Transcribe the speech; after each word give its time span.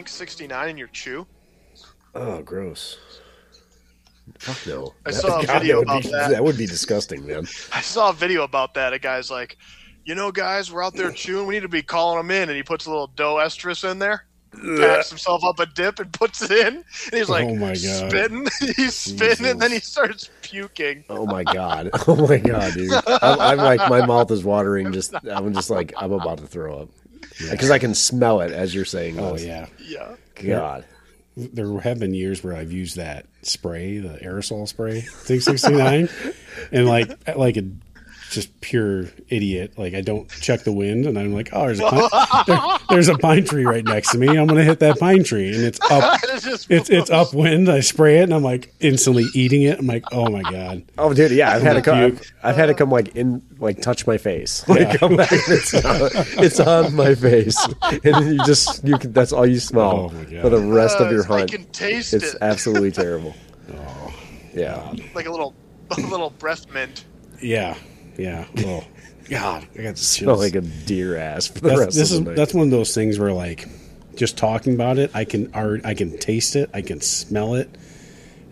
Tink 0.00 0.08
69 0.08 0.68
in 0.68 0.78
your 0.78 0.88
chew? 0.88 1.26
Oh, 2.14 2.40
gross. 2.42 2.98
Fuck 4.38 4.66
no. 4.66 4.94
I 5.04 5.10
saw 5.10 5.40
a 5.40 5.46
God, 5.46 5.60
video 5.60 5.80
that 5.84 5.86
would 5.86 5.88
about 5.88 6.02
be, 6.02 6.10
that. 6.10 6.30
That 6.30 6.44
would 6.44 6.56
be 6.56 6.66
disgusting, 6.66 7.26
man. 7.26 7.46
I 7.72 7.82
saw 7.82 8.10
a 8.10 8.12
video 8.12 8.44
about 8.44 8.72
that. 8.74 8.94
A 8.94 8.98
guy's 8.98 9.30
like, 9.30 9.58
you 10.04 10.14
know, 10.14 10.32
guys, 10.32 10.72
we're 10.72 10.82
out 10.82 10.94
there 10.94 11.12
chewing. 11.12 11.46
We 11.46 11.54
need 11.54 11.60
to 11.60 11.68
be 11.68 11.82
calling 11.82 12.16
them 12.16 12.30
in. 12.30 12.48
And 12.48 12.56
he 12.56 12.62
puts 12.62 12.86
a 12.86 12.90
little 12.90 13.08
doe 13.08 13.36
estrus 13.36 13.88
in 13.88 13.98
there, 13.98 14.24
packs 14.78 15.10
himself 15.10 15.44
up 15.44 15.58
a 15.58 15.66
dip 15.66 15.98
and 15.98 16.10
puts 16.14 16.40
it 16.42 16.50
in. 16.50 16.76
And 16.76 16.84
he's 17.12 17.28
like, 17.28 17.44
Oh 17.44 17.54
my 17.54 17.74
God. 17.74 18.10
spitting. 18.10 18.46
he's 18.76 18.94
spitting, 18.94 19.46
and 19.46 19.60
then 19.60 19.70
he 19.70 19.80
starts 19.80 20.30
puking. 20.40 21.04
Oh 21.10 21.26
my 21.26 21.44
god. 21.44 21.90
Oh 22.08 22.26
my 22.26 22.38
god, 22.38 22.72
dude. 22.72 22.92
I'm, 23.06 23.40
I'm 23.40 23.58
like, 23.58 23.90
my 23.90 24.06
mouth 24.06 24.30
is 24.30 24.44
watering. 24.44 24.92
Just, 24.92 25.14
I'm 25.30 25.52
just 25.52 25.68
like, 25.68 25.92
I'm 25.98 26.12
about 26.12 26.38
to 26.38 26.46
throw 26.46 26.78
up 26.78 26.88
because 27.50 27.70
I 27.70 27.78
can 27.78 27.94
smell 27.94 28.40
it 28.40 28.52
as 28.52 28.74
you're 28.74 28.84
saying. 28.84 29.18
Oh 29.18 29.34
this. 29.34 29.44
yeah. 29.44 29.66
Yeah. 29.78 30.16
God. 30.42 30.84
There 31.36 31.78
have 31.80 31.98
been 31.98 32.12
years 32.12 32.42
where 32.42 32.54
I've 32.54 32.72
used 32.72 32.96
that 32.96 33.26
spray, 33.42 33.98
the 33.98 34.18
aerosol 34.18 34.66
spray, 34.68 35.02
Tink 35.02 35.42
69, 35.42 36.08
and 36.72 36.86
like 36.86 37.36
like 37.36 37.56
a 37.56 37.62
just 38.30 38.60
pure 38.60 39.06
idiot. 39.28 39.78
Like 39.78 39.94
I 39.94 40.00
don't 40.00 40.28
check 40.30 40.62
the 40.64 40.72
wind, 40.72 41.04
and 41.06 41.18
I'm 41.18 41.32
like, 41.34 41.50
oh, 41.52 41.66
there's 41.66 41.80
a 41.80 41.82
pine, 41.90 42.44
there- 42.46 42.78
there's 42.88 43.08
a 43.08 43.18
pine 43.18 43.44
tree 43.44 43.64
right 43.64 43.84
next 43.84 44.12
to 44.12 44.18
me. 44.18 44.28
I'm 44.28 44.46
gonna 44.46 44.64
hit 44.64 44.78
that 44.80 44.98
pine 44.98 45.24
tree, 45.24 45.48
and 45.54 45.62
it's 45.64 45.80
up. 45.90 46.20
It's 46.42 46.66
It's 46.70 46.88
it's 46.90 47.10
upwind. 47.10 47.68
I 47.68 47.80
spray 47.80 48.20
it, 48.20 48.22
and 48.24 48.34
I'm 48.34 48.42
like 48.42 48.72
instantly 48.80 49.24
eating 49.34 49.62
it. 49.62 49.78
I'm 49.78 49.86
like, 49.86 50.04
oh 50.12 50.30
my 50.30 50.42
god. 50.42 50.82
Oh, 50.96 51.12
dude, 51.12 51.32
yeah, 51.32 51.52
I've 51.54 51.62
had 51.62 51.76
it 51.76 51.84
come. 51.84 51.98
I've, 51.98 52.32
I've 52.42 52.56
had 52.56 52.70
it 52.70 52.76
come 52.78 52.90
like 52.90 53.14
in, 53.14 53.42
like 53.58 53.82
touch 53.82 54.06
my 54.06 54.16
face. 54.16 54.66
Like 54.68 54.98
come 54.98 55.16
back, 55.16 55.30
and 55.32 55.42
it's, 55.48 55.74
on, 55.74 56.10
it's 56.44 56.60
on 56.60 56.94
my 56.94 57.14
face, 57.14 57.58
and 57.90 58.00
then 58.02 58.34
you 58.34 58.44
just 58.46 58.82
you 58.84 58.96
can. 58.96 59.12
That's 59.12 59.32
all 59.32 59.46
you 59.46 59.60
smell 59.60 60.12
Oh 60.14 60.40
for 60.40 60.48
the 60.48 60.60
rest 60.60 60.98
of 60.98 61.10
your 61.12 61.30
Uh, 61.30 61.36
I 61.36 61.46
can 61.46 61.64
taste 61.66 62.14
It's 62.14 62.34
it 62.34 62.38
absolutely 62.40 62.90
terrible. 62.92 63.34
Oh 63.74 64.12
Yeah, 64.54 64.92
like 65.14 65.26
a 65.26 65.30
little, 65.30 65.54
a 65.90 66.00
little 66.00 66.30
breath 66.30 66.66
mint. 66.72 67.04
yeah, 67.42 67.76
yeah. 68.20 68.46
Oh 68.58 68.84
God, 69.30 69.66
I 69.78 69.82
got 69.82 69.96
the 69.96 70.00
smell 70.02 70.36
like 70.36 70.54
a 70.56 70.60
deer 70.60 71.16
ass 71.16 71.46
for 71.46 71.60
the 71.60 71.68
that's, 71.68 71.80
rest 71.80 71.96
this 71.96 72.10
of 72.10 72.14
is 72.16 72.20
night. 72.26 72.36
that's 72.36 72.52
one 72.54 72.64
of 72.64 72.70
those 72.70 72.94
things 72.94 73.18
where 73.18 73.32
like 73.32 73.68
just 74.16 74.36
talking 74.36 74.74
about 74.74 74.98
it, 74.98 75.10
I 75.14 75.24
can 75.24 75.54
already, 75.54 75.84
I 75.84 75.94
can 75.94 76.18
taste 76.18 76.56
it, 76.56 76.68
I 76.74 76.82
can 76.82 77.00
smell 77.00 77.54
it, 77.54 77.70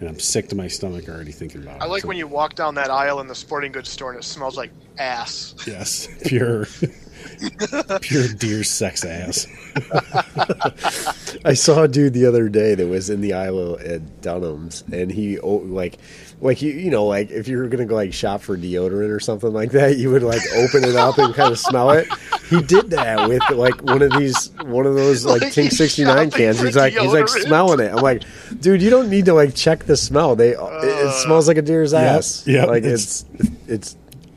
and 0.00 0.08
I'm 0.08 0.18
sick 0.20 0.48
to 0.50 0.54
my 0.56 0.68
stomach 0.68 1.08
already 1.08 1.32
thinking 1.32 1.62
about 1.62 1.76
it. 1.76 1.82
I 1.82 1.86
like 1.86 2.02
So, 2.02 2.08
when 2.08 2.16
you 2.16 2.26
walk 2.28 2.54
down 2.54 2.74
that 2.76 2.90
aisle 2.90 3.20
in 3.20 3.26
the 3.26 3.34
sporting 3.34 3.72
goods 3.72 3.90
store 3.90 4.12
and 4.12 4.20
it 4.20 4.24
smells 4.24 4.56
like 4.56 4.70
ass. 4.98 5.54
yes, 5.66 6.08
pure, 6.26 6.66
pure 8.00 8.28
deer 8.28 8.64
sex 8.64 9.04
ass. 9.04 9.46
I 11.44 11.54
saw 11.54 11.82
a 11.82 11.88
dude 11.88 12.14
the 12.14 12.26
other 12.26 12.48
day 12.48 12.74
that 12.74 12.86
was 12.86 13.10
in 13.10 13.20
the 13.20 13.32
aisle 13.34 13.78
at 13.78 14.20
Dunham's, 14.22 14.82
and 14.92 15.10
he 15.10 15.38
oh, 15.38 15.56
like, 15.56 15.98
like 16.40 16.62
you 16.62 16.72
you 16.72 16.90
know 16.90 17.04
like 17.06 17.30
if 17.30 17.48
you 17.48 17.58
were 17.58 17.68
gonna 17.68 17.84
go 17.84 17.94
like 17.94 18.12
shop 18.12 18.40
for 18.42 18.56
deodorant 18.56 19.10
or 19.14 19.20
something 19.20 19.52
like 19.52 19.72
that, 19.72 19.96
you 19.96 20.10
would 20.10 20.22
like 20.22 20.42
open 20.56 20.84
it 20.84 20.96
up 20.96 21.18
and 21.18 21.34
kind 21.34 21.52
of 21.52 21.58
smell 21.58 21.90
it. 21.90 22.08
He 22.48 22.62
did 22.62 22.90
that 22.90 23.28
with 23.28 23.42
like 23.50 23.82
one 23.82 24.02
of 24.02 24.10
these 24.12 24.50
one 24.62 24.86
of 24.86 24.94
those 24.94 25.24
like, 25.24 25.42
Like 25.42 25.52
Tink 25.52 25.72
sixty 25.72 26.04
nine 26.04 26.30
cans. 26.30 26.60
He's 26.60 26.76
like 26.76 26.94
he's 26.94 27.12
like 27.12 27.28
smelling 27.28 27.80
it. 27.80 27.92
I'm 27.92 28.02
like, 28.02 28.22
dude, 28.60 28.82
you 28.82 28.90
don't 28.90 29.10
need 29.10 29.26
to 29.26 29.34
like 29.34 29.54
check 29.54 29.84
the 29.84 29.96
smell. 29.96 30.34
They 30.34 30.50
it, 30.50 30.58
it 30.60 31.12
smells 31.22 31.46
like 31.46 31.56
a 31.58 31.62
deer's 31.62 31.94
ass. 31.94 32.46
Yeah, 32.46 32.64
like 32.64 32.84
it's- 32.84 33.24
it's 33.34 33.50
it's. 33.68 33.96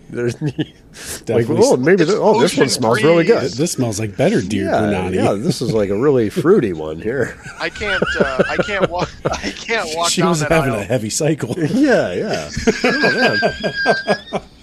There's 0.09 0.36
like, 1.28 1.46
oh, 1.50 1.78
maybe 1.78 2.03
It's 2.03 2.12
oh, 2.12 2.41
this 2.41 2.57
one 2.57 2.63
ocean 2.66 2.69
smells 2.69 3.03
really 3.03 3.24
good. 3.24 3.52
This 3.53 3.72
smells 3.72 4.00
like 4.00 4.18
better 4.18 4.41
deer 4.41 4.66
Yeah, 4.66 4.72
punani. 4.81 5.16
yeah, 5.16 5.34
this 5.34 5.62
is 5.62 5.72
like 5.74 5.90
a 5.90 5.97
really 5.97 6.29
fruity 6.41 6.74
one 6.74 7.00
here. 7.02 7.38
I 7.59 7.69
can't. 7.69 8.03
Uh, 8.19 8.44
I 8.50 8.57
can't 8.57 8.90
walk. 8.90 9.09
I 9.25 9.52
can't 9.52 9.90
walk 9.96 10.09
she 10.09 10.22
down 10.22 10.29
was 10.31 10.40
that 10.41 10.52
having 10.52 10.74
aisle. 10.74 10.79
a 10.79 10.84
heavy 10.84 11.09
cycle. 11.09 11.56
Yeah, 11.57 12.13
yeah. 12.13 12.50
Oh 12.84 13.40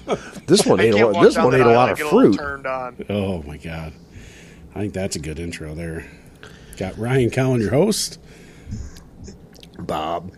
man, 0.07 0.17
this 0.47 0.65
one 0.67 0.81
I 0.81 0.85
ate 0.85 0.95
a 0.95 1.07
lot. 1.09 1.23
This 1.23 1.37
one 1.37 1.55
ate 1.55 1.61
a 1.61 1.67
lot 1.67 1.91
of 1.91 1.97
get 1.99 2.07
a 2.13 2.15
little 2.15 2.33
fruit. 2.33 2.39
Turned 2.39 2.67
on. 2.67 3.05
Oh 3.09 3.43
my 3.45 3.57
god, 3.57 3.93
I 4.75 4.81
think 4.81 4.93
that's 4.95 5.17
a 5.17 5.21
good 5.21 5.39
intro 5.39 5.75
there. 5.75 6.07
Got 6.77 6.97
Ryan 6.99 7.31
Cowan, 7.31 7.61
your 7.61 7.71
host. 7.71 8.19
Bob, 9.81 10.33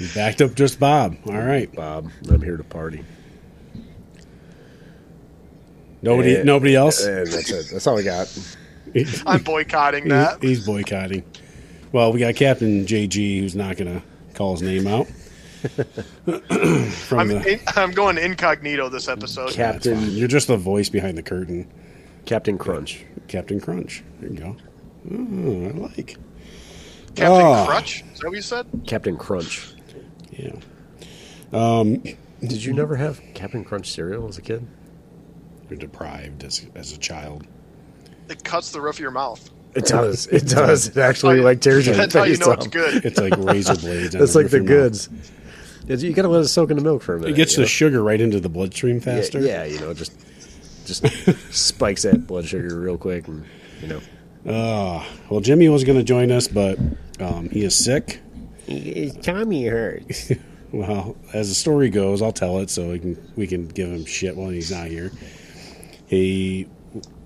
You 0.00 0.08
backed 0.14 0.40
up 0.42 0.54
just 0.54 0.80
Bob. 0.80 1.16
All 1.26 1.34
right, 1.34 1.70
Bob, 1.72 2.10
I'm 2.28 2.40
here 2.42 2.56
to 2.56 2.64
party. 2.64 3.04
nobody, 6.02 6.36
Eh, 6.36 6.42
nobody 6.42 6.74
else. 6.74 7.04
And 7.04 7.26
that's 7.26 7.50
it. 7.50 7.66
That's 7.72 7.86
all 7.86 7.98
I 7.98 8.02
got. 8.02 8.28
I'm 9.26 9.42
boycotting 9.42 10.04
He- 10.04 10.08
that. 10.10 10.42
he's 10.42 10.64
boycotting. 10.66 11.22
Well, 11.92 12.12
we 12.12 12.20
got 12.20 12.34
Captain 12.36 12.86
JG, 12.86 13.40
who's 13.40 13.54
not 13.54 13.76
going 13.76 14.00
to 14.00 14.02
call 14.34 14.52
his 14.56 14.62
name 14.62 14.86
out. 14.86 15.06
From 15.60 17.20
I'm, 17.20 17.28
the, 17.28 17.52
in, 17.52 17.60
I'm 17.76 17.90
going 17.90 18.16
incognito 18.16 18.88
this 18.88 19.08
episode. 19.08 19.50
Captain 19.52 19.96
fine. 19.98 20.10
You're 20.12 20.28
just 20.28 20.46
the 20.46 20.56
voice 20.56 20.88
behind 20.88 21.18
the 21.18 21.22
curtain, 21.22 21.70
Captain 22.24 22.56
Crunch. 22.56 23.04
Captain 23.28 23.60
Crunch. 23.60 24.02
There 24.20 24.30
you 24.30 24.36
go. 24.38 24.56
Oh, 25.12 25.66
I 25.66 25.88
like. 25.88 26.16
Captain 27.14 27.26
Oh. 27.26 27.64
Crutch. 27.68 28.02
Is 28.14 28.20
that 28.20 28.28
what 28.28 28.36
you 28.36 28.42
said? 28.42 28.66
Captain 28.86 29.16
Crunch. 29.18 29.74
Yeah. 30.32 30.52
Um, 31.52 31.96
Did 32.40 32.64
you 32.64 32.72
never 32.72 32.96
have 32.96 33.20
Captain 33.34 33.64
Crunch 33.64 33.90
cereal 33.90 34.28
as 34.28 34.38
a 34.38 34.42
kid? 34.42 34.66
you're 35.68 35.78
deprived 35.78 36.42
as 36.42 36.66
as 36.74 36.92
a 36.92 36.98
child. 36.98 37.46
It 38.28 38.42
cuts 38.42 38.72
the 38.72 38.80
roof 38.80 38.96
of 38.96 39.00
your 39.00 39.12
mouth. 39.12 39.48
It 39.76 39.84
does. 39.86 40.26
It 40.26 40.46
does. 40.48 40.88
It 40.88 40.96
actually 40.96 41.38
Oh, 41.38 41.42
like 41.44 41.60
tears 41.60 41.86
your 41.86 41.94
That's 41.94 42.12
how 42.14 42.24
you 42.24 42.34
face 42.34 42.44
know 42.44 42.52
off. 42.52 42.58
it's 42.58 42.66
good. 42.66 43.04
It's 43.04 43.20
like 43.20 43.36
razor 43.36 43.76
blades. 43.80 44.14
on 44.16 44.20
That's 44.20 44.34
like 44.34 44.50
the 44.50 44.56
of 44.58 44.64
your 44.68 44.80
mouth. 44.82 45.08
goods. 45.86 46.02
You 46.04 46.12
gotta 46.12 46.28
let 46.28 46.42
it 46.42 46.48
soak 46.48 46.70
in 46.70 46.76
the 46.76 46.82
milk 46.82 47.02
for 47.02 47.14
a 47.14 47.18
minute. 47.20 47.32
It 47.32 47.36
gets 47.36 47.54
the 47.54 47.62
know? 47.62 47.66
sugar 47.68 48.02
right 48.02 48.20
into 48.20 48.40
the 48.40 48.48
bloodstream 48.48 48.96
yeah, 48.96 49.00
faster. 49.02 49.40
yeah, 49.40 49.64
you 49.64 49.78
know, 49.78 49.94
just 49.94 50.12
just 50.86 51.04
spikes 51.54 52.02
that 52.02 52.26
blood 52.26 52.46
sugar 52.46 52.80
real 52.80 52.98
quick, 52.98 53.28
and 53.28 53.44
you 53.80 53.88
know. 53.88 54.00
Uh, 54.46 55.04
well, 55.28 55.40
Jimmy 55.40 55.68
was 55.68 55.84
going 55.84 55.98
to 55.98 56.04
join 56.04 56.32
us, 56.32 56.48
but 56.48 56.78
um, 57.20 57.48
he 57.50 57.62
is 57.62 57.74
sick. 57.76 58.20
His 58.70 59.16
tummy 59.16 59.66
hurts. 59.66 60.32
Well, 60.72 61.16
as 61.32 61.48
the 61.48 61.56
story 61.56 61.90
goes, 61.90 62.22
I'll 62.22 62.30
tell 62.30 62.58
it 62.58 62.70
so 62.70 62.90
we 62.90 63.00
can 63.00 63.32
we 63.34 63.48
can 63.48 63.66
give 63.66 63.90
him 63.90 64.04
shit 64.04 64.36
while 64.36 64.50
he's 64.50 64.70
not 64.70 64.86
here. 64.86 65.10
He 66.06 66.68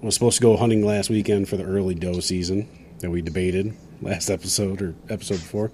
was 0.00 0.14
supposed 0.14 0.38
to 0.38 0.42
go 0.42 0.56
hunting 0.56 0.82
last 0.82 1.10
weekend 1.10 1.46
for 1.48 1.58
the 1.58 1.64
early 1.64 1.94
doe 1.94 2.20
season 2.20 2.66
that 3.00 3.10
we 3.10 3.20
debated 3.20 3.74
last 4.00 4.30
episode 4.30 4.80
or 4.80 4.94
episode 5.10 5.34
before, 5.34 5.70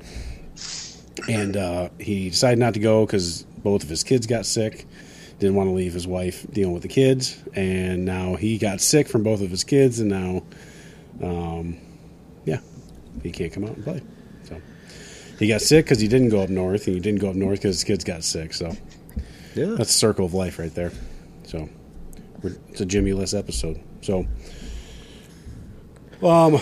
and 1.29 1.57
uh, 1.57 1.91
he 2.01 2.31
decided 2.31 2.59
not 2.59 2.75
to 2.75 2.81
go 2.81 3.07
because 3.07 3.45
both 3.59 3.85
of 3.85 3.89
his 3.89 4.03
kids 4.03 4.27
got 4.27 4.47
sick. 4.47 4.87
Didn't 5.39 5.55
want 5.55 5.69
to 5.69 5.73
leave 5.73 5.95
his 5.95 6.09
wife 6.09 6.45
dealing 6.53 6.75
with 6.75 6.83
the 6.83 6.89
kids, 6.89 7.41
and 7.55 8.05
now 8.05 8.35
he 8.35 8.59
got 8.59 8.81
sick 8.81 9.09
from 9.09 9.23
both 9.23 9.43
of 9.43 9.51
his 9.51 9.63
kids, 9.63 10.01
and 10.01 10.11
now, 10.11 10.43
um, 11.23 11.79
yeah, 12.45 12.59
he 13.23 13.31
can't 13.31 13.53
come 13.53 13.65
out 13.65 13.77
and 13.77 13.85
play. 13.85 14.03
So 14.43 14.61
he 15.41 15.49
got 15.49 15.61
sick 15.61 15.87
because 15.87 15.99
he 16.01 16.07
didn't 16.07 16.29
go 16.29 16.41
up 16.43 16.51
north, 16.51 16.87
and 16.87 16.95
he 16.95 17.01
didn't 17.01 17.19
go 17.21 17.31
up 17.31 17.35
north 17.35 17.59
because 17.61 17.77
his 17.77 17.85
kids 17.85 18.05
got 18.05 18.23
sick. 18.23 18.55
So 18.55 18.77
Yeah. 19.57 19.75
that's 19.77 19.89
the 19.93 19.99
circle 19.99 20.25
of 20.27 20.35
life 20.35 20.59
right 20.61 20.73
there. 20.75 20.93
So 21.45 21.69
we're, 22.43 22.57
it's 22.69 22.81
a 22.81 22.87
Jimmy-less 22.87 23.35
episode. 23.35 23.81
So, 24.03 24.27
um, 26.23 26.61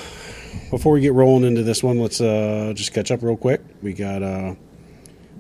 before 0.71 0.93
we 0.93 1.01
get 1.01 1.13
rolling 1.13 1.45
into 1.45 1.63
this 1.63 1.83
one, 1.83 1.99
let's 1.99 2.21
uh, 2.21 2.73
just 2.75 2.93
catch 2.95 3.11
up 3.11 3.23
real 3.23 3.37
quick. 3.37 3.61
We 3.83 3.93
got 3.93 4.23
uh, 4.23 4.55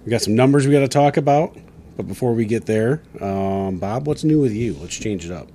we 0.04 0.10
got 0.10 0.22
some 0.22 0.34
numbers 0.34 0.66
we 0.66 0.72
got 0.72 0.80
to 0.80 0.88
talk 0.88 1.16
about, 1.16 1.56
but 1.96 2.06
before 2.08 2.32
we 2.34 2.44
get 2.44 2.66
there, 2.66 3.02
um, 3.20 3.78
Bob, 3.78 4.06
what's 4.06 4.24
new 4.24 4.40
with 4.40 4.52
you? 4.52 4.74
Let's 4.74 4.96
change 4.96 5.24
it 5.24 5.32
up. 5.32 5.48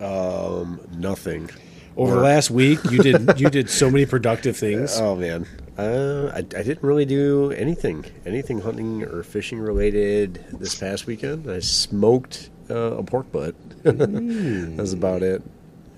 Um, 0.00 0.80
nothing. 0.96 1.48
Over 1.96 2.14
the 2.16 2.20
last 2.22 2.50
week, 2.50 2.78
you 2.90 2.98
did 3.02 3.38
you 3.40 3.50
did 3.50 3.68
so 3.68 3.90
many 3.90 4.06
productive 4.06 4.56
things. 4.56 4.98
Oh 4.98 5.14
man, 5.14 5.46
uh, 5.76 6.30
I, 6.34 6.38
I 6.38 6.42
didn't 6.42 6.82
really 6.82 7.04
do 7.04 7.50
anything, 7.52 8.04
anything 8.24 8.60
hunting 8.60 9.02
or 9.02 9.22
fishing 9.22 9.58
related 9.58 10.44
this 10.52 10.74
past 10.74 11.06
weekend. 11.06 11.50
I 11.50 11.58
smoked 11.60 12.50
uh, 12.70 12.96
a 12.96 13.02
pork 13.02 13.30
butt. 13.30 13.54
That's 13.82 14.92
about 14.92 15.22
it. 15.22 15.42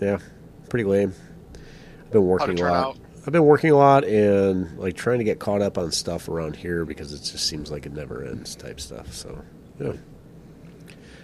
Yeah, 0.01 0.19
pretty 0.69 0.85
lame. 0.85 1.15
I've 2.07 2.11
been 2.13 2.27
working 2.27 2.59
a 2.61 2.63
lot. 2.65 2.73
out? 2.73 2.99
I've 3.27 3.33
been 3.33 3.45
working 3.45 3.71
a 3.71 3.77
lot 3.77 4.05
and 4.05 4.77
like 4.79 4.97
trying 4.97 5.19
to 5.19 5.25
get 5.25 5.39
caught 5.39 5.63
up 5.63 5.79
on 5.79 5.93
stuff 5.93 6.29
around 6.29 6.57
here 6.57 6.85
because 6.85 7.13
it 7.13 7.19
just 7.19 7.47
seems 7.49 7.71
like 7.71 7.87
it 7.87 7.93
never 7.93 8.25
ends 8.25 8.55
type 8.55 8.81
stuff. 8.81 9.13
So 9.15 9.43
yeah, 9.81 9.93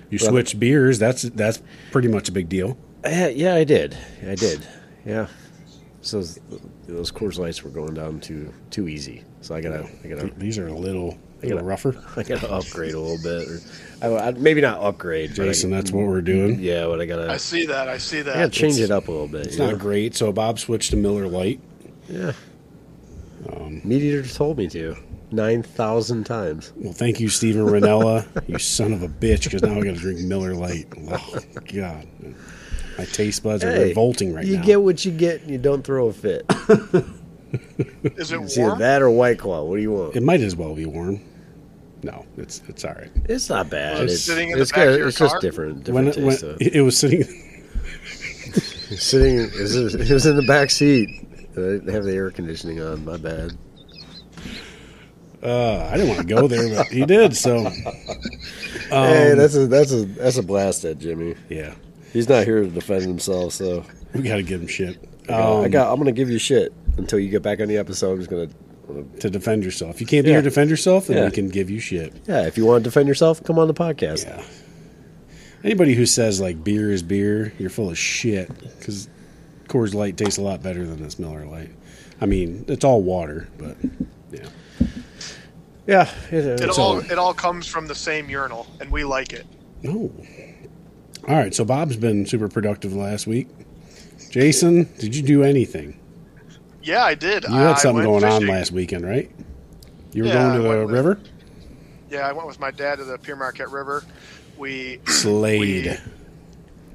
You 0.08 0.18
switch 0.18 0.58
beers. 0.58 0.98
That's 0.98 1.22
that's 1.22 1.60
pretty 1.92 2.08
much 2.08 2.28
a 2.28 2.32
big 2.32 2.48
deal. 2.48 2.78
Yeah, 3.04 3.28
yeah 3.28 3.54
I 3.54 3.64
did. 3.64 3.96
I 4.26 4.34
did. 4.34 4.66
Yeah. 5.04 5.26
So 6.02 6.18
those, 6.18 6.40
those 6.86 7.12
Coors 7.12 7.38
Lights 7.38 7.62
were 7.62 7.70
going 7.70 7.94
down 7.94 8.20
too 8.20 8.52
too 8.70 8.88
easy. 8.88 9.24
So 9.40 9.54
I 9.54 9.60
gotta 9.60 9.88
I 10.04 10.08
gotta 10.08 10.30
These 10.36 10.58
are 10.58 10.68
a 10.68 10.74
little 10.74 11.18
A 11.42 11.46
little 11.46 11.62
rougher. 11.62 11.94
I 12.16 12.22
gotta 12.22 12.50
upgrade 12.50 12.94
a 12.94 13.00
little 13.00 13.22
bit. 13.22 13.48
Or, 13.48 13.60
I, 14.02 14.28
I, 14.28 14.30
maybe 14.32 14.60
not 14.60 14.82
upgrade, 14.82 15.30
but 15.36 15.42
I- 15.42 15.46
Jason, 15.48 15.70
that's 15.70 15.90
what 15.90 16.06
we're 16.06 16.20
doing. 16.22 16.58
yeah, 16.60 16.86
but 16.86 17.00
I 17.00 17.06
gotta, 17.06 17.30
I 17.30 17.36
see 17.36 17.66
that. 17.66 17.88
I 17.88 17.98
see 17.98 18.20
I 18.20 18.22
gotta 18.22 18.38
that. 18.40 18.52
change 18.52 18.78
it 18.78 18.90
up 18.90 19.08
a 19.08 19.10
little 19.10 19.28
bit. 19.28 19.46
It's 19.46 19.58
not 19.58 19.72
know? 19.72 19.76
great. 19.78 20.14
So 20.14 20.32
Bob 20.32 20.58
switched 20.58 20.90
to 20.90 20.96
Miller 20.96 21.26
Lite. 21.26 21.60
Yeah. 22.08 22.32
Um, 23.50 23.80
Meat 23.84 24.02
Eater 24.02 24.26
told 24.26 24.58
me 24.58 24.68
to 24.68 24.96
nine 25.30 25.62
thousand 25.62 26.24
times. 26.24 26.72
Well, 26.76 26.92
thank 26.92 27.20
you, 27.20 27.28
Steven 27.28 27.66
Rinella, 27.66 28.26
you 28.48 28.58
son 28.58 28.92
of 28.92 29.02
a 29.02 29.08
bitch, 29.08 29.44
because 29.44 29.62
now 29.62 29.72
I 29.74 29.82
got 29.82 29.94
to 29.94 30.00
drink 30.00 30.20
Miller 30.20 30.54
Lite. 30.54 30.92
Oh, 31.10 31.38
God. 31.72 32.06
My 33.00 33.06
taste 33.06 33.42
buds 33.42 33.64
are 33.64 33.70
revolting 33.72 34.34
right 34.34 34.44
you 34.44 34.56
now. 34.56 34.60
You 34.60 34.66
get 34.66 34.82
what 34.82 35.04
you 35.06 35.10
get, 35.10 35.40
and 35.40 35.50
you 35.50 35.56
don't 35.56 35.82
throw 35.82 36.08
a 36.08 36.12
fit. 36.12 36.44
Is 38.04 38.30
it 38.30 38.40
It's 38.42 38.58
either 38.58 38.66
warm? 38.68 38.78
that 38.80 39.00
or 39.00 39.08
White 39.10 39.38
Claw. 39.38 39.64
What 39.64 39.76
do 39.76 39.82
you 39.82 39.92
want? 39.92 40.14
it 40.16 40.22
might 40.22 40.40
as 40.42 40.54
well 40.54 40.74
be 40.74 40.84
warm. 40.84 41.20
No, 42.02 42.26
it's 42.36 42.62
it's 42.68 42.84
all 42.84 42.92
right. 42.92 43.10
It's 43.24 43.48
not 43.48 43.70
bad. 43.70 43.94
Well, 43.94 44.02
it's 44.04 44.12
it's 44.14 44.22
sitting 44.24 44.50
in 44.50 44.56
the 44.56 44.62
it's, 44.62 44.70
back 44.72 44.80
of 44.86 44.92
good. 44.92 44.98
your 44.98 45.08
it's 45.08 45.18
just 45.18 45.32
car? 45.32 45.40
different. 45.40 45.88
When 45.88 46.04
Different 46.04 46.16
it, 46.18 46.24
when 46.24 46.30
taste. 46.36 46.40
to 46.60 46.66
it. 46.66 46.74
it 46.76 46.82
was 46.82 46.96
sitting, 46.98 47.22
Sitting, 48.98 49.36
it 49.38 49.54
was, 49.58 49.94
it 49.94 50.10
was 50.12 50.26
in 50.26 50.36
the 50.36 50.42
back 50.42 50.68
seat. 50.70 51.08
I 51.52 51.54
didn't 51.54 51.88
have 51.88 52.04
the 52.04 52.12
air 52.14 52.30
conditioning 52.30 52.80
on. 52.82 53.04
My 53.04 53.16
bad. 53.16 53.52
uh, 55.42 55.88
I 55.90 55.96
didn't 55.96 56.08
want 56.08 56.20
to 56.20 56.26
go 56.34 56.46
there, 56.48 56.68
but 56.76 56.86
he 56.88 57.06
did. 57.06 57.34
So, 57.36 57.66
um, 57.66 57.72
hey, 58.90 59.34
that's 59.34 59.54
a 59.56 59.66
that's 59.66 59.92
a 59.92 60.04
that's 60.04 60.36
a 60.36 60.42
blast 60.42 60.84
at 60.84 60.98
Jimmy. 60.98 61.34
yeah, 61.48 61.74
He's 62.12 62.28
not 62.28 62.44
here 62.44 62.60
to 62.62 62.68
defend 62.68 63.02
himself, 63.02 63.52
so 63.52 63.84
we 64.14 64.22
got 64.22 64.36
to 64.36 64.42
give 64.42 64.60
him 64.60 64.66
shit. 64.66 64.98
I 65.24 65.26
got, 65.28 65.40
I 65.40 65.64
Um, 65.64 65.70
got. 65.70 65.92
I'm 65.92 65.98
gonna 65.98 66.12
give 66.12 66.30
you 66.30 66.38
shit 66.38 66.72
until 66.96 67.18
you 67.18 67.30
get 67.30 67.42
back 67.42 67.60
on 67.60 67.68
the 67.68 67.76
episode. 67.78 68.12
I'm 68.12 68.18
just 68.18 68.30
gonna. 68.30 68.48
to 69.20 69.30
defend 69.30 69.62
yourself. 69.64 70.00
You 70.00 70.06
can't 70.06 70.24
be 70.24 70.30
Yeah. 70.30 70.36
here 70.36 70.42
to 70.42 70.48
defend 70.50 70.68
yourself, 70.70 71.06
then 71.06 71.18
Yeah. 71.18 71.24
we 71.26 71.30
can 71.30 71.48
give 71.48 71.70
you 71.70 71.78
shit. 71.78 72.12
Yeah, 72.26 72.46
if 72.46 72.58
you 72.58 72.66
want 72.66 72.82
to 72.82 72.90
defend 72.90 73.06
yourself, 73.08 73.42
come 73.44 73.56
on 73.58 73.68
the 73.68 73.74
podcast. 73.74 74.24
Yeah. 74.26 74.42
Anybody 75.62 75.94
who 75.94 76.06
says 76.06 76.40
like 76.40 76.64
beer 76.64 76.90
is 76.90 77.02
beer, 77.02 77.52
you're 77.58 77.70
full 77.70 77.90
of 77.90 77.96
shit. 77.98 78.48
Because 78.78 79.08
Coors 79.68 79.94
Light 79.94 80.16
tastes 80.16 80.38
a 80.38 80.42
lot 80.42 80.60
better 80.62 80.84
than 80.84 81.00
this 81.00 81.18
Miller 81.20 81.44
Lite. 81.46 81.70
I 82.20 82.26
mean, 82.26 82.64
it's 82.66 82.84
all 82.84 83.00
water, 83.02 83.46
but 83.58 83.76
yeah. 84.32 84.48
Yeah, 85.86 86.10
it, 86.32 86.60
It 86.60 86.70
all 86.70 86.80
all. 86.80 86.98
it 86.98 87.18
all 87.18 87.34
comes 87.34 87.66
from 87.68 87.86
the 87.86 87.94
same 87.94 88.28
urinal, 88.28 88.66
and 88.80 88.90
we 88.90 89.04
like 89.04 89.32
it. 89.32 89.46
No. 89.82 90.10
All 91.28 91.36
right, 91.36 91.54
so 91.54 91.64
Bob's 91.64 91.96
been 91.96 92.26
super 92.26 92.48
productive 92.48 92.94
last 92.94 93.26
week. 93.26 93.48
Jason, 94.30 94.84
did 94.98 95.14
you 95.14 95.22
do 95.22 95.42
anything? 95.42 95.98
Yeah, 96.82 97.04
I 97.04 97.14
did. 97.14 97.44
You 97.44 97.50
had 97.54 97.74
something 97.78 98.04
going 98.04 98.24
on 98.24 98.46
last 98.46 98.72
weekend, 98.72 99.04
right? 99.04 99.30
You 100.12 100.22
were 100.24 100.28
Yeah, 100.28 100.34
going 100.34 100.56
to 100.56 100.62
the 100.62 100.68
with- 100.86 100.90
river? 100.90 101.20
Yeah, 102.08 102.26
I 102.28 102.32
went 102.32 102.48
with 102.48 102.58
my 102.58 102.70
dad 102.70 102.96
to 102.98 103.04
the 103.04 103.18
Pere 103.18 103.36
Marquette 103.36 103.70
River. 103.70 104.02
We 104.58 105.00
Slade. 105.06 106.00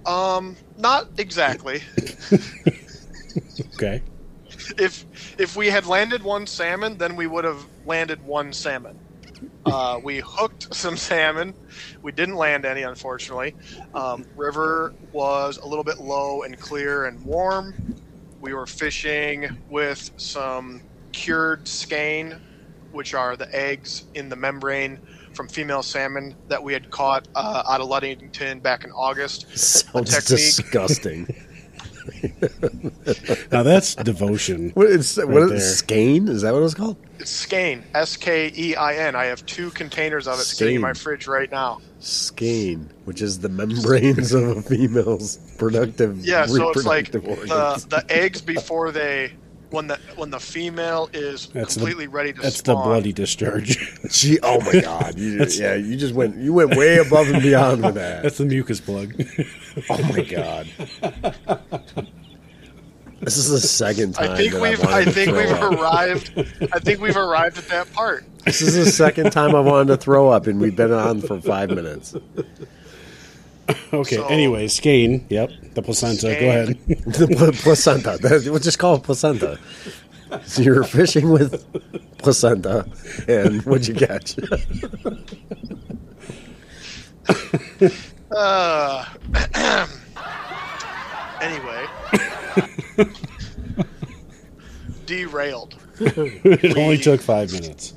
um 0.05 0.55
not 0.77 1.07
exactly. 1.17 1.81
Okay. 3.75 4.01
if 4.77 5.05
if 5.37 5.55
we 5.57 5.67
had 5.67 5.85
landed 5.85 6.23
one 6.23 6.47
salmon, 6.47 6.97
then 6.97 7.15
we 7.17 7.27
would 7.27 7.43
have 7.43 7.65
landed 7.85 8.23
one 8.25 8.53
salmon. 8.53 8.97
Uh, 9.65 9.99
we 10.03 10.19
hooked 10.19 10.73
some 10.73 10.95
salmon. 10.97 11.53
We 12.01 12.11
didn't 12.11 12.35
land 12.35 12.65
any, 12.65 12.83
unfortunately. 12.83 13.55
Um, 13.93 14.25
river 14.35 14.93
was 15.11 15.57
a 15.57 15.67
little 15.67 15.83
bit 15.83 15.99
low 15.99 16.43
and 16.43 16.59
clear 16.59 17.05
and 17.05 17.23
warm. 17.25 17.95
We 18.41 18.53
were 18.53 18.67
fishing 18.67 19.57
with 19.69 20.11
some 20.17 20.81
cured 21.11 21.67
skein, 21.67 22.39
which 22.91 23.13
are 23.13 23.35
the 23.35 23.53
eggs 23.55 24.05
in 24.13 24.29
the 24.29 24.35
membrane 24.35 24.99
from 25.33 25.47
female 25.47 25.83
salmon 25.83 26.35
that 26.47 26.61
we 26.61 26.73
had 26.73 26.89
caught 26.89 27.27
uh, 27.35 27.63
out 27.67 27.81
of 27.81 27.87
Ludington 27.87 28.59
back 28.59 28.83
in 28.83 28.91
August. 28.91 29.57
Sounds 29.57 30.25
disgusting. 30.25 31.27
Now 33.51 33.63
that's 33.63 33.95
devotion. 33.95 34.71
what 34.71 34.87
is 34.87 35.17
what 35.17 35.43
is 35.43 35.49
there. 35.49 35.59
skein? 35.59 36.27
Is 36.27 36.41
that 36.41 36.53
what 36.53 36.63
it's 36.63 36.73
called? 36.73 36.97
It's 37.19 37.31
skein, 37.31 37.83
S 37.93 38.17
K 38.17 38.51
E 38.55 38.75
I 38.75 38.95
N. 38.95 39.15
I 39.15 39.25
have 39.25 39.45
two 39.45 39.69
containers 39.71 40.27
of 40.27 40.39
it 40.39 40.43
sitting 40.43 40.75
in 40.75 40.81
my 40.81 40.93
fridge 40.93 41.27
right 41.27 41.49
now. 41.51 41.79
Skein, 41.99 42.89
which 43.05 43.21
is 43.21 43.39
the 43.39 43.49
membranes 43.49 44.33
of 44.33 44.43
a 44.43 44.61
female's 44.61 45.37
productive 45.57 46.23
Yeah, 46.23 46.45
so 46.45 46.69
it's 46.69 46.85
like 46.85 47.13
reproductive 47.13 47.51
uh, 47.51 47.77
the, 47.77 47.87
the 47.87 48.13
eggs 48.13 48.41
before 48.41 48.91
they 48.91 49.33
when 49.71 49.87
the 49.87 49.99
when 50.15 50.29
the 50.29 50.39
female 50.39 51.09
is 51.13 51.47
That's 51.47 51.75
the- 51.75 51.79
completely 51.81 52.07
ready 52.07 52.33
to 52.33 52.41
That's 52.41 52.61
the 52.61 52.75
bloody 52.75 53.11
discharge. 53.13 53.77
Gee, 54.09 54.39
oh 54.43 54.59
my 54.61 54.81
god! 54.81 55.17
You, 55.17 55.45
yeah, 55.49 55.75
you 55.75 55.95
just 55.95 56.13
went 56.13 56.37
you 56.37 56.53
went 56.53 56.75
way 56.75 56.97
above 56.97 57.27
and 57.29 57.41
beyond 57.41 57.83
with 57.83 57.95
that. 57.95 58.23
That's 58.23 58.37
the 58.37 58.45
mucus 58.45 58.79
plug. 58.79 59.13
Oh 59.89 60.01
my 60.03 60.21
god! 60.21 60.67
This 63.19 63.35
is 63.37 63.49
the 63.49 63.59
second 63.59 64.13
time. 64.15 64.31
I 64.31 64.37
think 64.37 64.53
that 64.53 64.61
we've 64.61 64.83
I've 64.85 65.07
I 65.07 65.11
think 65.11 65.31
we've 65.35 65.49
up. 65.51 65.71
arrived 65.73 66.31
I 66.73 66.79
think 66.79 67.01
we've 67.01 67.17
arrived 67.17 67.57
at 67.57 67.67
that 67.67 67.91
part. 67.91 68.23
This 68.45 68.61
is 68.61 68.75
the 68.75 68.85
second 68.89 69.31
time 69.31 69.53
I 69.55 69.59
wanted 69.59 69.87
to 69.87 69.97
throw 69.97 70.29
up, 70.29 70.47
and 70.47 70.61
we've 70.61 70.75
been 70.75 70.93
on 70.93 71.19
for 71.21 71.41
five 71.41 71.71
minutes. 71.71 72.15
okay. 73.93 74.15
So- 74.17 74.27
anyway, 74.27 74.67
skein. 74.67 75.25
Yep. 75.29 75.49
The 75.73 75.81
placenta. 75.81 76.37
Go 76.39 76.49
ahead. 76.49 76.77
The 76.87 77.27
pl- 77.35 77.51
placenta. 77.51 78.17
That- 78.21 78.43
We'll 78.49 78.59
just 78.59 78.79
call 78.79 78.95
it 78.95 79.03
placenta. 79.03 79.59
So 80.45 80.61
you're 80.63 80.83
fishing 80.83 81.29
with 81.29 81.63
placenta, 82.17 82.85
and 83.27 83.61
what'd 83.63 83.87
you 83.87 83.93
catch? 83.95 84.35
Uh, 88.35 89.05
anyway, 91.41 91.85
derailed. 95.05 95.75
it 95.99 96.77
only 96.77 96.97
took 96.97 97.21
five 97.21 97.51
minutes. 97.53 97.93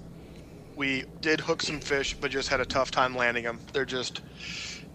we 0.76 1.04
did 1.20 1.40
hook 1.40 1.62
some 1.62 1.80
fish, 1.80 2.14
but 2.20 2.30
just 2.30 2.48
had 2.48 2.60
a 2.60 2.64
tough 2.66 2.90
time 2.90 3.16
landing 3.16 3.44
them. 3.44 3.58
They're 3.72 3.84
just, 3.86 4.20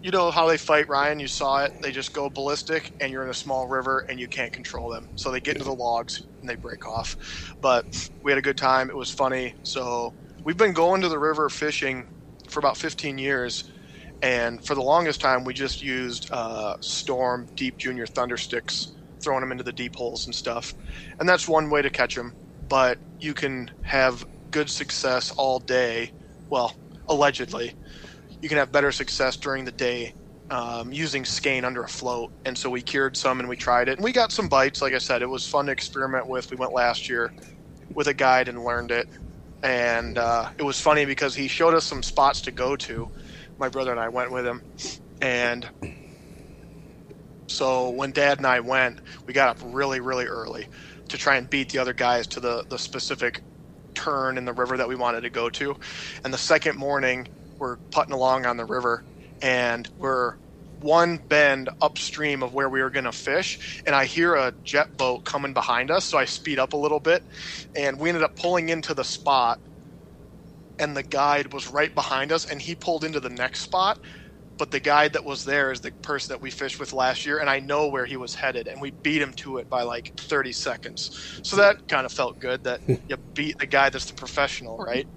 you 0.04 0.12
know 0.12 0.30
how 0.30 0.46
they 0.46 0.58
fight, 0.58 0.88
Ryan. 0.88 1.20
You 1.20 1.28
saw 1.28 1.64
it. 1.64 1.72
They 1.82 1.92
just 1.92 2.14
go 2.14 2.30
ballistic, 2.30 2.92
and 3.00 3.12
you're 3.12 3.24
in 3.24 3.30
a 3.30 3.34
small 3.34 3.68
river, 3.68 4.04
and 4.08 4.20
you 4.20 4.28
can't 4.28 4.52
control 4.52 4.90
them. 4.90 5.08
So 5.16 5.32
they 5.32 5.40
get 5.40 5.56
into 5.56 5.64
the 5.64 5.74
logs 5.74 6.26
and 6.42 6.50
they 6.50 6.56
break 6.56 6.86
off. 6.86 7.16
But 7.62 7.86
we 8.22 8.32
had 8.32 8.38
a 8.38 8.42
good 8.42 8.58
time. 8.58 8.90
It 8.90 8.96
was 8.98 9.10
funny. 9.10 9.56
So 9.64 10.14
we've 10.44 10.58
been 10.58 10.74
going 10.74 11.02
to 11.02 11.08
the 11.08 11.18
river 11.18 11.50
fishing 11.50 12.08
for 12.50 12.60
about 12.60 12.78
15 12.78 13.18
years, 13.18 13.64
and 14.22 14.64
for 14.64 14.74
the 14.74 14.82
longest 14.82 15.20
time, 15.22 15.44
we 15.44 15.54
just 15.54 15.82
used 15.82 16.28
uh, 16.32 16.74
Storm 16.82 17.48
Deep 17.56 17.78
Junior 17.78 18.06
Thunder 18.06 18.38
sticks, 18.38 18.94
throwing 19.22 19.40
them 19.42 19.52
into 19.52 19.64
the 19.64 19.72
deep 19.72 19.96
holes 19.96 20.26
and 20.26 20.34
stuff. 20.34 20.74
And 21.20 21.28
that's 21.28 21.48
one 21.48 21.70
way 21.70 21.82
to 21.82 21.90
catch 21.90 22.14
them. 22.16 22.34
But 22.68 22.98
you 23.20 23.34
can 23.34 23.70
have 23.82 24.24
good 24.52 24.70
success 24.70 25.32
all 25.32 25.60
day. 25.60 26.12
Well, 26.50 26.74
allegedly, 27.08 27.74
you 28.44 28.50
can 28.50 28.58
have 28.58 28.70
better 28.70 28.92
success 28.92 29.38
during 29.38 29.64
the 29.64 29.72
day 29.72 30.12
um, 30.50 30.92
using 30.92 31.24
skein 31.24 31.64
under 31.64 31.82
a 31.82 31.88
float. 31.88 32.30
And 32.44 32.58
so 32.58 32.68
we 32.68 32.82
cured 32.82 33.16
some 33.16 33.40
and 33.40 33.48
we 33.48 33.56
tried 33.56 33.88
it, 33.88 33.96
and 33.96 34.04
we 34.04 34.12
got 34.12 34.32
some 34.32 34.50
bites. 34.50 34.82
Like 34.82 34.92
I 34.92 34.98
said, 34.98 35.22
it 35.22 35.30
was 35.30 35.46
fun 35.46 35.64
to 35.66 35.72
experiment 35.72 36.28
with. 36.28 36.50
We 36.50 36.58
went 36.58 36.74
last 36.74 37.08
year 37.08 37.32
with 37.94 38.06
a 38.06 38.12
guide 38.12 38.48
and 38.48 38.62
learned 38.62 38.90
it, 38.90 39.06
and 39.62 40.18
uh, 40.18 40.48
it 40.58 40.62
was 40.62 40.78
funny 40.78 41.06
because 41.06 41.36
he 41.36 41.48
showed 41.48 41.72
us 41.72 41.86
some 41.86 42.02
spots 42.02 42.42
to 42.42 42.52
go 42.52 42.76
to. 42.76 43.08
My 43.58 43.70
brother 43.70 43.92
and 43.92 44.00
I 44.00 44.10
went 44.10 44.30
with 44.30 44.46
him, 44.46 44.62
and 45.22 45.70
so 47.48 47.88
when 47.92 48.12
Dad 48.12 48.36
and 48.38 48.46
I 48.46 48.60
went, 48.60 49.00
we 49.26 49.32
got 49.32 49.48
up 49.48 49.58
really, 49.64 50.00
really 50.00 50.26
early 50.26 50.68
to 51.08 51.16
try 51.16 51.36
and 51.36 51.48
beat 51.48 51.72
the 51.72 51.78
other 51.78 51.94
guys 51.94 52.26
to 52.28 52.40
the 52.40 52.64
the 52.68 52.78
specific 52.78 53.42
turn 53.94 54.36
in 54.36 54.44
the 54.44 54.52
river 54.52 54.76
that 54.76 54.88
we 54.88 54.96
wanted 54.96 55.22
to 55.22 55.30
go 55.30 55.48
to. 55.48 55.74
And 56.24 56.34
the 56.34 56.38
second 56.38 56.76
morning, 56.76 57.26
we're 57.60 57.78
putting 57.92 58.14
along 58.14 58.46
on 58.46 58.56
the 58.56 58.66
river, 58.66 59.04
and 59.42 59.88
we're 59.98 60.34
one 60.80 61.18
bend 61.28 61.70
upstream 61.80 62.42
of 62.42 62.54
where 62.54 62.68
we 62.70 62.82
were 62.82 62.90
going 62.90 63.04
to 63.06 63.12
fish, 63.12 63.82
and 63.86 63.94
I 63.94 64.06
hear 64.06 64.34
a 64.34 64.54
jet 64.64 64.88
boat 64.98 65.24
coming 65.24 65.54
behind 65.54 65.90
us, 65.90 66.06
so 66.06 66.18
I 66.18 66.26
speed 66.26 66.58
up 66.58 66.72
a 66.74 66.78
little 66.78 67.00
bit, 67.00 67.22
and 67.76 68.00
we 68.00 68.10
ended 68.10 68.24
up 68.24 68.36
pulling 68.36 68.68
into 68.70 68.94
the 68.94 69.04
spot, 69.04 69.60
and 70.78 70.96
the 70.96 71.04
guide 71.04 71.52
was 71.52 71.68
right 71.68 71.94
behind 71.94 72.32
us, 72.32 72.44
and 72.46 72.62
he 72.62 72.76
pulled 72.76 73.04
into 73.04 73.20
the 73.20 73.30
next 73.30 73.60
spot. 73.62 73.98
But 74.58 74.70
the 74.70 74.80
guide 74.80 75.14
that 75.14 75.24
was 75.24 75.44
there 75.44 75.72
is 75.72 75.80
the 75.80 75.92
person 76.02 76.32
that 76.32 76.42
we 76.42 76.50
fished 76.50 76.80
with 76.80 76.92
last 76.92 77.26
year, 77.26 77.38
and 77.40 77.50
I 77.50 77.60
know 77.60 77.88
where 77.88 78.06
he 78.06 78.16
was 78.16 78.36
headed, 78.36 78.68
and 78.68 78.80
we 78.80 78.92
beat 79.02 79.22
him 79.22 79.32
to 79.38 79.58
it 79.58 79.68
by 79.68 79.82
like 79.82 80.12
30 80.18 80.52
seconds. 80.52 81.10
So 81.42 81.56
that 81.56 81.78
kind 81.88 82.06
of 82.06 82.12
felt 82.12 82.38
good 82.38 82.64
that 82.64 82.80
you 83.08 83.16
beat 83.34 83.58
the 83.58 83.66
guy 83.66 83.90
that's 83.90 84.06
the 84.06 84.14
professional, 84.14 84.78
right? 84.78 85.08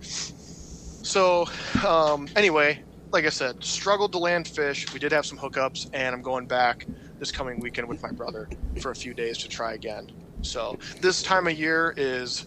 So, 1.08 1.46
um, 1.88 2.28
anyway, 2.36 2.82
like 3.14 3.26
I 3.26 3.30
said, 3.30 3.64
struggled 3.64 4.12
to 4.12 4.18
land 4.18 4.46
fish. 4.46 4.92
We 4.92 5.00
did 5.00 5.14
have 5.14 5.26
some 5.26 5.38
hookups, 5.38 5.88
and 5.94 6.14
I'm 6.14 6.22
going 6.22 6.48
back 6.48 6.86
this 7.18 7.32
coming 7.32 7.62
weekend 7.62 7.88
with 7.88 8.04
my 8.04 8.12
brother 8.12 8.50
for 8.82 8.92
a 8.92 8.96
few 8.96 9.14
days 9.14 9.38
to 9.38 9.48
try 9.48 9.74
again. 9.74 10.10
So, 10.42 10.78
this 11.02 11.24
time 11.24 11.48
of 11.48 11.58
year 11.58 11.94
is 11.96 12.46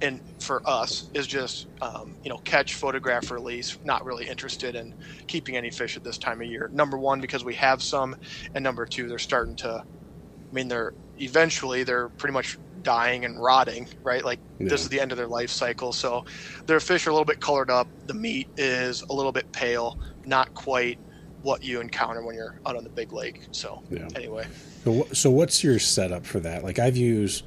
and 0.00 0.20
for 0.40 0.60
us 0.68 1.08
is 1.14 1.28
just 1.28 1.68
um, 1.82 2.16
you 2.24 2.30
know 2.30 2.38
catch, 2.38 2.74
photograph, 2.74 3.30
release. 3.30 3.78
Not 3.84 4.04
really 4.04 4.26
interested 4.26 4.74
in 4.74 4.92
keeping 5.28 5.56
any 5.56 5.70
fish 5.70 5.96
at 5.96 6.02
this 6.02 6.18
time 6.18 6.40
of 6.40 6.48
year. 6.48 6.68
Number 6.72 6.98
one 6.98 7.20
because 7.20 7.44
we 7.44 7.54
have 7.54 7.80
some, 7.80 8.16
and 8.54 8.64
number 8.64 8.86
two 8.86 9.06
they're 9.08 9.18
starting 9.18 9.54
to. 9.58 9.70
I 9.70 10.54
mean, 10.54 10.66
they're 10.66 10.94
eventually 11.16 11.84
they're 11.84 12.08
pretty 12.10 12.32
much 12.32 12.58
dying 12.84 13.24
and 13.24 13.42
rotting, 13.42 13.88
right? 14.04 14.24
Like 14.24 14.38
Yeah. 14.60 14.68
this 14.68 14.82
is 14.82 14.88
the 14.88 15.00
end 15.00 15.10
of 15.10 15.18
their 15.18 15.26
life 15.26 15.50
cycle. 15.50 15.92
So 15.92 16.24
their 16.66 16.78
fish 16.80 17.06
are 17.06 17.10
a 17.10 17.12
little 17.12 17.24
bit 17.24 17.40
colored 17.40 17.70
up. 17.70 17.88
The 18.06 18.14
meat 18.14 18.48
is 18.56 19.02
a 19.10 19.12
little 19.14 19.32
bit 19.32 19.50
pale, 19.52 19.98
not 20.24 20.54
quite 20.54 20.98
what 21.42 21.62
you 21.64 21.80
encounter 21.80 22.24
when 22.24 22.34
you're 22.36 22.60
out 22.64 22.76
on 22.76 22.84
the 22.84 22.90
big 22.90 23.12
lake. 23.12 23.40
So 23.50 23.82
Yeah. 23.90 24.06
anyway, 24.14 24.46
So, 24.84 25.06
so 25.12 25.30
what's 25.30 25.64
your 25.64 25.78
setup 25.78 26.24
for 26.24 26.40
that? 26.40 26.62
Like 26.62 26.78
I've 26.78 26.96
used 26.96 27.44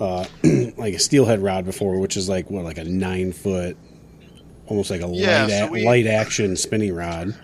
uh, 0.00 0.26
like 0.76 0.94
a 0.94 0.98
steelhead 0.98 1.40
rod 1.40 1.64
before, 1.64 1.98
which 1.98 2.16
is 2.16 2.28
like 2.28 2.50
what, 2.50 2.64
like 2.64 2.78
a 2.78 2.84
nine 2.84 3.32
foot, 3.32 3.76
almost 4.66 4.90
like 4.90 5.00
a 5.02 5.06
Yeah, 5.08 5.42
light 5.44 5.50
so 5.50 5.66
a- 5.66 5.70
we- 5.70 5.84
light 5.84 6.06
action 6.06 6.56
spinning 6.56 6.94
rod. 6.94 7.34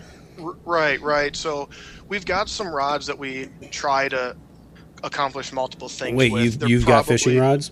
Right, 0.65 1.01
right. 1.01 1.35
So 1.35 1.67
we've 2.07 2.25
got 2.25 2.47
some 2.47 2.67
rods 2.69 3.05
that 3.07 3.17
we 3.19 3.49
try 3.71 4.07
to 4.07 4.35
accomplish 5.03 5.51
multiple 5.51 5.89
things. 5.89 6.17
Wait, 6.17 6.31
with. 6.31 6.43
you've 6.43 6.59
They're 6.59 6.69
you've 6.69 6.85
got 6.85 7.05
fishing 7.05 7.39
rods? 7.39 7.71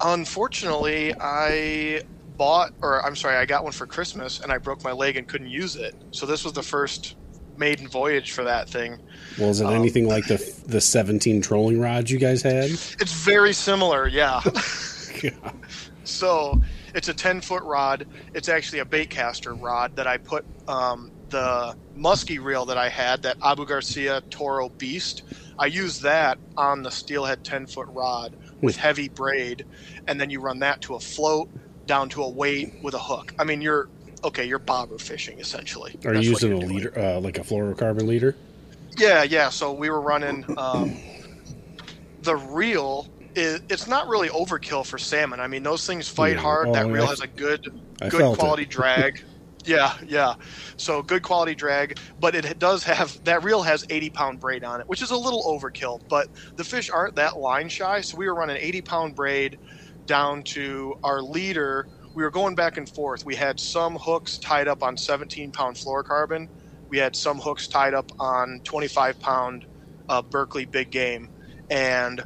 Unfortunately, 0.00 1.14
I 1.20 2.02
bought, 2.36 2.72
or 2.82 3.04
I'm 3.04 3.14
sorry, 3.14 3.36
I 3.36 3.44
got 3.46 3.62
one 3.62 3.72
for 3.72 3.86
Christmas, 3.86 4.40
and 4.40 4.50
I 4.50 4.58
broke 4.58 4.82
my 4.82 4.92
leg 4.92 5.16
and 5.16 5.28
couldn't 5.28 5.50
use 5.50 5.76
it. 5.76 5.94
So 6.10 6.26
this 6.26 6.44
was 6.44 6.52
the 6.54 6.62
first 6.62 7.16
maiden 7.56 7.86
voyage 7.86 8.32
for 8.32 8.44
that 8.44 8.68
thing. 8.68 8.98
Well, 9.38 9.50
is 9.50 9.60
it 9.60 9.66
Um, 9.66 9.74
anything 9.74 10.08
like 10.08 10.26
the 10.26 10.38
the 10.66 10.80
seventeen 10.80 11.40
trolling 11.42 11.80
rods 11.80 12.10
you 12.10 12.18
guys 12.18 12.42
had? 12.42 12.70
It's 12.70 13.12
very 13.12 13.52
similar, 13.52 14.08
yeah. 14.08 14.40
So 16.04 16.60
it's 16.94 17.08
a 17.08 17.14
10 17.14 17.40
foot 17.40 17.62
rod. 17.62 18.06
It's 18.34 18.48
actually 18.48 18.80
a 18.80 18.84
bait 18.84 19.10
caster 19.10 19.54
rod 19.54 19.96
that 19.96 20.06
I 20.06 20.18
put 20.18 20.44
um, 20.68 21.10
the 21.30 21.76
musky 21.94 22.38
reel 22.38 22.64
that 22.66 22.76
I 22.76 22.88
had, 22.88 23.22
that 23.22 23.36
Abu 23.42 23.64
Garcia 23.64 24.20
Toro 24.30 24.68
Beast. 24.68 25.22
I 25.62 25.66
use 25.66 26.00
that 26.00 26.38
on 26.56 26.82
the 26.82 26.90
steelhead 26.90 27.44
10 27.44 27.66
foot 27.68 27.86
rod 27.90 28.34
with 28.60 28.76
heavy 28.76 29.08
braid, 29.08 29.64
and 30.08 30.20
then 30.20 30.28
you 30.28 30.40
run 30.40 30.58
that 30.58 30.80
to 30.82 30.96
a 30.96 31.00
float 31.00 31.48
down 31.86 32.08
to 32.10 32.22
a 32.24 32.28
weight 32.28 32.74
with 32.82 32.94
a 32.94 32.98
hook. 32.98 33.32
I 33.38 33.44
mean, 33.44 33.60
you're 33.62 33.88
okay. 34.24 34.44
You're 34.44 34.58
bobber 34.58 34.98
fishing 34.98 35.38
essentially. 35.38 35.92
Are 36.04 36.14
That's 36.14 36.24
you 36.26 36.32
using 36.32 36.52
a 36.54 36.58
doing. 36.58 36.68
leader, 36.74 36.98
uh, 36.98 37.20
like 37.20 37.38
a 37.38 37.42
fluorocarbon 37.42 38.08
leader? 38.08 38.34
Yeah, 38.98 39.22
yeah. 39.22 39.50
So 39.50 39.72
we 39.72 39.88
were 39.88 40.00
running 40.00 40.44
um, 40.58 40.96
the 42.22 42.34
reel. 42.34 43.06
Is, 43.36 43.60
it's 43.70 43.86
not 43.86 44.08
really 44.08 44.30
overkill 44.30 44.84
for 44.84 44.98
salmon. 44.98 45.38
I 45.38 45.46
mean, 45.46 45.62
those 45.62 45.86
things 45.86 46.08
fight 46.08 46.34
Yeah. 46.34 46.40
hard. 46.42 46.68
Oh, 46.70 46.72
that 46.72 46.86
reel 46.88 47.04
I- 47.04 47.10
has 47.10 47.20
a 47.20 47.28
good, 47.28 47.80
I 48.02 48.08
good 48.08 48.36
quality 48.36 48.64
drag. 48.64 49.22
Yeah, 49.64 49.92
yeah. 50.04 50.34
So 50.76 51.02
good 51.02 51.22
quality 51.22 51.54
drag, 51.54 51.96
but 52.18 52.34
it 52.34 52.58
does 52.58 52.82
have 52.84 53.16
that 53.22 53.44
reel 53.44 53.62
has 53.62 53.84
80 53.90 54.10
pound 54.10 54.40
braid 54.40 54.64
on 54.64 54.80
it, 54.80 54.88
which 54.88 55.02
is 55.02 55.10
a 55.10 55.16
little 55.16 55.42
overkill. 55.44 56.00
But 56.08 56.26
the 56.56 56.64
fish 56.64 56.90
aren't 56.92 57.14
that 57.14 57.38
line 57.38 57.68
shy, 57.68 58.00
so 58.00 58.16
we 58.18 58.26
were 58.26 58.34
running 58.34 58.58
80 58.60 58.82
pound 58.82 59.14
braid 59.14 59.58
down 60.04 60.42
to 60.48 60.94
our 61.04 61.22
leader. 61.22 61.86
We 62.14 62.24
were 62.24 62.30
going 62.30 62.56
back 62.56 62.76
and 62.76 62.88
forth. 62.88 63.24
We 63.24 63.36
had 63.36 63.60
some 63.60 63.98
hooks 64.02 64.38
tied 64.38 64.66
up 64.66 64.82
on 64.82 64.96
17 64.96 65.52
pound 65.52 65.76
fluorocarbon. 65.76 66.48
We 66.90 66.98
had 66.98 67.14
some 67.14 67.38
hooks 67.40 67.68
tied 67.68 67.94
up 67.94 68.10
on 68.18 68.60
25 68.64 69.20
pound 69.20 69.66
uh, 70.08 70.22
Berkley 70.22 70.64
big 70.64 70.90
game, 70.90 71.28
and 71.70 72.24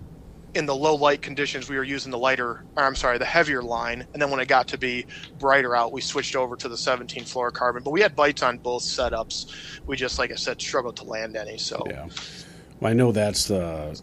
in 0.57 0.67
the 0.67 0.75
low 0.75 0.95
light 0.95 1.23
conditions, 1.23 1.69
we 1.69 1.77
were 1.77 1.85
using 1.85 2.11
the 2.11 2.19
lighter, 2.19 2.65
or 2.77 2.83
I'm 2.83 2.97
sorry, 2.97 3.19
the 3.19 3.25
heavier 3.25 3.63
line. 3.63 4.07
And 4.13 4.21
then 4.23 4.31
when 4.31 4.41
it 4.41 4.49
got 4.49 4.67
to 4.69 4.79
be 4.79 5.07
brighter 5.39 5.77
out, 5.77 5.93
we 5.93 6.01
switched 6.01 6.35
over 6.35 6.57
to 6.57 6.69
the 6.69 6.77
17 6.77 7.25
fluorocarbon. 7.25 7.85
But 7.85 7.91
we 7.91 8.01
had 8.01 8.17
bites 8.17 8.43
on 8.43 8.59
both 8.59 8.83
setups. 8.83 9.81
We 9.87 9.97
just, 9.97 10.19
like 10.19 10.33
I 10.33 10.35
said, 10.37 10.61
struggled 10.61 10.97
to 10.97 11.05
land 11.05 11.37
any. 11.37 11.59
So 11.59 11.83
Yeah. 11.87 12.09
Well, 12.81 12.91
I 12.91 12.95
know 12.95 13.13
that's 13.13 13.47
the, 13.49 14.01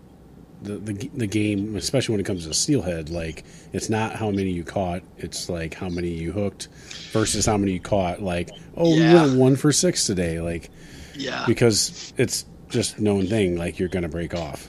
the 0.64 0.78
the 0.78 1.10
the 1.14 1.28
game, 1.28 1.76
especially 1.76 2.14
when 2.14 2.22
it 2.22 2.26
comes 2.26 2.48
to 2.48 2.54
steelhead. 2.54 3.10
Like, 3.10 3.44
it's 3.74 3.90
not 3.90 4.16
how 4.16 4.32
many 4.32 4.50
you 4.50 4.64
caught; 4.64 5.04
it's 5.18 5.50
like 5.50 5.74
how 5.76 5.90
many 5.90 6.10
you 6.10 6.32
hooked 6.32 6.70
versus 7.12 7.46
how 7.46 7.58
many 7.58 7.74
you 7.74 7.80
caught. 7.80 8.22
Like, 8.22 8.50
oh, 8.78 8.96
Yeah. 8.96 9.14
we 9.14 9.30
went 9.30 9.40
one 9.40 9.56
for 9.58 9.72
six 9.72 10.06
today. 10.08 10.40
Like, 10.42 10.72
yeah, 11.16 11.44
because 11.46 12.14
it's 12.18 12.46
just 12.70 13.00
known 13.00 13.28
thing. 13.28 13.58
Like, 13.58 13.78
you're 13.78 13.90
going 13.90 14.04
to 14.04 14.10
break 14.10 14.34
off. 14.34 14.68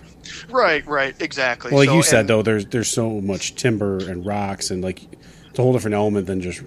Right, 0.50 0.86
right, 0.86 1.14
exactly. 1.20 1.70
Well, 1.70 1.80
like 1.80 1.88
So- 1.88 1.96
you 1.96 2.02
said 2.02 2.20
and- 2.20 2.28
though, 2.28 2.42
there's 2.42 2.66
there's 2.66 2.88
so 2.88 3.20
much 3.20 3.54
timber 3.54 3.98
and 3.98 4.24
rocks, 4.24 4.70
and 4.70 4.82
like 4.82 5.02
it's 5.50 5.58
a 5.58 5.62
whole 5.62 5.72
different 5.72 5.94
element 5.94 6.26
than 6.26 6.40
just 6.40 6.62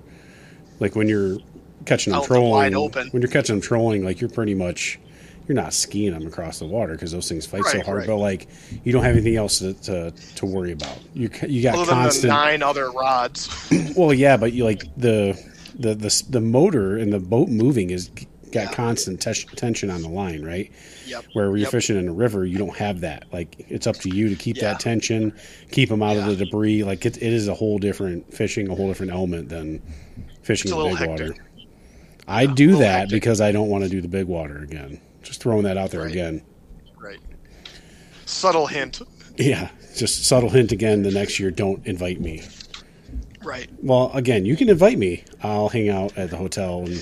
like 0.79 0.95
when 0.95 1.07
you're 1.07 1.37
catching 1.85 2.13
them 2.13 2.23
trolling. 2.23 2.73
When 2.73 3.21
you're 3.21 3.31
catching 3.31 3.55
them 3.55 3.61
trolling, 3.61 4.03
like 4.03 4.19
you're 4.21 4.29
pretty 4.29 4.53
much 4.55 4.99
you're 5.47 5.55
not 5.55 5.73
skiing 5.73 6.11
them 6.11 6.27
across 6.27 6.59
the 6.59 6.65
water 6.65 6.91
because 6.93 7.13
those 7.13 7.29
things 7.29 7.45
fight 7.45 7.63
so 7.65 7.81
hard. 7.81 7.99
right. 7.99 8.07
But 8.07 8.17
like 8.17 8.47
you 8.83 8.91
don't 8.91 9.03
have 9.03 9.13
anything 9.15 9.37
else 9.37 9.59
to 9.59 9.73
to, 9.73 10.11
to 10.35 10.45
worry 10.45 10.73
about. 10.73 10.97
You 11.13 11.29
you 11.47 11.63
got 11.63 11.75
other 11.75 11.91
constant. 11.91 12.29
nine 12.33 12.61
other 12.63 12.91
rods. 12.91 13.49
Well, 13.95 14.13
yeah, 14.13 14.37
but 14.37 14.53
you 14.53 14.63
like 14.65 14.83
the 14.97 15.41
the 15.79 15.95
the 15.95 16.23
the 16.29 16.41
motor 16.41 16.97
and 16.97 17.11
the 17.13 17.19
boat 17.19 17.47
moving 17.49 17.89
is 17.89 18.09
got 18.51 18.65
Yeah. 18.67 18.73
constant 18.73 19.19
tension 19.21 19.89
on 19.89 20.01
the 20.01 20.09
line, 20.09 20.43
right? 20.43 20.71
yep. 21.05 21.25
Where 21.33 21.45
you're 21.47 21.57
Yep. 21.59 21.71
fishing 21.71 21.97
in 21.97 22.07
a 22.07 22.13
river, 22.13 22.45
you 22.45 22.57
don't 22.57 22.75
have 22.77 23.01
that. 23.01 23.25
Like 23.31 23.65
it's 23.69 23.87
up 23.87 23.95
to 23.97 24.09
you 24.15 24.29
to 24.29 24.35
keep 24.35 24.57
Yeah. 24.57 24.71
that 24.73 24.79
tension, 24.79 25.33
keep 25.71 25.89
them 25.89 26.01
out 26.03 26.15
Yeah. 26.15 26.27
of 26.29 26.37
the 26.37 26.45
debris. 26.45 26.83
Like 26.83 27.05
it, 27.05 27.17
it 27.17 27.33
is 27.33 27.47
a 27.47 27.53
whole 27.53 27.77
different 27.77 28.33
fishing, 28.33 28.69
a 28.69 28.75
whole 28.75 28.87
different 28.87 29.11
element 29.11 29.49
than 29.49 29.81
fishing 30.43 30.71
in 30.71 30.77
big 30.77 30.97
hectic. 30.97 31.09
water. 31.09 31.35
I 32.27 32.45
do 32.45 32.77
that 32.77 32.99
hectic. 32.99 33.09
because 33.11 33.39
I 33.41 33.51
don't 33.51 33.69
want 33.69 33.83
to 33.85 33.89
do 33.89 34.01
the 34.01 34.07
big 34.07 34.25
water 34.25 34.57
again. 34.59 34.99
Just 35.23 35.41
throwing 35.41 35.63
that 35.63 35.77
out 35.77 35.91
there 35.91 36.01
Right. 36.01 36.11
again. 36.11 36.41
Right. 36.99 37.19
Subtle 38.25 38.67
hint. 38.67 39.01
Yeah, 39.37 39.69
just 39.95 40.25
subtle 40.25 40.49
hint 40.49 40.71
again. 40.71 41.03
The 41.03 41.11
next 41.11 41.39
year, 41.39 41.51
don't 41.51 41.85
invite 41.85 42.19
me. 42.19 42.41
Right. 43.43 43.69
Well, 43.81 44.11
again, 44.13 44.45
you 44.45 44.57
can 44.57 44.67
invite 44.67 44.97
me. 44.97 45.23
I'll 45.41 45.69
hang 45.69 45.89
out 45.89 46.17
at 46.17 46.29
the 46.31 46.37
hotel 46.37 46.83
and 46.85 47.01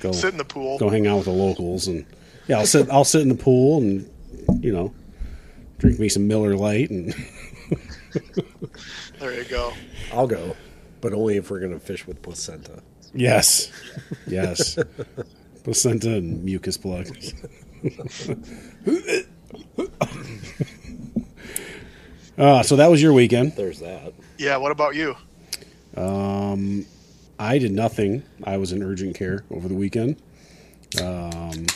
go 0.00 0.12
Sit 0.12 0.32
in 0.32 0.38
the 0.38 0.44
pool. 0.44 0.78
go 0.78 0.88
hang 0.88 1.06
out 1.06 1.16
with 1.16 1.24
the 1.26 1.32
locals 1.32 1.86
and 1.86 2.04
yeah, 2.48 2.58
I'll 2.58 2.66
sit 2.66 2.88
I'll 2.90 3.04
sit 3.04 3.22
in 3.22 3.28
the 3.28 3.34
pool 3.34 3.78
and 3.78 4.10
you 4.64 4.72
know 4.72 4.92
drink 5.78 5.98
me 5.98 6.08
some 6.08 6.26
Miller 6.26 6.56
Lite 6.56 6.90
and 6.90 7.14
There 9.20 9.32
you 9.34 9.44
go. 9.44 9.72
I'll 10.12 10.26
go, 10.26 10.56
but 11.00 11.12
only 11.12 11.36
if 11.36 11.50
we're 11.50 11.60
going 11.60 11.72
to 11.72 11.78
fish 11.78 12.06
with 12.06 12.20
placenta. 12.22 12.82
yes, 13.14 13.70
yes, 14.26 14.76
placenta 15.62 16.14
and 16.16 16.42
mucus 16.42 16.76
plug. 16.76 17.06
uh, 22.38 22.62
so 22.62 22.76
that 22.76 22.88
was 22.90 23.00
your 23.02 23.12
weekend. 23.12 23.54
There's 23.56 23.80
that. 23.80 24.12
Yeah. 24.38 24.56
What 24.56 24.72
about 24.72 24.94
you? 24.94 25.14
I 27.40 27.56
did 27.56 27.72
nothing. 27.72 28.22
I 28.44 28.58
was 28.58 28.70
in 28.70 28.82
urgent 28.82 29.16
care 29.16 29.44
over 29.50 29.66
the 29.66 29.74
weekend. 29.74 30.20
Um, 31.00 31.66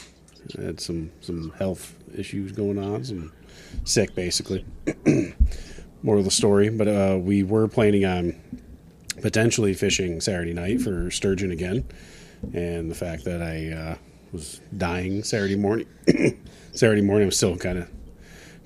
I 0.58 0.62
had 0.62 0.78
some 0.78 1.10
some 1.22 1.52
health 1.52 1.94
issues 2.14 2.52
going 2.52 2.78
on. 2.78 3.02
Some 3.02 3.32
sick, 3.84 4.14
basically. 4.14 4.62
More 6.02 6.18
of 6.18 6.24
the 6.26 6.30
story, 6.30 6.68
but 6.68 6.86
uh, 6.86 7.18
we 7.18 7.44
were 7.44 7.66
planning 7.66 8.04
on 8.04 8.38
potentially 9.22 9.72
fishing 9.72 10.20
Saturday 10.20 10.52
night 10.52 10.82
for 10.82 11.10
sturgeon 11.10 11.50
again, 11.50 11.86
and 12.52 12.90
the 12.90 12.94
fact 12.94 13.24
that 13.24 13.40
I 13.40 13.70
uh, 13.70 13.96
was 14.32 14.60
dying 14.76 15.22
Saturday 15.22 15.56
morning. 15.56 15.86
Saturday 16.72 17.00
morning, 17.00 17.28
I'm 17.28 17.32
still 17.32 17.56
kind 17.56 17.78
of 17.78 17.90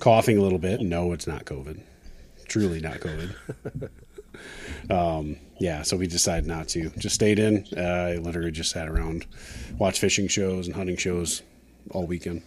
coughing 0.00 0.36
a 0.36 0.42
little 0.42 0.58
bit. 0.58 0.80
No, 0.80 1.12
it's 1.12 1.28
not 1.28 1.44
COVID. 1.44 1.80
Truly 2.48 2.80
not 2.80 2.98
COVID 2.98 3.90
yeah, 5.58 5.82
so 5.82 5.96
we 5.96 6.06
decided 6.06 6.46
not 6.46 6.68
to. 6.68 6.90
Just 6.98 7.14
stayed 7.14 7.38
in. 7.38 7.66
Uh, 7.76 7.80
I 7.80 8.16
literally 8.16 8.50
just 8.50 8.70
sat 8.70 8.88
around, 8.88 9.26
watched 9.78 9.98
fishing 9.98 10.28
shows 10.28 10.66
and 10.66 10.76
hunting 10.76 10.96
shows 10.96 11.42
all 11.90 12.06
weekend. 12.06 12.42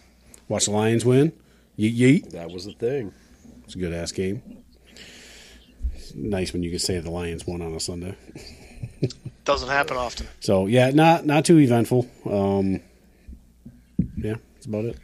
Watched 0.48 0.66
the 0.66 0.72
Lions 0.72 1.04
win. 1.04 1.32
Yeet 1.78 1.96
yeet. 1.96 2.30
That 2.32 2.50
was 2.50 2.64
the 2.64 2.72
thing. 2.72 3.12
It's 3.64 3.74
a 3.74 3.78
good 3.78 3.92
ass 3.92 4.12
game. 4.12 4.42
It's 5.94 6.14
nice 6.14 6.52
when 6.52 6.62
you 6.62 6.70
can 6.70 6.78
say 6.78 6.98
the 7.00 7.10
Lions 7.10 7.46
won 7.46 7.62
on 7.62 7.72
a 7.74 7.80
Sunday. 7.80 8.16
Doesn't 9.44 9.68
happen 9.68 9.96
often. 9.96 10.26
So 10.40 10.66
yeah, 10.66 10.90
not 10.90 11.26
not 11.26 11.44
too 11.44 11.58
eventful. 11.58 12.08
Um, 12.26 12.80
yeah, 14.16 14.34
that's 14.54 14.66
about 14.66 14.84
it. 14.84 14.98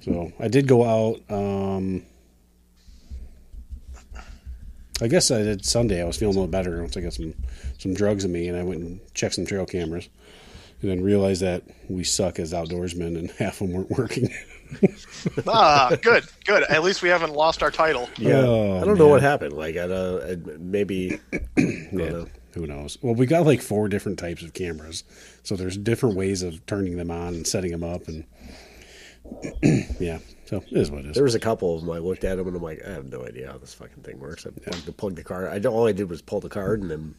So 0.00 0.32
I 0.40 0.48
did 0.48 0.66
go 0.66 0.84
out. 0.84 1.20
Um, 1.30 2.04
I 5.00 5.08
guess 5.08 5.30
I 5.30 5.42
did 5.42 5.64
Sunday. 5.64 6.00
I 6.02 6.04
was 6.04 6.16
feeling 6.16 6.34
a 6.36 6.38
little 6.40 6.50
better 6.50 6.80
once 6.80 6.96
I 6.96 7.00
got 7.00 7.12
some 7.14 7.34
some 7.78 7.94
drugs 7.94 8.24
in 8.24 8.32
me, 8.32 8.48
and 8.48 8.56
I 8.58 8.62
went 8.62 8.80
and 8.82 9.00
checked 9.14 9.34
some 9.34 9.46
trail 9.46 9.64
cameras. 9.66 10.08
and 10.82 10.90
then 10.90 11.02
realized 11.02 11.42
that 11.42 11.62
we 11.88 12.04
suck 12.04 12.38
as 12.38 12.52
outdoorsmen, 12.52 13.16
and 13.18 13.30
half 13.38 13.60
of 13.60 13.68
them 13.68 13.76
weren't 13.76 13.90
working. 13.90 14.28
ah, 15.46 15.96
good, 16.02 16.24
good. 16.44 16.62
At 16.64 16.82
least 16.82 17.02
we 17.02 17.08
haven't 17.08 17.32
lost 17.32 17.62
our 17.62 17.70
title. 17.70 18.08
Yeah, 18.18 18.40
Oh, 18.40 18.80
I 18.80 18.84
don't 18.84 18.98
know 18.98 19.08
what 19.08 19.22
happened. 19.22 19.54
Like, 19.54 19.76
I 19.76 19.86
don't, 19.86 20.22
I- 20.22 20.56
maybe 20.58 21.18
I 21.32 21.38
don't 21.56 21.88
Yeah, 21.92 22.08
know. 22.10 22.26
who 22.52 22.66
knows? 22.66 22.98
Well, 23.02 23.14
we 23.14 23.26
got 23.26 23.46
like 23.46 23.62
four 23.62 23.88
different 23.88 24.18
types 24.18 24.42
of 24.42 24.52
cameras, 24.52 25.04
so 25.42 25.56
there's 25.56 25.76
different 25.76 26.16
ways 26.16 26.42
of 26.42 26.64
turning 26.66 26.96
them 26.96 27.10
on 27.10 27.28
and 27.34 27.46
setting 27.46 27.70
them 27.72 27.82
up, 27.84 28.02
and 28.08 28.24
yeah, 30.00 30.18
so 30.48 30.56
it 30.58 30.72
is 30.72 30.90
what 30.90 31.00
it 31.04 31.06
is. 31.10 31.14
There 31.14 31.24
was 31.24 31.34
a 31.34 31.40
couple 31.40 31.74
of 31.74 31.82
them. 31.82 31.90
I 31.90 31.98
looked 31.98 32.24
at 32.24 32.36
them 32.36 32.46
and 32.48 32.56
I'm 32.56 32.62
like, 32.62 32.80
I 32.86 32.90
have 32.90 33.06
no 33.10 33.24
idea 33.26 33.50
how 33.52 33.58
this 33.58 33.74
fucking 33.74 34.02
thing 34.02 34.18
works. 34.18 34.46
I 34.46 34.50
plugged, 34.50 34.86
the, 34.86 34.92
plugged 34.92 35.16
the 35.16 35.24
card. 35.24 35.48
I 35.64 35.68
all 35.68 35.86
I 35.86 35.92
did 35.92 36.08
was 36.08 36.22
pull 36.22 36.40
the 36.40 36.48
card 36.48 36.80
and 36.80 36.90
then 36.90 37.14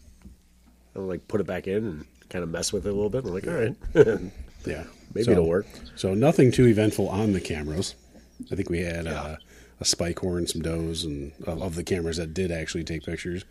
I 0.95 0.99
like 0.99 1.27
put 1.27 1.39
it 1.41 1.47
back 1.47 1.67
in 1.67 1.85
and 1.85 2.05
kind 2.29 2.43
of 2.43 2.49
mess 2.49 2.73
with 2.73 2.85
it 2.85 2.89
a 2.89 2.93
little 2.93 3.09
bit. 3.09 3.25
I'm 3.25 3.33
like, 3.33 3.47
all 3.47 3.53
right, 3.53 3.75
yeah, 4.65 4.83
maybe 5.13 5.23
So- 5.25 5.31
it'll 5.31 5.47
work. 5.47 5.67
So 5.95 6.13
nothing 6.13 6.51
too 6.51 6.65
eventful 6.67 7.07
on 7.09 7.33
the 7.33 7.41
cameras. 7.41 7.95
I 8.51 8.55
think 8.55 8.69
we 8.69 8.79
had 8.79 9.05
uh, 9.05 9.35
a 9.81 9.85
spike 9.85 10.19
horn, 10.19 10.47
some 10.47 10.61
does, 10.61 11.03
and 11.03 11.33
of, 11.45 11.61
of 11.61 11.75
the 11.75 11.83
cameras 11.83 12.17
that 12.17 12.33
did 12.33 12.51
actually 12.51 12.83
take 12.85 13.03
pictures. 13.03 13.43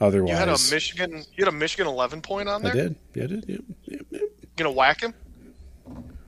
Otherwise, 0.00 0.30
You 0.30 0.36
had 0.36 0.48
a 0.48 0.58
Michigan. 0.70 1.12
You 1.36 1.44
had 1.44 1.48
a 1.48 1.56
Michigan 1.56 1.86
11 1.86 2.20
point 2.22 2.48
on 2.48 2.62
there. 2.62 2.72
I 2.72 2.74
there. 2.76 2.88
did. 2.88 2.96
Yeah, 3.14 3.22
I 3.24 3.26
did. 3.26 3.44
Yep, 3.48 3.60
yep, 3.86 4.00
yep. 4.10 4.20
You 4.22 4.48
gonna 4.56 4.72
whack 4.72 5.00
him? 5.02 5.14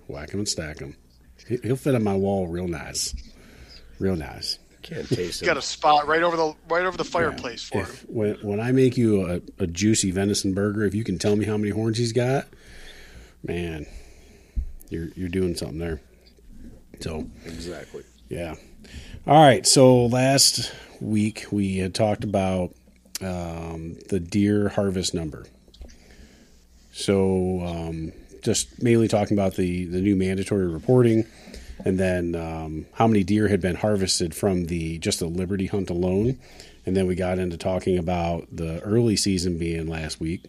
Whack 0.08 0.30
him 0.30 0.40
and 0.40 0.48
stack 0.48 0.78
him. 0.78 0.96
He- 1.48 1.58
He'll 1.62 1.76
fit 1.76 1.94
on 1.94 2.02
my 2.04 2.14
wall 2.16 2.46
real 2.48 2.68
nice, 2.68 3.14
real 3.98 4.16
nice. 4.16 4.58
Can't 4.82 5.08
taste 5.08 5.42
it. 5.42 5.46
got 5.46 5.56
a 5.56 5.62
spot 5.62 6.06
right 6.06 6.22
over 6.22 6.36
the 6.36 6.54
right 6.68 6.84
over 6.84 6.96
the 6.96 7.04
fireplace 7.04 7.64
for 7.64 7.84
him. 7.84 7.96
When, 8.06 8.34
when 8.42 8.60
I 8.60 8.70
make 8.70 8.96
you 8.96 9.26
a, 9.26 9.40
a 9.58 9.66
juicy 9.66 10.12
venison 10.12 10.54
burger, 10.54 10.84
if 10.84 10.94
you 10.94 11.02
can 11.02 11.18
tell 11.18 11.34
me 11.34 11.44
how 11.44 11.56
many 11.56 11.70
horns 11.70 11.98
he's 11.98 12.12
got, 12.12 12.46
man, 13.42 13.84
you're 14.88 15.08
you're 15.16 15.28
doing 15.28 15.56
something 15.56 15.78
there. 15.78 16.00
So 17.00 17.26
Exactly. 17.46 18.04
yeah. 18.28 18.54
All 19.26 19.42
right. 19.42 19.66
So 19.66 20.06
last 20.06 20.72
week 21.00 21.46
we 21.50 21.78
had 21.78 21.92
talked 21.94 22.22
about 22.22 22.72
um, 23.20 23.96
the 24.08 24.20
deer 24.20 24.68
harvest 24.68 25.14
number. 25.14 25.46
So 26.92 27.60
um, 27.62 28.12
just 28.46 28.82
mainly 28.82 29.08
talking 29.08 29.36
about 29.36 29.56
the 29.56 29.84
the 29.84 30.00
new 30.00 30.16
mandatory 30.16 30.66
reporting, 30.66 31.26
and 31.84 31.98
then 31.98 32.34
um, 32.34 32.86
how 32.94 33.06
many 33.06 33.22
deer 33.22 33.48
had 33.48 33.60
been 33.60 33.76
harvested 33.76 34.34
from 34.34 34.66
the 34.66 34.98
just 34.98 35.18
the 35.18 35.26
Liberty 35.26 35.66
hunt 35.66 35.90
alone, 35.90 36.38
and 36.86 36.96
then 36.96 37.06
we 37.06 37.14
got 37.14 37.38
into 37.38 37.58
talking 37.58 37.98
about 37.98 38.46
the 38.50 38.80
early 38.80 39.16
season 39.16 39.58
being 39.58 39.86
last 39.88 40.20
week, 40.20 40.44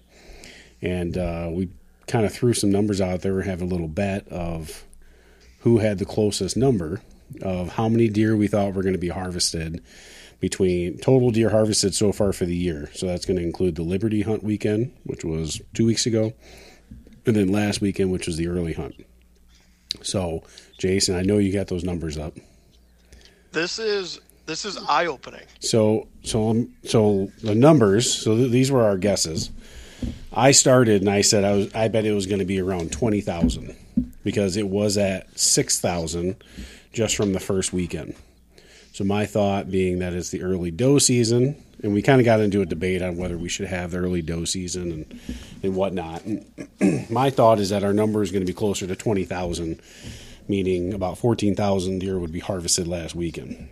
and 0.81 1.17
uh, 1.17 1.49
we 1.51 1.69
kind 2.05 2.25
of 2.25 2.31
threw 2.31 2.53
some 2.53 2.71
numbers 2.71 3.01
out 3.01 3.21
there. 3.21 3.35
We 3.35 3.45
have 3.45 3.61
a 3.61 3.65
little 3.65 3.89
bet 3.89 4.27
of 4.29 4.85
who 5.61 5.79
had 5.79 5.97
the 5.97 6.05
closest 6.05 6.55
number 6.55 7.01
of 7.41 7.73
how 7.73 7.89
many 7.89 8.07
deer 8.07 8.37
we 8.37 8.47
thought 8.47 8.73
were 8.73 8.83
going 8.83 8.93
to 8.93 8.99
be 8.99 9.09
harvested 9.09 9.83
between 10.39 10.97
total 10.99 11.31
deer 11.31 11.49
harvested 11.49 11.95
so 11.95 12.11
far 12.11 12.31
for 12.31 12.45
the 12.45 12.55
year. 12.55 12.89
So 12.93 13.07
that's 13.07 13.25
going 13.25 13.37
to 13.37 13.43
include 13.43 13.75
the 13.75 13.81
Liberty 13.83 14.21
Hunt 14.21 14.43
weekend, 14.43 14.93
which 15.03 15.25
was 15.25 15.59
two 15.73 15.85
weeks 15.85 16.05
ago, 16.05 16.33
and 17.27 17.36
then 17.36 17.51
last 17.51 17.81
weekend, 17.81 18.12
which 18.12 18.25
was 18.25 18.38
the 18.38 18.48
early 18.48 18.74
hunt. 18.74 18.96
So, 20.01 20.43
Jason, 20.77 21.15
I 21.15 21.22
know 21.22 21.38
you 21.38 21.53
got 21.53 21.67
those 21.67 21.84
numbers 21.84 22.17
up. 22.17 22.34
This 23.51 23.79
is 23.79 24.19
this 24.46 24.63
is 24.65 24.77
eye 24.88 25.07
opening. 25.07 25.43
So, 25.60 26.07
so, 26.24 26.67
so 26.86 27.31
the 27.43 27.53
numbers. 27.53 28.12
So 28.12 28.36
th- 28.36 28.51
these 28.51 28.72
were 28.72 28.84
our 28.84 28.98
guesses. 28.98 29.51
I 30.31 30.51
started 30.51 31.01
and 31.01 31.10
I 31.10 31.22
said 31.22 31.43
I 31.43 31.53
was. 31.53 31.74
I 31.75 31.88
bet 31.88 32.05
it 32.05 32.13
was 32.13 32.27
going 32.27 32.39
to 32.39 32.46
be 32.46 32.62
around 32.62 32.91
twenty 32.91 33.22
thousand 33.22 33.75
because 34.24 34.55
it 34.55 34.67
was 34.67 34.98
at 34.98 35.38
six 35.38 35.79
thousand 35.79 36.41
just 36.93 37.15
from 37.15 37.34
the 37.34 37.39
first 37.39 37.73
weekend. 37.73 38.15
So 38.93 39.04
my 39.04 39.25
thought 39.25 39.69
being 39.69 39.99
that 39.99 40.13
it's 40.13 40.30
the 40.30 40.41
early 40.41 40.71
doe 40.71 40.97
season, 40.99 41.62
and 41.83 41.93
we 41.93 42.01
kind 42.01 42.19
of 42.19 42.25
got 42.25 42.39
into 42.39 42.61
a 42.61 42.65
debate 42.65 43.01
on 43.01 43.17
whether 43.17 43.37
we 43.37 43.49
should 43.49 43.67
have 43.67 43.91
the 43.91 43.97
early 43.97 44.21
doe 44.21 44.45
season 44.45 44.91
and 44.91 45.19
and 45.63 45.75
whatnot. 45.75 46.23
And 46.25 46.45
my 47.09 47.29
thought 47.29 47.59
is 47.59 47.69
that 47.69 47.83
our 47.83 47.93
number 47.93 48.23
is 48.23 48.31
going 48.31 48.45
to 48.45 48.51
be 48.51 48.57
closer 48.57 48.87
to 48.87 48.95
twenty 48.95 49.25
thousand, 49.25 49.79
meaning 50.47 50.93
about 50.93 51.17
fourteen 51.17 51.55
thousand 51.55 51.99
deer 51.99 52.17
would 52.19 52.31
be 52.31 52.39
harvested 52.39 52.87
last 52.87 53.15
weekend. 53.15 53.69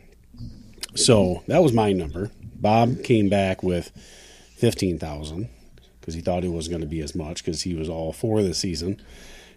So 0.95 1.43
that 1.47 1.61
was 1.61 1.73
my 1.73 1.91
number. 1.91 2.31
Bob 2.55 3.03
came 3.03 3.29
back 3.29 3.63
with 3.63 3.91
fifteen 4.55 4.99
thousand 4.99 5.49
because 5.99 6.13
he 6.13 6.21
thought 6.21 6.43
it 6.43 6.49
was 6.49 6.67
going 6.67 6.81
to 6.81 6.87
be 6.87 7.01
as 7.01 7.15
much 7.15 7.43
because 7.43 7.63
he 7.63 7.73
was 7.73 7.89
all 7.89 8.13
for 8.13 8.43
the 8.43 8.53
season. 8.53 9.01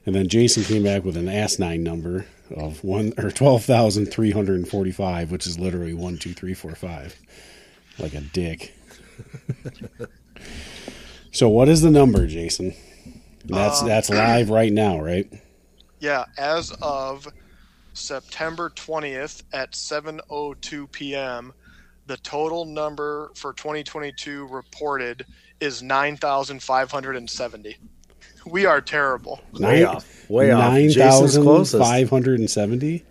And 0.07 0.15
then 0.15 0.29
Jason 0.29 0.65
came 0.65 0.83
back 0.83 1.05
with 1.05 1.19
an 1.19 1.29
asinine 1.29 1.83
number 1.83 2.25
of 2.51 2.83
one 2.83 3.13
or 3.19 3.31
twelve 3.31 3.65
thousand 3.65 4.07
three 4.07 4.31
hundred 4.31 4.57
and 4.57 4.69
forty-five, 4.69 5.31
which 5.31 5.47
is 5.47 5.59
literally 5.59 5.93
one, 5.93 6.17
two, 6.17 6.33
three, 6.33 6.55
four, 6.55 6.75
five, 6.75 7.15
like 7.99 8.15
a 8.15 8.21
dick. 8.21 8.75
so, 11.33 11.49
what 11.49 11.69
is 11.69 11.83
the 11.83 11.91
number, 11.91 12.27
Jason? 12.27 12.75
And 13.45 13.55
that's 13.57 13.83
uh, 13.83 13.87
that's 13.87 14.11
live 14.11 14.51
right 14.51 14.73
now, 14.73 15.01
right? 15.01 15.31
Yeah, 16.01 16.25
as 16.37 16.71
of 16.83 17.27
September 17.95 18.71
20th 18.71 19.43
at 19.53 19.73
7:02 19.73 20.91
p.m., 20.93 21.53
the 22.07 22.17
total 22.19 22.65
number 22.65 23.31
for 23.35 23.53
2022 23.53 24.47
reported 24.47 25.27
is 25.61 25.83
9,570. 25.83 27.77
We 28.47 28.65
are 28.65 28.81
terrible. 28.81 29.41
Way 29.53 29.85
off. 29.85 30.31
Way 30.31 30.53
off. 30.53 30.73
Nine 30.73 30.91
Jason's 30.91 31.21
thousand 31.35 31.43
closest. 31.43 31.83
five 31.83 32.09
hundred 32.09 32.39
and 32.39 32.49
seventy. 32.51 33.05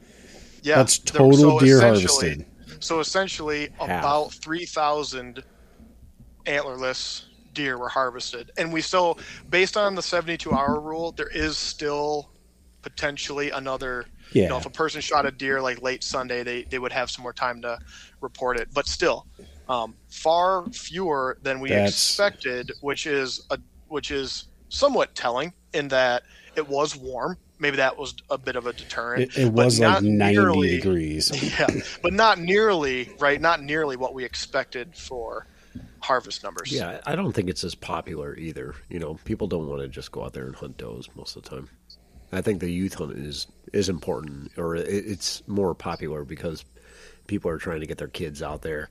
Yeah, 0.63 0.77
That's 0.77 0.97
the- 0.99 1.11
total 1.11 1.59
so 1.59 1.59
deer 1.59 1.77
essentially- 1.77 2.29
harvested. 2.29 2.45
So 2.83 2.99
essentially, 2.99 3.69
Half. 3.79 3.99
about 4.03 4.33
3,000 4.33 5.43
antlerless 6.45 7.23
deer 7.53 7.77
were 7.77 7.89
harvested, 7.89 8.51
and 8.57 8.71
we 8.71 8.81
still, 8.81 9.17
based 9.49 9.75
on 9.77 9.95
the 9.95 10.01
72-hour 10.01 10.79
rule, 10.79 11.11
there 11.11 11.27
is 11.27 11.57
still 11.57 12.29
potentially 12.81 13.51
another. 13.51 14.05
You 14.31 14.43
know, 14.43 14.55
Yeah. 14.55 14.57
if 14.57 14.65
a 14.65 14.69
person 14.69 15.01
shot 15.01 15.25
a 15.25 15.31
deer 15.31 15.61
like 15.61 15.81
late 15.81 16.03
Sunday, 16.03 16.43
they 16.43 16.63
they 16.63 16.79
would 16.79 16.91
have 16.91 17.09
some 17.09 17.23
more 17.23 17.33
time 17.33 17.61
to 17.61 17.79
report 18.21 18.59
it. 18.59 18.67
But 18.73 18.87
still, 18.87 19.25
um, 19.69 19.95
far 20.09 20.65
fewer 20.71 21.37
than 21.41 21.59
we 21.61 21.69
That's- 21.69 21.91
expected, 21.91 22.71
which 22.81 23.07
is 23.07 23.41
a 23.49 23.57
which 23.87 24.11
is 24.11 24.45
somewhat 24.69 25.15
telling 25.15 25.53
in 25.73 25.87
that 25.89 26.23
it 26.55 26.67
was 26.67 26.95
warm. 26.95 27.37
Maybe 27.59 27.77
that 27.77 27.97
was 27.97 28.15
a 28.29 28.37
bit 28.37 28.55
of 28.55 28.67
a 28.67 28.73
deterrent. 28.73 29.35
It, 29.35 29.37
it 29.37 29.55
but 29.55 29.65
was 29.65 29.79
like 29.79 29.89
not 29.89 30.03
ninety 30.03 30.37
nearly- 30.39 30.69
degrees. 30.77 31.31
yeah, 31.59 31.67
but 32.01 32.13
not 32.13 32.39
nearly 32.39 33.09
right. 33.19 33.39
Not 33.41 33.61
nearly 33.61 33.95
what 33.97 34.13
we 34.13 34.23
expected 34.23 34.95
for 34.95 35.47
harvest 35.99 36.43
numbers. 36.43 36.71
Yeah, 36.71 37.01
I 37.05 37.15
don't 37.15 37.33
think 37.33 37.49
it's 37.49 37.63
as 37.63 37.75
popular 37.75 38.35
either. 38.35 38.75
You 38.89 38.99
know, 38.99 39.15
people 39.25 39.47
don't 39.47 39.67
want 39.67 39.81
to 39.81 39.87
just 39.87 40.11
go 40.11 40.23
out 40.23 40.33
there 40.33 40.45
and 40.45 40.55
hunt 40.55 40.77
does 40.77 41.09
most 41.15 41.35
of 41.35 41.43
the 41.43 41.49
time. 41.49 41.69
I 42.31 42.41
think 42.41 42.59
the 42.59 42.71
youth 42.71 42.95
hunt 42.95 43.13
is 43.13 43.47
is 43.73 43.89
important, 43.89 44.51
or 44.57 44.75
it, 44.75 44.87
it's 44.87 45.47
more 45.47 45.73
popular 45.73 46.23
because 46.23 46.63
people 47.27 47.51
are 47.51 47.57
trying 47.57 47.81
to 47.81 47.87
get 47.87 47.97
their 47.97 48.07
kids 48.07 48.41
out 48.41 48.61
there. 48.61 48.89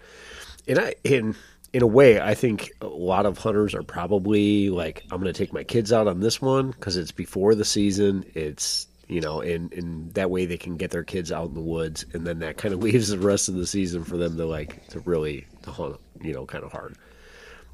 And 0.69 0.79
I, 0.79 0.95
in 1.05 1.37
in 1.77 1.83
a 1.83 1.87
way, 1.87 2.19
I 2.19 2.33
think 2.33 2.73
a 2.81 2.87
lot 2.87 3.27
of 3.27 3.37
hunters 3.37 3.75
are 3.75 3.83
probably 3.83 4.71
like, 4.71 5.03
I'm 5.11 5.21
going 5.21 5.31
to 5.31 5.37
take 5.39 5.53
my 5.53 5.63
kids 5.63 5.93
out 5.93 6.09
on 6.09 6.21
this 6.21 6.41
one 6.41 6.71
because 6.71 6.97
it's 6.97 7.13
before 7.13 7.55
the 7.55 7.67
season. 7.67 8.25
It's 8.33 8.87
you 9.09 9.21
know, 9.21 9.43
and 9.43 9.71
and 9.75 10.15
that 10.15 10.31
way 10.31 10.47
they 10.47 10.57
can 10.57 10.79
get 10.79 10.91
their 10.91 11.05
kids 11.05 11.31
out 11.31 11.49
in 11.49 11.55
the 11.55 11.61
woods, 11.61 12.07
and 12.15 12.27
then 12.27 12.39
that 12.39 12.57
kind 12.57 12.73
of 12.73 12.83
leaves 12.83 13.09
the 13.09 13.19
rest 13.19 13.51
of 13.51 13.57
the 13.57 13.67
season 13.67 14.05
for 14.05 14.17
them 14.17 14.39
to 14.39 14.47
like 14.47 14.89
to 14.89 15.01
really 15.01 15.47
to 15.65 15.71
hunt, 15.71 16.01
you 16.23 16.33
know, 16.33 16.47
kind 16.47 16.65
of 16.65 16.73
hard. 16.73 16.97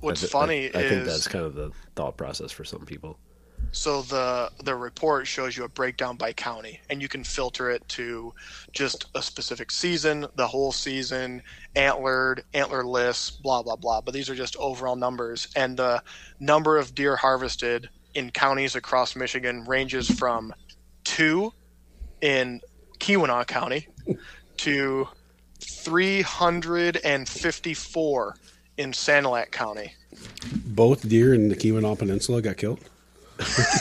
What's 0.00 0.24
I 0.24 0.26
funny 0.26 0.74
I, 0.74 0.80
I 0.80 0.82
is 0.82 0.90
think 0.90 1.04
that's 1.04 1.28
kind 1.28 1.44
of 1.44 1.54
the 1.54 1.70
thought 1.94 2.16
process 2.16 2.50
for 2.50 2.64
some 2.64 2.84
people. 2.84 3.20
So 3.72 4.02
the 4.02 4.52
the 4.62 4.74
report 4.74 5.26
shows 5.26 5.56
you 5.56 5.64
a 5.64 5.68
breakdown 5.68 6.16
by 6.16 6.34
county, 6.34 6.80
and 6.90 7.02
you 7.02 7.08
can 7.08 7.24
filter 7.24 7.70
it 7.70 7.88
to 7.88 8.34
just 8.72 9.06
a 9.14 9.22
specific 9.22 9.70
season, 9.70 10.26
the 10.36 10.46
whole 10.46 10.72
season, 10.72 11.42
antlered, 11.74 12.44
antlerless, 12.54 13.40
blah 13.42 13.62
blah 13.62 13.76
blah. 13.76 14.02
But 14.02 14.12
these 14.14 14.28
are 14.28 14.34
just 14.34 14.56
overall 14.56 14.94
numbers, 14.94 15.48
and 15.56 15.74
the 15.76 16.02
number 16.38 16.76
of 16.76 16.94
deer 16.94 17.16
harvested 17.16 17.88
in 18.14 18.30
counties 18.30 18.76
across 18.76 19.16
Michigan 19.16 19.64
ranges 19.64 20.10
from 20.10 20.52
two 21.04 21.50
in 22.20 22.60
Keweenaw 22.98 23.46
County 23.46 23.88
to 24.58 25.08
354 25.60 28.36
in 28.76 28.92
Sanilac 28.92 29.50
County. 29.50 29.94
Both 30.66 31.08
deer 31.08 31.32
in 31.34 31.48
the 31.48 31.56
Keweenaw 31.56 31.98
Peninsula 31.98 32.42
got 32.42 32.58
killed. 32.58 32.80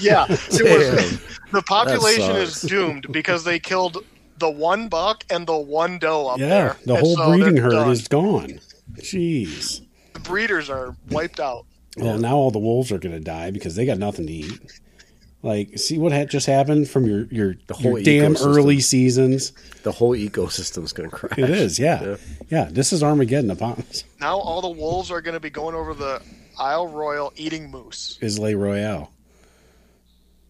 yeah, 0.00 0.26
it 0.28 0.62
was, 0.62 1.20
the 1.52 1.62
population 1.66 2.36
is 2.36 2.60
doomed 2.62 3.06
because 3.10 3.44
they 3.44 3.58
killed 3.58 4.04
the 4.38 4.50
one 4.50 4.88
buck 4.88 5.24
and 5.30 5.46
the 5.46 5.56
one 5.56 5.98
doe 5.98 6.28
up 6.28 6.38
Yeah, 6.38 6.48
there. 6.48 6.76
the 6.86 6.96
whole 6.96 7.16
so 7.16 7.28
breeding 7.30 7.56
herd 7.56 7.70
done. 7.72 7.90
is 7.90 8.08
gone. 8.08 8.60
Jeez. 8.96 9.80
The 10.12 10.20
breeders 10.20 10.68
are 10.70 10.94
wiped 11.10 11.40
out. 11.40 11.66
Well, 11.96 12.18
now 12.18 12.34
all 12.36 12.50
the 12.50 12.58
wolves 12.58 12.90
are 12.90 12.98
going 12.98 13.14
to 13.14 13.20
die 13.20 13.50
because 13.52 13.76
they 13.76 13.86
got 13.86 13.98
nothing 13.98 14.26
to 14.26 14.32
eat. 14.32 14.60
Like, 15.42 15.78
see 15.78 15.98
what 15.98 16.10
had 16.12 16.30
just 16.30 16.46
happened 16.46 16.88
from 16.88 17.06
your 17.06 17.26
your, 17.26 17.54
The 17.66 17.74
whole 17.74 17.98
your 17.98 18.02
damn 18.02 18.36
early 18.38 18.80
seasons. 18.80 19.52
The 19.82 19.92
whole 19.92 20.12
ecosystem's 20.16 20.92
going 20.94 21.10
to 21.10 21.14
crash. 21.16 21.38
It 21.38 21.50
is, 21.50 21.78
yeah. 21.78 22.02
Yeah. 22.02 22.16
yeah, 22.48 22.68
This 22.70 22.92
is 22.94 23.02
Armageddon 23.02 23.50
upon 23.50 23.74
us. 23.90 24.04
Now 24.20 24.38
all 24.38 24.62
the 24.62 24.70
wolves 24.70 25.10
are 25.10 25.20
going 25.20 25.34
to 25.34 25.40
be 25.40 25.50
going 25.50 25.74
over 25.74 25.92
the 25.92 26.22
Isle 26.58 26.88
Royal 26.88 27.32
eating 27.36 27.70
moose. 27.70 28.18
Isle 28.22 28.54
Royale. 28.54 29.10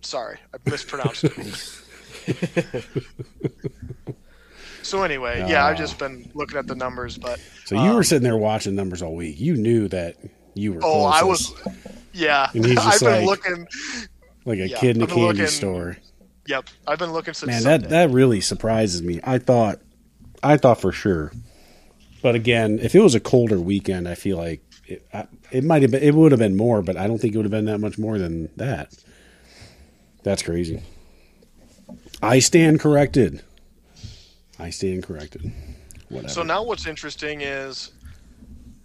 Sorry, 0.02 0.38
I 0.52 0.70
mispronounced 0.70 1.24
it. 1.24 1.68
so 4.82 5.02
anyway, 5.02 5.44
yeah, 5.48 5.64
I've 5.66 5.78
just 5.78 5.98
been 5.98 6.30
looking 6.34 6.58
at 6.58 6.66
the 6.66 6.74
numbers, 6.74 7.16
but 7.16 7.40
So 7.64 7.74
you 7.82 7.90
were 7.92 7.96
um, 7.98 8.04
sitting 8.04 8.22
there 8.22 8.36
watching 8.36 8.74
numbers 8.74 9.02
all 9.02 9.14
week. 9.14 9.40
You 9.40 9.56
knew 9.56 9.88
that 9.88 10.16
you 10.54 10.74
were. 10.74 10.80
Oh, 10.82 11.04
I 11.04 11.22
was. 11.22 11.52
Yeah, 12.12 12.48
And 12.54 12.64
he's 12.64 12.78
I've 12.78 12.84
just 12.92 13.04
been 13.04 13.24
looking. 13.26 13.66
like 14.44 14.58
a 14.58 14.68
yeah, 14.68 14.78
kid 14.78 14.96
in 14.96 15.02
a 15.02 15.06
candy 15.06 15.22
looking- 15.22 15.46
store. 15.46 15.96
Yep, 16.46 16.68
I've 16.86 16.98
been 16.98 17.12
looking 17.14 17.32
since 17.32 17.48
Man, 17.48 17.62
Sunday. 17.62 17.86
that 17.88 18.08
that 18.08 18.10
really 18.14 18.42
surprises 18.42 19.00
me. 19.02 19.18
I 19.24 19.38
thought, 19.38 19.80
I 20.42 20.58
thought 20.58 20.78
for 20.78 20.92
sure. 20.92 21.32
But 22.20 22.34
again, 22.34 22.78
if 22.82 22.94
it 22.94 23.00
was 23.00 23.14
a 23.14 23.20
colder 23.20 23.58
weekend, 23.58 24.06
I 24.06 24.14
feel 24.14 24.36
like 24.36 24.62
it, 24.86 25.06
I, 25.12 25.26
it 25.50 25.64
might 25.64 25.82
have 25.82 25.90
been. 25.90 26.02
It 26.02 26.14
would 26.14 26.32
have 26.32 26.38
been 26.38 26.56
more, 26.56 26.82
but 26.82 26.96
I 26.96 27.06
don't 27.06 27.18
think 27.18 27.34
it 27.34 27.38
would 27.38 27.44
have 27.44 27.50
been 27.50 27.66
that 27.66 27.78
much 27.78 27.98
more 27.98 28.18
than 28.18 28.48
that. 28.56 28.94
That's 30.22 30.42
crazy. 30.42 30.82
I 32.22 32.38
stand 32.38 32.80
corrected. 32.80 33.42
I 34.58 34.70
stand 34.70 35.02
corrected. 35.02 35.52
Whatever. 36.08 36.28
So 36.28 36.42
now 36.42 36.62
what's 36.62 36.86
interesting 36.86 37.40
is, 37.42 37.92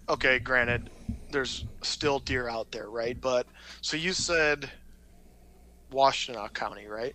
okay, 0.08 0.38
granted, 0.38 0.90
there's 1.30 1.64
still 1.82 2.18
deer 2.18 2.48
out 2.48 2.70
there, 2.72 2.90
right? 2.90 3.18
But 3.18 3.46
so 3.80 3.96
you 3.96 4.12
said 4.12 4.70
Washtenaw 5.92 6.52
County, 6.52 6.86
right? 6.86 7.14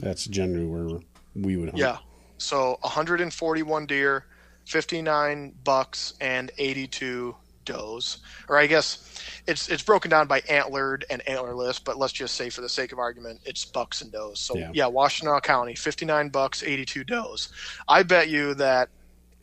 that's 0.00 0.26
generally 0.26 0.66
where 0.66 1.00
we 1.34 1.56
would. 1.56 1.70
Hunt. 1.70 1.78
Yeah. 1.78 1.98
So 2.38 2.78
141 2.82 3.86
deer, 3.86 4.24
59 4.66 5.54
bucks, 5.64 6.14
and 6.20 6.50
82 6.58 7.34
does. 7.68 8.18
Or 8.48 8.58
I 8.58 8.66
guess 8.66 9.20
it's 9.46 9.68
it's 9.68 9.82
broken 9.82 10.10
down 10.10 10.26
by 10.26 10.40
antlered 10.48 11.04
and 11.10 11.22
antlerless, 11.26 11.78
but 11.82 11.96
let's 11.98 12.12
just 12.12 12.34
say 12.34 12.50
for 12.50 12.62
the 12.62 12.68
sake 12.68 12.90
of 12.92 12.98
argument, 12.98 13.40
it's 13.44 13.64
bucks 13.64 14.02
and 14.02 14.10
does. 14.10 14.40
So 14.40 14.56
Yeah. 14.56 14.70
yeah, 14.74 14.84
Washtenaw 14.84 15.42
County, 15.42 15.74
59 15.74 16.28
bucks, 16.30 16.62
82 16.62 17.04
does. 17.04 17.50
I 17.86 18.02
bet 18.02 18.28
you 18.28 18.54
that 18.54 18.88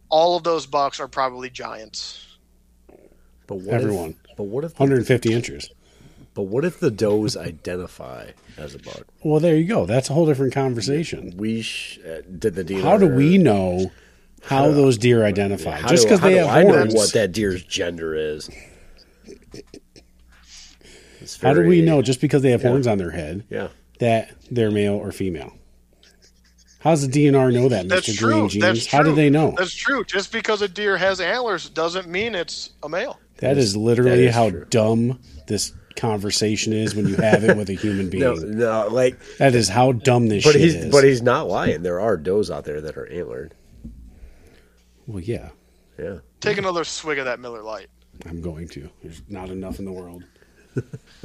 all 0.09 0.35
of 0.35 0.43
those 0.43 0.65
bucks 0.65 0.99
are 0.99 1.07
probably 1.07 1.49
giants. 1.49 2.25
But 3.47 3.55
what 3.57 3.75
Everyone. 3.75 4.09
If, 4.29 4.35
but 4.37 4.43
what 4.43 4.63
if? 4.63 4.79
150 4.79 5.31
inches. 5.33 5.69
but 6.33 6.43
what 6.43 6.65
if 6.65 6.79
the 6.79 6.91
does 6.91 7.37
identify 7.37 8.31
as 8.57 8.73
a 8.75 8.79
buck? 8.79 9.03
Well, 9.23 9.39
there 9.39 9.55
you 9.55 9.65
go. 9.65 9.85
That's 9.85 10.09
a 10.09 10.13
whole 10.13 10.25
different 10.25 10.53
conversation. 10.53 11.35
We 11.37 11.61
sh- 11.61 11.99
uh, 11.99 12.21
did 12.39 12.55
the 12.55 12.63
DNR. 12.63 12.81
How 12.81 12.97
do 12.97 13.07
we 13.07 13.37
know 13.37 13.91
how 14.45 14.71
those 14.71 14.97
deer 14.97 15.23
identify? 15.25 15.77
How 15.79 15.87
Just 15.89 16.03
do- 16.03 16.09
because 16.09 16.19
how 16.19 16.27
they 16.27 16.33
do 16.35 16.39
have 16.39 16.49
I 16.49 16.63
know 16.63 16.73
horns. 16.77 16.93
what 16.95 17.13
that 17.13 17.31
deer's 17.31 17.63
gender 17.63 18.15
is? 18.15 18.49
It's 21.21 21.41
how 21.41 21.53
do 21.53 21.65
we 21.65 21.81
know 21.81 22.01
just 22.01 22.21
because 22.21 22.41
they 22.41 22.51
have 22.51 22.61
Yeah. 22.63 22.69
horns 22.69 22.87
on 22.87 22.97
their 22.97 23.11
head 23.11 23.43
Yeah. 23.49 23.69
that 23.99 24.31
they're 24.51 24.71
male 24.71 24.93
or 24.93 25.11
female? 25.11 25.53
How 26.79 26.91
does 26.91 27.07
the 27.07 27.11
DNR 27.11 27.51
know 27.51 27.67
that, 27.69 27.87
That's 27.89 28.07
Mr. 28.07 28.15
true. 28.17 28.31
Green 28.33 28.49
Jeans? 28.49 28.61
That's 28.63 28.85
How 28.87 29.01
do 29.01 29.15
they 29.15 29.31
know? 29.31 29.55
That's 29.57 29.73
true. 29.73 30.03
Just 30.05 30.31
because 30.31 30.61
a 30.61 30.67
deer 30.67 30.97
has 30.97 31.19
antlers 31.19 31.67
doesn't 31.69 32.07
mean 32.07 32.35
it's 32.35 32.71
a 32.83 32.89
male. 32.89 33.19
that 33.39 33.57
is 33.57 33.75
literally 33.75 34.11
that 34.11 34.29
is 34.29 34.35
how 34.35 34.49
true. 34.51 34.65
dumb 34.69 35.19
this 35.47 35.73
conversation 35.95 36.73
is 36.73 36.93
when 36.95 37.07
you 37.07 37.15
have 37.15 37.43
it 37.43 37.57
with 37.57 37.69
a 37.69 37.73
human 37.73 38.09
being. 38.11 38.23
No, 38.23 38.33
no, 38.35 38.87
like, 38.91 39.17
That 39.39 39.55
is 39.55 39.67
how 39.67 39.93
dumb 39.93 40.27
this 40.27 40.43
but 40.43 40.51
shit 40.53 40.61
he's 40.61 40.75
is. 40.75 40.91
but 40.91 41.03
he's 41.03 41.21
not 41.23 41.47
lying. 41.49 41.81
There 41.81 41.99
are 41.99 42.17
does 42.17 42.51
out 42.51 42.65
there 42.65 42.81
that 42.81 42.97
are 42.97 43.07
antlered. 43.11 43.55
Well, 45.07 45.19
yeah, 45.21 45.49
Yeah. 45.99 46.19
Take 46.41 46.57
another 46.57 46.83
swig 46.83 47.17
of 47.19 47.25
that 47.25 47.39
Miller 47.39 47.61
Lite. 47.61 47.89
I'm 48.27 48.41
going 48.41 48.67
to. 48.69 48.89
There's 49.03 49.21
not 49.29 49.49
enough 49.49 49.79
in 49.79 49.85
the 49.85 49.91
world. 49.91 50.23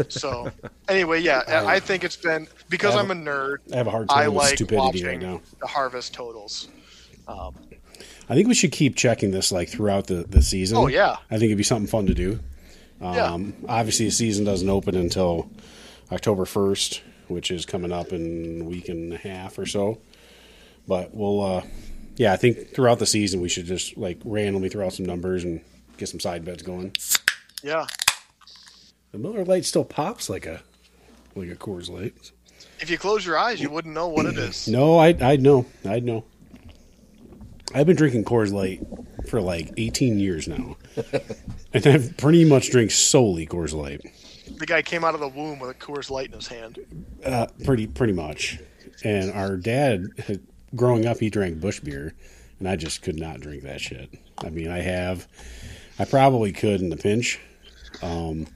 So 0.08 0.50
anyway, 0.88 1.20
yeah, 1.20 1.42
I 1.48 1.74
I 1.76 1.80
think 1.80 2.04
it's 2.04 2.16
been 2.16 2.46
because 2.68 2.94
I 2.94 3.00
I'm 3.00 3.08
have- 3.08 3.16
a 3.18 3.20
nerd. 3.20 3.56
I 3.72 3.76
have 3.76 3.86
a 3.86 3.90
hard 3.90 4.06
I 4.10 4.22
time 4.24 4.34
with 4.34 4.44
like 4.44 4.54
stupidity 4.56 5.04
right 5.04 5.20
now. 5.20 5.40
the 5.60 5.66
harvest 5.66 6.14
totals. 6.14 6.68
Um, 7.28 7.54
I 8.28 8.34
think 8.34 8.46
we 8.48 8.54
should 8.54 8.72
keep 8.72 8.96
checking 8.96 9.30
this 9.32 9.50
like 9.52 9.68
throughout 9.68 10.06
the, 10.06 10.24
the 10.28 10.40
season. 10.42 10.78
Oh, 10.78 10.86
yeah. 10.86 11.16
I 11.30 11.34
think 11.34 11.44
it'd 11.46 11.58
be 11.58 11.64
something 11.64 11.88
fun 11.88 12.06
to 12.06 12.14
do. 12.14 12.38
Yeah. 13.00 13.24
Um, 13.24 13.54
Obviously, 13.68 14.06
the 14.06 14.12
season 14.12 14.44
doesn't 14.44 14.68
open 14.68 14.94
until 14.94 15.50
October 16.12 16.44
1st, 16.44 17.00
which 17.28 17.50
is 17.50 17.66
coming 17.66 17.92
up 17.92 18.12
in 18.12 18.60
a 18.62 18.64
week 18.64 18.88
and 18.88 19.12
a 19.12 19.16
half 19.16 19.58
or 19.58 19.66
so. 19.66 19.98
But 20.86 21.12
we'll, 21.14 21.40
uh, 21.42 21.62
yeah, 22.20 22.34
I 22.34 22.36
think 22.36 22.74
throughout 22.74 22.98
the 22.98 23.06
season 23.06 23.40
we 23.40 23.48
should 23.48 23.64
just 23.64 23.96
like 23.96 24.20
randomly 24.26 24.68
throw 24.68 24.84
out 24.84 24.92
some 24.92 25.06
numbers 25.06 25.42
and 25.42 25.62
get 25.96 26.10
some 26.10 26.20
side 26.20 26.44
bets 26.44 26.62
going. 26.62 26.94
yeah, 27.62 27.86
The 29.12 29.18
Miller 29.18 29.42
Lite 29.42 29.64
still 29.64 29.86
pops 29.86 30.28
like 30.28 30.44
a 30.44 30.60
like 31.34 31.48
a 31.48 31.56
Coors 31.56 31.88
Light. 31.88 32.30
if 32.78 32.90
you 32.90 32.98
close 32.98 33.24
your 33.24 33.38
eyes, 33.38 33.58
you 33.58 33.70
wouldn't 33.70 33.94
know 33.94 34.08
what 34.08 34.26
it 34.26 34.36
is. 34.36 34.68
No, 34.78 34.98
I 34.98 35.16
I'd 35.18 35.40
know. 35.40 35.64
I'd 35.88 36.04
know. 36.04 36.24
I've 37.74 37.86
been 37.86 37.96
drinking 37.96 38.24
Coors 38.26 38.52
Light 38.52 38.82
for 39.28 39.40
like 39.40 39.72
18 39.78 40.18
years 40.18 40.46
now. 40.46 40.76
and 41.72 41.86
I've 41.86 42.16
pretty 42.18 42.44
much 42.44 42.70
drank 42.70 42.90
solely 42.90 43.46
Coors 43.46 43.72
Light. 43.72 44.02
The 44.58 44.66
guy 44.66 44.82
came 44.82 45.04
out 45.04 45.14
of 45.14 45.20
the 45.20 45.28
womb 45.28 45.58
with 45.58 45.70
a 45.70 45.74
Coors 45.74 46.10
Light 46.10 46.26
in 46.26 46.32
his 46.34 46.48
hand. 46.48 46.80
Uh, 47.24 47.46
pretty 47.64 47.86
pretty 47.86 48.12
much. 48.12 48.58
And 49.04 49.32
our 49.32 49.56
dad, 49.56 50.08
had, 50.18 50.42
growing 50.74 51.06
up, 51.06 51.18
he 51.18 51.30
drank 51.30 51.60
Busch 51.60 51.80
beer, 51.80 52.14
and 52.58 52.68
I 52.68 52.76
just 52.76 53.02
could 53.02 53.18
not 53.18 53.40
drink 53.40 53.62
that 53.64 53.80
shit. 53.80 54.10
I 54.38 54.50
mean, 54.50 54.68
I 54.68 54.78
have, 54.80 55.26
I 55.98 56.04
probably 56.04 56.52
could 56.52 56.80
in 56.80 56.90
the 56.90 56.96
pinch. 56.96 57.38
Um, 58.02 58.46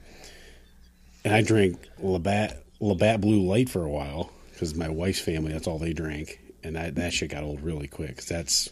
and 1.23 1.33
I 1.33 1.41
drank 1.41 1.77
Labatt 1.99 2.63
Labatt 2.79 3.19
Blue 3.21 3.41
Light 3.41 3.69
for 3.69 3.83
a 3.83 3.89
while 3.89 4.31
because 4.51 4.75
my 4.75 4.89
wife's 4.89 5.19
family, 5.19 5.51
that's 5.51 5.67
all 5.67 5.79
they 5.79 5.93
drank, 5.93 6.39
and 6.63 6.75
that 6.75 6.95
that 6.95 7.13
shit 7.13 7.31
got 7.31 7.43
old 7.43 7.61
really 7.61 7.87
quick. 7.87 8.17
'cause 8.17 8.25
that's 8.27 8.69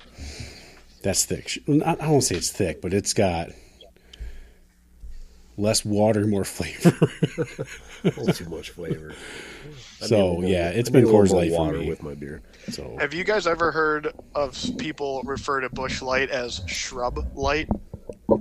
that's 1.01 1.25
thick. 1.25 1.57
I 1.67 2.07
won't 2.07 2.23
say 2.23 2.35
it's 2.35 2.51
thick, 2.51 2.81
but 2.81 2.93
it's 2.93 3.13
got 3.13 3.49
less 5.57 5.83
water, 5.85 6.25
more 6.27 6.43
flavor. 6.45 7.09
A 8.03 8.07
little 8.07 8.27
too 8.33 8.49
much 8.49 8.69
flavor. 8.71 9.13
I 10.01 10.05
So, 10.05 10.15
need 10.15 10.21
a 10.23 10.33
little- 10.35 10.49
yeah, 10.49 10.69
it's 10.69 10.89
I 10.89 10.93
been 10.93 11.05
Coors 11.05 11.31
Light 11.31 11.51
for 11.51 11.57
water 11.59 11.77
me. 11.79 11.89
with 11.89 12.03
my 12.03 12.13
beer. 12.13 12.41
So 12.69 12.97
Have 12.99 13.13
you 13.13 13.23
guys 13.23 13.47
ever 13.47 13.71
heard 13.71 14.13
of 14.35 14.57
people 14.77 15.21
refer 15.23 15.61
to 15.61 15.69
Busch 15.69 16.01
Light 16.01 16.29
as 16.29 16.61
shrub 16.67 17.35
light? 17.35 17.69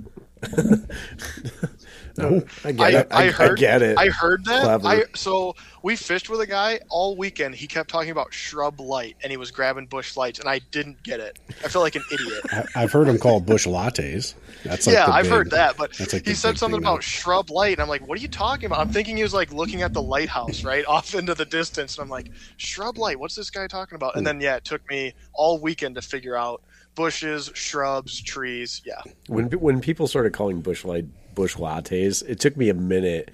No, 2.15 2.43
I 2.63 2.71
get 2.71 2.81
I, 2.81 2.99
it. 2.99 3.07
I, 3.09 3.23
I 3.23 3.31
heard. 3.31 3.57
I 3.57 3.61
get 3.61 3.81
it. 3.81 3.97
I 3.97 4.09
heard 4.09 4.45
that. 4.45 4.85
I 4.85 5.05
so 5.15 5.55
we 5.81 5.95
fished 5.95 6.29
with 6.29 6.41
a 6.41 6.45
guy 6.45 6.79
all 6.89 7.17
weekend. 7.17 7.55
He 7.55 7.65
kept 7.65 7.89
talking 7.89 8.11
about 8.11 8.33
shrub 8.33 8.79
light, 8.79 9.17
and 9.23 9.31
he 9.31 9.37
was 9.37 9.49
grabbing 9.49 9.87
Busch 9.87 10.15
lights, 10.15 10.39
and 10.39 10.47
I 10.47 10.59
didn't 10.59 11.01
get 11.01 11.19
it. 11.19 11.39
I 11.63 11.69
feel 11.69 11.81
like 11.81 11.95
an 11.95 12.03
idiot. 12.11 12.69
I've 12.75 12.91
heard 12.91 13.07
him 13.07 13.17
called 13.17 13.47
Busch 13.47 13.65
lattes. 13.65 14.35
That's 14.63 14.85
like 14.85 14.93
yeah, 14.93 15.11
I've 15.11 15.23
big- 15.23 15.31
heard 15.31 15.49
that, 15.51 15.75
but 15.75 15.99
like 16.13 16.25
he 16.25 16.35
said 16.35 16.59
something 16.59 16.79
about 16.79 17.01
shrub 17.01 17.49
light, 17.49 17.73
and 17.73 17.81
I'm 17.81 17.89
like, 17.89 18.07
"What 18.07 18.19
are 18.19 18.21
you 18.21 18.27
talking 18.27 18.67
about?" 18.67 18.79
I'm 18.79 18.89
thinking 18.89 19.17
he 19.17 19.23
was 19.23 19.33
like 19.33 19.51
looking 19.51 19.81
at 19.81 19.93
the 19.93 20.01
lighthouse, 20.01 20.63
right, 20.63 20.85
off 20.87 21.15
into 21.15 21.33
the 21.33 21.45
distance, 21.45 21.97
and 21.97 22.03
I'm 22.03 22.09
like, 22.09 22.29
"Shrub 22.57 22.99
light? 22.99 23.19
What's 23.19 23.35
this 23.35 23.49
guy 23.49 23.65
talking 23.65 23.95
about?" 23.95 24.15
And 24.15 24.25
then 24.25 24.39
yeah, 24.39 24.57
it 24.57 24.65
took 24.65 24.87
me 24.89 25.13
all 25.33 25.59
weekend 25.59 25.95
to 25.95 26.03
figure 26.03 26.37
out 26.37 26.61
bushes, 26.93 27.49
shrubs, 27.55 28.21
trees. 28.21 28.83
Yeah, 28.85 29.01
when 29.27 29.49
when 29.53 29.81
people 29.81 30.07
started 30.07 30.33
calling 30.33 30.61
Busch 30.61 30.85
light 30.85 31.05
Busch 31.35 31.55
lattes, 31.55 32.23
it 32.27 32.39
took 32.39 32.55
me 32.57 32.69
a 32.69 32.73
minute, 32.73 33.31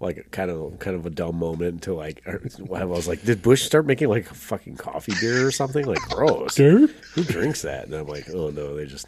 like 0.00 0.30
kind 0.30 0.50
of 0.50 0.78
kind 0.78 0.96
of 0.96 1.06
a 1.06 1.10
dumb 1.10 1.36
moment 1.36 1.82
to 1.84 1.94
like 1.94 2.22
I 2.74 2.84
was 2.84 3.06
like, 3.08 3.22
did 3.22 3.42
Busch 3.42 3.62
start 3.62 3.86
making 3.86 4.08
like 4.08 4.30
a 4.30 4.34
fucking 4.34 4.76
coffee 4.76 5.14
beer 5.20 5.46
or 5.46 5.50
something? 5.50 5.84
Like 5.86 6.00
gross. 6.08 6.54
Dude, 6.54 6.90
Who 7.14 7.24
drinks 7.24 7.62
that? 7.62 7.84
And 7.86 7.94
I'm 7.94 8.06
like, 8.06 8.28
oh 8.32 8.50
no, 8.50 8.74
they 8.76 8.86
just 8.86 9.06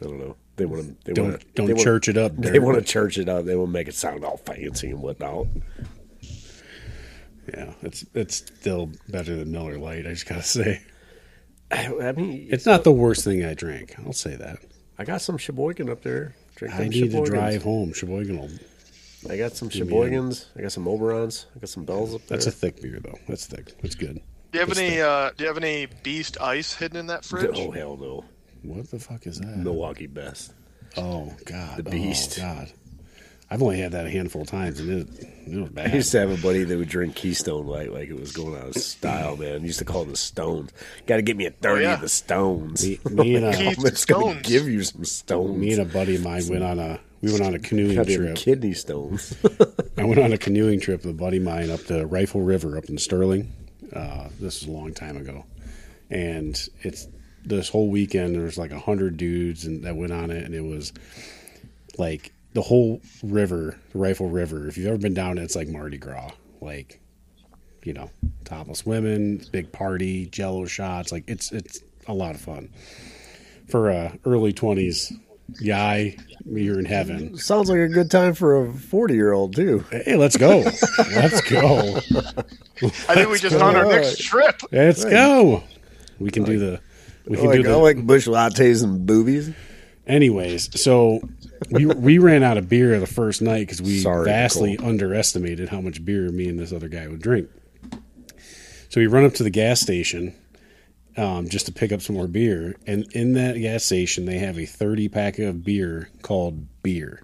I 0.00 0.04
don't 0.04 0.18
know. 0.18 0.36
They 0.56 0.66
want 0.66 0.82
to 0.86 0.96
they 1.06 1.12
don't 1.14 1.30
want 1.30 1.54
don't 1.54 1.66
they 1.66 1.72
wanna- 1.72 1.84
church 1.84 2.08
it 2.08 2.16
up. 2.18 2.36
They 2.36 2.50
Derek. 2.50 2.62
want 2.62 2.76
to 2.78 2.84
church 2.84 3.16
it 3.18 3.28
up. 3.28 3.44
They 3.46 3.56
want 3.56 3.68
to 3.68 3.72
make 3.72 3.88
it 3.88 3.94
sound 3.94 4.24
all 4.24 4.36
fancy 4.36 4.90
and 4.90 5.00
whatnot. 5.00 5.46
Yeah, 7.52 7.72
it's 7.82 8.04
it's 8.14 8.36
still 8.36 8.90
better 9.08 9.34
than 9.34 9.50
Miller 9.50 9.78
Lite. 9.78 10.06
I 10.06 10.10
just 10.10 10.26
gotta 10.28 10.42
say, 10.42 10.80
I, 11.72 11.86
I 12.00 12.12
mean, 12.12 12.46
it's 12.50 12.66
not 12.66 12.84
the 12.84 12.92
worst 12.92 13.24
thing 13.24 13.44
I 13.44 13.54
drank. 13.54 13.94
I'll 13.98 14.12
say 14.12 14.36
that. 14.36 14.58
I 14.98 15.04
got 15.04 15.20
some 15.22 15.38
Sheboygan 15.38 15.88
up 15.88 16.02
there. 16.02 16.34
Drink 16.56 16.74
I 16.74 16.78
them 16.78 16.88
need 16.90 17.10
to 17.12 17.24
drive 17.24 17.62
home. 17.62 17.92
Sheboygan 17.92 18.38
will. 18.38 18.50
I 19.30 19.36
got 19.36 19.52
some 19.56 19.68
me 19.68 19.80
a- 19.80 19.84
Sheboygans. 19.84 20.46
I 20.56 20.62
got 20.62 20.72
some 20.72 20.84
Oberons. 20.84 21.46
I 21.56 21.60
got 21.60 21.68
some 21.68 21.84
Bells 21.84 22.14
up 22.14 22.26
there. 22.26 22.36
That's 22.36 22.46
a 22.46 22.50
thick 22.50 22.80
beer 22.82 22.98
though. 23.02 23.18
That's 23.28 23.46
thick. 23.46 23.72
That's 23.80 23.94
good. 23.94 24.16
do 24.16 24.20
you 24.54 24.60
have 24.60 24.68
That's 24.68 24.80
any? 24.80 24.90
thick. 24.90 25.00
Uh, 25.00 25.30
do 25.36 25.44
you 25.44 25.48
have 25.48 25.56
any 25.56 25.86
Beast 26.02 26.40
Ice 26.40 26.74
hidden 26.74 26.96
in 26.98 27.06
that 27.06 27.24
fridge? 27.24 27.50
Oh 27.54 27.70
hell 27.70 27.96
no! 27.96 28.24
What 28.62 28.90
the 28.90 28.98
fuck 28.98 29.26
is 29.26 29.38
that? 29.40 29.56
Milwaukee 29.58 30.08
best. 30.08 30.52
Oh 30.96 31.32
God. 31.44 31.78
The 31.78 31.90
Beast. 31.90 32.38
Oh, 32.38 32.42
God. 32.42 32.72
I've 33.52 33.62
only 33.62 33.80
had 33.80 33.92
that 33.92 34.06
a 34.06 34.10
handful 34.10 34.40
of 34.40 34.48
times, 34.48 34.80
and 34.80 34.90
it, 34.90 35.28
it 35.46 35.60
was 35.60 35.68
I 35.76 35.94
used 35.94 36.10
to 36.12 36.20
have 36.20 36.30
a 36.30 36.40
buddy 36.40 36.64
that 36.64 36.74
would 36.74 36.88
drink 36.88 37.14
Keystone 37.14 37.66
Light 37.66 37.92
like 37.92 38.08
it 38.08 38.18
was 38.18 38.32
going 38.32 38.56
out 38.56 38.68
of 38.68 38.76
style, 38.76 39.36
man. 39.36 39.60
I 39.60 39.64
used 39.66 39.78
to 39.80 39.84
call 39.84 40.04
it 40.04 40.08
the 40.08 40.16
Stones. 40.16 40.70
Got 41.06 41.16
to 41.16 41.22
get 41.22 41.36
me 41.36 41.44
a 41.44 41.50
30 41.50 41.82
yeah. 41.82 41.94
of 41.94 42.00
the 42.00 42.08
Stones. 42.08 42.82
Me, 42.82 42.98
me 43.10 43.36
and 43.36 43.44
a, 43.44 43.52
Keith 43.54 43.76
I'm 43.76 43.84
just 43.90 44.08
going 44.08 44.22
Stones. 44.22 44.46
to 44.46 44.50
give 44.50 44.68
you 44.70 44.82
some 44.82 45.04
Stones. 45.04 45.58
me 45.58 45.72
and 45.72 45.82
a 45.82 45.84
buddy 45.84 46.14
of 46.14 46.24
mine 46.24 46.48
went 46.48 46.64
on 46.64 46.78
a 46.78 46.98
we 47.20 47.30
went 47.30 47.44
on 47.44 47.54
a 47.54 47.58
canoeing 47.58 47.94
Goddamn 47.94 48.16
trip. 48.16 48.36
kidney 48.36 48.72
stones. 48.72 49.36
I 49.98 50.04
went 50.04 50.18
on 50.18 50.32
a 50.32 50.38
canoeing 50.38 50.80
trip 50.80 51.04
with 51.04 51.10
a 51.10 51.18
buddy 51.18 51.36
of 51.36 51.42
mine 51.42 51.70
up 51.70 51.80
the 51.80 52.06
Rifle 52.06 52.40
River 52.40 52.78
up 52.78 52.86
in 52.86 52.96
Sterling. 52.96 53.52
Uh, 53.94 54.28
this 54.40 54.62
was 54.62 54.64
a 54.66 54.72
long 54.72 54.94
time 54.94 55.18
ago, 55.18 55.44
and 56.08 56.58
it's 56.80 57.06
this 57.44 57.68
whole 57.68 57.90
weekend. 57.90 58.34
There 58.34 58.44
was 58.44 58.56
like 58.56 58.70
a 58.70 58.80
hundred 58.80 59.18
dudes 59.18 59.66
and 59.66 59.84
that 59.84 59.94
went 59.94 60.12
on 60.12 60.30
it, 60.30 60.42
and 60.42 60.54
it 60.54 60.64
was 60.64 60.94
like 61.98 62.32
the 62.54 62.62
whole 62.62 63.00
river, 63.22 63.78
the 63.92 63.98
Rifle 63.98 64.28
River. 64.28 64.68
If 64.68 64.76
you've 64.76 64.86
ever 64.86 64.98
been 64.98 65.14
down 65.14 65.38
it's 65.38 65.56
like 65.56 65.68
Mardi 65.68 65.98
Gras. 65.98 66.30
Like, 66.60 67.00
you 67.84 67.92
know, 67.92 68.10
topless 68.44 68.86
women, 68.86 69.42
big 69.50 69.72
party, 69.72 70.26
Jello 70.26 70.66
shots. 70.66 71.10
Like 71.12 71.24
it's 71.26 71.50
it's 71.52 71.80
a 72.06 72.14
lot 72.14 72.34
of 72.34 72.40
fun 72.40 72.70
for 73.68 73.90
a 73.90 74.16
early 74.24 74.52
twenties 74.52 75.12
guy. 75.66 76.16
You're 76.44 76.78
in 76.78 76.84
heaven. 76.84 77.36
Sounds 77.36 77.68
like 77.70 77.78
a 77.78 77.88
good 77.88 78.10
time 78.10 78.34
for 78.34 78.64
a 78.66 78.72
40 78.72 79.14
year 79.14 79.32
old, 79.32 79.54
too. 79.54 79.84
Hey, 79.90 80.16
let's 80.16 80.36
go. 80.36 80.58
let's 80.98 81.40
go. 81.42 81.98
I 83.08 83.14
think 83.14 83.30
we 83.30 83.38
just 83.38 83.54
on 83.56 83.76
our 83.76 83.84
next 83.86 84.18
trip. 84.20 84.60
Let's 84.72 85.04
go. 85.04 85.62
We 86.18 86.30
can 86.30 86.42
do 86.44 86.58
the. 86.58 86.80
We 87.26 87.36
can 87.36 87.46
Like, 87.46 87.56
do 87.58 87.62
the. 87.64 87.70
I 87.72 87.74
like 87.76 88.04
Busch 88.04 88.26
lattes 88.26 88.82
and 88.82 89.06
boobies. 89.06 89.52
anyways, 90.06 90.80
so 90.80 91.20
we 91.70 91.86
we 91.86 92.18
ran 92.18 92.42
out 92.42 92.56
of 92.58 92.68
beer 92.68 92.98
the 93.00 93.06
first 93.06 93.42
night 93.42 93.60
because 93.60 93.80
we 93.82 93.98
Sorry, 93.98 94.24
vastly 94.24 94.72
Nicole. 94.72 94.88
underestimated 94.88 95.68
how 95.68 95.80
much 95.80 96.04
beer 96.04 96.30
me 96.30 96.48
and 96.48 96.58
this 96.58 96.72
other 96.72 96.88
guy 96.88 97.06
would 97.08 97.22
drink. 97.22 97.48
So 98.88 99.00
we 99.00 99.06
run 99.06 99.24
up 99.24 99.34
to 99.34 99.42
the 99.42 99.50
gas 99.50 99.80
station 99.80 100.34
um, 101.16 101.48
just 101.48 101.66
to 101.66 101.72
pick 101.72 101.92
up 101.92 102.02
some 102.02 102.16
more 102.16 102.26
beer, 102.26 102.76
and 102.86 103.04
in 103.12 103.32
that 103.34 103.56
gas 103.58 103.84
station 103.84 104.24
they 104.26 104.38
have 104.38 104.58
a 104.58 104.66
thirty 104.66 105.08
pack 105.08 105.38
of 105.38 105.64
beer 105.64 106.10
called 106.22 106.66
beer. 106.82 107.22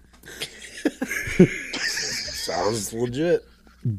Sounds 1.79 2.93
legit. 2.93 3.43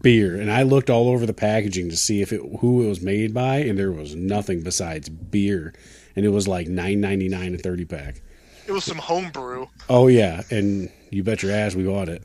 beer 0.02 0.36
and 0.40 0.50
i 0.50 0.62
looked 0.62 0.90
all 0.90 1.08
over 1.08 1.24
the 1.26 1.32
packaging 1.32 1.88
to 1.88 1.96
see 1.96 2.20
if 2.20 2.32
it 2.32 2.40
who 2.60 2.84
it 2.84 2.88
was 2.88 3.00
made 3.00 3.32
by 3.32 3.56
and 3.58 3.78
there 3.78 3.90
was 3.92 4.14
nothing 4.14 4.62
besides 4.62 5.08
beer 5.08 5.72
and 6.16 6.26
it 6.26 6.28
was 6.30 6.46
like 6.46 6.66
9.99 6.66 7.54
a 7.54 7.58
30 7.58 7.84
pack 7.86 8.20
It 8.70 8.74
was 8.74 8.84
some 8.84 8.98
homebrew. 8.98 9.66
oh 9.88 10.06
yeah 10.06 10.42
and 10.50 10.88
you 11.10 11.24
bet 11.24 11.42
your 11.42 11.50
ass 11.52 11.74
we 11.74 11.82
bought 11.84 12.08
it 12.08 12.22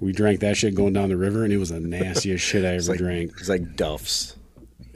we 0.00 0.12
drank 0.12 0.40
that 0.40 0.56
shit 0.56 0.74
going 0.74 0.94
down 0.94 1.10
the 1.10 1.16
river 1.18 1.44
and 1.44 1.52
it 1.52 1.58
was 1.58 1.68
the 1.68 1.78
nastiest 1.78 2.42
shit 2.42 2.64
i 2.64 2.68
ever 2.76 2.82
like, 2.92 2.98
drank 2.98 3.32
It's 3.38 3.48
like 3.50 3.76
Duff's. 3.76 4.34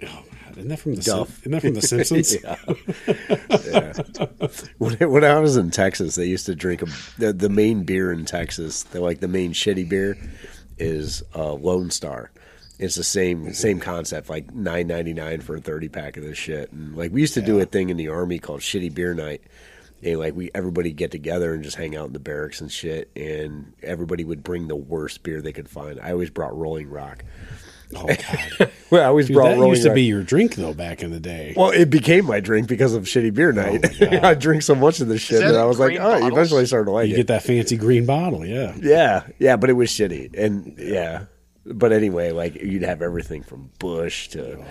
Oh, 0.03 0.07
man. 0.07 0.53
isn't 0.53 0.69
that 0.69 0.79
from 0.79 0.95
the 0.95 1.03
Sim- 1.03 1.17
Duff. 1.19 1.39
isn't 1.41 1.53
that 1.53 1.61
from 1.61 1.75
the 1.75 1.83
simpsons 1.83 2.37
yeah. 2.43 2.57
yeah. 4.41 4.49
When, 4.79 4.97
I- 5.01 5.07
when 5.07 5.25
I 5.25 5.39
was 5.41 5.57
in 5.59 5.71
Texas, 5.71 6.15
they 6.15 6.25
used 6.27 6.47
to 6.47 6.55
drink 6.55 6.81
a, 6.83 6.87
the, 7.19 7.33
the 7.35 7.49
main 7.51 7.85
beer 7.85 8.11
in 8.13 8.25
Texas. 8.25 8.83
They're 8.85 9.03
like 9.03 9.21
the 9.21 9.29
main 9.29 9.53
shitty 9.53 9.89
beer 9.89 10.17
is 10.79 11.23
uh, 11.35 11.53
Lone 11.53 11.91
Star. 11.91 12.31
It's 12.79 12.97
the 12.97 13.05
same 13.05 13.53
same 13.55 13.79
concept, 13.79 14.29
like 14.29 14.53
nine 14.53 14.89
ninety 14.89 15.13
nine 15.15 15.41
for 15.43 15.55
a 15.57 15.61
thirty 15.61 15.89
pack 15.89 16.17
of 16.17 16.25
this 16.25 16.37
shit. 16.37 16.73
And 16.73 16.97
like 16.97 17.13
we 17.13 17.21
used 17.21 17.35
to 17.35 17.43
do 17.43 17.61
a 17.61 17.65
thing 17.67 17.89
in 17.91 17.97
the 17.97 18.09
army 18.09 18.39
called 18.41 18.61
Shitty 18.63 18.93
Beer 18.95 19.15
Night. 19.15 19.43
And 20.05 20.19
like 20.19 20.35
we 20.35 20.51
everybody 20.55 20.93
get 20.93 21.11
together 21.11 21.55
and 21.55 21.65
just 21.65 21.77
hang 21.77 21.97
out 21.97 22.07
in 22.07 22.13
the 22.13 22.19
barracks 22.21 22.61
and 22.61 22.71
shit. 22.71 23.11
And 23.17 23.73
everybody 23.83 24.23
would 24.25 24.43
bring 24.43 24.69
the 24.69 24.77
worst 24.77 25.23
beer 25.23 25.41
they 25.41 25.53
could 25.53 25.69
find. 25.69 25.99
I 26.01 26.13
always 26.13 26.31
brought 26.31 26.57
Rolling 26.57 26.91
Rock. 26.91 27.25
oh 27.97 28.07
god 28.07 28.71
Well, 28.91 29.03
I 29.03 29.07
always 29.07 29.27
Dude, 29.29 29.35
brought 29.35 29.49
that 29.51 29.55
Rolling 29.57 29.71
used 29.71 29.83
to 29.83 29.91
Rock. 29.91 29.95
be 29.95 30.03
your 30.03 30.23
drink 30.23 30.55
though 30.57 30.75
back 30.75 31.03
in 31.03 31.11
the 31.11 31.21
day 31.21 31.53
Well, 31.57 31.71
it 31.71 31.91
became 31.91 32.25
my 32.27 32.41
drink 32.41 32.67
because 32.69 32.95
of 32.95 33.05
shitty 33.05 33.33
beer 33.35 33.51
oh, 33.51 33.53
night. 33.53 33.83
my 34.01 34.07
God. 34.11 34.25
I 34.25 34.35
drink 34.35 34.63
so 34.63 34.75
much 34.75 35.01
of 35.01 35.09
this 35.09 35.21
shit 35.21 35.41
that 35.41 35.53
that 35.53 35.61
I 35.61 35.65
was 35.65 35.79
like, 35.79 35.91
green 35.91 36.01
oh, 36.01 36.15
you 36.15 36.21
bottles? 36.23 36.33
eventually 36.33 36.67
started 36.67 36.87
to 36.87 36.91
like 36.93 37.09
you 37.09 37.15
it. 37.15 37.17
get 37.19 37.27
that 37.29 37.43
fancy 37.43 37.77
green 37.77 38.05
bottle 38.07 38.45
yeah 38.45 38.75
yeah, 38.81 39.27
yeah, 39.39 39.57
but 39.57 39.71
it 39.71 39.75
was 39.75 39.91
shitty, 39.91 40.37
and 40.39 40.75
yeah, 40.79 41.25
but 41.67 41.93
anyway, 41.93 42.31
like 42.33 42.55
you'd 42.57 42.83
have 42.83 43.01
everything 43.03 43.43
from 43.43 43.71
Busch 43.79 44.29
to 44.29 44.59
oh. 44.59 44.65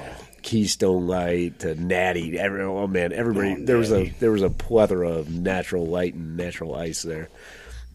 Keystone 0.43 1.08
Light 1.08 1.60
to 1.60 1.73
Natty. 1.75 2.38
Every, 2.38 2.62
oh 2.62 2.86
man, 2.88 3.12
everybody 3.13 3.53
Oh, 3.60 3.65
there 3.65 3.77
was 3.77 3.91
a 3.91 4.10
there 4.19 4.32
was 4.32 4.41
a 4.43 4.49
plethora 4.49 5.10
of 5.10 5.29
natural 5.32 5.86
light 5.88 6.13
and 6.13 6.38
natural 6.38 6.75
ice 6.75 7.01
there. 7.01 7.29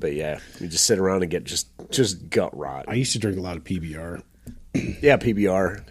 But 0.01 0.15
yeah, 0.15 0.39
you 0.61 0.69
just 0.69 0.85
sit 0.85 0.99
around 0.99 1.23
and 1.23 1.31
get 1.31 1.45
just 1.45 1.69
just 1.91 2.29
gut 2.31 2.57
rot. 2.57 2.85
i 2.89 2.95
used 2.95 3.13
to 3.13 3.19
drink 3.19 3.37
a 3.39 3.41
lot 3.41 3.57
of 3.57 3.65
pbr 3.65 4.23
yeah, 4.75 5.17
PBR 5.17 5.83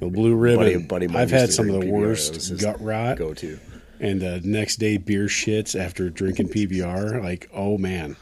the 0.00 0.06
blue 0.08 0.34
ribbon 0.34 0.86
buddy, 0.86 1.06
buddy 1.06 1.18
i've 1.18 1.30
had 1.30 1.50
some 1.52 1.68
of 1.70 1.80
the 1.80 1.86
PBR. 1.86 1.90
Worst 1.92 2.58
gut 2.60 2.80
rot 2.80 3.16
Go 3.16 3.32
to. 3.34 3.58
and 4.00 4.20
the 4.20 4.40
next 4.44 4.76
day 4.76 4.96
beer 4.98 5.26
shits 5.26 5.78
after 5.78 6.10
drinking 6.10 6.48
PBR. 6.48 7.22
Like, 7.22 7.48
oh 7.54 7.78
man, 7.78 8.16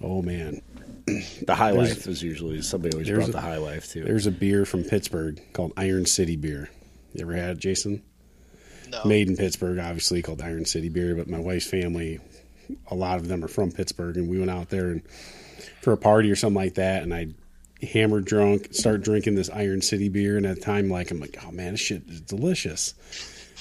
oh 0.00 0.22
man. 0.22 0.62
The 1.06 1.54
High 1.54 1.72
There's- 1.72 1.88
Life 1.96 2.06
is 2.06 2.22
usually 2.22 2.60
somebody 2.62 2.94
always 2.94 3.10
brought 3.10 3.28
a- 3.30 3.32
the 3.32 3.40
High 3.40 3.56
Life 3.56 3.90
too. 3.90 4.04
There's 4.04 4.26
a 4.26 4.30
beer 4.30 4.64
from 4.66 4.84
Pittsburgh 4.84 5.40
called 5.54 5.72
Iron 5.76 6.04
City 6.06 6.36
Beer. 6.36 6.68
You 7.18 7.24
ever 7.26 7.34
had 7.34 7.58
Jason? 7.58 8.02
No. 8.90 9.04
Made 9.04 9.28
in 9.28 9.36
Pittsburgh, 9.36 9.78
obviously 9.78 10.22
called 10.22 10.40
Iron 10.40 10.64
City 10.64 10.88
Beer. 10.88 11.14
But 11.14 11.28
my 11.28 11.38
wife's 11.38 11.66
family, 11.66 12.20
a 12.90 12.94
lot 12.94 13.18
of 13.18 13.28
them 13.28 13.44
are 13.44 13.48
from 13.48 13.70
Pittsburgh, 13.70 14.16
and 14.16 14.28
we 14.28 14.38
went 14.38 14.50
out 14.50 14.70
there 14.70 14.90
and 14.90 15.02
for 15.82 15.92
a 15.92 15.96
party 15.96 16.30
or 16.30 16.36
something 16.36 16.56
like 16.56 16.74
that, 16.74 17.02
and 17.02 17.14
I 17.14 17.28
hammered 17.82 18.24
drunk, 18.24 18.74
start 18.74 19.02
drinking 19.02 19.34
this 19.34 19.50
Iron 19.50 19.82
City 19.82 20.08
beer, 20.08 20.36
and 20.36 20.46
at 20.46 20.56
the 20.56 20.62
time, 20.62 20.88
like 20.88 21.10
I'm 21.10 21.20
like, 21.20 21.36
oh 21.46 21.50
man, 21.50 21.72
this 21.72 21.80
shit 21.80 22.02
is 22.08 22.20
delicious. 22.20 22.94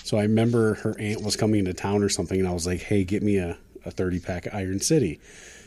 So 0.04 0.18
I 0.18 0.24
remember 0.24 0.76
her 0.76 0.96
aunt 1.00 1.22
was 1.22 1.36
coming 1.36 1.60
into 1.60 1.74
town 1.74 2.04
or 2.04 2.10
something, 2.10 2.40
and 2.40 2.48
I 2.48 2.54
was 2.54 2.66
like, 2.66 2.82
hey, 2.82 3.04
get 3.04 3.22
me 3.24 3.38
a, 3.38 3.58
a 3.86 3.92
30 3.92 4.20
pack 4.20 4.46
of 4.46 4.54
Iron 4.54 4.80
City. 4.80 5.20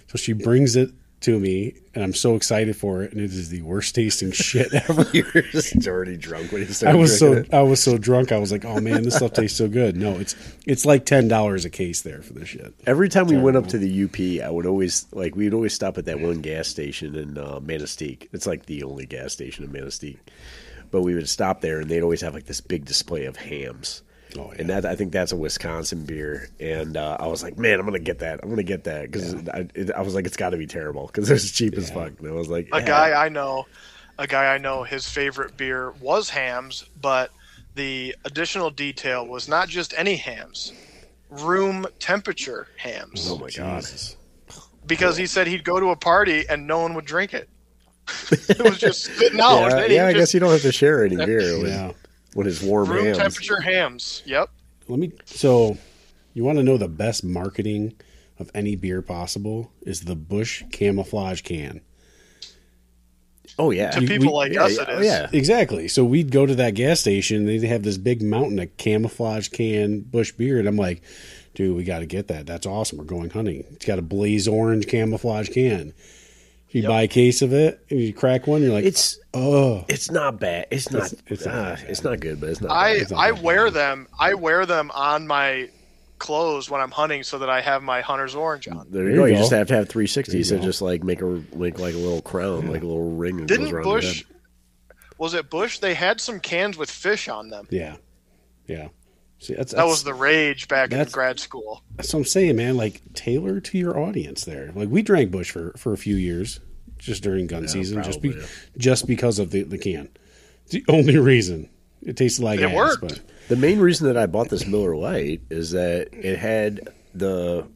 So 0.08 0.16
she 0.16 0.32
brings 0.32 0.76
it 0.76 0.90
to 1.20 1.38
me, 1.38 1.74
and 1.94 2.02
I'm 2.02 2.14
so 2.14 2.34
excited 2.34 2.76
for 2.76 3.02
it, 3.02 3.12
and 3.12 3.20
it 3.20 3.32
is 3.32 3.50
the 3.50 3.62
worst 3.62 3.94
tasting 3.94 4.32
shit 4.32 4.72
ever. 4.72 5.06
you 5.12 5.24
were 5.34 5.42
just 5.42 5.86
already 5.86 6.16
drunk 6.16 6.52
when 6.52 6.62
you 6.62 6.68
I 6.86 6.94
was 6.94 7.18
so 7.18 7.34
it. 7.34 7.52
I 7.52 7.62
was 7.62 7.82
so 7.82 7.98
drunk. 7.98 8.32
I 8.32 8.38
was 8.38 8.50
like, 8.50 8.64
"Oh 8.64 8.80
man, 8.80 9.02
this 9.02 9.16
stuff 9.16 9.32
tastes 9.32 9.58
so 9.58 9.68
good." 9.68 9.96
No, 9.96 10.18
it's 10.18 10.34
it's 10.66 10.86
like 10.86 11.04
ten 11.04 11.28
dollars 11.28 11.64
a 11.64 11.70
case 11.70 12.02
there 12.02 12.22
for 12.22 12.32
this 12.32 12.48
shit. 12.48 12.74
Every 12.86 13.08
time 13.08 13.26
we 13.26 13.36
went 13.36 13.56
up 13.56 13.66
to 13.68 13.78
the 13.78 14.04
UP, 14.04 14.46
I 14.46 14.50
would 14.50 14.66
always 14.66 15.06
like 15.12 15.36
we'd 15.36 15.54
always 15.54 15.74
stop 15.74 15.98
at 15.98 16.06
that 16.06 16.20
one 16.20 16.40
gas 16.40 16.68
station 16.68 17.14
in 17.14 17.36
uh, 17.36 17.60
Manistee. 17.60 18.18
It's 18.32 18.46
like 18.46 18.66
the 18.66 18.82
only 18.82 19.06
gas 19.06 19.32
station 19.32 19.64
in 19.64 19.72
Manistee. 19.72 20.18
But 20.90 21.02
we 21.02 21.14
would 21.14 21.28
stop 21.28 21.60
there, 21.60 21.80
and 21.80 21.88
they'd 21.88 22.02
always 22.02 22.22
have 22.22 22.34
like 22.34 22.46
this 22.46 22.60
big 22.60 22.84
display 22.84 23.26
of 23.26 23.36
Hamm's. 23.36 24.02
Oh, 24.38 24.50
yeah. 24.52 24.60
And 24.60 24.70
that 24.70 24.86
I 24.86 24.94
think 24.96 25.12
that's 25.12 25.32
a 25.32 25.36
Wisconsin 25.36 26.04
beer, 26.04 26.48
and 26.60 26.96
uh, 26.96 27.16
I 27.18 27.26
was 27.26 27.42
like, 27.42 27.58
man, 27.58 27.78
I'm 27.80 27.86
gonna 27.86 27.98
get 27.98 28.20
that. 28.20 28.40
I'm 28.42 28.48
gonna 28.50 28.62
get 28.62 28.84
that 28.84 29.10
because 29.10 29.34
I, 29.48 29.68
it- 29.74 29.90
I 29.92 30.02
was 30.02 30.14
like, 30.14 30.26
it's 30.26 30.36
got 30.36 30.50
to 30.50 30.56
be 30.56 30.66
terrible 30.66 31.06
because 31.06 31.30
it's 31.30 31.50
cheap 31.50 31.74
as 31.74 31.90
fuck. 31.90 32.12
And 32.20 32.28
I 32.28 32.32
was 32.32 32.48
like, 32.48 32.68
a 32.72 32.78
yeah. 32.80 32.86
guy 32.86 33.24
I 33.24 33.28
know, 33.28 33.66
a 34.18 34.26
guy 34.26 34.54
I 34.54 34.58
know, 34.58 34.82
his 34.84 35.08
favorite 35.08 35.56
beer 35.56 35.92
was 36.00 36.30
Hamm's, 36.30 36.84
but 37.00 37.30
the 37.74 38.14
additional 38.24 38.70
detail 38.70 39.26
was 39.26 39.48
not 39.48 39.68
just 39.68 39.94
any 39.96 40.16
Hamm's, 40.16 40.72
room 41.28 41.86
temperature 41.98 42.68
Hamm's. 42.76 43.30
Oh 43.30 43.38
my 43.38 43.50
god! 43.50 43.80
Jesus. 43.82 44.16
Because 44.86 45.16
he 45.16 45.26
said 45.26 45.46
he'd 45.46 45.64
go 45.64 45.78
to 45.78 45.90
a 45.90 45.96
party 45.96 46.44
and 46.48 46.66
no 46.66 46.80
one 46.80 46.94
would 46.94 47.04
drink 47.04 47.32
it. 47.34 47.48
it 48.32 48.60
was 48.62 48.78
just 48.78 49.04
sitting 49.04 49.40
out. 49.40 49.68
yeah, 49.70 49.76
and 49.78 49.90
he 49.90 49.96
yeah, 49.96 50.06
I 50.06 50.12
just- 50.12 50.20
guess 50.20 50.34
you 50.34 50.40
don't 50.40 50.50
have 50.50 50.62
to 50.62 50.72
share 50.72 51.04
any 51.04 51.14
beer 51.16 51.58
with, 51.60 51.68
Yeah. 51.70 51.92
With 52.34 52.46
his 52.46 52.62
warm 52.62 52.88
room 52.90 53.04
Hamm's. 53.06 53.18
temperature 53.18 53.60
Hamm's. 53.60 54.22
Yep. 54.26 54.50
Let 54.88 54.98
me. 54.98 55.12
So, 55.24 55.78
you 56.34 56.44
want 56.44 56.58
to 56.58 56.62
know 56.64 56.76
the 56.76 56.88
best 56.88 57.24
marketing 57.24 57.94
of 58.38 58.50
any 58.54 58.76
beer 58.76 59.02
possible 59.02 59.72
is 59.82 60.02
the 60.02 60.14
Busch 60.16 60.62
camouflage 60.72 61.42
can. 61.42 61.80
Oh 63.58 63.70
yeah, 63.72 63.90
To 63.90 64.00
We- 64.00 64.06
people 64.06 64.26
we- 64.28 64.32
like 64.32 64.52
yeah, 64.52 64.64
us, 64.64 64.76
yeah, 64.76 64.82
it 64.82 64.88
oh, 64.90 65.00
yeah. 65.02 65.28
Exactly. 65.32 65.88
So 65.88 66.04
we'd 66.04 66.30
go 66.30 66.46
to 66.46 66.54
that 66.54 66.74
gas 66.74 67.00
station. 67.00 67.46
They'd 67.46 67.62
have 67.64 67.82
this 67.82 67.98
big 67.98 68.22
mountain 68.22 68.58
of 68.60 68.74
camouflage 68.76 69.48
can 69.48 70.00
Busch 70.00 70.32
beer, 70.32 70.58
and 70.58 70.68
I'm 70.68 70.76
like, 70.76 71.02
dude, 71.54 71.76
we 71.76 71.84
got 71.84 71.98
to 71.98 72.06
get 72.06 72.28
that. 72.28 72.46
That's 72.46 72.64
awesome. 72.64 72.98
We're 72.98 73.04
going 73.04 73.30
hunting. 73.30 73.64
It's 73.72 73.84
got 73.84 73.98
a 73.98 74.02
blaze 74.02 74.46
orange 74.46 74.86
camouflage 74.86 75.48
can. 75.50 75.92
You 76.72 76.82
Yep. 76.82 76.88
buy 76.88 77.02
a 77.02 77.08
case 77.08 77.42
of 77.42 77.52
it, 77.52 77.84
you 77.88 78.12
crack 78.12 78.46
one. 78.46 78.62
You're 78.62 78.72
like, 78.72 78.84
It's 78.84 79.18
oh, 79.34 79.84
it's 79.88 80.10
not 80.10 80.38
bad. 80.38 80.66
It's 80.70 80.90
not. 80.90 81.12
It's- 81.12 81.22
it's 81.26 81.46
not 81.46 81.54
uh, 81.54 81.74
bad. 81.76 81.84
it's 81.88 82.04
not 82.04 82.20
good, 82.20 82.40
but 82.40 82.48
it's 82.50 82.60
not. 82.60 82.70
I 82.70 82.92
bad. 82.92 83.02
It's 83.02 83.10
not 83.10 83.18
I 83.20 83.30
that 83.32 83.42
wear 83.42 83.64
bad. 83.66 83.74
them. 83.74 84.08
I 84.18 84.34
wear 84.34 84.66
them 84.66 84.90
on 84.94 85.26
my 85.26 85.68
clothes 86.18 86.70
when 86.70 86.80
I'm 86.80 86.90
hunting 86.90 87.22
so 87.24 87.38
that 87.38 87.48
I 87.50 87.60
have 87.60 87.82
my 87.82 88.02
hunter's 88.02 88.34
orange 88.34 88.68
on. 88.68 88.86
There, 88.90 89.02
There 89.04 89.10
you 89.10 89.16
go. 89.16 89.24
you 89.24 89.32
You 89.32 89.38
just 89.38 89.50
have 89.52 89.66
to 89.68 89.74
have 89.74 89.88
There 89.88 90.02
you 90.02 90.06
360. 90.08 90.44
So 90.44 90.58
go. 90.58 90.62
just 90.62 90.80
like 90.82 91.02
make 91.02 91.22
a 91.22 91.42
make 91.56 91.78
like 91.80 91.94
a 91.94 91.98
little 91.98 92.22
crown, 92.22 92.68
like 92.68 92.82
a 92.82 92.86
little 92.86 93.16
ring. 93.16 93.38
That 93.38 93.46
Didn't 93.48 93.64
goes 93.66 93.72
around 93.72 93.84
your 93.86 93.94
Busch? 93.96 94.16
head. 94.18 94.26
Was 95.18 95.34
it 95.34 95.50
Busch? 95.50 95.78
They 95.80 95.94
had 95.94 96.20
some 96.20 96.38
cans 96.40 96.76
with 96.78 96.90
fish 96.90 97.28
on 97.28 97.50
them. 97.50 97.66
yeah, 97.70 97.96
yeah. 98.66 98.88
See, 99.40 99.54
that's, 99.54 99.72
That 99.72 99.86
was 99.86 100.04
the 100.04 100.12
rage 100.12 100.68
back 100.68 100.92
in 100.92 101.02
grad 101.08 101.40
school. 101.40 101.82
That's 101.96 102.12
what 102.12 102.20
I'm 102.20 102.24
saying, 102.26 102.56
man. 102.56 102.76
Like 102.76 103.00
tailor 103.14 103.58
to 103.60 103.78
your 103.78 103.98
audience 103.98 104.44
there. 104.44 104.70
Like 104.74 104.90
we 104.90 105.02
drank 105.02 105.30
Busch 105.30 105.50
for, 105.50 105.72
for 105.78 105.94
a 105.94 105.96
few 105.96 106.14
years, 106.16 106.60
just 106.98 107.22
during 107.22 107.46
gun 107.46 107.66
season, 107.66 108.02
just 108.02 108.20
be, 108.20 108.30
yeah. 108.30 108.42
just 108.76 109.06
because 109.06 109.38
of 109.38 109.50
the, 109.50 109.62
the 109.62 109.78
can. 109.78 110.10
It's 110.64 110.72
the 110.72 110.84
only 110.88 111.16
reason. 111.16 111.70
It 112.02 112.18
tasted 112.18 112.44
like 112.44 112.60
It 112.60 112.64
ass, 112.64 112.76
worked. 112.76 113.00
but 113.00 113.20
The 113.48 113.56
main 113.56 113.80
reason 113.80 114.06
that 114.08 114.18
I 114.18 114.26
bought 114.26 114.50
this 114.50 114.66
Miller 114.66 114.94
Lite 114.94 115.40
is 115.48 115.70
that 115.70 116.08
it 116.12 116.38
had 116.38 116.88
the 117.14 117.66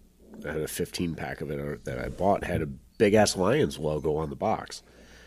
I 0.46 0.52
had 0.52 0.60
a 0.60 0.68
15 0.68 1.14
pack 1.14 1.40
of 1.40 1.50
it 1.50 1.84
that 1.86 1.98
I 1.98 2.10
bought 2.10 2.44
had 2.44 2.60
a 2.60 2.66
big 2.98 3.14
ass 3.14 3.36
Lions 3.36 3.78
logo 3.78 4.16
on 4.16 4.28
the 4.28 4.36
box. 4.36 4.82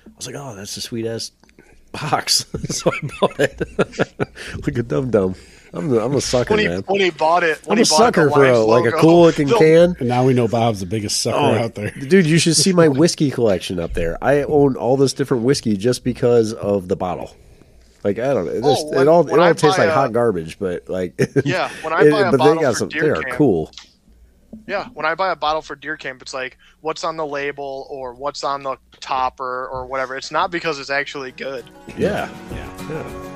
I 0.05 0.11
was 0.15 0.27
like, 0.27 0.35
oh, 0.35 0.55
that's 0.55 0.77
a 0.77 0.81
sweet 0.81 1.07
ass 1.07 1.31
box, 1.91 2.45
so 2.69 2.91
I 2.91 3.09
bought 3.19 3.39
it. 3.39 3.61
like 4.67 4.77
a 4.77 4.83
dum 4.83 5.09
dum. 5.09 5.35
I'm 5.73 5.89
the, 5.89 6.03
I'm 6.03 6.13
a 6.15 6.21
sucker, 6.21 6.51
When 6.53 6.59
he 6.59 6.67
man. 6.67 6.83
when 6.87 7.01
he 7.01 7.09
bought 7.09 7.43
it, 7.43 7.59
when 7.65 7.77
I'm 7.77 7.83
he 7.83 7.87
a 7.87 7.91
bought 7.91 8.13
the 8.13 8.21
sucker 8.21 8.29
for 8.29 8.45
a, 8.45 8.59
like 8.59 8.85
a 8.85 8.91
cool 8.97 9.23
looking 9.23 9.47
the- 9.47 9.57
can. 9.57 9.95
and 9.99 10.07
now 10.07 10.25
we 10.25 10.33
know 10.33 10.47
Bob's 10.47 10.79
the 10.79 10.85
biggest 10.85 11.21
sucker 11.21 11.37
Oh, 11.37 11.53
out 11.55 11.75
there. 11.75 11.91
dude, 11.91 12.25
you 12.25 12.37
should 12.37 12.55
see 12.55 12.73
my 12.73 12.87
whiskey 13.01 13.29
collection 13.31 13.79
up 13.79 13.93
there. 13.93 14.17
I 14.23 14.43
own 14.43 14.75
all 14.75 14.97
this 14.97 15.13
different 15.13 15.43
whiskey 15.43 15.75
just 15.77 16.03
because 16.03 16.53
of 16.53 16.87
the 16.87 16.95
bottle. 16.95 17.35
Like 18.03 18.19
I 18.19 18.33
don't 18.33 18.45
know, 18.45 18.51
it, 18.51 18.61
oh, 18.63 18.73
just, 18.73 18.85
Oh, 18.85 18.89
when- 18.91 19.01
it 19.01 19.07
all 19.07 19.23
when 19.23 19.39
it 19.39 19.43
I 19.43 19.47
all 19.49 19.55
tastes 19.55 19.77
like 19.77 19.89
a- 19.89 19.93
hot 19.93 20.13
garbage. 20.13 20.57
But 20.59 20.87
like, 20.89 21.19
Yeah, 21.45 21.69
when 21.81 21.93
I 21.93 22.09
buy 22.09 22.19
a 22.27 22.31
but 22.31 22.37
bottle 22.37 22.55
they 22.55 22.61
got 22.61 22.73
for 22.73 22.79
some. 22.79 22.89
Deer 22.89 23.01
They 23.03 23.09
are 23.09 23.23
Camp- 23.23 23.35
cool. 23.35 23.71
Yeah, 24.65 24.87
when 24.93 25.05
I 25.05 25.13
buy 25.13 25.31
a 25.31 25.35
bottle 25.35 25.61
for 25.61 25.75
deer 25.75 25.97
camp, 25.97 26.21
it's 26.21 26.33
like 26.33 26.57
what's 26.81 27.03
on 27.03 27.17
the 27.17 27.25
label 27.25 27.85
or 27.89 28.13
what's 28.13 28.43
on 28.45 28.63
the 28.63 28.77
topper 29.01 29.65
or, 29.65 29.67
or 29.69 29.85
whatever. 29.85 30.15
It's 30.15 30.31
not 30.31 30.51
because 30.51 30.79
it's 30.79 30.89
actually 30.89 31.31
good. 31.33 31.65
Yeah, 31.97 32.29
Yeah. 32.51 32.89
yeah. 32.89 33.26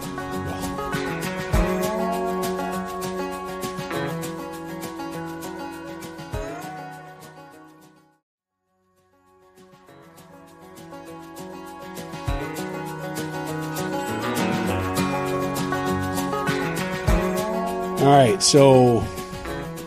All 18.02 18.08
right, 18.08 18.42
so 18.42 19.02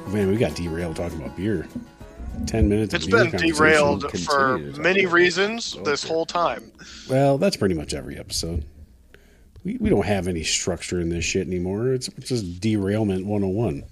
man, 0.06 0.30
we 0.30 0.36
got 0.36 0.54
derailed 0.54 0.94
talking 0.94 1.20
about 1.20 1.36
beer. 1.36 1.66
Ten 2.46 2.68
minutes. 2.68 2.94
It's 2.94 3.08
been 3.08 3.32
derailed 3.32 4.08
for 4.20 4.58
many 4.58 5.06
reasons 5.06 5.76
this 5.82 6.04
whole 6.04 6.24
time. 6.24 6.70
Well, 7.10 7.38
that's 7.38 7.56
pretty 7.56 7.74
much 7.74 7.92
every 7.92 8.16
episode. 8.16 8.64
We, 9.64 9.78
we 9.78 9.90
don't 9.90 10.06
have 10.06 10.28
any 10.28 10.44
structure 10.44 11.00
in 11.00 11.08
this 11.08 11.24
shit 11.24 11.48
anymore. 11.48 11.92
It's 11.92 12.08
just 12.20 12.60
derailment 12.60 13.26
101. 13.26 13.82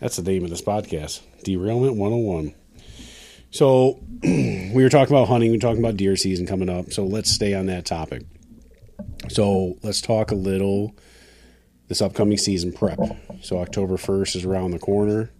That's 0.00 0.16
the 0.16 0.22
name 0.22 0.42
of 0.44 0.48
this 0.48 0.62
podcast. 0.62 1.20
Derailment 1.44 1.96
101. 1.96 2.54
So 3.50 4.00
we 4.22 4.82
were 4.82 4.88
talking 4.88 5.14
about 5.14 5.28
hunting, 5.28 5.50
we 5.50 5.58
were 5.58 5.60
talking 5.60 5.84
about 5.84 5.98
deer 5.98 6.16
season 6.16 6.46
coming 6.46 6.70
up. 6.70 6.90
So 6.90 7.04
let's 7.04 7.30
stay 7.30 7.52
on 7.52 7.66
that 7.66 7.84
topic. 7.84 8.22
So 9.28 9.76
let's 9.82 10.00
talk 10.00 10.30
a 10.30 10.34
little 10.34 10.94
this 11.88 12.00
upcoming 12.02 12.38
season 12.38 12.72
prep. 12.72 12.98
So 13.42 13.58
October 13.58 13.96
1st 13.96 14.36
is 14.36 14.44
around 14.44 14.72
the 14.72 14.78
corner. 14.78 15.30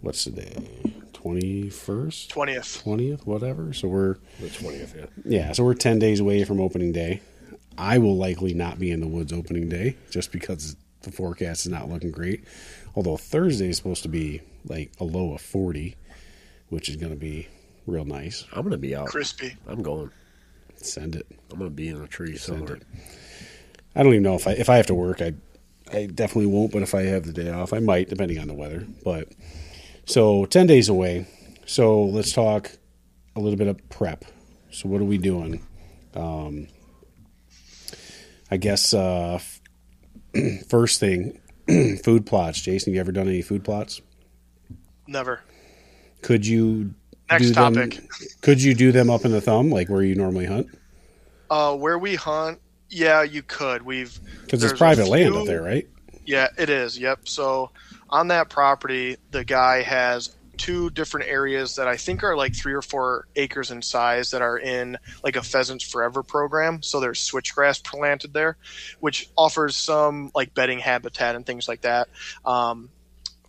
What's 0.00 0.24
the 0.24 0.30
day? 0.32 0.68
21st? 1.12 2.28
Twentieth. 2.28 2.82
20th, 2.84 3.26
whatever. 3.26 3.72
So 3.72 3.88
we're 3.88 4.16
The 4.40 4.48
twentieth. 4.50 4.94
Yeah. 4.96 5.06
yeah, 5.24 5.52
so 5.52 5.64
we're 5.64 5.74
10 5.74 5.98
days 5.98 6.20
away 6.20 6.44
from 6.44 6.60
opening 6.60 6.92
day. 6.92 7.20
I 7.78 7.98
will 7.98 8.16
likely 8.16 8.54
not 8.54 8.78
be 8.78 8.90
in 8.90 9.00
the 9.00 9.06
woods 9.08 9.32
opening 9.32 9.68
day 9.68 9.96
just 10.10 10.32
because 10.32 10.76
the 11.02 11.10
forecast 11.12 11.66
is 11.66 11.72
not 11.72 11.88
looking 11.88 12.10
great. 12.10 12.44
Although 12.94 13.16
Thursday 13.16 13.68
is 13.68 13.76
supposed 13.76 14.02
to 14.04 14.08
be 14.08 14.40
like 14.64 14.92
a 14.98 15.04
low 15.04 15.34
of 15.34 15.40
40, 15.40 15.94
which 16.68 16.88
is 16.88 16.96
going 16.96 17.12
to 17.12 17.18
be 17.18 17.48
real 17.86 18.04
nice. 18.04 18.44
I'm 18.52 18.62
gonna 18.62 18.78
be 18.78 18.96
out. 18.96 19.06
Crispy. 19.08 19.56
I'm 19.68 19.82
going. 19.82 20.10
Send 20.76 21.14
it. 21.16 21.26
I'm 21.52 21.58
gonna 21.58 21.70
be 21.70 21.88
in 21.88 22.00
a 22.00 22.08
tree 22.08 22.36
Send 22.36 22.58
somewhere. 22.58 22.76
it. 22.76 22.82
I 23.94 24.02
don't 24.02 24.12
even 24.12 24.22
know 24.24 24.34
if 24.34 24.46
I 24.48 24.52
if 24.52 24.68
I 24.68 24.76
have 24.76 24.86
to 24.86 24.94
work, 24.94 25.22
I 25.22 25.34
I 25.92 26.06
definitely 26.06 26.46
won't, 26.46 26.72
but 26.72 26.82
if 26.82 26.94
I 26.94 27.02
have 27.02 27.24
the 27.24 27.32
day 27.32 27.50
off, 27.50 27.72
I 27.72 27.78
might 27.78 28.08
depending 28.08 28.38
on 28.38 28.48
the 28.48 28.54
weather. 28.54 28.86
But 29.04 29.28
so 30.04 30.44
10 30.46 30.66
days 30.66 30.88
away. 30.88 31.26
So 31.66 32.04
let's 32.04 32.32
talk 32.32 32.70
a 33.34 33.40
little 33.40 33.56
bit 33.58 33.68
of 33.68 33.88
prep. 33.88 34.24
So 34.70 34.88
what 34.88 35.00
are 35.00 35.04
we 35.04 35.18
doing? 35.18 35.64
Um 36.14 36.68
I 38.50 38.56
guess 38.56 38.94
uh 38.94 39.38
first 40.68 41.00
thing 41.00 41.40
food 42.04 42.26
plots. 42.26 42.60
Jason, 42.60 42.92
you 42.94 43.00
ever 43.00 43.12
done 43.12 43.28
any 43.28 43.42
food 43.42 43.64
plots? 43.64 44.00
Never. 45.06 45.40
Could 46.22 46.46
you 46.46 46.94
Next 47.30 47.46
do 47.48 47.52
them- 47.54 47.74
topic. 47.74 48.00
could 48.40 48.62
you 48.62 48.74
do 48.74 48.92
them 48.92 49.10
up 49.10 49.24
in 49.24 49.32
the 49.32 49.40
thumb 49.40 49.70
like 49.70 49.88
where 49.88 50.02
you 50.02 50.14
normally 50.14 50.46
hunt? 50.46 50.68
Uh, 51.50 51.76
where 51.76 51.96
we 51.98 52.16
hunt, 52.16 52.60
yeah, 52.88 53.22
you 53.22 53.42
could. 53.42 53.82
We've 53.82 54.18
Because 54.42 54.62
it's 54.62 54.78
private 54.78 55.08
land 55.08 55.34
up 55.34 55.46
there, 55.46 55.62
right? 55.62 55.88
Yeah, 56.24 56.48
it 56.58 56.70
is. 56.70 56.98
Yep. 56.98 57.28
So 57.28 57.70
on 58.08 58.28
that 58.28 58.48
property, 58.48 59.16
the 59.30 59.44
guy 59.44 59.82
has 59.82 60.34
two 60.56 60.90
different 60.90 61.28
areas 61.28 61.76
that 61.76 61.86
I 61.86 61.96
think 61.96 62.24
are 62.24 62.36
like 62.36 62.54
three 62.54 62.72
or 62.72 62.82
four 62.82 63.26
acres 63.36 63.70
in 63.70 63.82
size 63.82 64.30
that 64.30 64.42
are 64.42 64.58
in 64.58 64.98
like 65.22 65.36
a 65.36 65.42
Pheasants 65.42 65.84
Forever 65.84 66.22
program. 66.22 66.82
So 66.82 67.00
there's 67.00 67.20
switchgrass 67.20 67.82
planted 67.84 68.32
there, 68.32 68.56
which 69.00 69.28
offers 69.36 69.76
some 69.76 70.30
like 70.34 70.54
bedding 70.54 70.78
habitat 70.78 71.36
and 71.36 71.44
things 71.44 71.68
like 71.68 71.82
that. 71.82 72.08
Um, 72.44 72.88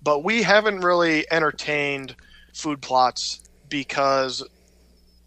but 0.03 0.23
we 0.23 0.43
haven't 0.43 0.81
really 0.81 1.25
entertained 1.31 2.15
food 2.53 2.81
plots 2.81 3.41
because 3.69 4.43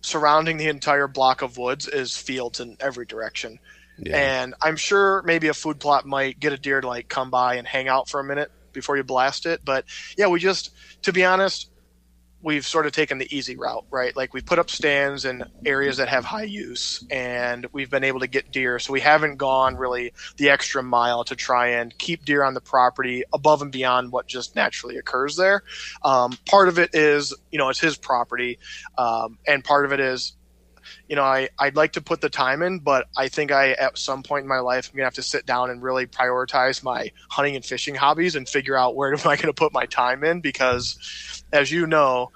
surrounding 0.03 0.57
the 0.57 0.69
entire 0.69 1.09
block 1.09 1.43
of 1.43 1.59
woods 1.59 1.87
is 1.87 2.17
fields 2.17 2.61
in 2.61 2.77
every 2.81 3.07
direction. 3.07 3.59
Yeah. 4.03 4.17
And 4.17 4.55
I'm 4.63 4.77
sure 4.77 5.23
maybe 5.23 5.49
a 5.49 5.55
food 5.55 5.79
plot 5.79 6.07
might 6.07 6.41
get 6.41 6.53
a 6.53 6.57
deer 6.57 6.81
to 6.81 6.87
like 6.87 7.09
come 7.09 7.31
by 7.31 7.57
and 7.57 7.67
hang 7.67 7.89
out 7.89 8.09
for 8.09 8.21
a 8.21 8.25
minute 8.25 8.51
before 8.73 8.97
you 8.97 9.05
blast 9.05 9.47
it. 9.47 9.61
But 9.65 9.85
yeah, 10.17 10.29
we 10.29 10.41
just, 10.41 10.71
to 11.03 11.13
be 11.13 11.25
honest, 11.25 11.71
we've 12.43 12.65
sort 12.65 12.87
of 12.87 12.93
taken 12.93 13.19
the 13.19 13.37
easy 13.37 13.57
route, 13.57 13.85
right? 13.91 14.17
Like 14.17 14.33
we've 14.33 14.45
put 14.45 14.59
up 14.59 14.71
stands 14.71 15.27
in 15.27 15.45
areas 15.67 15.99
that 15.99 16.09
have 16.09 16.25
high 16.25 16.45
use 16.45 17.05
and 17.11 17.67
we've 17.73 17.91
been 17.91 18.05
able 18.05 18.21
to 18.21 18.27
get 18.27 18.51
deer. 18.51 18.79
So 18.79 18.93
we 18.95 19.01
haven't 19.01 19.37
gone 19.37 19.77
really 19.77 20.15
the 20.39 20.49
extra 20.49 20.83
mile 20.83 21.25
to 21.25 21.37
try 21.37 21.69
and 21.69 21.97
keep 21.99 22.25
deer 22.25 22.43
on 22.43 22.55
the 22.55 22.61
property 22.61 23.25
above 23.33 23.61
and 23.61 23.71
beyond 23.71 24.11
what 24.11 24.27
just 24.27 24.57
naturally 24.57 24.97
occurs 24.97 25.37
there. 25.37 25.63
Um, 26.03 26.39
part 26.47 26.69
of 26.69 26.79
it 26.79 26.95
is, 26.95 27.35
you 27.51 27.59
know, 27.59 27.69
it's 27.69 27.81
his 27.81 27.99
property. 27.99 28.59
Um, 28.97 29.39
and 29.47 29.63
part 29.63 29.85
of 29.85 29.93
it 29.93 30.01
is, 30.01 30.33
you 31.09 31.17
know, 31.17 31.23
I, 31.23 31.49
I'd 31.59 31.77
like 31.77 31.93
to 31.93 32.01
put 32.01 32.21
the 32.21 32.29
time 32.29 32.63
in, 32.63 32.79
but 32.79 33.09
I 33.17 33.29
think 33.29 33.53
I, 33.53 33.73
at 33.73 33.99
some 33.99 34.23
point 34.23 34.43
in 34.43 34.49
my 34.49 34.61
life, 34.61 34.89
I'm 34.89 34.97
going 34.97 35.03
to 35.03 35.07
have 35.07 35.15
to 35.15 35.23
sit 35.23 35.47
down 35.47 35.71
and 35.71 35.83
really 35.83 36.07
prioritize 36.07 36.83
my 36.83 37.11
hunting 37.29 37.57
and 37.57 37.65
fishing 37.65 37.95
hobbies 37.95 38.37
and 38.37 38.49
figure 38.49 38.77
out 38.77 38.97
where 38.97 39.13
am 39.15 39.21
I 39.21 39.37
going 39.37 39.47
to 39.47 39.53
put 39.53 39.73
my 39.73 39.87
time 39.87 40.25
in 40.25 40.41
because, 40.41 41.45
as 41.53 41.71
you 41.71 41.87
know, 41.87 42.31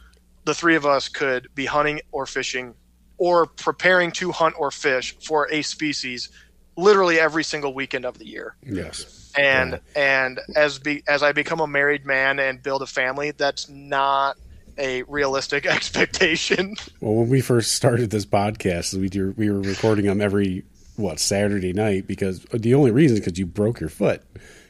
the 0.44 0.54
three 0.54 0.76
of 0.76 0.86
us 0.86 1.08
could 1.08 1.48
be 1.54 1.66
hunting 1.66 2.00
or 2.12 2.26
fishing 2.26 2.74
or 3.16 3.46
preparing 3.46 4.12
to 4.12 4.32
hunt 4.32 4.54
or 4.58 4.70
fish 4.70 5.16
for 5.18 5.48
a 5.50 5.62
species 5.62 6.30
literally 6.76 7.20
every 7.20 7.44
single 7.44 7.72
weekend 7.72 8.04
of 8.04 8.18
the 8.18 8.26
year 8.26 8.56
yes. 8.66 9.32
and 9.36 9.80
and 9.94 10.40
as 10.56 10.78
be 10.78 11.02
as 11.06 11.22
I 11.22 11.32
become 11.32 11.60
a 11.60 11.66
married 11.66 12.04
man 12.04 12.38
and 12.38 12.62
build 12.62 12.82
a 12.82 12.86
family, 12.86 13.30
that's 13.30 13.68
not 13.68 14.36
a 14.78 15.02
realistic 15.04 15.66
expectation. 16.04 16.74
Well, 17.00 17.14
when 17.14 17.28
we 17.28 17.40
first 17.40 17.72
started 17.74 18.10
this 18.10 18.26
podcast, 18.26 18.94
we 18.98 19.08
do, 19.08 19.34
we 19.36 19.50
were 19.50 19.60
recording 19.60 20.06
them 20.06 20.20
every 20.20 20.64
what 20.96 21.18
Saturday 21.18 21.72
night 21.72 22.06
because 22.06 22.44
the 22.52 22.74
only 22.74 22.90
reason 22.90 23.16
is 23.16 23.20
because 23.24 23.38
you 23.38 23.46
broke 23.46 23.80
your 23.80 23.88
foot, 23.88 24.22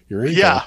your 0.09 0.21
ankle. 0.23 0.35
Yeah. 0.38 0.64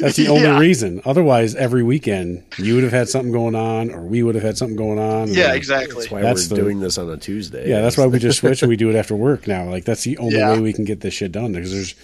that's 0.00 0.16
the 0.16 0.28
only 0.28 0.42
Yeah. 0.44 0.58
reason. 0.58 1.02
Otherwise, 1.04 1.54
every 1.54 1.82
weekend 1.82 2.42
you 2.58 2.74
would 2.74 2.84
have 2.84 2.92
had 2.92 3.08
something 3.08 3.30
going 3.32 3.54
on, 3.54 3.90
or 3.90 4.00
we 4.02 4.22
would 4.22 4.34
have 4.34 4.44
had 4.44 4.56
something 4.56 4.76
going 4.76 4.98
on. 4.98 5.28
Yeah, 5.28 5.52
exactly. 5.54 5.94
That's 5.96 6.10
why 6.10 6.22
That's 6.22 6.48
we're 6.50 6.56
the- 6.56 6.62
doing 6.62 6.80
this 6.80 6.96
on 6.98 7.10
a 7.10 7.16
Tuesday. 7.18 7.68
Yeah, 7.68 7.80
that's 7.82 7.96
why 7.98 8.06
we 8.06 8.18
just 8.18 8.38
switch 8.38 8.62
and 8.62 8.68
we 8.70 8.76
do 8.76 8.88
it 8.90 8.96
after 8.96 9.14
work 9.14 9.46
now. 9.46 9.68
Like 9.68 9.84
that's 9.84 10.04
the 10.04 10.16
only 10.18 10.36
Yeah. 10.38 10.52
way 10.52 10.60
we 10.60 10.72
can 10.72 10.84
get 10.84 11.00
this 11.00 11.14
shit 11.14 11.32
done 11.32 11.52
because 11.52 11.72
there's. 11.72 11.94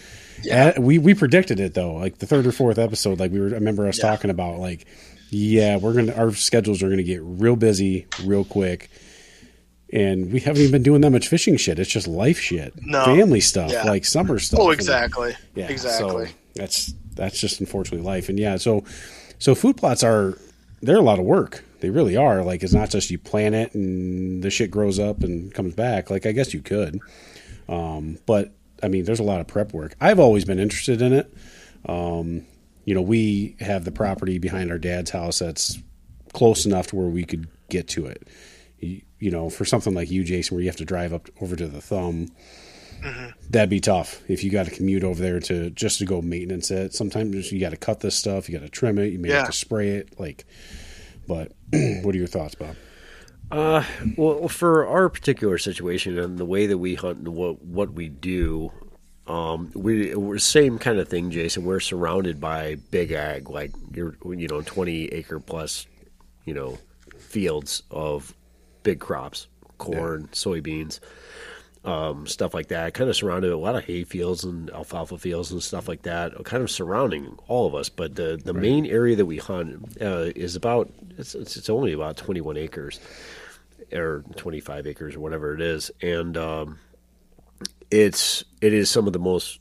Yeah. 0.42 0.74
Uh, 0.76 0.80
we 0.82 0.98
we 0.98 1.14
predicted 1.14 1.58
it 1.60 1.72
though, 1.72 1.94
like 1.94 2.18
the 2.18 2.26
third 2.26 2.46
or 2.46 2.52
fourth 2.52 2.76
episode. 2.78 3.18
Like 3.18 3.32
we 3.32 3.40
were, 3.40 3.46
I 3.48 3.52
remember 3.52 3.86
us 3.86 3.96
Yeah. 3.98 4.10
talking 4.10 4.28
about 4.30 4.58
like, 4.58 4.84
yeah, 5.34 5.76
we're 5.76 5.92
gonna 5.94 6.14
our 6.14 6.32
schedules 6.32 6.82
are 6.82 6.88
gonna 6.88 7.02
get 7.02 7.20
real 7.22 7.56
busy 7.56 8.06
real 8.24 8.44
quick, 8.44 8.90
and 9.92 10.32
we 10.32 10.40
haven't 10.40 10.60
even 10.62 10.72
been 10.72 10.82
doing 10.82 11.00
that 11.02 11.10
much 11.10 11.28
fishing 11.28 11.56
shit. 11.56 11.78
It's 11.78 11.90
just 11.90 12.06
life 12.08 12.38
shit, 12.38 12.72
No. 12.82 13.04
family 13.04 13.40
stuff, 13.40 13.70
Yeah. 13.72 13.84
like 13.84 14.04
summer 14.04 14.38
stuff. 14.38 14.60
Oh, 14.60 14.70
and- 14.70 14.74
exactly. 14.78 15.34
yeah, 15.54 15.68
exactly. 15.68 16.26
So 16.26 16.32
that's 16.54 16.94
that's 17.14 17.38
just 17.40 17.60
unfortunately 17.60 18.04
life, 18.06 18.28
and 18.28 18.38
yeah, 18.38 18.56
so 18.56 18.84
so 19.38 19.54
food 19.54 19.76
plots 19.76 20.02
are 20.02 20.38
they're 20.82 20.96
a 20.98 21.02
lot 21.02 21.18
of 21.18 21.24
work. 21.24 21.64
They 21.80 21.90
really 21.90 22.16
are. 22.16 22.42
Like 22.42 22.62
it's 22.62 22.72
not 22.72 22.90
just 22.90 23.10
you 23.10 23.18
plant 23.18 23.54
it 23.54 23.74
and 23.74 24.42
the 24.42 24.50
shit 24.50 24.70
grows 24.70 24.98
up 24.98 25.22
and 25.22 25.52
comes 25.52 25.74
back. 25.74 26.10
Like 26.10 26.24
I 26.26 26.32
guess 26.32 26.54
you 26.54 26.60
could, 26.62 26.98
um, 27.68 28.18
but 28.26 28.52
I 28.82 28.88
mean, 28.88 29.04
there's 29.04 29.20
a 29.20 29.24
lot 29.24 29.40
of 29.40 29.46
prep 29.46 29.72
work. 29.72 29.94
I've 30.00 30.18
always 30.20 30.44
been 30.44 30.58
interested 30.58 31.00
in 31.02 31.12
it. 31.12 31.32
Um, 31.86 32.46
you 32.84 32.94
know, 32.94 33.02
we 33.02 33.56
have 33.60 33.84
the 33.84 33.92
property 33.92 34.38
behind 34.38 34.70
our 34.70 34.78
dad's 34.78 35.10
house 35.10 35.38
that's 35.38 35.78
close 36.32 36.66
enough 36.66 36.88
to 36.88 36.96
where 36.96 37.06
we 37.08 37.24
could 37.24 37.48
get 37.70 37.88
to 37.88 38.06
it. 38.06 38.26
You, 38.78 39.02
you 39.18 39.30
know, 39.30 39.48
for 39.50 39.64
something 39.64 39.94
like 39.94 40.10
you, 40.10 40.24
Jason, 40.24 40.54
where 40.54 40.62
you 40.62 40.68
have 40.68 40.76
to 40.76 40.84
drive 40.84 41.12
up 41.12 41.28
over 41.40 41.56
to 41.56 41.66
the 41.66 41.80
thumb, 41.80 42.28
that'd 43.50 43.70
be 43.70 43.80
tough 43.80 44.22
if 44.28 44.42
you 44.44 44.50
got 44.50 44.66
to 44.66 44.70
commute 44.72 45.04
over 45.04 45.20
there 45.22 45.40
to 45.40 45.70
just 45.70 45.98
to 45.98 46.04
go 46.06 46.20
maintenance 46.22 46.70
it. 46.70 46.94
Sometimes 46.94 47.52
you 47.52 47.60
got 47.60 47.70
to 47.70 47.76
cut 47.76 48.00
this 48.00 48.14
stuff, 48.16 48.48
you 48.48 48.58
got 48.58 48.64
to 48.64 48.70
trim 48.70 48.98
it, 48.98 49.12
you 49.12 49.18
may 49.18 49.28
Yeah. 49.28 49.38
have 49.38 49.46
to 49.46 49.52
spray 49.52 49.90
it. 49.90 50.18
Like, 50.18 50.44
but 51.26 51.52
what 52.02 52.14
are 52.14 52.18
your 52.18 52.26
thoughts, 52.26 52.54
Bob? 52.54 52.76
Uh, 53.50 53.84
well, 54.16 54.48
for 54.48 54.86
our 54.86 55.08
particular 55.08 55.58
situation 55.58 56.18
and 56.18 56.38
the 56.38 56.44
way 56.46 56.66
that 56.66 56.78
we 56.78 56.94
hunt 56.94 57.18
and 57.18 57.28
what 57.28 57.62
what 57.62 57.92
we 57.92 58.08
do, 58.08 58.72
um, 59.26 59.70
we 59.74 60.14
we're 60.14 60.38
same 60.38 60.78
kind 60.78 60.98
of 60.98 61.08
thing, 61.08 61.30
Jason. 61.30 61.64
We're 61.64 61.80
surrounded 61.80 62.40
by 62.40 62.76
big 62.90 63.12
ag, 63.12 63.48
like 63.48 63.72
you're 63.92 64.16
you 64.24 64.48
know 64.48 64.60
twenty 64.60 65.06
acre 65.06 65.40
plus, 65.40 65.86
you 66.44 66.52
know, 66.52 66.78
fields 67.18 67.82
of 67.90 68.34
big 68.82 69.00
crops, 69.00 69.46
corn, 69.78 70.28
soybeans, 70.32 71.00
um, 71.86 72.26
stuff 72.26 72.52
like 72.52 72.68
that. 72.68 72.92
Kind 72.92 73.08
of 73.08 73.16
surrounded 73.16 73.50
a 73.50 73.56
lot 73.56 73.76
of 73.76 73.84
hay 73.84 74.04
fields 74.04 74.44
and 74.44 74.70
alfalfa 74.70 75.16
fields 75.16 75.50
and 75.52 75.62
stuff 75.62 75.88
like 75.88 76.02
that. 76.02 76.32
Kind 76.44 76.62
of 76.62 76.70
surrounding 76.70 77.38
all 77.48 77.66
of 77.66 77.74
us, 77.74 77.88
but 77.88 78.16
the 78.16 78.38
the 78.44 78.52
main 78.52 78.84
area 78.84 79.16
that 79.16 79.26
we 79.26 79.38
hunt 79.38 79.96
uh, 80.02 80.32
is 80.36 80.54
about 80.54 80.90
it's, 81.16 81.34
it's 81.34 81.56
it's 81.56 81.70
only 81.70 81.94
about 81.94 82.18
twenty 82.18 82.42
one 82.42 82.58
acres 82.58 83.00
or 83.92 84.24
25 84.36 84.86
acres 84.86 85.14
or 85.14 85.20
whatever 85.20 85.54
it 85.54 85.60
is 85.60 85.90
and 86.00 86.36
um, 86.36 86.78
it's 87.90 88.44
it 88.60 88.72
is 88.72 88.90
some 88.90 89.06
of 89.06 89.12
the 89.12 89.18
most 89.18 89.60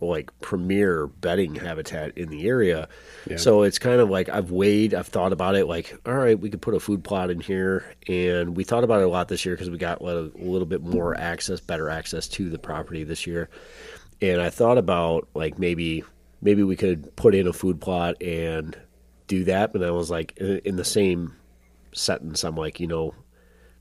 like 0.00 0.30
premier 0.40 1.06
bedding 1.06 1.54
habitat 1.54 2.16
in 2.16 2.30
the 2.30 2.48
area. 2.48 2.88
So 3.36 3.62
it's 3.62 3.78
kind 3.78 4.00
of 4.00 4.08
like 4.08 4.28
i've 4.30 4.50
weighed 4.50 4.94
i've 4.94 5.08
thought 5.08 5.32
about 5.32 5.56
it 5.56 5.66
like 5.66 5.94
all 6.06 6.14
right 6.14 6.38
we 6.38 6.48
could 6.48 6.62
put 6.62 6.74
a 6.74 6.80
food 6.80 7.04
plot 7.04 7.30
in 7.30 7.40
here. 7.40 7.84
And 8.08 8.56
we 8.56 8.64
thought 8.64 8.84
about 8.84 9.00
it 9.00 9.04
a 9.04 9.08
lot 9.08 9.28
this 9.28 9.44
year 9.44 9.54
because 9.54 9.70
we 9.70 9.78
got 9.78 10.00
a 10.00 10.04
little, 10.04 10.30
a 10.34 10.44
little 10.44 10.66
bit 10.66 10.82
more 10.82 11.16
access 11.16 11.60
better 11.60 11.90
access 11.90 12.28
to 12.28 12.48
the 12.48 12.58
property 12.58 13.04
this 13.04 13.26
year. 13.26 13.50
And 14.22 14.40
i 14.40 14.50
thought 14.50 14.78
about 14.78 15.28
like 15.34 15.58
maybe 15.58 16.04
maybe 16.40 16.62
we 16.62 16.76
could 16.76 17.14
put 17.16 17.34
in 17.34 17.46
a 17.46 17.52
food 17.52 17.80
plot 17.80 18.22
and 18.22 18.76
do 19.26 19.44
that. 19.44 19.72
But 19.72 19.82
i 19.82 19.90
was 19.90 20.10
like 20.10 20.36
in 20.38 20.76
the 20.76 20.84
same 20.84 21.36
sentence 21.92 22.44
i'm 22.44 22.54
like 22.54 22.78
you 22.78 22.86
know 22.86 23.12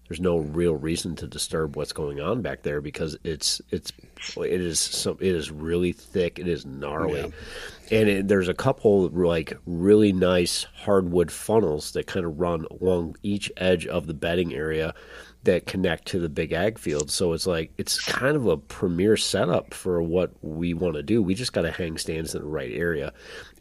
there's 0.09 0.19
no 0.19 0.39
real 0.39 0.75
reason 0.75 1.15
to 1.17 1.27
disturb 1.27 1.75
what's 1.75 1.93
going 1.93 2.19
on 2.19 2.41
back 2.41 2.63
there 2.63 2.81
because 2.81 3.15
it's 3.23 3.61
it's 3.69 3.93
it 4.37 4.59
is 4.59 4.79
some 4.79 5.17
it 5.21 5.35
is 5.35 5.51
really 5.51 5.91
thick. 5.91 6.39
It 6.39 6.47
is 6.47 6.65
gnarly. 6.65 7.31
And 7.91 8.09
it, 8.09 8.27
there's 8.27 8.47
a 8.47 8.53
couple 8.55 9.07
like 9.09 9.53
really 9.67 10.11
nice 10.11 10.65
hardwood 10.73 11.31
funnels 11.31 11.91
that 11.91 12.07
kind 12.07 12.25
of 12.25 12.39
run 12.39 12.65
along 12.81 13.17
each 13.21 13.51
edge 13.55 13.85
of 13.85 14.07
the 14.07 14.15
bedding 14.15 14.53
area 14.53 14.95
that 15.43 15.67
connect 15.67 16.07
to 16.07 16.19
the 16.19 16.27
big 16.27 16.53
ag 16.53 16.79
field. 16.79 17.11
So 17.11 17.33
it's 17.33 17.45
like 17.45 17.71
it's 17.77 18.03
kind 18.03 18.35
of 18.35 18.47
a 18.47 18.57
premier 18.57 19.15
setup 19.15 19.75
for 19.75 20.01
what 20.01 20.31
we 20.41 20.73
want 20.73 20.95
to 20.95 21.03
do. 21.03 21.21
We 21.21 21.35
just 21.35 21.53
got 21.53 21.61
to 21.61 21.71
hang 21.71 21.99
stands 21.99 22.33
in 22.33 22.41
the 22.41 22.47
right 22.47 22.71
area. 22.73 23.13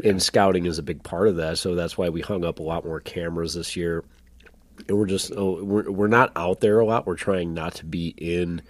And 0.03 0.22
scouting 0.22 0.64
is 0.64 0.78
a 0.78 0.82
big 0.82 1.03
part 1.03 1.28
of 1.28 1.36
that. 1.36 1.59
So 1.59 1.74
that's 1.74 1.99
why 1.99 2.09
we 2.09 2.22
hung 2.22 2.42
up 2.42 2.59
a 2.59 2.62
lot 2.62 2.86
more 2.86 3.01
cameras 3.01 3.53
this 3.53 3.76
year 3.76 4.03
we're 4.89 5.07
just 5.07 5.32
oh, 5.36 5.62
we're 5.62 5.91
we're 5.91 6.09
not 6.09 6.32
out 6.36 6.61
there 6.61 6.80
a 6.80 6.86
lot. 6.86 7.07
We're 7.07 7.16
trying 7.16 7.55
not 7.55 7.74
to 7.76 7.86
be 7.86 8.09
in, 8.16 8.62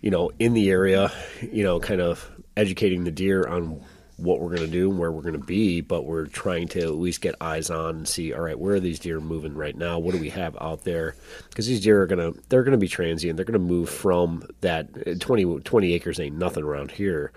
you 0.00 0.10
know, 0.10 0.30
in 0.38 0.54
the 0.54 0.70
area, 0.70 1.12
you 1.40 1.62
know, 1.62 1.80
kind 1.80 2.00
of 2.00 2.30
educating 2.56 3.04
the 3.04 3.10
deer 3.10 3.46
on 3.46 3.82
what 4.16 4.40
we're 4.40 4.54
going 4.54 4.66
to 4.66 4.72
do 4.72 4.90
and 4.90 4.98
where 4.98 5.10
we're 5.10 5.22
going 5.22 5.32
to 5.32 5.38
be. 5.38 5.80
But 5.80 6.04
we're 6.04 6.26
trying 6.26 6.68
to 6.68 6.80
at 6.80 6.94
least 6.94 7.20
get 7.20 7.34
eyes 7.40 7.70
on 7.70 7.96
and 7.96 8.08
see, 8.08 8.32
all 8.32 8.40
right, 8.40 8.58
where 8.58 8.74
are 8.74 8.80
these 8.80 8.98
deer 8.98 9.20
moving 9.20 9.54
right 9.54 9.76
now? 9.76 9.98
What 9.98 10.14
do 10.14 10.20
we 10.20 10.30
have 10.30 10.56
out 10.60 10.84
there? 10.84 11.14
Because 11.48 11.66
these 11.66 11.80
deer 11.80 12.02
are 12.02 12.06
going 12.06 12.32
to 12.32 12.40
they're 12.48 12.64
going 12.64 12.72
to 12.72 12.78
be 12.78 12.88
transient. 12.88 13.36
They're 13.36 13.44
going 13.44 13.54
to 13.54 13.58
move 13.58 13.90
from 13.90 14.44
that 14.60 14.88
eh, 15.06 15.14
20, 15.18 15.60
20 15.60 15.92
acres 15.92 16.20
ain't 16.20 16.36
nothing 16.36 16.64
around 16.64 16.90
here. 16.90 17.32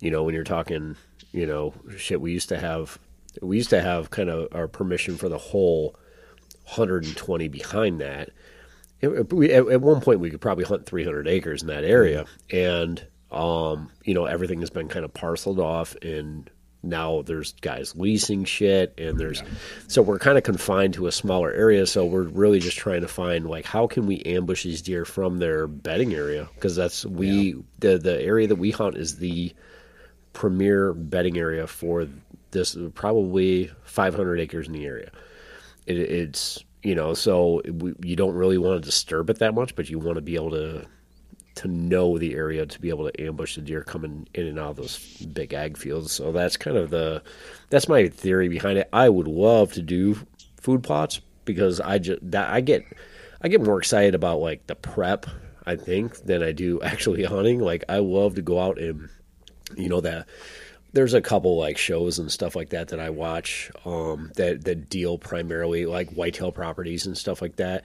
You 0.00 0.10
know, 0.10 0.22
when 0.24 0.34
you're 0.34 0.44
talking, 0.44 0.96
you 1.32 1.46
know, 1.46 1.74
shit, 1.96 2.20
we 2.20 2.32
used 2.32 2.48
to 2.48 2.58
have 2.58 2.98
we 3.42 3.56
used 3.58 3.70
to 3.70 3.80
have 3.80 4.10
kind 4.10 4.28
of 4.28 4.48
our 4.52 4.66
permission 4.66 5.16
for 5.16 5.28
the 5.28 5.38
whole 5.38 5.94
120 6.64 7.48
behind 7.48 8.00
that. 8.00 8.30
It- 9.00 9.08
it- 9.08 9.32
we, 9.32 9.50
at, 9.52 9.66
at 9.68 9.80
one 9.80 10.00
point, 10.00 10.20
we 10.20 10.30
could 10.30 10.40
probably 10.40 10.64
hunt 10.64 10.86
300 10.86 11.26
acres 11.28 11.62
in 11.62 11.68
that 11.68 11.84
area, 11.84 12.26
and 12.50 13.02
um, 13.30 13.90
you 14.04 14.12
know 14.14 14.24
everything 14.26 14.60
has 14.60 14.70
been 14.70 14.88
kind 14.88 15.04
of 15.04 15.14
parceled 15.14 15.58
off, 15.60 15.94
and 16.02 16.50
now 16.82 17.22
there's 17.22 17.52
guys 17.60 17.94
leasing 17.94 18.44
shit, 18.44 18.92
and 18.98 19.18
there's 19.18 19.42
so 19.86 20.02
we're 20.02 20.18
kind 20.18 20.36
of 20.36 20.44
confined 20.44 20.94
to 20.94 21.06
a 21.06 21.12
smaller 21.12 21.52
area. 21.52 21.86
So 21.86 22.04
we're 22.06 22.22
really 22.22 22.58
just 22.58 22.76
trying 22.76 23.02
to 23.02 23.08
find 23.08 23.46
like 23.48 23.64
how 23.64 23.86
can 23.86 24.06
we 24.06 24.20
ambush 24.22 24.64
these 24.64 24.82
deer 24.82 25.04
from 25.04 25.38
their 25.38 25.66
bedding 25.66 26.12
area? 26.14 26.48
Because 26.54 26.74
that's 26.76 27.04
we 27.06 27.54
the 27.78 27.98
the 27.98 28.20
area 28.20 28.48
that 28.48 28.56
we 28.56 28.70
hunt 28.70 28.96
is 28.96 29.16
the 29.18 29.52
premier 30.32 30.92
bedding 30.92 31.36
area 31.38 31.66
for 31.66 32.06
this 32.52 32.76
probably 32.94 33.70
500 33.84 34.40
acres 34.40 34.66
in 34.66 34.72
the 34.72 34.84
area 34.86 35.10
it, 35.98 36.10
it's 36.10 36.64
you 36.82 36.94
know 36.94 37.14
so 37.14 37.60
we, 37.70 37.94
you 38.02 38.16
don't 38.16 38.34
really 38.34 38.58
want 38.58 38.80
to 38.80 38.86
disturb 38.86 39.28
it 39.30 39.38
that 39.38 39.54
much 39.54 39.74
but 39.74 39.90
you 39.90 39.98
want 39.98 40.16
to 40.16 40.22
be 40.22 40.34
able 40.34 40.50
to 40.50 40.86
to 41.56 41.68
know 41.68 42.16
the 42.16 42.34
area 42.34 42.64
to 42.64 42.80
be 42.80 42.88
able 42.88 43.10
to 43.10 43.20
ambush 43.22 43.56
the 43.56 43.60
deer 43.60 43.82
coming 43.82 44.26
in 44.34 44.46
and 44.46 44.58
out 44.58 44.70
of 44.70 44.76
those 44.76 44.98
big 45.26 45.52
ag 45.52 45.76
fields. 45.76 46.12
So 46.12 46.32
that's 46.32 46.56
kind 46.56 46.76
of 46.76 46.90
the 46.90 47.22
that's 47.68 47.88
my 47.88 48.08
theory 48.08 48.48
behind 48.48 48.78
it. 48.78 48.88
I 48.92 49.08
would 49.08 49.28
love 49.28 49.72
to 49.74 49.82
do 49.82 50.16
food 50.60 50.82
plots 50.82 51.20
because 51.44 51.80
i 51.80 51.98
just 51.98 52.18
that 52.30 52.50
i 52.50 52.60
get 52.60 52.84
i 53.40 53.48
get 53.48 53.62
more 53.62 53.78
excited 53.78 54.14
about 54.14 54.40
like 54.40 54.66
the 54.66 54.74
prep 54.74 55.24
i 55.64 55.74
think 55.74 56.14
than 56.24 56.42
i 56.42 56.52
do 56.52 56.80
actually 56.82 57.24
hunting. 57.24 57.60
Like 57.60 57.84
i 57.88 57.98
love 57.98 58.36
to 58.36 58.42
go 58.42 58.58
out 58.60 58.78
and 58.78 59.08
you 59.76 59.88
know 59.88 60.00
that 60.00 60.28
there's 60.92 61.14
a 61.14 61.20
couple 61.20 61.56
like 61.56 61.78
shows 61.78 62.18
and 62.18 62.30
stuff 62.30 62.56
like 62.56 62.70
that 62.70 62.88
that 62.88 63.00
I 63.00 63.10
watch 63.10 63.70
um, 63.84 64.32
that 64.36 64.64
that 64.64 64.88
deal 64.88 65.18
primarily 65.18 65.86
like 65.86 66.10
whitetail 66.10 66.52
properties 66.52 67.06
and 67.06 67.16
stuff 67.16 67.40
like 67.40 67.56
that, 67.56 67.84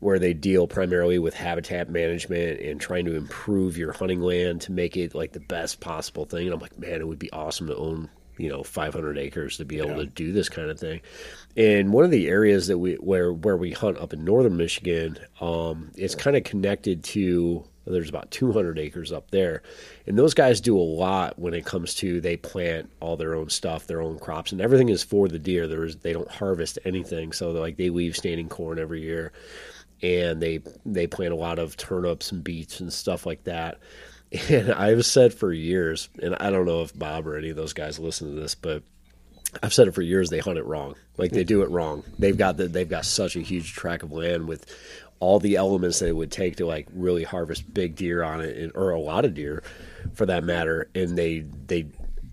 where 0.00 0.18
they 0.18 0.34
deal 0.34 0.66
primarily 0.66 1.18
with 1.18 1.34
habitat 1.34 1.90
management 1.90 2.60
and 2.60 2.80
trying 2.80 3.04
to 3.06 3.16
improve 3.16 3.76
your 3.76 3.92
hunting 3.92 4.20
land 4.20 4.62
to 4.62 4.72
make 4.72 4.96
it 4.96 5.14
like 5.14 5.32
the 5.32 5.40
best 5.40 5.80
possible 5.80 6.24
thing. 6.24 6.46
And 6.46 6.54
I'm 6.54 6.60
like, 6.60 6.78
man, 6.78 7.00
it 7.00 7.06
would 7.06 7.18
be 7.18 7.32
awesome 7.32 7.68
to 7.68 7.76
own 7.76 8.08
you 8.36 8.48
know 8.48 8.62
500 8.62 9.16
acres 9.18 9.58
to 9.58 9.64
be 9.64 9.78
able 9.78 9.96
to 9.96 10.06
do 10.06 10.32
this 10.32 10.48
kind 10.48 10.70
of 10.70 10.78
thing. 10.78 11.00
And 11.56 11.92
one 11.92 12.04
of 12.04 12.10
the 12.10 12.28
areas 12.28 12.66
that 12.66 12.78
we 12.78 12.94
where 12.94 13.32
where 13.32 13.56
we 13.56 13.72
hunt 13.72 13.98
up 13.98 14.12
in 14.12 14.24
northern 14.24 14.56
Michigan, 14.56 15.18
um, 15.40 15.90
it's 15.96 16.14
kind 16.14 16.36
of 16.36 16.44
connected 16.44 17.04
to 17.04 17.64
there's 17.86 18.08
about 18.08 18.30
200 18.30 18.78
acres 18.78 19.12
up 19.12 19.30
there 19.30 19.62
and 20.06 20.18
those 20.18 20.34
guys 20.34 20.60
do 20.60 20.76
a 20.76 20.80
lot 20.80 21.38
when 21.38 21.54
it 21.54 21.64
comes 21.64 21.94
to 21.94 22.20
they 22.20 22.36
plant 22.36 22.90
all 23.00 23.16
their 23.16 23.34
own 23.34 23.48
stuff 23.48 23.86
their 23.86 24.00
own 24.00 24.18
crops 24.18 24.52
and 24.52 24.60
everything 24.60 24.88
is 24.88 25.02
for 25.02 25.28
the 25.28 25.38
deer 25.38 25.66
there's 25.68 25.96
they 25.96 26.12
don't 26.12 26.30
harvest 26.30 26.78
anything 26.84 27.32
so 27.32 27.50
like 27.50 27.76
they 27.76 27.90
leave 27.90 28.16
standing 28.16 28.48
corn 28.48 28.78
every 28.78 29.02
year 29.02 29.32
and 30.02 30.40
they 30.40 30.60
they 30.84 31.06
plant 31.06 31.32
a 31.32 31.36
lot 31.36 31.58
of 31.58 31.76
turnips 31.76 32.32
and 32.32 32.42
beets 32.42 32.80
and 32.80 32.92
stuff 32.92 33.26
like 33.26 33.44
that 33.44 33.78
and 34.48 34.72
i've 34.72 35.04
said 35.04 35.32
for 35.32 35.52
years 35.52 36.08
and 36.22 36.34
i 36.40 36.50
don't 36.50 36.66
know 36.66 36.82
if 36.82 36.98
bob 36.98 37.26
or 37.26 37.36
any 37.36 37.50
of 37.50 37.56
those 37.56 37.72
guys 37.72 37.98
listen 37.98 38.34
to 38.34 38.40
this 38.40 38.54
but 38.54 38.82
I've 39.62 39.74
said 39.74 39.88
it 39.88 39.94
for 39.94 40.02
years. 40.02 40.30
They 40.30 40.38
hunt 40.38 40.58
it 40.58 40.64
wrong. 40.64 40.94
Like 41.16 41.30
they 41.30 41.44
do 41.44 41.62
it 41.62 41.70
wrong. 41.70 42.02
They've 42.18 42.36
got 42.36 42.56
the, 42.56 42.66
they've 42.66 42.88
got 42.88 43.04
such 43.04 43.36
a 43.36 43.40
huge 43.40 43.74
tract 43.74 44.02
of 44.02 44.12
land 44.12 44.48
with 44.48 44.66
all 45.20 45.38
the 45.40 45.56
elements 45.56 46.00
that 46.00 46.08
it 46.08 46.16
would 46.16 46.30
take 46.32 46.56
to 46.56 46.66
like 46.66 46.86
really 46.94 47.24
harvest 47.24 47.72
big 47.72 47.96
deer 47.96 48.22
on 48.22 48.40
it, 48.40 48.56
and- 48.56 48.72
or 48.74 48.90
a 48.90 49.00
lot 49.00 49.24
of 49.24 49.34
deer, 49.34 49.62
for 50.14 50.26
that 50.26 50.44
matter. 50.44 50.88
And 50.94 51.16
they 51.16 51.40
they 51.66 51.86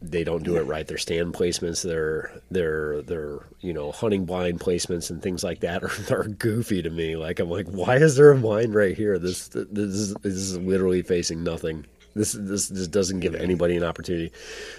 they 0.04 0.24
don't 0.24 0.42
do 0.44 0.58
it 0.58 0.64
right. 0.64 0.88
Their 0.88 0.98
stand 0.98 1.34
placements, 1.34 1.84
their 1.84 2.32
their 2.50 3.02
their 3.04 3.40
you 3.60 3.72
know 3.72 3.92
hunting 3.92 4.26
blind 4.26 4.60
placements 4.60 5.10
and 5.12 5.22
things 5.22 5.44
like 5.44 5.60
that 5.60 5.84
are, 6.12 6.20
are 6.20 6.28
goofy 6.28 6.82
to 6.82 6.90
me. 6.90 7.16
Like 7.16 7.40
I'm 7.40 7.50
like, 7.50 7.68
why 7.68 7.98
is 7.98 8.16
there 8.16 8.32
a 8.32 8.38
blind 8.38 8.74
right 8.74 8.98
here? 8.98 9.20
This 9.20 9.50
this 9.50 9.68
is 9.78 10.14
this 10.16 10.34
is 10.34 10.58
literally 10.58 11.04
facing 11.04 11.44
nothing. 11.44 11.86
This 12.14 12.34
this 12.34 12.68
this 12.68 12.88
doesn't 12.88 13.22
give 13.22 13.36
anybody 13.36 13.78
an 13.78 13.84
opportunity. 13.84 14.32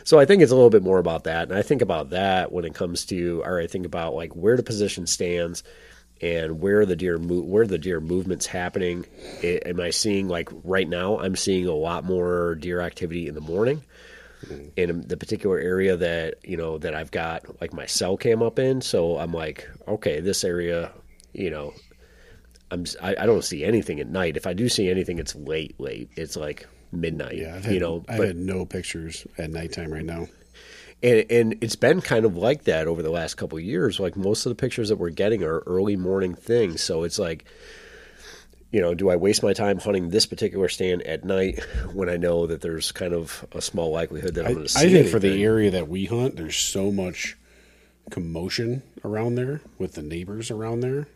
So 0.05 0.19
I 0.19 0.27
think 0.27 0.43
it's 0.43 0.53
a 0.53 0.55
little 0.57 0.69
bit 0.71 0.83
more 0.83 0.99
about 0.99 1.25
that, 1.25 1.49
and 1.49 1.57
I 1.57 1.63
think 1.63 1.81
about 1.83 2.11
that 2.11 2.53
when 2.53 2.65
it 2.67 2.75
comes 2.75 3.07
to, 3.07 3.43
or 3.45 3.59
I 3.61 3.67
think 3.69 3.87
about 3.87 4.15
like 4.15 4.35
where 4.35 4.57
the 4.57 4.63
position 4.63 5.07
stands 5.07 5.63
and 6.23 6.61
where 6.61 6.87
the 6.87 6.95
deer 6.95 7.19
move, 7.19 7.45
where 7.45 7.67
the 7.67 7.79
deer 7.79 8.01
movement's 8.01 8.47
happening. 8.47 9.05
I 9.43 9.61
am 9.67 9.81
I 9.81 9.91
seeing 9.91 10.29
like 10.29 10.49
right 10.63 10.89
now? 10.89 11.19
I'm 11.19 11.37
seeing 11.37 11.67
a 11.67 11.75
lot 11.75 12.05
more 12.05 12.55
deer 12.55 12.81
activity 12.81 13.27
in 13.27 13.35
the 13.35 13.41
morning 13.41 13.83
hmm. 14.47 14.67
in 14.77 15.07
the 15.09 15.17
particular 15.17 15.59
area 15.59 15.97
that 15.97 16.37
you 16.45 16.57
know 16.57 16.79
that 16.79 16.95
I've 16.95 17.11
got 17.11 17.61
like 17.61 17.73
my 17.73 17.87
cell 17.87 18.17
cam 18.17 18.43
up 18.43 18.59
in. 18.59 18.81
So 18.81 19.19
I'm 19.19 19.33
like, 19.33 19.69
okay, 19.89 20.21
this 20.21 20.45
area, 20.45 20.93
you 21.33 21.51
know, 21.51 21.75
I'm 22.71 22.85
I, 23.03 23.17
I 23.19 23.27
don't 23.27 23.45
see 23.45 23.65
anything 23.65 23.99
at 23.99 24.09
night. 24.09 24.37
If 24.37 24.47
I 24.47 24.53
do 24.53 24.69
see 24.69 24.89
anything, 24.89 25.19
it's 25.19 25.35
late, 25.35 25.79
late. 25.81 26.11
It's 26.17 26.37
like 26.37 26.69
midnight. 26.93 27.37
Yeah, 27.37 27.57
I've 27.57 27.65
had, 27.65 27.75
you 27.75 27.81
know, 27.81 28.05
I've 28.09 28.19
but 28.19 28.29
had 28.29 28.37
no 28.37 28.65
pictures 28.65 29.27
at 29.39 29.51
nighttime 29.51 29.93
right 29.93 30.05
now. 30.05 30.29
And 31.03 31.25
and 31.31 31.59
it's 31.61 31.77
been 31.77 32.01
kind 32.01 32.25
of 32.25 32.37
like 32.37 32.65
that 32.65 32.87
over 32.87 33.03
the 33.03 33.11
last 33.11 33.35
couple 33.35 33.59
of 33.59 33.65
years. 33.65 33.99
Like 34.01 34.17
most 34.17 34.47
of 34.47 34.51
the 34.51 34.57
pictures 34.57 34.89
that 34.89 34.97
we're 34.97 35.11
getting 35.11 35.43
are 35.43 35.61
early 35.61 35.97
morning 35.97 36.35
things, 36.35 36.81
so 36.83 37.05
it's 37.05 37.19
like. 37.19 37.45
You 38.75 38.81
know, 38.81 38.95
do 38.95 39.11
I 39.11 39.17
waste 39.17 39.43
my 39.43 39.53
time 39.53 39.79
hunting 39.79 40.09
this 40.09 40.25
particular 40.25 40.67
stand 40.67 41.03
at 41.03 41.27
night 41.27 41.63
when 41.93 42.09
I 42.09 42.17
know 42.17 42.47
that 42.47 42.63
there's 42.63 42.91
kind 42.91 43.13
of 43.13 43.45
a 43.53 43.61
small 43.61 43.91
likelihood 43.91 44.37
that 44.37 44.47
I, 44.47 44.49
I'm 44.49 44.55
going 44.55 44.67
to 44.67 44.73
see 44.73 44.87
I 44.87 44.91
think 44.91 45.09
for 45.09 45.19
the 45.19 45.45
area 45.45 45.71
that 45.73 45.89
we 45.89 46.07
hunt, 46.07 46.37
there's 46.37 46.57
so 46.57 46.91
much 46.91 47.37
commotion 48.11 48.83
around 49.05 49.35
there 49.35 49.61
with 49.79 49.93
the 49.93 50.03
neighbors 50.03 50.51
around 50.51 50.81
there. 50.81 51.07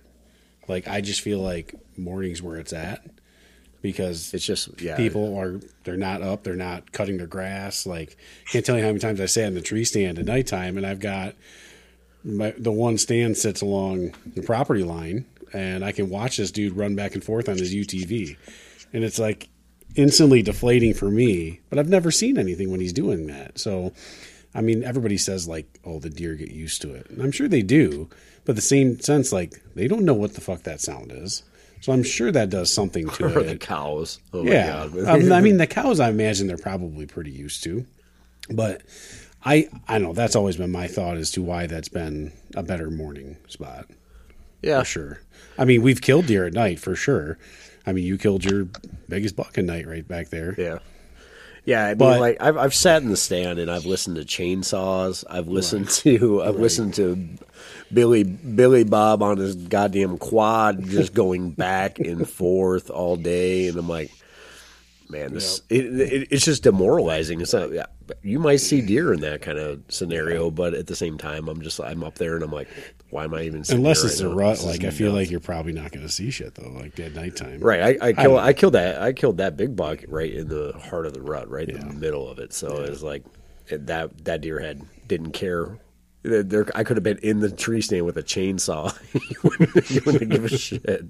Like 0.69 0.87
I 0.87 1.01
just 1.01 1.23
feel 1.23 1.39
like 1.39 1.75
mornings 1.97 2.43
where 2.43 2.59
it's 2.59 2.75
at 2.75 3.07
because 3.83 4.33
It's 4.35 4.45
just 4.45 4.81
yeah, 4.81 4.97
people 4.97 5.39
are 5.39 5.61
they're 5.85 5.97
not 5.97 6.23
up, 6.23 6.45
they're 6.45 6.57
not 6.57 6.93
cutting 6.93 7.19
their 7.19 7.27
grass. 7.27 7.87
Like 7.87 8.17
can't 8.51 8.65
tell 8.65 8.77
you 8.77 8.83
how 8.83 8.89
many 8.89 9.01
times 9.01 9.21
I 9.21 9.27
sat 9.27 9.45
in 9.45 9.55
the 9.55 9.61
tree 9.61 9.85
stand 9.85 10.19
at 10.19 10.25
nighttime 10.25 10.77
and 10.77 10.87
I've 10.87 11.01
got 11.01 11.35
my, 12.25 12.53
the 12.59 12.73
one 12.73 12.99
stand 12.99 13.37
sits 13.37 13.61
along 13.61 14.15
the 14.35 14.43
property 14.43 14.83
line 14.83 15.27
and 15.53 15.85
I 15.85 15.93
can 15.93 16.11
watch 16.11 16.39
this 16.39 16.51
dude 16.51 16.77
run 16.77 16.97
back 16.97 17.15
and 17.15 17.23
forth 17.23 17.49
on 17.49 17.57
his 17.57 17.75
UTV. 17.75 18.37
And 18.93 19.05
it's 19.05 19.19
like 19.19 19.49
instantly 19.95 20.43
deflating 20.43 20.95
for 20.95 21.11
me, 21.11 21.61
but 21.71 21.79
I've 21.79 21.89
never 21.89 22.11
seen 22.11 22.39
anything 22.39 22.71
when 22.71 22.81
he's 22.81 22.93
doing 22.93 23.29
that. 23.29 23.59
So 23.59 23.93
I 24.57 24.63
mean, 24.63 24.83
everybody 24.85 25.19
says 25.19 25.47
like, 25.47 25.67
"Oh, 25.85 25.99
the 25.99 26.09
deer 26.09 26.35
get 26.35 26.51
used 26.51 26.81
to 26.83 26.95
it," 26.95 27.11
and 27.11 27.21
I'm 27.21 27.31
sure 27.31 27.47
they 27.47 27.63
do. 27.63 28.09
But 28.47 28.57
the 28.57 28.63
same 28.63 28.99
sense, 29.01 29.31
like 29.31 29.61
they 29.75 29.87
don't 29.87 30.05
know 30.07 30.15
what 30.15 30.35
the 30.35 30.41
fuck 30.41 30.63
that 30.63 30.81
sound 30.81 31.13
is, 31.13 31.43
so 31.81 31.93
I'm 31.93 32.03
sure 32.03 32.33
that 32.33 32.51
does 32.51 32.73
something 32.73 33.09
to 33.11 33.25
or 33.39 33.43
the 33.43 33.57
cows. 33.57 34.19
Oh 34.33 34.43
Yeah, 34.45 34.83
um, 34.83 35.33
I 35.33 35.41
mean 35.41 35.57
the 35.59 35.67
cows. 35.67 36.01
I 36.01 36.09
imagine 36.11 36.47
they're 36.47 36.57
probably 36.57 37.07
pretty 37.07 37.31
used 37.31 37.63
to, 37.65 37.87
but 38.51 38.83
I 39.45 39.69
I 39.89 39.99
don't 39.99 40.09
know 40.09 40.13
that's 40.13 40.37
always 40.37 40.57
been 40.57 40.73
my 40.73 40.87
thought 40.87 41.17
as 41.17 41.31
to 41.33 41.43
why 41.43 41.67
that's 41.67 41.89
been 41.89 42.33
a 42.55 42.63
better 42.63 42.91
morning 42.91 43.37
spot 43.49 43.87
yeah, 44.63 44.81
for 44.81 44.85
sure. 44.85 45.21
I 45.59 45.65
mean, 45.65 45.83
we've 45.83 46.01
killed 46.01 46.27
deer 46.27 46.47
at 46.47 46.53
night 46.53 46.79
for 46.79 46.95
sure. 46.95 47.39
I 47.87 47.93
mean, 47.93 48.05
you 48.05 48.19
killed 48.19 48.45
your 48.45 48.67
biggest 49.09 49.37
buck 49.37 49.57
at 49.57 49.65
night 49.65 49.87
right 49.87 50.07
back 50.07 50.29
there. 50.31 50.55
Yeah. 50.59 50.79
Yeah, 51.67 51.85
I 51.85 51.89
mean, 51.89 51.99
But- 51.99 52.21
like 52.21 52.37
I've 52.41 52.57
I've 52.57 52.75
sat 52.75 53.03
in 53.03 53.11
the 53.11 53.17
stand 53.17 53.59
and 53.59 53.71
I've 53.71 53.85
listened 53.87 54.17
to 54.17 54.23
chainsaws. 54.25 55.25
I've 55.29 55.49
listened 55.49 55.91
to 55.91 56.43
I've 56.43 56.57
listened 56.57 56.95
to 56.95 57.29
Billy 57.93 58.23
Billy 58.25 58.85
Bob 58.85 59.23
on 59.23 59.37
his 59.39 59.55
goddamn 59.57 60.17
quad 60.17 60.85
just 60.89 61.13
going 61.13 61.51
back 61.51 61.99
and 61.99 62.29
forth 62.29 62.89
all 62.89 63.17
day, 63.17 63.67
and 63.69 63.77
I'm 63.77 63.89
like, 63.89 64.11
man, 65.09 65.33
this 65.33 65.63
it, 65.69 65.85
it, 66.01 66.29
it's 66.31 66.45
just 66.45 66.63
demoralizing. 66.63 67.41
It's 67.41 67.53
not. 67.53 67.73
Yeah, 67.73 67.87
you 68.23 68.39
might 68.39 68.57
see 68.57 68.81
deer 68.81 69.13
in 69.13 69.21
that 69.21 69.43
kind 69.43 69.59
of 69.59 69.83
scenario, 69.89 70.51
but 70.51 70.75
at 70.75 70.87
the 70.87 70.97
same 70.97 71.19
time, 71.19 71.49
I'm 71.49 71.61
just 71.63 71.81
I'm 71.81 72.05
up 72.05 72.17
there 72.17 72.35
and 72.35 72.45
I'm 72.45 72.51
like, 72.53 72.69
why 73.11 73.25
am 73.25 73.35
I 73.35 73.43
even? 73.43 73.65
Unless 73.69 74.05
it's 74.05 74.23
right 74.23 74.27
a 74.27 74.31
now? 74.31 74.37
rut, 74.37 74.57
This 74.57 74.65
like 74.67 74.85
I 74.85 74.91
feel 74.91 75.13
nuts. 75.13 75.23
like 75.25 75.31
you're 75.31 75.41
probably 75.41 75.73
not 75.73 75.93
going 75.93 76.07
to 76.07 76.13
see 76.13 76.31
shit 76.31 76.55
though, 76.55 76.71
like 76.71 76.99
at 77.01 77.15
nighttime. 77.15 77.61
Right, 77.61 77.99
I, 78.01 78.09
I 78.09 78.23
know. 78.25 78.39
I, 78.39 78.53
killed 78.53 78.75
that 78.75 79.01
I 79.01 79.13
killed 79.13 79.39
that 79.39 79.57
big 79.57 79.77
buck 79.77 80.05
right 80.09 80.33
in 80.33 80.49
the 80.49 80.73
heart 80.73 81.07
of 81.07 81.15
the 81.15 81.23
rut, 81.23 81.49
right 81.51 81.69
in 81.69 81.87
the 81.87 81.95
middle 81.95 82.29
of 82.29 82.39
it. 82.39 82.53
So 82.53 82.83
it 82.83 82.91
was 82.91 83.03
like 83.03 83.25
that 83.71 84.25
that 84.25 84.41
deer 84.41 84.61
head 84.61 84.83
didn't 85.07 85.33
care. 85.33 85.79
There, 86.23 86.67
I 86.75 86.83
could 86.83 86.97
have 86.97 87.05
been 87.05 87.19
in 87.19 87.39
the 87.39 87.51
tree 87.51 87.81
stand 87.81 88.05
with 88.05 88.17
a 88.17 88.23
chainsaw. 88.23 88.93
you, 89.31 89.37
wouldn't, 89.45 89.85
he 89.85 90.01
wouldn't 90.01 90.31
give 90.31 90.45
a 90.45 90.49
shit. 90.49 91.05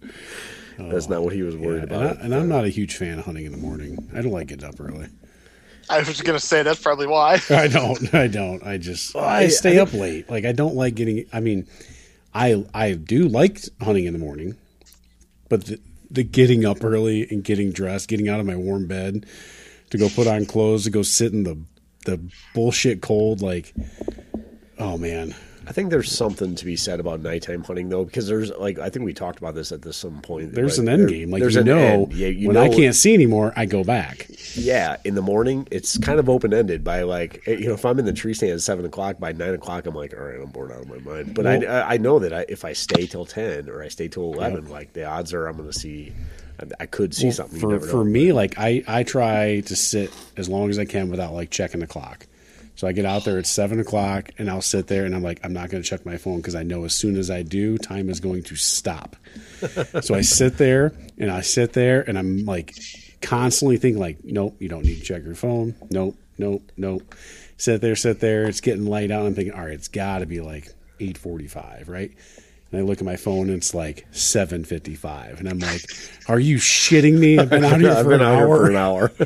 That's 0.78 1.08
not 1.08 1.22
what 1.22 1.32
he 1.32 1.42
was 1.42 1.56
worried 1.56 1.84
And, 1.84 1.92
I, 1.92 1.96
about. 2.10 2.20
and 2.22 2.34
I'm 2.34 2.48
not 2.48 2.64
a 2.64 2.68
huge 2.68 2.96
fan 2.96 3.18
of 3.18 3.24
hunting 3.24 3.46
in 3.46 3.52
the 3.52 3.58
morning. 3.58 4.08
I 4.14 4.20
don't 4.22 4.32
like 4.32 4.48
getting 4.48 4.68
up 4.68 4.78
early. 4.80 5.08
I 5.88 6.00
was 6.00 6.20
gonna 6.20 6.40
say 6.40 6.62
that's 6.62 6.80
probably 6.82 7.06
why. 7.06 7.40
I 7.50 7.68
don't. 7.68 8.12
I 8.14 8.26
don't. 8.26 8.62
I 8.66 8.76
just 8.76 9.14
I, 9.16 9.44
I- 9.44 9.48
stay 9.48 9.78
I 9.78 9.82
up 9.82 9.92
late. 9.92 10.28
Like 10.28 10.44
I 10.44 10.52
don't 10.52 10.74
like 10.74 10.94
getting. 10.96 11.24
I 11.32 11.40
mean, 11.40 11.66
I 12.34 12.64
I 12.74 12.92
do 12.94 13.28
like 13.28 13.60
hunting 13.80 14.04
in 14.06 14.12
the 14.12 14.18
morning, 14.18 14.56
but 15.48 15.64
the, 15.66 15.80
the 16.10 16.22
getting 16.24 16.64
up 16.64 16.82
early 16.82 17.26
and 17.30 17.42
getting 17.44 17.70
dressed, 17.72 18.08
getting 18.08 18.28
out 18.28 18.40
of 18.40 18.46
my 18.46 18.56
warm 18.56 18.86
bed 18.86 19.26
to 19.90 19.98
go 19.98 20.08
put 20.08 20.26
on 20.26 20.44
clothes 20.44 20.84
to 20.84 20.90
go 20.90 21.02
sit 21.02 21.32
in 21.32 21.44
the 21.44 21.56
the 22.04 22.20
bullshit 22.54 23.00
cold. 23.00 23.40
Like, 23.40 23.72
oh 24.78 24.98
man, 24.98 25.34
I 25.68 25.72
think 25.72 25.90
there's 25.90 26.12
something 26.12 26.54
to 26.54 26.64
be 26.64 26.76
said 26.76 27.00
about 27.00 27.20
nighttime 27.20 27.64
hunting 27.64 27.88
though, 27.88 28.04
because 28.04 28.28
there's 28.28 28.50
like 28.50 28.78
I 28.78 28.88
think 28.88 29.04
we 29.04 29.12
talked 29.12 29.38
about 29.38 29.54
this 29.54 29.72
at 29.72 29.82
this 29.82 29.96
some 29.96 30.20
point. 30.20 30.52
there's 30.52 30.78
like, 30.78 30.86
an 30.86 30.92
end 30.92 31.02
there- 31.02 31.08
game. 31.08 31.30
Like 31.30 31.40
there's 31.40 31.54
you 31.54 31.62
an 31.62 31.66
know, 31.66 31.78
end. 31.78 32.12
Yeah, 32.12 32.28
you 32.28 32.48
when 32.48 32.54
know, 32.54 32.62
I 32.62 32.68
can't 32.68 32.94
see 32.94 33.14
anymore, 33.14 33.52
I 33.56 33.66
go 33.66 33.82
back. 33.82 34.28
Yeah, 34.54 34.96
in 35.04 35.14
the 35.16 35.22
morning, 35.22 35.66
it's 35.70 35.98
kind 35.98 36.20
of 36.20 36.28
open 36.28 36.54
ended. 36.54 36.84
By 36.84 37.02
like, 37.02 37.42
eh, 37.46 37.56
you 37.56 37.68
know, 37.68 37.74
if 37.74 37.84
I'm 37.84 37.98
in 37.98 38.04
the 38.04 38.12
tree 38.12 38.32
stand 38.32 38.52
at 38.52 38.60
seven 38.60 38.84
o'clock, 38.84 39.18
by 39.18 39.32
nine 39.32 39.54
o'clock, 39.54 39.86
I'm 39.86 39.94
like, 39.94 40.14
all 40.14 40.24
right, 40.24 40.40
I'm 40.40 40.50
bored 40.50 40.70
out 40.70 40.82
of 40.82 40.88
my 40.88 40.98
mind. 40.98 41.34
But 41.34 41.46
I, 41.46 41.64
I, 41.64 41.94
I 41.94 41.96
know 41.96 42.20
that 42.20 42.32
I, 42.32 42.46
if 42.48 42.64
I 42.64 42.72
stay 42.72 43.06
till 43.06 43.26
ten 43.26 43.68
or 43.68 43.82
I 43.82 43.88
stay 43.88 44.08
till 44.08 44.32
eleven, 44.32 44.68
like 44.70 44.92
the 44.92 45.04
odds 45.04 45.32
are 45.34 45.46
I'm 45.46 45.56
going 45.56 45.70
to 45.70 45.78
see, 45.78 46.12
I, 46.78 46.86
could 46.86 47.12
see 47.14 47.30
something. 47.32 47.60
You 47.60 47.80
for 47.80 47.86
for 47.86 47.96
know. 47.96 48.04
me 48.04 48.32
like 48.32 48.58
i 48.58 48.82
i 48.88 49.02
try 49.02 49.60
to 49.60 49.76
sit 49.76 50.10
as 50.38 50.48
long 50.48 50.70
as 50.70 50.78
i 50.78 50.86
can 50.86 51.10
without 51.10 51.34
like 51.34 51.50
checking 51.50 51.80
the 51.80 51.86
clock 51.86 52.26
so 52.76 52.86
i 52.86 52.92
get 52.92 53.04
out 53.04 53.24
there 53.24 53.38
at 53.38 53.46
seven 53.46 53.80
o'clock 53.80 54.30
and 54.38 54.48
i'll 54.48 54.62
sit 54.62 54.86
there 54.86 55.04
and 55.04 55.14
i'm 55.14 55.22
like 55.22 55.40
i'm 55.42 55.52
not 55.52 55.68
going 55.70 55.82
to 55.82 55.88
check 55.88 56.06
my 56.06 56.16
phone 56.16 56.36
because 56.36 56.54
i 56.54 56.62
know 56.62 56.84
as 56.84 56.94
soon 56.94 57.16
as 57.16 57.30
i 57.30 57.42
do 57.42 57.76
time 57.78 58.08
is 58.08 58.20
going 58.20 58.42
to 58.42 58.54
stop 58.54 59.16
so 60.00 60.14
i 60.14 60.20
sit 60.20 60.56
there 60.58 60.92
and 61.18 61.30
i 61.30 61.40
sit 61.40 61.72
there 61.72 62.08
and 62.08 62.18
i'm 62.18 62.44
like 62.44 62.74
constantly 63.22 63.76
thinking 63.76 64.00
like 64.00 64.18
nope 64.24 64.56
you 64.60 64.68
don't 64.68 64.84
need 64.84 64.98
to 64.98 65.04
check 65.04 65.24
your 65.24 65.34
phone 65.34 65.74
nope 65.90 66.16
nope 66.38 66.62
nope 66.76 67.14
sit 67.56 67.80
there 67.80 67.96
sit 67.96 68.20
there 68.20 68.44
it's 68.44 68.60
getting 68.60 68.86
light 68.86 69.10
out 69.10 69.26
i'm 69.26 69.34
thinking 69.34 69.54
all 69.54 69.64
right 69.64 69.72
it's 69.72 69.88
got 69.88 70.18
to 70.20 70.26
be 70.26 70.40
like 70.40 70.68
8.45 71.00 71.88
right 71.88 72.12
and 72.72 72.80
I 72.80 72.82
look 72.82 72.98
at 72.98 73.04
my 73.04 73.16
phone 73.16 73.48
and 73.48 73.58
it's 73.58 73.74
like 73.74 74.06
7:55 74.12 75.38
and 75.38 75.48
I'm 75.48 75.60
like, 75.60 75.82
"Are 76.28 76.40
you 76.40 76.56
shitting 76.56 77.16
me? 77.18 77.38
I've 77.38 77.48
been 77.48 77.64
out 77.64 77.80
here 77.80 77.90
I've 77.92 78.02
for 78.04 78.10
been 78.10 78.20
an 78.20 78.26
out 78.26 78.36
here 78.38 78.46
hour. 78.48 78.56
for 78.56 78.70
an 78.70 78.76
hour. 78.76 79.12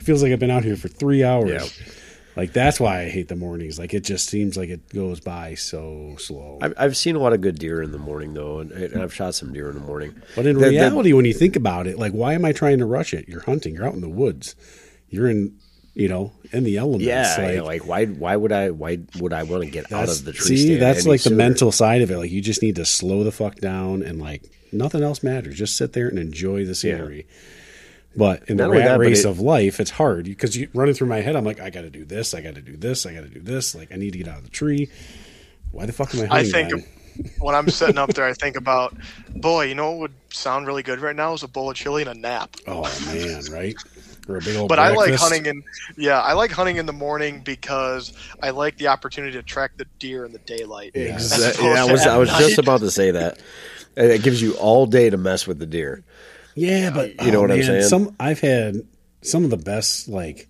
It 0.00 0.04
feels 0.06 0.22
like 0.22 0.32
I've 0.32 0.40
been 0.40 0.50
out 0.50 0.64
here 0.64 0.76
for 0.76 0.88
3 0.88 1.22
hours." 1.22 1.50
Yeah. 1.50 2.01
Like 2.34 2.52
that's 2.54 2.80
why 2.80 3.02
I 3.02 3.08
hate 3.10 3.28
the 3.28 3.36
mornings. 3.36 3.78
Like 3.78 3.92
it 3.92 4.04
just 4.04 4.28
seems 4.28 4.56
like 4.56 4.70
it 4.70 4.88
goes 4.88 5.20
by 5.20 5.54
so 5.54 6.14
slow. 6.18 6.58
I've, 6.62 6.72
I've 6.78 6.96
seen 6.96 7.14
a 7.14 7.18
lot 7.18 7.32
of 7.34 7.40
good 7.42 7.58
deer 7.58 7.82
in 7.82 7.92
the 7.92 7.98
morning 7.98 8.32
though, 8.32 8.60
and, 8.60 8.72
and 8.72 9.02
I've 9.02 9.12
shot 9.14 9.34
some 9.34 9.52
deer 9.52 9.68
in 9.68 9.74
the 9.74 9.84
morning. 9.84 10.14
but 10.34 10.46
in 10.46 10.54
The- 10.56 10.62
the- 10.66 10.70
reality 10.70 11.12
when 11.12 11.26
you 11.26 11.34
think 11.34 11.56
about 11.56 11.86
it, 11.86 11.98
like 11.98 12.12
why 12.12 12.32
am 12.32 12.44
I 12.44 12.52
trying 12.52 12.78
to 12.78 12.86
rush 12.86 13.12
it? 13.12 13.28
You're 13.28 13.42
hunting, 13.42 13.74
you're 13.74 13.86
out 13.86 13.94
in 13.94 14.00
the 14.00 14.08
woods. 14.08 14.56
You're 15.10 15.28
in, 15.28 15.58
you 15.94 16.08
know, 16.08 16.32
in 16.52 16.64
the 16.64 16.78
elements. 16.78 17.04
yeah, 17.04 17.60
like, 17.64 17.82
like, 17.82 17.86
why 17.86 18.06
why 18.06 18.34
would 18.34 18.50
I 18.52 18.70
why 18.70 19.00
would 19.20 19.34
I 19.34 19.42
want 19.42 19.64
to 19.64 19.70
get 19.70 19.92
out 19.92 20.08
of 20.08 20.24
the 20.24 20.32
tree 20.32 20.56
see, 20.56 20.76
that's 20.76 21.06
like 21.06 21.22
the 21.22 21.30
mental 21.32 21.70
side 21.70 22.00
of 22.00 22.10
it. 22.10 22.16
Like 22.16 22.30
you 22.30 22.40
just 22.40 22.62
need 22.62 22.76
to 22.76 22.86
slow 22.86 23.24
the 23.24 23.32
fuck 23.32 23.56
down 23.56 24.02
and 24.02 24.18
like 24.18 24.44
nothing 24.72 25.02
else 25.02 25.22
matters. 25.22 25.58
Just 25.58 25.76
sit 25.76 25.92
there 25.92 26.08
and 26.08 26.18
enjoy 26.18 26.64
the 26.64 26.74
scenery. 26.74 27.26
But 28.14 28.48
in 28.48 28.58
Not 28.58 28.64
the 28.66 28.70
rat 28.72 28.84
that, 28.84 28.98
race 28.98 29.24
it- 29.24 29.28
of 29.28 29.40
life, 29.40 29.80
it's 29.80 29.90
hard 29.90 30.24
because 30.24 30.56
you 30.56 30.68
running 30.74 30.94
through 30.94 31.08
my 31.08 31.20
head. 31.20 31.34
I'm 31.34 31.44
like, 31.44 31.60
I 31.60 31.70
got 31.70 31.82
to 31.82 31.90
do 31.90 32.04
this, 32.04 32.34
I 32.34 32.40
got 32.42 32.54
to 32.56 32.62
do 32.62 32.76
this, 32.76 33.06
I 33.06 33.14
got 33.14 33.22
to 33.22 33.28
do 33.28 33.40
this. 33.40 33.74
Like 33.74 33.90
I 33.92 33.96
need 33.96 34.12
to 34.12 34.18
get 34.18 34.28
out 34.28 34.38
of 34.38 34.44
the 34.44 34.50
tree. 34.50 34.90
Why 35.70 35.86
the 35.86 35.92
fuck 35.92 36.14
am 36.14 36.30
I 36.30 36.40
I 36.40 36.44
think 36.44 36.70
then? 36.70 36.84
when 37.38 37.54
I'm 37.54 37.68
sitting 37.70 37.96
up 37.98 38.12
there, 38.12 38.26
I 38.26 38.32
think 38.34 38.56
about, 38.56 38.94
boy, 39.34 39.64
you 39.64 39.74
know 39.74 39.92
what 39.92 40.00
would 40.00 40.12
sound 40.30 40.66
really 40.66 40.82
good 40.82 41.00
right 41.00 41.16
now 41.16 41.32
is 41.32 41.42
a 41.42 41.48
bowl 41.48 41.70
of 41.70 41.76
chili 41.76 42.02
and 42.02 42.10
a 42.10 42.14
nap. 42.14 42.56
Oh 42.66 42.82
man, 43.06 43.42
right? 43.50 43.74
Or 44.28 44.36
a 44.36 44.40
big 44.40 44.56
old. 44.56 44.68
But 44.68 44.78
I 44.78 44.92
like 44.92 45.14
hunting 45.14 45.46
in 45.46 45.64
yeah, 45.96 46.20
I 46.20 46.34
like 46.34 46.52
hunting 46.52 46.76
in 46.76 46.86
the 46.86 46.92
morning 46.92 47.40
because 47.40 48.12
I 48.42 48.50
like 48.50 48.76
the 48.76 48.88
opportunity 48.88 49.32
to 49.32 49.42
track 49.42 49.72
the 49.78 49.86
deer 49.98 50.24
in 50.24 50.32
the 50.32 50.38
daylight. 50.40 50.92
Yeah. 50.94 51.14
Exactly. 51.14 51.64
Yeah, 51.64 51.84
I 51.86 51.90
was 51.90 52.06
I 52.06 52.18
was 52.18 52.28
just 52.28 52.58
about 52.58 52.80
to 52.80 52.90
say 52.90 53.10
that. 53.12 53.38
It 53.96 54.22
gives 54.22 54.40
you 54.40 54.54
all 54.54 54.86
day 54.86 55.10
to 55.10 55.16
mess 55.16 55.46
with 55.46 55.58
the 55.58 55.66
deer. 55.66 56.02
Yeah, 56.54 56.90
but 56.90 57.22
You 57.24 57.32
know 57.32 57.38
oh, 57.38 57.42
what 57.42 57.52
I'm 57.52 57.62
saying? 57.62 57.82
Some 57.84 58.14
I've 58.20 58.40
had 58.40 58.82
some 59.22 59.44
of 59.44 59.50
the 59.50 59.56
best 59.56 60.08
like 60.08 60.48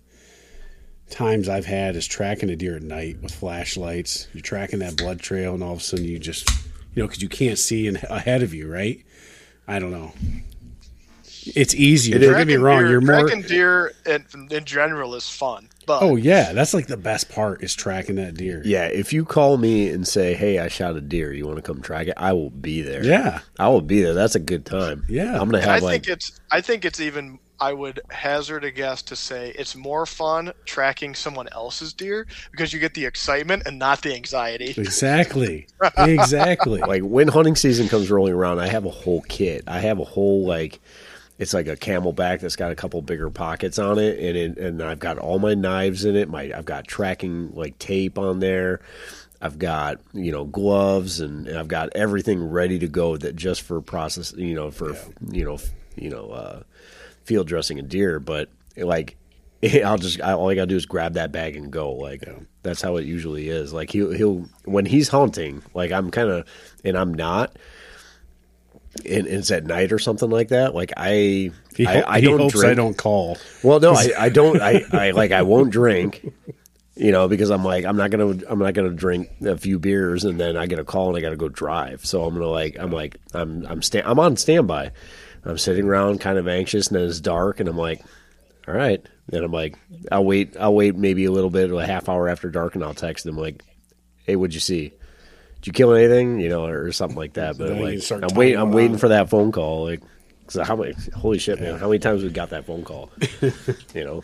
times 1.09 1.47
I've 1.47 1.65
had 1.65 1.95
is 1.95 2.07
tracking 2.07 2.49
a 2.49 2.55
deer 2.55 2.75
at 2.75 2.81
night 2.83 3.21
with 3.21 3.33
flashlights. 3.33 4.27
You're 4.33 4.41
tracking 4.41 4.79
that 4.79 4.97
blood 4.97 5.19
trail, 5.19 5.53
and 5.53 5.63
all 5.63 5.73
of 5.73 5.79
a 5.79 5.81
sudden 5.81 6.05
you 6.05 6.19
just 6.19 6.49
you 6.95 7.01
know 7.01 7.07
because 7.07 7.21
you 7.21 7.29
can't 7.29 7.57
see 7.59 7.87
in, 7.87 7.97
ahead 8.09 8.43
of 8.43 8.53
you, 8.53 8.71
right? 8.71 9.03
I 9.67 9.79
don't 9.79 9.91
know. 9.91 10.11
It's 11.45 11.75
easier. 11.75 12.19
Don't 12.19 12.37
get 12.37 12.47
me 12.47 12.55
wrong. 12.55 12.79
deer- 12.79 12.91
You're 12.91 13.01
more. 13.01 13.21
tracking 13.21 13.41
deer 13.43 13.93
in, 14.05 14.25
in 14.49 14.65
general 14.65 15.15
is 15.15 15.29
fun, 15.29 15.69
but 15.85 16.01
Oh 16.01 16.15
yeah, 16.15 16.53
that's 16.53 16.73
like 16.73 16.87
the 16.87 16.97
best 16.97 17.29
part 17.29 17.63
is 17.63 17.75
tracking 17.75 18.15
that 18.15 18.35
deer. 18.35 18.61
Yeah, 18.65 18.85
if 18.85 19.13
you 19.13 19.25
call 19.25 19.57
me 19.57 19.89
and 19.89 20.07
say, 20.07 20.33
"Hey, 20.33 20.59
I 20.59 20.67
shot 20.67 20.95
a 20.95 21.01
deer. 21.01 21.33
You 21.33 21.45
want 21.45 21.57
to 21.57 21.61
come 21.61 21.81
track 21.81 22.07
it?" 22.07 22.13
I 22.17 22.33
will 22.33 22.49
be 22.49 22.81
there. 22.81 23.03
Yeah. 23.03 23.39
I 23.59 23.69
will 23.69 23.81
be 23.81 24.01
there. 24.01 24.13
That's 24.13 24.35
a 24.35 24.39
good 24.39 24.65
time. 24.65 25.05
Yeah. 25.09 25.39
I'm 25.39 25.49
gonna 25.49 25.59
And 25.59 25.71
I 25.71 25.79
like 25.79 26.05
think 26.05 26.07
it's 26.07 26.39
I 26.51 26.61
think 26.61 26.85
it's 26.85 26.99
even 26.99 27.39
I 27.59 27.71
would 27.71 28.01
hazard 28.09 28.65
a 28.65 28.71
guess 28.71 29.01
to 29.03 29.15
say 29.15 29.53
it's 29.57 29.73
more 29.75 30.05
fun 30.05 30.51
tracking 30.65 31.15
someone 31.15 31.47
else's 31.53 31.93
deer 31.93 32.27
because 32.51 32.73
you 32.73 32.79
get 32.79 32.93
the 32.93 33.05
excitement 33.05 33.63
and 33.65 33.79
not 33.79 34.01
the 34.01 34.13
anxiety. 34.13 34.73
Exactly. 34.77 35.67
Exactly. 35.97 36.81
like 36.81 37.03
when 37.03 37.27
hunting 37.27 37.55
season 37.55 37.87
comes 37.87 38.09
rolling 38.09 38.33
around, 38.33 38.59
I 38.59 38.67
have 38.67 38.85
a 38.85 38.89
whole 38.89 39.21
kit. 39.29 39.63
I 39.67 39.79
have 39.79 39.99
a 39.99 40.03
whole 40.03 40.45
like 40.45 40.81
it's 41.39 41.53
like 41.53 41.67
a 41.67 41.75
CamelBak 41.75 42.41
that's 42.41 42.55
got 42.55 42.71
a 42.71 42.75
couple 42.75 43.01
bigger 43.01 43.29
pockets 43.29 43.79
on 43.79 43.97
it, 43.97 44.19
and 44.19 44.37
it, 44.37 44.57
and 44.57 44.81
I've 44.81 44.99
got 44.99 45.17
all 45.17 45.39
my 45.39 45.53
knives 45.53 46.05
in 46.05 46.15
it. 46.15 46.29
My 46.29 46.51
I've 46.55 46.65
got 46.65 46.87
tracking 46.87 47.53
like 47.53 47.77
tape 47.79 48.17
on 48.17 48.39
there. 48.39 48.81
I've 49.41 49.59
got 49.59 49.99
you 50.13 50.31
know 50.31 50.45
gloves 50.45 51.19
and, 51.19 51.47
and 51.47 51.57
I've 51.57 51.67
got 51.67 51.89
everything 51.95 52.49
ready 52.49 52.79
to 52.79 52.87
go 52.87 53.17
that 53.17 53.35
just 53.35 53.63
for 53.63 53.81
process 53.81 54.33
you 54.33 54.53
know 54.53 54.71
for 54.71 54.95
you 55.31 55.43
know 55.43 55.57
you 55.95 56.09
know 56.09 56.29
uh, 56.29 56.63
field 57.25 57.47
dressing 57.47 57.79
a 57.79 57.81
deer. 57.81 58.19
But 58.19 58.49
like 58.77 59.17
I'll 59.85 59.97
just 59.97 60.21
I, 60.21 60.33
all 60.33 60.49
I 60.49 60.55
gotta 60.55 60.67
do 60.67 60.75
is 60.75 60.85
grab 60.85 61.13
that 61.13 61.31
bag 61.31 61.55
and 61.55 61.71
go. 61.71 61.91
Like 61.93 62.27
that's 62.61 62.81
how 62.81 62.97
it 62.97 63.05
usually 63.05 63.49
is. 63.49 63.73
Like 63.73 63.91
he'll 63.91 64.11
he'll 64.11 64.45
when 64.65 64.85
he's 64.85 65.09
hunting, 65.09 65.63
like 65.73 65.91
I'm 65.91 66.11
kind 66.11 66.29
of 66.29 66.47
and 66.83 66.97
I'm 66.97 67.13
not. 67.13 67.57
And 68.97 69.27
it's 69.27 69.49
at 69.51 69.65
night 69.65 69.91
or 69.91 69.99
something 69.99 70.29
like 70.29 70.49
that. 70.49 70.75
Like 70.75 70.93
I, 70.95 71.51
He, 71.75 71.87
I, 71.87 72.15
I 72.15 72.19
he 72.19 72.27
don't 72.27 72.51
drink. 72.51 72.65
I 72.65 72.73
don't 72.75 72.97
call. 72.97 73.37
Well, 73.63 73.79
no, 73.79 73.93
I, 73.93 74.11
I 74.17 74.29
don't. 74.29 74.61
I, 74.61 74.83
I 74.91 75.11
like 75.11 75.31
I 75.31 75.41
won't 75.41 75.71
drink. 75.71 76.31
You 76.95 77.11
know, 77.11 77.27
because 77.27 77.49
I'm 77.49 77.63
like 77.63 77.85
I'm 77.85 77.97
not 77.97 78.11
gonna 78.11 78.37
I'm 78.47 78.59
not 78.59 78.75
gonna 78.75 78.91
drink 78.91 79.29
a 79.43 79.57
few 79.57 79.79
beers 79.79 80.25
and 80.25 80.39
then 80.39 80.55
I 80.55 80.67
get 80.67 80.77
a 80.77 80.83
call 80.83 81.09
and 81.09 81.17
I 81.17 81.21
gotta 81.21 81.35
go 81.35 81.49
drive. 81.49 82.05
So 82.05 82.23
I'm 82.23 82.35
gonna 82.35 82.45
like 82.47 82.77
I'm 82.79 82.91
like 82.91 83.17
I'm 83.33 83.65
I'm 83.65 83.81
sta- 83.81 84.03
I'm 84.05 84.19
on 84.19 84.37
standby. 84.37 84.91
I'm 85.43 85.57
sitting 85.57 85.85
around 85.85 86.21
kind 86.21 86.37
of 86.37 86.47
anxious 86.47 86.87
and 86.87 86.99
then 86.99 87.07
it's 87.07 87.19
dark 87.19 87.59
and 87.59 87.67
I'm 87.67 87.77
like, 87.77 88.03
all 88.67 88.75
right. 88.75 89.03
Then 89.27 89.43
I'm 89.43 89.51
like, 89.51 89.77
I'll 90.11 90.23
wait. 90.25 90.55
I'll 90.59 90.75
wait 90.75 90.95
maybe 90.95 91.25
a 91.25 91.31
little 91.31 91.49
bit, 91.49 91.71
a 91.71 91.85
half 91.85 92.09
hour 92.09 92.29
after 92.29 92.49
dark, 92.49 92.75
and 92.75 92.83
I'll 92.83 92.93
text 92.93 93.23
them 93.25 93.37
like, 93.37 93.63
hey, 94.25 94.35
what'd 94.35 94.53
you 94.53 94.59
see? 94.59 94.93
Did 95.63 95.67
you 95.67 95.73
kill 95.73 95.93
anything? 95.93 96.39
You 96.39 96.49
know, 96.49 96.65
or 96.65 96.91
something 96.91 97.17
like 97.17 97.33
that. 97.33 97.57
But 97.57 97.71
like, 97.71 98.11
I'm 98.11 98.35
waiting. 98.35 98.59
I'm 98.59 98.71
waiting 98.71 98.97
for 98.97 99.07
that 99.07 99.29
phone 99.29 99.51
call. 99.51 99.85
Like, 99.85 100.01
how 100.63 100.75
many? 100.75 100.93
Holy 101.15 101.39
shit, 101.39 101.59
man! 101.61 101.79
How 101.79 101.87
many 101.87 101.99
times 101.99 102.21
we 102.21 102.29
got 102.29 102.49
that 102.49 102.65
phone 102.65 102.83
call? 102.83 103.09
you 103.41 104.03
know, 104.03 104.23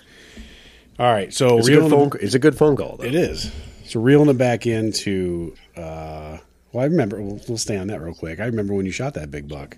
All 0.99 1.11
right, 1.11 1.33
so 1.33 1.57
it's 1.57 1.67
a 1.67 1.71
reeling 1.71 1.89
good 1.89 1.91
the- 1.91 2.09
phone. 2.11 2.21
It's 2.21 2.35
a 2.35 2.39
good 2.39 2.57
phone 2.57 2.75
call. 2.75 2.97
Though. 2.97 3.05
It 3.05 3.15
is. 3.15 3.51
So 3.85 3.99
reeling 4.01 4.29
it 4.29 4.37
back 4.37 4.67
into. 4.67 5.55
Uh, 5.75 6.37
well, 6.71 6.83
I 6.83 6.87
remember. 6.87 7.21
We'll, 7.21 7.41
we'll 7.47 7.57
stay 7.57 7.77
on 7.77 7.87
that 7.87 8.01
real 8.01 8.13
quick. 8.13 8.39
I 8.39 8.45
remember 8.45 8.73
when 8.73 8.85
you 8.85 8.91
shot 8.91 9.13
that 9.15 9.31
big 9.31 9.47
buck 9.47 9.77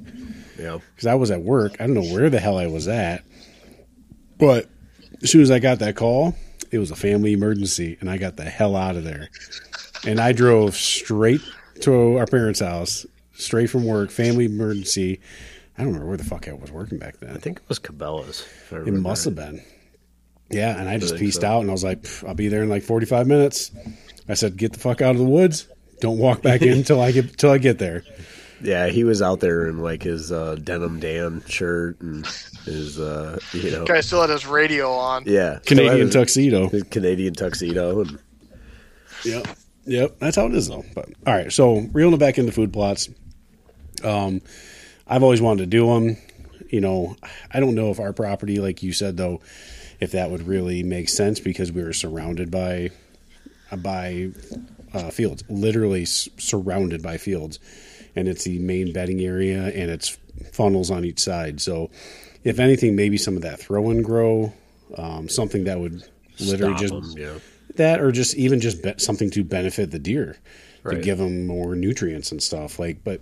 know, 0.61 0.81
because 0.95 1.07
I 1.07 1.15
was 1.15 1.31
at 1.31 1.41
work. 1.41 1.75
I 1.79 1.85
don't 1.87 1.93
know 1.93 2.13
where 2.13 2.29
the 2.29 2.39
hell 2.39 2.57
I 2.57 2.67
was 2.67 2.87
at, 2.87 3.23
but 4.37 4.69
as 5.21 5.29
soon 5.29 5.41
as 5.41 5.51
I 5.51 5.59
got 5.59 5.79
that 5.79 5.95
call, 5.95 6.35
it 6.71 6.77
was 6.77 6.91
a 6.91 6.95
family 6.95 7.33
emergency, 7.33 7.97
and 7.99 8.09
I 8.09 8.17
got 8.17 8.37
the 8.37 8.43
hell 8.45 8.75
out 8.75 8.95
of 8.95 9.03
there. 9.03 9.29
And 10.05 10.19
I 10.19 10.31
drove 10.31 10.75
straight 10.75 11.41
to 11.81 12.17
our 12.17 12.25
parents' 12.25 12.59
house, 12.59 13.05
straight 13.33 13.67
from 13.67 13.85
work, 13.85 14.09
family 14.11 14.45
emergency. 14.45 15.19
I 15.77 15.83
don't 15.83 15.93
remember 15.93 16.07
where 16.07 16.17
the 16.17 16.23
fuck 16.23 16.47
I 16.47 16.53
was 16.53 16.71
working 16.71 16.97
back 16.97 17.17
then. 17.19 17.35
I 17.35 17.39
think 17.39 17.57
it 17.57 17.63
was 17.69 17.79
Cabela's. 17.79 18.45
It 18.71 18.93
must 18.93 19.25
right. 19.25 19.37
have 19.37 19.53
been. 19.53 19.63
Yeah, 20.49 20.79
and 20.79 20.89
I 20.89 20.97
just 20.97 21.13
think 21.13 21.21
pieced 21.21 21.41
so. 21.41 21.47
out 21.47 21.61
and 21.61 21.69
I 21.69 21.73
was 21.73 21.83
like, 21.83 22.05
I'll 22.27 22.33
be 22.33 22.49
there 22.49 22.63
in 22.63 22.69
like 22.69 22.83
45 22.83 23.25
minutes. 23.27 23.71
I 24.27 24.33
said, 24.33 24.57
get 24.57 24.73
the 24.73 24.79
fuck 24.79 25.01
out 25.01 25.11
of 25.11 25.17
the 25.17 25.23
woods. 25.23 25.67
Don't 26.01 26.17
walk 26.17 26.41
back 26.41 26.61
in 26.61 26.73
until 26.79 26.99
I 26.99 27.11
get 27.11 27.37
till 27.37 27.51
I 27.51 27.57
get 27.57 27.77
there. 27.79 28.03
Yeah, 28.63 28.87
he 28.87 29.03
was 29.03 29.21
out 29.21 29.39
there 29.39 29.67
in 29.67 29.79
like 29.79 30.03
his 30.03 30.31
uh, 30.31 30.55
denim 30.55 30.99
Dan 30.99 31.43
shirt 31.47 31.99
and 32.01 32.25
his, 32.65 32.99
uh, 32.99 33.39
you 33.53 33.71
know, 33.71 33.85
Guy 33.85 34.01
still 34.01 34.21
had 34.21 34.29
his 34.29 34.45
radio 34.45 34.91
on. 34.91 35.23
yeah, 35.25 35.59
Canadian 35.65 36.11
so 36.11 36.19
tuxedo. 36.19 36.69
his 36.69 36.83
Canadian 36.83 37.33
tuxedo, 37.33 38.01
and 38.01 38.19
Yep. 39.23 39.47
Yep. 39.85 40.19
That's 40.19 40.35
how 40.35 40.45
it 40.47 40.53
is 40.53 40.67
though. 40.67 40.85
But 40.93 41.09
all 41.25 41.33
right, 41.33 41.51
so 41.51 41.79
reeling 41.91 42.13
it 42.13 42.19
back 42.19 42.37
into 42.37 42.51
food 42.51 42.71
plots. 42.73 43.09
Um 44.03 44.41
I've 45.07 45.23
always 45.23 45.41
wanted 45.41 45.63
to 45.63 45.67
do 45.67 45.87
them. 45.87 46.17
You 46.69 46.79
know, 46.81 47.15
I 47.51 47.59
don't 47.59 47.75
know 47.75 47.91
if 47.91 47.99
our 47.99 48.13
property, 48.13 48.59
like 48.59 48.81
you 48.81 48.93
said 48.93 49.17
though, 49.17 49.41
if 49.99 50.11
that 50.13 50.31
would 50.31 50.47
really 50.47 50.83
make 50.83 51.09
sense 51.09 51.39
because 51.39 51.71
we 51.71 51.83
were 51.83 51.93
surrounded 51.93 52.49
by 52.51 52.91
by 53.75 54.29
uh, 54.93 55.09
fields, 55.09 55.43
literally 55.49 56.03
s- 56.03 56.27
surrounded 56.37 57.01
by 57.01 57.17
fields, 57.17 57.59
and 58.15 58.27
it's 58.27 58.43
the 58.43 58.59
main 58.59 58.91
bedding 58.93 59.21
area 59.21 59.63
and 59.67 59.89
it's 59.89 60.17
funnels 60.51 60.91
on 60.91 61.05
each 61.05 61.19
side. 61.19 61.61
So, 61.61 61.89
if 62.43 62.59
anything, 62.59 62.95
maybe 62.95 63.17
some 63.17 63.35
of 63.37 63.43
that 63.43 63.59
throw 63.59 63.89
and 63.89 64.03
grow, 64.03 64.53
um, 64.97 65.29
something 65.29 65.63
that 65.65 65.79
would 65.79 66.03
literally 66.39 66.75
stop 66.77 66.81
just 66.81 66.93
'em, 66.93 67.21
yeah. 67.21 67.33
That 67.77 67.99
or 68.01 68.11
just 68.11 68.35
even 68.35 68.59
just 68.59 68.81
be- 68.83 68.93
something 68.97 69.29
to 69.31 69.43
benefit 69.43 69.91
the 69.91 69.99
deer 69.99 70.37
to 70.83 71.01
give 71.01 71.17
them 71.19 71.45
more 71.47 71.75
nutrients 71.75 72.31
and 72.31 72.41
stuff 72.41 72.79
like 72.79 73.03
but 73.03 73.21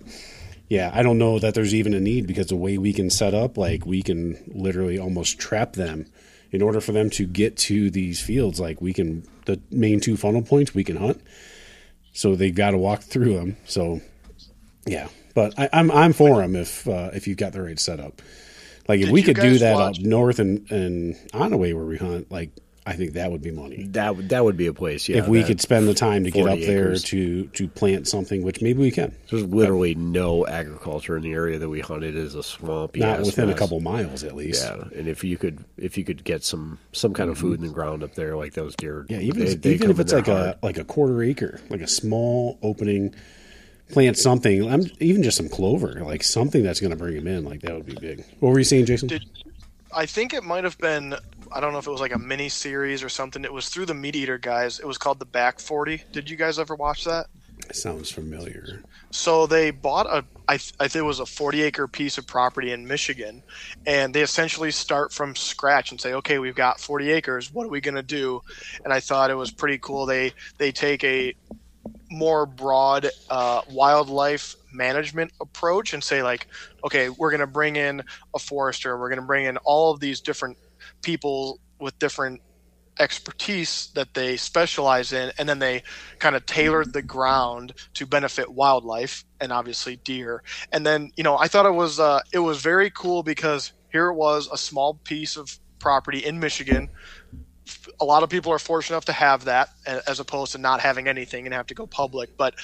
yeah 0.68 0.90
i 0.94 1.02
don't 1.02 1.18
know 1.18 1.38
that 1.38 1.54
there's 1.54 1.74
even 1.74 1.92
a 1.94 2.00
need 2.00 2.26
because 2.26 2.46
the 2.46 2.56
way 2.56 2.78
we 2.78 2.92
can 2.92 3.10
set 3.10 3.34
up 3.34 3.58
like 3.58 3.84
we 3.84 4.02
can 4.02 4.36
literally 4.54 4.98
almost 4.98 5.38
trap 5.38 5.74
them 5.74 6.06
in 6.52 6.62
order 6.62 6.80
for 6.80 6.92
them 6.92 7.10
to 7.10 7.26
get 7.26 7.56
to 7.56 7.90
these 7.90 8.20
fields 8.20 8.58
like 8.58 8.80
we 8.80 8.92
can 8.92 9.22
the 9.44 9.60
main 9.70 10.00
two 10.00 10.16
funnel 10.16 10.42
points 10.42 10.74
we 10.74 10.84
can 10.84 10.96
hunt. 10.96 11.20
So 12.12 12.34
they've 12.34 12.54
got 12.54 12.72
to 12.72 12.78
walk 12.78 13.02
through 13.02 13.34
them 13.34 13.56
so 13.66 14.00
yeah 14.86 15.08
but 15.34 15.56
I, 15.58 15.68
i'm 15.72 15.90
i'm 15.92 16.12
for 16.12 16.38
them 16.40 16.56
if 16.56 16.88
uh, 16.88 17.10
if 17.12 17.26
you've 17.28 17.36
got 17.38 17.52
the 17.52 17.62
right 17.62 17.78
setup. 17.78 18.20
Like 18.88 19.00
if 19.00 19.06
Did 19.06 19.12
we 19.12 19.22
could 19.22 19.36
do 19.36 19.58
that 19.58 19.74
watch- 19.74 20.00
up 20.00 20.04
north 20.04 20.38
and 20.40 20.68
and 20.72 21.14
Onaway 21.32 21.72
where 21.74 21.84
we 21.84 21.98
hunt 21.98 22.32
like 22.32 22.50
i 22.86 22.94
think 22.94 23.12
that 23.12 23.30
would 23.30 23.42
be 23.42 23.50
money 23.50 23.84
that 23.90 24.16
would 24.16 24.28
that 24.30 24.42
would 24.44 24.56
be 24.56 24.66
a 24.66 24.72
place. 24.72 25.08
Yeah, 25.08 25.18
if 25.18 25.28
we 25.28 25.44
could 25.44 25.60
spend 25.60 25.86
the 25.88 25.94
time 25.94 26.24
to 26.24 26.30
get 26.30 26.46
40 26.46 26.52
up 26.62 26.66
there 26.66 26.94
to 26.96 27.46
to 27.48 27.68
plant 27.68 28.08
something, 28.08 28.42
which 28.42 28.62
maybe 28.62 28.80
we 28.80 28.90
can, 28.90 29.14
There's 29.30 29.44
literally 29.44 29.94
no 29.94 30.46
agriculture 30.46 31.16
in 31.16 31.22
the 31.22 31.32
area 31.32 31.58
that 31.58 31.68
we 31.68 31.80
hunted. 31.80 32.16
Is 32.16 32.34
a 32.34 32.42
swamp. 32.42 32.96
not 32.96 33.20
ass 33.20 33.26
within 33.26 33.50
a 33.50 33.54
couple 33.54 33.80
miles 33.80 34.24
at 34.24 34.34
least. 34.34 34.64
Yeah, 34.64 34.84
and 34.98 35.08
if 35.08 35.22
you 35.24 35.36
could, 35.36 35.62
if 35.76 35.98
you 35.98 36.04
could 36.04 36.24
get 36.24 36.42
some 36.44 36.78
some 36.92 37.12
kind 37.12 37.28
of 37.30 37.38
food 37.38 37.60
in 37.60 37.66
the 37.66 37.72
ground 37.72 38.02
up 38.02 38.14
there, 38.14 38.36
like 38.36 38.54
those 38.54 38.74
deer. 38.76 39.06
Yeah, 39.08 39.18
even 39.18 39.44
they- 39.44 39.50
if, 39.52 39.62
they 39.62 39.74
even 39.74 39.90
if 39.90 39.98
it's 40.00 40.12
like 40.12 40.26
hard. 40.26 40.56
a 40.62 40.66
like 40.66 40.78
a 40.78 40.84
quarter 40.84 41.22
acre, 41.22 41.60
like 41.68 41.82
a 41.82 41.88
small 41.88 42.58
opening, 42.62 43.14
plant 43.90 44.16
something. 44.16 44.70
I'm 44.72 44.84
even 45.00 45.22
just 45.22 45.36
some 45.36 45.48
clover, 45.48 46.02
like 46.04 46.22
something 46.22 46.62
that's 46.62 46.80
going 46.80 46.90
to 46.92 46.96
bring 46.96 47.14
them 47.16 47.26
in. 47.26 47.44
Like 47.44 47.60
that 47.62 47.74
would 47.74 47.86
be 47.86 47.94
big. 48.00 48.24
What 48.40 48.50
were 48.50 48.58
you 48.58 48.64
saying, 48.64 48.86
Jason? 48.86 49.08
Did- 49.08 49.24
I 49.92 50.06
think 50.06 50.32
it 50.32 50.44
might 50.44 50.62
have 50.64 50.78
been. 50.78 51.16
I 51.52 51.60
don't 51.60 51.72
know 51.72 51.78
if 51.78 51.86
it 51.86 51.90
was 51.90 52.00
like 52.00 52.14
a 52.14 52.18
mini 52.18 52.48
series 52.48 53.02
or 53.02 53.08
something. 53.08 53.44
It 53.44 53.52
was 53.52 53.68
through 53.68 53.86
the 53.86 53.94
Meat 53.94 54.16
Eater 54.16 54.38
guys. 54.38 54.78
It 54.78 54.86
was 54.86 54.98
called 54.98 55.18
the 55.18 55.24
Back 55.26 55.60
Forty. 55.60 56.02
Did 56.12 56.30
you 56.30 56.36
guys 56.36 56.58
ever 56.58 56.74
watch 56.74 57.04
that? 57.04 57.26
It 57.68 57.76
sounds 57.76 58.10
familiar. 58.10 58.82
So 59.10 59.46
they 59.46 59.70
bought 59.70 60.06
a, 60.06 60.24
I, 60.48 60.56
th- 60.56 60.72
I 60.80 60.88
think 60.88 61.02
it 61.02 61.06
was 61.06 61.20
a 61.20 61.26
40 61.26 61.62
acre 61.62 61.86
piece 61.86 62.16
of 62.16 62.26
property 62.26 62.72
in 62.72 62.86
Michigan, 62.86 63.42
and 63.86 64.14
they 64.14 64.22
essentially 64.22 64.70
start 64.70 65.12
from 65.12 65.36
scratch 65.36 65.90
and 65.90 66.00
say, 66.00 66.14
okay, 66.14 66.38
we've 66.38 66.54
got 66.54 66.80
40 66.80 67.10
acres. 67.10 67.52
What 67.52 67.66
are 67.66 67.70
we 67.70 67.80
going 67.80 67.96
to 67.96 68.02
do? 68.02 68.40
And 68.84 68.92
I 68.92 69.00
thought 69.00 69.30
it 69.30 69.34
was 69.34 69.50
pretty 69.50 69.78
cool. 69.78 70.06
They 70.06 70.32
they 70.58 70.72
take 70.72 71.04
a 71.04 71.34
more 72.10 72.46
broad 72.46 73.08
uh, 73.28 73.62
wildlife 73.70 74.56
management 74.72 75.32
approach 75.40 75.92
and 75.92 76.02
say 76.02 76.22
like, 76.22 76.46
okay, 76.84 77.08
we're 77.08 77.30
going 77.30 77.40
to 77.40 77.46
bring 77.46 77.76
in 77.76 78.02
a 78.34 78.38
forester. 78.38 78.98
We're 78.98 79.08
going 79.08 79.20
to 79.20 79.26
bring 79.26 79.46
in 79.46 79.56
all 79.58 79.92
of 79.92 80.00
these 80.00 80.20
different 80.20 80.56
people 81.02 81.60
with 81.80 81.98
different 81.98 82.42
expertise 83.00 83.90
that 83.94 84.14
they 84.14 84.36
specialize 84.36 85.12
in 85.12 85.32
and 85.38 85.48
then 85.48 85.58
they 85.58 85.82
kind 86.20 86.36
of 86.36 86.46
tailored 86.46 86.92
the 86.92 87.02
ground 87.02 87.74
to 87.94 88.06
benefit 88.06 88.52
wildlife 88.52 89.24
and 89.40 89.52
obviously 89.52 89.96
deer. 89.96 90.42
And 90.72 90.86
then 90.86 91.10
you 91.16 91.24
know 91.24 91.38
i 91.38 91.48
thought 91.48 91.66
it 91.66 91.74
was 91.74 91.98
uh, 92.00 92.20
it 92.32 92.40
was 92.40 92.60
very 92.62 92.90
cool 92.90 93.22
because 93.22 93.72
here 93.90 94.08
it 94.08 94.14
was 94.14 94.48
a 94.52 94.58
small 94.58 95.00
piece 95.04 95.36
of 95.36 95.58
property 95.80 96.20
in 96.20 96.38
michigan. 96.40 96.90
A 98.00 98.04
lot 98.04 98.22
of 98.24 98.30
people 98.30 98.52
are 98.52 98.58
fortunate 98.58 98.96
enough 98.96 99.06
to 99.06 99.12
have 99.12 99.44
that 99.46 99.70
as 100.06 100.20
opposed 100.20 100.52
to 100.52 100.58
not 100.58 100.80
having 100.80 101.08
anything 101.08 101.46
and 101.46 101.54
have 101.54 101.66
to 101.68 101.74
go 101.74 101.86
public 101.86 102.30
but 102.38 102.54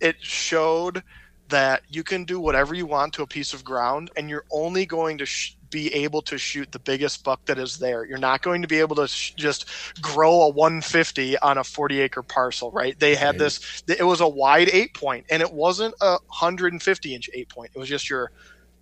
it 0.00 0.16
showed 0.20 1.02
that 1.48 1.82
you 1.88 2.04
can 2.04 2.24
do 2.24 2.40
whatever 2.40 2.74
you 2.74 2.86
want 2.86 3.14
to 3.14 3.22
a 3.22 3.28
piece 3.28 3.54
of 3.54 3.64
ground 3.64 4.10
and 4.16 4.30
you're 4.30 4.44
only 4.52 4.86
going 4.86 5.18
to 5.18 5.26
sh- 5.26 5.56
be 5.74 5.92
able 5.94 6.22
to 6.22 6.38
shoot 6.38 6.70
the 6.72 6.78
biggest 6.78 7.24
buck 7.24 7.40
that 7.46 7.58
is 7.58 7.78
there 7.78 8.06
you're 8.06 8.18
not 8.30 8.42
going 8.42 8.62
to 8.62 8.68
be 8.68 8.78
able 8.78 8.94
to 8.96 9.08
sh- 9.08 9.34
just 9.36 9.68
grow 10.00 10.42
a 10.42 10.48
150 10.50 11.36
on 11.40 11.58
a 11.58 11.64
40 11.64 12.00
acre 12.00 12.22
parcel 12.22 12.70
right 12.70 12.98
they 13.00 13.16
had 13.16 13.30
Right. 13.34 13.38
this 13.40 13.82
it 13.88 14.04
was 14.06 14.20
a 14.20 14.28
wide 14.28 14.70
eight 14.70 14.94
point 14.94 15.26
and 15.30 15.42
it 15.42 15.52
wasn't 15.52 15.94
a 16.00 16.12
150 16.12 17.14
inch 17.14 17.28
eight 17.34 17.48
point 17.50 17.72
it 17.74 17.78
was 17.80 17.88
just 17.88 18.08
your 18.08 18.30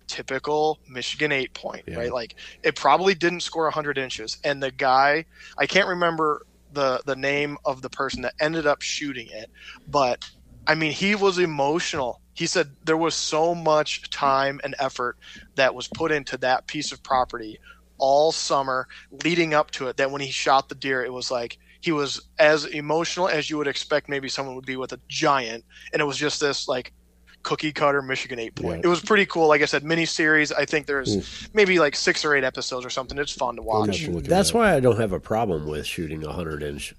typical 0.07 0.79
michigan 0.87 1.31
eight 1.31 1.53
point 1.53 1.83
Yeah. 1.87 1.97
right 1.97 2.13
like 2.13 2.35
it 2.63 2.75
probably 2.75 3.15
didn't 3.15 3.41
score 3.41 3.63
100 3.65 3.97
inches 3.97 4.37
and 4.43 4.61
the 4.61 4.71
guy 4.71 5.25
i 5.57 5.65
can't 5.65 5.87
remember 5.87 6.41
the 6.71 7.01
the 7.05 7.15
name 7.15 7.57
of 7.65 7.81
the 7.81 7.89
person 7.89 8.21
that 8.23 8.33
ended 8.39 8.67
up 8.67 8.81
shooting 8.81 9.27
it 9.31 9.49
but 9.87 10.23
I 10.65 10.75
mean, 10.75 10.93
he 10.93 11.13
was 11.15 11.39
emotional. 11.39 12.21
He 12.33 12.45
said 12.47 12.71
there 12.85 12.97
was 12.97 13.13
so 13.15 13.53
much 13.53 14.09
time 14.09 14.59
and 14.63 14.75
effort 14.79 15.17
that 15.55 15.73
was 15.75 15.87
put 15.87 16.11
into 16.11 16.37
that 16.37 16.67
piece 16.67 16.91
of 16.91 17.01
property 17.03 17.59
all 17.99 18.31
summer 18.31 18.87
leading 19.23 19.53
up 19.53 19.71
to 19.71 19.87
it 19.87 19.97
that 19.97 20.09
when 20.11 20.21
he 20.21 20.31
shot 20.31 20.67
the 20.69 20.75
deer, 20.75 21.03
it 21.05 21.13
was 21.13 21.29
like 21.29 21.57
he 21.81 21.91
was 21.91 22.27
as 22.39 22.65
emotional 22.65 23.27
as 23.27 23.49
you 23.49 23.57
would 23.57 23.67
expect 23.67 24.09
maybe 24.09 24.27
someone 24.29 24.55
would 24.55 24.65
be 24.65 24.75
with 24.77 24.93
a 24.93 24.99
giant. 25.09 25.63
And 25.91 26.01
it 26.01 26.05
was 26.05 26.17
just 26.17 26.39
this 26.39 26.67
like 26.67 26.91
cookie 27.43 27.71
cutter 27.73 28.01
Michigan 28.01 28.39
eight 28.39 28.55
point. 28.55 28.77
Yeah. 28.79 28.87
It 28.87 28.87
was 28.87 29.01
pretty 29.01 29.25
cool. 29.25 29.47
Like 29.47 29.61
I 29.61 29.65
said, 29.65 29.83
mini 29.83 30.05
series. 30.05 30.51
I 30.51 30.65
think 30.65 30.87
there's 30.87 31.49
maybe 31.53 31.77
like 31.77 31.95
six 31.95 32.23
or 32.25 32.33
eight 32.35 32.43
episodes 32.45 32.85
or 32.85 32.89
something. 32.89 33.17
It's 33.17 33.33
fun 33.33 33.57
to 33.57 33.61
Hmm. 33.61 33.67
Watch. 33.67 34.01
not 34.01 34.15
looking 34.15 34.29
That's 34.29 34.49
at 34.49 34.55
why 34.55 34.73
I 34.73 34.79
don't 34.79 34.99
have 34.99 35.11
a 35.11 35.19
problem 35.19 35.67
with 35.67 35.85
shooting 35.85 36.25
a 36.25 36.31
hundred 36.31 36.63
inch 36.63 36.95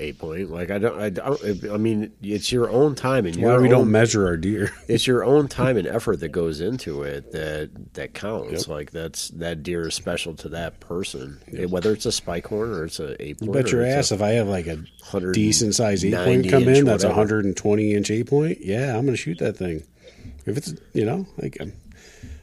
eight 0.00 0.18
point. 0.18 0.50
Like 0.50 0.70
I 0.70 0.78
don't, 0.78 1.00
I 1.00 1.10
don't. 1.10 1.70
I 1.70 1.76
mean, 1.76 2.12
it's 2.22 2.50
your 2.52 2.70
own 2.70 2.94
time 2.94 3.26
and 3.26 3.36
your 3.36 3.60
we 3.60 3.66
own, 3.68 3.70
don't 3.70 3.90
measure 3.90 4.26
our 4.26 4.36
deer. 4.36 4.70
It's 4.88 5.06
your 5.06 5.22
own 5.24 5.48
time 5.48 5.76
and 5.76 5.86
effort 5.86 6.20
that 6.20 6.30
goes 6.30 6.60
into 6.60 7.02
it 7.02 7.32
that 7.32 7.70
that 7.94 8.14
counts. 8.14 8.68
Like 8.68 8.90
that's 8.90 9.28
that 9.30 9.62
deer 9.62 9.88
is 9.88 9.94
special 9.94 10.34
to 10.36 10.48
that 10.50 10.80
person, 10.80 11.38
whether 11.68 11.92
it's 11.92 12.06
a 12.06 12.12
spike 12.12 12.46
horn 12.46 12.70
or 12.70 12.84
it's 12.84 13.00
a 13.00 13.20
eight 13.22 13.40
You 13.40 13.48
point. 13.48 13.52
bet 13.64 13.72
your 13.72 13.84
ass 13.84 14.12
if 14.12 14.22
I 14.22 14.30
have 14.30 14.48
like 14.48 14.66
a 14.66 14.76
190 14.76 15.32
decent 15.32 15.74
size 15.74 16.04
eight 16.04 16.14
point 16.14 16.48
come 16.48 16.68
in 16.68 16.84
that's 16.84 17.04
a 17.04 17.08
120 17.08 17.94
inch 17.94 18.10
eight 18.10 18.26
point, 18.28 18.58
yeah, 18.60 18.96
I'm 18.96 19.04
gonna 19.04 19.16
shoot 19.16 19.38
that 19.38 19.56
thing. 19.56 19.82
If 20.46 20.56
it's 20.56 20.74
you 20.94 21.04
know 21.04 21.26
like 21.36 21.58
I'm, 21.60 21.72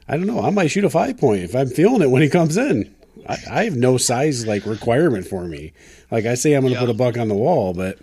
I 0.07 0.17
don't 0.17 0.27
know, 0.27 0.41
I 0.41 0.51
might 0.51 0.67
shoot 0.67 0.85
a 0.85 0.89
five 0.89 1.17
point 1.17 1.41
if 1.43 1.55
I'm 1.55 1.67
feeling 1.67 2.01
it 2.03 2.11
when 2.11 2.21
he 2.21 2.29
comes 2.29 2.57
in. 2.57 2.94
I, 3.27 3.37
I 3.49 3.63
have 3.65 3.75
no 3.75 3.97
size 3.97 4.45
like 4.45 4.65
requirement 4.65 5.27
for 5.27 5.45
me. 5.45 5.73
Like 6.11 6.25
I 6.25 6.35
say, 6.35 6.53
I'm 6.53 6.63
gonna 6.63 6.79
put 6.79 6.89
a 6.89 6.93
buck 6.93 7.17
on 7.17 7.27
the 7.27 7.35
wall, 7.35 7.73
but 7.73 7.99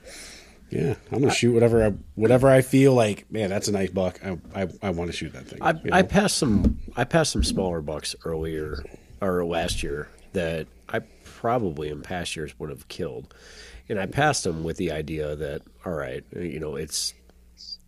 yeah, 0.71 0.95
I'm 1.11 1.21
gonna 1.21 1.33
shoot 1.33 1.53
whatever 1.53 1.85
I 1.85 1.93
whatever 2.15 2.49
I 2.49 2.63
feel 2.63 2.95
like. 2.95 3.31
Man, 3.31 3.51
that's 3.51 3.69
a 3.69 3.73
nice 3.73 3.91
buck. 3.91 4.19
I 4.25 4.39
I, 4.55 4.69
I 4.83 4.91
want 4.91 5.11
to 5.11 5.17
shoot 5.17 5.33
that 5.35 5.47
thing. 5.47 5.59
I, 5.61 5.73
you 5.73 5.91
I 5.93 6.03
passed 6.03 6.39
some 6.39 6.79
I 6.97 7.05
passed 7.05 7.33
some 7.33 7.45
smaller 7.45 7.81
bucks 7.83 8.17
earlier 8.25 8.85
or 9.21 9.45
last 9.45 9.83
year 9.83 10.09
that 10.33 10.67
I 10.89 11.01
probably 11.25 11.89
in 11.89 12.03
past 12.03 12.37
years 12.37 12.59
would 12.59 12.71
have 12.71 12.89
killed, 12.89 13.35
and 13.89 14.01
I 14.01 14.07
passed 14.07 14.45
them 14.45 14.65
with 14.65 14.79
the 14.79 14.93
idea 14.93 15.37
that 15.37 15.63
all 15.85 15.93
right, 15.93 16.25
you 16.35 16.59
know, 16.59 16.77
it's 16.77 17.15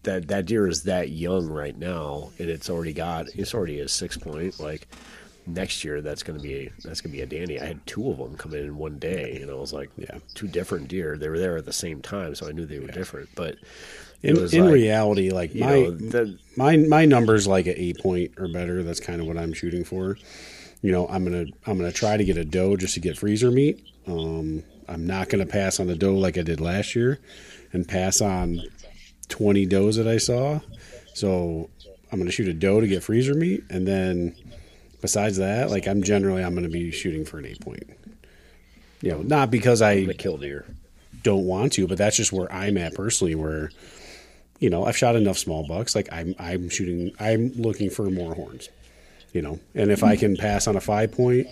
that 0.03 0.28
that 0.28 0.47
deer 0.47 0.68
is 0.68 0.82
that 0.82 1.09
young 1.09 1.49
right 1.49 1.76
now, 1.76 2.30
and 2.39 2.51
it's 2.51 2.68
already 2.68 2.93
got 2.93 3.28
it's 3.35 3.55
already 3.55 3.80
a 3.80 3.89
six 3.89 4.16
point 4.16 4.61
like. 4.61 4.87
Next 5.47 5.84
year, 5.84 6.01
that's 6.01 6.22
going 6.22 6.38
to 6.38 6.42
be 6.42 6.70
that's 6.82 7.01
going 7.01 7.12
to 7.12 7.16
be 7.16 7.20
a 7.20 7.26
dandy. 7.26 7.61
I 7.61 7.66
had 7.66 7.86
two 7.86 8.11
of 8.11 8.16
them 8.16 8.36
come 8.36 8.55
in 8.55 8.64
in 8.64 8.78
one 8.78 8.99
day, 8.99 9.40
and 9.42 9.51
I 9.51 9.55
was 9.55 9.72
like, 9.74 9.90
Yeah. 9.99 10.18
two 10.34 10.49
different 10.49 10.88
deer. 10.88 11.18
They 11.18 11.28
were 11.28 11.38
there 11.38 11.59
at 11.59 11.66
the 11.66 11.72
same 11.72 12.01
time, 12.01 12.34
so 12.34 12.49
I 12.49 12.53
knew 12.53 12.64
they 12.64 12.78
were 12.78 12.86
different. 12.88 13.28
But 13.34 13.57
in, 14.22 14.38
in 14.38 14.64
like, 14.64 14.72
reality, 14.72 15.30
like 15.30 15.55
my 15.55 15.66
know, 15.66 15.90
the, 15.90 16.38
my 16.57 16.78
my 16.78 17.05
numbers 17.05 17.47
like 17.47 17.66
an 17.66 17.74
eight 17.76 17.99
point 17.99 18.32
or 18.38 18.49
better. 18.49 18.82
That's 18.82 19.01
kind 19.01 19.20
of 19.20 19.26
what 19.26 19.36
I'm 19.36 19.53
shooting 19.53 19.84
for. 19.84 20.16
You 20.80 20.92
know, 20.92 21.07
I'm 21.09 21.24
gonna 21.24 21.47
I'm 21.66 21.76
gonna 21.76 21.92
try 21.92 22.16
to 22.16 22.24
get 22.24 22.38
a 22.38 22.45
doe 22.45 22.76
just 22.76 22.95
to 22.95 23.01
get 23.01 23.18
freezer 23.18 23.51
meat. 23.51 23.84
Um, 24.07 24.62
I'm 24.88 25.07
not 25.07 25.28
gonna 25.28 25.47
pass 25.47 25.78
on 25.78 25.90
a 25.90 25.95
doe 25.95 26.14
like 26.14 26.38
I 26.38 26.42
did 26.42 26.61
last 26.61 26.95
year, 26.97 27.20
and 27.72 27.86
pass 27.86 28.22
on 28.22 28.62
20 29.28 29.66
does 29.66 29.97
that 29.97 30.09
I 30.09 30.16
saw. 30.18 30.61
So 31.12 31.68
I'm 32.11 32.18
gonna 32.18 32.30
shoot 32.30 32.49
a 32.49 32.55
doe 32.55 32.80
to 32.80 32.86
get 32.86 33.03
freezer 33.03 33.34
meat, 33.34 33.64
and 33.68 33.86
then 33.86 34.34
besides 35.05 35.36
that, 35.36 35.68
like 35.68 35.86
I'm 35.86 36.02
generally 36.02 36.42
I'm 36.42 36.55
gonna 36.55 36.70
be 36.70 36.90
shooting 36.90 37.26
for 37.26 37.38
an 37.38 37.44
eight 37.44 37.61
point. 37.61 37.82
You 39.02 39.11
know, 39.11 39.20
not 39.20 39.50
because 39.50 39.82
I 39.82 40.07
kill 40.14 40.38
deer. 40.38 40.64
don't 41.22 41.44
want 41.44 41.74
to, 41.74 41.86
but 41.86 41.98
that's 41.98 42.16
just 42.16 42.32
where 42.32 42.50
I'm 42.50 42.78
at 42.78 42.94
personally. 42.94 43.34
Where 43.34 43.70
you 44.61 44.70
know 44.70 44.86
I've 44.86 44.96
shot 44.96 45.14
enough 45.14 45.36
small 45.36 45.66
bucks. 45.66 45.94
Like 45.94 46.09
I'm 46.11 46.34
I'm 46.38 46.70
shooting. 46.70 47.12
I'm 47.20 47.52
looking 47.52 47.90
for 47.90 48.09
more 48.09 48.34
horns. 48.34 48.70
You 49.34 49.42
know, 49.42 49.61
and 49.74 49.90
if 49.90 50.02
I 50.02 50.16
can 50.16 50.38
pass 50.38 50.66
on 50.66 50.74
a 50.74 50.80
five 50.80 51.12
point 51.12 51.48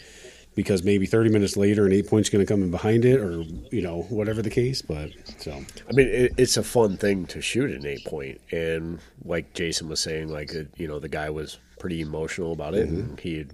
because 0.55 0.83
maybe 0.83 1.05
30 1.05 1.31
minutes 1.31 1.57
later 1.57 1.85
an 1.85 1.93
eight 1.93 2.09
point's 2.09 2.29
going 2.31 2.45
to 2.45 2.51
come 2.51 2.63
in 2.63 2.71
behind 2.71 3.05
it, 3.05 3.21
or 3.21 3.43
you 3.71 3.83
know 3.83 4.03
whatever 4.09 4.41
the 4.41 4.51
case. 4.51 4.81
But 4.81 5.11
so 5.39 5.53
I 5.53 5.93
mean, 5.93 6.09
it, 6.09 6.33
it's 6.39 6.57
a 6.57 6.63
fun 6.63 6.97
thing 6.97 7.27
to 7.27 7.43
shoot 7.43 7.71
an 7.71 7.85
eight 7.85 8.07
point, 8.07 8.41
and 8.51 8.99
like 9.27 9.53
Jason 9.53 9.91
was 9.91 10.01
saying, 10.01 10.29
like 10.29 10.53
you 10.79 10.89
know, 10.89 10.99
the 10.99 11.11
guy 11.11 11.29
was 11.29 11.59
pretty 11.83 12.01
emotional 12.01 12.53
about 12.53 12.75
it, 12.75 12.89
and 12.89 13.19
he 13.19 13.39
had, 13.39 13.51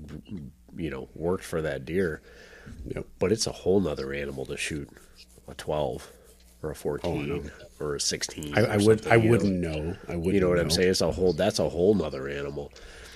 you 0.76 0.90
know, 0.90 1.08
worked 1.14 1.44
for 1.44 1.62
that 1.62 1.86
deer. 1.86 2.20
Yep. 2.94 3.06
But 3.18 3.32
it's 3.32 3.46
a 3.46 3.52
whole 3.52 3.80
nother 3.80 4.12
animal 4.12 4.44
to 4.44 4.56
shoot 4.58 4.86
a 5.48 5.54
twelve 5.54 6.12
or 6.62 6.68
a 6.68 6.72
oh, 6.72 6.74
fourteen 6.74 7.50
or 7.80 7.94
a 7.94 8.00
sixteen. 8.00 8.52
I, 8.56 8.74
I 8.74 8.76
would, 8.76 9.06
I 9.06 9.16
wouldn't 9.16 9.54
know. 9.60 9.96
I 10.08 10.16
wouldn't. 10.16 10.34
You 10.34 10.40
know 10.42 10.50
what 10.50 10.58
I'm 10.58 10.68
saying? 10.68 10.90
It's 10.90 11.00
a 11.00 11.10
whole. 11.10 11.32
That's 11.32 11.58
a 11.58 11.70
whole 11.70 11.94
nother 11.94 12.28
animal. 12.28 12.70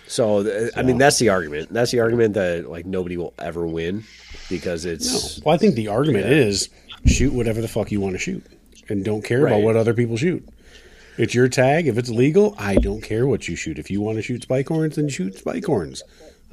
So 0.07 0.45
th- 0.45 0.73
I 0.77 0.83
mean, 0.83 0.97
that's 0.97 1.19
the 1.19 1.29
argument. 1.29 1.71
That's 1.71 1.91
the 1.91 2.01
argument 2.01 2.33
that 2.33 2.71
like 2.71 2.87
nobody 2.87 3.19
will 3.19 3.35
ever 3.39 3.67
win 3.67 4.05
because 4.49 4.87
No. 4.87 4.93
it's 4.93 5.43
Well, 5.45 5.55
I 5.55 5.59
think 5.59 5.75
the 5.75 5.89
argument 5.89 6.25
is 6.25 6.71
shoot 7.05 7.35
whatever 7.35 7.61
the 7.61 7.69
fuck 7.69 7.93
you 7.93 8.01
want 8.01 8.15
to 8.15 8.19
shoot, 8.19 8.43
and 8.89 9.05
don't 9.05 9.23
care 9.23 9.47
about 9.47 9.61
what 9.61 9.77
other 9.77 9.93
people 9.93 10.17
shoot. 10.17 10.49
It's 11.19 11.35
your 11.35 11.49
tag. 11.49 11.87
If 11.87 11.99
it's 11.99 12.09
legal, 12.09 12.55
I 12.59 12.77
don't 12.77 13.03
care 13.03 13.27
what 13.27 13.47
you 13.49 13.57
shoot. 13.57 13.79
If 13.79 13.91
you 13.91 14.01
want 14.01 14.17
to 14.17 14.23
shoot 14.23 14.43
spike 14.43 14.69
horns, 14.69 14.97
then 14.97 15.09
shoot 15.09 15.37
spike 15.37 15.65
horns. 15.65 16.03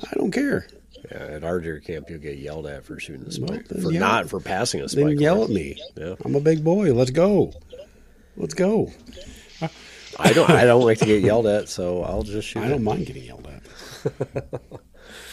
I 0.04 0.14
don't 0.16 0.32
care. 0.32 0.68
Yeah, 1.12 1.18
at 1.18 1.44
our 1.44 1.60
deer 1.62 1.80
camp, 1.80 2.10
you'll 2.10 2.20
get 2.20 2.38
yelled 2.38 2.68
at 2.68 2.84
for 2.84 3.00
shooting 3.00 3.26
a 3.26 3.32
spike, 3.32 3.68
then 3.70 3.82
for 3.82 3.92
yell- 3.92 4.02
not 4.02 4.30
for 4.30 4.40
passing 4.40 4.82
a 4.82 4.90
spike. 4.90 5.06
Then 5.06 5.20
yell 5.20 5.44
at 5.44 5.50
me. 5.50 5.82
Yeah. 5.96 6.16
I'm 6.26 6.36
a 6.36 6.42
big 6.42 6.64
boy. 6.64 6.94
Let's 6.94 7.12
go. 7.12 7.54
Let's 8.36 8.54
go. 8.54 8.92
I 10.18 10.34
don't. 10.34 10.50
I 10.50 10.66
don't 10.66 10.84
like 10.84 10.98
to 11.00 11.06
get 11.06 11.24
yelled 11.24 11.48
at, 11.48 11.70
so 11.70 12.04
I'll 12.04 12.24
just 12.24 12.48
shoot. 12.50 12.64
I 12.64 12.68
don't 12.70 12.84
mind 12.84 13.06
getting 13.06 13.24
yelled 13.24 13.48
at. 13.48 14.62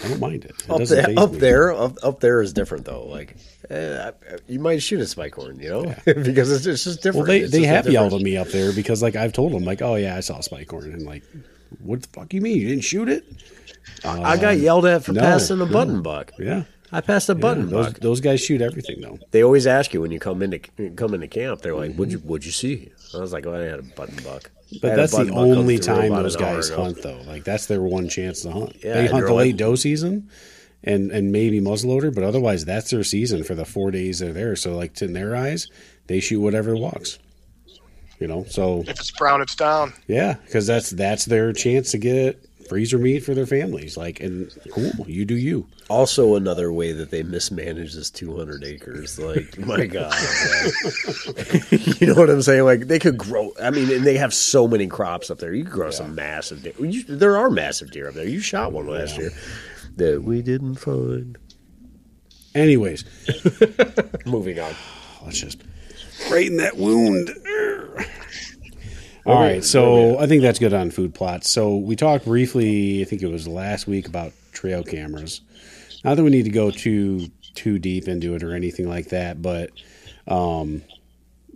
I 0.04 0.08
don't 0.08 0.20
mind 0.20 0.44
it. 0.44 0.54
it 0.58 0.70
Up 0.70 0.82
there, 0.82 1.18
up 1.18 1.32
me. 1.32 1.38
there, 1.38 1.72
up, 1.72 1.96
up 2.02 2.20
there 2.20 2.40
is 2.42 2.52
different 2.52 2.84
though. 2.84 3.06
Like, 3.06 3.36
eh, 3.70 4.10
you 4.46 4.58
might 4.58 4.82
shoot 4.82 5.00
a 5.00 5.06
spike 5.06 5.34
horn, 5.34 5.58
you 5.58 5.68
know, 5.68 5.82
because 6.04 6.52
it's, 6.52 6.66
it's 6.66 6.84
just 6.84 7.02
different. 7.02 7.28
Well, 7.28 7.38
they, 7.38 7.40
It's 7.44 7.52
they 7.52 7.64
have 7.64 7.88
yelled 7.88 8.14
at 8.14 8.20
me 8.20 8.36
up 8.36 8.48
there 8.48 8.72
because 8.72 9.02
like 9.02 9.16
I've 9.16 9.32
told 9.32 9.52
them 9.52 9.64
like, 9.64 9.82
oh 9.82 9.94
yeah, 9.96 10.16
I 10.16 10.20
saw 10.20 10.38
a 10.38 10.42
spike 10.42 10.70
horn, 10.70 10.92
and 10.92 11.06
like, 11.06 11.22
what 11.82 12.02
the 12.02 12.08
fuck 12.08 12.32
you 12.34 12.40
mean 12.40 12.58
you 12.58 12.68
didn't 12.68 12.84
shoot 12.84 13.08
it? 13.08 13.24
I 14.04 14.36
got 14.36 14.58
yelled 14.58 14.86
at 14.86 15.04
for 15.04 15.12
no, 15.12 15.20
passing 15.20 15.60
a 15.60 15.66
no. 15.66 15.72
button 15.72 16.02
buck. 16.02 16.32
Yeah, 16.38 16.64
I 16.92 17.00
passed 17.00 17.28
a 17.28 17.32
yeah 17.34 17.40
button 17.40 17.68
those 17.70 17.86
buck. 17.86 18.00
those 18.00 18.20
guys 18.20 18.40
shoot 18.40 18.60
everything 18.62 19.00
though. 19.00 19.18
They 19.30 19.42
always 19.42 19.66
ask 19.66 19.92
you 19.92 20.00
when 20.00 20.10
you 20.10 20.18
come 20.20 20.42
into 20.42 20.58
come 20.96 21.14
into 21.14 21.28
camp. 21.28 21.60
They're 21.62 21.74
like, 21.74 21.90
Mm-hmm. 21.90 21.98
"What'd 21.98 22.12
you 22.12 22.18
What'd 22.20 22.44
you 22.46 22.52
see?" 22.52 22.90
I 23.14 23.18
was 23.18 23.32
like, 23.32 23.46
"Oh, 23.46 23.54
I 23.54 23.60
had 23.64 23.78
a 23.80 23.82
button 23.82 24.16
buck." 24.22 24.50
But 24.82 24.96
that's 24.96 25.12
the 25.12 25.18
button 25.18 25.32
buck 25.34 25.42
come 25.44 25.58
only 25.58 25.78
time 25.78 26.10
those 26.12 26.36
guys 26.36 26.68
hunt, 26.70 27.02
though. 27.02 27.20
Like 27.26 27.44
that's 27.44 27.66
their 27.66 27.82
one 27.82 28.08
chance 28.08 28.42
to 28.42 28.50
hunt. 28.52 28.76
Yeah, 28.84 28.94
they 28.94 29.06
hunt 29.06 29.26
the 29.26 29.34
late 29.34 29.52
like- 29.52 29.56
doe 29.58 29.74
season, 29.74 30.28
and 30.84 31.10
and 31.10 31.32
maybe 31.32 31.60
muzzleloader, 31.60 32.14
but 32.14 32.24
otherwise 32.24 32.64
that's 32.64 32.90
their 32.90 33.04
season 33.04 33.42
for 33.44 33.54
the 33.54 33.64
four 33.64 33.90
days 33.90 34.18
they're 34.20 34.32
there. 34.32 34.54
So 34.56 34.76
like 34.76 35.00
in 35.02 35.12
their 35.12 35.34
eyes, 35.36 35.68
they 36.06 36.20
shoot 36.20 36.40
whatever 36.40 36.76
walks. 36.76 37.18
You 38.18 38.26
know, 38.28 38.44
so 38.48 38.80
If 38.86 38.98
it's 38.98 39.10
brown, 39.10 39.42
it's 39.42 39.54
down. 39.54 39.92
yeah, 40.06 40.34
because 40.46 40.66
that's 40.66 40.88
that's 40.90 41.26
their 41.26 41.52
chance 41.52 41.90
to 41.90 41.98
get 41.98 42.45
freezer 42.68 42.98
meat 42.98 43.20
for 43.20 43.34
their 43.34 43.46
families. 43.46 43.96
Like, 43.96 44.20
and 44.20 44.50
cool, 44.70 44.92
you 45.06 45.24
do 45.24 45.36
you. 45.36 45.66
Also, 45.88 46.34
another 46.34 46.72
way 46.72 46.92
that 46.92 47.10
they 47.10 47.22
mismanage 47.22 47.94
this 47.94 48.10
200 48.10 48.64
acres. 48.64 49.18
Like, 49.18 49.58
my 49.66 49.86
God, 49.86 50.12
you 52.00 52.06
know 52.06 52.14
what 52.14 52.30
I'm 52.30 52.42
saying? 52.42 52.64
Like, 52.64 52.88
they 52.88 52.98
could 52.98 53.16
grow. 53.16 53.52
I 53.62 53.70
mean, 53.70 53.90
and 53.90 54.06
they 54.06 54.16
have 54.16 54.34
so 54.34 54.66
many 54.66 54.86
crops 54.86 55.30
up 55.30 55.38
there. 55.38 55.54
You 55.54 55.64
could 55.64 55.72
grow 55.72 55.90
some 55.90 56.14
massive 56.14 56.62
deer. 56.62 56.74
You, 56.78 57.02
there 57.04 57.36
are 57.36 57.50
massive 57.50 57.90
deer 57.90 58.08
up 58.08 58.14
there. 58.14 58.26
You 58.26 58.40
shot 58.40 58.72
one 58.72 58.86
last 58.86 59.16
year 59.16 59.30
that 59.96 60.22
we 60.22 60.42
didn't 60.42 60.76
find. 60.76 61.38
Anyways, 62.54 63.04
Moving 64.26 64.58
on. 64.58 64.74
let's 65.24 65.38
just 65.40 65.62
right 66.30 66.46
in 66.46 66.56
that 66.56 66.76
wound. 66.76 67.30
All 69.26 69.40
right, 69.40 69.64
so 69.64 70.20
I 70.20 70.28
think 70.28 70.42
that's 70.42 70.60
good 70.60 70.72
on 70.72 70.92
food 70.92 71.12
plots. 71.12 71.50
So 71.50 71.76
we 71.76 71.96
talked 71.96 72.26
briefly, 72.26 73.02
I 73.02 73.04
think 73.04 73.22
it 73.22 73.26
was 73.26 73.48
last 73.48 73.88
week, 73.88 74.06
about 74.06 74.32
trail 74.52 74.84
cameras. 74.84 75.40
Not 76.04 76.14
that 76.16 76.22
we 76.22 76.30
need 76.30 76.44
to 76.44 76.50
go 76.50 76.70
too 76.70 77.28
too 77.54 77.80
deep 77.80 78.06
into 78.06 78.34
it 78.36 78.44
or 78.44 78.54
anything 78.54 78.88
like 78.88 79.08
that, 79.08 79.42
but 79.42 79.70
um, 80.28 80.82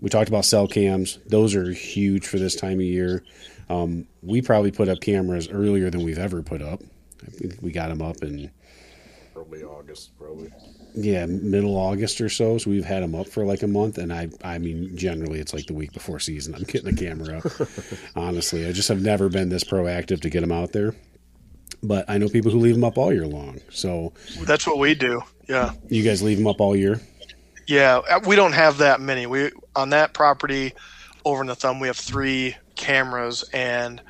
we 0.00 0.08
talked 0.08 0.28
about 0.28 0.44
cell 0.44 0.66
cams. 0.66 1.18
Those 1.26 1.54
are 1.54 1.70
huge 1.70 2.26
for 2.26 2.38
this 2.38 2.56
time 2.56 2.78
of 2.78 2.86
year. 2.86 3.22
Um, 3.68 4.06
we 4.20 4.42
probably 4.42 4.72
put 4.72 4.88
up 4.88 5.00
cameras 5.00 5.48
earlier 5.48 5.90
than 5.90 6.02
we've 6.02 6.18
ever 6.18 6.42
put 6.42 6.62
up. 6.62 6.82
We 7.62 7.70
got 7.70 7.90
them 7.90 8.02
up 8.02 8.22
in 8.22 8.50
Probably 9.32 9.62
August, 9.62 10.16
probably. 10.18 10.50
Yeah 10.94 11.26
middle 11.26 11.76
August 11.76 12.20
or 12.20 12.28
so. 12.28 12.58
So 12.58 12.70
we've 12.70 12.84
had 12.84 13.02
them 13.02 13.14
up 13.14 13.28
for 13.28 13.44
like 13.44 13.62
a 13.62 13.66
month, 13.66 13.98
and 13.98 14.12
I 14.12 14.28
I 14.44 14.58
mean 14.58 14.96
generally 14.96 15.40
it's 15.40 15.52
like 15.54 15.66
the 15.66 15.74
week 15.74 15.92
before 15.92 16.18
season. 16.20 16.54
I'm 16.54 16.62
getting 16.64 16.94
the 16.94 17.00
camera 17.00 17.38
up. 17.38 17.68
Honestly, 18.16 18.66
I 18.66 18.72
just 18.72 18.88
have 18.88 19.02
never 19.02 19.28
been 19.28 19.48
this 19.48 19.64
proactive 19.64 20.20
to 20.22 20.30
get 20.30 20.40
them 20.40 20.52
out 20.52 20.72
there. 20.72 20.94
But 21.82 22.04
I 22.08 22.18
know 22.18 22.28
people 22.28 22.50
who 22.50 22.58
leave 22.58 22.74
them 22.74 22.84
up 22.84 22.98
all 22.98 23.12
year 23.12 23.26
long. 23.26 23.60
So 23.70 24.12
That's 24.42 24.66
what 24.66 24.78
we 24.78 24.94
do. 24.94 25.22
Yeah. 25.48 25.72
you 25.88 26.02
guys 26.02 26.22
leave 26.22 26.36
them 26.38 26.46
up 26.46 26.60
all 26.60 26.76
year. 26.76 27.00
Yeah, 27.66 28.00
uh, 28.10 28.20
we 28.26 28.36
don't 28.36 28.52
have 28.52 28.78
that 28.78 29.00
many. 29.00 29.26
We 29.26 29.50
on 29.76 29.90
that 29.90 30.12
property 30.12 30.74
over 31.24 31.40
in 31.40 31.46
the 31.46 31.54
thumb 31.54 31.80
we 31.80 31.86
have 31.86 31.96
three 31.96 32.56
cameras 32.76 33.44
and 33.52 34.00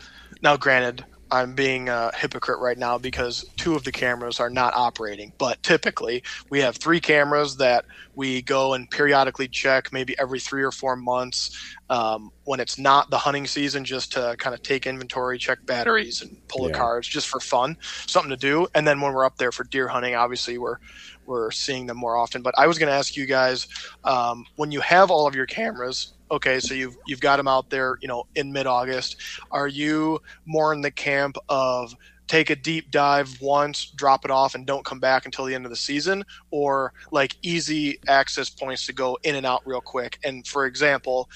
now 0.42 0.56
granted 0.56 1.04
I'm 1.32 1.54
being 1.54 1.88
a 1.88 2.10
hypocrite 2.16 2.58
right 2.60 2.78
now 2.78 2.98
because 2.98 3.44
two 3.56 3.74
of 3.74 3.84
the 3.84 3.92
cameras 3.92 4.40
are 4.40 4.50
not 4.50 4.74
operating. 4.74 5.32
But 5.38 5.62
typically, 5.62 6.22
we 6.50 6.60
have 6.60 6.76
three 6.76 7.00
cameras 7.00 7.56
that 7.58 7.84
we 8.14 8.42
go 8.42 8.74
and 8.74 8.90
periodically 8.90 9.48
check, 9.48 9.92
maybe 9.92 10.18
every 10.18 10.40
three 10.40 10.62
or 10.62 10.72
four 10.72 10.96
months, 10.96 11.56
um, 11.88 12.30
when 12.44 12.60
it's 12.60 12.78
not 12.78 13.10
the 13.10 13.18
hunting 13.18 13.46
season, 13.46 13.84
just 13.84 14.12
to 14.12 14.34
kind 14.38 14.54
of 14.54 14.62
take 14.62 14.86
inventory, 14.86 15.38
check 15.38 15.58
batteries, 15.66 16.20
and 16.20 16.36
pull 16.48 16.64
the 16.64 16.70
cards, 16.70 17.06
just 17.06 17.28
for 17.28 17.40
fun, 17.40 17.76
something 18.06 18.30
to 18.30 18.36
do. 18.36 18.66
And 18.74 18.86
then 18.86 19.00
when 19.00 19.12
we're 19.12 19.24
up 19.24 19.36
there 19.36 19.52
for 19.52 19.64
deer 19.64 19.88
hunting, 19.88 20.14
obviously 20.14 20.58
we're 20.58 20.78
we're 21.26 21.50
seeing 21.52 21.86
them 21.86 21.96
more 21.96 22.16
often. 22.16 22.42
But 22.42 22.54
I 22.58 22.66
was 22.66 22.78
going 22.78 22.88
to 22.88 22.94
ask 22.94 23.16
you 23.16 23.26
guys 23.26 23.68
um, 24.04 24.44
when 24.56 24.72
you 24.72 24.80
have 24.80 25.10
all 25.10 25.26
of 25.26 25.34
your 25.34 25.46
cameras. 25.46 26.14
Okay, 26.30 26.60
so 26.60 26.74
you've 26.74 26.96
you've 27.06 27.20
got 27.20 27.36
them 27.36 27.48
out 27.48 27.70
there, 27.70 27.98
you 28.00 28.08
know, 28.08 28.24
in 28.34 28.52
mid 28.52 28.66
August. 28.66 29.16
Are 29.50 29.66
you 29.66 30.20
more 30.46 30.72
in 30.72 30.80
the 30.80 30.90
camp 30.90 31.36
of 31.48 31.94
take 32.28 32.50
a 32.50 32.56
deep 32.56 32.92
dive 32.92 33.40
once, 33.40 33.86
drop 33.86 34.24
it 34.24 34.30
off, 34.30 34.54
and 34.54 34.64
don't 34.64 34.84
come 34.84 35.00
back 35.00 35.26
until 35.26 35.44
the 35.44 35.54
end 35.54 35.64
of 35.64 35.70
the 35.70 35.76
season, 35.76 36.24
or 36.50 36.92
like 37.10 37.36
easy 37.42 37.98
access 38.06 38.48
points 38.48 38.86
to 38.86 38.92
go 38.92 39.18
in 39.24 39.34
and 39.34 39.44
out 39.44 39.62
real 39.66 39.80
quick? 39.80 40.18
And 40.22 40.46
for 40.46 40.66
example, 40.66 41.28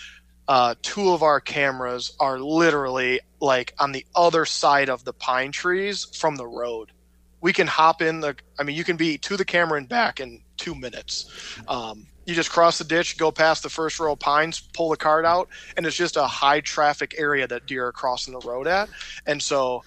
uh, 0.47 0.77
two 0.83 1.11
of 1.11 1.23
our 1.23 1.41
cameras 1.41 2.15
are 2.21 2.39
literally 2.39 3.21
like 3.41 3.75
on 3.79 3.93
the 3.93 4.07
other 4.15 4.45
side 4.45 4.89
of 4.89 5.05
the 5.05 5.13
pine 5.13 5.51
trees 5.51 6.05
from 6.17 6.37
the 6.37 6.47
road. 6.47 6.93
We 7.41 7.53
can 7.53 7.67
hop 7.67 8.01
in 8.01 8.21
the. 8.21 8.37
I 8.59 8.63
mean, 8.63 8.77
you 8.77 8.85
can 8.85 8.97
be 8.97 9.19
to 9.19 9.37
the 9.37 9.45
camera 9.45 9.79
and 9.79 9.89
back 9.89 10.21
in 10.21 10.41
two 10.57 10.75
minutes. 10.75 11.59
Um, 11.69 12.07
you 12.27 12.35
just 12.35 12.51
cross 12.51 12.79
the 12.79 12.85
ditch, 12.85 13.19
go 13.19 13.31
past 13.33 13.63
the 13.63 13.71
first 13.71 13.99
row 14.01 14.13
of 14.13 14.21
pines, 14.21 14.61
pull 14.75 14.91
the 14.91 14.97
cart 14.97 15.25
out, 15.25 15.49
and 15.77 15.87
it's 15.87 15.97
just 15.97 16.17
a 16.17 16.27
high 16.27 16.61
traffic 16.61 17.15
area 17.19 17.47
that 17.49 17.67
deer 17.67 17.87
are 17.89 17.93
crossing 17.93 18.35
the 18.35 18.41
road 18.41 18.67
at. 18.67 18.91
And 19.27 19.43
so, 19.43 19.85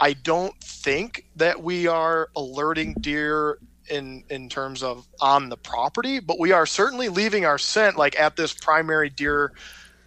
I 0.00 0.14
don't 0.14 0.54
think 0.62 1.24
that 1.36 1.62
we 1.62 1.86
are 1.86 2.28
alerting 2.36 2.96
deer 3.02 3.58
in 3.90 4.24
in 4.30 4.48
terms 4.48 4.82
of 4.82 5.06
on 5.20 5.48
the 5.48 5.56
property, 5.58 6.20
but 6.20 6.38
we 6.38 6.52
are 6.52 6.66
certainly 6.66 7.08
leaving 7.08 7.44
our 7.44 7.58
scent 7.58 7.96
like 7.96 8.18
at 8.18 8.36
this 8.36 8.54
primary 8.54 9.10
deer 9.10 9.52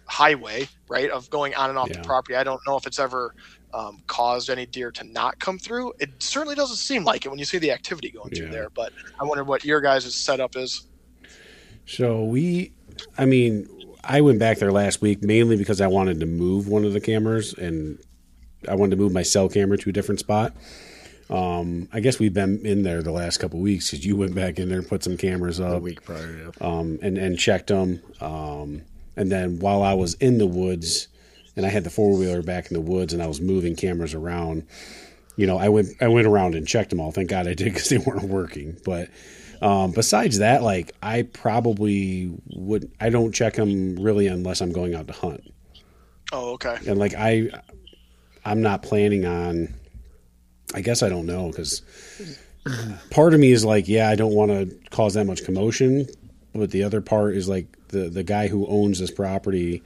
highway, 0.08 0.68
right, 0.88 1.10
of 1.10 1.30
going 1.30 1.54
on 1.54 1.70
and 1.70 1.78
off 1.78 1.90
Yeah. 1.90 1.94
the 1.94 2.00
property. 2.00 2.36
I 2.36 2.44
don't 2.44 2.60
know 2.66 2.76
if 2.76 2.86
it's 2.86 2.98
ever 2.98 3.34
um, 3.72 4.02
caused 4.06 4.50
any 4.50 4.66
deer 4.66 4.92
to 4.92 5.04
not 5.04 5.38
come 5.40 5.58
through. 5.58 5.92
It 5.98 6.10
certainly 6.22 6.54
doesn't 6.54 6.76
seem 6.76 7.04
like 7.04 7.24
it 7.26 7.30
when 7.30 7.38
you 7.38 7.44
see 7.44 7.58
the 7.58 7.72
activity 7.72 8.10
going 8.10 8.32
through 8.32 8.48
there. 8.50 8.70
But 8.70 8.92
I 9.20 9.24
wonder 9.24 9.44
what 9.44 9.64
your 9.64 9.80
guys' 9.80 10.14
setup 10.16 10.56
is. 10.56 10.86
So 11.86 12.24
we, 12.24 12.72
I 13.18 13.24
mean, 13.24 13.68
I 14.02 14.20
went 14.20 14.38
back 14.38 14.58
there 14.58 14.72
last 14.72 15.00
week 15.00 15.22
mainly 15.22 15.56
because 15.56 15.80
I 15.80 15.86
wanted 15.86 16.20
to 16.20 16.26
move 16.26 16.68
one 16.68 16.84
of 16.84 16.92
the 16.92 17.00
cameras 17.00 17.54
and 17.54 17.98
I 18.68 18.74
wanted 18.74 18.92
to 18.92 19.02
move 19.02 19.12
my 19.12 19.22
cell 19.22 19.48
camera 19.48 19.78
to 19.78 19.90
a 19.90 19.92
different 19.92 20.20
spot. 20.20 20.54
Um, 21.30 21.88
I 21.92 22.00
guess 22.00 22.18
we've 22.18 22.34
been 22.34 22.64
in 22.66 22.82
there 22.82 23.02
the 23.02 23.10
last 23.10 23.38
couple 23.38 23.58
weeks 23.60 23.90
because 23.90 24.04
you 24.04 24.16
went 24.16 24.34
back 24.34 24.58
in 24.58 24.68
there 24.68 24.78
and 24.78 24.88
put 24.88 25.02
some 25.02 25.16
cameras 25.16 25.58
a 25.58 25.66
up 25.66 25.82
week 25.82 26.04
prior. 26.04 26.52
Yeah. 26.60 26.66
um, 26.66 26.98
and 27.02 27.16
and 27.16 27.38
checked 27.38 27.68
them. 27.68 28.02
Um, 28.20 28.82
and 29.16 29.32
then 29.32 29.58
while 29.58 29.82
I 29.82 29.94
was 29.94 30.14
in 30.14 30.38
the 30.38 30.46
woods, 30.46 31.08
and 31.56 31.64
I 31.64 31.70
had 31.70 31.84
the 31.84 31.90
four 31.90 32.16
wheeler 32.16 32.42
back 32.42 32.66
in 32.70 32.74
the 32.74 32.80
woods, 32.80 33.12
and 33.12 33.22
I 33.22 33.26
was 33.26 33.40
moving 33.40 33.74
cameras 33.74 34.12
around. 34.12 34.66
You 35.36 35.46
know, 35.46 35.56
I 35.56 35.70
went 35.70 35.88
I 36.02 36.08
went 36.08 36.26
around 36.26 36.54
and 36.54 36.68
checked 36.68 36.90
them 36.90 37.00
all. 37.00 37.10
Thank 37.10 37.30
God 37.30 37.48
I 37.48 37.54
did 37.54 37.72
because 37.72 37.88
they 37.88 37.98
weren't 38.06 38.24
working. 38.24 38.76
But 38.84 39.08
um, 39.62 39.92
besides 39.92 40.38
that, 40.38 40.62
like 40.62 40.92
I 41.02 41.22
probably 41.22 42.32
would. 42.54 42.90
I 43.00 43.10
don't 43.10 43.32
check 43.32 43.54
them 43.54 43.96
really 43.96 44.26
unless 44.26 44.60
I'm 44.60 44.72
going 44.72 44.94
out 44.94 45.06
to 45.08 45.12
hunt. 45.12 45.52
Oh, 46.32 46.52
okay. 46.54 46.78
And 46.86 46.98
like 46.98 47.14
I, 47.14 47.50
I'm 48.44 48.62
not 48.62 48.82
planning 48.82 49.24
on. 49.24 49.74
I 50.74 50.80
guess 50.80 51.02
I 51.02 51.08
don't 51.08 51.26
know 51.26 51.48
because 51.50 51.82
part 53.10 53.34
of 53.34 53.40
me 53.40 53.52
is 53.52 53.64
like, 53.64 53.88
yeah, 53.88 54.08
I 54.08 54.16
don't 54.16 54.34
want 54.34 54.50
to 54.50 54.74
cause 54.90 55.14
that 55.14 55.24
much 55.24 55.44
commotion, 55.44 56.06
but 56.54 56.70
the 56.70 56.82
other 56.82 57.00
part 57.00 57.36
is 57.36 57.48
like 57.48 57.66
the 57.88 58.08
the 58.08 58.24
guy 58.24 58.48
who 58.48 58.66
owns 58.66 58.98
this 58.98 59.10
property. 59.10 59.82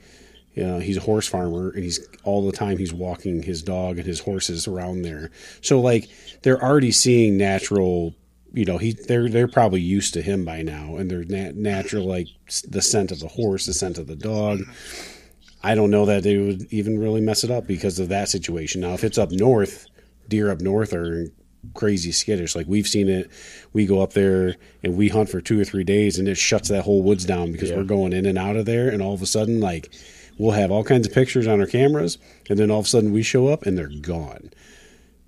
You 0.55 0.65
know, 0.65 0.79
he's 0.79 0.97
a 0.97 1.01
horse 1.01 1.27
farmer, 1.27 1.69
and 1.69 1.83
he's 1.83 2.05
all 2.23 2.45
the 2.45 2.51
time 2.51 2.77
he's 2.77 2.91
walking 2.91 3.43
his 3.43 3.61
dog 3.61 3.97
and 3.97 4.05
his 4.05 4.19
horses 4.19 4.67
around 4.67 5.03
there. 5.03 5.31
So 5.61 5.79
like 5.79 6.09
they're 6.41 6.61
already 6.61 6.91
seeing 6.91 7.37
natural. 7.37 8.15
You 8.53 8.65
know, 8.65 8.77
he 8.77 8.93
they're 8.93 9.29
they're 9.29 9.47
probably 9.47 9.81
used 9.81 10.13
to 10.15 10.21
him 10.21 10.43
by 10.45 10.61
now, 10.61 10.95
and 10.97 11.09
they're 11.09 11.23
nat- 11.23 11.55
natural 11.55 12.05
like 12.05 12.27
the 12.67 12.81
scent 12.81 13.11
of 13.11 13.19
the 13.19 13.27
horse, 13.27 13.65
the 13.65 13.73
scent 13.73 13.97
of 13.97 14.07
the 14.07 14.15
dog. 14.15 14.61
I 15.61 15.75
don't 15.75 15.91
know 15.91 16.05
that 16.05 16.23
they 16.23 16.37
would 16.37 16.71
even 16.71 16.99
really 16.99 17.21
mess 17.21 17.43
it 17.43 17.51
up 17.51 17.67
because 17.67 17.99
of 17.99 18.09
that 18.09 18.29
situation. 18.29 18.81
Now, 18.81 18.93
if 18.93 19.03
it's 19.03 19.17
up 19.17 19.31
north, 19.31 19.87
deer 20.27 20.49
up 20.49 20.61
north 20.61 20.93
are 20.93 21.27
crazy 21.73 22.11
skittish. 22.11 22.55
Like 22.55 22.67
we've 22.67 22.87
seen 22.87 23.09
it. 23.09 23.29
We 23.73 23.85
go 23.85 24.01
up 24.01 24.13
there 24.13 24.55
and 24.83 24.95
we 24.95 25.09
hunt 25.09 25.29
for 25.29 25.41
two 25.41 25.59
or 25.59 25.65
three 25.65 25.83
days, 25.83 26.17
and 26.17 26.27
it 26.27 26.37
shuts 26.37 26.69
that 26.69 26.83
whole 26.83 27.03
woods 27.03 27.25
down 27.25 27.51
because 27.51 27.71
we're 27.71 27.83
going 27.83 28.13
in 28.13 28.25
and 28.25 28.37
out 28.37 28.55
of 28.55 28.65
there. 28.65 28.89
And 28.89 29.01
all 29.01 29.13
of 29.13 29.21
a 29.21 29.27
sudden, 29.27 29.59
like 29.59 29.93
we'll 30.37 30.51
have 30.51 30.71
all 30.71 30.83
kinds 30.83 31.05
of 31.05 31.13
pictures 31.13 31.47
on 31.47 31.59
our 31.59 31.67
cameras, 31.67 32.17
and 32.49 32.57
then 32.57 32.71
all 32.71 32.79
of 32.79 32.85
a 32.85 32.89
sudden 32.89 33.11
we 33.11 33.23
show 33.23 33.47
up 33.47 33.65
and 33.65 33.77
they're 33.77 33.89
gone. 34.01 34.51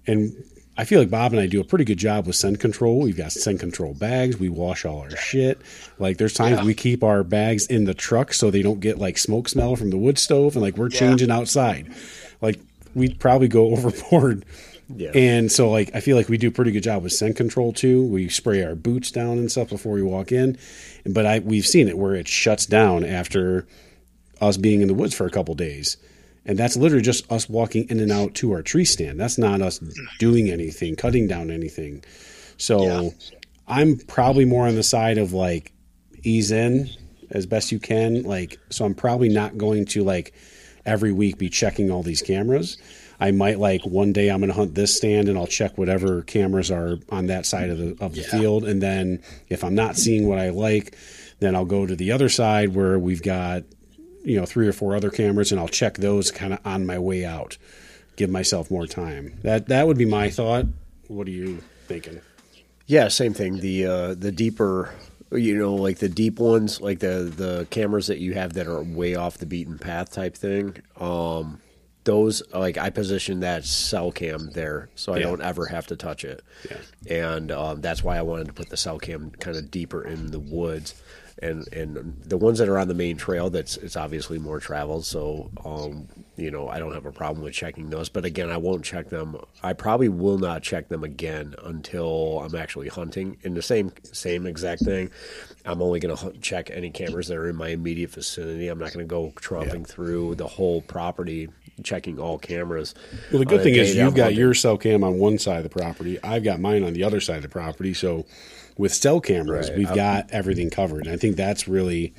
And 0.08 0.44
I 0.78 0.86
feel 0.86 1.00
like 1.00 1.10
Bob 1.10 1.34
and 1.34 1.42
I 1.42 1.48
do 1.48 1.60
a 1.60 1.64
pretty 1.66 1.84
good 1.84 1.98
job 1.98 2.26
with 2.26 2.36
scent 2.36 2.60
control. 2.60 3.00
We've 3.02 3.18
got 3.18 3.32
scent 3.34 3.60
control 3.60 3.94
bags. 3.94 4.38
We 4.38 4.50
wash 4.50 4.86
all 4.86 5.00
our 5.00 5.12
shit. 5.16 5.60
Like 6.00 6.18
there's 6.18 6.34
times 6.34 6.60
Yeah. 6.60 6.66
we 6.66 6.74
keep 6.74 7.04
our 7.04 7.24
bags 7.24 7.68
in 7.68 7.84
the 7.86 7.94
truck 7.94 8.34
so 8.34 8.50
they 8.50 8.62
don't 8.62 8.80
get 8.80 8.98
like 8.98 9.18
smoke 9.18 9.50
smell 9.50 9.76
from 9.76 9.90
the 9.90 9.98
wood 9.98 10.18
stove, 10.18 10.56
and 10.56 10.62
like 10.64 10.78
we're 10.78 10.90
Yeah. 10.90 11.00
changing 11.00 11.30
outside. 11.32 11.88
Like 12.42 12.60
we'd 12.96 13.20
probably 13.20 13.48
go 13.50 13.68
overboard. 13.76 14.46
Yeah. 14.94 15.12
And 15.14 15.52
so 15.52 15.70
like 15.70 15.92
I 15.94 16.00
feel 16.00 16.16
like 16.18 16.30
we 16.30 16.38
do 16.38 16.48
a 16.48 16.52
pretty 16.52 16.72
good 16.72 16.84
job 16.84 17.04
with 17.04 17.14
scent 17.14 17.36
control 17.36 17.74
too. 17.74 18.04
We 18.06 18.30
spray 18.30 18.64
our 18.64 18.76
boots 18.76 19.12
down 19.12 19.38
and 19.38 19.52
stuff 19.52 19.70
before 19.70 19.94
we 19.94 20.02
walk 20.02 20.32
in. 20.32 20.58
But 21.06 21.26
I 21.26 21.40
we've 21.40 21.68
seen 21.68 21.90
it 21.90 21.98
where 21.98 22.16
it 22.16 22.28
shuts 22.28 22.66
down 22.66 23.04
after 23.06 23.68
us 24.40 24.58
being 24.58 24.82
in 24.82 24.88
the 24.88 24.94
woods 24.94 25.14
for 25.14 25.26
a 25.26 25.30
couple 25.32 25.54
days. 25.54 25.98
And 26.46 26.58
that's 26.58 26.76
literally 26.76 27.04
just 27.04 27.32
us 27.32 27.48
walking 27.48 27.88
in 27.90 28.00
and 28.00 28.12
out 28.12 28.34
to 28.36 28.52
our 28.54 28.62
tree 28.64 28.86
stand. 28.86 29.20
That's 29.20 29.38
not 29.38 29.62
us 29.62 29.80
doing 30.20 30.50
anything, 30.50 30.96
cutting 30.96 31.28
down 31.28 31.52
anything. 31.52 32.04
So 32.58 32.84
Yeah. 32.84 33.10
I'm 33.68 33.98
probably 33.98 34.46
more 34.46 34.68
on 34.68 34.76
the 34.76 34.84
side 34.84 35.18
of 35.18 35.34
like 35.34 35.72
ease 36.24 36.52
in 36.52 36.90
as 37.30 37.46
best 37.46 37.72
you 37.72 37.80
can. 37.80 38.24
Like, 38.24 38.60
so 38.70 38.86
I'm 38.86 38.96
probably 38.96 39.30
not 39.30 39.58
going 39.58 39.86
to 39.88 40.04
like 40.04 40.34
every 40.86 41.12
week 41.12 41.38
be 41.38 41.50
checking 41.50 41.92
all 41.92 42.04
these 42.04 42.22
cameras. 42.22 42.78
I 43.20 43.30
might 43.30 43.60
like 43.60 43.86
one 43.86 44.14
day 44.14 44.30
I'm 44.30 44.40
going 44.40 44.50
to 44.50 44.56
hunt 44.56 44.74
this 44.74 44.98
stand 44.98 45.30
and 45.30 45.38
I'll 45.38 45.46
check 45.48 45.78
whatever 45.78 46.24
cameras 46.24 46.72
are 46.72 46.98
on 47.10 47.28
that 47.28 47.46
side 47.46 47.70
of 47.70 47.78
the 47.78 47.96
of 48.04 48.16
the 48.16 48.24
field, 48.24 48.66
and 48.66 48.82
then 48.82 49.22
if 49.48 49.64
I'm 49.64 49.76
not 49.76 49.96
seeing 49.96 50.28
what 50.28 50.40
I 50.40 50.50
like, 50.50 50.98
then 51.40 51.56
I'll 51.56 51.66
go 51.66 51.86
to 51.86 51.96
the 51.96 52.12
other 52.14 52.30
side 52.30 52.74
where 52.74 52.98
we've 52.98 53.22
got 53.22 53.62
you 54.24 54.40
know 54.40 54.46
three 54.46 54.68
or 54.68 54.74
four 54.74 54.96
other 54.96 55.10
cameras, 55.10 55.52
and 55.52 55.60
I'll 55.60 55.68
check 55.68 55.96
those 55.98 56.32
kind 56.32 56.54
of 56.54 56.60
on 56.66 56.86
my 56.86 57.00
way 57.00 57.26
out. 57.26 57.58
Give 58.16 58.30
myself 58.30 58.70
more 58.70 58.88
time. 58.88 59.40
That 59.44 59.68
that 59.68 59.88
would 59.88 59.98
be 59.98 60.06
my 60.06 60.30
thought. 60.30 60.66
What 61.08 61.28
are 61.28 61.32
you 61.32 61.62
thinking? 61.88 62.22
Yeah, 62.88 63.08
same 63.08 63.34
thing. 63.34 63.60
The 63.60 63.86
uh, 63.86 64.14
the 64.16 64.32
deeper, 64.32 64.94
you 65.32 65.58
know, 65.58 65.76
like 65.76 66.00
the 66.00 66.10
deep 66.10 66.40
ones, 66.40 66.82
like 66.82 67.00
the 67.00 67.32
the 67.36 67.68
cameras 67.70 68.08
that 68.08 68.20
you 68.20 68.34
have 68.34 68.54
that 68.54 68.68
are 68.68 68.84
way 68.84 69.16
off 69.16 69.38
the 69.38 69.46
beaten 69.46 69.78
path 69.80 70.12
type 70.12 70.36
thing. 70.36 70.78
Um, 71.00 71.60
those 72.04 72.42
like 72.54 72.78
I 72.78 72.90
position 72.90 73.42
that 73.42 73.64
cell 73.64 74.12
cam 74.12 74.50
there, 74.52 74.90
so 74.96 75.14
I 75.14 75.18
Yeah. 75.18 75.24
don't 75.28 75.42
ever 75.42 75.68
have 75.68 75.88
to 75.88 75.96
touch 75.96 76.26
it. 76.26 76.44
Yeah. 76.70 76.78
And 77.32 77.52
um, 77.52 77.82
that's 77.82 78.04
why 78.04 78.18
I 78.18 78.24
wanted 78.24 78.48
to 78.48 78.54
put 78.54 78.70
the 78.70 78.78
cell 78.78 78.98
cam 79.00 79.30
kind 79.40 79.56
of 79.56 79.70
deeper 79.72 80.04
in 80.04 80.32
the 80.32 80.40
woods. 80.40 81.01
And 81.40 81.68
and 81.74 82.22
the 82.24 82.38
ones 82.38 82.60
that 82.60 82.70
are 82.70 82.78
on 82.78 82.88
the 82.88 82.94
main 82.94 83.18
trail, 83.18 83.50
that's 83.50 83.78
it's 83.78 83.96
obviously 83.96 84.38
more 84.38 84.60
traveled, 84.60 85.06
so 85.06 85.50
um, 85.66 86.08
you 86.36 86.52
know 86.52 86.68
I 86.68 86.80
don't 86.80 86.94
have 86.94 87.06
a 87.06 87.12
problem 87.12 87.44
with 87.44 87.54
checking 87.54 87.90
those. 87.90 88.10
But 88.10 88.26
again, 88.26 88.50
I 88.50 88.58
won't 88.58 88.84
check 88.84 89.10
them. 89.10 89.38
I 89.64 89.74
probably 89.74 90.10
will 90.10 90.38
not 90.38 90.62
check 90.62 90.90
them 90.90 91.04
again 91.04 91.56
until 91.64 92.42
I'm 92.42 92.56
actually 92.56 92.90
hunting. 92.90 93.38
In 93.44 93.54
the 93.54 93.62
same 93.62 93.92
same 94.04 94.46
exact 94.46 94.84
thing, 94.84 95.10
I'm 95.66 95.82
only 95.82 96.00
going 96.00 96.16
to 96.16 96.32
check 96.40 96.70
any 96.72 96.90
cameras 96.90 97.28
that 97.28 97.38
are 97.38 97.50
in 97.50 97.56
my 97.56 97.70
immediate 97.70 98.12
vicinity. 98.12 98.68
I'm 98.68 98.80
not 98.80 98.94
going 98.94 99.06
to 99.06 99.10
go 99.10 99.32
tromping 99.36 99.88
through 99.88 100.36
the 100.36 100.48
whole 100.48 100.82
property 100.82 101.50
checking 101.84 102.20
all 102.20 102.38
cameras. 102.38 102.94
Well, 103.32 103.40
the 103.40 103.46
good 103.46 103.64
thing 103.64 103.76
is 103.76 103.96
you've 103.96 104.16
got 104.16 104.24
hunting. 104.24 104.40
your 104.40 104.54
cell 104.54 104.78
cam 104.78 105.04
on 105.04 105.18
one 105.18 105.38
side 105.38 105.58
of 105.58 105.64
the 105.64 105.70
property. 105.70 106.22
I've 106.24 106.44
got 106.44 106.60
mine 106.60 106.84
on 106.84 106.94
the 106.94 107.04
other 107.04 107.20
side 107.20 107.38
of 107.38 107.44
the 107.44 107.50
property. 107.50 107.94
So 107.94 108.26
with 108.78 108.94
cell 108.94 109.20
cameras, 109.22 109.70
Right. 109.70 109.78
we've 109.80 109.94
got 109.94 110.30
everything 110.32 110.70
covered. 110.70 111.06
And 111.06 111.14
I 111.14 111.18
think 111.18 111.36
that's 111.36 111.68
really 111.68 112.14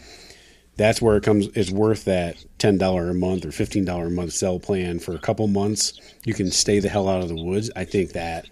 that's 0.76 1.03
where 1.03 1.16
it 1.18 1.22
comes. 1.22 1.48
It's 1.55 1.70
worth 1.70 2.05
that 2.07 2.36
ten 2.59 2.78
dollar 2.78 3.11
a 3.11 3.14
month 3.14 3.44
or 3.44 3.53
fifteen 3.53 3.84
dollar 3.84 4.07
a 4.07 4.11
month 4.11 4.32
cell 4.32 4.59
plan 4.59 4.98
for 5.00 5.14
a 5.14 5.18
couple 5.18 5.46
months. 5.48 5.92
You 6.24 6.34
can 6.34 6.50
stay 6.50 6.78
the 6.78 6.88
hell 6.88 7.09
out 7.09 7.22
of 7.22 7.28
the 7.28 7.42
woods. 7.42 7.70
I 7.76 7.84
think 7.84 8.12
that 8.12 8.46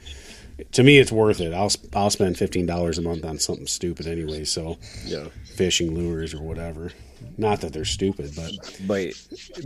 to 0.72 0.82
me, 0.82 0.98
it's 0.98 1.10
worth 1.10 1.40
it. 1.40 1.54
I'll 1.54 1.70
I'll 1.94 2.10
spend 2.10 2.36
fifteen 2.36 2.66
dollars 2.66 2.98
a 2.98 3.02
month 3.02 3.24
on 3.24 3.38
something 3.38 3.66
stupid 3.66 4.06
anyway. 4.06 4.44
So 4.44 4.78
Yeah. 5.06 5.28
fishing 5.54 5.94
lures 5.94 6.34
or 6.34 6.42
whatever. 6.42 6.92
Not 7.36 7.60
that 7.62 7.72
they're 7.72 7.84
stupid, 7.84 8.32
but 8.36 8.52
But 8.86 9.12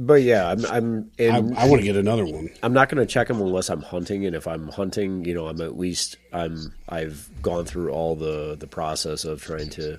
but 0.01 0.23
yeah, 0.23 0.49
I'm 0.49 0.65
I'm 0.67 1.11
I, 1.19 1.23
and 1.23 1.57
I 1.59 1.69
want 1.69 1.81
to 1.81 1.87
get 1.87 1.97
another 1.97 2.25
one. 2.25 2.51
I'm 2.63 2.73
not 2.73 2.89
going 2.89 3.05
to 3.05 3.13
check 3.13 3.29
them 3.29 3.41
unless 3.41 3.69
I'm 3.69 3.83
hunting, 3.83 4.27
and 4.27 4.37
if 4.37 4.47
I'm 4.47 4.69
hunting, 4.69 5.25
you 5.25 5.35
know, 5.35 5.47
I'm 5.47 5.61
at 5.61 5.77
least 5.79 6.17
I'm 6.33 6.75
I've 6.89 7.31
gone 7.43 7.65
through 7.65 7.91
all 7.91 8.17
the 8.17 8.57
the 8.59 8.67
process 8.67 9.25
of 9.25 9.43
trying 9.43 9.71
to, 9.71 9.99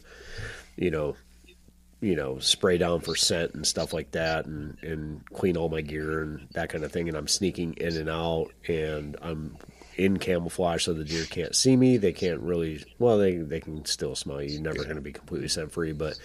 you 0.76 0.92
know, 0.92 1.16
you 2.02 2.16
know, 2.16 2.40
spray 2.40 2.78
down 2.78 3.02
for 3.02 3.16
scent 3.16 3.54
and 3.54 3.66
stuff 3.66 3.94
like 3.94 4.12
that, 4.12 4.46
and 4.46 4.78
and 4.82 5.26
clean 5.32 5.58
all 5.58 5.70
my 5.70 5.82
gear 5.82 6.22
and 6.22 6.48
that 6.54 6.70
kind 6.70 6.84
of 6.84 6.92
thing, 6.92 7.08
and 7.08 7.18
I'm 7.18 7.28
sneaking 7.28 7.74
in 7.74 7.98
and 7.98 8.10
out, 8.10 8.52
and 8.68 9.18
I'm 9.22 9.58
in 9.98 10.18
camouflage 10.18 10.84
so 10.84 10.94
the 10.94 11.06
deer 11.06 11.26
can't 11.26 11.56
see 11.56 11.76
me. 11.76 11.98
They 11.98 12.14
can't 12.14 12.42
really 12.42 12.84
well, 13.00 13.18
they 13.18 13.38
they 13.38 13.60
can 13.60 13.86
still 13.86 14.16
smell 14.16 14.42
you. 14.42 14.54
You're 14.54 14.62
never 14.62 14.84
going 14.84 14.96
to 14.96 15.02
be 15.02 15.14
completely 15.14 15.48
scent 15.48 15.72
free, 15.72 15.94
but 15.94 16.20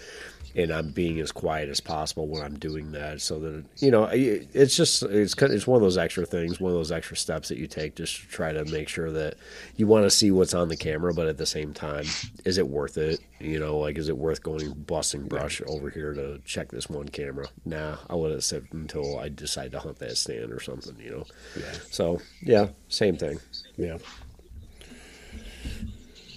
and 0.55 0.71
I'm 0.71 0.91
being 0.91 1.19
as 1.19 1.31
quiet 1.31 1.69
as 1.69 1.79
possible 1.79 2.27
when 2.27 2.41
I'm 2.41 2.57
doing 2.57 2.91
that, 2.91 3.21
so 3.21 3.39
that 3.39 3.65
you 3.77 3.91
know, 3.91 4.09
it's 4.11 4.75
just 4.75 5.03
it's 5.03 5.33
kind 5.33 5.51
of, 5.51 5.55
it's 5.55 5.67
one 5.67 5.77
of 5.77 5.81
those 5.81 5.97
extra 5.97 6.25
things, 6.25 6.59
one 6.59 6.71
of 6.71 6.77
those 6.77 6.91
extra 6.91 7.17
steps 7.17 7.49
that 7.49 7.57
you 7.57 7.67
take 7.67 7.95
just 7.95 8.21
to 8.21 8.27
try 8.27 8.51
to 8.51 8.65
make 8.65 8.87
sure 8.89 9.11
that 9.11 9.35
you 9.75 9.87
want 9.87 10.05
to 10.05 10.09
see 10.09 10.31
what's 10.31 10.53
on 10.53 10.67
the 10.69 10.77
camera, 10.77 11.13
but 11.13 11.27
at 11.27 11.37
the 11.37 11.45
same 11.45 11.73
time, 11.73 12.05
is 12.45 12.57
it 12.57 12.67
worth 12.67 12.97
it? 12.97 13.19
You 13.39 13.59
know, 13.59 13.77
like 13.77 13.97
is 13.97 14.09
it 14.09 14.17
worth 14.17 14.43
going 14.43 14.71
busting 14.73 15.27
brush 15.27 15.61
over 15.67 15.89
here 15.89 16.13
to 16.13 16.39
check 16.45 16.69
this 16.69 16.89
one 16.89 17.09
camera? 17.09 17.47
Nah, 17.65 17.97
I'll 18.09 18.21
let 18.21 18.31
it 18.31 18.41
sit 18.41 18.63
until 18.71 19.19
I 19.19 19.29
decide 19.29 19.71
to 19.71 19.79
hunt 19.79 19.99
that 19.99 20.17
stand 20.17 20.51
or 20.51 20.59
something. 20.59 20.95
You 20.99 21.11
know, 21.11 21.23
yeah. 21.57 21.73
so 21.89 22.21
yeah, 22.41 22.67
same 22.87 23.17
thing. 23.17 23.39
Yeah. 23.77 23.97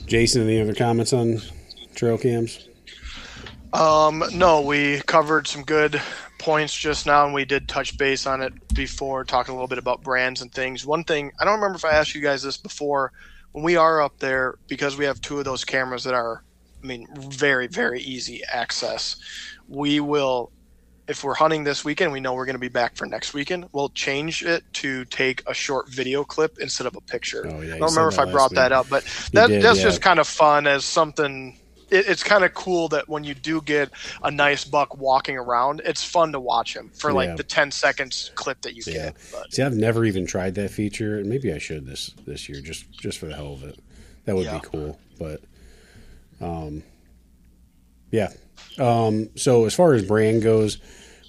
Jason, 0.07 0.43
any 0.43 0.61
other 0.61 0.75
comments 0.75 1.13
on 1.13 1.41
trail 1.95 2.19
cams? 2.19 2.69
Um, 3.75 4.23
no, 4.33 4.61
we 4.61 5.01
covered 5.01 5.49
some 5.49 5.65
good 5.65 6.01
points 6.39 6.73
just 6.73 7.07
now, 7.07 7.25
and 7.25 7.35
we 7.35 7.45
did 7.45 7.69
touch 7.69 7.99
base 7.99 8.25
on 8.25 8.41
it 8.41 8.53
before, 8.73 9.25
talking 9.25 9.53
a 9.53 9.57
little 9.57 9.69
bit 9.69 9.79
about 9.79 10.03
brands 10.03 10.43
and 10.43 10.53
things. 10.53 10.87
One 10.87 11.03
thing, 11.03 11.33
I 11.41 11.45
don't 11.45 11.55
remember 11.55 11.77
if 11.77 11.85
I 11.85 11.91
asked 11.91 12.15
you 12.15 12.21
guys 12.21 12.43
this 12.43 12.57
before. 12.57 13.13
When 13.51 13.65
we 13.65 13.77
are 13.77 14.01
up 14.01 14.19
there, 14.21 14.57
because 14.69 14.97
we 14.97 15.05
have 15.07 15.21
two 15.21 15.39
of 15.39 15.45
those 15.45 15.65
cameras 15.65 16.05
that 16.05 16.15
are, 16.15 16.45
I 16.83 16.87
mean, 16.87 17.09
very, 17.17 17.67
very 17.67 18.01
easy 18.01 18.43
access, 18.45 19.17
we 19.69 19.99
will, 19.99 20.53
if 21.09 21.25
we're 21.25 21.35
hunting 21.35 21.65
this 21.65 21.85
weekend, 21.85 22.13
we 22.13 22.21
know 22.21 22.35
we're 22.35 22.47
going 22.47 22.55
to 22.55 22.61
be 22.61 22.69
back 22.69 22.95
for 22.95 23.07
next 23.07 23.35
weekend, 23.35 23.69
we'll 23.73 23.89
change 23.89 24.45
it 24.45 24.63
to 24.75 25.05
take 25.07 25.43
a 25.49 25.55
short 25.55 25.89
video 25.89 26.23
clip 26.23 26.59
instead 26.61 26.87
of 26.87 26.95
a 26.95 27.01
picture. 27.01 27.45
Oh, 27.45 27.61
yeah, 27.61 27.75
I 27.75 27.79
don't 27.79 27.91
remember 27.91 28.09
if 28.09 28.21
I 28.21 28.25
brought 28.25 28.53
last 28.53 28.55
that 28.55 28.73
up, 28.73 28.89
but 28.89 29.05
that, 29.33 29.49
did, 29.49 29.63
that's 29.63 29.79
yeah. 29.79 29.85
just 29.85 30.01
kind 30.01 30.21
of 30.21 30.29
fun 30.29 30.69
as 30.69 30.85
something 30.85 31.59
it, 31.91 32.07
it's 32.09 32.23
kind 32.23 32.45
of 32.45 32.55
cool 32.55 32.89
that 32.89 33.09
when 33.09 33.25
you 33.25 33.35
do 33.35 33.61
get 33.61 33.91
a 34.23 34.31
nice 34.31 34.65
buck 34.65 34.97
walking 34.99 35.37
around, 35.37 35.83
it's 35.85 36.03
fun 36.05 36.33
to 36.33 36.41
watch 36.41 36.75
him 36.77 36.91
for 36.95 37.13
like 37.13 37.29
Yeah. 37.31 37.37
the 37.37 37.43
10 37.45 37.71
seconds 37.71 38.31
clip 38.35 38.61
that 38.63 38.75
you 38.75 38.83
Yeah. 38.87 38.93
get. 39.11 39.17
But 39.33 39.53
See, 39.53 39.63
I've 39.63 39.75
never 39.75 40.05
even 40.05 40.27
tried 40.27 40.55
that 40.57 40.71
feature, 40.71 41.19
and 41.19 41.29
maybe 41.29 41.53
I 41.53 41.59
should 41.59 41.87
this 41.87 42.11
this 42.27 42.49
year 42.49 42.61
just 42.61 42.91
just 42.93 43.19
for 43.19 43.27
the 43.27 43.35
hell 43.37 43.53
of 43.55 43.63
it. 43.65 43.79
That 44.25 44.37
would 44.37 44.47
Yeah. 44.47 44.59
be 44.61 44.67
cool. 44.73 44.99
But, 45.19 45.41
um, 46.41 46.83
yeah. 48.11 48.33
Um, 48.79 49.29
so 49.37 49.65
as 49.67 49.75
far 49.75 49.95
as 49.95 50.05
brand 50.05 50.43
goes, 50.43 50.79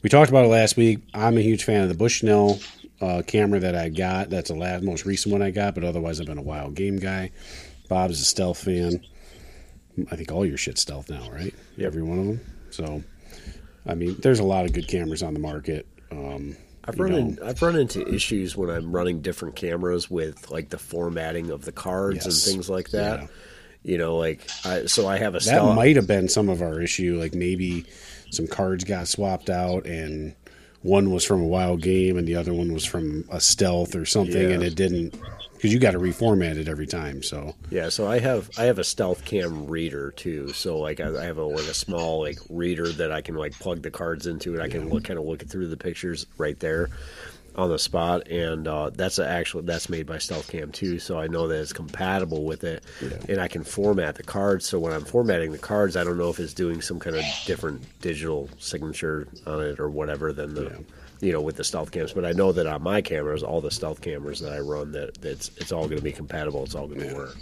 we 0.01 0.09
talked 0.09 0.29
about 0.29 0.45
it 0.45 0.49
last 0.49 0.77
week. 0.77 0.99
I'm 1.13 1.37
a 1.37 1.41
huge 1.41 1.63
fan 1.63 1.81
of 1.83 1.89
the 1.89 1.95
Bushnell 1.95 2.59
uh, 3.01 3.21
camera 3.27 3.59
that 3.59 3.75
I 3.75 3.89
got. 3.89 4.29
That's 4.29 4.49
the 4.49 4.55
last 4.55 4.83
most 4.83 5.05
recent 5.05 5.33
one 5.33 5.41
I 5.41 5.51
got, 5.51 5.75
but 5.75 5.83
otherwise 5.83 6.19
I've 6.19 6.27
been 6.27 6.37
a 6.37 6.41
wild 6.43 6.75
game 6.75 6.97
guy. 6.97 7.31
Bob's 7.89 8.19
a 8.21 8.25
stealth 8.25 8.63
fan. 8.63 9.05
I 10.11 10.15
think 10.15 10.31
all 10.31 10.45
your 10.45 10.57
shit's 10.57 10.81
stealth 10.81 11.09
now, 11.09 11.29
right? 11.31 11.53
Every 11.79 12.03
one 12.03 12.19
of 12.19 12.25
them. 12.25 12.41
So, 12.69 13.03
I 13.87 13.95
mean, 13.95 14.15
there's 14.19 14.39
a 14.39 14.43
lot 14.43 14.65
of 14.65 14.73
good 14.73 14.87
cameras 14.87 15.23
on 15.23 15.33
the 15.33 15.39
market. 15.39 15.87
Um, 16.11 16.55
I've 16.87 16.99
run 16.99 17.13
in, 17.13 17.39
I've 17.43 17.61
run 17.61 17.75
into 17.75 18.07
issues 18.13 18.55
when 18.55 18.69
I'm 18.69 18.91
running 18.91 19.21
different 19.21 19.55
cameras 19.55 20.09
with 20.09 20.51
like 20.51 20.69
the 20.69 20.77
formatting 20.77 21.49
of 21.49 21.65
the 21.65 21.71
cards 21.71 22.25
Yes. 22.25 22.45
and 22.45 22.53
things 22.53 22.69
like 22.69 22.89
that. 22.89 23.21
Yeah. 23.21 23.27
You 23.83 23.97
know, 23.99 24.17
like 24.17 24.47
I, 24.65 24.85
so 24.87 25.07
I 25.07 25.17
have 25.17 25.33
a 25.35 25.37
That 25.39 25.43
stealth. 25.43 25.75
might 25.75 25.95
have 25.95 26.07
been 26.07 26.27
some 26.27 26.49
of 26.49 26.61
our 26.61 26.81
issue. 26.81 27.17
Like 27.19 27.33
maybe 27.33 27.85
some 28.31 28.47
cards 28.47 28.83
got 28.83 29.07
swapped 29.07 29.49
out, 29.49 29.85
and 29.85 30.35
one 30.85 31.11
was 31.11 31.25
from 31.25 31.41
a 31.41 31.45
wild 31.47 31.81
game, 31.81 32.17
and 32.17 32.27
the 32.27 32.35
other 32.35 32.53
one 32.53 32.71
was 32.71 32.85
from 32.85 33.25
a 33.31 33.41
stealth 33.41 33.95
or 33.95 34.05
something, 34.05 34.49
Yeah. 34.49 34.55
and 34.55 34.63
it 34.63 34.75
didn't 34.75 35.15
because 35.55 35.73
you 35.73 35.79
got 35.79 35.91
to 35.91 35.99
reformat 35.99 36.57
it 36.57 36.67
every 36.67 36.85
time. 36.85 37.23
So 37.23 37.55
Yeah, 37.71 37.89
so 37.89 38.07
I 38.07 38.19
have 38.19 38.49
I 38.57 38.63
have 38.65 38.77
a 38.77 38.83
stealth 38.83 39.25
cam 39.25 39.65
reader 39.67 40.11
too. 40.11 40.53
So 40.53 40.77
like 40.77 40.99
I, 40.99 41.07
I 41.21 41.23
have 41.23 41.37
a 41.37 41.43
like 41.43 41.65
a 41.67 41.73
small 41.73 42.21
like 42.21 42.37
reader 42.49 42.87
that 42.89 43.11
I 43.11 43.21
can 43.21 43.35
like 43.35 43.53
plug 43.59 43.81
the 43.81 43.89
cards 43.91 44.27
into, 44.27 44.53
and 44.53 44.61
I 44.61 44.69
can 44.69 44.89
look 44.89 45.05
kind 45.05 45.17
of 45.17 45.25
look 45.25 45.41
through 45.47 45.67
the 45.67 45.77
pictures 45.77 46.25
right 46.37 46.59
there 46.59 46.89
on 47.57 47.69
the 47.69 47.79
spot. 47.79 48.27
And 48.29 48.67
uh, 48.67 48.89
that's 48.91 49.19
a 49.19 49.27
actual 49.27 49.61
that's 49.61 49.89
made 49.89 50.05
by 50.05 50.17
Stealth 50.17 50.49
Cam 50.49 50.71
too. 50.71 50.99
So 50.99 51.19
I 51.19 51.27
know 51.27 51.47
that 51.47 51.59
it's 51.61 51.73
compatible 51.73 52.43
with 52.45 52.63
it, 52.63 52.83
and 53.29 53.39
I 53.39 53.47
can 53.47 53.63
format 53.63 54.15
the 54.15 54.23
cards. 54.23 54.65
So 54.65 54.79
when 54.79 54.93
I'm 54.93 55.05
formatting 55.05 55.51
the 55.51 55.57
cards, 55.57 55.95
I 55.97 56.03
don't 56.03 56.17
know 56.17 56.29
if 56.29 56.39
it's 56.39 56.53
doing 56.53 56.81
some 56.81 56.99
kind 56.99 57.15
of 57.15 57.23
different 57.45 57.81
digital 58.01 58.49
signature 58.59 59.27
on 59.47 59.61
it 59.61 59.79
or 59.79 59.89
whatever 59.89 60.31
than 60.33 60.53
the. 60.53 60.83
You 61.21 61.31
know, 61.31 61.39
with 61.41 61.55
the 61.55 61.63
stealth 61.63 61.91
cams, 61.91 62.11
but 62.11 62.25
I 62.25 62.33
know 62.33 62.51
that 62.51 62.67
on 62.67 62.83
my 62.83 63.01
cameras, 63.01 63.41
all 63.41 63.61
the 63.61 63.71
stealth 63.71 64.01
cameras 64.01 64.41
that 64.41 64.51
I 64.51 64.59
run, 64.59 64.91
that 64.91 65.23
it's 65.25 65.49
it's 65.57 65.71
all 65.71 65.85
going 65.85 65.97
to 65.97 66.03
be 66.03 66.11
compatible. 66.11 66.63
It's 66.65 66.75
all 66.75 66.87
going 66.87 67.07
to 67.07 67.15
work. 67.15 67.37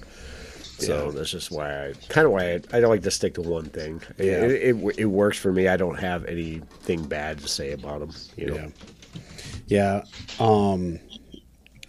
So 0.77 1.11
that's 1.11 1.31
just 1.31 1.49
why 1.51 1.87
I 1.87 1.93
kind 2.09 2.25
of 2.25 2.31
why 2.33 2.43
I, 2.53 2.53
I 2.71 2.79
don't 2.79 2.89
like 2.89 3.01
to 3.03 3.11
stick 3.11 3.33
to 3.35 3.41
one 3.41 3.65
thing. 3.65 4.01
It- 4.17 4.25
Yeah. 4.25 4.45
It, 4.45 4.75
it, 4.75 4.95
it 4.99 5.05
works 5.05 5.37
for 5.39 5.51
me. 5.51 5.67
I 5.67 5.75
don't 5.77 5.99
have 5.99 6.25
anything 6.25 7.03
bad 7.05 7.39
to 7.39 7.47
say 7.47 7.71
about 7.71 7.99
them. 7.99 8.11
You 8.37 8.47
know. 8.47 8.55
yeah, 8.55 8.67
yeah. 9.73 10.03
Um, 10.39 10.99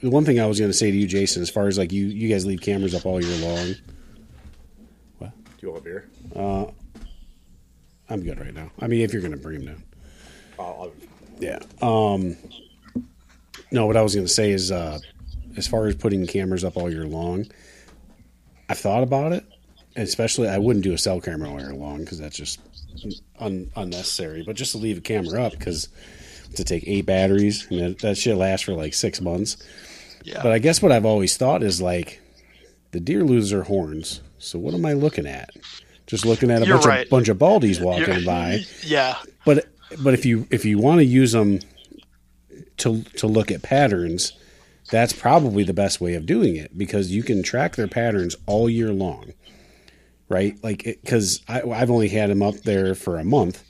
the 0.01 0.09
one 0.09 0.25
thing 0.25 0.41
I 0.41 0.47
was 0.47 0.59
going 0.59 0.71
to 0.71 0.77
say 0.77 0.91
to 0.91 0.97
you, 0.97 1.07
Jason, 1.07 1.43
as 1.43 1.51
far 1.51 1.67
as 1.67 1.77
like 1.77 1.93
you, 1.93 2.07
you 2.07 2.31
guys 2.31 2.47
leave 2.47 2.63
cameras 2.63 2.95
up 2.95 3.05
all 3.05 3.23
year 3.23 3.37
long. 3.47 3.75
What? 5.19 5.33
Do 5.45 5.67
you 5.67 5.71
want 5.71 5.83
a 5.83 5.85
beer? 5.85 6.09
I'm 8.09 8.23
good 8.23 8.41
right 8.41 8.55
now. 8.55 8.71
I 8.81 8.87
mean, 8.87 9.03
if 9.03 9.13
you're 9.13 9.21
going 9.21 9.37
to 9.37 9.39
bring 9.39 9.65
them 9.65 9.75
down. 9.75 9.83
I'll, 10.59 10.93
Yeah. 11.41 11.59
Um 11.83 12.37
no, 13.71 13.87
what 13.87 13.97
I 13.97 14.03
was 14.03 14.15
going 14.15 14.27
to 14.27 14.33
say 14.33 14.51
is 14.51 14.71
uh 14.73 14.99
as 15.57 15.67
far 15.67 15.87
as 15.87 15.95
putting 15.95 16.27
cameras 16.27 16.65
up 16.65 16.77
all 16.77 16.91
year 16.91 17.07
long, 17.07 17.47
I've 18.69 18.79
thought 18.79 19.03
about 19.03 19.33
it. 19.33 19.45
Especially 19.97 20.49
I 20.49 20.59
wouldn't 20.59 20.85
do 20.85 20.93
a 20.95 20.99
cell 20.99 21.21
camera 21.21 21.51
all 21.51 21.61
year 21.61 21.75
long 21.75 22.05
cuz 22.07 22.19
that's 22.19 22.37
just 22.37 22.61
un- 23.39 23.71
unnecessary, 23.77 24.43
but 24.43 24.57
just 24.57 24.73
to 24.73 24.79
leave 24.79 24.99
a 24.99 25.03
camera 25.03 25.43
up 25.43 25.59
cuz 25.59 25.89
to 26.57 26.65
take 26.65 26.85
eight 26.87 27.07
batteries 27.07 27.67
and 27.71 27.81
that, 27.81 27.99
that 28.01 28.17
shit 28.19 28.37
lasts 28.37 28.65
for 28.67 28.73
like 28.73 28.95
6 28.95 29.21
months. 29.21 29.57
yeah. 30.25 30.43
But 30.43 30.53
I 30.53 30.59
guess 30.59 30.81
what 30.83 30.93
I've 30.93 31.05
always 31.07 31.37
thought 31.37 31.63
is 31.63 31.81
like 31.83 32.21
the 32.93 33.01
deer 33.01 33.25
lose 33.25 33.51
their 33.51 33.63
horns. 33.65 34.21
So 34.39 34.59
what 34.59 34.75
am 34.75 34.85
I 34.87 34.93
looking 34.93 35.27
at? 35.27 35.51
Just 36.07 36.27
looking 36.27 36.51
at 36.51 36.63
a 36.63 36.67
You're 36.67 36.77
bunch 36.77 36.87
right. 36.87 37.05
of 37.05 37.11
bunch 37.11 37.29
of 37.29 37.39
baldies 37.39 37.81
walking 37.81 38.07
You're- 38.15 38.25
by 38.27 38.61
yeah. 38.83 39.17
but 39.47 39.67
but 40.03 40.13
if 40.15 40.27
you 40.27 40.47
if 40.51 40.65
you 40.65 40.79
want 40.79 40.99
to 40.99 41.05
use 41.05 41.33
them 41.33 41.61
to 42.79 43.03
to 43.17 43.27
look 43.27 43.51
at 43.51 43.63
patterns 43.63 44.33
that's 44.91 45.13
probably 45.13 45.63
the 45.65 45.73
best 45.73 46.01
way 46.01 46.15
of 46.15 46.27
doing 46.27 46.57
it 46.57 46.77
because 46.77 47.11
you 47.11 47.23
can 47.23 47.43
track 47.43 47.77
their 47.77 47.89
patterns 47.89 48.37
all 48.47 48.69
year 48.69 48.93
long 48.93 49.33
right 50.29 50.57
like 50.63 50.83
because 50.85 51.41
i've 51.49 51.91
only 51.91 52.09
had 52.09 52.31
them 52.31 52.43
up 52.43 52.55
there 52.65 52.95
for 52.95 53.19
a 53.19 53.25
month 53.25 53.63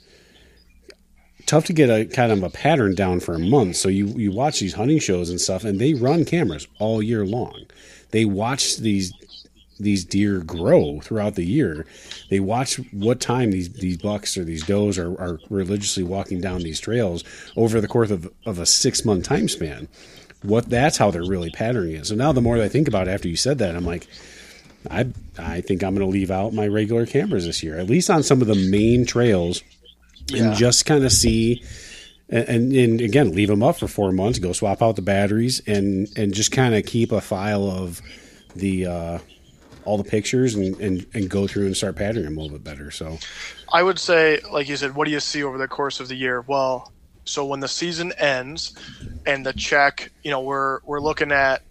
tough 1.45 1.65
to 1.65 1.73
get 1.73 1.89
a 1.89 2.05
kind 2.05 2.31
of 2.31 2.43
a 2.43 2.49
pattern 2.49 2.95
down 2.95 3.19
for 3.19 3.35
a 3.35 3.39
month 3.39 3.75
so 3.75 3.89
you 3.89 4.07
you 4.07 4.31
watch 4.31 4.59
these 4.59 4.73
hunting 4.73 4.99
shows 4.99 5.29
and 5.29 5.39
stuff 5.39 5.63
and 5.63 5.79
they 5.79 5.93
run 5.93 6.25
cameras 6.25 6.67
all 6.79 7.01
year 7.01 7.25
long 7.25 7.65
they 8.11 8.25
watch 8.25 8.77
these 8.77 9.13
these 9.79 10.05
deer 10.05 10.39
grow 10.39 10.99
throughout 11.01 11.35
the 11.35 11.45
year. 11.45 11.85
They 12.29 12.39
watch 12.39 12.77
what 12.91 13.19
time 13.19 13.51
these, 13.51 13.71
these 13.73 13.97
bucks 13.97 14.37
or 14.37 14.43
these 14.43 14.65
does 14.65 14.97
are, 14.97 15.19
are 15.19 15.39
religiously 15.49 16.03
walking 16.03 16.41
down 16.41 16.61
these 16.61 16.79
trails 16.79 17.23
over 17.55 17.81
the 17.81 17.87
course 17.87 18.11
of, 18.11 18.31
of 18.45 18.59
a 18.59 18.65
six 18.65 19.03
month 19.03 19.25
time 19.25 19.49
span. 19.49 19.87
What 20.43 20.69
that's 20.69 20.97
how 20.97 21.11
they're 21.11 21.25
really 21.25 21.49
patterning 21.49 21.95
it. 21.95 22.05
So 22.05 22.15
now 22.15 22.31
the 22.31 22.41
more 22.41 22.61
I 22.61 22.69
think 22.69 22.87
about 22.87 23.07
it 23.07 23.11
after 23.11 23.27
you 23.27 23.35
said 23.35 23.57
that, 23.57 23.75
I'm 23.75 23.85
like, 23.85 24.07
I 24.89 25.07
I 25.37 25.61
think 25.61 25.83
I'm 25.83 25.95
going 25.95 26.07
to 26.07 26.11
leave 26.11 26.31
out 26.31 26.53
my 26.53 26.67
regular 26.67 27.05
cameras 27.05 27.45
this 27.45 27.63
year, 27.63 27.77
at 27.79 27.89
least 27.89 28.09
on 28.09 28.23
some 28.23 28.41
of 28.41 28.47
the 28.47 28.69
main 28.69 29.05
trails, 29.05 29.63
Yeah. 30.27 30.43
and 30.45 30.55
just 30.55 30.85
kind 30.85 31.03
of 31.03 31.11
see. 31.11 31.63
And, 32.27 32.73
and 32.73 33.01
again, 33.01 33.35
leave 33.35 33.49
them 33.49 33.61
up 33.61 33.77
for 33.77 33.87
four 33.87 34.11
months. 34.11 34.39
Go 34.39 34.51
swap 34.51 34.81
out 34.81 34.95
the 34.95 35.03
batteries, 35.03 35.61
and 35.67 36.07
and 36.17 36.33
just 36.33 36.51
kind 36.51 36.73
of 36.73 36.83
keep 36.85 37.11
a 37.11 37.21
file 37.21 37.69
of 37.69 38.01
the 38.55 38.87
uh, 38.87 39.19
all 39.85 39.97
the 39.97 40.03
pictures 40.03 40.55
and, 40.55 40.75
and, 40.81 41.05
and 41.13 41.29
go 41.29 41.47
through 41.47 41.67
and 41.67 41.77
start 41.77 41.95
patterning 41.95 42.25
them 42.25 42.37
a 42.37 42.41
little 42.41 42.57
bit 42.57 42.63
better. 42.63 42.91
So 42.91 43.19
I 43.71 43.83
would 43.83 43.99
say, 43.99 44.39
like 44.51 44.67
you 44.67 44.75
said, 44.75 44.95
what 44.95 45.05
do 45.05 45.11
you 45.11 45.19
see 45.19 45.43
over 45.43 45.57
the 45.57 45.67
course 45.67 45.99
of 45.99 46.07
the 46.07 46.15
year? 46.15 46.41
Well, 46.41 46.91
so 47.25 47.45
when 47.45 47.59
the 47.59 47.67
season 47.67 48.11
ends 48.13 48.73
and 49.25 49.45
the 49.45 49.53
check, 49.53 50.11
you 50.23 50.31
know, 50.31 50.41
we're 50.41 50.79
we're 50.83 50.99
looking 50.99 51.31
at 51.31 51.61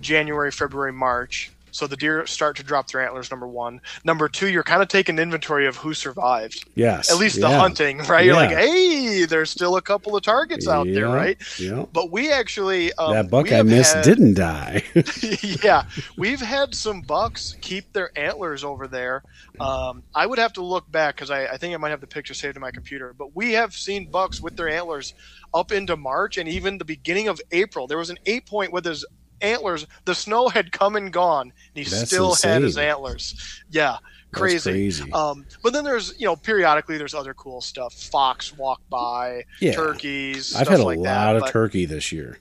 January, 0.00 0.50
February, 0.50 0.92
March. 0.92 1.50
So 1.74 1.88
the 1.88 1.96
deer 1.96 2.24
start 2.24 2.56
to 2.58 2.62
drop 2.62 2.88
their 2.88 3.04
antlers. 3.04 3.32
Number 3.32 3.48
one. 3.48 3.80
Number 4.04 4.28
two, 4.28 4.48
you're 4.48 4.62
kind 4.62 4.80
of 4.80 4.86
taking 4.86 5.18
inventory 5.18 5.66
of 5.66 5.76
who 5.76 5.92
survived. 5.92 6.68
Yes. 6.76 7.10
At 7.10 7.18
least 7.18 7.40
the 7.40 7.48
yeah. 7.48 7.58
hunting, 7.58 7.98
right? 7.98 8.24
You're 8.24 8.36
like, 8.36 8.50
hey, 8.50 9.24
there's 9.24 9.50
still 9.50 9.76
a 9.76 9.82
couple 9.82 10.14
of 10.16 10.22
targets 10.22 10.68
out 10.68 10.86
there, 10.86 11.08
right? 11.08 11.36
Yeah. 11.58 11.86
But 11.92 12.12
we 12.12 12.30
actually 12.30 12.92
um, 12.92 13.12
that 13.12 13.28
buck 13.28 13.50
I 13.50 13.62
missed 13.62 13.96
had- 13.96 14.04
didn't 14.04 14.34
die. 14.34 14.84
yeah, 15.64 15.86
we've 16.16 16.40
had 16.40 16.76
some 16.76 17.00
bucks 17.00 17.56
keep 17.60 17.92
their 17.92 18.16
antlers 18.16 18.62
over 18.62 18.86
there. 18.86 19.24
Um, 19.58 20.04
I 20.14 20.26
would 20.26 20.38
have 20.38 20.52
to 20.52 20.62
look 20.62 20.88
back 20.92 21.16
because 21.16 21.32
I, 21.32 21.46
I 21.46 21.56
think 21.56 21.74
I 21.74 21.76
might 21.78 21.90
have 21.90 22.00
the 22.00 22.06
picture 22.06 22.34
saved 22.34 22.56
in 22.56 22.60
my 22.60 22.70
computer. 22.70 23.12
But 23.18 23.34
we 23.34 23.52
have 23.54 23.74
seen 23.74 24.08
bucks 24.12 24.40
with 24.40 24.56
their 24.56 24.68
antlers 24.68 25.14
up 25.52 25.72
into 25.72 25.96
March 25.96 26.38
and 26.38 26.48
even 26.48 26.78
the 26.78 26.84
beginning 26.84 27.26
of 27.26 27.40
April. 27.50 27.88
There 27.88 27.98
was 27.98 28.10
an 28.10 28.18
eight 28.26 28.46
point 28.46 28.72
with 28.72 28.84
his 28.84 29.04
antlers. 29.44 29.86
The 30.04 30.14
snow 30.14 30.48
had 30.48 30.72
come 30.72 30.96
and 30.96 31.12
gone, 31.12 31.52
and 31.74 31.84
he 31.84 31.90
That's 31.90 32.06
still 32.08 32.34
had 32.34 32.62
his 32.62 32.76
antlers. 32.78 33.34
Yeah, 33.70 33.98
crazy. 34.32 34.70
crazy. 34.70 35.12
Um, 35.12 35.46
but 35.62 35.72
then 35.72 35.84
there's 35.84 36.14
you 36.18 36.26
know 36.26 36.36
periodically 36.36 36.98
there's 36.98 37.14
other 37.14 37.34
cool 37.34 37.60
stuff. 37.60 37.92
Fox 37.94 38.56
walk 38.56 38.80
by, 38.90 39.44
Yeah. 39.60 39.72
turkeys. 39.72 40.54
I've 40.56 40.68
had 40.68 40.80
a 40.80 40.84
like 40.84 40.98
lot 40.98 41.04
that, 41.04 41.36
of 41.36 41.42
but- 41.42 41.50
turkey 41.52 41.84
this 41.86 42.10
year. 42.12 42.38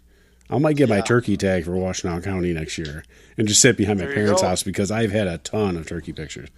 I 0.50 0.60
might 0.60 0.76
get 0.76 0.90
my 0.90 1.02
turkey 1.02 1.36
tag 1.36 1.64
for 1.66 1.72
Washtenaw 1.72 2.24
County 2.24 2.54
next 2.54 2.78
year 2.78 3.04
and 3.38 3.48
just 3.48 3.60
sit 3.62 3.76
behind 3.76 3.98
my 4.00 4.06
There 4.06 4.14
you 4.14 4.22
parents' 4.24 4.42
house 4.44 4.62
because 4.62 4.92
I've 4.92 5.12
had 5.12 5.26
a 5.26 5.40
ton 5.40 5.78
of 5.78 5.88
turkey 5.88 6.14
pictures. 6.14 6.50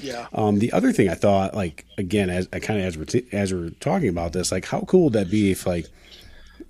Yeah, 0.00 0.28
Um, 0.32 0.60
the 0.60 0.72
other 0.72 0.92
thing 0.92 1.08
I 1.08 1.14
thought, 1.14 1.54
like 1.54 1.84
again, 1.98 2.30
as 2.30 2.48
I 2.52 2.60
kind 2.60 2.78
of 2.80 2.86
as 2.86 2.96
we're 2.96 3.04
t- 3.06 3.26
as 3.32 3.52
we're 3.52 3.70
talking 3.80 4.08
about 4.08 4.32
this, 4.34 4.52
like 4.52 4.66
how 4.66 4.82
cool 4.82 5.04
would 5.04 5.12
that 5.14 5.30
be 5.30 5.50
if 5.50 5.66
like 5.66 5.86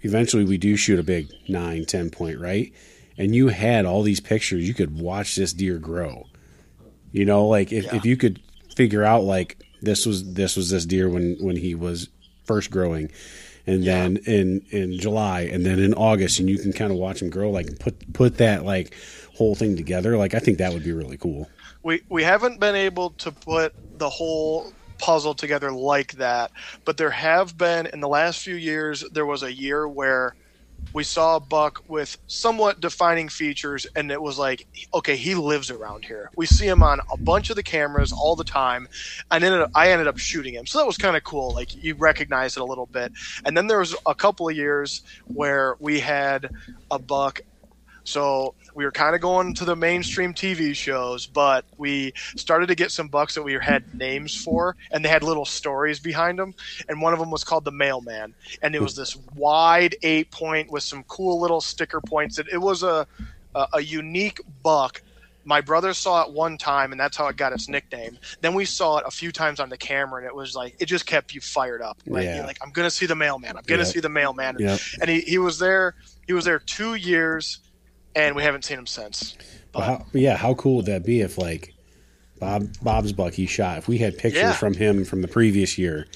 eventually 0.02 0.44
we 0.44 0.56
do 0.58 0.76
shoot 0.76 0.98
a 0.98 1.02
big 1.02 1.28
nine, 1.48 1.84
ten 1.84 2.08
point, 2.10 2.38
right? 2.40 2.72
And 3.20 3.34
you 3.34 3.48
had 3.48 3.84
all 3.84 4.02
these 4.02 4.20
pictures, 4.20 4.66
you 4.66 4.74
could 4.74 4.98
watch 4.98 5.36
this 5.36 5.52
deer 5.52 5.78
grow. 5.78 6.26
You 7.12 7.24
know, 7.24 7.46
like 7.46 7.70
if, 7.72 7.84
Yeah. 7.84 7.96
if 7.96 8.04
you 8.04 8.16
could 8.16 8.40
figure 8.76 9.04
out 9.04 9.24
like 9.24 9.58
this 9.82 10.06
was 10.06 10.32
this 10.34 10.56
was 10.56 10.70
this 10.70 10.86
deer 10.86 11.08
when 11.08 11.36
when 11.40 11.56
he 11.56 11.74
was 11.74 12.08
first 12.44 12.70
growing, 12.70 13.10
and 13.66 13.84
then 13.84 14.16
in 14.26 14.62
in 14.70 14.98
July, 14.98 15.42
and 15.42 15.64
then 15.66 15.78
in 15.78 15.92
August, 15.94 16.38
and 16.40 16.48
you 16.48 16.58
can 16.58 16.72
kind 16.72 16.90
of 16.92 16.98
watch 16.98 17.20
him 17.22 17.30
grow, 17.30 17.50
like 17.50 17.78
put 17.78 18.12
put 18.12 18.38
that 18.38 18.64
like 18.64 18.94
whole 19.36 19.54
thing 19.54 19.76
together. 19.76 20.16
Like 20.16 20.34
I 20.34 20.38
think 20.38 20.58
that 20.58 20.72
would 20.72 20.84
be 20.84 20.92
really 20.92 21.16
cool. 21.16 21.48
we 21.82 22.02
we 22.08 22.22
haven't 22.22 22.58
been 22.60 22.74
able 22.76 23.10
to 23.10 23.32
put 23.32 23.74
the 23.98 24.08
whole 24.10 24.72
puzzle 24.98 25.32
together 25.34 25.72
like 25.72 26.12
that 26.14 26.50
but 26.84 26.98
there 26.98 27.10
have 27.10 27.56
been 27.56 27.86
in 27.86 28.00
the 28.00 28.08
last 28.08 28.42
few 28.42 28.54
years 28.54 29.02
there 29.12 29.24
was 29.24 29.42
a 29.42 29.50
year 29.50 29.88
where 29.88 30.34
we 30.92 31.04
saw 31.04 31.36
a 31.36 31.40
buck 31.40 31.80
with 31.88 32.16
somewhat 32.26 32.80
defining 32.80 33.28
features 33.28 33.86
and 33.96 34.10
it 34.10 34.20
was 34.20 34.38
like 34.38 34.66
okay 34.94 35.16
he 35.16 35.34
lives 35.34 35.70
around 35.70 36.04
here. 36.04 36.30
We 36.36 36.46
see 36.46 36.66
him 36.66 36.82
on 36.82 37.00
a 37.12 37.16
bunch 37.18 37.50
of 37.50 37.56
the 37.56 37.62
cameras 37.62 38.12
all 38.12 38.36
the 38.36 38.44
time 38.44 38.88
and 39.30 39.44
ended 39.44 39.62
up, 39.62 39.70
i 39.74 39.90
ended 39.90 40.08
up 40.08 40.18
shooting 40.18 40.54
him. 40.54 40.66
So 40.66 40.78
that 40.78 40.86
was 40.86 40.98
kind 40.98 41.16
of 41.16 41.24
cool 41.24 41.54
like 41.54 41.74
you 41.74 41.94
recognize 41.96 42.56
it 42.56 42.60
a 42.60 42.66
little 42.66 42.86
bit. 42.86 43.12
And 43.44 43.56
then 43.56 43.66
there 43.66 43.78
was 43.80 43.94
a 44.06 44.14
couple 44.14 44.48
of 44.48 44.56
years 44.56 45.02
where 45.32 45.76
we 45.80 46.00
had 46.00 46.50
a 46.90 46.98
buck 46.98 47.40
so 48.04 48.54
we 48.74 48.84
were 48.84 48.92
kind 48.92 49.14
of 49.14 49.20
going 49.20 49.54
to 49.54 49.64
the 49.64 49.76
mainstream 49.76 50.32
TV 50.34 50.74
shows, 50.74 51.26
but 51.26 51.64
we 51.76 52.12
started 52.36 52.66
to 52.68 52.74
get 52.74 52.90
some 52.92 53.08
bucks 53.08 53.34
that 53.34 53.42
we 53.42 53.54
had 53.54 53.92
names 53.94 54.34
for, 54.34 54.76
and 54.90 55.04
they 55.04 55.08
had 55.08 55.22
little 55.22 55.44
stories 55.44 56.00
behind 56.00 56.38
them. 56.38 56.54
And 56.88 57.00
one 57.00 57.12
of 57.12 57.18
them 57.18 57.30
was 57.30 57.44
called 57.44 57.64
the 57.64 57.72
Mailman, 57.72 58.34
and 58.62 58.74
it 58.74 58.82
was 58.82 58.94
this 58.94 59.16
wide 59.34 59.96
eight 60.02 60.30
point 60.30 60.70
with 60.70 60.82
some 60.82 61.04
cool 61.04 61.40
little 61.40 61.60
sticker 61.60 62.00
points. 62.00 62.38
It, 62.38 62.46
it 62.52 62.58
was 62.58 62.82
a, 62.82 63.06
a 63.54 63.66
a 63.74 63.80
unique 63.82 64.40
buck. 64.62 65.02
My 65.42 65.62
brother 65.62 65.94
saw 65.94 66.22
it 66.22 66.32
one 66.32 66.58
time, 66.58 66.92
and 66.92 67.00
that's 67.00 67.16
how 67.16 67.26
it 67.28 67.36
got 67.36 67.52
its 67.52 67.68
nickname. 67.68 68.18
Then 68.42 68.54
we 68.54 68.66
saw 68.66 68.98
it 68.98 69.04
a 69.06 69.10
few 69.10 69.32
times 69.32 69.58
on 69.58 69.70
the 69.70 69.78
camera, 69.78 70.20
and 70.20 70.28
it 70.28 70.34
was 70.34 70.54
like 70.54 70.76
it 70.78 70.86
just 70.86 71.06
kept 71.06 71.34
you 71.34 71.40
fired 71.40 71.82
up. 71.82 71.98
Like, 72.06 72.24
Yeah. 72.24 72.36
you're 72.36 72.46
like 72.46 72.58
I'm 72.62 72.70
gonna 72.70 72.90
see 72.90 73.06
the 73.06 73.16
mailman. 73.16 73.56
I'm 73.56 73.62
gonna 73.66 73.84
Yep. 73.84 73.92
see 73.92 74.00
the 74.00 74.08
mailman. 74.10 74.56
Yep. 74.58 74.80
And 75.00 75.10
he, 75.10 75.20
he 75.22 75.38
was 75.38 75.58
there. 75.58 75.94
He 76.26 76.32
was 76.34 76.44
there 76.44 76.58
two 76.60 76.94
years 76.94 77.58
and 78.14 78.34
we 78.34 78.42
haven't 78.42 78.64
seen 78.64 78.78
him 78.78 78.86
since. 78.86 79.36
But 79.72 79.80
how, 79.82 80.06
yeah, 80.12 80.36
how 80.36 80.54
cool 80.54 80.76
would 80.76 80.86
that 80.86 81.04
be 81.04 81.20
if 81.20 81.38
like 81.38 81.74
Bob 82.38 82.68
Bob's 82.82 83.12
buck 83.12 83.32
he 83.34 83.46
shot? 83.46 83.78
If 83.78 83.88
we 83.88 83.98
had 83.98 84.18
pictures 84.18 84.42
Yeah. 84.42 84.52
from 84.52 84.74
him 84.74 85.04
from 85.04 85.22
the 85.22 85.28
previous 85.28 85.78
year, 85.78 86.06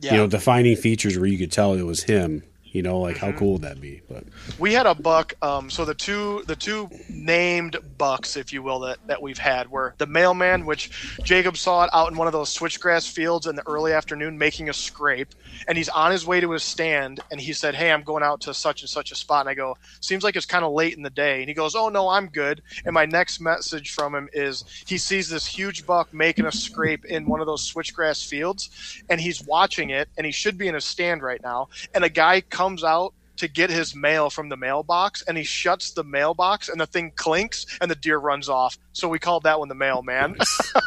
Yeah, 0.00 0.12
you 0.12 0.16
know, 0.18 0.26
defining 0.26 0.76
features 0.76 1.16
where 1.18 1.26
you 1.26 1.38
could 1.38 1.52
tell 1.52 1.74
it 1.74 1.82
was 1.82 2.02
him. 2.02 2.42
You 2.72 2.82
know, 2.82 3.00
like 3.00 3.16
Mm-hmm. 3.16 3.26
how 3.26 3.32
cool 3.32 3.52
would 3.54 3.62
that 3.62 3.80
be? 3.80 4.00
But 4.08 4.24
we 4.58 4.72
had 4.72 4.86
a 4.86 4.94
buck. 4.94 5.34
Um, 5.42 5.70
so 5.70 5.84
the 5.84 5.94
two 5.94 6.44
the 6.46 6.56
two 6.56 6.88
named 7.08 7.76
bucks, 7.98 8.36
if 8.36 8.52
you 8.52 8.62
will, 8.62 8.80
that, 8.80 8.98
that 9.06 9.20
we've 9.22 9.38
had 9.38 9.68
were 9.70 9.94
the 9.98 10.06
mailman, 10.06 10.66
which 10.66 11.18
Jacob 11.24 11.56
saw 11.56 11.84
it 11.84 11.90
out 11.92 12.10
in 12.10 12.16
one 12.16 12.26
of 12.28 12.32
those 12.32 12.54
switchgrass 12.54 13.10
fields 13.10 13.46
in 13.46 13.56
the 13.56 13.66
early 13.66 13.92
afternoon 13.92 14.38
making 14.38 14.68
a 14.68 14.72
scrape, 14.72 15.34
and 15.66 15.76
he's 15.76 15.88
on 15.88 16.12
his 16.12 16.26
way 16.26 16.40
to 16.40 16.50
his 16.52 16.62
stand, 16.62 17.20
and 17.30 17.40
he 17.40 17.52
said, 17.52 17.74
"Hey, 17.74 17.90
I'm 17.90 18.02
going 18.02 18.22
out 18.22 18.40
to 18.42 18.54
such 18.54 18.82
and 18.82 18.88
such 18.90 19.10
a 19.10 19.16
spot," 19.16 19.40
and 19.40 19.48
I 19.50 19.54
go, 19.54 19.76
"Seems 20.00 20.22
like 20.22 20.36
it's 20.36 20.46
kind 20.46 20.64
of 20.64 20.72
late 20.72 20.96
in 20.96 21.02
the 21.02 21.10
day," 21.10 21.40
and 21.40 21.48
he 21.48 21.54
goes, 21.54 21.74
"Oh 21.74 21.88
no, 21.88 22.08
I'm 22.08 22.28
good." 22.28 22.62
And 22.84 22.94
my 22.94 23.06
next 23.06 23.40
message 23.40 23.90
from 23.90 24.14
him 24.14 24.28
is 24.32 24.64
he 24.86 24.96
sees 24.98 25.28
this 25.28 25.46
huge 25.46 25.84
buck 25.86 26.12
making 26.12 26.46
a 26.46 26.52
scrape 26.52 27.04
in 27.04 27.26
one 27.26 27.40
of 27.40 27.46
those 27.46 27.68
switchgrass 27.68 28.24
fields, 28.24 28.70
and 29.08 29.20
he's 29.20 29.42
watching 29.42 29.90
it, 29.90 30.08
and 30.16 30.24
he 30.24 30.32
should 30.32 30.56
be 30.56 30.68
in 30.68 30.74
his 30.74 30.84
stand 30.84 31.22
right 31.22 31.42
now, 31.42 31.68
and 31.94 32.04
a 32.04 32.08
guy 32.08 32.40
comes 32.40 32.59
out 32.60 33.14
to 33.40 33.48
get 33.48 33.70
his 33.70 33.94
mail 33.94 34.28
from 34.28 34.50
the 34.50 34.56
mailbox 34.56 35.22
and 35.22 35.36
he 35.36 35.44
shuts 35.44 35.92
the 35.92 36.04
mailbox 36.04 36.68
and 36.68 36.78
the 36.78 36.86
thing 36.86 37.10
clinks 37.16 37.64
and 37.80 37.90
the 37.90 37.94
deer 37.94 38.18
runs 38.18 38.50
off. 38.50 38.78
So 38.92 39.08
we 39.08 39.18
called 39.18 39.44
that 39.44 39.58
one 39.58 39.68
the 39.68 39.74
mailman 39.74 40.36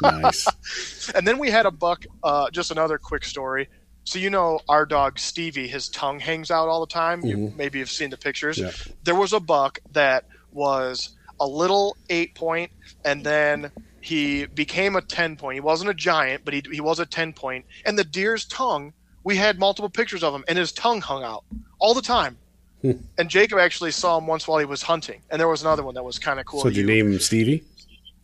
nice. 0.03 0.47
and 1.15 1.27
then 1.27 1.39
we 1.39 1.49
had 1.49 1.65
a 1.65 1.71
buck 1.71 2.05
uh, 2.23 2.51
just 2.51 2.69
another 2.69 2.99
quick 2.99 3.25
story. 3.25 3.69
So 4.03 4.19
you 4.19 4.29
know 4.29 4.59
our 4.69 4.85
dog 4.85 5.17
stevie 5.17 5.67
his 5.67 5.89
tongue 5.89 6.19
hangs 6.19 6.51
out 6.51 6.67
all 6.67 6.79
the 6.81 6.93
time. 6.93 7.25
You 7.25 7.51
maybe 7.55 7.79
have 7.79 7.89
seen 7.89 8.11
the 8.11 8.17
pictures. 8.17 8.59
Yeah. 8.59 8.71
there 9.03 9.15
was 9.15 9.33
a 9.33 9.39
buck 9.39 9.79
that 9.93 10.25
was 10.51 11.17
a 11.39 11.47
little 11.47 11.97
eight 12.11 12.35
point 12.35 12.71
and 13.03 13.23
then 13.23 13.71
he 13.99 14.45
became 14.45 14.95
a 14.95 15.01
10 15.01 15.37
point. 15.37 15.55
He 15.55 15.61
wasn't 15.61 15.89
a 15.89 15.95
giant 15.95 16.45
but 16.45 16.53
he, 16.53 16.61
he 16.71 16.81
was 16.81 16.99
a 16.99 17.05
10 17.07 17.33
point. 17.33 17.65
And 17.83 17.97
the 17.97 18.03
deer's 18.03 18.45
tongue 18.45 18.93
we 19.23 19.35
had 19.35 19.59
multiple 19.59 19.89
pictures 19.89 20.23
of 20.23 20.33
him 20.33 20.43
and 20.47 20.57
his 20.57 20.71
tongue 20.71 21.01
hung 21.01 21.23
out 21.23 21.43
all 21.79 21.93
the 21.93 22.01
time 22.01 22.37
hmm. 22.81 22.91
and 23.17 23.29
jacob 23.29 23.59
actually 23.59 23.91
saw 23.91 24.17
him 24.17 24.27
once 24.27 24.47
while 24.47 24.59
he 24.59 24.65
was 24.65 24.81
hunting 24.81 25.21
and 25.29 25.39
there 25.39 25.47
was 25.47 25.61
another 25.61 25.83
one 25.83 25.95
that 25.95 26.03
was 26.03 26.19
kind 26.19 26.39
of 26.39 26.45
cool 26.45 26.61
so 26.61 26.69
did 26.69 26.77
you 26.77 26.85
name 26.85 27.11
him 27.11 27.19
Stevie? 27.19 27.63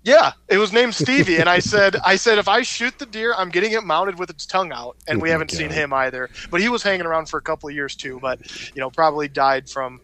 yeah, 0.03 0.31
it 0.47 0.57
was 0.57 0.71
named 0.71 0.95
Stevie, 0.95 1.37
and 1.37 1.49
I 1.49 1.59
said, 1.59 1.97
I 2.05 2.15
said, 2.15 2.37
if 2.37 2.47
I 2.47 2.61
shoot 2.61 2.97
the 2.99 3.05
deer, 3.05 3.33
I'm 3.37 3.49
getting 3.49 3.73
it 3.73 3.83
mounted 3.83 4.17
with 4.17 4.29
its 4.29 4.45
tongue 4.45 4.71
out, 4.71 4.95
and 5.07 5.19
Oh 5.19 5.21
we 5.21 5.29
haven't 5.29 5.51
seen 5.51 5.69
him 5.69 5.91
either. 5.93 6.29
But 6.49 6.61
he 6.61 6.69
was 6.69 6.81
hanging 6.81 7.05
around 7.05 7.27
for 7.27 7.37
a 7.37 7.41
couple 7.41 7.67
of 7.67 7.75
years 7.75 7.95
too, 7.95 8.19
but 8.21 8.39
you 8.73 8.79
know, 8.79 8.89
probably 8.89 9.27
died 9.27 9.69
from 9.69 9.99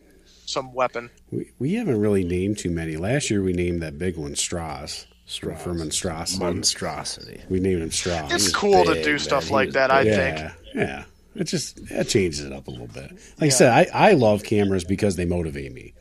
some 0.45 0.73
weapon. 0.73 1.09
We, 1.31 1.49
we 1.59 1.73
haven't 1.75 1.99
really 1.99 2.23
named 2.23 2.57
too 2.57 2.69
many. 2.69 2.97
Last 2.97 3.29
year 3.29 3.41
we 3.41 3.53
named 3.53 3.81
that 3.81 3.97
big 3.97 4.17
one 4.17 4.35
Straws. 4.35 5.07
Straw 5.25 5.55
Furman 5.55 5.89
Strass. 5.91 6.37
monstrosity. 6.37 7.41
We 7.49 7.59
named 7.59 7.81
him 7.81 7.91
Straws. 7.91 8.31
It's 8.31 8.45
was 8.45 8.55
cool 8.55 8.85
to 8.85 9.03
do 9.03 9.17
stuff 9.17 9.47
He 9.47 9.53
like 9.53 9.67
was 9.67 9.73
that. 9.75 9.91
I 9.91 10.01
yeah, 10.01 10.15
think. 10.15 10.53
yeah. 10.75 11.03
It 11.35 11.45
just 11.45 11.79
it 11.91 12.05
changes 12.07 12.41
it 12.45 12.53
up 12.53 12.67
a 12.67 12.71
little 12.71 12.87
bit. 12.87 13.11
Like 13.11 13.47
I 13.47 13.49
said, 13.49 13.71
I, 13.93 14.09
I 14.09 14.11
love 14.13 14.43
cameras 14.43 14.83
because 14.85 15.15
they 15.15 15.25
motivate 15.25 15.73
me. 15.73 15.93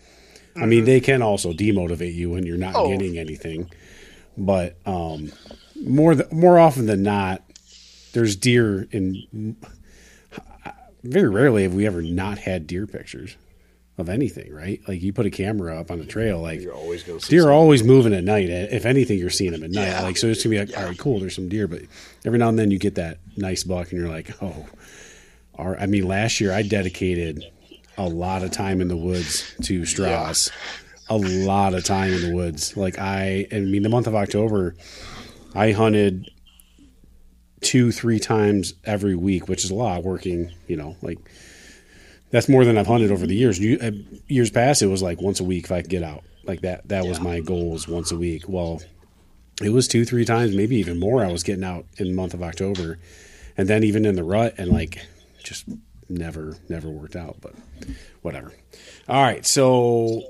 I 0.56 0.66
mean, 0.66 0.84
they 0.84 1.00
can 1.00 1.22
also 1.22 1.52
demotivate 1.52 2.14
you 2.14 2.30
when 2.30 2.46
you're 2.46 2.56
not 2.58 2.74
Oh. 2.76 2.88
getting 2.88 3.18
anything. 3.18 3.70
But 4.38 4.76
um, 4.86 5.32
more 5.84 6.14
th- 6.14 6.30
more 6.30 6.58
often 6.58 6.86
than 6.86 7.02
not, 7.02 7.42
there's 8.12 8.36
deer 8.36 8.86
in. 8.92 9.56
Very 11.02 11.28
rarely 11.28 11.64
have 11.64 11.74
we 11.74 11.86
ever 11.86 12.00
not 12.02 12.38
had 12.38 12.66
deer 12.66 12.86
pictures 12.86 13.36
of 13.96 14.08
anything, 14.08 14.52
right? 14.52 14.80
Like 14.88 15.02
you 15.02 15.12
put 15.12 15.26
a 15.26 15.30
camera 15.30 15.78
up 15.78 15.90
on 15.90 16.00
a 16.00 16.04
trail, 16.04 16.40
like 16.40 16.60
You're 16.60 16.74
always 16.74 17.02
going 17.04 17.20
to 17.20 17.24
see 17.24 17.30
deer 17.30 17.48
are 17.48 17.52
always 17.52 17.84
moving 17.84 18.12
at 18.12 18.24
night. 18.24 18.50
Eh, 18.50 18.68
if 18.70 18.86
anything, 18.86 19.18
you're 19.18 19.30
seeing 19.30 19.52
them 19.52 19.62
at 19.62 19.70
night. 19.70 19.88
Yeah. 19.88 20.02
Like 20.02 20.16
so, 20.16 20.26
it's 20.26 20.42
gonna 20.42 20.56
be 20.56 20.64
like, 20.64 20.76
all 20.76 20.88
right, 20.88 20.98
cool. 20.98 21.20
There's 21.20 21.34
some 21.34 21.48
deer, 21.48 21.68
but 21.68 21.82
every 22.24 22.38
now 22.38 22.48
and 22.48 22.58
then 22.58 22.70
you 22.70 22.78
get 22.78 22.96
that 22.96 23.18
nice 23.36 23.62
buck, 23.62 23.92
and 23.92 24.00
you're 24.00 24.10
like, 24.10 24.30
oh. 24.42 24.66
Our, 25.56 25.78
I 25.78 25.86
mean, 25.86 26.08
last 26.08 26.40
year 26.40 26.52
I 26.52 26.62
dedicated 26.62 27.44
a 27.96 28.08
lot 28.08 28.42
of 28.42 28.50
time 28.50 28.80
in 28.80 28.88
the 28.88 28.96
woods 28.96 29.54
to 29.62 29.84
Strauss. 29.84 30.50
A 31.08 31.16
lot 31.16 31.74
of 31.74 31.84
time 31.84 32.12
in 32.12 32.22
the 32.22 32.34
woods. 32.34 32.76
Like 32.76 32.98
I, 32.98 33.46
I 33.52 33.60
mean, 33.60 33.82
the 33.82 33.88
month 33.88 34.06
of 34.06 34.16
October, 34.16 34.74
I 35.54 35.70
hunted 35.72 36.28
two, 37.60 37.92
three 37.92 38.18
times 38.18 38.74
every 38.84 39.14
week, 39.14 39.48
which 39.48 39.64
is 39.64 39.70
a 39.70 39.74
lot. 39.74 40.02
Working, 40.02 40.50
you 40.66 40.76
know, 40.76 40.96
like 41.02 41.18
that's 42.34 42.48
more 42.48 42.64
than 42.64 42.76
I've 42.76 42.88
hunted 42.88 43.12
over 43.12 43.28
the 43.28 43.36
years. 43.36 43.60
You, 43.60 43.78
uh, 43.80 43.92
years 44.26 44.50
past, 44.50 44.82
it 44.82 44.88
was 44.88 45.00
like 45.00 45.22
once 45.22 45.38
a 45.38 45.44
week 45.44 45.66
if 45.66 45.70
I 45.70 45.82
could 45.82 45.90
get 45.90 46.02
out. 46.02 46.24
Like 46.42 46.62
that. 46.62 46.88
That 46.88 47.06
was 47.06 47.20
my 47.20 47.38
goal 47.38 47.70
was 47.70 47.86
once 47.86 48.10
a 48.10 48.16
week. 48.16 48.48
Well, 48.48 48.82
it 49.62 49.68
was 49.70 49.86
two, 49.86 50.04
three 50.04 50.24
times, 50.24 50.52
maybe 50.52 50.74
even 50.76 50.98
more. 50.98 51.24
I 51.24 51.30
was 51.30 51.44
getting 51.44 51.62
out 51.62 51.86
in 51.96 52.08
the 52.08 52.12
month 52.12 52.34
of 52.34 52.42
October, 52.42 52.98
and 53.56 53.68
then 53.68 53.84
even 53.84 54.04
in 54.04 54.16
the 54.16 54.24
rut, 54.24 54.56
and 54.58 54.68
like 54.68 55.00
just 55.44 55.64
never, 56.08 56.56
never 56.68 56.88
worked 56.88 57.14
out. 57.14 57.36
But 57.40 57.54
whatever. 58.22 58.52
All 59.08 59.22
right, 59.22 59.46
so 59.46 59.70
all 59.70 60.26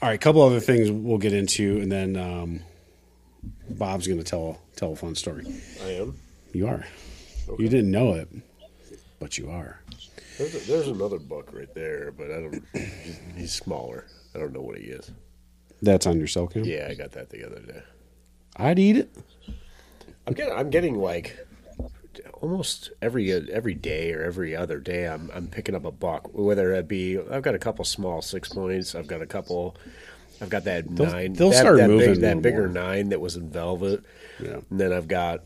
right, 0.00 0.14
a 0.14 0.18
couple 0.18 0.40
other 0.40 0.58
things 0.58 0.90
we'll 0.90 1.18
get 1.18 1.34
into, 1.34 1.82
and 1.82 1.92
then 1.92 2.16
um, 2.16 2.60
Bob's 3.68 4.06
going 4.06 4.18
to 4.18 4.24
tell 4.24 4.58
tell 4.74 4.92
a 4.92 4.96
fun 4.96 5.14
story. 5.16 5.44
I 5.84 5.90
am. 5.90 6.18
You 6.54 6.66
are. 6.66 6.86
You 7.58 7.68
didn't 7.68 7.90
know 7.90 8.14
it, 8.14 8.28
but 9.20 9.36
you 9.36 9.50
are. 9.50 9.82
There's, 10.38 10.54
a, 10.54 10.58
there's 10.70 10.88
another 10.88 11.18
buck 11.18 11.52
right 11.52 11.72
there, 11.74 12.10
but 12.12 12.30
I 12.30 12.40
don't. 12.40 12.64
He's 13.36 13.52
smaller. 13.52 14.06
I 14.34 14.38
don't 14.38 14.52
know 14.52 14.62
what 14.62 14.78
he 14.78 14.84
is. 14.84 15.10
That's 15.82 16.06
on 16.06 16.16
your 16.18 16.26
cell 16.28 16.46
cam. 16.46 16.64
Yeah, 16.64 16.88
I 16.90 16.94
got 16.94 17.12
that 17.12 17.30
the 17.30 17.44
other 17.44 17.60
day. 17.60 17.82
I'd 18.56 18.78
eat 18.78 18.96
it. 18.96 19.14
I'm 20.26 20.34
getting. 20.34 20.54
I'm 20.54 20.70
getting 20.70 20.94
like 20.96 21.36
almost 22.40 22.90
every 23.00 23.32
every 23.50 23.74
day 23.74 24.12
or 24.12 24.22
every 24.22 24.54
other 24.56 24.78
day. 24.78 25.06
I'm 25.06 25.30
I'm 25.34 25.48
picking 25.48 25.74
up 25.74 25.84
a 25.84 25.90
buck. 25.90 26.30
Whether 26.32 26.72
it 26.74 26.88
be, 26.88 27.18
I've 27.18 27.42
got 27.42 27.54
a 27.54 27.58
couple 27.58 27.84
small 27.84 28.22
six 28.22 28.48
points. 28.48 28.94
I've 28.94 29.06
got 29.06 29.22
a 29.22 29.26
couple. 29.26 29.76
I've 30.40 30.48
got 30.50 30.64
that 30.64 30.88
They'll- 30.94 31.06
nine. 31.06 31.32
they'll 31.34 31.50
that, 31.50 31.58
start 31.58 31.76
that 31.78 31.88
moving 31.88 32.14
Big, 32.14 32.20
that 32.22 32.42
bigger 32.42 32.68
more. 32.68 32.68
nine 32.68 33.10
that 33.10 33.20
was 33.20 33.36
in 33.36 33.48
velvet. 33.50 34.02
Yeah. 34.40 34.58
And 34.70 34.80
then 34.80 34.92
I've 34.92 35.06
got 35.08 35.44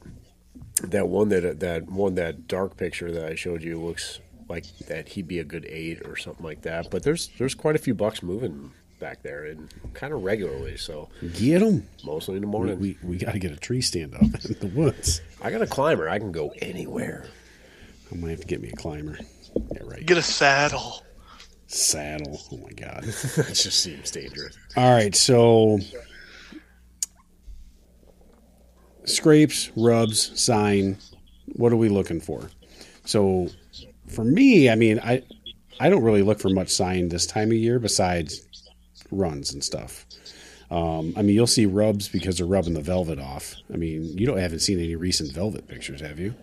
that 0.85 1.09
one 1.09 1.29
that 1.31 1.61
that 1.61 1.91
one 1.91 2.15
that 2.15 2.47
dark 2.49 2.77
picture 2.77 3.11
that 3.13 3.25
I 3.27 3.35
showed 3.35 3.63
you 3.63 3.79
looks 3.81 4.21
like 4.49 4.65
that 4.89 5.09
he'd 5.09 5.27
be 5.29 5.39
a 5.41 5.45
good 5.45 5.67
eight 5.69 6.07
or 6.07 6.17
something 6.17 6.45
like 6.45 6.63
that. 6.63 6.91
But 6.91 7.03
there's 7.03 7.29
there's 7.39 7.55
quite 7.55 7.75
a 7.77 7.79
few 7.79 7.95
bucks 7.95 8.23
moving 8.23 8.71
back 8.99 9.23
there 9.23 9.45
and 9.45 9.69
kind 9.95 10.13
of 10.13 10.23
regularly. 10.25 10.77
So 10.77 11.09
Get 11.35 11.59
them. 11.61 11.87
mostly 12.05 12.37
in 12.37 12.41
the 12.43 12.47
We, 12.49 12.53
morning. 12.53 12.79
we, 12.81 12.97
we 13.03 13.17
got 13.19 13.33
to 13.33 13.39
get 13.39 13.53
a 13.53 13.57
tree 13.57 13.81
stand 13.83 14.15
up 14.15 14.23
in 14.45 14.57
the 14.61 14.71
woods. 14.75 15.21
I 15.43 15.51
got 15.51 15.61
a 15.63 15.67
climber. 15.67 16.09
I 16.09 16.19
can 16.19 16.33
go 16.33 16.53
anywhere. 16.63 17.27
I 18.11 18.15
might 18.17 18.31
have 18.31 18.41
to 18.41 18.47
get 18.47 18.63
me 18.63 18.69
a 18.71 18.77
climber. 18.77 19.19
Yeah, 19.75 19.83
right. 19.85 20.05
Get 20.07 20.17
a 20.17 20.23
saddle. 20.23 21.03
Saddle. 21.67 22.41
Oh 22.53 22.57
my 22.59 22.71
god. 22.71 23.05
That 23.37 23.49
just 23.55 23.81
seems 23.81 24.11
dangerous. 24.11 24.57
All 24.77 24.95
right, 24.95 25.15
so 25.15 25.79
scrapes, 29.05 29.71
rubs, 29.77 30.41
sign. 30.41 30.99
What 31.55 31.73
are 31.73 31.77
we 31.77 31.89
looking 31.89 32.21
for? 32.21 32.51
So, 33.05 33.49
for 34.09 34.25
me, 34.25 34.71
I 34.71 34.75
mean, 34.75 35.01
I 35.01 35.23
I 35.79 35.89
don't 35.89 36.03
really 36.03 36.23
look 36.23 36.41
for 36.41 36.49
much 36.49 36.71
sign 36.71 37.09
this 37.09 37.27
time 37.27 37.51
of 37.51 37.57
year 37.57 37.79
besides 37.79 38.47
runs 39.11 39.53
and 39.53 39.63
stuff. 39.63 40.07
Um, 40.71 41.15
I 41.17 41.23
mean, 41.23 41.37
you'll 41.37 41.47
see 41.47 41.67
rubs 41.67 42.09
because 42.09 42.39
they're 42.39 42.47
rubbing 42.47 42.75
the 42.75 42.81
velvet 42.81 43.19
off. 43.19 43.55
I 43.73 43.77
mean, 43.77 44.19
you 44.19 44.27
don't 44.27 44.39
haven't 44.39 44.61
seen 44.61 44.79
any 44.79 44.97
recent 44.97 45.33
velvet 45.33 45.69
pictures, 45.69 46.01
have 46.01 46.19
you? 46.19 46.35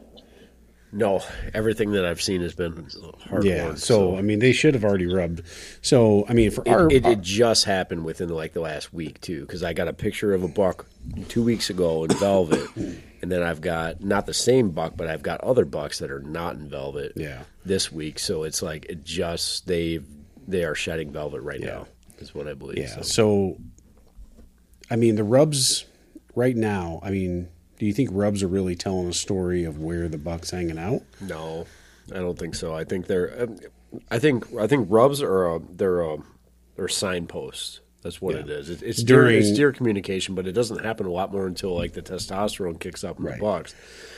No, 0.94 1.24
everything 1.56 1.92
that 1.94 2.06
I've 2.06 2.22
seen 2.22 2.42
has 2.42 2.54
been 2.54 2.88
hard 3.28 3.44
yeah. 3.44 3.70
work. 3.70 3.78
so, 3.80 4.16
I 4.16 4.22
mean, 4.22 4.38
they 4.38 4.54
should 4.54 4.76
have 4.76 4.86
already 4.86 5.08
rubbed. 5.08 5.42
So, 5.82 6.24
I 6.30 6.34
mean, 6.34 6.52
for 6.52 6.68
our, 6.70 6.86
it, 6.86 6.98
it, 6.98 7.06
it 7.06 7.22
just 7.22 7.66
happened 7.66 8.06
within 8.06 8.30
like 8.30 8.54
the 8.54 8.62
last 8.62 8.94
week 8.94 9.20
too, 9.20 9.42
because 9.42 9.64
I 9.64 9.74
got 9.74 9.88
a 9.88 9.94
picture 9.94 10.36
of 10.36 10.44
a 10.44 10.48
buck 10.48 10.86
two 11.30 11.42
weeks 11.42 11.72
ago 11.72 12.04
in 12.04 12.12
velvet, 12.12 12.70
and 13.24 13.32
then 13.32 13.42
I've 13.42 13.62
got 13.62 14.04
not 14.04 14.26
the 14.28 14.34
same 14.34 14.70
buck, 14.72 14.94
but 14.96 15.08
I've 15.08 15.24
got 15.24 15.42
other 15.42 15.66
bucks 15.66 15.98
that 16.00 16.12
are 16.12 16.20
not 16.20 16.56
in 16.58 16.70
velvet. 16.70 17.14
Yeah. 17.16 17.44
this 17.66 17.92
week, 17.92 18.20
so 18.20 18.44
it's 18.44 18.62
like 18.62 18.86
it 18.90 19.04
just 19.06 19.66
they 19.66 20.00
they 20.48 20.64
are 20.66 20.76
shedding 20.76 21.12
velvet 21.12 21.42
right 21.42 21.60
Yeah. 21.62 21.66
now. 21.68 21.88
Is 22.20 22.36
what 22.36 22.48
I 22.48 22.54
believe. 22.54 22.78
Yeah. 22.80 22.88
So. 22.88 23.02
So, 23.02 23.58
I 24.92 24.96
mean, 24.98 25.16
the 25.16 25.24
rubs 25.24 25.86
right 26.36 26.56
now. 26.56 27.00
I 27.02 27.10
mean, 27.10 27.48
do 27.80 27.86
you 27.86 27.94
think 27.94 28.10
rubs 28.12 28.44
are 28.44 28.48
really 28.48 28.76
telling 28.76 29.08
a 29.08 29.14
story 29.14 29.64
of 29.64 29.80
where 29.80 30.08
the 30.08 30.18
buck's 30.18 30.52
hanging 30.52 30.78
out? 30.78 31.02
No, 31.22 31.66
I 32.12 32.18
don't 32.18 32.38
think 32.38 32.56
so. 32.56 32.76
I 32.76 32.84
think 32.84 33.08
they're. 33.08 33.44
um, 33.44 33.58
I 34.12 34.20
think 34.20 34.46
I 34.60 34.68
think 34.68 34.88
rubs 34.92 35.22
are 35.22 35.56
a 35.56 35.60
they're 35.60 36.02
a 36.02 36.18
they're 36.76 36.88
signposts. 36.88 37.80
That's 38.04 38.22
what 38.22 38.36
Yeah. 38.36 38.42
it 38.42 38.50
is. 38.50 38.70
It, 38.70 38.84
it's 38.84 39.02
During- 39.02 39.30
during 39.32 39.38
it's 39.48 39.58
deer 39.58 39.72
communication, 39.72 40.36
but 40.36 40.46
it 40.46 40.52
doesn't 40.52 40.84
happen 40.84 41.06
a 41.06 41.12
lot 41.12 41.32
more 41.32 41.48
until 41.48 41.74
like 41.76 41.94
the 41.94 42.02
testosterone 42.02 42.80
kicks 42.80 43.04
up 43.04 43.18
in 43.18 43.26
Right. 43.26 43.36
the 43.38 43.42
bucks, 43.42 43.74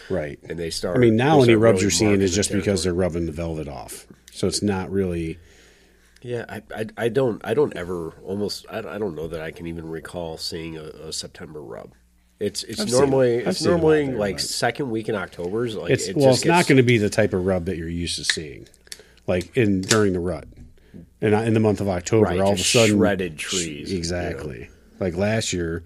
Right. 0.09 0.39
and 0.49 0.57
they 0.59 0.69
start. 0.71 0.97
I 0.97 0.99
mean, 0.99 1.15
now 1.15 1.41
any 1.43 1.55
rubs 1.55 1.75
really 1.77 1.83
you're 1.83 1.91
seeing 1.91 2.21
is 2.21 2.31
the 2.31 2.35
just 2.35 2.51
because 2.51 2.83
they're 2.83 2.93
rubbing 2.93 3.25
the 3.27 3.31
velvet 3.31 3.67
off. 3.67 4.07
So 4.33 4.47
it's 4.47 4.61
not 4.63 4.91
really. 4.91 5.37
Yeah, 6.21 6.45
I, 6.49 6.63
I, 6.75 6.85
I 6.97 7.09
don't 7.09 7.39
I 7.45 7.53
don't 7.53 7.75
ever 7.75 8.13
almost 8.25 8.65
I, 8.71 8.79
I 8.79 8.97
don't 8.97 9.15
know 9.15 9.27
that 9.27 9.39
I 9.41 9.51
can 9.51 9.67
even 9.67 9.87
recall 9.87 10.37
seeing 10.37 10.75
a, 10.75 10.81
a 10.83 11.13
September 11.13 11.61
rub. 11.61 11.93
It's 12.39 12.63
it's 12.63 12.81
I've 12.81 12.89
normally. 12.91 13.41
I've 13.41 13.49
it's 13.49 13.59
seen 13.59 13.67
them 13.67 13.77
out 13.77 13.81
normally 13.81 14.05
there, 14.07 14.17
like 14.17 14.35
but- 14.37 14.41
second 14.41 14.89
week 14.89 15.07
in 15.07 15.13
October. 15.15 15.69
Like 15.69 15.91
It's 15.91 16.07
it 16.07 16.17
well, 16.17 16.31
it's 16.33 16.43
not 16.43 16.65
going 16.67 16.77
to 16.77 16.83
be 16.83 16.97
the 16.97 17.09
type 17.11 17.33
of 17.33 17.45
rub 17.45 17.65
that 17.65 17.77
you're 17.77 17.87
used 17.87 18.17
to 18.17 18.23
seeing, 18.25 18.67
like 19.27 19.55
in 19.55 19.81
during 19.81 20.13
the 20.13 20.19
rut, 20.19 20.45
and 21.21 21.33
in 21.33 21.53
the 21.53 21.59
month 21.59 21.81
of 21.81 21.89
October, 21.89 22.25
Right, 22.25 22.39
all 22.39 22.53
of 22.53 22.59
a 22.59 22.63
sudden 22.63 22.97
shredded 22.97 23.37
trees, 23.37 23.89
you 23.89 23.95
know. 23.95 23.97
Exactly. 23.97 24.69
Like 24.99 25.15
last 25.15 25.53
year, 25.53 25.83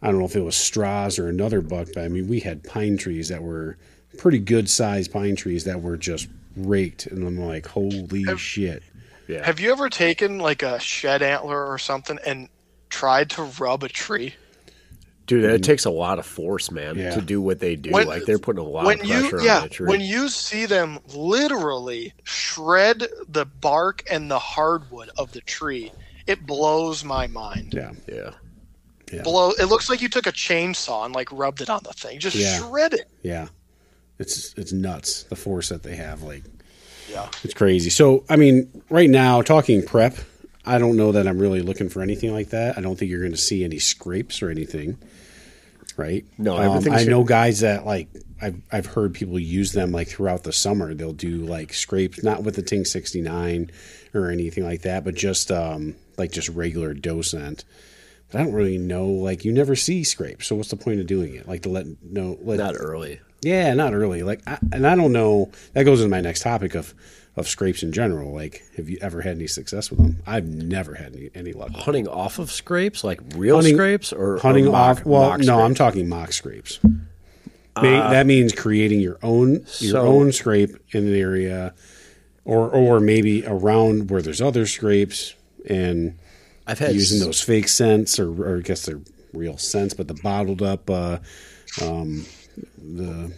I 0.00 0.08
don't 0.08 0.18
know 0.18 0.26
if 0.26 0.36
it 0.36 0.40
was 0.40 0.56
straws 0.56 1.18
or 1.18 1.28
another 1.28 1.60
buck, 1.60 1.88
but 1.94 2.04
I 2.04 2.08
mean, 2.08 2.28
we 2.28 2.40
had 2.40 2.64
pine 2.64 2.96
trees 2.96 3.28
that 3.28 3.42
were 3.42 3.76
pretty 4.18 4.38
good 4.38 4.68
sized 4.68 5.12
pine 5.12 5.36
trees 5.36 5.64
that 5.64 5.80
were 5.80 5.96
just 5.96 6.28
raked, 6.56 7.06
and 7.06 7.26
I'm 7.26 7.38
like, 7.38 7.66
holy 7.66 8.24
shit! 8.36 8.82
yeah. 9.28 9.44
Have 9.44 9.60
you 9.60 9.72
ever 9.72 9.88
taken 9.88 10.38
like 10.38 10.62
a 10.62 10.78
shed 10.80 11.22
antler 11.22 11.66
or 11.66 11.78
something 11.78 12.18
and 12.26 12.48
tried 12.88 13.30
to 13.30 13.42
rub 13.42 13.84
a 13.84 13.88
tree? 13.88 14.34
Dude, 15.26 15.44
it 15.44 15.48
mm-hmm. 15.48 15.62
takes 15.62 15.84
a 15.84 15.90
lot 15.90 16.18
of 16.18 16.26
force, 16.26 16.70
man, 16.70 16.96
Yeah. 16.96 17.14
to 17.14 17.20
do 17.20 17.40
what 17.40 17.60
they 17.60 17.76
do. 17.76 17.90
When- 17.90 18.06
like 18.08 18.24
they're 18.24 18.38
putting 18.38 18.60
a 18.64 18.68
lot 18.68 18.84
when 18.84 19.00
of 19.00 19.06
you 19.06 19.20
pressure 19.20 19.38
on 19.38 19.44
yeah 19.44 19.60
that 19.60 19.70
tree. 19.70 19.86
when 19.86 20.00
you 20.00 20.28
see 20.28 20.66
them 20.66 20.98
literally 21.14 22.12
shred 22.24 23.06
the 23.28 23.44
bark 23.46 24.02
and 24.10 24.30
the 24.30 24.38
hardwood 24.38 25.10
of 25.16 25.32
the 25.32 25.40
tree 25.42 25.92
it 26.26 26.44
blows 26.46 27.04
my 27.04 27.26
mind 27.28 27.72
Yeah, 27.72 27.92
yeah. 28.08 28.30
Yeah. 29.12 29.22
blow 29.22 29.50
it 29.52 29.66
looks 29.66 29.88
like 29.90 30.00
you 30.02 30.08
took 30.08 30.26
a 30.26 30.32
chainsaw 30.32 31.04
and 31.04 31.14
like 31.14 31.30
rubbed 31.32 31.60
it 31.60 31.70
on 31.70 31.82
the 31.84 31.92
thing 31.92 32.18
just 32.18 32.36
Yeah. 32.36 32.58
shred 32.58 32.94
it 32.94 33.08
yeah, 33.22 33.48
it's 34.18 34.54
it's 34.56 34.72
nuts 34.72 35.22
the 35.24 35.36
force 35.36 35.68
that 35.68 35.82
they 35.82 35.94
have. 35.96 36.22
Like, 36.22 36.42
yeah 37.10 37.28
it's 37.44 37.54
crazy. 37.54 37.90
So, 37.90 38.24
I 38.28 38.36
mean, 38.36 38.82
right 38.90 39.10
now, 39.10 39.42
talking 39.42 39.84
prep, 39.84 40.16
I 40.64 40.78
don't 40.78 40.96
know 40.96 41.12
that 41.12 41.26
I'm 41.26 41.38
really 41.38 41.60
looking 41.62 41.88
for 41.88 42.02
anything 42.02 42.32
like 42.32 42.50
that. 42.50 42.78
I 42.78 42.80
don't 42.80 42.96
think 42.98 43.10
you're 43.10 43.20
going 43.20 43.32
to 43.32 43.38
see 43.38 43.64
any 43.64 43.78
scrapes 43.78 44.42
or 44.42 44.50
anything, 44.50 44.96
right? 45.96 46.24
No, 46.38 46.56
um, 46.56 46.84
I 46.90 47.04
know 47.04 47.24
guys 47.24 47.60
that 47.60 47.84
like 47.84 48.08
I've 48.40 48.60
I've 48.70 48.86
heard 48.86 49.14
people 49.14 49.38
use 49.38 49.72
them 49.72 49.92
like 49.92 50.08
throughout 50.08 50.44
the 50.44 50.52
summer. 50.52 50.94
They'll 50.94 51.12
do 51.12 51.38
like 51.38 51.74
scrapes, 51.74 52.22
not 52.22 52.42
with 52.44 52.54
the 52.56 52.62
Tink 52.62 52.86
69 52.86 53.70
or 54.14 54.30
anything 54.30 54.64
like 54.64 54.82
that, 54.82 55.04
but 55.04 55.14
just 55.14 55.50
um 55.50 55.96
like 56.16 56.30
just 56.32 56.48
regular 56.48 56.94
doe 56.94 57.22
scent. 57.22 57.64
But 58.30 58.40
I 58.40 58.44
don't 58.44 58.54
really 58.54 58.78
know. 58.78 59.08
Like, 59.08 59.44
you 59.44 59.52
never 59.52 59.76
see 59.76 60.04
scrapes, 60.04 60.46
so 60.46 60.56
what's 60.56 60.70
the 60.70 60.76
point 60.76 61.00
of 61.00 61.06
doing 61.06 61.34
it? 61.34 61.46
Like 61.46 61.62
to 61.62 61.68
let 61.68 61.86
no 62.02 62.38
let 62.40 62.58
Not 62.58 62.76
early. 62.78 63.20
yeah, 63.42 63.74
not 63.74 63.92
early. 63.92 64.22
Like, 64.22 64.40
I, 64.46 64.58
and 64.72 64.86
I 64.86 64.94
don't 64.94 65.12
know. 65.12 65.50
That 65.74 65.82
goes 65.84 66.00
into 66.00 66.10
my 66.10 66.20
next 66.20 66.40
topic 66.42 66.74
of 66.74 66.94
of 67.36 67.48
scrapes 67.48 67.82
in 67.82 67.92
general. 67.92 68.32
Like, 68.34 68.62
have 68.76 68.88
you 68.90 68.98
ever 69.00 69.22
had 69.22 69.36
any 69.36 69.46
success 69.46 69.90
with 69.90 69.98
them? 70.00 70.18
I've 70.26 70.46
never 70.46 70.94
had 70.94 71.14
any, 71.16 71.30
any 71.34 71.52
luck. 71.52 71.68
with 71.70 71.78
Hunting 71.78 72.06
off 72.08 72.38
of 72.38 72.50
scrapes, 72.50 73.02
like 73.04 73.20
real 73.34 73.56
Hunting- 73.56 73.74
scrapes, 73.76 74.12
or 74.12 74.38
hunting 74.38 74.66
or 74.66 74.72
mock, 74.72 74.98
off. 74.98 75.06
Well, 75.06 75.38
no, 75.38 75.60
I'm 75.62 75.74
talking 75.74 76.08
mock 76.08 76.32
scrapes. 76.32 76.78
Ma- 77.74 78.10
that 78.10 78.26
means 78.26 78.52
creating 78.52 79.00
your 79.00 79.18
own 79.22 79.64
your 79.78 79.92
So- 79.92 80.06
own 80.06 80.32
scrape 80.32 80.76
in 80.92 81.06
an 81.06 81.14
area, 81.14 81.72
or 82.44 82.68
or 82.68 83.00
maybe 83.00 83.44
around 83.46 84.10
where 84.10 84.20
there's 84.20 84.42
other 84.42 84.66
scrapes, 84.66 85.32
and 85.66 86.18
I've 86.66 86.78
had 86.80 86.92
using 86.92 87.20
s- 87.20 87.24
those 87.24 87.40
fake 87.40 87.68
scents, 87.68 88.18
or, 88.18 88.28
or 88.30 88.58
I 88.58 88.60
guess 88.60 88.84
they're 88.84 89.00
real 89.32 89.56
scents, 89.56 89.94
but 89.94 90.06
the 90.06 90.12
bottled 90.14 90.60
up, 90.60 90.90
uh, 90.90 91.16
um, 91.80 92.26
the 92.76 93.32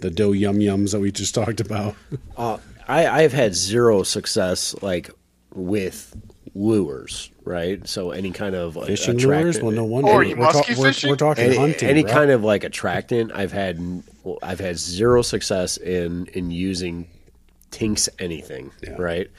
the 0.00 0.10
doe 0.10 0.32
yum 0.32 0.58
yums 0.58 0.92
that 0.92 1.00
we 1.00 1.10
just 1.10 1.34
talked 1.34 1.60
about. 1.60 1.94
Uh, 2.36 2.58
I, 2.88 3.06
I've 3.22 3.32
had 3.32 3.54
zero 3.54 4.02
success 4.02 4.74
like 4.82 5.10
with 5.54 6.16
lures, 6.54 7.30
right? 7.44 7.86
So 7.86 8.10
any 8.10 8.30
kind 8.30 8.54
of 8.54 8.76
like, 8.76 8.86
Fishing 8.86 9.16
attractant- 9.16 9.44
lures? 9.44 9.60
Well, 9.62 9.72
no 9.72 9.84
wonder. 9.84 10.10
Are 10.10 10.16
we're, 10.16 10.22
you 10.24 10.36
we're, 10.36 10.44
musky 10.52 10.74
we're, 10.74 10.88
fishing? 10.88 11.10
we're 11.10 11.16
talking 11.16 11.44
any, 11.44 11.56
hunting. 11.56 11.88
any 11.88 12.02
bro. 12.02 12.12
kind 12.12 12.30
of 12.30 12.42
like 12.44 12.64
attractant. 12.64 13.32
I've 13.32 13.52
had 13.52 13.78
well, 14.24 14.38
I've 14.42 14.60
had 14.60 14.78
zero 14.78 15.22
success 15.22 15.76
in 15.76 16.26
in 16.34 16.50
using 16.50 17.08
tinks 17.70 18.08
anything, 18.18 18.70
Yeah. 18.82 18.96
right? 18.98 19.30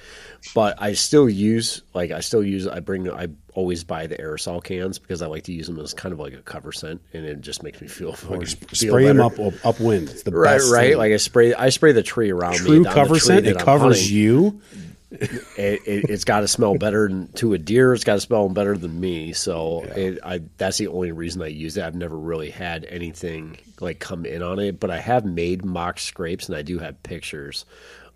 But 0.55 0.81
I 0.81 0.93
still 0.93 1.29
use 1.29 1.81
like 1.93 2.11
I 2.11 2.19
still 2.21 2.43
use 2.43 2.67
I 2.67 2.79
bring 2.79 3.09
I 3.11 3.27
always 3.53 3.83
buy 3.83 4.07
the 4.07 4.15
aerosol 4.15 4.63
cans 4.63 4.97
because 4.99 5.21
I 5.21 5.27
like 5.27 5.43
to 5.43 5.53
use 5.53 5.67
them 5.67 5.77
as 5.79 5.93
kind 5.93 6.13
of 6.13 6.19
like 6.19 6.33
a 6.33 6.41
cover 6.41 6.71
scent, 6.71 7.01
and 7.13 7.25
it 7.25 7.41
just 7.41 7.61
makes 7.63 7.81
me 7.81 7.87
feel 7.87 8.11
like 8.29 8.47
feel 8.47 8.89
spray 8.91 9.05
them 9.05 9.17
better. 9.17 9.41
up 9.41 9.53
up 9.53 9.65
upwind. 9.65 10.09
It's 10.09 10.23
the 10.23 10.31
Right, 10.31 10.55
best 10.55 10.71
right. 10.71 10.89
thing. 10.91 10.97
Like 10.97 11.11
I 11.13 11.17
spray, 11.17 11.53
I 11.53 11.69
spray 11.69 11.91
the 11.91 12.03
tree 12.03 12.31
around 12.31 12.53
me. 12.53 12.57
true 12.59 12.83
cover 12.85 13.19
scent. 13.19 13.45
It 13.45 13.57
I'm 13.57 13.65
covers 13.65 13.99
hunting. 14.01 14.17
you. 14.17 14.61
It, 15.11 15.81
it, 15.87 16.09
it's 16.11 16.23
got 16.23 16.41
to 16.41 16.47
smell 16.47 16.75
better 16.77 17.07
than, 17.07 17.29
to 17.33 17.53
a 17.53 17.57
deer. 17.57 17.95
It's 17.95 18.03
got 18.03 18.13
to 18.13 18.19
smell 18.21 18.47
better 18.47 18.77
than 18.77 18.99
me. 18.99 19.33
So 19.33 19.81
it, 19.83 20.19
I, 20.23 20.41
that's 20.57 20.77
the 20.77 20.85
only 20.87 21.11
reason 21.11 21.41
I 21.41 21.47
use 21.47 21.77
it. 21.77 21.83
I've 21.83 21.95
never 21.95 22.15
really 22.15 22.51
had 22.51 22.85
anything 22.85 23.57
like 23.79 23.97
come 23.97 24.23
in 24.27 24.43
on 24.43 24.59
it, 24.59 24.79
but 24.79 24.91
I 24.91 24.99
have 24.99 25.25
made 25.25 25.65
mock 25.65 25.97
scrapes, 25.99 26.47
and 26.47 26.55
I 26.55 26.61
do 26.61 26.77
have 26.77 27.01
pictures 27.01 27.65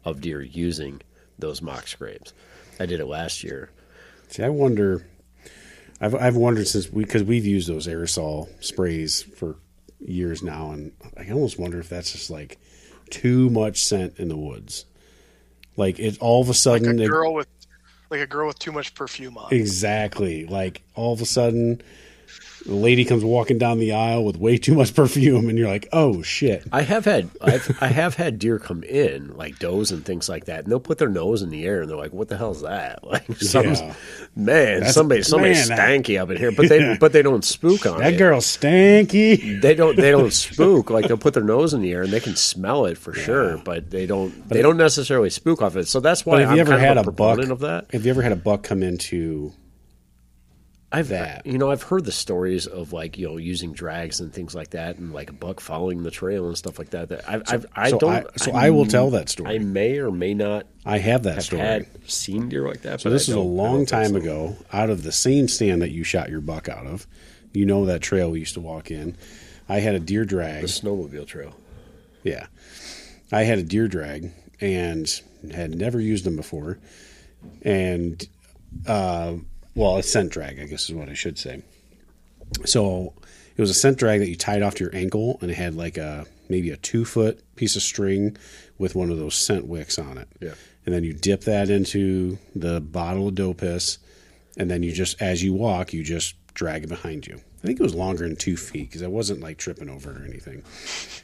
of 0.06 0.22
deer 0.22 0.42
using 0.44 1.02
those 1.40 1.62
mock 1.62 1.88
scrapes. 1.88 2.34
I 2.80 2.86
did 2.86 3.00
it 3.00 3.06
last 3.06 3.44
year. 3.44 3.70
See, 4.30 4.44
I 4.44 4.50
wonder. 4.50 5.06
I've 6.02 6.16
I've 6.16 6.36
wondered 6.36 6.68
since 6.68 6.92
we 6.92 7.06
because 7.06 7.24
we've 7.24 7.46
used 7.46 7.68
those 7.70 7.88
aerosol 7.88 8.50
sprays 8.64 9.22
for 9.22 9.56
years 10.00 10.44
now, 10.44 10.72
and 10.72 10.92
I 11.18 11.30
almost 11.32 11.58
wonder 11.60 11.80
if 11.80 11.88
that's 11.90 12.12
just 12.12 12.30
like 12.30 12.58
too 13.10 13.50
much 13.50 13.78
scent 13.84 14.18
in 14.18 14.28
the 14.28 14.36
woods. 14.38 14.86
Like 15.78 16.00
it 16.00 16.18
all 16.20 16.42
of 16.42 16.48
a 16.48 16.50
Like 16.50 16.56
sudden 16.58 17.00
a 17.00 17.04
it- 17.04 17.08
girl 17.08 17.34
with 17.34 17.48
like 18.10 18.20
a 18.22 18.28
girl 18.28 18.48
with 18.48 18.60
too 18.60 18.72
much 18.72 18.94
perfume 18.96 19.38
on. 19.38 19.52
exactly 19.54 20.46
like 20.46 20.82
all 20.94 21.14
of 21.14 21.22
a 21.22 21.26
sudden 21.26 21.82
the 22.66 22.74
lady 22.76 23.04
comes 23.06 23.24
walking 23.24 23.58
down 23.58 23.80
the 23.80 23.92
aisle 23.92 24.24
with 24.24 24.38
way 24.38 24.58
too 24.58 24.74
much 24.76 24.94
perfume, 24.96 25.50
and 25.50 25.58
you're 25.58 25.68
like, 25.68 25.88
oh 25.92 26.22
shit. 26.22 26.64
I 26.72 26.82
have 26.84 27.06
had 27.06 27.30
I've, 27.42 27.78
I 27.82 27.88
have 27.88 28.16
had 28.16 28.40
deer 28.40 28.58
come 28.60 28.84
in 28.84 29.36
like 29.36 29.60
does 29.60 29.92
and 29.92 30.06
things 30.06 30.30
like 30.30 30.46
that, 30.46 30.64
and 30.64 30.72
they'll 30.72 30.80
put 30.80 30.98
their 30.98 31.10
nose 31.10 31.42
in 31.42 31.50
the 31.50 31.66
air 31.66 31.82
and 31.82 31.90
they're 31.90 31.98
like, 31.98 32.14
"What 32.14 32.30
the 32.30 32.38
hell's 32.38 32.62
that?" 32.62 33.04
Like, 33.14 33.26
some, 33.38 33.66
Yeah. 33.74 33.94
man, 34.36 34.76
That's- 34.80 34.94
somebody 34.94 35.24
somebody 35.24 35.54
man, 35.54 35.68
stanky 35.68 36.20
up 36.22 36.30
in 36.30 36.38
here, 36.38 36.52
but 36.52 36.70
they 36.70 36.98
but 36.98 37.12
they 37.14 37.22
don't 37.22 37.44
spook 37.44 37.86
on 37.86 38.00
That 38.00 38.14
it. 38.14 38.18
girl 38.18 38.40
stanky. 38.40 39.62
They 39.62 39.76
don't 39.76 39.96
they 39.96 40.12
don't 40.12 40.32
spook 40.34 40.90
like 40.90 41.08
they'll 41.08 41.18
put 41.18 41.34
their 41.34 41.44
nose 41.44 41.74
in 41.74 41.82
the 41.82 41.92
air 41.92 42.04
and 42.04 42.12
they 42.14 42.20
can 42.20 42.36
smell 42.36 42.86
it 42.86 42.98
for 42.98 43.14
sure, 43.14 43.58
but 43.58 43.90
they 43.92 44.06
don't 44.06 44.48
they 44.50 44.62
don't 44.62 44.78
necessarily 44.78 45.30
spook 45.30 45.62
off 45.62 45.76
it. 45.76 45.88
So 45.88 46.00
that's 46.00 46.26
why 46.26 46.36
But 46.38 46.42
have 46.42 46.50
I'm 46.52 46.56
you 46.56 46.62
ever 46.62 46.80
had 46.80 46.98
a, 46.98 47.02
a 47.02 47.12
buck? 47.12 47.40
of 47.40 47.60
that. 47.60 47.92
Have 47.92 48.06
you 48.06 48.12
ever 48.12 48.22
had 48.22 48.32
a 48.32 48.36
buck 48.38 48.64
come 48.64 48.84
into 48.84 49.52
I've 50.94 51.08
that? 51.08 51.46
you 51.48 51.58
know 51.58 51.72
I've 51.72 51.82
heard 51.82 52.06
the 52.06 52.12
stories 52.12 52.68
of 52.68 52.94
like 52.94 53.18
you 53.18 53.28
know 53.28 53.38
using 53.38 53.74
drags 53.74 54.20
and 54.20 54.32
things 54.32 54.54
like 54.54 54.70
that, 54.70 54.98
and 54.98 55.12
like 55.12 55.32
a 55.32 55.34
buck 55.34 55.60
following 55.60 56.04
the 56.04 56.12
trail 56.12 56.48
and 56.48 56.56
stuff 56.56 56.78
like 56.78 56.92
that. 56.92 57.10
That 57.10 57.28
I've, 57.28 57.42
I've 57.48 57.66
I 57.76 57.90
so 57.90 57.98
don't. 57.98 58.14
I, 58.14 58.26
so 58.38 58.52
I 58.52 58.70
will 58.70 58.86
tell 58.86 59.10
that 59.10 59.28
story. 59.28 59.56
I 59.56 59.58
may 59.58 59.98
or 59.98 60.12
may 60.12 60.36
not 60.36 60.68
I 60.86 61.00
have 61.00 61.24
that 61.24 61.36
have 61.36 61.44
story. 61.44 61.62
had 61.62 61.88
seen 62.10 62.48
deer 62.50 62.68
like 62.68 62.84
that. 62.84 63.02
So 63.02 63.10
but 63.10 63.14
this 63.14 63.28
is 63.28 63.34
a 63.36 63.40
I 63.40 63.44
long 63.44 63.88
time 63.88 64.16
ago. 64.16 64.56
Out 64.72 64.92
of 64.92 65.02
the 65.02 65.12
same 65.12 65.48
stand 65.48 65.82
that 65.82 65.90
you 65.90 66.04
shot 66.04 66.30
your 66.30 66.42
buck 66.42 66.70
out 66.70 66.86
of, 66.86 67.08
you 67.54 67.66
know 67.66 67.86
that 67.88 68.02
trail 68.02 68.30
we 68.30 68.40
used 68.40 68.54
to 68.54 68.62
walk 68.62 68.92
in. 68.92 69.18
I 69.68 69.80
had 69.80 69.96
a 69.96 70.00
deer 70.00 70.26
drag. 70.26 70.62
The 70.62 70.68
snowmobile 70.68 71.26
trail. 71.26 71.56
Yeah, 72.24 72.46
I 73.32 73.44
had 73.44 73.58
a 73.58 73.64
deer 73.64 73.88
drag 73.88 74.32
and 74.62 75.22
had 75.52 75.76
never 75.76 76.00
used 76.00 76.24
them 76.24 76.36
before, 76.36 76.78
and 77.64 78.26
uh, 78.86 79.34
well, 79.76 79.98
a 79.98 80.04
scent 80.04 80.32
drag, 80.32 80.60
I 80.60 80.66
guess 80.66 80.90
is 80.90 80.96
what 80.96 81.10
I 81.10 81.14
should 81.14 81.38
say. 81.38 81.64
So 82.66 83.14
it 83.56 83.62
was 83.62 83.70
a 83.70 83.74
scent 83.74 83.98
drag 83.98 84.20
that 84.20 84.30
you 84.30 84.36
tied 84.36 84.62
off 84.62 84.76
to 84.76 84.84
your 84.84 84.96
ankle, 84.96 85.38
and 85.42 85.50
it 85.50 85.56
had 85.56 85.76
like 85.76 85.98
a 85.98 86.26
maybe 86.50 86.70
a 86.72 86.78
two 86.78 87.06
foot 87.06 87.42
piece 87.56 87.76
of 87.76 87.82
string 87.82 88.38
with 88.78 88.96
one 88.96 89.10
of 89.10 89.18
those 89.18 89.36
scent 89.36 89.66
wicks 89.66 89.98
on 89.98 90.18
it. 90.18 90.28
Yeah. 90.40 90.54
And 90.86 90.94
then 90.94 91.04
you 91.04 91.14
dip 91.14 91.42
that 91.42 91.70
into 91.70 92.38
the 92.56 92.82
bottle 92.82 93.30
of 93.30 93.36
doe 93.36 93.54
piss, 93.54 93.98
and 94.58 94.70
then 94.70 94.84
you 94.84 94.92
just, 94.92 95.22
as 95.22 95.42
you 95.42 95.54
walk, 95.54 95.94
you 95.94 96.04
just 96.04 96.36
drag 96.54 96.84
it 96.84 96.88
behind 96.88 97.26
you. 97.26 97.36
I 97.64 97.68
think 97.68 97.80
it 97.80 97.84
was 97.84 97.96
longer 97.96 98.28
than 98.28 98.36
two 98.36 98.58
feet 98.58 98.90
because 98.90 99.02
I 99.02 99.08
wasn't 99.08 99.40
like 99.40 99.58
tripping 99.58 99.90
over 99.90 100.12
or 100.12 100.26
anything. 100.26 100.64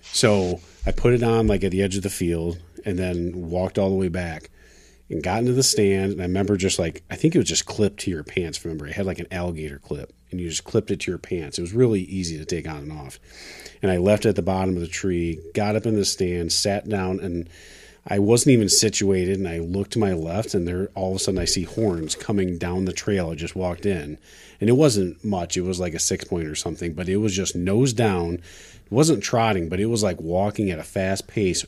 So 0.02 0.62
I 0.86 0.92
put 0.92 1.14
it 1.14 1.22
on 1.22 1.48
like 1.48 1.64
at 1.64 1.72
the 1.72 1.82
edge 1.82 1.98
of 1.98 2.04
the 2.04 2.10
field 2.10 2.60
and 2.86 2.98
then 2.98 3.50
walked 3.50 3.78
all 3.78 3.90
the 3.90 3.96
way 3.96 4.08
back 4.08 4.50
and 5.10 5.24
got 5.24 5.40
into 5.40 5.54
the 5.54 5.64
stand. 5.64 6.14
And 6.14 6.22
I 6.22 6.26
remember 6.26 6.58
just 6.58 6.80
like, 6.80 7.04
I 7.10 7.16
think 7.16 7.36
it 7.36 7.40
was 7.40 7.48
just 7.48 7.66
clipped 7.66 8.02
to 8.02 8.12
your 8.12 8.24
pants. 8.24 8.64
Remember, 8.64 8.88
it 8.88 8.94
had 8.94 9.06
like 9.06 9.20
an 9.20 9.28
alligator 9.32 9.80
clip 9.80 10.14
and 10.32 10.40
you 10.40 10.50
just 10.50 10.64
clipped 10.64 10.92
it 10.92 11.00
to 11.02 11.12
your 11.12 11.18
pants. 11.18 11.58
It 11.58 11.62
was 11.62 11.74
really 11.74 12.02
easy 12.02 12.38
to 12.38 12.46
take 12.46 12.68
on 12.68 12.78
and 12.78 12.92
off. 12.92 13.20
And 13.82 13.92
I 13.92 13.98
left 13.98 14.26
it 14.26 14.30
at 14.30 14.36
the 14.36 14.42
bottom 14.42 14.76
of 14.76 14.82
the 14.82 14.88
tree, 14.88 15.40
got 15.54 15.76
up 15.76 15.86
in 15.86 15.96
the 15.96 16.06
stand, 16.06 16.52
sat 16.52 16.88
down, 16.88 17.20
and 17.20 17.50
I 18.06 18.20
wasn't 18.20 18.54
even 18.54 18.70
situated. 18.70 19.40
And 19.40 19.48
I 19.48 19.60
looked 19.60 19.92
to 19.92 20.00
my 20.00 20.14
left, 20.14 20.54
and 20.54 20.68
there 20.68 20.90
all 20.96 21.12
of 21.12 21.16
a 21.16 21.20
sudden 21.20 21.40
I 21.40 21.46
see 21.46 21.64
horns 21.64 22.16
coming 22.16 22.58
down 22.58 22.86
the 22.86 22.94
trail 22.94 23.32
I 23.32 23.36
just 23.36 23.56
walked 23.56 23.86
in. 23.86 24.18
And 24.62 24.70
it 24.70 24.74
wasn't 24.74 25.24
much, 25.24 25.58
it 25.58 25.62
was 25.62 25.80
like 25.80 25.94
a 25.94 26.00
six 26.00 26.26
point 26.26 26.48
or 26.48 26.56
something, 26.56 26.94
but 26.94 27.10
it 27.10 27.18
was 27.18 27.36
just 27.36 27.56
nose 27.56 27.94
down. 27.94 28.36
It 28.36 28.92
wasn't 28.92 29.24
trotting, 29.24 29.70
but 29.70 29.80
it 29.80 29.86
was 29.86 30.04
like 30.04 30.20
walking 30.20 30.70
at 30.70 30.80
a 30.80 30.84
fast 30.84 31.28
pace. 31.28 31.66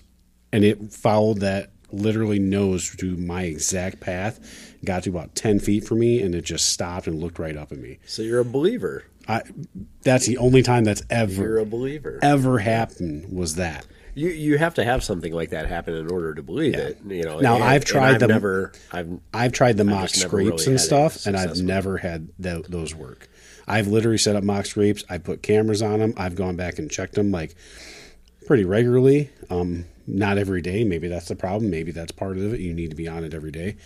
And 0.54 0.66
it 0.66 0.92
followed 0.92 1.40
that 1.40 1.72
literally 1.94 2.40
nose 2.40 2.96
to 2.98 3.18
my 3.18 3.44
exact 3.44 4.00
path, 4.00 4.40
got 4.86 5.04
to 5.04 5.10
about 5.10 5.36
10 5.36 5.60
feet 5.60 5.86
from 5.86 6.00
me, 6.00 6.22
and 6.22 6.34
it 6.36 6.42
just 6.46 6.70
stopped 6.70 7.08
and 7.08 7.20
looked 7.20 7.40
right 7.40 7.56
up 7.58 7.72
at 7.72 7.78
me. 7.78 8.00
So 8.06 8.22
you're 8.22 8.40
a 8.40 8.46
believer. 8.46 9.06
I, 9.28 9.44
that's 10.02 10.26
the 10.26 10.38
only 10.38 10.64
time 10.64 10.84
that's 10.84 11.04
ever 11.10 11.42
You're 11.44 11.58
a 11.60 11.66
believer. 11.66 12.20
ever 12.24 12.60
happened 12.60 13.32
was 13.32 13.56
that. 13.56 13.86
You 14.14 14.28
you 14.30 14.58
have 14.58 14.74
to 14.74 14.84
have 14.84 15.06
something 15.06 15.32
like 15.32 15.52
that 15.52 15.68
happen 15.68 15.94
in 15.94 16.12
order 16.12 16.34
to 16.34 16.44
believe 16.44 16.74
it. 16.76 16.98
You 17.08 17.24
know. 17.24 17.40
Now, 17.40 17.56
and- 17.56 17.64
I've 17.64 17.86
tried 17.86 18.20
them- 18.20 18.30
never. 18.30 18.74
I've 18.92 19.08
I've 19.34 19.54
tried 19.54 19.78
the 19.78 19.84
I've 19.84 19.90
mock 19.90 20.10
scrapes 20.10 20.66
really 20.66 20.72
and 20.74 20.82
stuff, 20.82 21.26
and 21.26 21.38
I've 21.38 21.62
never 21.62 21.98
had 22.00 22.28
tho- 22.38 22.64
those 22.68 22.94
work. 22.94 23.30
I've 23.70 23.88
literally 23.88 24.18
set 24.18 24.36
up 24.36 24.44
mock 24.44 24.66
scrapes. 24.66 25.06
I 25.10 25.18
put 25.18 25.42
cameras 25.44 25.82
on 25.82 26.00
them. 26.00 26.14
I've 26.18 26.36
gone 26.36 26.58
back 26.58 26.78
and 26.78 26.92
checked 26.92 27.14
them 27.14 27.32
like 27.32 27.56
pretty 28.48 28.66
regularly. 28.66 29.30
Um, 29.50 29.86
not 30.12 30.38
every 30.38 30.62
day. 30.62 30.84
Maybe 30.84 31.08
that's 31.08 31.28
the 31.28 31.36
problem. 31.36 31.72
Maybe 31.72 31.92
that's 31.92 32.12
part 32.12 32.38
of 32.38 32.54
it. 32.54 32.60
You 32.60 32.74
need 32.74 32.90
to 32.92 32.96
be 32.96 33.08
on 33.08 33.24
it 33.24 33.34
every 33.34 33.52
day. 33.52 33.78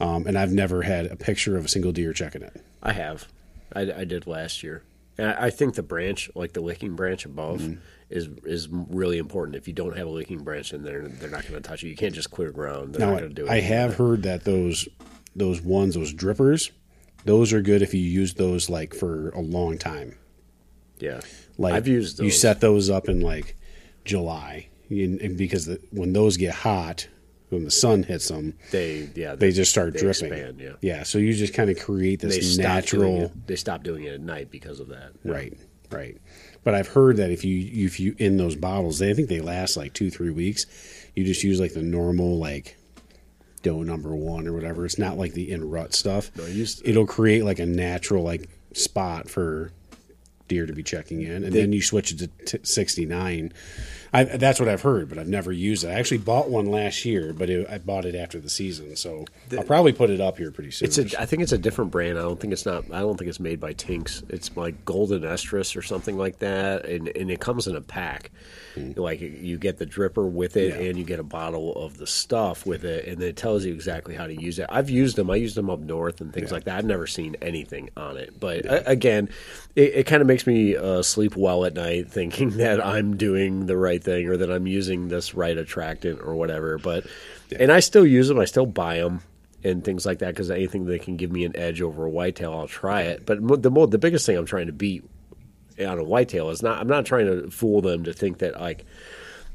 Um, 0.00 0.26
and 0.26 0.38
I've 0.38 0.52
never 0.52 0.82
had 0.82 1.06
a 1.06 1.16
picture 1.16 1.56
of 1.56 1.64
a 1.64 1.68
single 1.68 1.92
deer 1.92 2.12
checking 2.12 2.42
it. 2.42 2.64
I 2.82 2.92
have. 2.92 3.26
I, 3.74 3.80
I 3.82 4.04
did 4.04 4.26
last 4.26 4.62
year. 4.62 4.82
And 5.16 5.28
I, 5.28 5.50
think 5.50 5.74
the 5.76 5.82
branch, 5.82 6.28
like 6.34 6.52
the 6.52 6.60
licking 6.60 6.96
branch 6.96 7.24
above, 7.24 7.60
Mm-hmm. 7.60 7.80
is 8.10 8.28
is 8.44 8.68
really 8.68 9.18
important. 9.18 9.54
If 9.56 9.68
you 9.68 9.74
don't 9.74 9.96
have 9.96 10.08
a 10.08 10.10
licking 10.10 10.42
branch 10.42 10.72
in 10.72 10.82
there, 10.82 11.06
they're 11.06 11.30
not 11.30 11.42
going 11.42 11.54
to 11.54 11.60
touch 11.60 11.82
you. 11.84 11.90
You 11.90 11.96
can't 11.96 12.14
just 12.14 12.32
clear 12.32 12.50
ground. 12.50 12.94
They're 12.94 13.06
Now, 13.06 13.12
not 13.12 13.20
going 13.20 13.34
to 13.34 13.42
do 13.42 13.46
it. 13.46 13.50
I 13.50 13.60
have 13.60 13.94
heard 13.94 14.24
that 14.24 14.42
those 14.44 14.88
those 15.36 15.60
ones, 15.62 15.94
those 15.94 16.12
drippers, 16.12 16.70
those 17.24 17.52
are 17.52 17.62
good 17.62 17.80
if 17.82 17.94
you 17.94 18.00
use 18.00 18.34
those 18.34 18.68
like 18.68 18.92
for 18.94 19.30
a 19.30 19.40
long 19.40 19.78
time. 19.78 20.16
Yeah. 20.98 21.20
Like 21.58 21.74
I've 21.74 21.86
used 21.88 22.18
those. 22.18 22.24
You 22.24 22.30
set 22.32 22.60
those 22.60 22.90
up 22.90 23.08
in 23.08 23.20
like 23.20 23.56
July, 24.04 24.68
and, 24.90 25.20
and 25.20 25.36
because 25.36 25.66
the, 25.66 25.80
when 25.90 26.12
those 26.12 26.36
get 26.36 26.54
hot, 26.54 27.06
when 27.50 27.64
the 27.64 27.70
sun 27.70 28.02
hits 28.02 28.28
them, 28.28 28.54
They 28.70 29.08
yeah. 29.14 29.34
they 29.34 29.52
just 29.52 29.70
start 29.70 29.92
they 29.94 30.00
dripping. 30.00 30.32
expand, 30.32 30.76
yeah. 30.80 31.02
So 31.04 31.18
you 31.18 31.32
just 31.34 31.54
kind 31.54 31.70
of 31.70 31.78
create 31.78 32.20
this 32.20 32.56
doing 32.56 32.66
natural. 32.68 33.32
They 33.46 33.56
stop 33.56 33.82
doing 33.82 34.04
it 34.04 34.14
at 34.14 34.20
night 34.20 34.50
because 34.50 34.80
of 34.80 34.88
that. 34.88 35.12
Right. 35.24 35.56
Right. 35.90 36.18
But 36.64 36.74
I've 36.74 36.88
heard 36.88 37.18
that 37.18 37.30
if 37.30 37.44
you 37.44 37.84
if 37.86 38.00
you 38.00 38.16
in 38.18 38.36
those 38.38 38.56
bottles, 38.56 38.98
they 38.98 39.10
I 39.10 39.14
think 39.14 39.28
they 39.28 39.40
last 39.40 39.76
like 39.76 39.92
two 39.92 40.10
three 40.10 40.30
weeks. 40.30 40.66
You 41.14 41.24
just 41.24 41.44
use 41.44 41.60
like 41.60 41.74
the 41.74 41.82
normal 41.82 42.38
like 42.38 42.76
doe 43.62 43.82
number 43.82 44.14
one 44.14 44.46
or 44.48 44.52
whatever. 44.52 44.84
It's 44.84 44.98
not 44.98 45.16
like 45.18 45.34
the 45.34 45.50
in 45.52 45.68
rut 45.70 45.94
stuff. 45.94 46.30
Used- 46.48 46.82
It'll 46.84 47.06
create 47.06 47.44
like 47.44 47.58
a 47.58 47.66
natural 47.66 48.24
like 48.24 48.48
spot 48.72 49.28
for 49.30 49.70
deer 50.48 50.66
to 50.66 50.72
be 50.72 50.82
checking 50.82 51.22
in, 51.22 51.44
and 51.44 51.52
then 51.54 51.72
you 51.72 51.80
switch 51.82 52.12
it 52.12 52.18
to 52.18 52.26
t- 52.58 52.64
sixty 52.64 53.04
nine. 53.06 53.52
I, 54.14 54.24
that's 54.24 54.60
what 54.60 54.68
I've 54.68 54.82
heard, 54.82 55.08
but 55.08 55.18
I've 55.18 55.28
never 55.28 55.50
used 55.52 55.84
it. 55.84 55.88
I 55.88 55.94
actually 55.94 56.18
bought 56.18 56.48
one 56.48 56.66
last 56.66 57.04
year, 57.04 57.32
but 57.32 57.50
it, 57.50 57.66
I 57.68 57.78
bought 57.78 58.04
it 58.04 58.14
after 58.14 58.38
the 58.38 58.48
season, 58.48 58.94
so 58.96 59.24
I'll 59.56 59.64
probably 59.64 59.92
put 59.92 60.08
it 60.10 60.20
up 60.20 60.38
here 60.38 60.50
pretty 60.50 60.70
soon. 60.70 60.86
It's 60.86 60.98
a. 60.98 61.20
I 61.20 61.26
think 61.26 61.42
it's 61.42 61.52
a 61.52 61.58
different 61.58 61.90
brand. 61.90 62.18
I 62.18 62.22
don't 62.22 62.40
think 62.40 62.52
it's 62.52 62.64
not. 62.64 62.84
I 62.92 63.00
don't 63.00 63.16
think 63.18 63.28
it's 63.28 63.40
made 63.40 63.60
by 63.60 63.72
Tinks. 63.72 64.22
It's 64.28 64.56
like 64.56 64.84
Golden 64.84 65.22
Estrus 65.22 65.76
or 65.76 65.82
something 65.82 66.16
like 66.16 66.38
that, 66.38 66.86
and 66.86 67.08
and 67.08 67.30
it 67.30 67.40
comes 67.40 67.66
in 67.66 67.74
a 67.76 67.80
pack. 67.80 68.30
Like 68.76 69.20
you 69.20 69.56
get 69.58 69.78
the 69.78 69.86
dripper 69.86 70.28
with 70.28 70.56
it. 70.56 70.74
Yeah. 70.80 70.88
and 70.88 70.98
you 70.98 71.04
get 71.04 71.20
a 71.20 71.24
bottle 71.24 71.72
of 71.76 71.96
the 71.98 72.06
stuff 72.06 72.66
with 72.66 72.84
it, 72.84 73.06
and 73.06 73.22
it 73.22 73.36
tells 73.36 73.64
you 73.64 73.72
exactly 73.72 74.14
how 74.14 74.26
to 74.26 74.34
use 74.40 74.58
it. 74.58 74.66
I've 74.68 74.90
used 74.90 75.16
them. 75.16 75.30
I 75.30 75.36
used 75.36 75.56
them 75.56 75.70
up 75.70 75.78
north 75.80 76.20
and 76.20 76.32
things 76.32 76.50
Yeah. 76.50 76.54
like 76.54 76.64
that. 76.64 76.78
I've 76.78 76.84
never 76.84 77.06
seen 77.06 77.36
anything 77.42 77.90
on 77.96 78.16
it, 78.16 78.38
but 78.40 78.64
a- 78.66 78.88
again, 78.88 79.28
it, 79.76 79.94
it 79.94 80.06
kind 80.06 80.20
of 80.22 80.26
makes 80.26 80.46
me 80.46 80.76
uh, 80.76 81.02
sleep 81.02 81.36
well 81.36 81.64
at 81.64 81.74
night, 81.74 82.10
thinking 82.10 82.50
that 82.58 82.84
I'm 82.84 83.16
doing 83.16 83.66
the 83.66 83.76
right 83.76 84.02
thing 84.04 84.28
or 84.28 84.36
that 84.36 84.50
I'm 84.50 84.66
using 84.66 85.08
this 85.08 85.34
right 85.34 85.56
attractant 85.56 86.20
or 86.22 86.34
whatever. 86.34 86.78
But 86.78 87.06
and 87.58 87.72
I 87.72 87.80
still 87.80 88.06
use 88.06 88.28
them. 88.28 88.38
I 88.38 88.44
still 88.44 88.66
buy 88.66 88.98
them 88.98 89.22
and 89.64 89.82
things 89.82 90.04
like 90.04 90.18
that 90.18 90.28
because 90.28 90.50
anything 90.50 90.84
that 90.86 91.02
can 91.02 91.16
give 91.16 91.32
me 91.32 91.44
an 91.44 91.56
edge 91.56 91.80
over 91.80 92.04
a 92.04 92.10
whitetail, 92.10 92.52
I'll 92.52 92.68
try 92.68 93.02
it. 93.02 93.26
But 93.26 93.62
the 93.62 93.70
mo- 93.70 93.86
the 93.86 93.98
biggest 93.98 94.26
thing 94.26 94.36
I'm 94.36 94.46
trying 94.46 94.66
to 94.66 94.72
beat 94.72 95.04
on 95.80 95.98
a 95.98 96.04
whitetail 96.04 96.50
is 96.50 96.62
not. 96.62 96.78
I'm 96.78 96.86
not 96.86 97.06
trying 97.06 97.26
to 97.26 97.50
fool 97.50 97.80
them 97.80 98.04
to 98.04 98.12
think 98.12 98.38
that 98.38 98.60
like. 98.60 98.84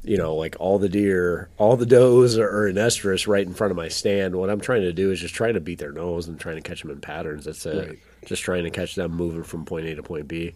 You 0.02 0.16
know, 0.16 0.34
like 0.34 0.56
all 0.58 0.78
the 0.78 0.88
deer, 0.88 1.50
all 1.58 1.76
the 1.76 1.84
does 1.84 2.38
are, 2.38 2.48
are 2.48 2.66
in 2.66 2.76
estrus 2.76 3.28
right 3.28 3.46
in 3.46 3.52
front 3.52 3.70
of 3.70 3.76
my 3.76 3.88
stand. 3.88 4.34
What 4.34 4.48
I'm 4.48 4.62
trying 4.62 4.80
to 4.80 4.94
do 4.94 5.10
is 5.10 5.20
just 5.20 5.34
trying 5.34 5.52
to 5.52 5.60
beat 5.60 5.78
their 5.78 5.92
nose 5.92 6.26
and 6.26 6.40
trying 6.40 6.56
to 6.56 6.62
catch 6.62 6.80
them 6.80 6.90
in 6.90 7.02
patterns. 7.02 7.44
That's 7.44 7.66
it. 7.66 7.88
Right. 7.88 7.98
Just 8.24 8.42
trying 8.42 8.64
to 8.64 8.70
catch 8.70 8.94
them 8.94 9.12
moving 9.12 9.42
from 9.42 9.66
point 9.66 9.84
A 9.84 9.94
to 9.96 10.02
point 10.02 10.26
B, 10.26 10.54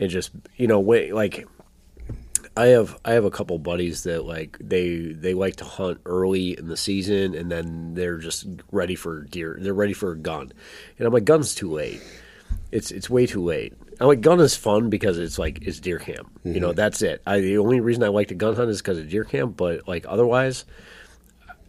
and 0.00 0.08
just 0.08 0.30
you 0.56 0.66
know, 0.66 0.80
wait, 0.80 1.12
like 1.12 1.46
I 2.58 2.66
have 2.68 2.98
I 3.04 3.12
have 3.12 3.24
a 3.24 3.30
couple 3.30 3.58
buddies 3.58 4.02
that 4.02 4.24
like 4.24 4.56
they 4.60 4.98
they 5.12 5.32
like 5.34 5.56
to 5.56 5.64
hunt 5.64 6.00
early 6.04 6.58
in 6.58 6.66
the 6.68 6.76
season 6.76 7.34
and 7.34 7.50
then 7.50 7.94
they're 7.94 8.18
just 8.18 8.46
ready 8.72 8.94
for 8.96 9.22
deer. 9.22 9.56
They're 9.60 9.72
ready 9.74 9.92
for 9.92 10.10
a 10.12 10.16
gun, 10.16 10.52
and 10.98 11.06
I'm 11.06 11.12
like, 11.12 11.24
gun's 11.24 11.54
too 11.54 11.70
late. 11.70 12.00
It's 12.72 12.90
it's 12.90 13.08
way 13.08 13.26
too 13.26 13.44
late. 13.44 13.74
I'm 14.00 14.06
like, 14.08 14.20
gun 14.20 14.40
is 14.40 14.54
fun 14.56 14.90
because 14.90 15.18
it's 15.18 15.38
like 15.38 15.60
it's 15.62 15.80
deer 15.80 15.98
camp. 15.98 16.30
You 16.44 16.52
Mm-hmm. 16.52 16.60
know, 16.60 16.72
that's 16.72 17.00
it. 17.02 17.22
I 17.26 17.40
the 17.40 17.58
only 17.58 17.80
reason 17.80 18.02
I 18.02 18.08
like 18.08 18.28
to 18.28 18.34
gun 18.34 18.56
hunt 18.56 18.70
is 18.70 18.78
because 18.82 18.98
of 18.98 19.08
deer 19.08 19.24
camp. 19.24 19.56
But 19.56 19.86
like 19.88 20.04
otherwise, 20.08 20.64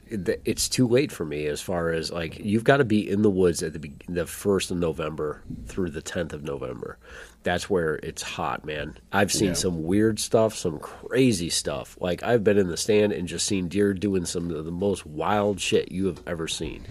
it- 0.07 0.41
it's 0.45 0.67
too 0.69 0.87
late 0.87 1.11
for 1.11 1.25
me 1.25 1.45
as 1.47 1.61
far 1.61 1.91
as 1.91 2.11
like 2.11 2.39
you've 2.39 2.63
got 2.63 2.77
to 2.77 2.85
be 2.85 3.07
in 3.09 3.21
the 3.21 3.29
woods 3.29 3.61
at 3.63 3.73
the 3.73 3.91
the 4.07 4.25
first 4.25 4.71
of 4.71 4.77
November 4.77 5.43
through 5.67 5.91
the 5.91 6.01
tenth 6.01 6.33
of 6.33 6.43
November. 6.43 6.97
That's 7.43 7.69
where 7.69 7.95
it's 8.03 8.21
hot, 8.21 8.65
man. 8.65 8.97
I've 9.13 9.31
seen 9.31 9.49
Yeah. 9.49 9.53
some 9.53 9.83
weird 9.83 10.19
stuff, 10.19 10.55
some 10.55 10.77
crazy 10.79 11.49
stuff. 11.49 11.97
Like 12.01 12.21
I've 12.21 12.43
been 12.43 12.57
in 12.57 12.67
the 12.67 12.77
stand 12.77 13.13
and 13.13 13.27
just 13.27 13.47
seen 13.47 13.69
deer 13.69 13.93
doing 13.93 14.25
some 14.25 14.51
of 14.51 14.65
the 14.65 14.71
most 14.71 15.05
wild 15.05 15.59
shit 15.61 15.91
you 15.91 16.07
have 16.07 16.21
ever 16.27 16.47
seen, 16.47 16.85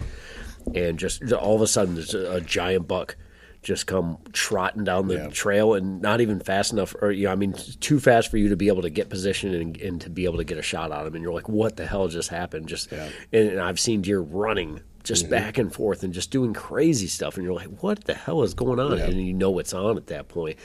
and 0.75 0.97
just 0.97 1.31
all 1.33 1.55
of 1.55 1.61
a 1.61 1.67
sudden 1.67 1.95
there's 1.95 2.13
a, 2.15 2.31
a 2.37 2.41
giant 2.41 2.87
buck 2.87 3.15
just 3.61 3.87
come 3.87 4.17
trotting 4.31 4.85
down 4.85 5.07
the 5.09 5.15
Yeah. 5.15 5.27
trail 5.27 5.73
and 5.73 6.01
not 6.01 6.21
even 6.21 6.39
fast 6.39 6.71
enough 6.71 6.95
or 7.01 7.11
you 7.11 7.25
know 7.25 7.33
i 7.33 7.35
mean 7.35 7.53
too 7.81 7.99
fast 7.99 8.31
for 8.31 8.37
you 8.37 8.47
to 8.47 8.55
be 8.55 8.69
able 8.69 8.83
to 8.83 8.89
get 8.89 9.09
position 9.09 9.53
and, 9.53 9.75
and 9.81 9.99
to 9.99 10.09
be 10.09 10.23
able 10.23 10.37
to 10.37 10.45
get 10.45 10.57
a 10.57 10.61
shot 10.61 10.93
on 10.93 11.05
him 11.05 11.13
and 11.13 11.21
you're 11.21 11.33
like 11.33 11.49
what 11.49 11.75
the 11.75 11.85
hell 11.85 12.07
just 12.07 12.29
happened 12.29 12.69
just 12.69 12.89
Yeah. 12.89 13.09
and, 13.33 13.49
and 13.49 13.59
i've 13.59 13.77
seen 13.77 14.01
deer 14.01 14.21
running 14.21 14.79
just 15.03 15.23
mm-hmm. 15.23 15.31
back 15.31 15.57
and 15.57 15.73
forth 15.73 16.03
and 16.03 16.13
just 16.13 16.31
doing 16.31 16.53
crazy 16.53 17.07
stuff 17.07 17.35
and 17.35 17.43
you're 17.43 17.53
like 17.53 17.81
what 17.81 18.03
the 18.05 18.13
hell 18.13 18.43
is 18.43 18.53
going 18.53 18.79
on? 18.79 18.97
Yeah. 18.97 19.05
and 19.05 19.25
you 19.25 19.33
know 19.33 19.59
it's 19.59 19.73
on 19.73 19.97
at 19.97 20.07
that 20.07 20.27
point. 20.27 20.57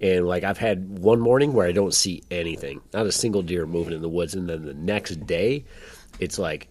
And 0.00 0.28
like 0.28 0.44
i've 0.44 0.58
had 0.58 1.00
one 1.00 1.18
morning 1.18 1.52
where 1.52 1.66
i 1.66 1.72
don't 1.72 1.92
see 1.92 2.22
anything 2.30 2.80
not 2.92 3.06
a 3.06 3.10
single 3.10 3.42
deer 3.42 3.66
moving 3.66 3.92
in 3.92 4.00
the 4.00 4.08
woods 4.08 4.34
and 4.34 4.48
then 4.48 4.64
the 4.64 4.74
next 4.74 5.26
day 5.26 5.64
it's 6.20 6.38
like 6.38 6.68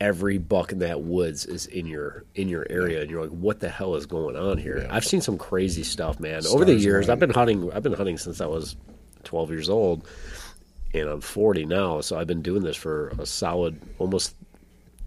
every 0.00 0.38
buck 0.38 0.72
in 0.72 0.80
that 0.80 1.02
woods 1.02 1.46
is 1.46 1.66
in 1.66 1.86
your 1.86 2.24
in 2.34 2.48
your 2.48 2.66
area 2.68 3.00
and 3.00 3.10
you're 3.10 3.22
like 3.22 3.30
what 3.30 3.60
the 3.60 3.68
hell 3.68 3.94
is 3.94 4.04
going 4.04 4.36
on 4.36 4.58
here? 4.58 4.82
Yeah. 4.82 4.94
i've 4.94 5.04
seen 5.04 5.20
some 5.20 5.38
crazy 5.38 5.82
stuff 5.82 6.20
man. 6.20 6.42
Over 6.46 6.64
the 6.64 6.74
years 6.74 7.08
i've 7.08 7.18
been 7.18 7.30
hunting 7.30 7.72
i've 7.72 7.82
been 7.82 7.94
hunting 7.94 8.18
since 8.18 8.40
i 8.40 8.46
was 8.46 8.76
12 9.24 9.50
years 9.50 9.70
old 9.70 10.06
and 10.92 11.08
i'm 11.08 11.20
40 11.20 11.64
now 11.64 12.00
so 12.00 12.18
i've 12.18 12.26
been 12.26 12.42
doing 12.42 12.62
this 12.62 12.76
for 12.76 13.08
a 13.18 13.26
solid 13.26 13.80
almost 13.98 14.34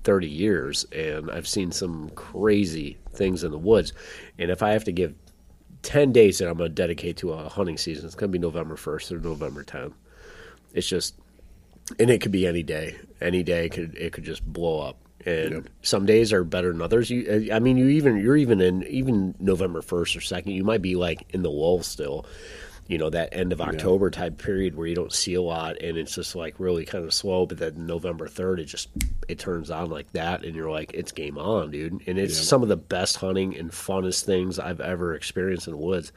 30 0.03 0.27
years 0.27 0.85
and 0.91 1.29
i've 1.31 1.47
seen 1.47 1.71
some 1.71 2.09
crazy 2.11 2.97
things 3.13 3.43
in 3.43 3.51
the 3.51 3.57
woods 3.57 3.93
and 4.37 4.49
if 4.51 4.63
i 4.63 4.71
have 4.71 4.83
to 4.83 4.91
give 4.91 5.13
10 5.81 6.11
days 6.11 6.37
that 6.37 6.49
i'm 6.49 6.57
going 6.57 6.69
to 6.69 6.73
dedicate 6.75 7.17
to 7.17 7.31
a 7.33 7.49
hunting 7.49 7.77
season 7.77 8.05
it's 8.05 8.15
going 8.15 8.31
to 8.31 8.37
be 8.37 8.41
november 8.41 8.75
1st 8.75 9.11
or 9.11 9.19
november 9.19 9.63
10th 9.63 9.93
it's 10.73 10.87
just 10.87 11.15
and 11.97 12.09
it 12.09 12.21
could 12.21 12.31
be 12.31 12.45
any 12.45 12.61
day. 12.63 12.95
Any 13.21 13.43
day 13.43 13.69
could 13.69 13.95
it 13.95 14.13
could 14.13 14.23
just 14.23 14.45
blow 14.45 14.79
up. 14.79 14.97
And 15.25 15.51
Yep. 15.51 15.69
some 15.81 16.05
days 16.05 16.31
are 16.31 16.43
better 16.43 16.71
than 16.71 16.81
others. 16.81 17.09
You, 17.09 17.49
I 17.51 17.59
mean, 17.59 17.77
you 17.77 17.87
even 17.87 18.17
you're 18.17 18.37
even 18.37 18.61
in 18.61 18.83
even 18.83 19.35
November 19.39 19.81
first 19.81 20.15
or 20.15 20.21
second. 20.21 20.51
You 20.53 20.63
might 20.63 20.81
be 20.81 20.95
like 20.95 21.25
in 21.31 21.41
the 21.41 21.49
lull 21.49 21.81
still. 21.81 22.25
You 22.89 22.97
know 22.97 23.11
that 23.11 23.29
end 23.33 23.53
of 23.53 23.61
October 23.61 24.09
type 24.09 24.39
period 24.39 24.75
where 24.75 24.87
you 24.87 24.95
don't 24.95 25.13
see 25.13 25.35
a 25.35 25.41
lot, 25.41 25.79
and 25.79 25.95
it's 25.95 26.15
just 26.15 26.35
like 26.35 26.59
really 26.59 26.85
kind 26.85 27.05
of 27.05 27.13
slow. 27.13 27.45
But 27.45 27.59
then 27.59 27.85
November 27.85 28.27
third, 28.27 28.59
it 28.59 28.65
just 28.65 28.89
it 29.27 29.37
turns 29.37 29.69
on 29.69 29.91
like 29.91 30.11
that, 30.13 30.43
and 30.43 30.55
you're 30.55 30.71
like, 30.71 30.91
it's 30.95 31.11
game 31.11 31.37
on, 31.37 31.69
dude. 31.69 31.93
And 32.07 32.17
it's 32.17 32.37
Yep. 32.37 32.45
some 32.45 32.63
of 32.63 32.67
the 32.67 32.75
best 32.75 33.17
hunting 33.17 33.55
and 33.55 33.69
funnest 33.69 34.23
things 34.25 34.57
I've 34.57 34.81
ever 34.81 35.13
experienced 35.13 35.67
in 35.67 35.73
the 35.73 35.77
woods. 35.77 36.11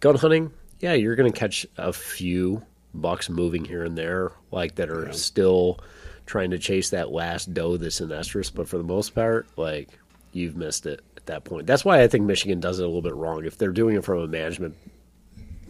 Gun 0.00 0.16
hunting, 0.16 0.52
yeah, 0.80 0.92
you're 0.92 1.16
gonna 1.16 1.32
catch 1.32 1.66
a 1.78 1.94
few 1.94 2.60
bucks 2.92 3.30
moving 3.30 3.64
here 3.64 3.82
and 3.82 3.96
there, 3.96 4.32
like 4.50 4.74
that 4.74 4.90
are 4.90 5.10
still 5.14 5.80
trying 6.26 6.50
to 6.50 6.58
chase 6.58 6.90
that 6.90 7.10
last 7.10 7.54
doe 7.54 7.78
that's 7.78 8.02
in 8.02 8.10
estrus. 8.10 8.52
But 8.54 8.68
for 8.68 8.76
the 8.76 8.84
most 8.84 9.14
part, 9.14 9.46
like 9.56 9.88
you've 10.32 10.56
missed 10.56 10.84
it 10.84 11.00
at 11.16 11.24
that 11.24 11.44
point. 11.44 11.66
That's 11.66 11.86
why 11.86 12.02
I 12.02 12.06
think 12.06 12.26
Michigan 12.26 12.60
does 12.60 12.80
it 12.80 12.82
a 12.82 12.86
little 12.86 13.00
bit 13.00 13.14
wrong. 13.14 13.46
If 13.46 13.56
they're 13.56 13.72
doing 13.72 13.96
it 13.96 14.04
from 14.04 14.18
a 14.18 14.26
management 14.26 14.76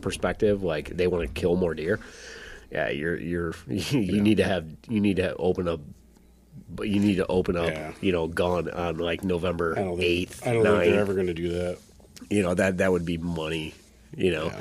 perspective, 0.02 0.62
like 0.62 0.90
they 0.90 1.06
want 1.06 1.22
to 1.32 1.40
kill 1.40 1.56
more 1.56 1.74
deer, 1.74 1.98
yeah, 2.70 2.88
you're 2.90 3.16
you're 3.16 3.54
you 3.68 4.20
need 4.20 4.36
to 4.38 4.44
have 4.44 4.66
you 4.88 5.00
need 5.00 5.16
to 5.16 5.34
open 5.36 5.68
up. 5.68 5.80
But 6.74 6.88
you 6.88 7.00
need 7.00 7.16
to 7.16 7.26
open 7.26 7.56
up, 7.56 7.68
Yeah. 7.70 7.92
you 8.00 8.12
know, 8.12 8.26
gone 8.28 8.70
on 8.70 8.96
like 8.98 9.24
November 9.24 9.74
I 9.76 9.82
don't 9.82 9.96
think, 9.98 10.02
eighth, 10.08 10.46
I 10.46 10.52
don't 10.54 10.64
think 10.64 10.84
they're 10.92 11.00
ever 11.00 11.12
going 11.14 11.26
to 11.26 11.34
do 11.34 11.50
that. 11.50 11.78
you 12.30 12.42
know 12.42 12.54
that 12.54 12.78
that 12.78 12.90
would 12.92 13.04
be 13.04 13.18
money 13.18 13.74
you 14.16 14.30
know 14.32 14.46
Yeah. 14.46 14.60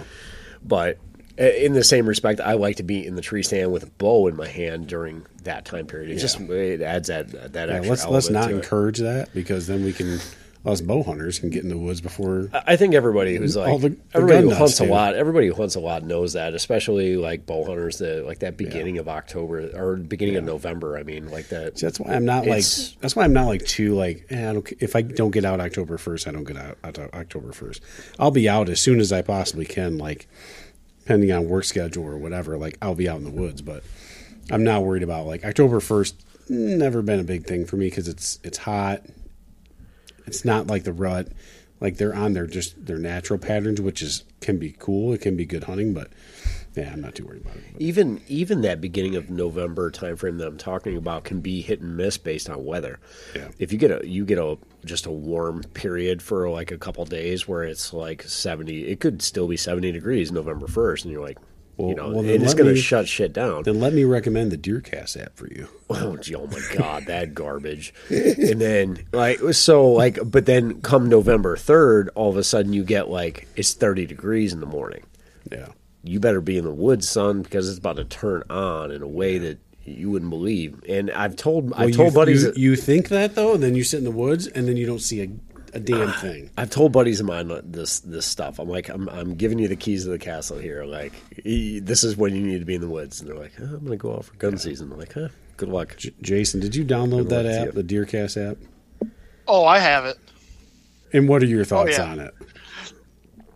but 0.63 0.97
in 1.37 1.73
the 1.73 1.83
same 1.83 2.05
respect 2.07 2.39
i 2.41 2.53
like 2.53 2.77
to 2.77 2.83
be 2.83 3.05
in 3.05 3.15
the 3.15 3.21
tree 3.21 3.43
stand 3.43 3.71
with 3.71 3.83
a 3.83 3.87
bow 3.97 4.27
in 4.27 4.35
my 4.35 4.47
hand 4.47 4.87
during 4.87 5.25
that 5.43 5.63
time 5.65 5.85
period 5.87 6.09
it 6.11 6.19
just 6.19 6.39
it 6.39 6.81
adds 6.81 7.07
that 7.09 7.53
that 7.53 7.69
Yeah, 7.69 7.75
extra 7.75 7.89
let's 7.91 8.05
let's 8.07 8.29
not 8.29 8.47
to 8.47 8.53
it. 8.53 8.57
encourage 8.57 8.97
that 8.99 9.33
because 9.33 9.67
then 9.67 9.83
we 9.85 9.93
can 9.93 10.19
us 10.63 10.79
bow 10.79 11.01
hunters 11.01 11.39
can 11.39 11.49
get 11.49 11.63
in 11.63 11.69
the 11.69 11.77
woods 11.77 12.01
before. 12.01 12.49
I 12.53 12.75
think 12.75 12.93
everybody 12.93 13.35
who's 13.35 13.55
like 13.55 13.69
All 13.69 13.79
the- 13.79 13.89
the 13.89 13.97
everybody 14.13 14.43
who 14.43 14.53
hunts 14.53 14.79
a 14.79 14.85
lot, 14.85 15.15
everybody 15.15 15.47
who 15.47 15.53
hunts 15.55 15.73
a 15.75 15.79
lot 15.79 16.03
knows 16.03 16.33
that, 16.33 16.53
especially 16.53 17.17
like 17.17 17.45
bow 17.47 17.65
hunters 17.65 17.97
that 17.97 18.25
like 18.27 18.39
that 18.39 18.57
beginning 18.57 18.99
of 18.99 19.07
October 19.07 19.71
or 19.75 19.95
beginning 19.95 20.35
of 20.35 20.43
November. 20.43 20.97
I 20.97 21.03
mean, 21.03 21.31
like 21.31 21.47
that. 21.49 21.79
See, 21.79 21.85
that's 21.87 21.99
why 21.99 22.13
I'm 22.13 22.25
not 22.25 22.45
like. 22.45 22.63
That's 22.99 23.15
why 23.15 23.23
I'm 23.23 23.33
not 23.33 23.47
like 23.47 23.65
too 23.65 23.95
like. 23.95 24.27
Eh, 24.29 24.49
I 24.49 24.53
don't, 24.53 24.71
if 24.79 24.95
I 24.95 25.01
don't 25.01 25.31
get 25.31 25.45
out 25.45 25.59
October 25.59 25.97
first, 25.97 26.27
I 26.27 26.31
don't 26.31 26.43
get 26.43 26.57
out, 26.57 26.77
out 26.83 26.97
October 26.99 27.51
first. 27.53 27.81
I'll 28.19 28.29
be 28.31 28.47
out 28.47 28.69
as 28.69 28.79
soon 28.79 28.99
as 28.99 29.11
I 29.11 29.23
possibly 29.23 29.65
can. 29.65 29.97
Like, 29.97 30.27
depending 30.99 31.31
on 31.31 31.49
work 31.49 31.63
schedule 31.63 32.03
or 32.05 32.17
whatever. 32.17 32.57
Like, 32.57 32.77
I'll 32.83 32.93
be 32.95 33.09
out 33.09 33.17
in 33.17 33.23
the 33.23 33.31
woods, 33.31 33.63
but 33.63 33.83
I'm 34.51 34.63
not 34.63 34.83
worried 34.83 35.01
about 35.03 35.25
like 35.25 35.43
October 35.43 35.79
first. 35.79 36.23
Never 36.49 37.01
been 37.01 37.19
a 37.19 37.23
big 37.23 37.45
thing 37.47 37.65
for 37.65 37.77
me 37.77 37.87
because 37.89 38.07
it's 38.07 38.37
it's 38.43 38.59
hot. 38.59 39.01
It's 40.25 40.45
not 40.45 40.67
like 40.67 40.83
the 40.83 40.93
rut. 40.93 41.29
Like 41.79 41.97
they're 41.97 42.15
on 42.15 42.33
their 42.33 42.45
just 42.45 42.85
their 42.85 42.99
natural 42.99 43.39
patterns, 43.39 43.81
which 43.81 44.01
is 44.01 44.23
can 44.39 44.57
be 44.57 44.75
cool. 44.77 45.13
It 45.13 45.21
can 45.21 45.35
be 45.35 45.45
good 45.45 45.63
hunting, 45.63 45.93
but 45.93 46.11
yeah, 46.75 46.91
I'm 46.93 47.01
not 47.01 47.15
too 47.15 47.25
worried 47.25 47.41
about 47.41 47.55
it. 47.57 47.63
But 47.73 47.81
even 47.81 48.21
even 48.27 48.61
that 48.61 48.79
beginning 48.79 49.15
of 49.15 49.29
November 49.29 49.89
timeframe 49.91 50.37
that 50.37 50.47
I'm 50.47 50.57
talking 50.57 50.95
about 50.95 51.23
can 51.23 51.41
be 51.41 51.61
hit 51.61 51.81
and 51.81 51.97
miss 51.97 52.17
based 52.17 52.49
on 52.49 52.63
weather. 52.63 52.99
Yeah. 53.35 53.49
If 53.57 53.73
you 53.73 53.79
get 53.79 53.91
a 53.91 54.07
you 54.07 54.25
get 54.25 54.37
a 54.37 54.57
just 54.85 55.07
a 55.07 55.11
warm 55.11 55.63
period 55.63 56.21
for 56.21 56.49
like 56.49 56.71
a 56.71 56.77
couple 56.77 57.03
days 57.05 57.47
where 57.47 57.63
it's 57.63 57.93
like 57.93 58.23
70, 58.23 58.87
it 58.87 58.99
could 58.99 59.21
still 59.21 59.47
be 59.47 59.57
70 59.57 59.91
degrees 59.91 60.31
November 60.31 60.67
1st 60.67 61.03
and 61.03 61.11
you're 61.11 61.21
like, 61.21 61.39
you 61.77 61.95
know, 61.95 62.09
well, 62.09 62.19
and 62.19 62.43
it's 62.43 62.53
going 62.53 62.73
to 62.73 62.79
shut 62.79 63.07
shit 63.07 63.33
down. 63.33 63.63
then 63.63 63.79
let 63.79 63.93
me 63.93 64.03
recommend 64.03 64.51
the 64.51 64.57
DeerCast 64.57 65.21
app 65.21 65.35
for 65.35 65.47
you. 65.47 65.67
Oh, 65.93 66.15
gee, 66.15 66.35
oh 66.35 66.47
my 66.47 66.61
god, 66.73 67.07
that 67.07 67.33
garbage. 67.33 67.93
And 68.09 68.61
then 68.61 69.05
like 69.11 69.39
so 69.51 69.91
like 69.91 70.19
but 70.23 70.45
then 70.45 70.81
come 70.81 71.09
November 71.09 71.57
3rd, 71.57 72.07
all 72.15 72.29
of 72.29 72.37
a 72.37 72.45
sudden 72.45 72.71
you 72.71 72.85
get 72.85 73.09
like 73.09 73.49
it's 73.57 73.73
30 73.73 74.05
degrees 74.05 74.53
in 74.53 74.61
the 74.61 74.65
morning. 74.65 75.03
Yeah. 75.51 75.67
You 76.03 76.21
better 76.21 76.39
be 76.39 76.57
in 76.57 76.63
the 76.63 76.71
woods, 76.71 77.09
son, 77.09 77.41
because 77.41 77.69
it's 77.69 77.77
about 77.77 77.97
to 77.97 78.05
turn 78.05 78.43
on 78.49 78.91
in 78.91 79.01
a 79.01 79.07
way 79.07 79.37
that 79.39 79.59
you 79.83 80.09
wouldn't 80.11 80.29
believe. 80.29 80.81
And 80.87 81.11
I've 81.11 81.35
told 81.35 81.73
I've 81.73 81.93
told 81.95 82.13
you, 82.13 82.15
buddies 82.15 82.43
you, 82.43 82.53
you 82.55 82.75
think 82.75 83.09
that 83.09 83.35
though, 83.35 83.53
and 83.55 83.63
then 83.63 83.75
you 83.75 83.83
sit 83.83 83.97
in 83.97 84.03
the 84.03 84.11
woods, 84.11 84.47
and 84.47 84.67
then 84.67 84.77
you 84.77 84.85
don't 84.85 84.99
see 85.01 85.21
a, 85.21 85.29
a 85.73 85.79
damn 85.79 86.11
thing. 86.21 86.49
I've 86.57 86.69
told 86.69 86.91
buddies 86.91 87.19
of 87.19 87.25
mine 87.25 87.51
this 87.63 87.99
this 88.01 88.25
stuff. 88.25 88.59
I'm 88.59 88.69
like, 88.69 88.89
I'm 88.89 89.07
I'm 89.09 89.35
giving 89.35 89.59
you 89.59 89.67
the 89.67 89.75
keys 89.75 90.03
to 90.05 90.09
the 90.09 90.19
castle 90.19 90.57
here. 90.57 90.83
Like, 90.85 91.13
e- 91.43 91.79
this 91.79 92.03
is 92.03 92.15
when 92.17 92.35
you 92.35 92.41
need 92.41 92.59
to 92.59 92.65
be 92.65 92.75
in 92.75 92.81
the 92.81 92.89
woods. 92.89 93.19
And 93.21 93.29
they're 93.29 93.37
like, 93.37 93.53
oh, 93.59 93.63
I'm 93.65 93.79
going 93.79 93.91
to 93.91 93.97
go 93.97 94.13
out 94.15 94.25
for 94.25 94.33
gun 94.35 94.57
season. 94.57 94.91
I'm 94.91 94.97
like, 94.99 95.13
huh, 95.13 95.29
good 95.57 95.69
luck. 95.69 95.95
J- 95.97 96.13
Jason, 96.21 96.59
did 96.59 96.75
you 96.75 96.83
download 96.85 97.29
that 97.29 97.45
app, 97.45 97.73
the 97.73 97.83
DeerCast 97.83 98.51
app? 98.51 98.57
Oh, 99.47 99.65
I 99.65 99.79
have 99.79 100.05
it. 100.05 100.17
And 101.13 101.27
what 101.27 101.41
are 101.43 101.47
your 101.47 101.61
oh, 101.61 101.65
thoughts 101.65 101.97
yeah. 101.97 102.05
on 102.11 102.19
it? 102.19 102.33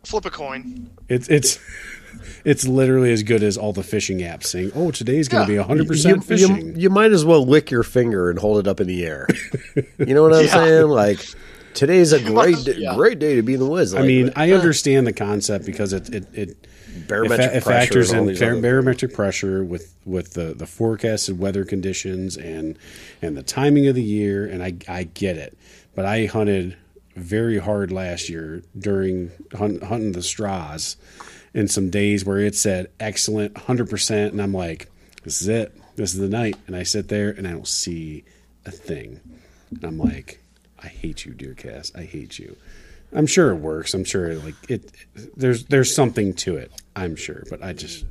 Flip 0.04 0.26
a 0.26 0.30
coin. 0.30 0.90
It's 1.10 1.28
it's 1.30 1.60
it's 2.46 2.68
literally 2.68 3.12
as 3.12 3.24
good 3.24 3.42
as 3.44 3.58
all 3.58 3.74
the 3.74 3.82
fishing 3.84 4.20
apps 4.20 4.44
saying, 4.46 4.72
"Oh, 4.76 4.92
today's 4.92 5.28
going 5.28 5.48
to 5.48 5.52
Yeah. 5.52 5.56
be 5.56 5.60
100 5.60 5.84
You, 5.84 5.88
percent 5.90 6.16
you, 6.18 6.22
fishing." 6.22 6.80
you 6.80 6.90
might 6.90 7.12
as 7.12 7.26
well 7.26 7.46
lick 7.46 7.72
your 7.72 7.82
finger 7.84 8.30
and 8.30 8.38
hold 8.38 8.60
it 8.60 8.68
up 8.68 8.80
in 8.80 8.88
the 8.88 9.06
air. 9.06 9.28
you 9.98 10.14
know 10.14 10.22
what 10.22 10.34
I'm 10.34 10.46
Yeah. 10.46 10.54
saying? 10.54 10.88
Like, 10.90 11.26
today's 11.76 12.12
a 12.14 12.20
great 12.34 12.64
day, 12.66 12.76
Yeah. 12.78 12.96
great 12.96 13.20
day 13.20 13.36
to 13.36 13.42
be 13.44 13.54
in 13.54 13.60
the 13.60 13.66
woods. 13.68 13.94
I 13.94 14.00
Like, 14.00 14.08
mean, 14.08 14.34
I 14.36 14.52
understand 14.52 15.06
the 15.06 15.14
concept 15.14 15.66
because 15.66 15.94
it 15.94 16.10
it, 16.14 16.28
it 16.34 16.50
it, 16.50 17.08
barometric 17.08 17.52
fa- 17.52 17.58
it 17.58 17.64
pressure 17.64 17.86
factors 17.88 18.12
in 18.12 18.26
bar- 18.26 18.52
other- 18.54 18.62
barometric 18.62 19.14
pressure 19.14 19.64
with 19.64 19.94
with 20.06 20.34
the 20.34 20.54
the 20.56 20.66
forecasted 20.66 21.38
weather 21.38 21.64
conditions 21.66 22.36
and 22.38 22.78
and 23.22 23.38
the 23.38 23.44
timing 23.44 23.88
of 23.88 23.96
the 23.96 24.04
year, 24.04 24.46
and 24.46 24.64
I 24.64 24.74
I 24.88 25.04
get 25.04 25.38
it, 25.38 25.58
but 25.94 26.06
I 26.06 26.26
hunted 26.26 26.76
very 27.16 27.60
hard 27.60 27.92
last 27.92 28.28
year 28.30 28.62
during 28.78 29.32
hunt, 29.54 29.82
hunting 29.84 30.12
the 30.12 30.22
straws, 30.24 30.98
in 31.54 31.68
some 31.68 31.90
days 31.90 32.26
where 32.26 32.40
it 32.40 32.56
said 32.56 32.88
excellent, 33.00 33.56
hundred 33.58 33.90
percent, 33.90 34.34
and 34.34 34.42
I'm 34.42 34.54
like, 34.54 34.90
this 35.24 35.42
is 35.42 35.48
it, 35.48 35.74
this 35.96 36.14
is 36.14 36.20
the 36.20 36.28
night, 36.28 36.58
and 36.68 36.76
I 36.76 36.84
sit 36.84 37.08
there 37.08 37.30
and 37.30 37.48
I 37.48 37.52
don't 37.52 37.68
see 37.68 38.24
a 38.66 38.72
thing, 38.72 39.20
and 39.72 39.84
I'm 39.86 39.98
like, 39.98 40.40
I 40.86 40.90
hate 40.90 41.26
you, 41.26 41.34
dear 41.34 41.54
Deercast, 41.54 41.98
I 41.98 42.04
hate 42.04 42.38
you. 42.40 42.56
I'm 43.14 43.28
sure 43.28 43.52
it 43.52 43.56
works. 43.56 43.94
I'm 43.94 44.04
sure 44.04 44.36
like 44.36 44.56
it. 44.70 44.92
There's 45.36 45.66
there's 45.66 45.94
something 45.96 46.34
to 46.36 46.58
it. 46.58 46.72
I'm 46.96 47.16
sure, 47.16 47.44
but 47.50 47.64
I 47.64 47.74
just 47.74 48.06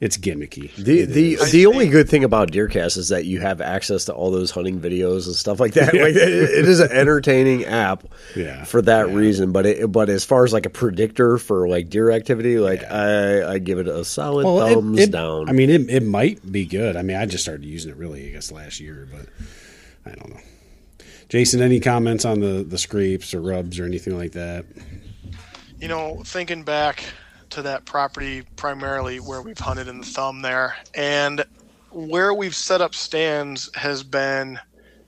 it's 0.00 0.16
gimmicky. 0.16 0.72
The 0.76 1.00
It 1.00 1.06
the 1.06 1.34
is. 1.34 1.50
the 1.50 1.66
only 1.66 1.88
good 1.88 2.08
thing 2.08 2.22
about 2.22 2.52
Deercast 2.52 2.96
is 2.98 3.08
that 3.08 3.24
you 3.24 3.40
have 3.40 3.60
access 3.60 4.04
to 4.04 4.12
all 4.14 4.30
those 4.30 4.52
hunting 4.52 4.78
videos 4.80 5.26
and 5.26 5.34
stuff 5.34 5.58
like 5.58 5.72
that. 5.74 5.92
Like 5.92 6.14
it, 6.14 6.28
it 6.28 6.68
is 6.68 6.78
an 6.78 6.92
entertaining 6.92 7.64
app, 7.64 8.04
Yeah. 8.36 8.62
for 8.64 8.80
that 8.82 9.08
Yeah. 9.08 9.14
reason. 9.16 9.50
But 9.50 9.66
it, 9.66 9.90
but 9.90 10.08
as 10.08 10.24
far 10.24 10.44
as 10.44 10.52
like 10.52 10.66
a 10.66 10.70
predictor 10.70 11.36
for 11.38 11.66
like 11.68 11.88
deer 11.90 12.10
activity, 12.12 12.58
like 12.60 12.84
I 12.84 13.54
I 13.54 13.58
give 13.58 13.78
it 13.80 13.88
a 13.88 14.04
solid 14.04 14.44
Well, 14.44 14.58
thumbs 14.74 15.08
down. 15.08 15.48
I 15.48 15.52
mean, 15.52 15.68
it 15.70 15.90
it 15.90 16.04
might 16.04 16.52
be 16.52 16.64
good. 16.64 16.96
I 16.96 17.02
mean, 17.02 17.16
I 17.16 17.26
just 17.26 17.42
started 17.42 17.64
using 17.64 17.90
it 17.90 17.96
really, 17.96 18.28
I 18.28 18.30
guess, 18.30 18.52
last 18.52 18.78
year, 18.78 19.08
but 19.10 19.26
I 20.10 20.14
don't 20.14 20.30
know. 20.30 20.40
Jason, 21.28 21.60
any 21.60 21.78
comments 21.78 22.24
on 22.24 22.40
the 22.40 22.64
the 22.64 22.78
scrapes 22.78 23.34
or 23.34 23.40
rubs 23.40 23.78
or 23.78 23.84
anything 23.84 24.16
like 24.16 24.32
that? 24.32 24.64
You 25.80 25.88
know, 25.88 26.22
thinking 26.24 26.62
back 26.62 27.04
to 27.50 27.62
that 27.62 27.84
property 27.84 28.42
primarily 28.56 29.20
where 29.20 29.42
we've 29.42 29.58
hunted 29.58 29.88
in 29.88 30.00
the 30.00 30.06
thumb 30.06 30.42
there, 30.42 30.76
and 30.94 31.44
where 31.90 32.32
we've 32.34 32.54
set 32.54 32.80
up 32.80 32.94
stands 32.94 33.70
has 33.74 34.02
been 34.02 34.58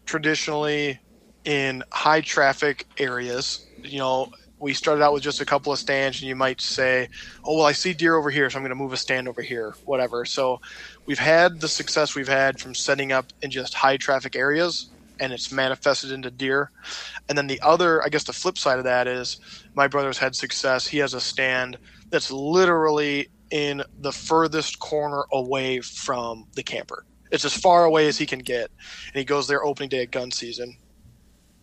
traditionally 0.07 0.99
in 1.45 1.83
high 1.91 2.21
traffic 2.21 2.87
areas. 2.99 3.67
You 3.83 3.99
know, 3.99 4.33
we 4.59 4.75
started 4.75 5.03
out 5.03 5.15
with 5.15 5.23
just 5.23 5.41
a 5.41 5.47
couple 5.47 5.73
of 5.73 5.79
stands, 5.79 6.21
and 6.21 6.29
you 6.29 6.37
might 6.37 6.61
say, 6.61 7.09
"Oh, 7.45 7.57
well, 7.57 7.67
I 7.67 7.73
see 7.73 7.95
deer 7.95 8.17
over 8.17 8.29
here, 8.29 8.51
so 8.51 8.57
I'm 8.57 8.63
going 8.63 8.71
to 8.71 8.75
move 8.75 8.93
a 8.93 8.99
stand 8.99 9.27
over 9.27 9.41
here." 9.41 9.75
Whatever. 9.87 10.27
So, 10.27 10.61
we've 11.07 11.19
had 11.19 11.61
the 11.61 11.69
success 11.69 12.15
we've 12.15 12.29
had 12.29 12.61
from 12.61 12.75
setting 12.75 13.11
up 13.11 13.27
in 13.41 13.51
just 13.51 13.73
high 13.73 13.97
traffic 13.97 14.37
areas, 14.37 14.90
and 15.21 15.33
it's 15.33 15.53
manifested 15.53 16.11
into 16.11 16.31
deer. 16.31 16.71
And 17.29 17.37
then 17.37 17.47
the 17.47 17.61
other, 17.63 18.03
I 18.03 18.09
guess, 18.09 18.25
the 18.25 18.33
flip 18.33 18.59
side 18.59 18.79
of 18.79 18.85
that 18.85 19.07
is 19.07 19.39
my 19.75 19.87
brother's 19.87 20.19
had 20.19 20.35
success. 20.35 20.87
He 20.87 20.99
has 20.99 21.15
a 21.15 21.21
stand 21.21 21.79
that's 22.11 22.31
literally 22.31 23.29
in 23.51 23.83
the 23.99 24.13
furthest 24.13 24.79
corner 24.79 25.25
away 25.33 25.81
from 25.81 26.47
the 26.55 26.63
camper. 26.63 27.05
It's 27.31 27.45
as 27.45 27.55
far 27.55 27.85
away 27.85 28.09
as 28.09 28.19
he 28.19 28.27
can 28.27 28.41
get, 28.41 28.71
and 29.13 29.19
he 29.19 29.25
goes 29.25 29.47
there 29.47 29.65
opening 29.65 29.89
day 29.89 30.05
of 30.05 30.11
gun 30.11 30.31
season 30.33 30.77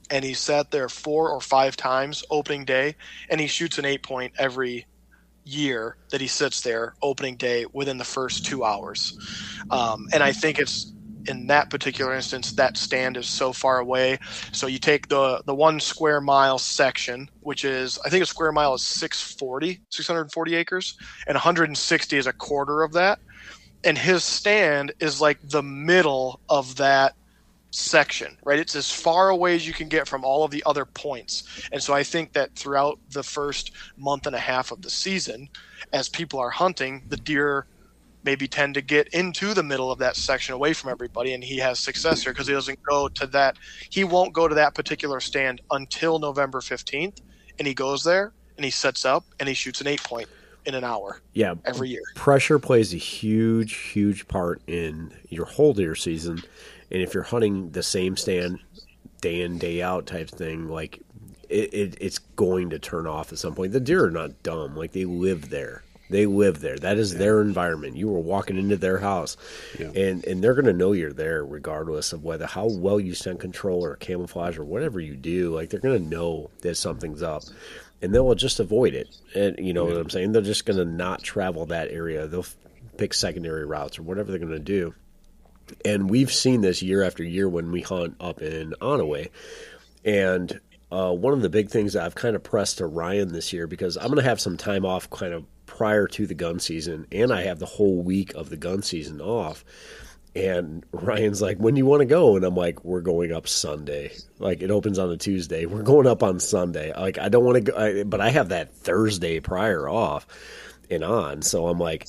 and 0.09 0.23
he 0.23 0.33
sat 0.33 0.71
there 0.71 0.89
four 0.89 1.29
or 1.29 1.41
five 1.41 1.75
times 1.75 2.23
opening 2.29 2.65
day 2.65 2.95
and 3.29 3.41
he 3.41 3.47
shoots 3.47 3.77
an 3.77 3.85
eight 3.85 4.03
point 4.03 4.33
every 4.37 4.85
year 5.43 5.97
that 6.11 6.21
he 6.21 6.27
sits 6.27 6.61
there 6.61 6.95
opening 7.01 7.37
day 7.37 7.65
within 7.73 7.97
the 7.97 8.03
first 8.03 8.45
two 8.45 8.63
hours 8.63 9.17
um, 9.71 10.07
and 10.13 10.23
i 10.23 10.31
think 10.31 10.59
it's 10.59 10.93
in 11.27 11.47
that 11.47 11.69
particular 11.69 12.13
instance 12.13 12.51
that 12.53 12.77
stand 12.77 13.17
is 13.17 13.27
so 13.27 13.51
far 13.53 13.79
away 13.79 14.17
so 14.51 14.67
you 14.67 14.79
take 14.79 15.07
the 15.07 15.41
the 15.45 15.55
one 15.55 15.79
square 15.79 16.21
mile 16.21 16.57
section 16.57 17.27
which 17.41 17.63
is 17.65 17.99
i 18.05 18.09
think 18.09 18.23
a 18.23 18.27
square 18.27 18.51
mile 18.51 18.73
is 18.73 18.83
640 18.83 19.79
640 19.91 20.55
acres 20.55 20.95
and 21.27 21.35
160 21.35 22.17
is 22.17 22.27
a 22.27 22.33
quarter 22.33 22.81
of 22.81 22.93
that 22.93 23.19
and 23.83 23.97
his 23.97 24.23
stand 24.23 24.93
is 24.99 25.21
like 25.21 25.37
the 25.43 25.63
middle 25.63 26.41
of 26.49 26.75
that 26.77 27.13
section, 27.71 28.37
right? 28.45 28.59
It's 28.59 28.75
as 28.75 28.91
far 28.91 29.29
away 29.29 29.55
as 29.55 29.67
you 29.67 29.73
can 29.73 29.87
get 29.87 30.07
from 30.07 30.23
all 30.23 30.43
of 30.43 30.51
the 30.51 30.63
other 30.65 30.85
points. 30.85 31.43
And 31.71 31.81
so 31.81 31.93
I 31.93 32.03
think 32.03 32.33
that 32.33 32.55
throughout 32.55 32.99
the 33.09 33.23
first 33.23 33.71
month 33.97 34.25
and 34.25 34.35
a 34.35 34.39
half 34.39 34.71
of 34.71 34.81
the 34.81 34.89
season, 34.89 35.47
as 35.93 36.09
people 36.09 36.39
are 36.39 36.49
hunting, 36.49 37.03
the 37.07 37.17
deer 37.17 37.67
maybe 38.27 38.45
tend 38.45 38.73
to 38.73 38.81
get 38.81 39.07
into 39.13 39.53
the 39.53 39.63
middle 39.63 39.89
of 39.89 39.99
that 39.99 40.17
section 40.17 40.53
away 40.53 40.73
from 40.73 40.91
everybody 40.91 41.33
and 41.33 41.41
he 41.41 41.57
has 41.59 41.79
success 41.79 42.23
here 42.23 42.33
because 42.33 42.45
he 42.45 42.51
doesn't 42.51 42.77
go 42.83 43.07
to 43.07 43.25
that 43.25 43.55
he 43.89 44.03
won't 44.03 44.33
go 44.33 44.49
to 44.49 44.55
that 44.55 44.75
particular 44.75 45.21
stand 45.21 45.61
until 45.71 46.19
November 46.19 46.59
15th 46.59 47.21
and 47.57 47.65
he 47.65 47.73
goes 47.73 48.03
there 48.03 48.33
and 48.57 48.65
he 48.65 48.69
sets 48.69 49.05
up 49.05 49.23
and 49.39 49.47
he 49.47 49.55
shoots 49.55 49.79
an 49.79 49.87
8 49.87 50.03
point 50.03 50.27
in 50.65 50.75
an 50.75 50.83
hour. 50.83 51.21
Yeah. 51.31 51.53
Every 51.63 51.87
year. 51.87 52.01
Pressure 52.15 52.59
plays 52.59 52.93
a 52.93 52.97
huge 52.97 53.75
huge 53.75 54.27
part 54.27 54.61
in 54.67 55.13
your 55.29 55.45
whole 55.45 55.73
deer 55.73 55.95
season 55.95 56.43
and 56.91 57.01
if 57.01 57.13
you're 57.13 57.23
hunting 57.23 57.71
the 57.71 57.81
same 57.81 58.17
stand 58.17 58.59
day 59.21 59.41
in 59.41 59.57
day 59.57 59.81
out 59.81 60.05
type 60.05 60.29
thing, 60.29 60.67
like 60.67 61.01
it, 61.49 61.73
it, 61.73 61.97
it's 62.01 62.17
going 62.17 62.69
to 62.71 62.79
turn 62.79 63.07
off 63.07 63.31
at 63.31 63.39
some 63.39 63.55
point. 63.55 63.71
The 63.71 63.79
deer 63.79 64.05
are 64.05 64.11
not 64.11 64.43
dumb; 64.43 64.75
like 64.75 64.91
they 64.91 65.05
live 65.05 65.49
there. 65.49 65.83
They 66.09 66.25
live 66.25 66.59
there. 66.61 66.77
That 66.77 66.97
is 66.97 67.13
yeah. 67.13 67.19
their 67.19 67.41
environment. 67.41 67.97
You 67.97 68.07
were 68.07 68.19
walking 68.19 68.57
into 68.57 68.77
their 68.77 68.99
house, 68.99 69.35
yeah. 69.77 69.87
and 69.87 70.23
and 70.25 70.43
they're 70.43 70.53
going 70.53 70.65
to 70.65 70.73
know 70.73 70.93
you're 70.93 71.13
there 71.13 71.45
regardless 71.45 72.13
of 72.13 72.23
whether 72.23 72.45
how 72.45 72.67
well 72.67 72.99
you 72.99 73.13
scent 73.13 73.39
control 73.39 73.83
or 73.83 73.95
camouflage 73.95 74.57
or 74.57 74.63
whatever 74.63 74.99
you 74.99 75.15
do. 75.15 75.53
Like 75.53 75.69
they're 75.69 75.79
going 75.79 76.01
to 76.01 76.09
know 76.09 76.49
that 76.61 76.75
something's 76.75 77.21
up, 77.21 77.43
and 78.01 78.13
they'll 78.13 78.33
just 78.35 78.59
avoid 78.59 78.93
it. 78.93 79.15
And 79.35 79.57
you 79.59 79.73
know 79.73 79.87
yeah. 79.87 79.95
what 79.95 80.01
I'm 80.01 80.09
saying? 80.09 80.31
They're 80.31 80.41
just 80.41 80.65
going 80.65 80.79
to 80.79 80.85
not 80.85 81.23
travel 81.23 81.65
that 81.67 81.91
area. 81.91 82.27
They'll 82.27 82.45
pick 82.97 83.13
secondary 83.13 83.65
routes 83.65 83.99
or 83.99 84.03
whatever 84.03 84.31
they're 84.31 84.39
going 84.39 84.51
to 84.51 84.59
do. 84.59 84.93
And 85.83 86.09
we've 86.09 86.31
seen 86.31 86.61
this 86.61 86.81
year 86.81 87.03
after 87.03 87.23
year 87.23 87.47
when 87.49 87.71
we 87.71 87.81
hunt 87.81 88.15
up 88.19 88.41
in 88.41 88.73
Onaway. 88.81 89.29
And 90.05 90.59
uh, 90.91 91.13
one 91.13 91.33
of 91.33 91.41
the 91.41 91.49
big 91.49 91.69
things 91.69 91.93
that 91.93 92.03
I've 92.03 92.15
kind 92.15 92.35
of 92.35 92.43
pressed 92.43 92.77
to 92.77 92.87
Ryan 92.87 93.33
this 93.33 93.51
year 93.51 93.67
because 93.67 93.97
I'm 93.97 94.07
going 94.07 94.17
to 94.17 94.23
have 94.23 94.39
some 94.39 94.57
time 94.57 94.85
off 94.85 95.09
kind 95.09 95.33
of 95.33 95.45
prior 95.67 96.07
to 96.07 96.25
the 96.25 96.33
gun 96.33 96.59
season, 96.59 97.05
and 97.11 97.31
I 97.31 97.43
have 97.43 97.59
the 97.59 97.67
whole 97.67 98.01
week 98.01 98.33
of 98.33 98.49
the 98.49 98.57
gun 98.57 98.81
season 98.81 99.21
off. 99.21 99.63
And 100.35 100.83
Ryan's 100.91 101.41
like, 101.41 101.57
"When 101.57 101.75
do 101.75 101.79
you 101.79 101.85
want 101.85 102.01
to 102.01 102.05
go?" 102.05 102.35
And 102.35 102.45
I'm 102.45 102.55
like, 102.55 102.83
"We're 102.83 103.01
going 103.01 103.31
up 103.31 103.47
Sunday. 103.47 104.11
Like 104.39 104.61
it 104.61 104.71
opens 104.71 104.99
on 104.99 105.11
a 105.11 105.17
Tuesday. 105.17 105.65
We're 105.65 105.83
going 105.83 106.07
up 106.07 106.23
on 106.23 106.39
Sunday. 106.39 106.93
Like 106.93 107.17
I 107.17 107.29
don't 107.29 107.45
want 107.45 107.55
to 107.55 107.71
go, 107.71 107.77
I, 107.77 108.03
but 108.03 108.21
I 108.21 108.29
have 108.29 108.49
that 108.49 108.73
Thursday 108.73 109.39
prior 109.39 109.87
off 109.87 110.27
and 110.89 111.03
on. 111.03 111.41
So 111.41 111.67
I'm 111.67 111.79
like, 111.79 112.07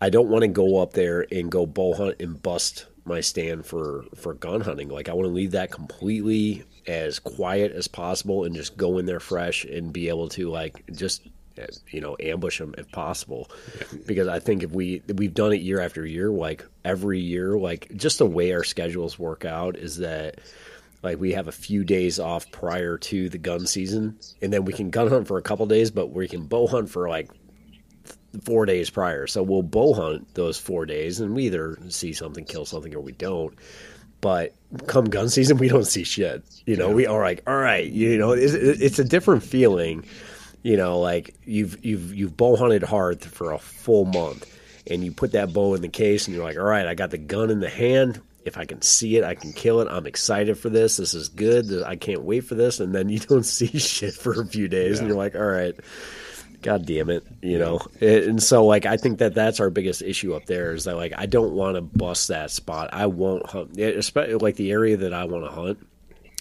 I 0.00 0.10
don't 0.10 0.28
want 0.28 0.42
to 0.42 0.48
go 0.48 0.82
up 0.82 0.92
there 0.92 1.26
and 1.32 1.50
go 1.50 1.66
bow 1.66 1.94
hunt 1.94 2.16
and 2.20 2.40
bust 2.40 2.86
my 3.04 3.20
stand 3.20 3.66
for 3.66 4.04
for 4.14 4.34
gun 4.34 4.60
hunting. 4.60 4.88
Like 4.88 5.08
I 5.08 5.12
want 5.12 5.26
to 5.26 5.32
leave 5.32 5.52
that 5.52 5.70
completely 5.70 6.64
as 6.86 7.18
quiet 7.18 7.72
as 7.72 7.88
possible 7.88 8.44
and 8.44 8.54
just 8.54 8.76
go 8.76 8.98
in 8.98 9.06
there 9.06 9.20
fresh 9.20 9.64
and 9.64 9.92
be 9.92 10.08
able 10.08 10.28
to 10.30 10.50
like 10.50 10.84
just 10.92 11.22
you 11.90 12.00
know 12.00 12.16
ambush 12.20 12.58
them 12.58 12.74
if 12.78 12.90
possible 12.90 13.50
because 14.06 14.28
i 14.28 14.38
think 14.38 14.62
if 14.62 14.72
we 14.72 15.02
we've 15.16 15.34
done 15.34 15.52
it 15.52 15.60
year 15.60 15.80
after 15.80 16.04
year 16.04 16.30
like 16.30 16.64
every 16.84 17.20
year 17.20 17.56
like 17.56 17.88
just 17.96 18.18
the 18.18 18.26
way 18.26 18.52
our 18.52 18.64
schedules 18.64 19.18
work 19.18 19.44
out 19.44 19.76
is 19.76 19.98
that 19.98 20.40
like 21.02 21.18
we 21.20 21.32
have 21.32 21.48
a 21.48 21.52
few 21.52 21.84
days 21.84 22.18
off 22.18 22.50
prior 22.50 22.98
to 22.98 23.28
the 23.28 23.38
gun 23.38 23.66
season 23.66 24.18
and 24.42 24.52
then 24.52 24.64
we 24.64 24.72
can 24.72 24.90
gun 24.90 25.08
hunt 25.08 25.28
for 25.28 25.38
a 25.38 25.42
couple 25.42 25.66
days 25.66 25.90
but 25.90 26.08
we 26.08 26.26
can 26.26 26.44
bow 26.46 26.66
hunt 26.66 26.88
for 26.90 27.08
like 27.08 27.30
four 28.42 28.66
days 28.66 28.90
prior. 28.90 29.26
So 29.26 29.42
we'll 29.42 29.62
bow 29.62 29.94
hunt 29.94 30.34
those 30.34 30.58
four 30.58 30.86
days, 30.86 31.20
and 31.20 31.34
we 31.34 31.44
either 31.46 31.78
see 31.88 32.12
something, 32.12 32.44
kill 32.44 32.64
something, 32.64 32.94
or 32.94 33.00
we 33.00 33.12
don't. 33.12 33.54
But 34.20 34.54
come 34.86 35.04
gun 35.06 35.28
season, 35.28 35.56
we 35.58 35.68
don't 35.68 35.86
see 35.86 36.04
shit. 36.04 36.42
You 36.66 36.76
know, 36.76 36.88
yeah. 36.88 36.94
we 36.94 37.06
are 37.06 37.20
like, 37.20 37.42
all 37.46 37.56
right, 37.56 37.86
you 37.86 38.18
know, 38.18 38.32
it's, 38.32 38.54
it's 38.54 38.98
a 38.98 39.04
different 39.04 39.42
feeling. 39.42 40.04
You 40.64 40.76
know, 40.76 40.98
like 40.98 41.36
you've 41.44 41.84
you've 41.84 42.12
you've 42.12 42.36
bow 42.36 42.56
hunted 42.56 42.82
hard 42.82 43.22
for 43.22 43.52
a 43.52 43.58
full 43.58 44.06
month, 44.06 44.52
and 44.90 45.04
you 45.04 45.12
put 45.12 45.32
that 45.32 45.52
bow 45.52 45.74
in 45.74 45.82
the 45.82 45.88
case, 45.88 46.26
and 46.26 46.34
you're 46.34 46.44
like, 46.44 46.56
all 46.56 46.64
right, 46.64 46.86
I 46.86 46.94
got 46.94 47.12
the 47.12 47.18
gun 47.18 47.50
in 47.50 47.60
the 47.60 47.70
hand. 47.70 48.20
If 48.44 48.58
I 48.58 48.64
can 48.64 48.82
see 48.82 49.16
it, 49.16 49.24
I 49.24 49.36
can 49.36 49.52
kill 49.52 49.80
it. 49.80 49.88
I'm 49.88 50.06
excited 50.06 50.58
for 50.58 50.68
this. 50.70 50.96
This 50.96 51.14
is 51.14 51.28
good. 51.28 51.82
I 51.84 51.96
can't 51.96 52.22
wait 52.22 52.40
for 52.40 52.56
this. 52.56 52.80
And 52.80 52.92
then 52.92 53.08
you 53.08 53.18
don't 53.20 53.44
see 53.44 53.78
shit 53.78 54.14
for 54.14 54.40
a 54.40 54.46
few 54.46 54.66
days, 54.66 54.96
yeah. 54.96 54.98
and 55.00 55.08
you're 55.08 55.16
like, 55.16 55.36
all 55.36 55.46
right 55.46 55.78
God 56.64 56.86
damn 56.86 57.10
it, 57.10 57.24
you 57.42 57.58
know. 57.58 57.78
And 58.00 58.42
so, 58.42 58.64
like, 58.64 58.86
I 58.86 58.96
think 58.96 59.18
that 59.18 59.34
that's 59.34 59.60
our 59.60 59.68
biggest 59.68 60.00
issue 60.00 60.32
up 60.32 60.46
there 60.46 60.72
is 60.72 60.84
that, 60.84 60.96
like, 60.96 61.12
I 61.14 61.26
don't 61.26 61.52
want 61.52 61.76
to 61.76 61.82
bust 61.82 62.28
that 62.28 62.50
spot. 62.50 62.88
I 62.92 63.04
won't 63.06 63.46
hunt, 63.46 63.78
especially 63.78 64.36
like 64.36 64.56
the 64.56 64.72
area 64.72 64.96
that 64.96 65.12
I 65.12 65.24
want 65.26 65.44
to 65.44 65.50
hunt. 65.50 65.86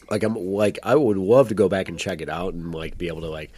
Like, 0.09 0.23
I'm 0.23 0.35
like, 0.35 0.79
I 0.81 0.95
would 0.95 1.17
love 1.17 1.49
to 1.49 1.55
go 1.55 1.67
back 1.67 1.89
and 1.89 1.99
check 1.99 2.21
it 2.21 2.29
out 2.29 2.53
and 2.53 2.73
like 2.73 2.97
be 2.97 3.09
able 3.09 3.21
to 3.21 3.29
like 3.29 3.51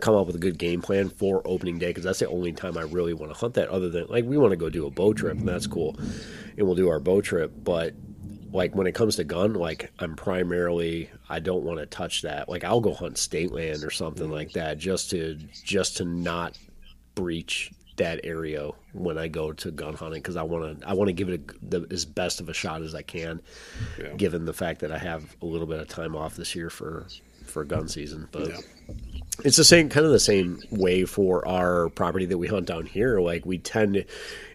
come 0.00 0.14
up 0.14 0.26
with 0.26 0.36
a 0.36 0.40
good 0.40 0.58
game 0.58 0.82
plan 0.82 1.08
for 1.08 1.42
opening 1.44 1.78
day 1.78 1.88
because 1.88 2.04
that's 2.04 2.18
the 2.18 2.28
only 2.28 2.52
time 2.52 2.76
I 2.76 2.82
really 2.82 3.14
want 3.14 3.32
to 3.32 3.38
hunt 3.38 3.54
that. 3.54 3.68
Other 3.68 3.88
than 3.88 4.06
like, 4.08 4.24
we 4.24 4.36
want 4.36 4.52
to 4.52 4.56
go 4.56 4.68
do 4.68 4.86
a 4.86 4.90
bow 4.90 5.12
trip 5.12 5.38
and 5.38 5.48
that's 5.48 5.66
cool, 5.66 5.96
and 6.56 6.66
we'll 6.66 6.74
do 6.74 6.88
our 6.88 7.00
bow 7.00 7.20
trip, 7.20 7.52
but 7.62 7.94
like 8.52 8.74
when 8.74 8.86
it 8.86 8.92
comes 8.92 9.16
to 9.16 9.24
gun, 9.24 9.54
like 9.54 9.90
I'm 9.98 10.14
primarily 10.14 11.10
I 11.28 11.40
don't 11.40 11.64
want 11.64 11.78
to 11.80 11.86
touch 11.86 12.22
that. 12.22 12.48
Like 12.48 12.64
I'll 12.64 12.80
go 12.80 12.92
hunt 12.92 13.18
state 13.18 13.52
land 13.52 13.82
or 13.84 13.90
something 13.90 14.30
like 14.30 14.50
mm. 14.50 14.54
that 14.54 14.78
just 14.78 15.10
to 15.10 15.34
just 15.64 15.96
to 15.98 16.04
not 16.04 16.58
breach 17.14 17.70
that 17.96 18.20
area 18.24 18.70
when 18.92 19.18
I 19.18 19.28
go 19.28 19.52
to 19.52 19.70
gun 19.70 19.94
hunting 19.94 20.20
because 20.20 20.36
I 20.36 20.42
want 20.42 20.80
to 20.80 20.88
I 20.88 20.94
want 20.94 21.08
to 21.08 21.12
give 21.12 21.28
it 21.28 21.40
a, 21.40 21.78
the, 21.78 21.86
as 21.90 22.04
best 22.04 22.40
of 22.40 22.48
a 22.48 22.54
shot 22.54 22.82
as 22.82 22.94
I 22.94 23.02
can, 23.02 23.40
yeah. 23.98 24.14
given 24.14 24.44
the 24.44 24.52
fact 24.52 24.80
that 24.80 24.92
I 24.92 24.98
have 24.98 25.36
a 25.42 25.46
little 25.46 25.66
bit 25.66 25.80
of 25.80 25.88
time 25.88 26.14
off 26.14 26.36
this 26.36 26.54
year 26.54 26.70
for 26.70 27.06
for 27.52 27.64
gun 27.64 27.88
season. 27.88 28.28
But 28.32 28.48
yeah. 28.48 28.60
it's 29.44 29.56
the 29.56 29.64
same 29.64 29.88
kind 29.88 30.06
of 30.06 30.12
the 30.12 30.20
same 30.20 30.60
way 30.70 31.04
for 31.04 31.46
our 31.46 31.90
property 31.90 32.26
that 32.26 32.38
we 32.38 32.48
hunt 32.48 32.66
down 32.66 32.86
here. 32.86 33.20
Like 33.20 33.46
we 33.46 33.58
tend 33.58 33.94
to, 33.94 34.04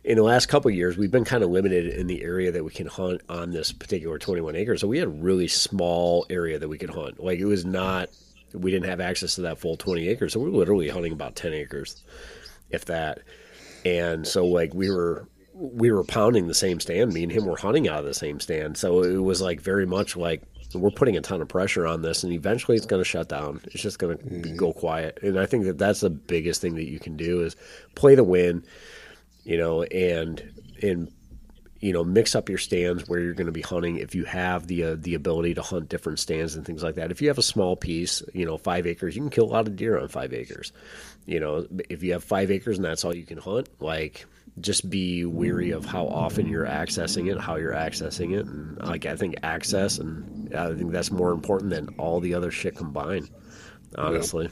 in 0.03 0.17
the 0.17 0.23
last 0.23 0.47
couple 0.47 0.71
years, 0.71 0.97
we've 0.97 1.11
been 1.11 1.25
kind 1.25 1.43
of 1.43 1.49
limited 1.49 1.87
in 1.87 2.07
the 2.07 2.23
area 2.23 2.51
that 2.51 2.63
we 2.63 2.71
can 2.71 2.87
hunt 2.87 3.21
on 3.29 3.51
this 3.51 3.71
particular 3.71 4.17
21 4.17 4.55
acres. 4.55 4.81
So 4.81 4.87
we 4.87 4.97
had 4.97 5.07
a 5.07 5.11
really 5.11 5.47
small 5.47 6.25
area 6.29 6.59
that 6.59 6.67
we 6.67 6.77
could 6.77 6.89
hunt. 6.89 7.23
Like 7.23 7.39
it 7.39 7.45
was 7.45 7.65
not, 7.65 8.09
we 8.53 8.71
didn't 8.71 8.89
have 8.89 8.99
access 8.99 9.35
to 9.35 9.41
that 9.41 9.59
full 9.59 9.77
20 9.77 10.07
acres. 10.07 10.33
So 10.33 10.39
we 10.39 10.49
were 10.49 10.57
literally 10.57 10.89
hunting 10.89 11.13
about 11.13 11.35
10 11.35 11.53
acres, 11.53 12.03
if 12.69 12.85
that. 12.85 13.19
And 13.85 14.27
so 14.27 14.45
like 14.45 14.73
we 14.73 14.89
were 14.89 15.27
we 15.59 15.91
were 15.91 16.03
pounding 16.03 16.47
the 16.47 16.53
same 16.53 16.79
stand. 16.79 17.13
Me 17.13 17.23
and 17.23 17.31
him 17.31 17.45
were 17.45 17.57
hunting 17.57 17.87
out 17.87 17.99
of 17.99 18.05
the 18.05 18.13
same 18.13 18.39
stand. 18.39 18.77
So 18.77 19.03
it 19.03 19.17
was 19.17 19.41
like 19.41 19.59
very 19.59 19.85
much 19.85 20.15
like 20.15 20.43
we're 20.75 20.91
putting 20.91 21.15
a 21.17 21.21
ton 21.21 21.41
of 21.41 21.47
pressure 21.47 21.87
on 21.87 22.01
this, 22.01 22.23
and 22.23 22.33
eventually 22.33 22.77
it's 22.77 22.85
going 22.85 23.01
to 23.01 23.07
shut 23.07 23.29
down. 23.29 23.61
It's 23.65 23.81
just 23.81 23.99
going 23.99 24.17
to 24.17 24.23
mm-hmm. 24.23 24.55
go 24.55 24.73
quiet, 24.73 25.19
and 25.21 25.39
I 25.39 25.45
think 25.45 25.65
that 25.65 25.77
that's 25.77 26.01
the 26.01 26.09
biggest 26.09 26.61
thing 26.61 26.75
that 26.75 26.89
you 26.89 26.99
can 26.99 27.15
do 27.15 27.41
is 27.41 27.55
play 27.95 28.15
the 28.15 28.23
win, 28.23 28.63
you 29.43 29.57
know, 29.57 29.83
and 29.83 30.41
and 30.81 31.11
you 31.79 31.93
know, 31.93 32.03
mix 32.03 32.35
up 32.35 32.49
your 32.49 32.57
stands 32.57 33.07
where 33.07 33.19
you're 33.19 33.33
going 33.33 33.47
to 33.47 33.51
be 33.51 33.61
hunting. 33.61 33.97
If 33.97 34.15
you 34.15 34.25
have 34.25 34.67
the 34.67 34.83
uh, 34.83 34.95
the 34.97 35.13
ability 35.13 35.53
to 35.55 35.61
hunt 35.61 35.89
different 35.89 36.19
stands 36.19 36.55
and 36.55 36.65
things 36.65 36.83
like 36.83 36.95
that, 36.95 37.11
if 37.11 37.21
you 37.21 37.27
have 37.27 37.37
a 37.37 37.43
small 37.43 37.75
piece, 37.75 38.23
you 38.33 38.45
know, 38.45 38.57
five 38.57 38.87
acres, 38.87 39.15
you 39.15 39.21
can 39.21 39.29
kill 39.29 39.45
a 39.45 39.53
lot 39.53 39.67
of 39.67 39.75
deer 39.75 39.99
on 39.99 40.07
five 40.07 40.33
acres. 40.33 40.71
You 41.25 41.39
know, 41.39 41.67
if 41.89 42.03
you 42.03 42.13
have 42.13 42.23
five 42.23 42.51
acres 42.51 42.77
and 42.77 42.85
that's 42.85 43.05
all 43.05 43.15
you 43.15 43.25
can 43.25 43.37
hunt, 43.37 43.69
like 43.79 44.25
just 44.59 44.89
be 44.89 45.25
weary 45.25 45.71
of 45.71 45.85
how 45.85 46.07
often 46.07 46.47
you're 46.47 46.65
accessing 46.65 47.31
it, 47.31 47.39
how 47.39 47.55
you're 47.55 47.73
accessing 47.73 48.37
it, 48.37 48.45
and 48.45 48.77
like 48.79 49.05
I 49.05 49.15
think 49.15 49.35
access, 49.43 49.97
and 49.99 50.53
I 50.55 50.73
think 50.73 50.91
that's 50.91 51.11
more 51.11 51.31
important 51.31 51.69
than 51.71 51.89
all 51.97 52.19
the 52.19 52.33
other 52.33 52.51
shit 52.51 52.75
combined. 52.75 53.29
Honestly, 53.95 54.49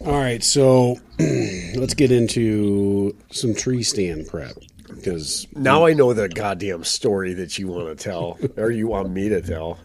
All 0.00 0.12
right, 0.12 0.42
so 0.42 0.96
let's 1.18 1.94
get 1.94 2.12
into 2.12 3.16
some 3.30 3.54
tree 3.54 3.82
stand 3.82 4.28
prep 4.28 4.56
because 4.88 5.46
now 5.54 5.86
I 5.86 5.92
know 5.92 6.12
the 6.12 6.28
goddamn 6.28 6.84
story 6.84 7.34
that 7.34 7.58
you 7.58 7.68
want 7.68 7.88
to 7.88 8.02
tell, 8.02 8.38
or 8.56 8.70
you 8.70 8.86
want 8.86 9.10
me 9.10 9.28
to 9.28 9.40
tell. 9.42 9.78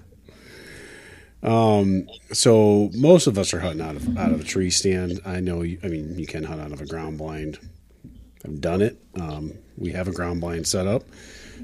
So 1.44 2.90
most 2.94 3.28
of 3.28 3.38
us 3.38 3.54
are 3.54 3.60
hunting 3.60 3.82
out 3.82 3.96
of 3.96 4.18
out 4.18 4.32
of 4.32 4.42
a 4.42 4.44
tree 4.44 4.70
stand. 4.70 5.20
I 5.26 5.40
know. 5.42 5.62
You, 5.62 5.80
I 5.84 5.88
mean, 5.88 6.18
you 6.18 6.26
can 6.26 6.44
hunt 6.44 6.62
out 6.62 6.72
of 6.72 6.82
a 6.82 6.86
ground 6.86 7.18
blind. 7.18 7.60
I've 8.46 8.62
done 8.62 8.82
it. 8.82 8.98
Um, 9.20 9.54
we 9.78 9.92
have 9.92 10.08
a 10.08 10.12
ground 10.12 10.42
blind 10.42 10.68
set 10.68 10.88
up 10.88 11.04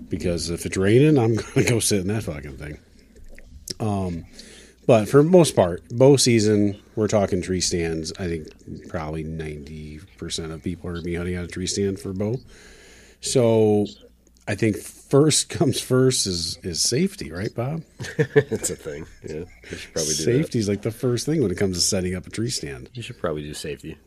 because 0.10 0.50
if 0.50 0.66
it's 0.66 0.78
raining, 0.78 1.18
I'm 1.18 1.36
gonna 1.56 1.68
go 1.68 1.80
sit 1.80 2.02
in 2.02 2.08
that 2.08 2.24
fucking 2.24 2.58
thing. 2.58 2.78
Um, 3.80 4.26
but 4.86 5.08
for 5.08 5.24
most 5.24 5.56
part, 5.56 5.88
bow 5.90 6.18
season, 6.18 6.82
we're 6.96 7.08
talking 7.08 7.42
tree 7.42 7.62
stands. 7.62 8.12
I 8.20 8.28
think 8.28 8.90
probably 8.90 9.24
ninety 9.24 10.00
percent 10.18 10.52
of 10.52 10.64
people 10.64 10.90
are 10.90 10.94
gonna 10.94 11.04
be 11.04 11.16
hunting 11.16 11.36
out 11.36 11.46
of 11.46 11.52
tree 11.52 11.68
stand 11.68 12.00
for 12.00 12.12
bow. 12.12 12.38
So 13.22 13.86
I 14.48 14.56
think 14.56 14.78
first 15.10 15.50
comes 15.58 15.80
first 15.80 16.28
is 16.28 16.58
is 16.64 16.82
safety, 16.82 17.32
right, 17.32 17.54
Bob? 17.54 17.84
it's 18.18 18.70
a 18.70 18.76
thing. 18.76 19.06
Yeah, 19.24 19.44
you 19.70 19.78
should 19.78 19.94
probably 19.94 20.14
do 20.14 20.24
Safety 20.24 20.60
is 20.60 20.70
like 20.70 20.82
the 20.82 20.92
first 20.92 21.26
thing 21.26 21.42
when 21.42 21.52
it 21.52 21.58
comes 21.58 21.78
to 21.78 21.82
setting 21.82 22.16
up 22.16 22.28
a 22.28 22.30
tree 22.30 22.50
stand. 22.50 22.90
You 22.94 23.02
should 23.02 23.18
probably 23.20 23.44
do 23.44 23.54
safety. 23.54 23.98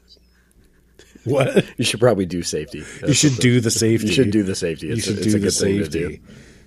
What? 1.24 1.64
You 1.78 1.84
should 1.84 2.00
probably 2.00 2.26
do 2.26 2.42
safety. 2.42 2.82
You 3.06 3.14
should 3.14 3.36
do 3.36 3.60
the 3.60 3.70
safety. 3.70 4.08
You 4.08 4.12
should 4.12 4.30
do 4.32 4.42
the 4.42 4.54
safety. 4.54 4.88
You 4.88 5.00
should 5.00 5.18
a, 5.18 5.20
it's 5.20 5.32
do 5.32 5.36
a 5.36 5.40
the 5.40 5.50
safety. 5.50 6.16
do. 6.16 6.18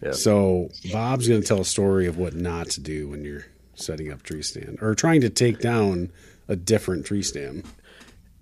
Yeah. 0.01 0.11
So 0.11 0.69
Bob's 0.91 1.27
going 1.27 1.41
to 1.41 1.47
tell 1.47 1.61
a 1.61 1.65
story 1.65 2.07
of 2.07 2.17
what 2.17 2.35
not 2.35 2.69
to 2.71 2.81
do 2.81 3.09
when 3.09 3.25
you're 3.25 3.45
setting 3.73 4.11
up 4.11 4.23
tree 4.23 4.41
stand 4.41 4.77
or 4.81 4.95
trying 4.95 5.21
to 5.21 5.29
take 5.29 5.59
down 5.59 6.11
a 6.47 6.55
different 6.55 7.05
tree 7.05 7.23
stand. 7.23 7.65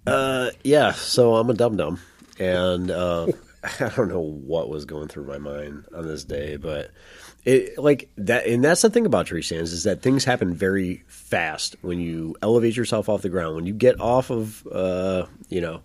Uh, 0.05 0.49
yeah. 0.63 0.91
So 0.91 1.35
I'm 1.35 1.49
a 1.49 1.53
dum 1.53 1.77
dum, 1.77 1.99
and 2.39 2.91
uh, 2.91 3.27
I 3.79 3.89
don't 3.95 4.09
know 4.09 4.19
what 4.19 4.69
was 4.69 4.85
going 4.85 5.07
through 5.07 5.25
my 5.25 5.37
mind 5.37 5.85
on 5.95 6.05
this 6.05 6.25
day, 6.25 6.57
but 6.57 6.91
it 7.45 7.77
like 7.77 8.09
that. 8.17 8.45
And 8.45 8.63
that's 8.63 8.81
the 8.81 8.89
thing 8.89 9.05
about 9.05 9.27
tree 9.27 9.41
stands 9.41 9.71
is 9.71 9.83
that 9.83 10.01
things 10.01 10.25
happen 10.25 10.53
very 10.53 11.03
fast 11.07 11.75
when 11.81 11.99
you 11.99 12.35
elevate 12.41 12.75
yourself 12.75 13.07
off 13.07 13.21
the 13.21 13.29
ground. 13.29 13.55
When 13.55 13.65
you 13.65 13.73
get 13.73 13.99
off 14.01 14.29
of, 14.29 14.67
uh, 14.67 15.27
you 15.47 15.61
know, 15.61 15.81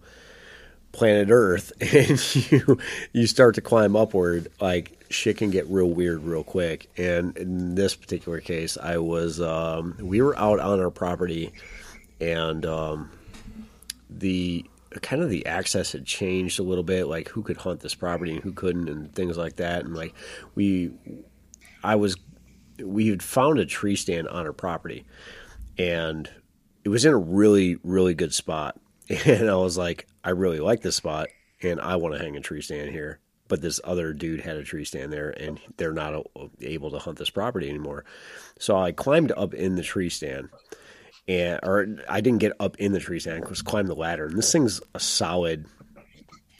planet 0.91 1.29
Earth 1.31 1.73
and 1.81 2.37
you 2.51 2.79
you 3.13 3.27
start 3.27 3.55
to 3.55 3.61
climb 3.61 3.95
upward, 3.95 4.49
like 4.61 5.05
shit 5.11 5.37
can 5.37 5.51
get 5.51 5.67
real 5.69 5.89
weird 5.89 6.25
real 6.25 6.45
quick. 6.45 6.91
And 6.97 7.37
in 7.37 7.77
this 7.77 7.95
particular 7.95 8.41
case, 8.41 8.77
I 8.77 8.99
was 8.99 9.41
um, 9.41 9.97
we 10.01 10.21
were 10.21 10.37
out 10.37 10.59
on 10.59 10.81
our 10.81 10.91
property, 10.91 11.53
and 12.21 12.67
um, 12.67 13.11
the 14.11 14.65
kind 15.03 15.23
of 15.23 15.31
the 15.31 15.47
access 15.47 15.93
had 15.93 16.07
changed 16.07 16.59
a 16.59 16.63
little 16.63 16.85
bit, 16.85 17.07
like 17.07 17.29
who 17.29 17.43
could 17.43 17.59
hunt 17.59 17.81
this 17.81 17.95
property 17.95 18.33
and 18.33 18.43
who 18.43 18.53
couldn't, 18.53 18.89
and 18.89 19.15
things 19.15 19.37
like 19.37 19.57
that. 19.57 19.85
And 19.85 19.95
like 19.95 20.15
we, 20.55 20.91
I 21.83 21.97
was, 21.97 22.17
we 22.83 23.09
had 23.09 23.23
found 23.23 23.59
a 23.59 23.67
tree 23.67 23.97
stand 23.97 24.29
on 24.29 24.47
our 24.47 24.53
property, 24.53 25.05
and 25.77 26.31
it 26.85 26.89
was 26.89 27.05
in 27.05 27.13
a 27.13 27.19
really 27.19 27.77
really 27.83 28.15
good 28.15 28.35
spot. 28.35 28.79
And 29.25 29.49
I 29.49 29.57
was 29.57 29.79
like, 29.79 30.07
I 30.23 30.31
really 30.31 30.61
like 30.61 30.83
this 30.83 30.97
spot, 30.97 31.29
and 31.63 31.81
I 31.81 31.97
want 31.97 32.15
to 32.15 32.21
hang 32.21 32.37
a 32.37 32.41
tree 32.41 32.61
stand 32.61 32.91
here. 32.91 33.21
But 33.49 33.63
this 33.63 33.81
other 33.83 34.13
dude 34.13 34.43
had 34.43 34.57
a 34.57 34.63
tree 34.63 34.85
stand 34.85 35.11
there, 35.11 35.31
and 35.31 35.59
they're 35.79 35.95
not 35.95 36.27
able 36.61 36.91
to 36.91 36.99
hunt 36.99 37.17
this 37.17 37.31
property 37.31 37.71
anymore. 37.71 38.05
So 38.59 38.77
I 38.77 38.93
climbed 38.93 39.33
up 39.33 39.55
in 39.55 39.77
the 39.77 39.83
tree 39.83 40.11
stand, 40.11 40.51
and 41.29 41.61
or 41.63 41.87
I 42.09 42.21
didn't 42.21 42.39
get 42.41 42.53
up 42.59 42.77
in 42.79 42.93
the 42.93 42.99
tree 43.01 43.21
stand. 43.21 43.43
Cuz 43.43 43.49
I 43.49 43.53
just 43.53 43.65
climbed 43.67 43.89
the 43.89 43.95
ladder, 43.95 44.27
and 44.27 44.37
this 44.37 44.51
thing's 44.51 44.81
a 44.95 45.01
solid 45.01 45.67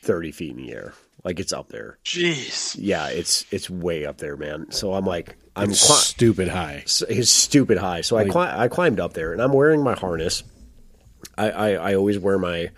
thirty 0.03 0.31
feet 0.31 0.51
in 0.53 0.57
the 0.59 0.73
air. 0.73 0.93
Like 1.25 1.41
it's 1.41 1.53
up 1.53 1.69
there. 1.71 1.99
Jeez. 2.05 2.77
Yeah, 2.79 3.09
it's 3.09 3.45
it's 3.51 3.69
way 3.69 4.07
up 4.07 4.19
there, 4.19 4.37
man. 4.37 4.71
So 4.71 4.95
I'm 4.95 5.05
like, 5.05 5.37
I'm 5.57 5.71
It's 5.71 5.85
cli- 5.87 5.97
stupid 5.97 6.49
high. 6.49 6.83
s- 6.85 7.03
it's 7.09 7.31
stupid 7.31 7.79
high. 7.79 8.03
So 8.03 8.17
I 8.17 8.29
cli- 8.29 8.43
I 8.53 8.69
climbed 8.69 9.01
up 9.01 9.15
there, 9.15 9.33
and 9.33 9.43
I'm 9.43 9.53
wearing 9.53 9.83
my 9.83 9.95
harness. 9.95 10.45
I, 11.37 11.51
I, 11.51 11.69
I 11.91 11.95
always 11.95 12.19
wear 12.19 12.39
my 12.39 12.71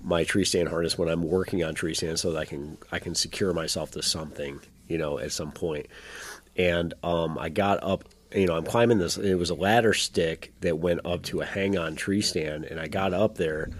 my 0.00 0.24
tree 0.24 0.44
stand 0.44 0.68
harness 0.68 0.96
when 0.96 1.08
I'm 1.08 1.22
working 1.24 1.62
on 1.64 1.74
tree 1.74 1.94
stand, 1.94 2.18
so 2.20 2.32
that 2.32 2.38
I 2.38 2.44
can 2.44 2.78
I 2.92 3.00
can 3.00 3.14
secure 3.16 3.52
myself 3.52 3.90
to 3.92 4.02
something, 4.02 4.60
you 4.88 4.96
know, 4.96 5.18
at 5.18 5.32
some 5.32 5.50
point. 5.50 5.86
And 6.56 6.94
um, 7.02 7.36
I 7.38 7.48
got 7.48 7.82
up, 7.82 8.04
you 8.34 8.46
know, 8.46 8.56
I'm 8.56 8.64
climbing 8.64 8.98
this. 8.98 9.16
It 9.16 9.34
was 9.34 9.50
a 9.50 9.54
ladder 9.54 9.92
stick 9.92 10.52
that 10.60 10.78
went 10.78 11.00
up 11.04 11.22
to 11.24 11.40
a 11.40 11.44
hang 11.44 11.76
on 11.76 11.96
tree 11.96 12.20
stand, 12.20 12.64
and 12.64 12.78
I 12.78 12.86
got 12.86 13.12
up 13.12 13.36
there, 13.36 13.70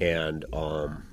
and 0.00 0.44
um, 0.52 1.04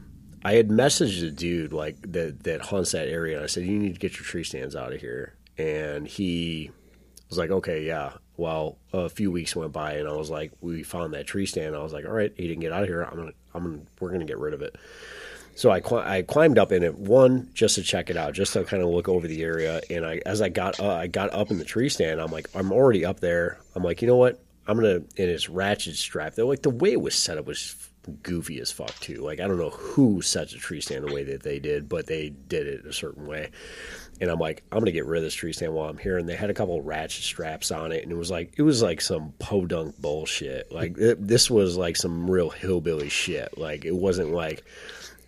I 0.43 0.53
had 0.53 0.69
messaged 0.69 1.25
a 1.25 1.31
dude 1.31 1.73
like 1.73 1.97
that 2.13 2.43
that 2.43 2.61
hunts 2.61 2.93
that 2.93 3.07
area. 3.07 3.35
And 3.35 3.43
I 3.43 3.47
said, 3.47 3.65
"You 3.65 3.77
need 3.77 3.93
to 3.93 3.99
get 3.99 4.15
your 4.15 4.23
tree 4.23 4.43
stands 4.43 4.75
out 4.75 4.93
of 4.93 5.01
here." 5.01 5.35
And 5.57 6.07
he 6.07 6.71
was 7.29 7.37
like, 7.37 7.51
"Okay, 7.51 7.85
yeah." 7.85 8.13
Well, 8.37 8.79
a 8.91 9.09
few 9.09 9.29
weeks 9.31 9.55
went 9.55 9.73
by, 9.73 9.93
and 9.93 10.07
I 10.07 10.13
was 10.13 10.29
like, 10.29 10.51
"We 10.61 10.83
found 10.83 11.13
that 11.13 11.27
tree 11.27 11.45
stand." 11.45 11.75
I 11.75 11.83
was 11.83 11.93
like, 11.93 12.05
"All 12.05 12.13
right, 12.13 12.33
he 12.35 12.47
didn't 12.47 12.61
get 12.61 12.71
out 12.71 12.83
of 12.83 12.89
here. 12.89 13.03
I'm 13.03 13.17
gonna, 13.17 13.33
I'm 13.53 13.63
gonna, 13.63 13.81
we're 13.99 14.11
gonna 14.11 14.25
get 14.25 14.39
rid 14.39 14.53
of 14.53 14.61
it." 14.61 14.75
So 15.61 15.69
I 15.69 15.79
cli- 15.79 16.01
I 16.03 16.23
climbed 16.23 16.57
up 16.57 16.71
in 16.71 16.81
it 16.81 16.97
one 16.97 17.51
just 17.53 17.75
to 17.75 17.83
check 17.83 18.09
it 18.09 18.17
out, 18.17 18.33
just 18.33 18.53
to 18.53 18.63
kind 18.63 18.81
of 18.81 18.89
look 18.89 19.07
over 19.07 19.27
the 19.27 19.43
area. 19.43 19.79
And 19.91 20.03
I 20.03 20.19
as 20.25 20.41
I 20.41 20.49
got 20.49 20.79
uh, 20.79 20.95
I 20.95 21.05
got 21.05 21.31
up 21.33 21.51
in 21.51 21.59
the 21.59 21.63
tree 21.63 21.87
stand, 21.87 22.19
I'm 22.19 22.31
like, 22.31 22.47
I'm 22.55 22.71
already 22.71 23.05
up 23.05 23.19
there. 23.19 23.59
I'm 23.75 23.83
like, 23.83 24.01
you 24.01 24.07
know 24.07 24.17
what? 24.17 24.43
I'm 24.65 24.77
gonna 24.77 24.95
and 24.95 25.05
it's 25.17 25.49
ratchet 25.49 25.97
strap. 25.97 26.33
Though 26.33 26.47
like 26.47 26.63
the 26.63 26.71
way 26.71 26.93
it 26.93 26.99
was 26.99 27.13
set 27.13 27.37
up 27.37 27.45
was 27.45 27.75
goofy 28.23 28.59
as 28.59 28.71
fuck 28.71 28.99
too. 29.01 29.17
Like 29.17 29.39
I 29.39 29.47
don't 29.47 29.59
know 29.59 29.69
who 29.69 30.23
sets 30.23 30.53
a 30.53 30.57
tree 30.57 30.81
stand 30.81 31.07
the 31.07 31.13
way 31.13 31.25
that 31.25 31.43
they 31.43 31.59
did, 31.59 31.87
but 31.87 32.07
they 32.07 32.29
did 32.29 32.65
it 32.65 32.83
a 32.87 32.91
certain 32.91 33.27
way. 33.27 33.51
And 34.19 34.31
I'm 34.31 34.39
like, 34.39 34.63
I'm 34.71 34.79
gonna 34.79 34.91
get 34.91 35.05
rid 35.05 35.19
of 35.19 35.25
this 35.25 35.35
tree 35.35 35.53
stand 35.53 35.75
while 35.75 35.89
I'm 35.89 35.97
here. 35.99 36.17
And 36.17 36.27
they 36.27 36.35
had 36.35 36.49
a 36.49 36.55
couple 36.55 36.81
ratchet 36.81 37.23
straps 37.23 37.69
on 37.69 37.91
it, 37.91 38.01
and 38.01 38.11
it 38.11 38.17
was 38.17 38.31
like 38.31 38.55
it 38.57 38.63
was 38.63 38.81
like 38.81 38.99
some 38.99 39.31
podunk 39.37 40.01
bullshit. 40.01 40.71
Like 40.71 40.97
it, 40.97 41.27
this 41.27 41.51
was 41.51 41.77
like 41.77 41.97
some 41.97 42.31
real 42.31 42.49
hillbilly 42.49 43.09
shit. 43.09 43.59
Like 43.59 43.85
it 43.85 43.95
wasn't 43.95 44.31
like 44.31 44.65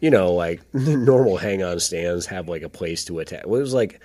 you 0.03 0.09
know, 0.09 0.33
like 0.33 0.61
normal 0.73 1.37
hang 1.37 1.63
on 1.63 1.79
stands 1.79 2.25
have 2.25 2.49
like 2.49 2.61
a 2.61 2.67
place 2.67 3.05
to 3.05 3.19
attach. 3.19 3.45
Well, 3.45 3.57
it 3.57 3.63
was 3.63 3.73
like 3.73 4.01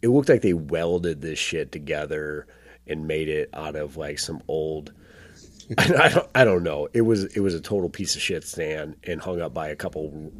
it 0.00 0.08
looked 0.08 0.30
like 0.30 0.40
they 0.40 0.54
welded 0.54 1.20
this 1.20 1.38
shit 1.38 1.70
together 1.70 2.46
and 2.86 3.06
made 3.06 3.28
it 3.28 3.50
out 3.52 3.76
of 3.76 3.98
like 3.98 4.18
some 4.18 4.42
old. 4.48 4.94
I 5.78 6.08
don't, 6.08 6.30
I 6.34 6.44
don't 6.44 6.62
know. 6.62 6.88
It 6.94 7.02
was 7.02 7.24
it 7.36 7.40
was 7.40 7.54
a 7.54 7.60
total 7.60 7.90
piece 7.90 8.16
of 8.16 8.22
shit 8.22 8.44
stand 8.44 8.96
and 9.04 9.20
hung 9.20 9.42
up 9.42 9.52
by 9.52 9.68
a 9.68 9.76
couple, 9.76 10.32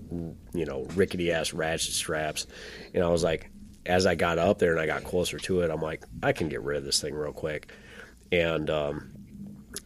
you 0.55 0.65
know, 0.65 0.87
rickety 0.95 1.31
ass 1.31 1.53
ratchet 1.53 1.93
straps. 1.93 2.47
And 2.95 3.05
I 3.05 3.09
was 3.09 3.23
like, 3.23 3.51
as 3.85 4.07
I 4.07 4.15
got 4.15 4.39
up 4.39 4.61
there 4.61 4.73
and 4.73 4.81
I 4.81 4.87
got 4.87 5.05
closer 5.05 5.39
to 5.41 5.61
it, 5.61 5.71
I'm 5.71 5.83
like, 5.83 6.05
I 6.23 6.33
can 6.33 6.49
get 6.49 6.63
rid 6.63 6.79
of 6.79 6.85
this 6.85 7.03
thing 7.03 7.15
real 7.15 7.35
quick. 7.35 7.71
And 8.33 8.71
um, 8.71 9.13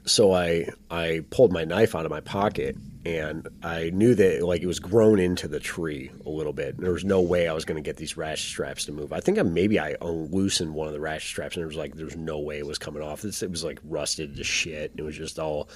so 0.04 0.32
I 0.32 0.68
I 0.88 1.24
pulled 1.30 1.52
my 1.52 1.64
knife 1.64 1.96
out 1.96 2.04
of 2.04 2.12
my 2.12 2.20
pocket 2.20 2.76
and 3.06 3.46
I 3.62 3.90
knew 3.90 4.16
that 4.16 4.42
like 4.42 4.62
it 4.62 4.66
was 4.66 4.80
grown 4.80 5.20
into 5.20 5.46
the 5.46 5.60
tree 5.60 6.10
a 6.24 6.28
little 6.28 6.52
bit. 6.52 6.76
There 6.76 6.90
was 6.90 7.04
no 7.04 7.20
way 7.20 7.46
I 7.46 7.52
was 7.52 7.64
going 7.64 7.76
to 7.76 7.88
get 7.88 7.96
these 7.96 8.16
ratchet 8.16 8.48
straps 8.48 8.84
to 8.86 8.92
move. 8.92 9.12
I 9.12 9.20
think 9.20 9.38
I, 9.38 9.42
maybe 9.42 9.78
I 9.78 9.94
loosened 10.00 10.74
one 10.74 10.88
of 10.88 10.92
the 10.92 10.98
ratchet 10.98 11.28
straps 11.28 11.54
and 11.54 11.62
it 11.62 11.66
was 11.66 11.76
like 11.76 11.94
there's 11.94 12.16
no 12.16 12.40
way 12.40 12.58
it 12.58 12.66
was 12.66 12.78
coming 12.78 13.04
off. 13.04 13.24
It's, 13.24 13.44
it 13.44 13.50
was 13.50 13.62
like 13.62 13.78
rusted 13.84 14.34
to 14.34 14.42
shit. 14.42 14.90
It 14.96 15.02
was 15.02 15.16
just 15.16 15.38
all 15.38 15.68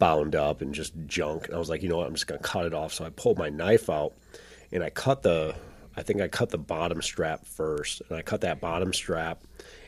bound 0.00 0.34
up 0.34 0.60
and 0.60 0.74
just 0.74 0.92
junk. 1.06 1.46
And 1.46 1.54
I 1.54 1.58
was 1.58 1.70
like, 1.70 1.84
you 1.84 1.88
know 1.88 1.98
what? 1.98 2.08
I'm 2.08 2.14
just 2.14 2.26
going 2.26 2.40
to 2.40 2.48
cut 2.48 2.66
it 2.66 2.74
off. 2.74 2.92
So 2.92 3.04
I 3.04 3.10
pulled 3.10 3.38
my 3.38 3.48
knife 3.48 3.88
out 3.88 4.14
and 4.72 4.82
I 4.82 4.90
cut 4.90 5.22
the 5.22 5.54
I 5.96 6.02
think 6.02 6.20
I 6.20 6.26
cut 6.26 6.50
the 6.50 6.58
bottom 6.58 7.00
strap 7.00 7.46
first, 7.46 8.02
and 8.08 8.18
I 8.18 8.22
cut 8.22 8.42
that 8.42 8.60
bottom 8.60 8.92
strap. 8.92 9.42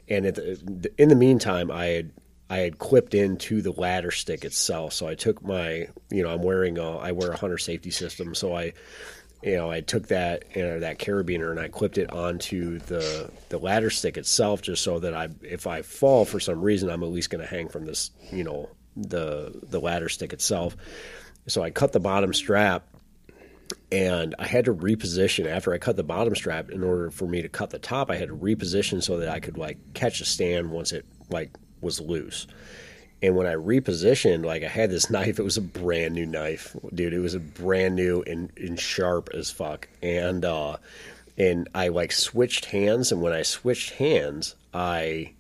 And 0.09 0.25
the, 0.25 0.91
in 0.97 1.11
the 1.11 1.15
meantime, 1.15 1.71
I 1.71 1.87
had 1.87 2.13
I 2.51 2.59
had 2.59 2.79
clipped 2.79 3.15
into 3.15 3.61
the 3.61 3.73
ladder 3.73 4.11
stick 4.11 4.45
itself. 4.45 4.95
So 4.95 5.07
I 5.07 5.15
took 5.15 5.43
my, 5.45 5.89
you 6.11 6.23
know, 6.23 6.31
I'm 6.31 6.43
wearing 6.43 6.79
a, 6.79 6.97
I 6.97 7.13
wear 7.13 7.33
a 7.33 7.37
hunter 7.37 7.59
safety 7.59 7.91
system. 7.91 8.35
So 8.35 8.57
I, 8.57 8.73
you 9.43 9.57
know, 9.57 9.71
I 9.71 9.83
took 9.83 10.09
that, 10.09 10.45
you 10.57 10.63
know, 10.63 10.81
that 10.81 10.99
carabiner 10.99 11.51
and 11.51 11.61
I 11.61 11.69
clipped 11.69 11.99
it 11.99 12.13
onto 12.13 12.79
the 12.81 13.31
the 13.51 13.59
ladder 13.59 13.91
stick 13.91 14.17
itself, 14.17 14.63
just 14.63 14.83
so 14.83 14.99
that 14.99 15.15
I, 15.15 15.29
if 15.43 15.67
I 15.67 15.83
fall 15.83 16.25
for 16.25 16.41
some 16.41 16.61
reason, 16.61 16.91
I'm 16.91 17.03
at 17.03 17.11
least 17.11 17.31
going 17.31 17.43
to 17.43 17.47
hang 17.47 17.69
from 17.69 17.85
this, 17.85 18.11
you 18.33 18.45
know, 18.45 18.71
the 18.97 19.53
the 19.63 19.81
ladder 19.81 20.09
stick 20.09 20.33
itself. 20.33 20.77
So 21.47 21.63
I 21.63 21.71
cut 21.71 21.93
the 21.93 22.01
bottom 22.01 22.35
strap 22.35 22.89
and 23.93 24.35
I 24.39 24.47
had 24.47 24.67
to 24.67 24.75
reposition 24.75 25.47
after 25.47 25.73
I 25.73 25.79
cut 25.79 25.97
the 25.97 26.03
bottom 26.03 26.35
strap 26.35 26.71
in 26.71 26.83
order 26.83 27.11
for 27.11 27.27
me 27.27 27.43
to 27.43 27.49
cut 27.49 27.71
the 27.71 27.79
top. 27.79 28.11
I 28.11 28.17
had 28.17 28.29
to 28.29 28.37
reposition 28.37 29.03
so 29.03 29.19
that 29.19 29.29
I 29.29 29.41
could 29.41 29.57
like 29.57 29.79
catch 29.95 30.21
a 30.21 30.25
stand 30.25 30.71
once 30.71 30.93
it 30.93 31.07
like 31.31 31.53
was 31.81 32.01
loose. 32.01 32.47
And 33.21 33.35
when 33.35 33.47
I 33.47 33.55
repositioned, 33.55 34.45
like 34.45 34.63
I 34.63 34.69
had 34.69 34.91
this 34.91 35.11
knife, 35.11 35.39
it 35.39 35.45
was 35.45 35.57
a 35.57 35.63
brand 35.63 36.15
new 36.15 36.27
knife, 36.27 36.77
dude. 36.95 37.15
It 37.15 37.21
was 37.21 37.35
a 37.35 37.41
brand 37.41 37.97
new 37.97 38.23
and, 38.27 38.51
and 38.57 38.79
sharp 38.79 39.31
as 39.35 39.51
fuck. 39.51 39.89
And 40.03 40.45
uh, 40.45 40.77
and 41.37 41.69
I 41.75 41.89
like 41.89 42.13
switched 42.13 42.67
hands, 42.67 43.13
and 43.13 43.23
when 43.23 43.33
I 43.33 43.43
switched 43.43 43.91
hands, 43.95 44.57
I 44.75 45.33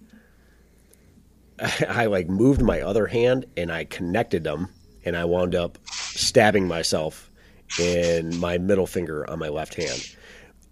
I 1.88 2.06
like 2.06 2.28
moved 2.28 2.62
my 2.62 2.80
other 2.80 3.06
hand 3.06 3.46
and 3.56 3.72
I 3.72 3.84
connected 3.84 4.44
them, 4.44 4.68
and 5.04 5.16
I 5.16 5.24
wound 5.24 5.54
up 5.54 5.78
stabbing 5.90 6.68
myself 6.68 7.30
in 7.78 8.38
my 8.38 8.58
middle 8.58 8.86
finger 8.86 9.28
on 9.28 9.38
my 9.38 9.48
left 9.48 9.74
hand. 9.74 10.14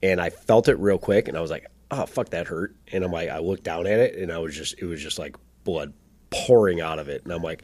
And 0.02 0.20
I 0.20 0.30
felt 0.30 0.68
it 0.68 0.78
real 0.78 0.98
quick, 0.98 1.26
and 1.28 1.36
I 1.36 1.40
was 1.40 1.50
like, 1.50 1.66
"Oh 1.90 2.06
fuck, 2.06 2.30
that 2.30 2.46
hurt." 2.46 2.76
And 2.92 3.02
I'm 3.02 3.12
like, 3.12 3.28
I 3.28 3.38
looked 3.38 3.64
down 3.64 3.86
at 3.86 3.98
it, 3.98 4.16
and 4.16 4.30
I 4.30 4.38
was 4.38 4.56
just, 4.56 4.78
it 4.78 4.84
was 4.84 5.02
just 5.02 5.18
like 5.18 5.36
blood 5.66 5.92
pouring 6.30 6.80
out 6.80 6.98
of 6.98 7.10
it, 7.10 7.24
and 7.24 7.32
I'm 7.32 7.42
like, 7.42 7.62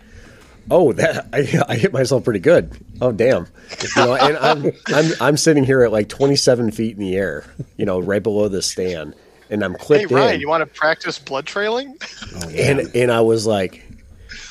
"Oh, 0.71 0.93
that 0.93 1.29
I, 1.33 1.63
I 1.67 1.77
hit 1.77 1.93
myself 1.93 2.25
pretty 2.25 2.41
good." 2.41 2.77
Oh 3.01 3.13
damn, 3.13 3.47
you 3.81 3.89
know. 3.97 4.15
And 4.15 4.37
I'm 4.37 4.73
I'm 4.89 5.13
I'm 5.21 5.37
sitting 5.39 5.65
here 5.65 5.83
at 5.83 5.93
like 5.93 6.11
27 6.11 6.73
feet 6.73 6.97
in 6.97 7.01
the 7.01 7.17
air, 7.17 7.45
you 7.79 7.87
know, 7.87 7.99
right 7.99 8.23
below 8.23 8.49
the 8.49 8.61
stand, 8.61 9.15
and 9.49 9.65
I'm 9.65 9.75
clipped. 9.75 10.11
Hey 10.11 10.15
Ryan, 10.15 10.35
in. 10.35 10.41
you 10.41 10.49
want 10.49 10.61
to 10.61 10.67
practice 10.67 11.19
blood 11.19 11.47
trailing? 11.47 11.97
and 12.51 12.95
and 12.95 13.11
I 13.11 13.23
was 13.23 13.47
like, 13.47 13.83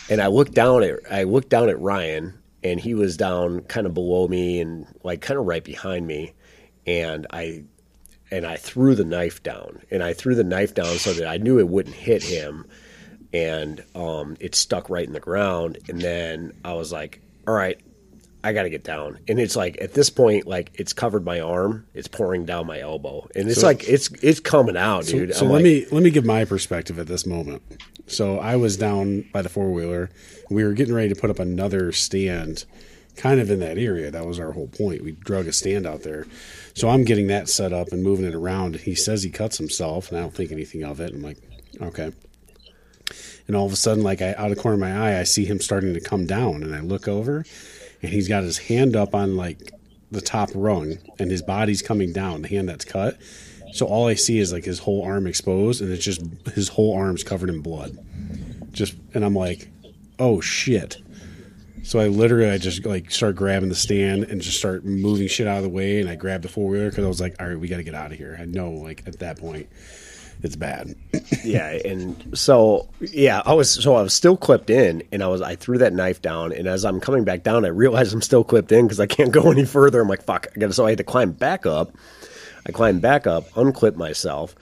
and 0.10 0.22
I 0.22 0.28
looked 0.28 0.54
down 0.54 0.84
at 0.84 1.00
I 1.12 1.24
looked 1.24 1.50
down 1.50 1.70
at 1.70 1.80
Ryan, 1.80 2.34
and 2.64 2.80
he 2.80 2.94
was 2.94 3.18
down 3.18 3.62
kind 3.62 3.86
of 3.86 3.94
below 3.94 4.28
me 4.28 4.62
and 4.62 4.88
like 5.04 5.22
kind 5.22 5.40
of 5.40 5.46
right 5.46 5.64
behind 5.64 6.08
me, 6.08 6.34
and 6.88 7.28
I 7.32 7.64
and 8.32 8.46
I 8.46 8.56
threw 8.56 8.96
the 8.96 9.04
knife 9.04 9.44
down, 9.44 9.82
and 9.92 10.02
I 10.02 10.14
threw 10.14 10.36
the 10.36 10.44
knife 10.44 10.74
down 10.74 10.98
so 10.98 11.14
that 11.14 11.28
I 11.28 11.38
knew 11.38 11.60
it 11.60 11.68
wouldn't 11.68 11.96
hit 11.96 12.24
him, 12.24 12.66
and 13.34 13.84
um, 13.96 14.36
it 14.40 14.56
stuck 14.56 14.90
right 14.90 15.06
in 15.08 15.14
the 15.14 15.20
ground, 15.20 15.78
and 15.90 16.02
then 16.02 16.54
I 16.66 16.74
was 16.74 16.92
like, 16.92 17.22
all 17.48 17.54
right. 17.54 17.80
I 18.44 18.54
got 18.54 18.64
to 18.64 18.72
get 18.72 18.84
down, 18.84 19.20
and 19.28 19.40
it's 19.40 19.56
like 19.56 19.80
at 19.80 19.94
this 19.94 20.10
point, 20.10 20.48
like 20.48 20.72
it's 20.74 20.94
covered 20.94 21.24
my 21.24 21.42
arm, 21.42 21.86
it's 21.94 22.08
pouring 22.08 22.44
down 22.44 22.66
my 22.66 22.80
elbow, 22.80 23.28
and 23.36 23.48
it's 23.48 23.60
So- 23.62 23.68
like 23.68 23.88
it's 23.88 24.10
it's 24.24 24.40
coming 24.40 24.76
out, 24.76 25.06
So, 25.06 25.12
dude. 25.20 25.36
so 25.36 25.46
I'm 25.46 25.52
let 25.52 25.58
like, 25.58 25.64
me 25.64 25.86
let 25.92 26.02
me 26.02 26.10
give 26.10 26.26
my 26.26 26.44
perspective 26.46 26.98
at 26.98 27.06
this 27.06 27.28
moment. 27.28 27.62
So 28.08 28.40
I 28.40 28.56
was 28.56 28.78
down 28.78 29.26
by 29.32 29.44
the 29.44 29.50
four 29.50 29.70
wheeler. 29.72 30.10
We 30.50 30.64
were 30.64 30.74
getting 30.74 30.96
ready 30.96 31.10
to 31.10 31.16
put 31.16 31.30
up 31.30 31.38
another 31.38 31.92
stand, 31.92 32.66
kind 33.16 33.40
of 33.40 33.52
in 33.52 33.60
that 33.60 33.78
area. 33.78 34.10
That 34.10 34.26
was 34.26 34.40
our 34.40 34.54
whole 34.54 34.70
point. 34.70 35.04
We 35.04 35.12
drug 35.12 35.46
a 35.46 35.54
stand 35.54 35.86
out 35.86 36.02
there. 36.02 36.26
So 36.74 36.90
I'm 36.90 37.04
getting 37.04 37.28
that 37.28 37.48
set 37.48 37.72
up 37.74 37.90
and 37.92 38.02
moving 38.02 38.26
it 38.26 38.34
around. 38.34 38.76
He 38.78 38.96
says 38.96 39.22
he 39.22 39.30
cuts 39.30 39.60
himself, 39.60 40.10
and 40.10 40.18
I 40.18 40.22
don't 40.22 40.34
think 40.34 40.52
anything 40.52 40.84
of 40.84 41.00
it. 41.00 41.14
I'm 41.14 41.22
like, 41.22 41.38
okay. 41.80 42.12
And 43.52 43.58
all 43.58 43.66
of 43.66 43.74
a 43.74 43.76
sudden, 43.76 44.02
like 44.02 44.22
I 44.22 44.30
out 44.30 44.50
of 44.50 44.56
the 44.56 44.62
corner 44.62 44.76
of 44.76 44.80
my 44.80 44.98
eye, 44.98 45.20
I 45.20 45.24
see 45.24 45.44
him 45.44 45.60
starting 45.60 45.94
to 45.94 46.00
come 46.00 46.26
down, 46.26 46.64
and 46.64 46.74
I 46.74 46.80
look 46.80 47.10
over, 47.10 47.44
and 48.02 48.14
he's 48.14 48.30
got 48.30 48.44
his 48.44 48.58
hand 48.58 48.96
up 48.96 49.14
on 49.14 49.36
like 49.36 49.74
the 50.10 50.22
top 50.22 50.52
rung, 50.56 51.00
and 51.20 51.30
his 51.30 51.42
body's 51.42 51.82
coming 51.82 52.14
down, 52.14 52.44
the 52.44 52.48
hand 52.48 52.70
that's 52.70 52.86
cut. 52.86 53.18
So 53.74 53.88
all 53.88 54.08
I 54.08 54.14
see 54.14 54.40
is 54.40 54.54
like 54.54 54.64
his 54.64 54.80
whole 54.80 55.04
arm 55.04 55.28
exposed, 55.28 55.82
and 55.82 55.92
it's 55.92 56.06
just 56.06 56.22
his 56.56 56.70
whole 56.70 56.96
arm's 56.96 57.26
covered 57.26 57.50
in 57.50 57.60
blood. 57.60 57.98
Just 58.72 58.96
and 59.14 59.26
I'm 59.26 59.36
like, 59.36 59.68
oh 60.18 60.40
shit. 60.40 60.96
So 61.84 62.00
I 62.00 62.08
literally 62.08 62.52
I 62.52 62.58
just 62.58 62.86
like 62.86 63.12
start 63.12 63.36
grabbing 63.36 63.68
the 63.68 63.76
stand 63.76 64.24
and 64.24 64.42
just 64.42 64.60
start 64.60 64.86
moving 64.86 65.28
shit 65.28 65.46
out 65.46 65.58
of 65.58 65.64
the 65.64 65.70
way, 65.70 66.00
and 66.00 66.10
I 66.10 66.16
grabbed 66.16 66.46
the 66.46 66.48
four 66.48 66.70
wheeler 66.70 66.90
because 66.90 67.04
I 67.04 67.10
was 67.10 67.20
like, 67.20 67.36
all 67.42 67.50
right, 67.50 67.60
we 67.60 67.68
got 67.68 67.78
to 67.78 67.84
get 67.84 67.96
out 67.96 68.14
of 68.14 68.18
here. 68.18 68.38
I 68.40 68.46
know 68.46 68.72
like 68.72 69.06
at 69.08 69.20
that 69.20 69.40
point, 69.40 69.68
it's 70.44 70.56
bad. 70.56 70.96
yeah 71.44 71.78
and 71.86 72.38
so 72.38 72.88
yeah 73.00 73.42
i 73.46 73.54
was 73.54 73.72
so 73.72 73.96
i 73.96 74.02
was 74.02 74.14
still 74.14 74.38
clipped 74.38 74.70
in 74.70 75.02
and 75.12 75.24
i 75.24 75.28
was 75.28 75.42
i 75.42 75.56
threw 75.56 75.78
that 75.78 75.94
knife 75.94 76.22
down 76.22 76.52
and 76.52 76.68
as 76.68 76.86
i'm 76.86 77.00
coming 77.00 77.24
back 77.24 77.44
down 77.44 77.66
i 77.66 77.68
realized 77.68 78.14
i'm 78.14 78.22
still 78.22 78.44
clipped 78.44 78.72
in 78.72 78.86
because 78.86 79.00
i 79.00 79.06
can't 79.06 79.32
go 79.40 79.50
any 79.52 79.66
further. 79.66 80.02
I'm 80.02 80.08
like 80.08 80.24
fuck 80.24 80.48
i 80.56 80.60
gotta 80.60 80.74
so 80.74 80.86
i 80.86 80.90
had 80.90 80.98
to 80.98 81.04
climb 81.04 81.32
back 81.32 81.66
up. 81.66 81.92
I 82.68 82.72
climbed 82.72 83.02
back 83.02 83.26
up 83.28 83.46
unclipped 83.58 83.98
myself 83.98 84.56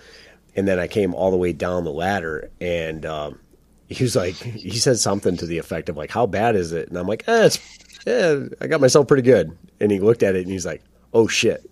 and 0.55 0.67
then 0.67 0.79
i 0.79 0.87
came 0.87 1.13
all 1.13 1.31
the 1.31 1.37
way 1.37 1.53
down 1.53 1.83
the 1.83 1.91
ladder 1.91 2.49
and 2.61 3.05
um, 3.05 3.39
he 3.87 4.03
was 4.03 4.15
like 4.15 4.35
he 4.35 4.77
said 4.77 4.97
something 4.99 5.37
to 5.37 5.45
the 5.45 5.57
effect 5.57 5.89
of 5.89 5.97
like 5.97 6.11
how 6.11 6.25
bad 6.25 6.55
is 6.55 6.71
it? 6.71 6.87
And 6.89 6.97
i'm 6.97 7.07
like 7.07 7.23
eh, 7.27 7.45
it's 7.45 7.59
yeah 8.05 8.39
i 8.61 8.67
got 8.67 8.81
myself 8.81 9.07
pretty 9.07 9.23
good. 9.23 9.57
And 9.81 9.91
he 9.91 9.99
looked 9.99 10.23
at 10.23 10.35
it 10.35 10.43
and 10.43 10.51
he's 10.51 10.65
like 10.65 10.81
oh 11.13 11.27
shit 11.27 11.69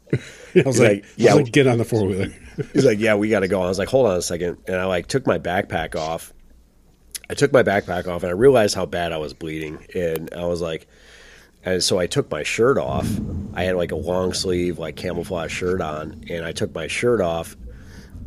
I 0.66 0.68
was 0.68 0.80
like, 0.80 0.90
like, 0.90 1.04
I 1.04 1.08
was 1.08 1.12
yeah. 1.18 1.34
like, 1.34 1.52
get 1.52 1.68
on 1.68 1.78
the 1.78 1.86
four 1.86 2.06
wheeler. 2.06 2.34
He's 2.74 2.86
like, 2.86 3.00
"Yeah, 3.00 3.16
we 3.16 3.30
got 3.30 3.42
to 3.42 3.48
go." 3.48 3.62
I 3.62 3.68
was 3.68 3.80
like, 3.80 3.90
"Hold 3.90 4.08
on 4.08 4.18
a 4.18 4.22
second. 4.22 4.58
and 4.68 4.76
I 4.78 4.86
like 4.86 5.08
took 5.08 5.28
my 5.28 5.38
backpack 5.38 5.96
off. 5.96 6.34
I 7.30 7.34
took 7.34 7.52
my 7.52 7.64
backpack 7.64 8.08
off, 8.08 8.24
and 8.24 8.30
I 8.30 8.34
realized 8.34 8.74
how 8.74 8.86
bad 8.86 9.12
I 9.12 9.18
was 9.18 9.34
bleeding, 9.34 9.86
and 9.94 10.34
I 10.34 10.46
was 10.46 10.62
like, 10.62 10.88
and 11.64 11.84
so 11.84 12.00
I 12.00 12.08
took 12.08 12.32
my 12.32 12.44
shirt 12.44 12.78
off. 12.78 13.08
I 13.54 13.64
had 13.64 13.76
like 13.76 13.92
a 13.92 13.98
long 13.98 14.34
sleeve, 14.34 14.80
like 14.80 14.96
camouflage 14.96 15.52
shirt 15.52 15.82
on, 15.82 16.24
and 16.30 16.46
I 16.46 16.52
took 16.52 16.74
my 16.74 16.88
shirt 16.88 17.22
off, 17.22 17.58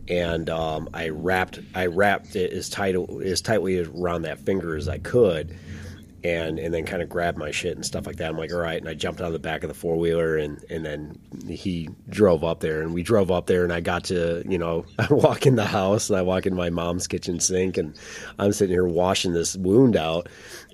and 0.08 0.50
um, 0.50 0.88
I 0.92 1.08
wrapped 1.08 1.58
I 1.74 1.86
wrapped 1.86 2.36
it 2.36 2.52
as 2.52 2.68
tight 2.68 2.96
as 3.24 3.40
tightly 3.40 3.80
around 3.80 4.22
that 4.22 4.38
finger 4.40 4.76
as 4.76 4.88
I 4.88 4.98
could, 4.98 5.56
and 6.22 6.58
and 6.58 6.72
then 6.74 6.84
kind 6.84 7.02
of 7.02 7.08
grabbed 7.08 7.38
my 7.38 7.50
shit 7.50 7.74
and 7.76 7.84
stuff 7.84 8.06
like 8.06 8.16
that. 8.16 8.28
I'm 8.30 8.36
like, 8.36 8.52
all 8.52 8.58
right, 8.58 8.78
and 8.78 8.88
I 8.88 8.94
jumped 8.94 9.20
on 9.20 9.32
the 9.32 9.38
back 9.38 9.62
of 9.62 9.68
the 9.68 9.74
four 9.74 9.96
wheeler, 9.96 10.36
and 10.36 10.62
and 10.70 10.84
then 10.84 11.18
he 11.48 11.88
drove 12.08 12.44
up 12.44 12.60
there, 12.60 12.82
and 12.82 12.92
we 12.92 13.02
drove 13.02 13.30
up 13.30 13.46
there, 13.46 13.64
and 13.64 13.72
I 13.72 13.80
got 13.80 14.04
to 14.04 14.42
you 14.48 14.58
know 14.58 14.84
I 14.98 15.06
walk 15.10 15.46
in 15.46 15.56
the 15.56 15.64
house, 15.64 16.10
and 16.10 16.18
I 16.18 16.22
walk 16.22 16.46
in 16.46 16.54
my 16.54 16.70
mom's 16.70 17.06
kitchen 17.06 17.40
sink, 17.40 17.76
and 17.78 17.94
I'm 18.38 18.52
sitting 18.52 18.74
here 18.74 18.86
washing 18.86 19.32
this 19.32 19.56
wound 19.56 19.96
out. 19.96 20.28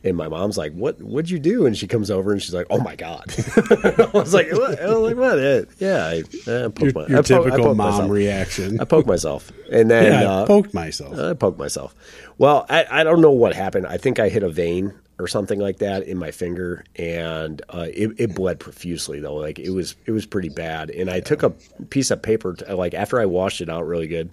And 0.05 0.17
my 0.17 0.29
mom's 0.29 0.57
like, 0.57 0.73
"What? 0.73 1.01
What'd 1.03 1.31
you 1.31 1.39
do?" 1.41 1.67
And 1.67 1.77
she 1.77 1.89
comes 1.89 2.11
over 2.13 2.31
and 2.31 2.41
she's 2.41 2.55
like, 2.55 2.67
"Oh 2.71 2.79
my 2.79 2.95
god!" 2.95 3.25
I 3.57 4.11
was 4.13 4.33
like, 4.35 4.53
"What?" 4.53 4.81
I 4.81 4.87
was 4.95 4.99
like, 4.99 5.17
"What?" 5.17 5.69
Yeah, 5.81 6.05
I, 6.05 6.19
I 6.19 6.69
poked 6.69 6.81
Your, 6.83 6.93
my, 6.93 7.07
your 7.09 7.19
I 7.19 7.23
po- 7.23 7.41
I 7.41 7.45
typical 7.45 7.51
poked 7.65 7.77
mom 7.77 7.91
myself. 7.93 8.11
reaction. 8.11 8.81
I 8.81 8.85
poked 8.85 9.09
myself, 9.09 9.51
and 9.73 9.91
then 9.91 10.13
yeah, 10.23 10.31
uh, 10.33 10.43
I 10.45 10.47
poked 10.47 10.75
myself. 10.75 11.19
I 11.19 11.33
poked 11.33 11.59
myself. 11.59 11.95
Well, 12.39 12.67
I, 12.69 12.85
I 12.89 13.05
don't 13.05 13.21
know 13.21 13.33
what 13.33 13.55
happened. 13.55 13.87
I 13.87 13.97
think 13.97 14.21
I 14.21 14.29
hit 14.29 14.43
a 14.45 14.51
vein 14.51 14.95
or 15.19 15.27
something 15.27 15.59
like 15.59 15.79
that 15.79 16.03
in 16.03 16.19
my 16.19 16.31
finger, 16.31 16.85
and 16.97 17.63
uh, 17.71 17.87
it, 17.93 18.13
it 18.19 18.35
bled 18.35 18.61
profusely 18.61 19.21
though. 19.21 19.35
Like 19.35 19.59
it 19.59 19.71
was 19.71 19.97
it 20.05 20.13
was 20.13 20.27
pretty 20.27 20.51
bad. 20.51 20.91
And 20.91 21.11
I 21.11 21.21
took 21.21 21.43
a 21.43 21.51
piece 21.89 22.11
of 22.11 22.23
paper, 22.23 22.55
t- 22.55 22.71
like 22.73 22.95
after 22.95 23.21
I 23.21 23.27
washed 23.27 23.61
it 23.61 23.71
out 23.71 23.87
really 23.87 24.09
good, 24.09 24.31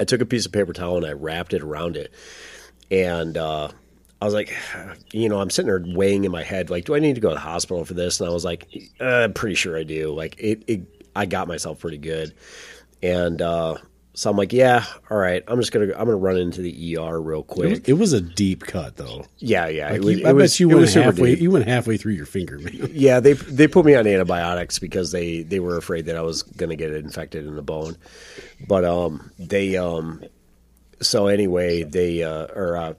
I 0.00 0.04
took 0.04 0.20
a 0.20 0.26
piece 0.26 0.46
of 0.46 0.52
paper 0.52 0.72
towel 0.72 0.96
and 0.96 1.06
I 1.06 1.12
wrapped 1.12 1.54
it 1.54 1.62
around 1.62 1.96
it, 1.96 2.12
and 2.90 3.36
uh, 3.36 3.68
I 4.20 4.24
was 4.24 4.34
like, 4.34 4.52
you 5.12 5.28
know, 5.28 5.40
I'm 5.40 5.50
sitting 5.50 5.68
there 5.68 5.84
weighing 5.94 6.24
in 6.24 6.32
my 6.32 6.42
head, 6.42 6.70
like, 6.70 6.86
do 6.86 6.94
I 6.94 6.98
need 6.98 7.14
to 7.14 7.20
go 7.20 7.28
to 7.28 7.34
the 7.34 7.40
hospital 7.40 7.84
for 7.84 7.94
this? 7.94 8.20
And 8.20 8.28
I 8.28 8.32
was 8.32 8.44
like, 8.44 8.66
uh, 9.00 9.04
I'm 9.04 9.32
pretty 9.32 9.54
sure 9.54 9.78
I 9.78 9.84
do. 9.84 10.12
Like 10.12 10.36
it, 10.38 10.64
it 10.66 11.04
I 11.14 11.26
got 11.26 11.48
myself 11.48 11.78
pretty 11.80 11.98
good, 11.98 12.34
and. 13.02 13.40
So 14.20 14.28
I'm 14.28 14.36
like, 14.36 14.52
yeah, 14.52 14.84
all 15.10 15.16
right. 15.16 15.42
I'm 15.48 15.58
just 15.58 15.72
gonna 15.72 15.86
I'm 15.94 16.04
gonna 16.04 16.16
run 16.16 16.36
into 16.36 16.60
the 16.60 16.98
ER 16.98 17.18
real 17.18 17.38
It 17.38 17.46
was, 17.48 17.56
quick. 17.56 17.88
it 17.88 17.94
was 17.94 18.12
a 18.12 18.20
deep 18.20 18.60
cut 18.66 18.96
though. 18.96 19.24
Yeah, 19.38 19.66
yeah. 19.68 19.92
Like 19.92 19.94
it 19.94 20.04
was, 20.04 20.14
you, 20.18 20.26
it 20.26 20.28
I 20.28 20.32
was, 20.34 20.52
bet 20.52 20.60
you 20.60 20.68
went 20.68 20.90
halfway. 20.90 21.30
deep. 21.30 21.40
You 21.40 21.50
went 21.50 21.66
halfway 21.66 21.96
through 21.96 22.12
your 22.12 22.26
finger, 22.26 22.58
man. 22.58 22.90
Yeah, 22.92 23.20
they 23.20 23.32
they 23.32 23.66
put 23.66 23.86
me 23.86 23.94
on 23.94 24.06
antibiotics 24.06 24.78
because 24.78 25.10
they 25.10 25.40
they 25.42 25.58
were 25.58 25.78
afraid 25.78 26.04
that 26.04 26.16
I 26.16 26.20
was 26.20 26.42
gonna 26.42 26.76
get 26.76 26.90
it 26.90 27.02
infected 27.02 27.46
in 27.46 27.56
the 27.56 27.62
bone. 27.62 27.96
But 28.68 28.84
um, 28.84 29.30
they 29.38 29.78
um, 29.78 30.22
so 31.00 31.28
anyway, 31.28 31.84
they 31.84 32.22
uh, 32.22 32.48
or 32.54 32.76
uh, 32.76 32.94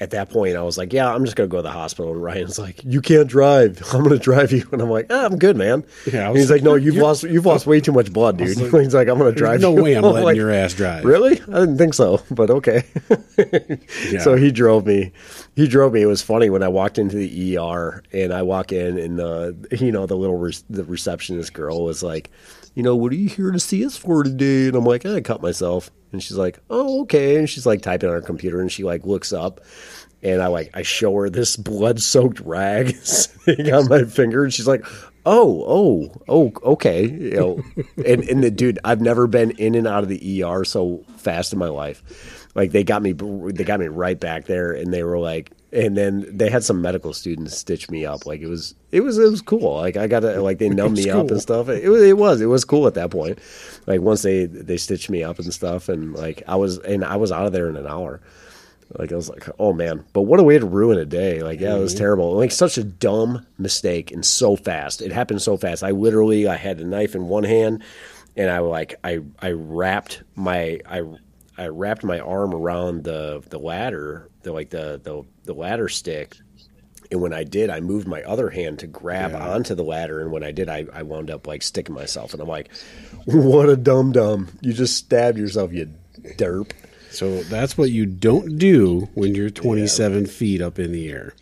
at 0.00 0.10
that 0.10 0.30
point, 0.30 0.56
I 0.56 0.62
was 0.62 0.76
like, 0.76 0.92
yeah, 0.92 1.12
I'm 1.12 1.24
just 1.24 1.36
gonna 1.36 1.48
go 1.48 1.58
to 1.58 1.62
the 1.62 1.70
hospital. 1.70 2.12
And 2.12 2.22
Ryan's 2.22 2.58
like, 2.58 2.82
you 2.84 3.00
can't 3.00 3.28
drive. 3.28 3.80
I'm 3.92 4.02
gonna 4.02 4.18
drive 4.18 4.52
you. 4.52 4.66
And 4.72 4.82
I'm 4.82 4.90
like, 4.90 5.06
ah, 5.10 5.26
I'm 5.26 5.38
good, 5.38 5.56
man. 5.56 5.84
Yeah, 6.10 6.32
he's 6.32 6.50
like, 6.50 6.62
no, 6.62 6.74
you've 6.74 6.96
lost 6.96 7.22
you've 7.22 7.46
lost 7.46 7.66
way 7.66 7.80
too 7.80 7.92
much 7.92 8.12
blood, 8.12 8.38
dude. 8.38 8.56
like, 8.72 8.82
he's 8.82 8.94
like, 8.94 9.08
I'm 9.08 9.18
gonna 9.18 9.32
drive. 9.32 9.60
no 9.60 9.74
you. 9.76 9.82
way 9.82 9.94
I'm 9.96 10.02
letting 10.02 10.24
like, 10.24 10.36
your 10.36 10.50
ass 10.50 10.74
drive. 10.74 11.04
Really? 11.04 11.40
I 11.42 11.60
didn't 11.60 11.78
think 11.78 11.94
so, 11.94 12.22
but 12.30 12.50
okay. 12.50 12.84
Yeah. 14.10 14.20
So 14.20 14.34
he 14.36 14.50
drove 14.50 14.86
me. 14.86 15.12
He 15.54 15.68
drove 15.68 15.92
me. 15.92 16.02
It 16.02 16.06
was 16.06 16.22
funny 16.22 16.50
when 16.50 16.62
I 16.62 16.68
walked 16.68 16.98
into 16.98 17.16
the 17.16 17.56
ER 17.58 18.02
and 18.12 18.32
I 18.32 18.42
walk 18.42 18.72
in 18.72 18.98
and 18.98 19.18
the 19.18 19.56
you 19.78 19.92
know 19.92 20.06
the 20.06 20.16
little 20.16 20.38
re- 20.38 20.52
the 20.68 20.84
receptionist 20.84 21.52
girl 21.52 21.84
was 21.84 22.02
like, 22.02 22.30
you 22.74 22.82
know, 22.82 22.96
what 22.96 23.12
are 23.12 23.16
you 23.16 23.28
here 23.28 23.52
to 23.52 23.60
see 23.60 23.84
us 23.86 23.96
for 23.96 24.24
today? 24.24 24.66
And 24.66 24.76
I'm 24.76 24.84
like, 24.84 25.06
I 25.06 25.20
cut 25.20 25.40
myself. 25.40 25.90
And 26.14 26.22
she's 26.22 26.36
like, 26.36 26.58
oh 26.70 27.02
okay. 27.02 27.36
And 27.36 27.48
she's 27.48 27.66
like 27.66 27.82
typing 27.82 28.08
on 28.08 28.14
her 28.14 28.22
computer 28.22 28.60
and 28.60 28.72
she 28.72 28.84
like 28.84 29.04
looks 29.04 29.32
up. 29.32 29.60
And 30.22 30.40
I 30.40 30.46
like 30.46 30.70
I 30.72 30.82
show 30.82 31.14
her 31.16 31.28
this 31.28 31.56
blood 31.56 32.00
soaked 32.00 32.40
rag 32.40 32.96
sitting 33.02 33.72
on 33.74 33.88
my 33.88 34.04
finger, 34.04 34.42
and 34.42 34.54
she's 34.54 34.66
like, 34.66 34.86
"Oh, 35.26 35.62
oh, 35.68 36.22
oh, 36.28 36.52
okay." 36.72 37.06
You 37.06 37.30
know, 37.32 37.62
and 38.06 38.24
and 38.24 38.42
the 38.42 38.50
dude, 38.50 38.78
I've 38.84 39.02
never 39.02 39.26
been 39.26 39.50
in 39.50 39.74
and 39.74 39.86
out 39.86 40.02
of 40.02 40.08
the 40.08 40.42
ER 40.42 40.64
so 40.64 41.04
fast 41.18 41.52
in 41.52 41.58
my 41.58 41.68
life. 41.68 42.43
Like 42.54 42.72
they 42.72 42.84
got 42.84 43.02
me 43.02 43.12
they 43.12 43.64
got 43.64 43.80
me 43.80 43.86
right 43.86 44.18
back 44.18 44.46
there 44.46 44.72
and 44.72 44.92
they 44.92 45.02
were 45.02 45.18
like 45.18 45.50
and 45.72 45.96
then 45.96 46.24
they 46.30 46.48
had 46.48 46.62
some 46.62 46.80
medical 46.80 47.12
students 47.12 47.56
stitch 47.56 47.90
me 47.90 48.06
up 48.06 48.26
like 48.26 48.40
it 48.40 48.46
was 48.46 48.74
it 48.92 49.00
was 49.00 49.18
it 49.18 49.30
was 49.30 49.42
cool 49.42 49.76
like 49.76 49.96
i 49.96 50.06
got 50.06 50.20
to 50.20 50.40
like 50.40 50.58
they 50.58 50.68
numbed 50.70 50.96
me 50.96 51.10
up 51.10 51.30
and 51.30 51.40
stuff 51.40 51.68
it, 51.68 51.88
was 51.88 52.02
it 52.02 52.16
was 52.16 52.40
it 52.40 52.46
was 52.46 52.64
cool 52.64 52.86
at 52.86 52.94
that 52.94 53.10
point 53.10 53.38
like 53.86 54.00
once 54.00 54.22
they 54.22 54.46
they 54.46 54.76
stitched 54.76 55.10
me 55.10 55.22
up 55.22 55.38
and 55.38 55.52
stuff 55.52 55.88
and 55.88 56.14
like 56.14 56.42
i 56.46 56.54
was 56.54 56.78
and 56.78 57.04
i 57.04 57.16
was 57.16 57.32
out 57.32 57.46
of 57.46 57.52
there 57.52 57.68
in 57.68 57.76
an 57.76 57.86
hour 57.86 58.20
like 58.98 59.12
I 59.12 59.16
was 59.16 59.28
like, 59.28 59.48
oh 59.58 59.72
man, 59.72 60.04
but 60.12 60.22
what 60.22 60.40
a 60.40 60.42
way 60.42 60.58
to 60.58 60.66
ruin 60.66 60.98
a 60.98 61.04
day! 61.04 61.42
Like, 61.42 61.60
yeah, 61.60 61.74
it 61.74 61.80
was 61.80 61.94
mm-hmm. 61.94 62.00
terrible. 62.00 62.36
Like 62.36 62.52
such 62.52 62.78
a 62.78 62.84
dumb 62.84 63.44
mistake 63.58 64.12
and 64.12 64.24
so 64.24 64.56
fast. 64.56 65.02
It 65.02 65.10
happened 65.10 65.42
so 65.42 65.56
fast. 65.56 65.82
I 65.82 65.90
literally, 65.90 66.46
I 66.46 66.56
had 66.56 66.80
a 66.80 66.84
knife 66.84 67.14
in 67.14 67.28
one 67.28 67.44
hand, 67.44 67.82
and 68.36 68.50
I 68.50 68.58
like, 68.58 68.94
I, 69.02 69.20
I 69.40 69.52
wrapped 69.52 70.22
my, 70.34 70.80
I, 70.88 71.02
I 71.56 71.66
wrapped 71.68 72.04
my 72.04 72.18
arm 72.20 72.54
around 72.54 73.04
the 73.04 73.42
the 73.48 73.58
ladder, 73.58 74.28
the 74.42 74.52
like 74.52 74.70
the 74.70 75.00
the, 75.02 75.22
the 75.44 75.54
ladder 75.54 75.88
stick. 75.88 76.36
And 77.10 77.20
when 77.20 77.34
I 77.34 77.44
did, 77.44 77.70
I 77.70 77.80
moved 77.80 78.08
my 78.08 78.22
other 78.22 78.48
hand 78.50 78.78
to 78.80 78.86
grab 78.86 79.32
Yeah. 79.32 79.50
onto 79.50 79.74
the 79.74 79.84
ladder. 79.84 80.20
And 80.20 80.32
when 80.32 80.42
I 80.42 80.50
did, 80.52 80.68
I, 80.68 80.86
I 80.92 81.02
wound 81.02 81.30
up 81.30 81.46
like 81.46 81.62
sticking 81.62 81.94
myself. 81.94 82.32
And 82.32 82.40
I'm 82.42 82.48
like, 82.48 82.70
what 83.26 83.68
a 83.68 83.76
dumb 83.76 84.10
dumb. 84.12 84.48
You 84.62 84.72
just 84.72 84.96
stabbed 84.96 85.38
yourself, 85.38 85.72
you 85.72 85.90
derp. 86.38 86.72
So 87.10 87.42
that's 87.44 87.78
what 87.78 87.90
you 87.92 88.06
don't 88.06 88.58
do 88.58 89.08
when 89.14 89.34
you're 89.36 89.50
27 89.50 90.26
feet 90.26 90.60
up 90.60 90.78
in 90.80 90.90
the 90.92 91.08
air. 91.10 91.34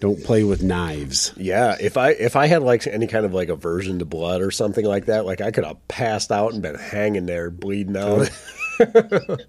Don't 0.00 0.22
play 0.22 0.44
with 0.44 0.62
knives. 0.62 1.32
Yeah, 1.36 1.76
if 1.80 1.96
I 1.96 2.10
if 2.10 2.36
I 2.36 2.46
had 2.46 2.62
like 2.62 2.86
any 2.86 3.06
kind 3.06 3.24
of 3.24 3.32
like 3.32 3.48
aversion 3.48 4.00
to 4.00 4.04
blood 4.04 4.42
or 4.42 4.50
something 4.50 4.84
like 4.84 5.06
that, 5.06 5.24
like 5.24 5.40
I 5.40 5.50
could 5.50 5.64
have 5.64 5.86
passed 5.88 6.30
out 6.30 6.52
and 6.52 6.60
been 6.60 6.74
hanging 6.74 7.24
there 7.24 7.48
bleeding 7.50 7.96
out 7.96 8.28
oh. 8.28 8.28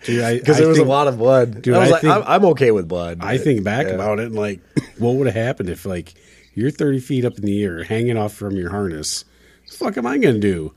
Dude, 0.04 0.40
because 0.40 0.58
there 0.58 0.68
was 0.68 0.78
think, 0.78 0.88
a 0.88 0.90
lot 0.90 1.08
of 1.08 1.18
blood. 1.18 1.62
Dude, 1.62 1.74
I 1.76 1.80
was 1.80 1.90
I 1.90 1.92
like, 1.92 2.02
think- 2.02 2.14
I'm, 2.14 2.24
I'm 2.26 2.46
okay 2.46 2.72
with 2.72 2.88
blood. 2.88 3.20
I 3.22 3.38
think 3.38 3.64
back 3.64 3.88
Yeah. 3.88 3.94
about 3.94 4.20
it 4.20 4.28
and 4.28 4.36
like, 4.36 4.62
what 4.98 5.16
would 5.16 5.28
have 5.28 5.36
happened 5.36 5.70
if 5.70 5.86
like 5.86 6.14
you're 6.54 6.72
30 6.72 7.00
feet 7.00 7.26
up 7.26 7.38
in 7.38 7.44
the 7.46 7.64
air, 7.64 7.84
hanging 7.84 8.18
off 8.18 8.34
from 8.34 8.56
your 8.56 8.70
harness? 8.70 9.26
What 9.64 9.72
the 9.72 9.78
fuck 9.78 9.98
am 9.98 10.06
I 10.06 10.18
gonna 10.18 10.40
do? 10.40 10.74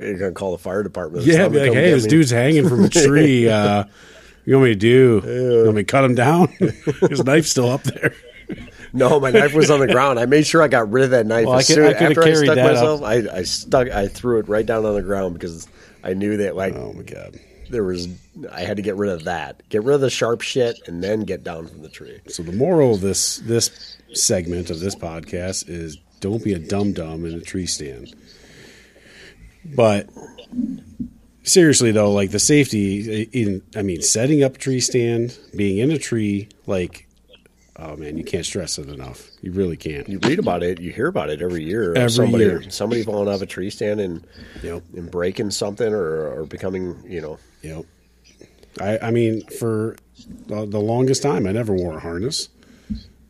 You're 0.00 0.18
gonna 0.18 0.32
call 0.32 0.52
the 0.52 0.58
fire 0.58 0.82
department. 0.82 1.24
Yeah, 1.26 1.48
be 1.48 1.58
like, 1.60 1.72
hey, 1.72 1.90
this 1.90 2.04
me." 2.04 2.10
dude's 2.10 2.30
hanging 2.30 2.68
from 2.68 2.84
a 2.84 2.88
tree. 2.88 3.48
Uh, 3.50 3.84
you 4.46 4.54
want 4.54 4.64
me 4.64 4.70
to 4.70 4.78
do? 4.78 5.22
You 5.26 5.62
want 5.64 5.76
me 5.76 5.82
to 5.82 5.86
cut 5.86 6.04
him 6.04 6.14
down? 6.14 6.48
His 7.10 7.22
knife's 7.22 7.50
still 7.50 7.68
up 7.68 7.82
there. 7.82 8.14
No, 8.94 9.20
my 9.20 9.30
knife 9.30 9.52
was 9.52 9.70
on 9.70 9.80
the 9.80 9.86
ground. 9.88 10.18
I 10.18 10.24
made 10.24 10.46
sure 10.46 10.62
I 10.62 10.68
got 10.68 10.90
rid 10.90 11.04
of 11.04 11.10
that 11.10 11.26
knife. 11.26 11.44
Well, 11.44 11.56
I 11.56 11.62
could- 11.62 11.74
soon, 11.74 11.84
I 11.84 11.90
after 11.92 12.22
I 12.22 12.32
stuck 12.32 12.56
myself, 12.56 13.02
I, 13.02 13.14
I 13.30 13.42
stuck. 13.42 13.88
I 13.90 14.08
threw 14.08 14.38
it 14.38 14.48
right 14.48 14.64
down 14.64 14.86
on 14.86 14.94
the 14.94 15.02
ground 15.02 15.34
because 15.34 15.68
I 16.02 16.14
knew 16.14 16.38
that 16.38 16.56
like 16.56 16.74
Oh 16.76 16.94
my 16.94 17.02
god. 17.02 17.38
There 17.70 17.84
was. 17.84 18.08
I 18.52 18.60
had 18.62 18.76
to 18.76 18.82
get 18.82 18.96
rid 18.96 19.10
of 19.12 19.24
that. 19.24 19.62
Get 19.68 19.82
rid 19.84 19.94
of 19.94 20.00
the 20.00 20.10
sharp 20.10 20.40
shit, 20.42 20.80
and 20.86 21.02
then 21.02 21.20
get 21.20 21.44
down 21.44 21.66
from 21.66 21.82
the 21.82 21.88
tree. 21.88 22.20
So 22.28 22.42
the 22.42 22.52
moral 22.52 22.94
of 22.94 23.00
this 23.00 23.38
this 23.38 23.96
segment 24.12 24.70
of 24.70 24.80
this 24.80 24.94
podcast 24.94 25.68
is 25.68 25.98
don't 26.20 26.42
be 26.42 26.52
a 26.54 26.58
dumb 26.58 26.92
dumb 26.92 27.24
in 27.24 27.34
a 27.34 27.40
tree 27.40 27.66
stand. 27.66 28.14
But 29.64 30.08
seriously 31.42 31.92
though, 31.92 32.12
like 32.12 32.30
the 32.30 32.38
safety 32.38 33.22
in 33.32 33.62
I 33.76 33.82
mean 33.82 34.02
setting 34.02 34.42
up 34.42 34.56
a 34.56 34.58
tree 34.58 34.80
stand, 34.80 35.38
being 35.56 35.78
in 35.78 35.90
a 35.90 35.98
tree, 35.98 36.48
like 36.66 37.06
oh 37.80 37.96
man, 37.96 38.18
you 38.18 38.24
can't 38.24 38.44
stress 38.44 38.78
it 38.78 38.88
enough. 38.88 39.28
You 39.40 39.52
really 39.52 39.76
can't. 39.76 40.08
You 40.08 40.18
read 40.24 40.38
about 40.38 40.62
it. 40.62 40.80
You 40.80 40.90
hear 40.92 41.06
about 41.06 41.30
it 41.30 41.40
every 41.40 41.62
year. 41.62 41.94
Every 41.94 42.10
somebody, 42.10 42.44
year. 42.44 42.70
somebody 42.70 43.02
falling 43.04 43.32
off 43.32 43.40
a 43.40 43.46
tree 43.46 43.70
stand 43.70 44.00
and 44.00 44.26
Yep. 44.62 44.82
and 44.96 45.10
breaking 45.10 45.50
something 45.52 45.92
or, 45.92 46.40
or 46.40 46.44
becoming, 46.44 46.96
you 47.06 47.20
know, 47.20 47.38
Yep. 47.62 47.84
I 48.80 48.98
I 48.98 49.10
mean 49.10 49.42
for 49.58 49.96
the, 50.46 50.66
the 50.66 50.80
longest 50.80 51.22
time 51.22 51.46
I 51.46 51.52
never 51.52 51.72
wore 51.74 51.96
a 51.96 52.00
harness. 52.00 52.48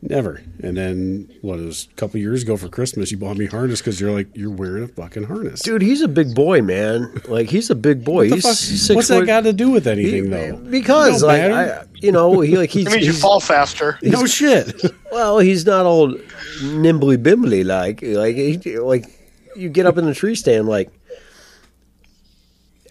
Never. 0.01 0.41
And 0.63 0.77
then 0.77 1.29
what 1.41 1.59
it 1.59 1.65
was 1.65 1.89
a 1.91 1.95
couple 1.95 2.21
years 2.21 2.43
ago 2.43 2.55
for 2.55 2.69
Christmas, 2.69 3.11
you 3.11 3.17
bought 3.17 3.35
me 3.35 3.47
harness 3.47 3.81
because 3.81 3.99
you're 3.99 4.11
like 4.13 4.27
you're 4.33 4.49
wearing 4.49 4.83
a 4.85 4.87
fucking 4.87 5.23
harness. 5.23 5.61
dude, 5.61 5.81
he's 5.81 6.01
a 6.01 6.07
big 6.07 6.33
boy, 6.33 6.61
man. 6.61 7.21
Like 7.27 7.49
he's 7.49 7.69
a 7.69 7.75
big 7.75 8.05
boy. 8.05 8.29
What 8.29 8.41
the 8.41 8.47
he's 8.47 8.87
fuck- 8.87 8.95
What's 8.95 9.07
foot. 9.09 9.19
that 9.21 9.25
got 9.25 9.41
to 9.43 9.51
do 9.51 9.69
with 9.71 9.83
he- 9.85 9.91
anything, 9.91 10.29
though? 10.29 10.55
Because 10.55 11.21
like. 11.21 11.41
I, 11.41 11.83
you 11.95 12.13
know, 12.13 12.39
he 12.39 12.57
like 12.57 12.69
he's, 12.77 12.87
It 12.87 12.93
means 12.93 13.07
you 13.07 13.11
fall 13.13 13.41
faster. 13.41 13.99
no 14.01 14.25
shit. 14.25 14.81
well, 15.11 15.39
he's 15.39 15.65
not 15.65 15.85
all 15.85 16.15
nimbly 16.63 17.17
bimbly 17.17 17.65
like 17.65 18.01
like 18.01 18.37
he, 18.37 18.79
like 18.79 19.05
you 19.57 19.67
get 19.67 19.85
up 19.85 19.97
in 19.97 20.05
the 20.05 20.13
tree 20.13 20.35
stand 20.35 20.67
like. 20.69 20.91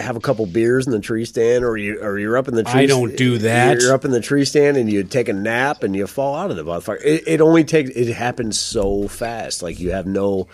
Have 0.01 0.15
a 0.15 0.21
couple 0.21 0.47
beers 0.47 0.87
in 0.87 0.93
the 0.93 1.01
tree 1.01 1.25
stand, 1.25 1.65
or 1.65 1.77
you, 1.77 2.01
or 2.01 2.19
you're 2.19 2.37
up 2.37 2.47
in 2.47 2.55
the 2.55 2.63
tree. 2.63 2.71
Stand 2.71 2.85
I 2.85 2.87
don't 2.87 3.17
do 3.17 3.39
that. 3.39 3.81
You're 3.81 3.93
up 3.93 4.05
in 4.05 4.13
the 4.13 4.21
tree 4.21 4.45
stand, 4.45 4.77
and 4.77 4.91
you 4.91 5.03
take 5.03 5.29
a 5.29 5.33
nap, 5.33 5.83
and 5.83 5.97
you 5.97 6.07
fall 6.07 6.37
out 6.37 6.51
of 6.51 6.57
the 6.57 6.65
motherfucker. 6.65 7.05
It, 7.05 7.25
it 7.27 7.41
only 7.41 7.65
takes. 7.65 7.91
It 7.91 8.13
happens 8.13 8.59
so 8.59 9.09
fast. 9.09 9.61
Like 9.63 9.81
you 9.81 9.91
have 9.91 10.07
no, 10.07 10.47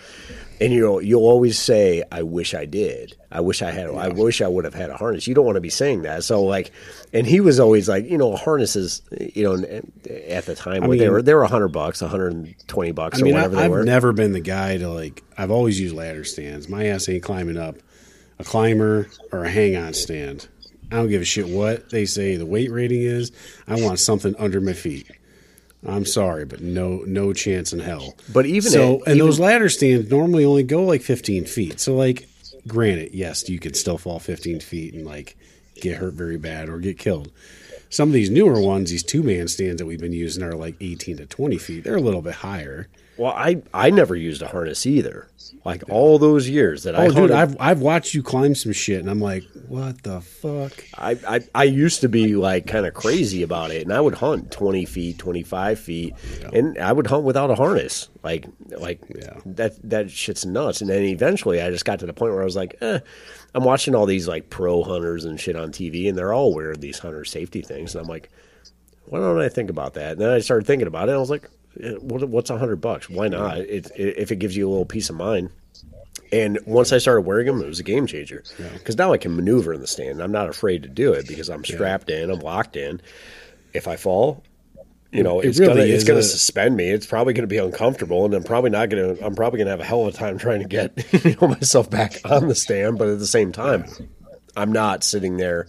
and 0.59 0.73
you 0.73 0.99
you'll 0.99 1.27
always 1.27 1.59
say, 1.59 2.03
"I 2.11 2.23
wish 2.23 2.55
I 2.55 2.65
did. 2.65 3.15
I 3.31 3.41
wish 3.41 3.61
I 3.61 3.69
had. 3.69 3.87
I 3.89 4.07
wish 4.07 4.41
I 4.41 4.47
would 4.47 4.65
have 4.65 4.73
had 4.73 4.89
a 4.89 4.97
harness." 4.97 5.27
You 5.27 5.35
don't 5.35 5.45
want 5.45 5.57
to 5.57 5.61
be 5.61 5.69
saying 5.69 6.01
that. 6.01 6.23
So 6.23 6.43
like, 6.43 6.71
and 7.13 7.27
he 7.27 7.39
was 7.39 7.59
always 7.59 7.87
like, 7.87 8.09
you 8.09 8.17
know, 8.17 8.35
harnesses. 8.35 9.03
You 9.11 9.43
know, 9.43 9.81
at 10.27 10.45
the 10.45 10.55
time, 10.55 10.87
what 10.87 10.97
they 10.97 11.09
were 11.09 11.21
they 11.21 11.35
were 11.35 11.45
hundred 11.45 11.67
bucks, 11.67 11.99
hundred 11.99 12.33
and 12.33 12.55
twenty 12.67 12.93
bucks, 12.93 13.19
I 13.19 13.21
mean, 13.21 13.35
or 13.35 13.37
I, 13.37 13.41
whatever 13.41 13.55
they 13.57 13.63
I've 13.65 13.71
were. 13.71 13.83
never 13.83 14.11
been 14.11 14.33
the 14.33 14.39
guy 14.39 14.77
to 14.77 14.89
like. 14.89 15.23
I've 15.37 15.51
always 15.51 15.79
used 15.79 15.93
ladder 15.93 16.23
stands. 16.23 16.67
My 16.67 16.85
ass 16.87 17.07
ain't 17.09 17.21
climbing 17.21 17.57
up 17.57 17.75
a 18.39 18.43
climber 18.43 19.07
or 19.31 19.45
a 19.45 19.49
hang 19.49 19.75
on 19.75 19.93
stand. 19.93 20.47
I 20.91 20.97
don't 20.97 21.09
give 21.09 21.21
a 21.21 21.25
shit 21.25 21.47
what 21.47 21.89
they 21.89 22.05
say 22.05 22.35
the 22.35 22.45
weight 22.45 22.71
rating 22.71 23.01
is. 23.01 23.31
I 23.67 23.81
want 23.81 23.99
something 23.99 24.35
under 24.37 24.61
my 24.61 24.73
feet. 24.73 25.09
I'm 25.87 26.05
sorry, 26.05 26.45
but 26.45 26.61
no, 26.61 27.03
no 27.05 27.31
chance 27.33 27.71
in 27.73 27.79
hell. 27.79 28.15
But 28.33 28.45
even 28.45 28.71
so, 28.71 28.95
at- 29.01 29.07
and 29.07 29.15
even- 29.17 29.27
those 29.27 29.39
ladder 29.39 29.69
stands 29.69 30.09
normally 30.09 30.45
only 30.45 30.63
go 30.63 30.83
like 30.83 31.01
15 31.01 31.45
feet. 31.45 31.79
So, 31.79 31.95
like, 31.95 32.27
granted, 32.67 33.13
yes, 33.13 33.47
you 33.49 33.59
could 33.59 33.75
still 33.75 33.97
fall 33.97 34.19
15 34.19 34.59
feet 34.59 34.93
and 34.93 35.05
like 35.05 35.35
get 35.81 35.97
hurt 35.97 36.13
very 36.13 36.37
bad 36.37 36.69
or 36.69 36.79
get 36.79 36.97
killed. 36.97 37.31
Some 37.89 38.09
of 38.09 38.13
these 38.13 38.29
newer 38.31 38.59
ones, 38.59 38.89
these 38.89 39.03
two 39.03 39.21
man 39.23 39.47
stands 39.47 39.77
that 39.79 39.85
we've 39.85 39.99
been 39.99 40.11
using, 40.13 40.43
are 40.43 40.55
like 40.55 40.75
18 40.81 41.17
to 41.17 41.25
20 41.25 41.57
feet. 41.57 41.83
They're 41.83 41.95
a 41.95 42.01
little 42.01 42.21
bit 42.23 42.33
higher. 42.35 42.87
Well, 43.17 43.33
I 43.33 43.61
I 43.73 43.89
never 43.89 44.15
used 44.15 44.41
a 44.41 44.47
harness 44.47 44.85
either. 44.85 45.29
Like 45.63 45.83
all 45.89 46.19
those 46.19 46.47
years 46.47 46.83
that 46.83 46.95
I 46.95 47.07
Oh 47.07 47.11
dude, 47.11 47.31
I've 47.31 47.55
I've 47.59 47.81
watched 47.81 48.13
you 48.13 48.21
climb 48.21 48.53
some 48.55 48.71
shit, 48.71 48.99
and 48.99 49.09
I'm 49.09 49.19
like, 49.19 49.43
what 49.67 50.03
the 50.03 50.21
fuck? 50.21 50.71
I, 50.95 51.17
I, 51.27 51.39
I 51.55 51.63
used 51.63 52.01
to 52.01 52.09
be 52.09 52.35
like 52.35 52.67
kind 52.67 52.85
of 52.85 52.93
crazy 52.93 53.41
about 53.41 53.71
it, 53.71 53.81
and 53.83 53.91
I 53.93 53.99
would 53.99 54.15
hunt 54.15 54.51
twenty 54.51 54.85
feet, 54.85 55.17
twenty 55.17 55.43
five 55.43 55.79
feet, 55.79 56.13
and 56.53 56.77
I 56.77 56.91
would 56.91 57.07
hunt 57.07 57.23
without 57.23 57.49
a 57.49 57.55
harness. 57.55 58.09
Like 58.23 58.45
like 58.77 59.01
Yeah. 59.15 59.39
that 59.45 59.89
that 59.89 60.11
shit's 60.11 60.45
nuts. 60.45 60.81
And 60.81 60.89
then 60.89 61.01
eventually, 61.03 61.61
I 61.61 61.69
just 61.71 61.85
got 61.85 61.99
to 61.99 62.05
the 62.05 62.13
point 62.13 62.33
where 62.33 62.41
I 62.41 62.45
was 62.45 62.55
like, 62.55 62.75
eh, 62.81 62.99
I'm 63.55 63.63
watching 63.63 63.95
all 63.95 64.05
these 64.05 64.27
like 64.27 64.49
pro 64.51 64.83
hunters 64.83 65.25
and 65.25 65.39
shit 65.39 65.55
on 65.55 65.71
TV, 65.71 66.07
and 66.09 66.17
they're 66.17 66.33
all 66.33 66.53
wearing 66.53 66.79
these 66.79 66.99
hunter 66.99 67.25
safety 67.25 67.61
things, 67.61 67.95
and 67.95 68.03
I'm 68.03 68.09
like, 68.09 68.29
why 69.05 69.19
don't 69.19 69.41
I 69.41 69.49
think 69.49 69.69
about 69.71 69.95
that? 69.95 70.13
And 70.13 70.21
then 70.21 70.29
I 70.29 70.39
started 70.39 70.65
thinking 70.67 70.87
about 70.87 71.07
it, 71.07 71.11
and 71.11 71.17
I 71.17 71.19
was 71.19 71.29
like, 71.31 71.49
what, 72.01 72.27
what's 72.29 72.49
a 72.49 72.57
hundred 72.57 72.77
bucks? 72.77 73.09
Why 73.09 73.27
not? 73.27 73.57
It, 73.59 73.91
it, 73.95 74.17
if 74.17 74.31
it 74.31 74.37
gives 74.37 74.55
you 74.55 74.67
a 74.67 74.71
little 74.71 74.85
peace 74.85 75.09
of 75.09 75.15
mind. 75.15 75.49
And 76.31 76.57
once 76.65 76.91
I 76.91 76.97
started 76.97 77.21
wearing 77.21 77.45
them, 77.45 77.61
it 77.61 77.67
was 77.67 77.79
a 77.79 77.83
game 77.83 78.07
changer. 78.07 78.43
Because 78.73 78.97
now 78.97 79.13
I 79.13 79.17
can 79.17 79.35
maneuver 79.35 79.73
in 79.73 79.81
the 79.81 79.87
stand. 79.87 80.21
I'm 80.21 80.31
not 80.31 80.49
afraid 80.49 80.83
to 80.83 80.89
do 80.89 81.13
it 81.13 81.27
because 81.27 81.49
I'm 81.49 81.63
strapped 81.63 82.09
in, 82.09 82.29
I'm 82.31 82.39
locked 82.39 82.75
in. 82.75 83.01
If 83.73 83.87
I 83.87 83.95
fall, 83.95 84.43
you 85.11 85.21
know, 85.23 85.39
It 85.39 85.49
it's 85.49 85.59
really 85.59 85.73
gonna 85.73 85.85
it's 85.85 86.03
gonna 86.03 86.19
a- 86.19 86.23
suspend 86.23 86.75
me. 86.75 86.89
It's 86.89 87.05
probably 87.05 87.33
gonna 87.33 87.47
be 87.47 87.57
uncomfortable, 87.57 88.25
and 88.25 88.33
I'm 88.33 88.43
probably 88.43 88.69
not 88.69 88.89
gonna. 88.89 89.15
I'm 89.21 89.35
probably 89.35 89.59
gonna 89.59 89.69
have 89.69 89.79
a 89.79 89.85
hell 89.85 90.05
of 90.07 90.13
a 90.13 90.17
time 90.17 90.37
trying 90.37 90.61
to 90.61 90.67
get 90.67 91.13
you 91.25 91.35
know, 91.41 91.47
myself 91.49 91.89
back 91.89 92.19
on 92.25 92.47
the 92.47 92.55
stand. 92.55 92.97
But 92.97 93.09
at 93.09 93.19
the 93.19 93.27
same 93.27 93.51
time, 93.51 93.85
I'm 94.57 94.71
not 94.71 95.03
sitting 95.03 95.37
there. 95.37 95.67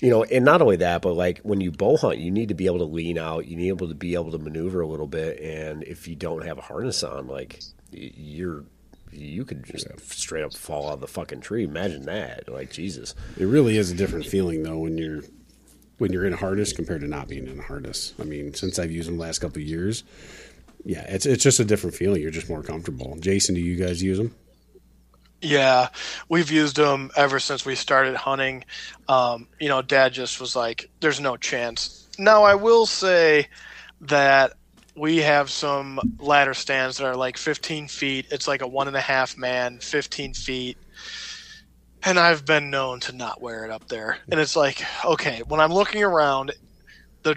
You 0.00 0.08
know, 0.08 0.24
and 0.24 0.44
not 0.44 0.62
only 0.62 0.76
that, 0.76 1.02
but 1.02 1.12
like 1.12 1.40
when 1.40 1.60
you 1.60 1.70
bow 1.70 1.96
hunt, 1.96 2.18
you 2.18 2.30
need 2.30 2.48
to 2.48 2.54
be 2.54 2.66
able 2.66 2.78
to 2.78 2.84
lean 2.84 3.18
out. 3.18 3.46
You 3.46 3.56
need 3.56 3.68
able 3.68 3.88
to 3.88 3.94
be 3.94 4.14
able 4.14 4.32
to 4.32 4.38
maneuver 4.38 4.80
a 4.80 4.86
little 4.86 5.06
bit. 5.06 5.38
And 5.40 5.82
if 5.82 6.08
you 6.08 6.16
don't 6.16 6.44
have 6.46 6.56
a 6.56 6.62
harness 6.62 7.02
on, 7.02 7.26
like 7.26 7.60
you're, 7.92 8.64
you 9.12 9.44
could 9.44 9.64
just 9.64 9.86
straight 10.10 10.42
up 10.42 10.54
fall 10.54 10.88
out 10.88 10.94
of 10.94 11.00
the 11.00 11.06
fucking 11.06 11.40
tree. 11.40 11.64
Imagine 11.64 12.06
that, 12.06 12.48
like 12.48 12.70
Jesus. 12.70 13.14
It 13.36 13.44
really 13.44 13.76
is 13.76 13.90
a 13.90 13.94
different 13.94 14.24
feeling 14.26 14.62
though 14.62 14.78
when 14.78 14.96
you're 14.96 15.22
when 15.98 16.14
you're 16.14 16.24
in 16.24 16.32
a 16.32 16.36
harness 16.36 16.72
compared 16.72 17.02
to 17.02 17.06
not 17.06 17.28
being 17.28 17.46
in 17.46 17.58
a 17.58 17.62
harness. 17.62 18.14
I 18.18 18.24
mean, 18.24 18.54
since 18.54 18.78
I've 18.78 18.90
used 18.90 19.06
them 19.06 19.18
the 19.18 19.22
last 19.22 19.40
couple 19.40 19.60
of 19.60 19.68
years, 19.68 20.02
yeah, 20.84 21.04
it's 21.08 21.26
it's 21.26 21.42
just 21.42 21.60
a 21.60 21.64
different 21.64 21.94
feeling. 21.94 22.22
You're 22.22 22.30
just 22.30 22.48
more 22.48 22.62
comfortable. 22.62 23.18
Jason, 23.20 23.54
do 23.54 23.60
you 23.60 23.76
guys 23.76 24.02
use 24.02 24.16
them? 24.16 24.34
Yeah, 25.42 25.88
we've 26.28 26.50
used 26.50 26.76
them 26.76 27.10
ever 27.16 27.40
since 27.40 27.64
we 27.64 27.74
started 27.74 28.14
hunting. 28.16 28.64
Um, 29.08 29.48
you 29.58 29.68
know, 29.68 29.82
Dad 29.82 30.12
just 30.12 30.40
was 30.40 30.54
like, 30.54 30.90
"There's 31.00 31.20
no 31.20 31.36
chance." 31.36 31.90
Now, 32.18 32.42
I 32.44 32.54
will 32.56 32.86
say 32.86 33.48
that 34.02 34.52
we 34.94 35.18
have 35.18 35.50
some 35.50 36.00
ladder 36.18 36.54
stands 36.54 36.98
that 36.98 37.06
are 37.06 37.16
like 37.16 37.38
15 37.38 37.88
feet. 37.88 38.26
It's 38.30 38.48
like 38.48 38.62
a 38.62 38.68
one 38.68 38.88
and 38.88 38.96
a 38.96 39.00
half 39.00 39.36
man, 39.38 39.78
15 39.80 40.34
feet. 40.34 40.78
and 42.02 42.18
I've 42.18 42.44
been 42.44 42.70
known 42.70 43.00
to 43.00 43.12
not 43.12 43.40
wear 43.42 43.64
it 43.64 43.70
up 43.70 43.88
there. 43.88 44.18
And 44.30 44.40
it's 44.40 44.56
like, 44.56 44.82
okay, 45.04 45.42
when 45.46 45.60
I'm 45.60 45.72
looking 45.72 46.02
around, 46.02 46.52
the 47.22 47.36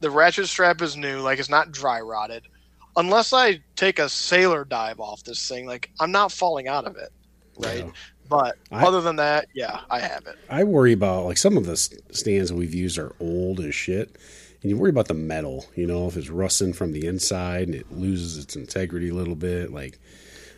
the 0.00 0.10
ratchet 0.10 0.48
strap 0.48 0.82
is 0.82 0.96
new, 0.96 1.20
like 1.20 1.38
it's 1.38 1.48
not 1.50 1.72
dry 1.72 2.00
rotted. 2.00 2.46
Unless 2.96 3.32
I 3.32 3.60
take 3.76 3.98
a 3.98 4.08
sailor 4.08 4.64
dive 4.64 5.00
off 5.00 5.24
this 5.24 5.46
thing, 5.48 5.66
like 5.66 5.90
I'm 6.00 6.12
not 6.12 6.32
falling 6.32 6.68
out 6.68 6.86
of 6.86 6.96
it, 6.96 7.10
right? 7.58 7.84
Yeah. 7.86 7.90
But 8.28 8.56
I- 8.72 8.84
other 8.86 9.00
than 9.00 9.16
that, 9.16 9.46
yeah, 9.54 9.80
I 9.90 10.00
have 10.00 10.26
it. 10.26 10.36
I 10.48 10.64
worry 10.64 10.92
about 10.92 11.24
like 11.26 11.36
some 11.36 11.56
of 11.56 11.66
the 11.66 11.76
stands 11.76 12.48
that 12.50 12.56
we've 12.56 12.74
used 12.74 12.98
are 12.98 13.12
old 13.20 13.60
as 13.60 13.74
shit, 13.74 14.16
and 14.62 14.70
you 14.70 14.76
worry 14.78 14.90
about 14.90 15.08
the 15.08 15.14
metal. 15.14 15.66
You 15.76 15.86
know, 15.86 16.06
if 16.08 16.16
it's 16.16 16.30
rusting 16.30 16.72
from 16.72 16.92
the 16.92 17.06
inside 17.06 17.68
and 17.68 17.74
it 17.74 17.92
loses 17.92 18.38
its 18.42 18.56
integrity 18.56 19.10
a 19.10 19.14
little 19.14 19.34
bit. 19.34 19.72
Like, 19.72 19.98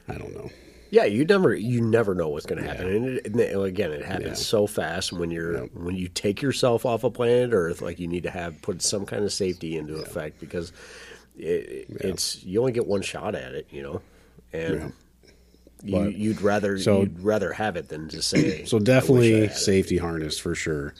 I 0.08 0.14
don't 0.14 0.32
know. 0.34 0.50
Yeah, 0.90 1.04
you 1.04 1.24
never 1.24 1.52
you 1.56 1.80
never 1.80 2.14
know 2.14 2.28
what's 2.28 2.46
going 2.46 2.62
to 2.62 2.68
happen, 2.68 2.86
and, 2.86 3.08
it, 3.18 3.26
and 3.26 3.40
it- 3.40 3.58
again, 3.60 3.90
it 3.90 4.04
happens 4.04 4.26
Yeah. 4.38 4.44
so 4.44 4.68
fast 4.68 5.12
when 5.12 5.32
you're 5.32 5.62
Yep. 5.62 5.70
when 5.74 5.96
you 5.96 6.06
take 6.06 6.40
yourself 6.40 6.86
off 6.86 7.02
a 7.02 7.10
planet 7.10 7.50
Earth. 7.52 7.82
Like 7.82 7.98
you 7.98 8.06
need 8.06 8.22
to 8.22 8.30
have 8.30 8.62
put 8.62 8.80
some 8.80 9.04
kind 9.04 9.24
of 9.24 9.32
safety 9.32 9.76
into 9.76 9.96
effect 9.96 10.38
because 10.38 10.72
it, 11.36 11.86
it's 11.90 12.44
you 12.44 12.60
only 12.60 12.70
get 12.72 12.86
one 12.86 13.02
shot 13.02 13.34
at 13.34 13.52
it, 13.54 13.66
you 13.70 13.82
know, 13.82 14.00
and 14.52 14.92
you, 15.82 15.92
But- 15.92 16.14
you'd 16.16 16.40
rather 16.42 16.78
so- 16.78 17.00
you'd 17.00 17.20
rather 17.20 17.52
have 17.52 17.76
it 17.76 17.88
than 17.88 18.08
to 18.08 18.22
say. 18.22 18.64
So 18.66 18.78
"I 18.78 18.80
I 18.80 18.84
definitely 18.84 19.32
had 19.40 19.50
it." 19.50 19.54
safety 19.56 19.98
harness 19.98 20.38
for 20.38 20.54
sure. 20.54 20.94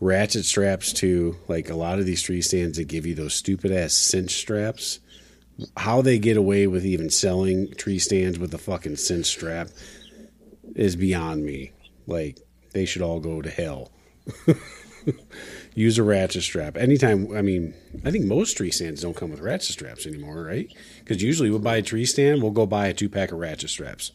Ratchet 0.00 0.44
straps 0.44 0.92
too. 0.92 1.36
Like 1.48 1.68
a 1.70 1.74
lot 1.74 1.98
of 1.98 2.06
these 2.06 2.22
tree 2.22 2.40
stands 2.42 2.78
that 2.78 2.84
give 2.88 3.04
you 3.06 3.14
those 3.14 3.34
stupid 3.34 3.70
ass 3.72 3.92
cinch 3.92 4.30
straps. 4.32 4.98
How 5.76 6.00
they 6.00 6.18
get 6.18 6.38
away 6.38 6.66
with 6.66 6.86
even 6.86 7.10
selling 7.10 7.70
tree 7.74 7.98
stands 7.98 8.38
with 8.38 8.54
a 8.54 8.58
fucking 8.58 8.96
cinch 8.96 9.26
strap 9.26 9.68
is 10.74 10.96
beyond 10.96 11.44
me. 11.44 11.72
Like 12.06 12.38
they 12.72 12.86
should 12.86 13.02
all 13.02 13.20
go 13.20 13.42
to 13.42 13.50
hell. 13.50 13.92
Use 15.74 15.98
a 15.98 16.02
ratchet 16.02 16.42
strap 16.42 16.76
anytime. 16.76 17.34
I 17.36 17.42
mean, 17.42 17.74
I 18.04 18.10
think 18.10 18.24
most 18.24 18.56
tree 18.56 18.70
stands 18.72 19.02
don't 19.02 19.14
come 19.16 19.30
with 19.30 19.40
ratchet 19.40 19.72
straps 19.72 20.04
anymore, 20.06 20.42
right? 20.42 20.68
Because 20.98 21.22
usually 21.22 21.48
we'll 21.50 21.60
buy 21.60 21.76
a 21.76 21.82
tree 21.82 22.04
stand, 22.04 22.42
we'll 22.42 22.50
go 22.50 22.66
buy 22.66 22.88
a 22.88 22.92
two 22.94 23.08
pack 23.08 23.30
of 23.32 23.38
ratchet 23.38 23.70
straps 23.70 24.10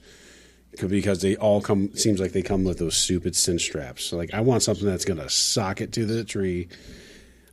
because 0.89 1.21
they 1.21 1.37
all 1.37 1.61
come 1.61 1.95
seems 1.95 2.19
like 2.19 2.33
they 2.33 2.41
come 2.41 2.65
with 2.65 2.77
those 2.79 2.97
stupid 2.97 3.33
cinch 3.35 3.61
straps. 3.61 4.03
So 4.03 4.17
like 4.17 4.33
I 4.33 4.41
want 4.41 4.63
something 4.63 4.85
that's 4.85 5.05
gonna 5.05 5.29
sock 5.29 5.79
it 5.79 5.93
to 5.93 6.05
the 6.05 6.25
tree, 6.25 6.67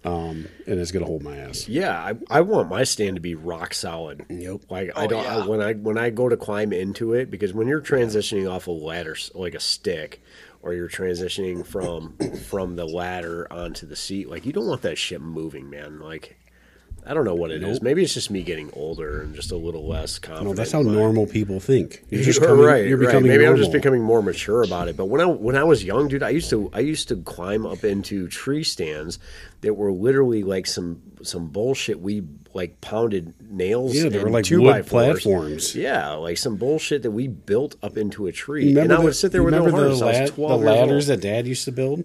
um, 0.05 0.49
and 0.67 0.81
it's 0.81 0.91
gonna 0.91 1.07
hold 1.07 1.23
my 1.23 1.37
ass. 1.37 1.69
Yeah, 1.69 1.97
I, 1.97 2.39
I 2.39 2.41
want 2.41 2.69
my 2.69 2.83
stand 2.83 3.15
to 3.15 3.21
be 3.21 3.37
rock 3.37 3.73
solid. 3.75 4.27
Yep. 4.29 4.63
Like 4.69 4.91
I 4.97 5.05
Oh, 5.05 5.09
don't 5.09 5.23
yeah. 5.25 5.37
I, 5.39 5.47
when 5.47 5.61
I 5.63 5.73
when 5.75 5.97
I 5.99 6.11
go 6.11 6.29
to 6.29 6.37
climb 6.37 6.73
into 6.73 7.15
it 7.15 7.31
because 7.31 7.53
when 7.55 7.69
you're 7.69 7.81
transitioning 7.81 8.51
off 8.51 8.67
a 8.67 8.73
ladder 8.73 9.17
like 9.35 9.55
a 9.55 9.61
stick 9.61 10.21
or 10.63 10.73
you're 10.75 10.89
transitioning 10.89 11.67
from 11.67 12.17
from 12.49 12.77
the 12.77 12.87
ladder 12.87 13.53
onto 13.53 13.87
the 13.87 13.97
seat, 13.97 14.29
like 14.29 14.47
you 14.47 14.53
don't 14.53 14.67
want 14.69 14.83
that 14.83 14.99
shit 14.99 15.21
moving, 15.21 15.69
man. 15.69 15.99
Like 15.99 16.39
I 17.05 17.15
don't 17.15 17.25
know 17.25 17.35
what 17.35 17.51
it 17.51 17.65
is. 17.65 17.75
Nope. 17.79 17.83
Maybe 17.83 18.05
it's 18.05 18.15
just 18.15 18.31
me 18.31 18.43
getting 18.45 18.71
older 18.75 19.23
and 19.23 19.35
just 19.35 19.51
a 19.51 19.57
little 19.57 19.89
less 19.89 20.21
confident. 20.21 20.51
No, 20.51 20.55
that's 20.55 20.71
how 20.71 20.83
normal 20.83 21.27
people 21.27 21.59
think. 21.59 22.05
You're 22.11 22.33
coming, 22.35 22.65
right. 22.65 22.87
You're 22.87 22.97
right. 22.97 23.07
becoming 23.07 23.29
Maybe 23.29 23.45
I'm 23.45 23.57
just 23.57 23.73
becoming 23.73 24.03
more 24.03 24.23
mature 24.23 24.63
about 24.63 24.87
it. 24.89 24.97
But 24.97 25.07
when 25.07 25.21
I 25.21 25.27
when 25.27 25.57
I 25.57 25.65
was 25.65 25.83
young, 25.83 26.07
dude, 26.07 26.23
I 26.23 26.29
used 26.31 26.49
to 26.51 26.71
I 26.73 26.79
used 26.79 27.09
to 27.09 27.17
climb 27.17 27.67
up 27.67 27.83
into 27.83 28.29
tree 28.29 28.63
stands 28.63 29.19
that 29.63 29.75
were 29.75 29.93
literally 29.93 30.45
like 30.45 30.67
some 30.69 31.03
some 31.23 31.49
bullshit. 31.49 32.01
We 32.01 32.23
like 32.55 32.81
pounded 32.81 33.35
nails. 33.51 33.97
Yeah, 33.97 34.09
they 34.09 34.23
were 34.23 34.31
like 34.31 34.45
two 34.45 34.63
wood 34.63 34.71
by 34.71 34.83
platforms. 34.83 35.75
Yeah, 35.75 36.13
like 36.13 36.39
some 36.39 36.55
bullshit 36.57 37.03
that 37.03 37.11
we 37.11 37.27
built 37.27 37.75
up 37.83 37.97
into 37.97 38.27
a 38.29 38.33
tree. 38.33 38.69
Remember 38.69 38.81
and 38.83 38.93
I 38.93 38.97
the- 38.97 39.03
would 39.03 39.17
sit 39.17 39.33
there 39.33 39.43
with 39.43 39.55
no 39.55 39.69
the, 39.69 39.77
I 39.77 39.87
was 39.89 40.01
lad- 40.01 40.29
12 40.29 40.61
the 40.61 40.67
ladders 40.67 41.07
that 41.09 41.21
Dad 41.21 41.49
used 41.49 41.65
to 41.65 41.73
build. 41.73 42.05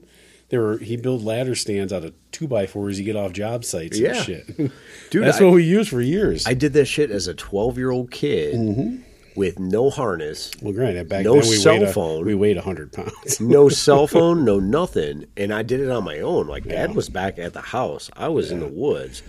They 0.50 0.58
were 0.58 0.78
he 0.78 0.96
built 0.96 1.24
ladder 1.24 1.56
stands 1.56 1.92
out 1.92 2.06
of 2.06 2.14
two 2.32 2.48
by 2.48 2.68
fours 2.68 2.98
you 2.98 3.04
get 3.06 3.16
off 3.18 3.34
job 3.34 3.66
sites 3.66 4.00
Yeah. 4.00 4.16
and 4.16 4.26
shit. 4.26 4.58
Dude, 5.10 5.24
that's 5.24 5.42
I- 5.42 5.44
what 5.44 5.54
we 5.54 5.64
used 5.64 5.90
for 5.90 6.02
years. 6.02 6.48
I 6.48 6.54
did 6.54 6.74
that 6.74 6.86
shit 6.86 7.12
as 7.12 7.28
a 7.28 7.34
12 7.34 7.78
year 7.78 7.92
old 7.92 8.12
kid 8.12 8.56
Mm-hmm. 8.56 9.02
with 9.36 9.60
no 9.60 9.90
harness. 9.90 10.52
well, 10.62 10.72
granted, 10.74 11.10
back 11.10 11.26
No 11.26 11.34
then 11.40 11.50
we 11.50 11.56
cell 11.58 11.74
weighed 11.80 11.84
a, 11.90 11.92
phone. 11.94 12.26
we 12.26 12.34
weighed 12.34 12.58
hundred 12.58 12.94
pounds. 12.94 13.42
no 13.42 13.68
cell 13.68 14.08
phone, 14.16 14.46
no 14.46 14.60
nothing, 14.60 15.26
and 15.36 15.54
I 15.54 15.64
did 15.64 15.82
it 15.82 15.90
on 15.92 16.04
my 16.06 16.20
own. 16.22 16.48
Like 16.48 16.64
Dad 16.64 16.96
was 16.96 17.10
back 17.10 17.38
at 17.40 17.52
the 17.54 17.62
house, 17.62 18.10
I 18.16 18.30
was 18.30 18.50
in 18.52 18.60
the 18.62 18.68
woods. 18.68 19.24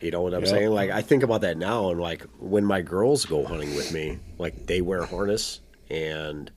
You 0.00 0.12
know 0.12 0.22
what 0.22 0.32
I'm 0.32 0.40
Yep. 0.42 0.48
saying? 0.48 0.70
Like 0.70 0.90
I 0.90 1.02
think 1.02 1.24
about 1.24 1.40
that 1.42 1.58
now, 1.58 1.90
and 1.90 2.00
like 2.00 2.22
when 2.38 2.64
my 2.64 2.80
girls 2.80 3.26
go 3.26 3.44
hunting 3.44 3.74
with 3.74 3.92
me, 3.92 4.18
like 4.38 4.66
they 4.66 4.80
wear 4.80 5.04
harness, 5.04 5.60
and 5.90 6.50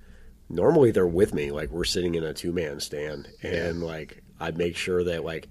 normally 0.54 0.92
they're 0.92 1.08
with 1.08 1.34
me. 1.34 1.52
Like 1.52 1.70
we're 1.72 1.84
sitting 1.84 2.16
in 2.16 2.24
a 2.24 2.34
two 2.34 2.52
man 2.52 2.80
stand, 2.80 3.28
and 3.42 3.82
like 3.84 4.22
I 4.40 4.52
make 4.52 4.76
sure 4.78 5.04
that 5.06 5.24
like 5.24 5.48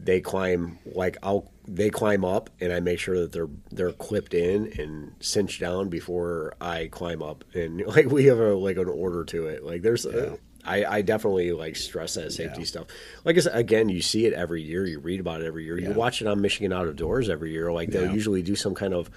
they 0.00 0.20
climb 0.20 0.78
like 0.86 1.16
I'll 1.22 1.50
they 1.66 1.88
climb 1.88 2.24
up 2.24 2.50
and 2.60 2.72
I 2.72 2.80
make 2.80 2.98
sure 2.98 3.20
that 3.20 3.32
they're 3.32 3.48
they're 3.70 3.92
clipped 3.92 4.34
in 4.34 4.72
and 4.78 5.12
cinched 5.20 5.60
down 5.60 5.88
before 5.88 6.54
I 6.60 6.88
climb 6.90 7.22
up 7.22 7.44
and 7.54 7.80
like 7.86 8.06
we 8.06 8.24
have 8.26 8.38
a 8.38 8.54
like 8.54 8.76
an 8.76 8.88
order 8.88 9.24
to 9.26 9.46
it 9.46 9.64
like 9.64 9.80
there's 9.82 10.04
uh, 10.04 10.36
I, 10.66 10.84
I 10.84 11.02
definitely 11.02 11.52
like 11.52 11.76
stress 11.76 12.14
that 12.14 12.32
safety 12.32 12.60
Yeah. 12.62 12.66
stuff 12.66 12.86
like 13.24 13.36
I 13.36 13.40
said, 13.40 13.56
again 13.56 13.88
you 13.88 14.02
see 14.02 14.26
it 14.26 14.32
every 14.34 14.62
year 14.62 14.84
you 14.84 14.98
read 14.98 15.20
about 15.20 15.40
it 15.42 15.46
every 15.46 15.64
year 15.64 15.78
you 15.78 15.92
watch 15.92 16.20
it 16.20 16.26
on 16.26 16.40
Michigan 16.42 16.72
Out 16.72 16.86
of 16.88 16.96
Doors 16.96 17.30
every 17.30 17.52
year 17.52 17.72
like 17.72 17.90
they'll 17.90 18.06
Yeah. 18.06 18.12
usually 18.12 18.42
do 18.42 18.56
some 18.56 18.74
kind 18.74 18.92
of 18.92 19.08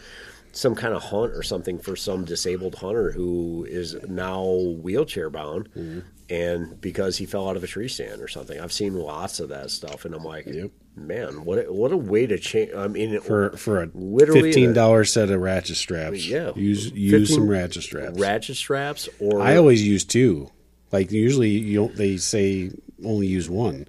some 0.58 0.74
kind 0.76 0.94
of 0.94 1.04
hunt 1.04 1.32
or 1.34 1.44
something 1.44 1.78
for 1.78 1.96
some 1.96 2.26
disabled 2.26 2.76
hunter 2.76 3.12
who 3.12 3.66
is 3.70 3.96
now 4.08 4.44
wheelchair 4.82 5.30
bound 5.30 5.70
Mm-hmm. 5.76 6.00
and 6.30 6.82
because 6.82 7.18
he 7.18 7.26
fell 7.26 7.48
out 7.48 7.56
of 7.58 7.64
a 7.64 7.68
tree 7.68 7.88
stand 7.88 8.22
or 8.22 8.28
something 8.28 8.60
i've 8.60 8.74
seen 8.74 8.96
lots 8.96 9.40
of 9.40 9.50
that 9.50 9.70
stuff 9.72 10.06
and 10.06 10.16
i'm 10.16 10.24
like 10.24 10.46
Yep. 10.48 10.72
man 10.96 11.46
what 11.46 11.60
a, 11.60 11.72
what 11.72 11.92
a 11.92 11.98
way 11.98 12.26
to 12.26 12.38
change 12.40 12.72
i 12.76 12.88
mean 12.88 13.20
for 13.22 13.52
for 13.58 13.84
a 13.84 13.90
Literally 13.94 14.42
fifteen 14.52 14.74
dollar 14.74 15.04
set 15.06 15.30
of 15.30 15.40
ratchet 15.40 15.76
straps. 15.78 16.26
Yeah. 16.28 16.52
use 16.56 16.92
use 16.92 17.34
some 17.34 17.48
ratchet 17.48 17.84
straps. 17.84 18.20
ratchet 18.20 18.56
straps 18.56 19.08
or 19.20 19.42
I 19.42 19.58
always 19.58 19.86
use 19.86 20.04
two. 20.06 20.50
Like 20.92 21.12
usually 21.12 21.50
you 21.52 21.76
don't. 21.80 21.96
They 21.96 22.16
say 22.18 22.72
only 23.06 23.28
use 23.28 23.50
one. 23.50 23.88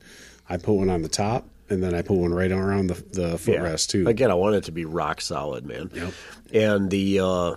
I 0.50 0.56
put 0.56 0.74
one 0.74 0.90
on 0.90 1.02
the 1.02 1.08
top, 1.08 1.48
and 1.70 1.82
then 1.82 1.94
I 1.94 2.02
put 2.02 2.16
one 2.16 2.32
right 2.32 2.50
around 2.50 2.88
the 2.88 2.94
the 2.94 3.36
footrest 3.36 3.88
too. 3.88 4.06
Again, 4.06 4.30
I 4.30 4.34
want 4.34 4.56
it 4.56 4.64
to 4.64 4.72
be 4.72 4.84
rock 4.84 5.20
solid, 5.20 5.66
man. 5.66 5.90
Yep. 5.94 6.12
And 6.52 6.90
the, 6.90 7.20
uh, 7.20 7.54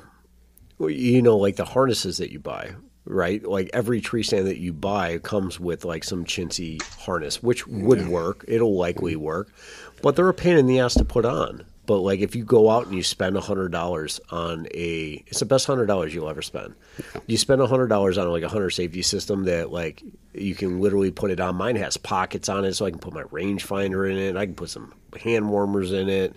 you 0.79 1.21
know, 1.21 1.37
like 1.37 1.55
the 1.55 1.65
harnesses 1.65 2.17
that 2.17 2.31
you 2.31 2.39
buy, 2.39 2.71
right? 3.05 3.43
Like 3.43 3.69
every 3.73 4.01
tree 4.01 4.23
stand 4.23 4.47
that 4.47 4.59
you 4.59 4.73
buy 4.73 5.17
comes 5.19 5.59
with 5.59 5.85
like 5.85 6.03
some 6.03 6.25
chintzy 6.25 6.81
harness, 6.97 7.41
which 7.41 7.67
would 7.67 8.07
work. 8.07 8.45
It'll 8.47 8.75
likely 8.75 9.15
work, 9.15 9.53
but 10.01 10.15
they're 10.15 10.29
a 10.29 10.33
pain 10.33 10.57
in 10.57 10.67
the 10.67 10.79
ass 10.79 10.95
to 10.95 11.05
put 11.05 11.25
on. 11.25 11.65
But 11.85 11.97
like 11.99 12.19
if 12.19 12.35
you 12.35 12.43
go 12.43 12.69
out 12.69 12.85
and 12.85 12.95
you 12.95 13.03
spend 13.03 13.35
a 13.35 13.41
hundred 13.41 13.71
dollars 13.71 14.19
on 14.29 14.67
a, 14.73 15.23
it's 15.27 15.39
the 15.39 15.45
best 15.45 15.65
hundred 15.65 15.87
dollars 15.87 16.13
you'll 16.13 16.29
ever 16.29 16.41
spend. 16.41 16.75
You 17.27 17.37
spend 17.37 17.61
a 17.61 17.67
hundred 17.67 17.87
dollars 17.87 18.17
on 18.17 18.29
like 18.29 18.43
a 18.43 18.49
hunter 18.49 18.69
safety 18.69 19.01
system 19.01 19.45
that 19.45 19.71
like 19.71 20.03
you 20.33 20.55
can 20.55 20.79
literally 20.79 21.11
put 21.11 21.31
it 21.31 21.39
on. 21.39 21.55
Mine 21.55 21.75
has 21.77 21.97
pockets 21.97 22.49
on 22.49 22.65
it, 22.65 22.73
so 22.73 22.85
I 22.85 22.91
can 22.91 22.99
put 22.99 23.13
my 23.13 23.23
rangefinder 23.23 24.09
in 24.09 24.17
it. 24.17 24.37
I 24.37 24.45
can 24.45 24.55
put 24.55 24.69
some 24.69 24.93
hand 25.21 25.49
warmers 25.49 25.91
in 25.91 26.07
it. 26.07 26.35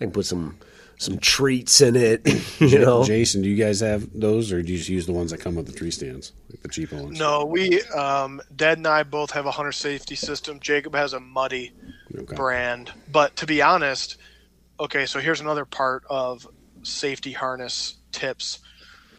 I 0.00 0.04
can 0.04 0.12
put 0.12 0.26
some 0.26 0.56
some 0.98 1.18
treats 1.18 1.80
in 1.80 1.96
it. 1.96 2.26
You 2.58 2.78
know, 2.80 3.04
Jason, 3.04 3.42
do 3.42 3.48
you 3.48 3.56
guys 3.56 3.80
have 3.80 4.08
those, 4.18 4.50
or 4.50 4.62
do 4.62 4.72
you 4.72 4.78
just 4.78 4.88
use 4.88 5.06
the 5.06 5.12
ones 5.12 5.30
that 5.30 5.38
come 5.38 5.54
with 5.56 5.66
the 5.66 5.72
tree 5.72 5.90
stands, 5.90 6.32
like 6.50 6.62
the 6.62 6.68
cheap 6.68 6.90
ones? 6.92 7.18
No, 7.18 7.44
we 7.44 7.82
um, 7.82 8.40
Dad 8.56 8.78
and 8.78 8.86
I 8.86 9.02
both 9.02 9.30
have 9.32 9.46
a 9.46 9.50
hunter 9.50 9.72
safety 9.72 10.14
system. 10.14 10.58
Jacob 10.58 10.94
has 10.94 11.12
a 11.12 11.20
Muddy 11.20 11.72
Okay. 12.18 12.34
brand, 12.34 12.92
but 13.12 13.36
to 13.36 13.46
be 13.46 13.60
honest, 13.62 14.16
okay. 14.80 15.06
So 15.06 15.20
here's 15.20 15.40
another 15.40 15.64
part 15.64 16.04
of 16.08 16.46
safety 16.82 17.32
harness 17.32 17.96
tips. 18.12 18.60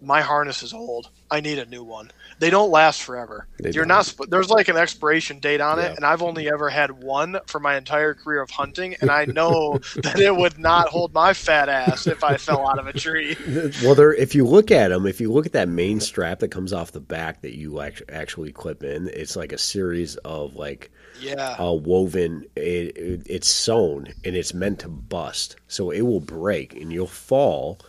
My 0.01 0.21
harness 0.21 0.61
is 0.61 0.73
old. 0.73 1.09
I 1.31 1.41
need 1.41 1.57
a 1.57 1.65
new 1.65 1.83
one. 1.83 2.11
They 2.39 2.51
don't 2.51 2.69
last 2.69 3.01
forever. 3.01 3.47
They 3.59 3.71
You're 3.71 3.83
don't. 3.85 4.19
not. 4.19 4.29
There's 4.29 4.49
like 4.49 4.67
an 4.67 4.77
expiration 4.77 5.39
date 5.39 5.59
on 5.59 5.79
Yeah. 5.79 5.85
it, 5.87 5.95
and 5.97 6.05
I've 6.05 6.21
only 6.21 6.47
ever 6.49 6.69
had 6.69 6.91
one 6.91 7.39
for 7.47 7.59
my 7.59 7.75
entire 7.77 8.13
career 8.13 8.41
of 8.41 8.51
hunting, 8.51 8.95
and 9.01 9.09
I 9.09 9.25
know 9.39 9.79
that 10.03 10.19
it 10.19 10.35
would 10.35 10.59
not 10.59 10.89
hold 10.89 11.13
my 11.13 11.33
fat 11.33 11.67
ass 11.67 12.05
if 12.05 12.23
I 12.23 12.37
fell 12.37 12.69
out 12.69 12.77
of 12.77 12.85
a 12.85 12.93
tree. 12.93 13.35
well, 13.83 13.95
there. 13.95 14.13
If 14.13 14.35
you 14.35 14.45
look 14.45 14.69
at 14.69 14.89
them, 14.89 15.07
if 15.07 15.19
you 15.19 15.31
look 15.33 15.47
at 15.47 15.53
that 15.53 15.67
main 15.67 15.99
strap 15.99 16.39
that 16.39 16.49
comes 16.49 16.73
off 16.73 16.91
the 16.91 17.01
back 17.01 17.41
that 17.41 17.57
you 17.57 17.81
actually 17.81 18.51
clip 18.51 18.83
in, 18.83 19.09
it's 19.11 19.35
like 19.35 19.51
a 19.51 19.57
series 19.57 20.15
of 20.17 20.55
like 20.55 20.91
Yeah. 21.19 21.55
uh, 21.59 21.73
woven. 21.73 22.45
It, 22.55 22.97
it, 22.97 23.21
it's 23.25 23.49
sewn 23.49 24.13
and 24.23 24.35
it's 24.35 24.53
meant 24.53 24.79
to 24.79 24.89
bust, 24.89 25.55
so 25.67 25.91
it 25.91 26.01
will 26.01 26.19
break 26.21 26.75
and 26.75 26.91
you'll 26.91 27.07
fall. 27.07 27.79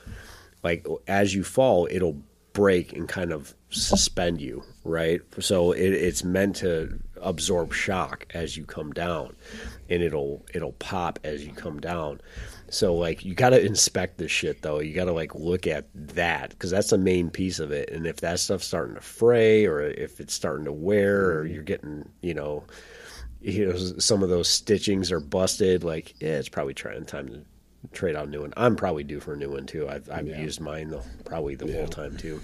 Like 0.63 0.87
as 1.07 1.35
you 1.35 1.45
fall, 1.45 1.89
it'll 1.91 2.21
break 2.53 2.93
and 2.93 3.09
kind 3.09 3.33
of 3.33 3.55
suspend 3.71 4.41
you, 4.41 4.65
right? 4.85 5.21
So 5.39 5.73
it, 5.73 5.93
it's 5.93 6.25
meant 6.25 6.57
to 6.57 6.99
absorb 7.21 7.73
shock 7.73 8.27
as 8.35 8.57
you 8.57 8.65
come 8.65 8.93
down, 8.93 9.37
and 9.89 10.03
it'll 10.03 10.45
it'll 10.55 10.73
pop 10.73 11.19
as 11.25 11.47
you 11.47 11.53
come 11.53 11.81
down. 11.81 12.21
So 12.71 12.95
like 12.95 13.25
you 13.25 13.35
got 13.35 13.51
to 13.51 13.65
inspect 13.65 14.19
this 14.19 14.31
shit 14.31 14.63
though. 14.63 14.81
You 14.81 14.95
got 14.95 15.07
to 15.07 15.13
like 15.13 15.35
look 15.35 15.67
at 15.67 15.87
that 15.95 16.51
because 16.51 16.71
that's 16.71 16.91
the 16.91 16.99
main 16.99 17.31
piece 17.31 17.61
of 17.61 17.71
it. 17.71 17.91
And 17.91 18.07
if 18.07 18.17
that 18.17 18.41
stuff's 18.41 18.67
starting 18.67 18.95
to 18.97 19.01
fray 19.01 19.65
or 19.65 19.81
if 19.81 20.21
it's 20.21 20.35
starting 20.35 20.65
to 20.67 20.73
wear 20.73 21.31
or 21.31 21.47
you're 21.47 21.63
getting 21.63 22.09
you 22.21 22.35
know 22.35 22.65
you 23.41 23.67
know 23.67 23.77
some 23.77 24.23
of 24.23 24.29
those 24.29 24.49
stitchings 24.49 25.11
are 25.13 25.21
busted, 25.21 25.85
like 25.85 26.15
yeah, 26.21 26.39
it's 26.39 26.49
probably 26.49 26.75
trying 26.75 27.05
time 27.05 27.29
to 27.29 27.41
trade 27.93 28.17
out 28.17 28.27
a 28.27 28.31
new 28.31 28.41
one. 28.43 28.53
I'm 28.57 28.75
probably 28.77 29.05
due 29.05 29.21
for 29.21 29.35
a 29.35 29.37
new 29.37 29.51
one 29.51 29.67
too. 29.67 29.89
I've 29.89 30.11
I've 30.11 30.27
Yeah. 30.27 30.41
used 30.41 30.61
mine 30.61 30.89
the, 30.89 31.03
probably 31.25 31.55
the 31.55 31.73
whole 31.73 31.87
time 31.89 32.17
too. 32.17 32.41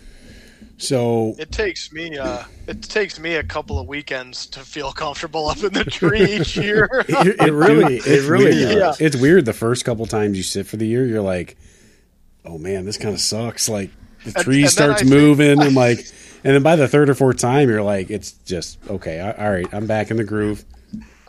So 0.78 1.34
It 1.38 1.52
takes 1.52 1.92
me 1.92 2.16
uh, 2.18 2.44
it 2.66 2.82
takes 2.82 3.18
me 3.18 3.34
a 3.36 3.42
couple 3.42 3.78
of 3.78 3.86
weekends 3.86 4.46
to 4.46 4.60
feel 4.60 4.92
comfortable 4.92 5.48
up 5.48 5.62
in 5.62 5.72
the 5.72 5.84
tree 5.84 6.36
each 6.36 6.56
year. 6.66 6.88
It, 7.08 7.40
it 7.48 7.52
really 7.52 7.96
it 7.96 8.28
really 8.28 8.54
weird. 8.64 8.78
does. 8.78 9.00
It's 9.00 9.16
weird. 9.16 9.44
The 9.44 9.52
first 9.52 9.84
couple 9.84 10.06
times 10.06 10.36
you 10.36 10.42
sit 10.42 10.66
for 10.66 10.76
the 10.76 10.86
year, 10.86 11.04
you're 11.06 11.20
like, 11.22 11.56
"Oh 12.44 12.58
man, 12.58 12.84
this 12.86 12.96
kind 12.96 13.14
of 13.14 13.20
sucks." 13.20 13.68
Like 13.68 13.90
the 14.24 14.32
tree 14.42 14.56
and 14.56 14.64
then 14.64 14.70
starts 14.70 15.02
I 15.02 15.04
think- 15.04 15.10
moving, 15.10 15.60
and 15.62 15.74
like, 15.74 15.98
and 16.44 16.54
then 16.54 16.62
by 16.62 16.76
the 16.76 16.88
third 16.88 17.08
or 17.10 17.14
fourth 17.14 17.36
time, 17.38 17.68
you're 17.68 17.82
like, 17.82 18.10
"It's 18.10 18.32
just 18.32 18.78
okay. 18.88 19.20
All 19.20 19.50
right, 19.50 19.66
I'm 19.72 19.86
back 19.86 20.10
in 20.10 20.16
the 20.16 20.24
groove." 20.24 20.64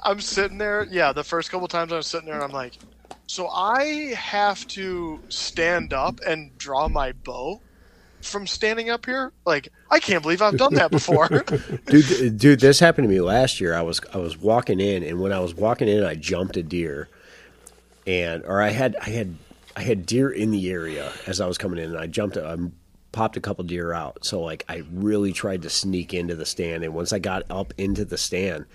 I'm 0.06 0.22
sitting 0.22 0.58
there. 0.58 0.88
Yeah, 0.90 1.12
the 1.12 1.24
first 1.24 1.52
couple 1.52 1.68
times 1.68 1.92
I'm 1.92 2.04
sitting 2.04 2.28
there, 2.28 2.36
and 2.36 2.44
I'm 2.44 2.52
like, 2.52 2.78
so 3.28 3.48
I 3.50 4.14
have 4.16 4.66
to 4.70 5.20
stand 5.30 5.94
up 5.94 6.20
and 6.26 6.56
draw 6.58 6.88
my 6.88 7.12
bow 7.12 7.60
from 8.22 8.48
standing 8.48 8.90
up 8.90 9.06
here. 9.06 9.32
Like, 9.46 9.70
I 9.90 10.00
can't 10.00 10.22
believe 10.22 10.42
I've 10.42 10.58
done 10.58 10.76
that 10.76 10.92
before. 10.92 11.28
dude 11.88 12.38
dude 12.38 12.60
this 12.60 12.80
happened 12.80 13.08
to 13.08 13.14
me 13.14 13.22
last 13.22 13.60
year 13.60 13.76
i 13.76 13.82
was 13.82 14.02
i 14.14 14.18
was 14.18 14.38
walking 14.38 14.80
in 14.80 15.04
and 15.04 15.20
when 15.22 15.32
i 15.32 15.40
was 15.40 15.54
walking 15.54 15.88
in 15.88 16.04
i 16.04 16.16
jumped 16.16 16.58
a 16.58 16.64
deer 16.64 17.08
and 18.08 18.44
or 18.46 18.62
i 18.62 18.70
had 18.70 18.96
i 19.02 19.10
had 19.10 19.36
i 19.76 19.82
had 19.84 20.06
deer 20.06 20.30
in 20.30 20.52
the 20.52 20.70
area 20.72 21.12
as 21.28 21.40
i 21.40 21.46
was 21.46 21.58
coming 21.58 21.78
in 21.78 21.92
and 21.92 22.00
i 22.00 22.08
jumped 22.08 22.38
i 22.38 22.56
popped 23.12 23.38
a 23.38 23.42
couple 23.42 23.64
deer 23.64 23.94
out 23.94 24.26
so 24.26 24.42
like 24.42 24.66
i 24.68 24.84
really 24.92 25.32
tried 25.32 25.62
to 25.62 25.70
sneak 25.70 26.14
into 26.14 26.36
the 26.36 26.46
stand 26.46 26.84
and 26.84 26.94
once 26.94 27.14
i 27.14 27.20
got 27.20 27.44
up 27.50 27.74
into 27.78 28.04
the 28.04 28.18
stand 28.18 28.66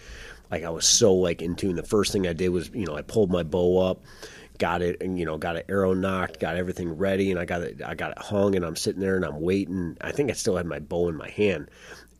like 0.50 0.64
i 0.64 0.70
was 0.70 0.86
so 0.86 1.14
like 1.14 1.42
in 1.42 1.54
tune. 1.56 1.76
The 1.76 1.82
first 1.82 2.12
thing 2.12 2.26
i 2.26 2.32
did 2.32 2.48
was 2.50 2.70
you 2.74 2.86
know 2.86 2.96
i 2.96 3.02
pulled 3.02 3.30
my 3.30 3.42
bow 3.42 3.78
up 3.78 4.02
got 4.58 4.82
it 4.82 5.00
and 5.00 5.18
you 5.18 5.24
know 5.24 5.38
got 5.38 5.56
an 5.56 5.62
arrow 5.70 5.94
nocked 5.94 6.38
got 6.38 6.56
everything 6.56 6.96
ready 6.98 7.30
and 7.30 7.40
i 7.40 7.44
got 7.46 7.62
it 7.62 7.80
i 7.82 7.94
got 7.94 8.10
it 8.10 8.18
hung 8.18 8.54
and 8.54 8.64
i'm 8.64 8.76
sitting 8.76 9.00
there 9.00 9.16
and 9.16 9.24
i'm 9.24 9.40
waiting. 9.40 9.96
I 10.02 10.12
think 10.12 10.30
i 10.30 10.34
still 10.34 10.56
had 10.56 10.66
my 10.66 10.78
bow 10.78 11.08
in 11.08 11.16
my 11.16 11.30
hand. 11.30 11.70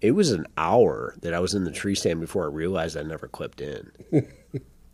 It 0.00 0.12
was 0.12 0.30
an 0.32 0.46
hour 0.56 1.14
that 1.20 1.34
i 1.34 1.40
was 1.40 1.52
in 1.54 1.64
the 1.64 1.70
tree 1.70 1.94
stand 1.94 2.20
before 2.20 2.44
i 2.44 2.48
realized 2.48 2.96
i 2.96 3.02
never 3.02 3.28
clipped 3.28 3.60
in. 3.60 3.90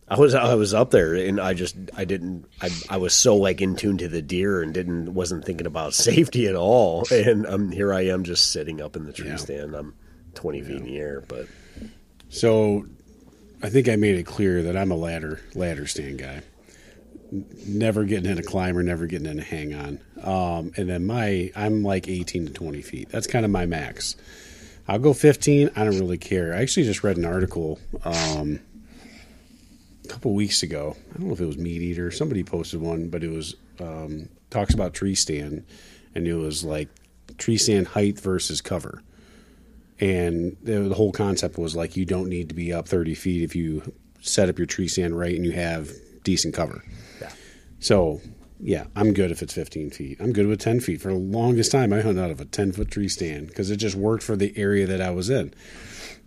I 0.09 0.17
was 0.17 0.33
i 0.35 0.53
was 0.55 0.73
up 0.73 0.91
there 0.91 1.15
and 1.15 1.39
i 1.39 1.53
just 1.53 1.75
i 1.95 2.03
didn't 2.05 2.45
i, 2.61 2.69
I 2.89 2.97
was 2.97 3.13
so 3.13 3.35
like 3.37 3.61
in 3.61 3.75
tune 3.77 3.97
to 3.99 4.07
the 4.09 4.21
deer 4.21 4.61
and 4.61 4.73
didn't 4.73 5.13
wasn't 5.13 5.45
thinking 5.45 5.67
about 5.67 5.93
safety 6.09 6.47
at 6.47 6.55
all. 6.55 7.05
And 7.11 7.45
um, 7.47 7.71
here 7.71 7.93
i 7.93 8.01
am 8.07 8.23
just 8.25 8.51
sitting 8.51 8.81
up 8.81 8.95
in 8.97 9.05
the 9.05 9.13
tree 9.13 9.27
Yeah. 9.29 9.35
stand. 9.37 9.73
I'm 9.75 9.95
20 10.35 10.61
feet 10.63 10.75
in 10.77 10.83
the 10.83 10.97
air 10.97 11.23
but 11.27 11.47
So, 12.29 12.85
I 13.61 13.69
think 13.69 13.89
I 13.89 13.95
made 13.95 14.15
it 14.15 14.25
clear 14.25 14.61
that 14.63 14.77
I'm 14.77 14.91
a 14.91 14.95
ladder 14.95 15.41
ladder 15.55 15.87
stand 15.87 16.19
guy. 16.19 16.41
Never 17.67 18.05
getting 18.05 18.31
in 18.31 18.37
a 18.37 18.43
climber, 18.43 18.83
never 18.83 19.07
getting 19.07 19.27
in 19.27 19.39
a 19.39 19.43
hang 19.43 19.73
on. 19.73 19.99
Um, 20.21 20.71
and 20.77 20.89
then 20.89 21.05
my 21.05 21.51
I'm 21.55 21.83
like 21.83 22.07
18 22.07 22.47
to 22.47 22.53
20 22.53 22.81
feet. 22.81 23.09
That's 23.09 23.27
kind 23.27 23.45
of 23.45 23.51
my 23.51 23.65
max. 23.65 24.15
I'll 24.87 24.99
go 24.99 25.13
15. 25.13 25.71
I 25.75 25.83
don't 25.83 25.99
really 25.99 26.17
care. 26.17 26.53
I 26.53 26.61
actually 26.61 26.85
just 26.85 27.03
read 27.03 27.17
an 27.17 27.25
article 27.25 27.79
um, 28.05 28.61
a 30.05 30.07
couple 30.07 30.33
weeks 30.33 30.63
ago. 30.63 30.95
I 31.13 31.17
don't 31.17 31.27
know 31.27 31.33
if 31.33 31.41
it 31.41 31.45
was 31.45 31.57
MeatEater. 31.57 32.13
Somebody 32.13 32.43
posted 32.43 32.79
one, 32.79 33.09
but 33.09 33.23
it 33.23 33.29
was 33.29 33.55
um, 33.81 34.29
talks 34.49 34.73
about 34.73 34.93
tree 34.93 35.15
stand, 35.15 35.65
and 36.15 36.25
it 36.25 36.35
was 36.35 36.63
like 36.63 36.87
tree 37.37 37.57
stand 37.57 37.87
height 37.87 38.19
versus 38.19 38.61
cover 38.61 39.01
and 39.99 40.55
the, 40.61 40.93
whole 40.93 41.11
concept 41.11 41.57
was 41.57 41.75
like 41.75 41.97
you 41.97 42.05
don't 42.05 42.29
need 42.29 42.49
to 42.49 42.55
be 42.55 42.71
up 42.71 42.87
30 42.87 43.15
feet 43.15 43.43
if 43.43 43.55
you 43.55 43.93
set 44.21 44.49
up 44.49 44.57
your 44.57 44.67
tree 44.67 44.87
stand 44.87 45.17
right 45.17 45.35
and 45.35 45.45
you 45.45 45.51
have 45.51 45.91
decent 46.23 46.53
cover. 46.53 46.83
Yeah. 47.21 47.31
so 47.79 48.21
yeah 48.59 48.85
i'm 48.95 49.13
good 49.13 49.31
if 49.31 49.41
it's 49.41 49.53
15 49.53 49.91
feet. 49.91 50.17
I'm 50.19 50.33
good 50.33 50.47
with 50.47 50.59
10 50.59 50.79
feet. 50.81 51.01
For 51.01 51.09
the 51.09 51.19
longest 51.19 51.71
time 51.71 51.93
i 51.93 52.01
hung 52.01 52.19
out 52.19 52.31
of 52.31 52.41
a 52.41 52.45
10 52.45 52.73
foot 52.73 52.91
tree 52.91 53.07
stand 53.07 53.47
because 53.47 53.71
it 53.71 53.77
just 53.77 53.95
worked 53.95 54.23
for 54.23 54.35
the 54.35 54.53
area 54.57 54.85
that 54.87 55.01
i 55.01 55.09
was 55.09 55.29
in. 55.29 55.53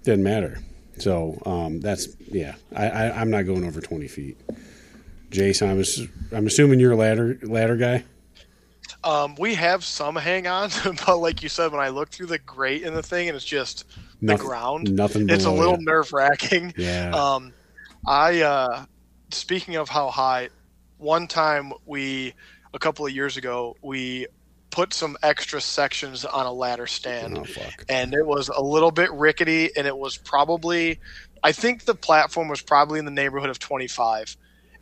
Didn't 0.05 0.25
matter. 0.25 0.59
So 0.99 1.41
um, 1.47 1.81
that's 1.81 2.09
yeah 2.21 2.55
I, 2.75 2.89
I, 2.89 3.21
i'm 3.21 3.31
not 3.31 3.43
going 3.43 3.65
over 3.65 3.81
20 3.81 4.09
feet. 4.09 4.39
Jason 5.31 5.71
I'm, 5.71 5.81
ass- 5.81 6.07
I'm 6.33 6.47
assuming 6.47 6.81
you're 6.81 6.93
a 6.93 6.97
ladder 6.97 7.39
ladder 7.43 7.77
guy 7.77 8.05
um, 9.03 9.35
we 9.39 9.55
have 9.55 9.85
some 9.85 10.17
hang 10.17 10.47
on, 10.47 10.71
but 11.07 11.19
like 11.19 11.43
you 11.43 11.49
said, 11.49 11.73
when 11.73 11.81
I 11.81 11.89
look 11.89 12.11
through 12.11 12.27
the 12.27 12.39
grate 12.39 12.83
in 12.83 12.95
the 12.95 13.03
thing 13.03 13.29
and 13.29 13.37
it's 13.37 13.45
just 13.45 13.85
the 14.21 14.37
ground, 14.37 14.95
nothing 14.95 15.29
it's 15.31 15.45
a 15.45 15.51
little 15.51 15.79
nerve 15.79 16.13
wracking. 16.13 16.75
Yeah. 16.81 17.11
Um, 17.11 17.53
I 18.07 18.41
uh, 18.41 18.85
speaking 19.31 19.77
of 19.77 19.89
how 19.89 20.11
high, 20.11 20.49
one 20.99 21.27
time 21.27 21.73
we 21.87 22.35
a 22.73 22.79
couple 22.79 23.05
of 23.07 23.13
years 23.13 23.37
ago 23.37 23.77
we 23.83 24.27
put 24.71 24.95
some 24.95 25.17
extra 25.23 25.61
sections 25.61 26.25
on 26.25 26.47
a 26.47 26.53
ladder 26.53 26.87
stand, 26.87 27.39
oh 27.39 27.45
fuck 27.45 27.85
and 27.89 28.15
it 28.15 28.25
was 28.25 28.49
a 28.49 28.63
little 28.63 28.91
bit 28.91 29.13
rickety, 29.13 29.71
and 29.77 29.87
it 29.87 29.97
was 29.97 30.17
probably, 30.17 31.01
I 31.43 31.53
think 31.53 31.85
the 31.85 31.95
platform 31.95 32.49
was 32.49 32.63
probably 32.63 32.99
in 32.99 33.05
the 33.05 33.11
neighborhood 33.11 33.51
of 33.51 33.59
25, 33.59 34.37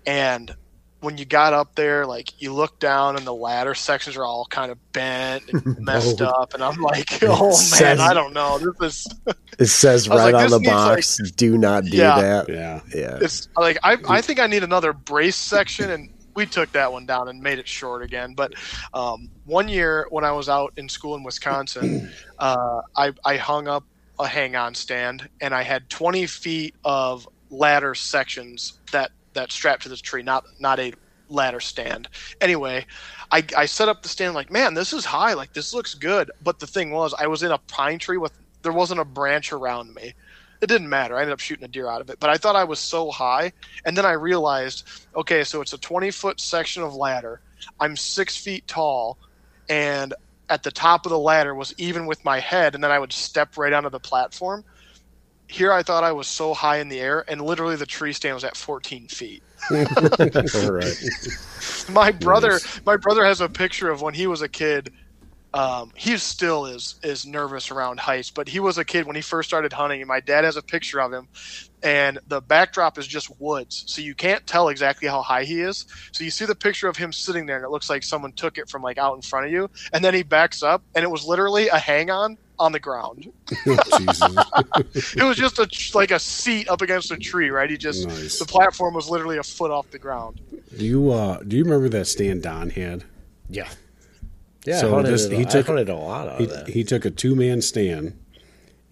and 0.06 0.54
when 1.00 1.16
you 1.16 1.24
got 1.24 1.52
up 1.52 1.74
there, 1.76 2.06
like 2.06 2.40
you 2.42 2.52
look 2.52 2.80
down 2.80 3.16
and 3.16 3.26
the 3.26 3.34
ladder 3.34 3.74
sections 3.74 4.16
are 4.16 4.24
all 4.24 4.46
kind 4.50 4.72
of 4.72 4.92
bent 4.92 5.44
and 5.52 5.78
messed 5.84 6.20
No. 6.20 6.26
up, 6.26 6.54
and 6.54 6.62
I'm 6.62 6.80
like, 6.80 7.22
oh 7.22 7.46
man, 7.48 7.52
Says- 7.54 8.00
I 8.00 8.14
don't 8.14 8.32
know. 8.32 8.58
This 8.58 8.74
is 8.82 9.08
it 9.58 9.66
says 9.66 10.08
right 10.08 10.32
like, 10.32 10.44
on 10.44 10.50
the 10.50 10.58
needs, 10.58 10.70
box 10.70 11.18
do 11.36 11.56
not 11.58 11.84
do 11.84 11.96
Yeah. 11.96 12.20
that 12.20 12.48
yeah 12.48 12.80
yeah 12.94 13.18
it's 13.20 13.48
like 13.56 13.78
I, 13.82 13.96
I 14.08 14.20
think 14.20 14.40
I 14.40 14.46
need 14.46 14.62
another 14.64 14.92
brace 14.92 15.36
section, 15.36 15.90
and 15.90 16.10
we 16.34 16.46
took 16.46 16.70
that 16.72 16.92
one 16.92 17.06
down 17.06 17.28
and 17.28 17.40
made 17.42 17.58
it 17.58 17.66
short 17.66 18.02
again. 18.02 18.34
But 18.34 18.52
um, 18.94 19.28
one 19.44 19.68
year 19.68 20.06
when 20.10 20.24
I 20.24 20.30
was 20.32 20.48
out 20.48 20.72
in 20.76 20.88
school 20.88 21.14
in 21.16 21.22
Wisconsin, 21.24 22.12
uh, 22.38 22.80
I, 22.96 23.12
I 23.24 23.36
hung 23.36 23.66
up 23.66 23.84
a 24.20 24.26
hang-on 24.26 24.74
stand, 24.74 25.28
and 25.40 25.52
I 25.54 25.62
had 25.62 25.88
20 25.90 26.26
feet 26.26 26.74
of 26.84 27.28
ladder 27.50 27.94
sections 27.94 28.74
that 28.92 29.10
that 29.38 29.52
strapped 29.52 29.82
to 29.84 29.88
the 29.88 29.96
tree, 29.96 30.22
not 30.22 30.44
not 30.60 30.80
a 30.80 30.92
ladder 31.28 31.60
stand. 31.60 32.08
Anyway, 32.40 32.86
I, 33.30 33.44
I 33.56 33.66
set 33.66 33.88
up 33.88 34.02
the 34.02 34.08
stand 34.08 34.34
like, 34.34 34.50
man, 34.50 34.74
this 34.74 34.92
is 34.92 35.04
high, 35.04 35.34
like 35.34 35.52
this 35.52 35.74
looks 35.74 35.94
good. 35.94 36.30
But 36.42 36.58
the 36.58 36.66
thing 36.66 36.90
was, 36.90 37.14
I 37.14 37.26
was 37.26 37.42
in 37.42 37.52
a 37.52 37.58
pine 37.58 37.98
tree 37.98 38.18
with 38.18 38.32
there 38.62 38.72
wasn't 38.72 39.00
a 39.00 39.04
branch 39.04 39.52
around 39.52 39.94
me 39.94 40.14
it 40.60 40.66
didn't 40.66 40.88
matter. 40.88 41.16
I 41.16 41.20
ended 41.20 41.32
up 41.32 41.40
shooting 41.40 41.64
a 41.64 41.68
deer 41.68 41.88
out 41.88 42.00
of 42.00 42.10
it, 42.10 42.18
but 42.20 42.30
I 42.30 42.36
thought 42.36 42.56
I 42.56 42.64
was 42.64 42.80
so 42.80 43.10
high, 43.10 43.52
and 43.84 43.96
then 43.96 44.04
I 44.04 44.12
realized, 44.12 44.88
okay, 45.14 45.44
so 45.44 45.60
it's 45.60 45.72
a 45.72 45.78
twenty 45.78 46.10
foot 46.10 46.40
section 46.40 46.82
of 46.82 46.94
ladder. 46.94 47.40
I'm 47.78 47.96
six 47.96 48.36
feet 48.36 48.66
tall, 48.66 49.18
and 49.68 50.14
at 50.48 50.62
the 50.62 50.70
top 50.70 51.06
of 51.06 51.10
the 51.10 51.18
ladder 51.18 51.54
was 51.54 51.74
even 51.78 52.06
with 52.06 52.24
my 52.24 52.40
head, 52.40 52.74
and 52.74 52.82
then 52.82 52.90
I 52.90 52.98
would 52.98 53.12
step 53.12 53.56
right 53.56 53.72
onto 53.72 53.90
the 53.90 54.00
platform. 54.00 54.64
Here, 55.48 55.72
I 55.72 55.82
thought 55.82 56.04
I 56.04 56.12
was 56.12 56.28
so 56.28 56.54
high 56.54 56.78
in 56.78 56.88
the 56.90 57.00
air, 57.00 57.24
and 57.28 57.40
literally 57.42 57.76
the 57.76 57.86
tree 57.86 58.14
stand 58.14 58.34
was 58.36 58.44
at 58.44 58.56
14 58.56 59.08
feet. 59.08 59.44
all 60.54 60.72
right 60.72 60.98
My 61.88 62.12
brother, 62.12 62.62
Nice. 62.62 62.80
my 62.86 62.96
brother 62.96 63.24
has 63.24 63.40
a 63.40 63.48
picture 63.50 63.90
of 63.90 64.02
when 64.02 64.14
he 64.14 64.26
was 64.26 64.42
a 64.42 64.48
kid. 64.48 64.92
Um, 65.54 65.92
he 65.96 66.16
still 66.18 66.66
is 66.66 66.96
is 67.02 67.26
nervous 67.26 67.70
around 67.70 68.00
heights, 68.00 68.30
but 68.30 68.48
he 68.48 68.60
was 68.60 68.78
a 68.78 68.84
kid 68.84 69.06
when 69.06 69.16
he 69.16 69.22
first 69.22 69.48
started 69.48 69.72
hunting. 69.74 70.00
And 70.02 70.08
my 70.08 70.20
dad 70.20 70.44
has 70.44 70.56
a 70.56 70.62
picture 70.62 71.00
of 71.00 71.12
him, 71.12 71.28
and 71.82 72.18
the 72.26 72.42
backdrop 72.42 72.98
is 72.98 73.06
just 73.08 73.30
woods, 73.40 73.84
so 73.86 74.02
you 74.02 74.14
can't 74.14 74.46
tell 74.46 74.68
exactly 74.68 75.08
how 75.08 75.22
high 75.22 75.44
he 75.44 75.60
is. 75.62 75.86
So 76.12 76.24
you 76.24 76.30
see 76.30 76.46
the 76.46 76.56
picture 76.56 76.88
of 76.88 76.98
him 76.98 77.12
sitting 77.12 77.46
there, 77.46 77.56
and 77.56 77.64
it 77.64 77.70
looks 77.70 77.90
like 77.90 78.04
someone 78.04 78.32
took 78.36 78.58
it 78.58 78.68
from 78.70 78.82
like 78.82 78.98
out 78.98 79.16
in 79.16 79.22
front 79.22 79.46
of 79.46 79.52
you, 79.52 79.68
and 79.92 80.04
then 80.04 80.14
he 80.14 80.22
backs 80.24 80.62
up, 80.62 80.84
and 80.94 81.04
it 81.04 81.10
was 81.10 81.24
literally 81.26 81.68
a 81.68 81.78
hang 81.78 82.10
on 82.10 82.38
on 82.58 82.72
the 82.72 82.80
ground. 82.80 83.30
It 83.66 85.22
was 85.22 85.36
just 85.36 85.58
a 85.58 85.68
like 85.96 86.10
a 86.10 86.18
seat 86.18 86.68
up 86.68 86.80
against 86.82 87.10
a 87.10 87.16
tree, 87.16 87.50
right? 87.50 87.68
He 87.70 87.76
just 87.76 88.06
Nice. 88.08 88.38
the 88.38 88.44
platform 88.44 88.94
was 88.94 89.08
literally 89.08 89.38
a 89.38 89.42
foot 89.42 89.70
off 89.70 89.90
the 89.90 89.98
ground. 89.98 90.40
Do 90.76 90.84
you 90.84 91.10
uh 91.12 91.42
do 91.42 91.56
you 91.56 91.64
remember 91.64 91.88
that 91.90 92.06
stand 92.06 92.42
Don 92.42 92.70
had? 92.70 93.04
yeah 93.50 93.68
yeah 94.66 94.80
So 94.80 94.88
I 94.88 94.96
hunted, 94.96 95.12
this- 95.14 95.24
it, 95.26 95.32
he 95.32 95.40
I 95.42 95.44
took- 95.44 95.68
a 95.68 95.72
lot 95.94 96.28
out 96.28 96.38
He 96.38 96.44
of 96.44 96.50
that 96.50 96.68
he 96.68 96.84
took 96.84 97.04
a 97.04 97.10
two 97.10 97.34
man 97.34 97.62
stand 97.62 98.18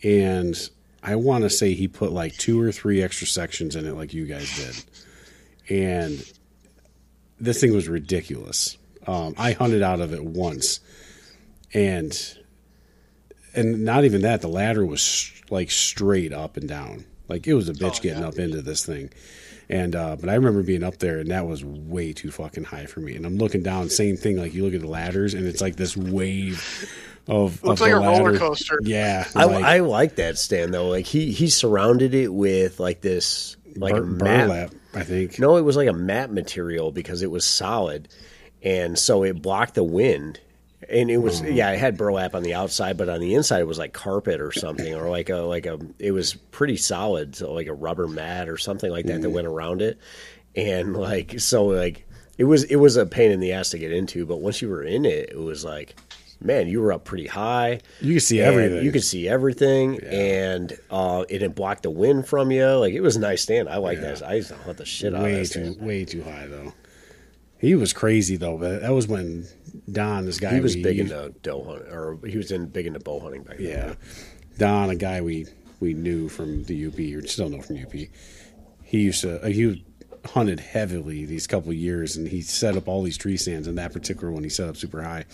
and 0.03 0.57
I 1.03 1.17
want 1.17 1.45
to 1.45 1.51
say 1.51 1.75
he 1.75 1.89
put 1.89 2.13
like 2.13 2.37
two 2.37 2.61
or 2.61 2.73
three 2.73 3.03
extra 3.03 3.27
sections 3.27 3.77
in 3.77 3.87
it 3.87 3.93
like 3.95 4.13
you 4.13 4.27
guys 4.27 4.51
did. 4.57 4.85
And 5.69 6.25
this 7.39 7.61
thing 7.61 7.73
was 7.75 7.89
ridiculous. 7.89 8.77
Um, 9.07 9.35
I 9.39 9.53
hunted 9.53 9.83
out 9.83 10.01
of 10.01 10.13
it 10.13 10.25
once. 10.25 10.81
And 11.73 12.13
and 13.57 13.85
not 13.85 14.05
even 14.05 14.23
that, 14.23 14.41
the 14.43 14.49
ladder 14.49 14.85
was 14.85 15.33
like 15.51 15.71
straight 15.71 16.33
up 16.33 16.57
and 16.57 16.69
down. 16.69 17.05
Like 17.29 17.47
it 17.47 17.55
was 17.55 17.69
a 17.69 17.73
bitch 17.73 17.99
Oh, 17.99 18.03
getting 18.03 18.23
yeah. 18.23 18.29
up 18.29 18.39
into 18.39 18.63
this 18.63 18.85
thing. 18.87 19.11
And 19.69 19.97
uh, 19.97 20.15
but 20.15 20.29
I 20.29 20.35
remember 20.35 20.63
being 20.63 20.85
up 20.85 20.99
there, 20.99 21.19
and 21.19 21.31
that 21.33 21.47
was 21.47 21.65
way 21.65 22.13
too 22.13 22.31
fucking 22.31 22.63
high 22.65 22.87
for 22.87 23.01
me. 23.01 23.17
And 23.17 23.27
I'm 23.27 23.37
looking 23.37 23.65
down, 23.65 23.89
same 23.91 24.17
thing. 24.17 24.37
Like 24.37 24.55
you 24.55 24.65
look 24.65 24.75
at 24.75 24.81
the 24.81 24.87
ladders, 24.87 25.35
and 25.35 25.45
it's 25.47 25.61
like 25.61 25.75
this 25.75 25.97
wave 25.97 26.89
of 27.27 27.61
Looks 27.65 27.81
of 27.81 27.89
like 27.89 27.91
the 27.91 27.97
a 27.97 28.01
roller 28.01 28.39
coaster. 28.39 28.79
Yeah, 28.83 29.27
I, 29.35 29.45
like 29.47 29.65
I 29.65 29.81
like 29.81 30.17
that 30.17 30.39
stand 30.39 30.73
though. 30.73 30.89
Like 30.89 31.05
he 31.07 31.33
he 31.33 31.49
surrounded 31.49 32.15
it 32.15 32.29
with 32.33 32.79
like 32.79 33.01
this 33.01 33.57
like 33.75 33.95
bur- 33.95 34.03
a 34.03 34.07
mat. 34.07 34.21
burlap. 34.49 34.71
I 34.95 35.03
think. 35.03 35.41
No, 35.41 35.57
it 35.57 35.63
was 35.63 35.77
like 35.77 35.89
a 35.89 35.93
mat 35.93 36.33
material 36.33 36.93
because 36.93 37.23
it 37.23 37.31
was 37.33 37.45
solid, 37.45 38.07
and 38.63 38.97
so 38.97 39.25
it 39.25 39.43
blocked 39.43 39.75
the 39.75 39.83
wind. 39.85 40.39
And 40.89 41.11
it 41.11 41.19
was 41.19 41.43
yeah, 41.43 41.71
it 41.73 41.79
had 41.79 41.97
burlap 41.97 42.35
on 42.35 42.43
the 42.43 42.55
outside, 42.55 42.97
but 42.97 43.09
on 43.09 43.21
the 43.21 43.35
inside 43.35 43.61
it 43.61 43.67
was 43.67 43.79
like 43.79 43.93
carpet 43.93 44.41
or 44.41 44.53
something, 44.53 44.95
or 44.95 45.11
like 45.11 45.29
a 45.31 45.39
like 45.39 45.67
a. 45.67 45.79
It 45.99 46.13
was 46.13 46.35
pretty 46.35 46.77
solid, 46.77 47.35
so 47.35 47.53
like 47.53 47.67
a 47.67 47.75
rubber 47.75 48.07
mat 48.07 48.49
or 48.49 48.57
something 48.57 48.91
like 48.91 49.07
that 49.07 49.23
that 49.23 49.31
went 49.31 49.47
around 49.49 49.83
it, 49.83 49.99
and 50.55 50.97
like 50.97 51.41
so 51.41 51.65
like 51.67 52.07
it 52.39 52.45
was 52.45 52.65
it 52.65 52.77
was 52.77 52.97
a 52.97 53.07
pain 53.07 53.31
in 53.31 53.41
the 53.41 53.53
ass 53.53 53.71
to 53.71 53.79
get 53.79 53.93
into, 53.93 54.27
but 54.27 54.37
once 54.37 54.61
you 54.63 54.69
were 54.69 54.83
in 54.83 55.05
it, 55.05 55.31
it 55.31 55.39
was 55.39 55.65
like, 55.65 55.97
man, 56.41 56.69
you 56.69 56.81
were 56.81 56.93
up 56.93 57.05
pretty 57.05 57.27
high. 57.27 57.81
You 58.01 58.15
could 58.15 58.23
see 58.23 58.41
everything. 58.41 58.85
You 58.85 58.93
could 58.93 59.05
see 59.05 59.29
everything, 59.29 60.01
and 60.05 60.77
uh, 60.91 61.25
it 61.29 61.39
didn't 61.39 61.57
block 61.57 61.83
the 61.83 61.91
wind 61.91 62.29
from 62.29 62.51
you. 62.51 62.67
Like 62.67 62.93
it 62.93 63.01
was 63.01 63.17
a 63.17 63.21
nice 63.21 63.43
stand. 63.43 63.69
I 63.69 63.79
like 63.79 64.01
that. 64.01 64.23
I 64.23 64.35
used 64.35 64.49
to 64.49 64.57
hunt 64.57 64.79
the 64.79 64.85
shit 64.85 65.15
out 65.15 65.19
of 65.19 65.25
way 65.25 65.43
that 65.43 65.53
too 65.53 65.73
stand. 65.73 65.87
way 65.87 66.05
too 66.05 66.23
high 66.23 66.47
though. 66.47 66.73
He 67.59 67.75
was 67.75 67.93
crazy 67.93 68.37
though, 68.37 68.59
but 68.59 68.83
that 68.83 68.93
was 68.93 69.09
when 69.09 69.47
Don, 69.91 70.27
this 70.27 70.41
guy, 70.41 70.55
He 70.55 70.61
was 70.61 70.77
we 70.77 70.83
big 70.83 70.99
into 70.99 71.35
doe 71.43 71.65
hunting, 71.65 71.93
or 71.93 72.19
he 72.27 72.37
was 72.37 72.51
in 72.51 72.67
big 72.67 72.87
into 72.87 73.01
bow 73.01 73.21
hunting 73.21 73.43
back 73.43 73.59
then. 73.59 73.67
Yeah, 73.67 73.95
Don, 74.59 74.91
a 74.91 74.97
guy 74.97 75.21
we 75.21 75.47
we 75.81 75.95
knew 75.95 76.29
from 76.29 76.65
the 76.65 76.87
UP, 76.87 76.99
or 76.99 77.27
still 77.27 77.49
know 77.49 77.61
from 77.61 77.77
UP. 77.79 77.93
He 77.93 78.99
used 78.99 79.23
to 79.23 79.43
uh, 79.43 79.49
he 79.49 79.85
hunted 80.25 80.61
heavily 80.61 81.25
these 81.25 81.47
couple 81.47 81.71
of 81.71 81.77
years, 81.77 82.17
and 82.17 82.27
he 82.29 82.43
set 82.43 82.77
up 82.77 82.89
all 82.89 83.03
these 83.03 83.17
tree 83.17 83.37
stands. 83.37 83.67
And 83.67 83.79
that 83.79 83.93
particular 83.93 84.33
one, 84.33 84.43
he 84.43 84.49
set 84.51 84.69
up 84.69 84.77
super 84.77 85.03
high. 85.03 85.25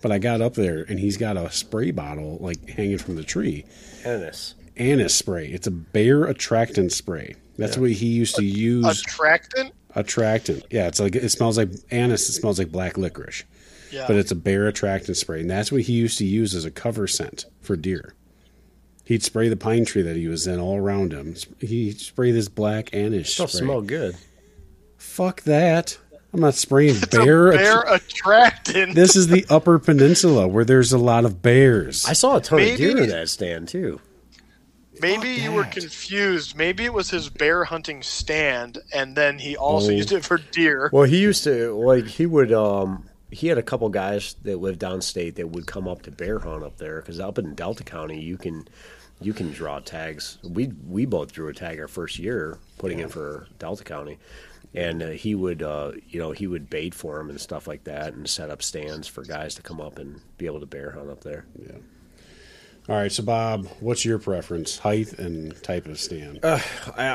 But 0.00 0.12
I 0.12 0.18
got 0.18 0.40
up 0.40 0.54
there, 0.54 0.84
and 0.88 0.98
he's 0.98 1.16
got 1.16 1.36
a 1.36 1.50
spray 1.50 1.90
bottle 1.90 2.38
like 2.40 2.68
hanging 2.68 2.98
from 2.98 3.16
the 3.16 3.24
tree, 3.24 3.64
Ennis. 4.04 4.54
anise 4.76 5.14
spray. 5.14 5.46
It's 5.46 5.66
a 5.66 5.70
bear 5.70 6.24
attractant 6.24 6.92
spray. 6.92 7.36
That's 7.58 7.76
what 7.76 7.90
he 7.92 8.06
used 8.06 8.36
to 8.36 8.44
use. 8.44 9.00
Attractant? 9.02 9.72
attractant. 9.94 10.64
Yeah, 10.70 10.88
it's 10.88 11.00
like 11.00 11.14
it 11.14 11.28
smells 11.28 11.58
like 11.58 11.70
anise. 11.90 12.28
It 12.28 12.32
smells 12.32 12.58
like 12.58 12.72
black 12.72 12.96
licorice, 12.96 13.44
Yeah. 13.92 14.06
but 14.06 14.16
it's 14.16 14.32
a 14.32 14.36
bear 14.36 14.66
attractant 14.66 15.16
spray, 15.16 15.40
and 15.40 15.50
that's 15.50 15.70
what 15.70 15.82
he 15.82 15.92
used 15.92 16.18
to 16.18 16.24
use 16.24 16.54
as 16.54 16.64
a 16.64 16.70
cover 16.70 17.06
scent 17.06 17.44
for 17.60 17.76
deer. 17.76 18.14
He'd 19.04 19.22
spray 19.22 19.48
the 19.48 19.56
pine 19.56 19.84
tree 19.84 20.02
that 20.02 20.16
he 20.16 20.28
was 20.28 20.46
in 20.46 20.58
all 20.60 20.76
around 20.78 21.12
him. 21.12 21.34
He'd 21.60 22.00
spray 22.00 22.30
this 22.30 22.48
black 22.48 22.94
anise 22.94 23.32
Still 23.34 23.48
spray. 23.48 23.60
smell 23.66 23.82
good. 23.82 24.16
Fuck 24.96 25.42
that! 25.42 25.98
I'm 26.32 26.40
not 26.40 26.54
spraying 26.54 26.96
It's 26.96 27.06
bear. 27.06 27.48
a 27.52 27.56
bear 27.56 27.80
attractant. 27.82 28.94
this 28.94 29.16
is 29.16 29.26
the 29.28 29.44
Upper 29.50 29.78
Peninsula 29.78 30.48
where 30.48 30.64
there's 30.64 30.92
a 30.92 30.98
lot 30.98 31.24
of 31.26 31.42
bears. 31.42 32.06
I 32.06 32.14
saw 32.14 32.36
a 32.36 32.40
ton 32.40 32.60
of 32.62 32.76
deer 32.78 32.96
in 33.02 33.08
that 33.10 33.28
stand 33.28 33.68
too. 33.68 34.00
Maybe 35.00 35.34
Fuck 35.36 35.44
you 35.44 35.52
were 35.52 35.64
confused. 35.64 36.56
Maybe 36.56 36.84
it 36.84 36.92
was 36.94 37.10
his 37.10 37.28
bear 37.28 37.64
hunting 37.64 38.02
stand, 38.02 38.78
and 38.94 39.16
then 39.16 39.38
he 39.40 39.56
also 39.56 39.88
Oh. 39.88 39.94
used 39.94 40.12
it 40.12 40.24
for 40.24 40.38
deer. 40.52 40.88
Well, 40.92 41.04
he 41.04 41.18
used 41.20 41.44
to 41.44 41.74
like 41.74 42.06
he 42.06 42.24
would. 42.24 42.52
um 42.52 43.08
He 43.32 43.48
had 43.48 43.58
a 43.58 43.62
couple 43.62 43.88
guys 43.88 44.36
that 44.42 44.58
lived 44.58 44.80
downstate 44.80 45.36
that 45.36 45.48
would 45.48 45.66
come 45.66 45.88
up 45.88 46.02
to 46.02 46.10
bear 46.10 46.38
hunt 46.38 46.62
up 46.62 46.76
there 46.76 47.00
because 47.00 47.18
up 47.18 47.38
in 47.38 47.54
Delta 47.54 47.82
County 47.82 48.20
you 48.20 48.36
can 48.36 48.68
you 49.20 49.32
can 49.32 49.50
draw 49.50 49.80
tags. 49.80 50.38
We 50.42 50.72
we 50.86 51.06
both 51.06 51.32
drew 51.32 51.48
a 51.48 51.54
tag 51.54 51.80
our 51.80 51.88
first 51.88 52.18
year 52.18 52.58
putting 52.78 52.98
in 52.98 53.08
for 53.08 53.46
Delta 53.58 53.84
County, 53.84 54.18
and 54.74 55.02
uh, 55.02 55.08
he 55.10 55.34
would 55.34 55.62
uh, 55.62 55.92
you 56.08 56.20
know 56.20 56.32
he 56.32 56.46
would 56.46 56.68
bait 56.68 56.94
for 56.94 57.18
them 57.18 57.30
and 57.30 57.40
stuff 57.40 57.66
like 57.66 57.84
that 57.84 58.14
and 58.14 58.28
set 58.28 58.50
up 58.50 58.62
stands 58.62 59.08
for 59.08 59.24
guys 59.24 59.54
to 59.54 59.62
come 59.62 59.80
up 59.80 59.98
and 59.98 60.20
be 60.38 60.46
able 60.46 60.60
to 60.60 60.66
bear 60.66 60.90
hunt 60.90 61.10
up 61.10 61.22
there. 61.24 61.46
All 62.88 62.96
right, 62.96 63.12
so 63.12 63.22
Bob, 63.22 63.68
what's 63.80 64.04
your 64.04 64.18
preference, 64.18 64.78
height 64.78 65.12
and 65.18 65.60
type 65.62 65.86
of 65.86 66.00
stand? 66.00 66.40
I, 66.42 66.60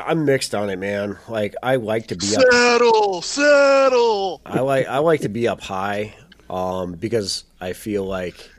I'm 0.06 0.24
mixed 0.24 0.54
on 0.54 0.70
it, 0.70 0.78
man. 0.78 1.18
Like 1.28 1.54
I 1.62 1.76
like 1.76 2.06
to 2.08 2.16
be 2.16 2.34
up 2.36 2.42
Settle, 2.50 3.22
settle. 3.22 4.40
I 4.46 4.60
like 4.60 4.86
I 4.86 4.98
like 4.98 5.20
to 5.20 5.28
be 5.28 5.46
up 5.46 5.60
high, 5.60 6.14
um, 6.48 6.92
because 6.92 7.44
I 7.60 7.74
feel 7.74 8.04
like 8.04 8.50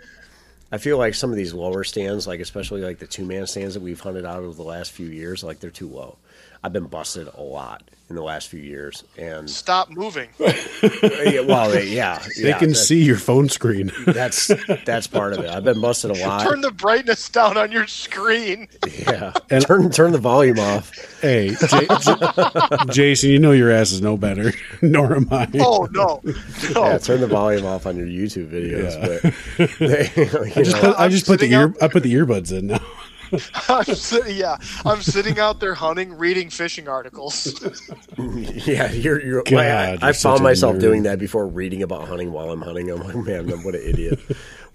I 0.72 0.78
feel 0.78 1.00
like 1.00 1.16
some 1.16 1.32
of 1.32 1.36
these 1.36 1.54
lower 1.54 1.84
stands, 1.84 2.28
like 2.28 2.40
especially 2.40 2.82
like 2.82 3.00
the 3.00 3.08
two 3.08 3.26
man 3.26 3.48
stands 3.48 3.74
that 3.74 3.82
we've 3.82 4.00
hunted 4.00 4.26
out 4.26 4.44
over 4.44 4.54
the 4.54 4.64
last 4.64 4.92
few 4.92 5.08
years, 5.08 5.44
like 5.44 5.60
they're 5.60 5.72
too 5.72 5.90
low. 5.90 6.18
I've 6.64 6.74
been 6.74 6.88
busted 6.88 7.30
a 7.38 7.42
lot 7.42 7.84
in 8.10 8.16
the 8.16 8.24
last 8.24 8.48
few 8.50 8.60
years, 8.60 9.04
and 9.20 9.48
Stop 9.48 9.92
moving. 9.92 10.30
yeah, 10.40 11.42
well, 11.42 11.70
they- 11.70 11.88
yeah, 11.90 12.20
they 12.42 12.50
yeah, 12.50 12.58
can 12.58 12.70
that- 12.70 12.76
see 12.76 13.04
your 13.04 13.18
phone 13.18 13.48
screen. 13.50 13.92
That's 14.08 14.48
that's 14.84 15.06
part 15.08 15.34
of 15.34 15.40
it. 15.40 15.50
I've 15.50 15.64
been 15.64 15.80
busted 15.80 16.12
a 16.12 16.16
lot. 16.16 16.42
Turn 16.42 16.62
the 16.62 16.72
brightness 16.72 17.30
down 17.30 17.56
on 17.56 17.72
your 17.72 17.86
screen. 17.88 18.68
yeah, 19.08 19.32
And- 19.52 19.64
turn 19.66 19.90
turn 19.92 20.12
the 20.12 20.18
volume 20.18 20.60
off. 20.60 20.92
Hey, 21.22 21.50
J- 21.50 21.88
J- 22.02 22.78
Jason, 22.92 23.30
you 23.30 23.38
know 23.40 23.52
your 23.52 23.70
ass 23.72 23.92
is 23.92 24.02
no 24.02 24.18
better, 24.18 24.54
nor 24.82 25.16
am 25.16 25.28
I. 25.32 25.48
Oh 25.60 25.88
no, 25.92 26.20
no. 26.24 26.34
Yeah, 26.88 26.98
turn 26.98 27.22
the 27.22 27.28
volume 27.28 27.66
off 27.66 27.86
on 27.86 27.96
your 27.96 28.08
YouTube 28.08 28.50
videos. 28.50 29.00
But 29.00 29.70
they, 29.80 30.12
you 30.16 30.52
I 30.56 30.64
just 30.64 30.76
know, 30.82 30.90
put, 30.94 31.00
I 31.00 31.08
just 31.10 31.26
put 31.28 31.40
the 31.40 31.52
ear, 31.52 31.62
out- 31.70 31.84
I 31.84 31.88
put 31.90 32.02
the 32.04 32.14
earbuds 32.16 32.52
in 32.58 32.68
now. 32.68 32.80
I'm 33.70 33.84
sitting, 33.96 34.36
yeah, 34.36 34.58
I'm 34.86 35.02
sitting 35.02 35.40
out 35.40 35.60
there 35.60 35.74
hunting, 35.74 36.14
reading 36.14 36.50
fishing 36.50 36.88
articles. 36.88 37.54
Yeah, 38.18 38.92
you're. 38.92 39.22
you're 39.22 39.44
God, 39.44 39.54
like, 39.54 39.68
I, 39.68 39.92
you're 39.92 40.00
I 40.02 40.12
found 40.14 40.44
myself 40.44 40.76
nerd. 40.76 40.82
doing 40.82 41.04
that 41.04 41.20
before 41.20 41.48
reading 41.48 41.84
about 41.84 42.08
hunting 42.08 42.32
while 42.32 42.52
I'm 42.52 42.62
hunting. 42.62 42.92
I'm 42.92 43.00
like, 43.02 43.16
man, 43.16 43.50
I'm 43.52 43.64
what 43.64 43.76
an 43.76 43.82
idiot. 43.82 44.20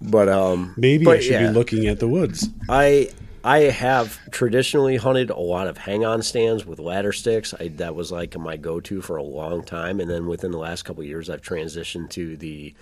But 0.01 0.29
um, 0.29 0.73
Maybe 0.77 1.05
but 1.05 1.17
I 1.17 1.19
should 1.21 1.31
yeah, 1.33 1.47
be 1.47 1.53
looking 1.53 1.87
at 1.87 1.99
the 1.99 2.07
woods. 2.07 2.49
I 2.69 3.09
I 3.43 3.59
have 3.59 4.19
traditionally 4.31 4.97
hunted 4.97 5.29
a 5.29 5.39
lot 5.39 5.67
of 5.67 5.77
hang-on 5.77 6.23
stands 6.23 6.65
with 6.65 6.79
ladder 6.79 7.13
sticks. 7.13 7.53
I, 7.53 7.67
that 7.75 7.93
was 7.93 8.11
like 8.11 8.35
my 8.37 8.57
go-to 8.57 9.01
for 9.01 9.17
a 9.17 9.23
long 9.23 9.63
time, 9.63 9.99
and 9.99 10.09
then 10.09 10.25
within 10.25 10.49
the 10.49 10.57
last 10.57 10.81
couple 10.83 11.01
of 11.01 11.07
years, 11.07 11.29
I've 11.29 11.43
transitioned 11.43 12.09
to 12.11 12.35
the 12.37 12.73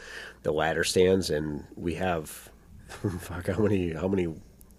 the 0.43 0.53
ladder 0.53 0.85
stands, 0.85 1.29
and 1.29 1.65
we 1.75 1.95
have 1.95 2.49
fuck 3.19 3.47
how 3.47 3.59
many 3.61 3.91
how 3.93 4.07
many 4.07 4.33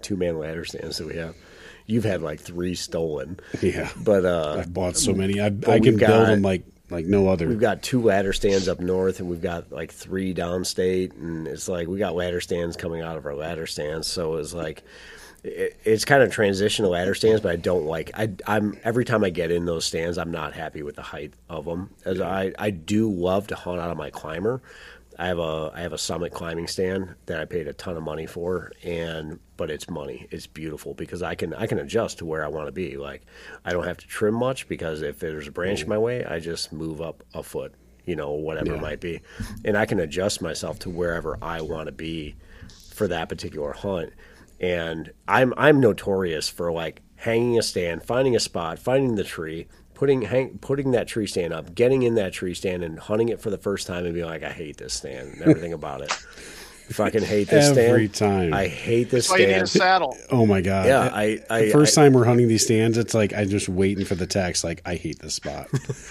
two-man 0.04 0.38
ladder 0.38 0.64
stands 0.64 0.98
that 0.98 1.06
we 1.08 1.16
have? 1.16 1.34
You've 1.86 2.04
had 2.04 2.22
like 2.22 2.40
three 2.40 2.74
stolen, 2.76 3.40
Yeah, 3.60 3.90
but 4.02 4.24
uh, 4.24 4.56
I've 4.60 4.72
bought 4.72 4.96
so 4.96 5.12
many. 5.12 5.40
I, 5.40 5.46
I 5.46 5.50
can 5.80 5.96
build 5.96 5.98
got- 6.00 6.26
them 6.28 6.42
like 6.42 6.62
like 6.90 7.06
no 7.06 7.28
other. 7.28 7.48
We've 7.48 7.58
got 7.58 7.82
two 7.82 8.00
ladder 8.02 8.32
stands 8.32 8.68
up 8.68 8.78
north, 8.80 9.18
and 9.20 9.28
we've 9.28 9.42
got 9.42 9.72
like 9.72 9.90
three 9.92 10.32
downstate, 10.34 11.12
and 11.12 11.46
it's 11.48 11.66
like 11.68 11.88
we 11.88 11.98
got 11.98 12.14
ladder 12.14 12.40
stands 12.40 12.76
coming 12.76 13.02
out 13.02 13.16
of 13.16 13.26
our 13.26 13.34
ladder 13.34 13.66
stands. 13.66 14.06
So 14.06 14.36
it's 14.36 14.54
like 14.54 14.82
it, 15.42 15.78
it's 15.84 16.04
kind 16.06 16.22
of 16.22 16.30
transitional 16.30 16.90
ladder 16.92 17.14
stands, 17.14 17.40
but 17.42 17.52
I 17.52 17.56
don't 17.56 17.84
like. 17.86 18.10
I, 18.14 18.30
I'm 18.46 18.78
every 18.84 19.04
time 19.04 19.24
I 19.24 19.30
get 19.30 19.50
in 19.50 19.64
those 19.66 19.84
stands, 19.84 20.16
I'm 20.18 20.30
not 20.30 20.52
happy 20.54 20.82
with 20.82 20.96
the 20.96 21.02
height 21.02 21.34
of 21.50 21.64
them. 21.66 21.90
As 22.06 22.20
I 22.20 22.52
I 22.58 22.70
do 22.70 23.10
love 23.10 23.46
to 23.48 23.54
hunt 23.56 23.80
out 23.80 23.90
of 23.90 23.96
my 23.98 24.08
climber. 24.10 24.62
I 25.18 25.26
have 25.26 25.38
a 25.38 25.70
I 25.74 25.80
have 25.80 25.92
a 25.92 25.98
summit 25.98 26.32
climbing 26.32 26.66
stand 26.66 27.14
that 27.26 27.40
I 27.40 27.44
paid 27.44 27.68
a 27.68 27.72
ton 27.72 27.96
of 27.96 28.02
money 28.02 28.26
for, 28.26 28.72
and 28.82 29.38
but 29.56 29.70
it's 29.70 29.88
money. 29.88 30.26
It's 30.30 30.46
beautiful 30.46 30.94
because 30.94 31.22
I 31.22 31.34
can 31.34 31.54
I 31.54 31.66
can 31.66 31.78
adjust 31.78 32.18
to 32.18 32.26
where 32.26 32.44
I 32.44 32.48
want 32.48 32.66
to 32.66 32.72
be. 32.72 32.96
Like 32.96 33.22
I 33.64 33.72
don't 33.72 33.84
have 33.86 33.98
to 33.98 34.06
trim 34.06 34.34
much 34.34 34.68
because 34.68 35.02
if 35.02 35.18
there's 35.18 35.46
a 35.48 35.52
branch 35.52 35.82
in 35.82 35.88
my 35.88 35.98
way, 35.98 36.24
I 36.24 36.40
just 36.40 36.72
move 36.72 37.00
up 37.00 37.22
a 37.34 37.42
foot, 37.42 37.72
you 38.04 38.16
know, 38.16 38.32
whatever 38.32 38.70
Yeah. 38.72 38.78
it 38.78 38.82
might 38.82 39.00
be, 39.00 39.20
and 39.64 39.76
I 39.76 39.86
can 39.86 40.00
adjust 40.00 40.42
myself 40.42 40.78
to 40.80 40.90
wherever 40.90 41.38
I 41.42 41.60
want 41.60 41.86
to 41.86 41.92
be 41.92 42.34
for 42.92 43.06
that 43.08 43.28
particular 43.28 43.72
hunt. 43.72 44.12
And 44.60 45.12
I'm 45.28 45.54
I'm 45.56 45.80
notorious 45.80 46.48
for 46.48 46.72
like 46.72 47.02
hanging 47.16 47.58
a 47.58 47.62
stand, 47.62 48.02
finding 48.02 48.36
a 48.36 48.40
spot, 48.40 48.78
finding 48.78 49.14
the 49.14 49.24
tree, 49.24 49.66
putting 49.94 50.22
hang, 50.22 50.58
putting 50.58 50.90
that 50.90 51.08
tree 51.08 51.26
stand 51.26 51.52
up, 51.52 51.74
getting 51.74 52.02
in 52.02 52.16
that 52.16 52.32
tree 52.32 52.54
stand, 52.54 52.84
and 52.84 52.98
hunting 52.98 53.28
it 53.28 53.40
for 53.40 53.50
the 53.50 53.58
first 53.58 53.86
time, 53.86 54.04
and 54.04 54.14
being 54.14 54.26
like, 54.26 54.42
I 54.42 54.50
hate 54.50 54.76
this 54.76 54.94
stand 54.94 55.34
and 55.34 55.42
everything 55.42 55.72
about 55.72 56.02
it. 56.02 56.12
Fucking 56.90 57.22
hate 57.22 57.48
this 57.48 57.66
stand. 57.72 57.78
Every 57.78 58.08
time. 58.08 58.52
I 58.54 58.66
hate 58.66 59.10
this 59.10 59.28
That's 59.28 59.30
why 59.30 59.36
you 59.38 59.46
need 59.46 59.62
a 59.62 59.66
stand. 59.66 59.82
saddle. 59.82 60.16
oh 60.30 60.44
my 60.46 60.60
god! 60.60 60.86
Yeah, 60.86 61.00
I- 61.12 61.40
I- 61.50 61.62
the 61.66 61.70
first 61.70 61.96
I- 61.96 62.02
time 62.04 62.12
we're 62.12 62.24
hunting 62.24 62.46
these 62.48 62.64
stands, 62.64 62.98
it's 62.98 63.14
like 63.14 63.32
I'm 63.32 63.48
just 63.48 63.68
waiting 63.68 64.04
for 64.04 64.14
the 64.14 64.26
text. 64.26 64.64
Like 64.64 64.82
I 64.84 64.96
hate 64.96 65.18
this 65.18 65.34
spot. 65.34 65.68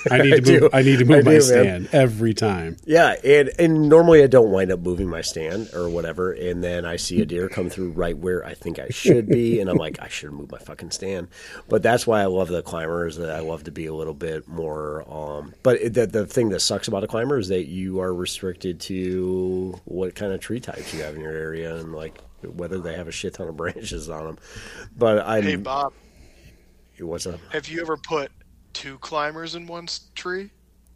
I 0.09 0.17
need 0.21 0.33
I 0.33 0.35
to 0.37 0.41
do. 0.41 0.59
move. 0.61 0.69
I 0.73 0.81
need 0.81 0.99
to 0.99 1.05
I 1.05 1.07
move 1.17 1.25
my 1.25 1.31
do, 1.31 1.37
man. 1.37 1.41
stand 1.41 1.89
every 1.93 2.33
time. 2.33 2.77
Yeah, 2.85 3.15
and 3.23 3.51
and 3.59 3.87
normally 3.89 4.23
I 4.23 4.27
don't 4.27 4.49
wind 4.51 4.71
up 4.71 4.79
moving 4.79 5.07
my 5.09 5.21
stand 5.21 5.69
or 5.73 5.89
whatever, 5.89 6.31
and 6.31 6.63
then 6.63 6.85
I 6.85 6.95
see 6.95 7.21
a 7.21 7.25
deer 7.25 7.49
come 7.49 7.69
through 7.69 7.91
right 7.91 8.17
where 8.17 8.43
I 8.45 8.53
think 8.55 8.79
I 8.79 8.89
should 8.89 9.27
be, 9.27 9.59
and 9.59 9.69
I'm 9.69 9.77
like, 9.77 10.01
I 10.01 10.07
should 10.07 10.31
move 10.31 10.51
my 10.51 10.57
fucking 10.59 10.91
stand. 10.91 11.27
But 11.69 11.83
that's 11.83 12.07
why 12.07 12.21
I 12.21 12.25
love 12.25 12.47
the 12.49 12.61
climbers 12.63 13.17
that 13.17 13.29
I 13.29 13.39
love 13.41 13.65
to 13.65 13.71
be 13.71 13.85
a 13.85 13.93
little 13.93 14.13
bit 14.15 14.47
more. 14.47 15.03
Um, 15.07 15.53
but 15.63 15.79
it- 15.81 15.93
the 15.93 16.07
the 16.07 16.25
thing 16.25 16.49
that 16.49 16.61
sucks 16.61 16.87
about 16.87 17.03
a 17.03 17.07
climber 17.07 17.37
is 17.37 17.49
that 17.49 17.67
you 17.67 17.99
are 17.99 18.13
restricted 18.13 18.79
to 18.81 19.79
what 19.85 20.15
kind 20.15 20.33
of 20.33 20.39
tree 20.39 20.59
types 20.63 20.93
you 20.93 21.03
have 21.03 21.15
in 21.15 21.21
your 21.21 21.31
area, 21.31 21.75
and 21.75 21.93
like 21.93 22.19
whether 22.41 22.79
they 22.79 22.95
have 22.95 23.07
a 23.07 23.11
shit 23.11 23.35
ton 23.35 23.47
of 23.47 23.57
branches 23.57 24.09
on 24.09 24.25
them. 24.25 24.37
But 24.97 25.25
I'm 25.25 25.43
Hey 25.43 25.55
Bob, 25.55 25.93
what's 26.99 27.27
up? 27.27 27.39
Have 27.51 27.67
you 27.67 27.81
ever 27.81 27.97
put 27.97 28.31
two 28.73 28.97
climbers 28.99 29.55
in 29.55 29.67
one 29.67 29.87
tree? 30.15 30.49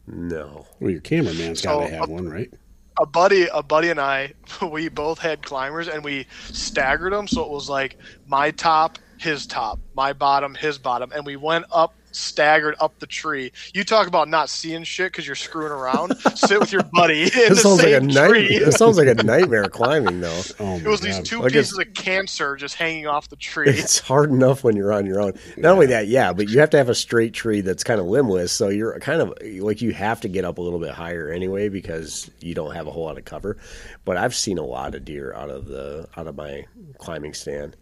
No. 0.07 0.65
Well, 0.79 0.91
your 0.91 1.01
cameraman's 1.01 1.61
got 1.61 1.81
to 1.81 1.87
So, 1.87 1.91
have 1.91 2.03
uh, 2.03 2.13
one, 2.13 2.29
right? 2.29 2.51
a 2.99 3.05
buddy 3.05 3.47
a 3.53 3.61
buddy 3.61 3.89
and 3.89 3.99
I 3.99 4.33
we 4.71 4.89
both 4.89 5.19
had 5.19 5.43
climbers 5.43 5.87
and 5.87 6.03
we 6.03 6.25
staggered 6.45 7.13
them 7.13 7.27
so 7.27 7.43
it 7.43 7.51
was 7.51 7.69
like 7.69 7.97
my 8.25 8.51
top 8.51 8.97
his 9.19 9.45
top 9.45 9.79
my 9.95 10.13
bottom 10.13 10.55
his 10.55 10.77
bottom 10.77 11.11
and 11.13 11.25
we 11.25 11.35
went 11.35 11.65
up 11.71 11.93
staggered 12.11 12.75
up 12.79 12.97
the 12.99 13.05
tree 13.07 13.51
you 13.73 13.83
talk 13.83 14.07
about 14.07 14.27
not 14.27 14.49
seeing 14.49 14.83
shit 14.83 15.11
because 15.11 15.25
you're 15.27 15.35
screwing 15.35 15.71
around 15.71 16.15
sit 16.35 16.59
with 16.59 16.71
your 16.71 16.83
buddy 16.93 17.23
in 17.25 17.29
the 17.29 17.49
This 17.49 17.61
sounds 17.61 17.77
like 17.83 17.87
a 17.93 17.99
same 17.99 18.07
night. 18.07 18.27
tree 18.29 18.59
This 18.59 18.75
sounds 18.75 18.97
like 18.97 19.07
a 19.07 19.23
nightmare 19.23 19.69
climbing, 19.69 20.21
though. 20.21 20.41
Oh, 20.59 20.77
it 20.77 20.85
was 20.87 21.01
these 21.01 21.19
two 21.19 21.43
I 21.43 21.49
guess- 21.49 21.67
pieces 21.71 21.79
of 21.79 21.93
cancer 21.93 22.55
just 22.55 22.75
hanging 22.75 23.05
off 23.07 23.29
the 23.29 23.35
tree 23.35 23.69
It's 23.69 23.99
hard 23.99 24.31
enough 24.31 24.63
when 24.63 24.75
you're 24.75 24.91
on 24.93 25.05
your 25.05 25.21
own. 25.21 25.33
Not 25.57 25.73
only 25.73 25.85
that, 25.87 26.07
yeah, 26.07 26.33
but 26.33 26.49
you 26.49 26.59
have 26.59 26.69
to 26.71 26.77
have 26.77 26.89
a 26.89 26.95
straight 26.95 27.33
tree 27.33 27.61
that's 27.61 27.83
kind 27.83 27.99
of 27.99 28.07
limbless. 28.07 28.51
So 28.51 28.69
you're 28.69 28.97
kind 28.99 29.21
of 29.21 29.33
like 29.61 29.81
you 29.81 29.91
have 29.93 30.21
to 30.21 30.27
get 30.27 30.45
up 30.45 30.57
a 30.57 30.61
little 30.61 30.79
bit 30.79 30.91
higher 30.91 31.29
anyway 31.29 31.69
because 31.69 32.31
you 32.39 32.55
don't 32.55 32.73
have 32.73 32.87
a 32.87 32.91
whole 32.91 33.03
lot 33.03 33.17
of 33.17 33.25
cover. 33.25 33.57
But 34.05 34.17
I've 34.17 34.33
seen 34.35 34.57
a 34.57 34.63
lot 34.65 34.95
of 34.95 35.05
deer 35.05 35.33
out 35.33 35.49
of 35.49 35.65
the 35.67 36.07
out 36.17 36.27
of 36.27 36.35
my 36.35 36.65
climbing 36.97 37.33
stand, 37.33 37.75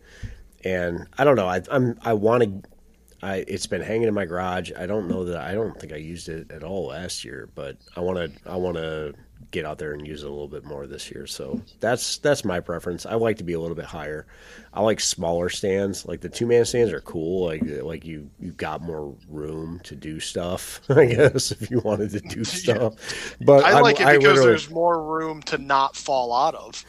and 0.63 1.07
I 1.17 1.23
don't 1.23 1.35
know. 1.35 1.47
I, 1.47 1.61
I'm 1.71 1.97
I 2.03 2.13
want 2.13 2.43
to. 2.43 2.69
I, 3.21 3.45
it's 3.47 3.67
been 3.67 3.81
hanging 3.81 4.07
in 4.07 4.13
my 4.13 4.25
garage. 4.25 4.71
I 4.77 4.85
don't 4.85 5.07
know 5.07 5.25
that 5.25 5.37
I 5.37 5.53
don't 5.53 5.79
think 5.79 5.93
I 5.93 5.97
used 5.97 6.29
it 6.29 6.51
at 6.51 6.63
all 6.63 6.87
last 6.87 7.23
year, 7.23 7.49
but 7.55 7.77
I 7.95 8.01
want 8.01 8.17
to 8.17 8.49
I 8.49 8.55
want 8.55 8.77
to 8.77 9.13
get 9.51 9.65
out 9.65 9.77
there 9.77 9.93
and 9.93 10.05
use 10.05 10.23
it 10.23 10.27
a 10.27 10.29
little 10.29 10.47
bit 10.47 10.65
more 10.65 10.85
this 10.85 11.09
year. 11.09 11.25
So 11.25 11.61
that's 11.79 12.17
that's 12.17 12.43
my 12.43 12.59
preference. 12.59 13.05
I 13.05 13.15
like 13.15 13.37
to 13.37 13.43
be 13.43 13.53
a 13.53 13.59
little 13.59 13.75
bit 13.75 13.85
higher. 13.85 14.25
I 14.73 14.81
like 14.81 14.99
smaller 14.99 15.49
stands. 15.49 16.05
Like 16.05 16.21
the 16.21 16.29
two 16.29 16.45
man 16.45 16.65
stands 16.65 16.91
are 16.91 17.01
cool. 17.01 17.45
Like 17.45 17.63
like 17.81 18.05
you 18.05 18.29
you 18.39 18.51
got 18.51 18.81
more 18.81 19.15
room 19.29 19.79
to 19.85 19.95
do 19.95 20.19
stuff. 20.19 20.81
I 20.89 21.05
guess 21.05 21.51
if 21.51 21.71
you 21.71 21.79
wanted 21.79 22.11
to 22.11 22.19
do 22.19 22.43
stuff. 22.43 22.95
But 23.41 23.63
i 23.63 23.71
I'm- 23.71 23.83
like 23.83 23.99
it 24.01 24.19
because 24.19 24.43
there's 24.43 24.69
more 24.69 25.01
room 25.01 25.41
to 25.43 25.57
not 25.57 25.95
fall 25.95 26.33
out 26.33 26.55
of 26.55 26.83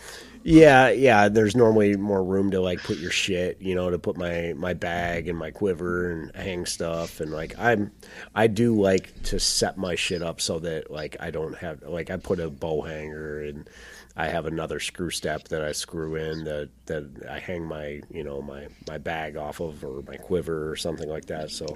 yeah, 0.47 0.91
yeah. 0.91 1.29
There's 1.29 1.57
normally 1.57 1.97
more 1.97 2.23
room 2.23 2.53
to 2.53 2.61
like 2.61 2.81
put 2.85 2.99
your 2.99 3.11
shit, 3.11 3.61
you 3.61 3.75
know, 3.75 3.91
to 3.91 3.99
put 3.99 4.17
my 4.17 4.55
my 4.57 4.75
bag 4.75 5.27
and 5.27 5.37
my 5.37 5.51
quiver 5.51 6.13
and 6.13 6.35
hang 6.37 6.67
stuff, 6.67 7.19
and 7.19 7.33
like 7.33 7.59
I'm, 7.59 7.91
I 8.33 8.47
do 8.47 8.81
like 8.81 9.23
to 9.25 9.41
set 9.41 9.77
my 9.77 9.97
shit 9.97 10.23
up 10.23 10.41
so 10.41 10.61
that 10.61 10.89
like 10.89 11.17
I 11.19 11.33
don't 11.33 11.57
have 11.57 11.83
like 11.83 12.11
I 12.11 12.17
put 12.17 12.39
a 12.39 12.49
bow 12.49 12.83
hanger 12.83 13.41
and 13.43 13.69
I 14.17 14.29
have 14.29 14.47
another 14.47 14.79
screw 14.79 15.11
step 15.11 15.49
that 15.49 15.63
I 15.63 15.73
screw 15.73 16.15
in 16.15 16.45
that 16.45 16.69
that 16.87 17.27
I 17.29 17.41
hang 17.41 17.65
my 17.65 18.03
you 18.09 18.23
know 18.23 18.41
my 18.41 18.69
my 18.87 18.99
bag 18.99 19.37
off 19.37 19.59
of 19.59 19.85
or 19.85 20.03
my 20.03 20.17
quiver 20.17 20.71
or 20.71 20.77
something 20.77 21.09
like 21.09 21.27
that. 21.27 21.51
So 21.51 21.67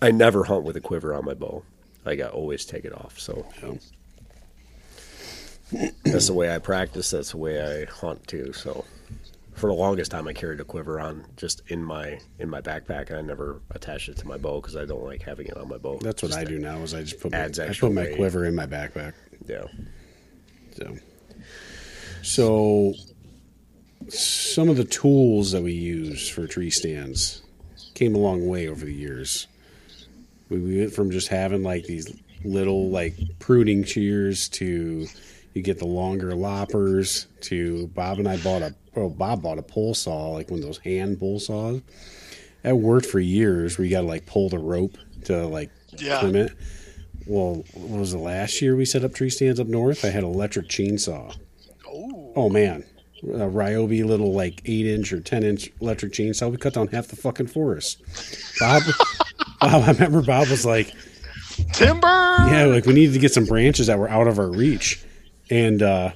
I 0.00 0.10
never 0.10 0.44
hunt 0.44 0.64
with 0.64 0.76
a 0.76 0.80
quiver 0.80 1.12
on 1.12 1.26
my 1.26 1.34
bow. 1.34 1.64
Like 2.06 2.20
I 2.20 2.28
always 2.28 2.64
take 2.64 2.86
it 2.86 2.94
off. 2.94 3.20
So 3.20 3.46
Yeah. 3.62 3.74
That's 6.04 6.26
the 6.26 6.34
way 6.34 6.54
I 6.54 6.58
practice. 6.58 7.10
That's 7.10 7.32
the 7.32 7.38
way 7.38 7.60
I 7.60 7.90
hunt 7.90 8.26
too. 8.26 8.52
So 8.52 8.84
for 9.54 9.68
the 9.68 9.74
longest 9.74 10.10
time, 10.10 10.26
I 10.28 10.32
carried 10.32 10.60
a 10.60 10.64
quiver 10.64 10.98
on 11.00 11.24
just 11.36 11.62
in 11.68 11.82
my 11.84 12.18
in 12.38 12.48
my 12.48 12.60
backpack, 12.60 13.10
and 13.10 13.18
I 13.18 13.22
never 13.22 13.60
attached 13.70 14.08
it 14.08 14.16
to 14.18 14.26
my 14.26 14.36
bow 14.38 14.60
because 14.60 14.76
I 14.76 14.84
don't 14.84 15.04
like 15.04 15.22
having 15.22 15.46
it 15.46 15.56
on 15.56 15.68
my 15.68 15.78
bow. 15.78 15.98
That's 15.98 16.22
what 16.22 16.30
Just 16.30 16.40
I 16.40 16.44
do 16.44 16.58
now. 16.58 16.78
Is 16.78 16.94
I 16.94 17.02
just 17.02 17.20
put 17.20 17.32
my, 17.32 17.44
I 17.44 17.48
put 17.48 17.92
my 17.92 18.02
weight. 18.02 18.16
quiver 18.16 18.44
in 18.44 18.54
my 18.54 18.66
backpack. 18.66 19.14
Yeah. 19.46 19.64
So, 20.76 20.96
so 22.22 22.94
some 24.08 24.68
of 24.68 24.76
the 24.76 24.84
tools 24.84 25.52
that 25.52 25.62
we 25.62 25.72
use 25.72 26.28
for 26.28 26.46
tree 26.46 26.70
stands 26.70 27.42
came 27.94 28.14
a 28.14 28.18
long 28.18 28.46
way 28.48 28.68
over 28.68 28.84
the 28.84 28.94
years. 28.94 29.46
We, 30.48 30.58
we 30.58 30.78
went 30.80 30.92
from 30.94 31.10
just 31.10 31.28
having 31.28 31.62
like 31.62 31.84
these 31.84 32.12
little 32.44 32.90
like 32.90 33.14
pruning 33.38 33.84
shears 33.84 34.48
to 34.48 35.06
you 35.54 35.62
get 35.62 35.78
the 35.78 35.86
longer 35.86 36.34
loppers 36.34 37.26
to 37.42 37.86
Bob 37.88 38.18
and 38.18 38.28
I 38.28 38.36
bought 38.38 38.62
a 38.62 38.74
oh 38.96 39.08
Bob 39.08 39.42
bought 39.42 39.58
a 39.58 39.62
pole 39.62 39.94
saw 39.94 40.28
like 40.30 40.50
one 40.50 40.60
of 40.60 40.66
those 40.66 40.78
hand 40.78 41.18
pole 41.20 41.38
saws. 41.40 41.80
That 42.62 42.76
worked 42.76 43.06
for 43.06 43.18
years 43.20 43.76
where 43.78 43.84
you 43.84 43.90
gotta 43.90 44.06
like 44.06 44.26
pull 44.26 44.48
the 44.48 44.58
rope 44.58 44.96
to 45.24 45.46
like 45.46 45.70
Yeah. 45.98 46.20
trim 46.20 46.36
it. 46.36 46.52
Well, 47.26 47.64
what 47.74 48.00
was 48.00 48.12
the 48.12 48.18
last 48.18 48.60
year 48.62 48.74
we 48.76 48.84
set 48.84 49.04
up 49.04 49.14
tree 49.14 49.30
stands 49.30 49.60
up 49.60 49.66
north? 49.68 50.04
I 50.04 50.08
had 50.08 50.24
an 50.24 50.30
electric 50.30 50.68
chainsaw. 50.68 51.36
oh 51.86 52.32
Oh 52.34 52.48
man, 52.48 52.84
a 53.24 53.46
Ryobi 53.48 54.04
little 54.04 54.32
like 54.32 54.62
eight 54.64 54.86
inch 54.86 55.12
or 55.12 55.20
ten 55.20 55.42
inch 55.44 55.70
electric 55.80 56.12
chainsaw. 56.12 56.50
We 56.50 56.56
cut 56.56 56.74
down 56.74 56.88
half 56.88 57.08
the 57.08 57.16
fucking 57.16 57.48
forest. 57.48 58.00
Bob, 58.58 58.82
Bob, 59.60 59.82
I 59.84 59.92
remember 59.92 60.22
Bob 60.22 60.48
was 60.48 60.64
like, 60.66 60.92
timber 61.72 62.06
"Yeah, 62.06 62.64
like 62.66 62.86
we 62.86 62.94
needed 62.94 63.12
to 63.12 63.18
get 63.20 63.32
some 63.32 63.44
branches 63.44 63.86
that 63.88 63.98
were 63.98 64.08
out 64.08 64.26
of 64.28 64.38
our 64.38 64.50
reach." 64.50 65.04
And 65.52 65.82
uh, 65.82 66.12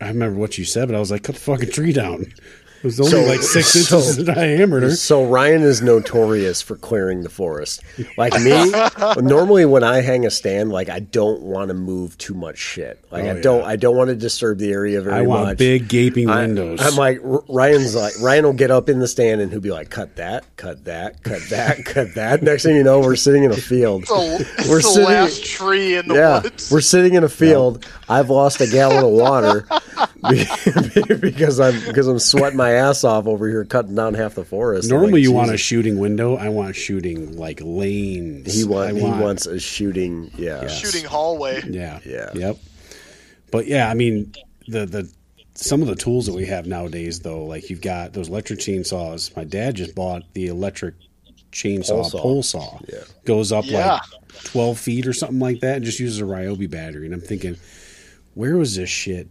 I 0.00 0.06
remember 0.06 0.38
what 0.38 0.56
you 0.56 0.64
said, 0.64 0.86
but 0.86 0.94
I 0.94 1.00
was 1.00 1.10
like, 1.10 1.24
"Cut 1.24 1.34
the 1.34 1.40
fucking 1.40 1.72
tree 1.72 1.92
down." 1.92 2.32
It 2.78 2.84
was 2.84 3.00
only 3.00 3.10
So- 3.12 3.22
like 3.24 3.42
six 3.42 3.68
so- 3.72 3.96
inches 3.98 4.18
in 4.18 4.24
diameter. 4.26 4.94
So 4.94 5.24
Ryan 5.24 5.62
is 5.62 5.82
notorious 5.82 6.62
for 6.62 6.76
clearing 6.76 7.22
the 7.22 7.28
forest. 7.28 7.82
Like 8.16 8.34
me, 8.40 8.72
normally 9.20 9.64
when 9.64 9.82
I 9.82 10.00
hang 10.00 10.24
a 10.24 10.30
stand, 10.30 10.70
like 10.70 10.88
I 10.88 11.00
don't 11.00 11.42
want 11.42 11.68
to 11.68 11.74
move 11.74 12.16
too 12.18 12.34
much 12.34 12.58
shit. 12.58 13.04
Like 13.10 13.24
Oh, 13.24 13.30
I 13.30 13.40
don't, 13.40 13.60
yeah. 13.60 13.66
I 13.66 13.76
don't 13.76 13.96
want 13.96 14.08
to 14.10 14.14
disturb 14.16 14.58
the 14.58 14.70
area 14.70 15.00
very 15.00 15.12
much. 15.12 15.18
I 15.24 15.26
want 15.26 15.44
much. 15.46 15.58
big 15.58 15.88
gaping 15.88 16.30
I- 16.30 16.42
windows. 16.42 16.80
I'm 16.80 16.94
like 16.96 17.18
Ryan's 17.22 17.96
like 17.96 18.14
Ryan 18.20 18.44
will 18.44 18.52
get 18.52 18.70
up 18.70 18.88
in 18.88 19.00
the 19.00 19.08
stand 19.08 19.40
and 19.40 19.50
he'll 19.50 19.60
be 19.60 19.72
like, 19.72 19.90
"Cut 19.90 20.14
that, 20.16 20.44
cut 20.56 20.84
that, 20.84 21.22
cut 21.24 21.42
that, 21.50 21.84
cut 21.84 22.14
that." 22.14 22.42
Next 22.42 22.62
thing 22.62 22.76
you 22.76 22.84
know, 22.84 23.00
we're 23.00 23.16
sitting 23.16 23.42
in 23.44 23.50
a 23.50 23.56
field. 23.56 24.02
the, 24.06 24.46
it's 24.58 24.68
We're 24.68 24.76
the 24.76 24.82
sitting- 24.82 25.04
last 25.04 25.44
tree 25.44 25.96
in 25.96 26.06
the 26.08 26.14
yeah, 26.14 26.42
woods 26.42 26.70
we're 26.70 26.80
sitting 26.80 27.14
in 27.14 27.24
a 27.24 27.28
field. 27.28 27.84
I've 28.08 28.30
lost 28.30 28.60
a 28.60 28.66
gallon 28.66 29.04
of 29.04 29.10
water 29.10 29.66
because 31.20 31.60
I'm 31.60 31.78
because 31.86 32.06
I'm 32.06 32.18
sweating 32.18 32.56
my 32.56 32.67
ass 32.72 33.04
off 33.04 33.26
over 33.26 33.48
here 33.48 33.64
cutting 33.64 33.94
down 33.94 34.14
half 34.14 34.34
the 34.34 34.44
forest. 34.44 34.88
Normally, 34.88 35.12
Like, 35.14 35.22
you 35.22 35.32
want 35.32 35.50
a 35.52 35.56
shooting 35.56 35.98
window. 35.98 36.36
I 36.36 36.48
want 36.48 36.74
shooting 36.76 37.36
like 37.36 37.60
lanes. 37.62 38.54
He 38.54 38.64
want, 38.64 38.90
I 38.90 38.92
he 38.98 39.02
wants 39.04 39.46
a 39.46 39.58
shooting. 39.58 40.30
Yeah, 40.36 40.62
Yeah. 40.62 40.68
shooting 40.68 41.04
hallway 41.04 41.62
Yeah. 41.68 42.00
Yeah. 42.04 42.30
Yep. 42.34 42.56
But 43.50 43.66
yeah, 43.66 43.88
I 43.90 43.94
mean 43.94 44.32
the 44.66 44.86
the 44.86 45.10
some 45.54 45.82
of 45.82 45.88
the 45.88 45.96
tools 45.96 46.26
that 46.26 46.34
we 46.34 46.46
have 46.46 46.66
nowadays 46.66 47.20
though, 47.20 47.44
like 47.44 47.68
you've 47.70 47.80
got 47.80 48.12
those 48.12 48.28
electric 48.28 48.60
chainsaws. 48.60 49.34
My 49.36 49.44
dad 49.44 49.74
just 49.74 49.94
bought 49.94 50.22
the 50.34 50.46
electric 50.46 50.94
chainsaw 51.52 51.88
Pole 51.88 52.04
saw. 52.04 52.20
pole 52.20 52.42
saw. 52.42 52.78
Yeah. 52.92 52.98
Goes 53.24 53.52
up 53.52 53.64
Yeah. 53.66 53.94
like 53.94 54.02
twelve 54.44 54.78
feet 54.78 55.06
or 55.06 55.12
something 55.12 55.38
like 55.40 55.60
that 55.60 55.76
and 55.76 55.84
just 55.84 55.98
uses 55.98 56.20
a 56.20 56.24
Ryobi 56.24 56.70
battery. 56.70 57.06
And 57.06 57.14
I'm 57.14 57.20
thinking, 57.20 57.56
where 58.34 58.56
was 58.56 58.76
this 58.76 58.90
shit 58.90 59.28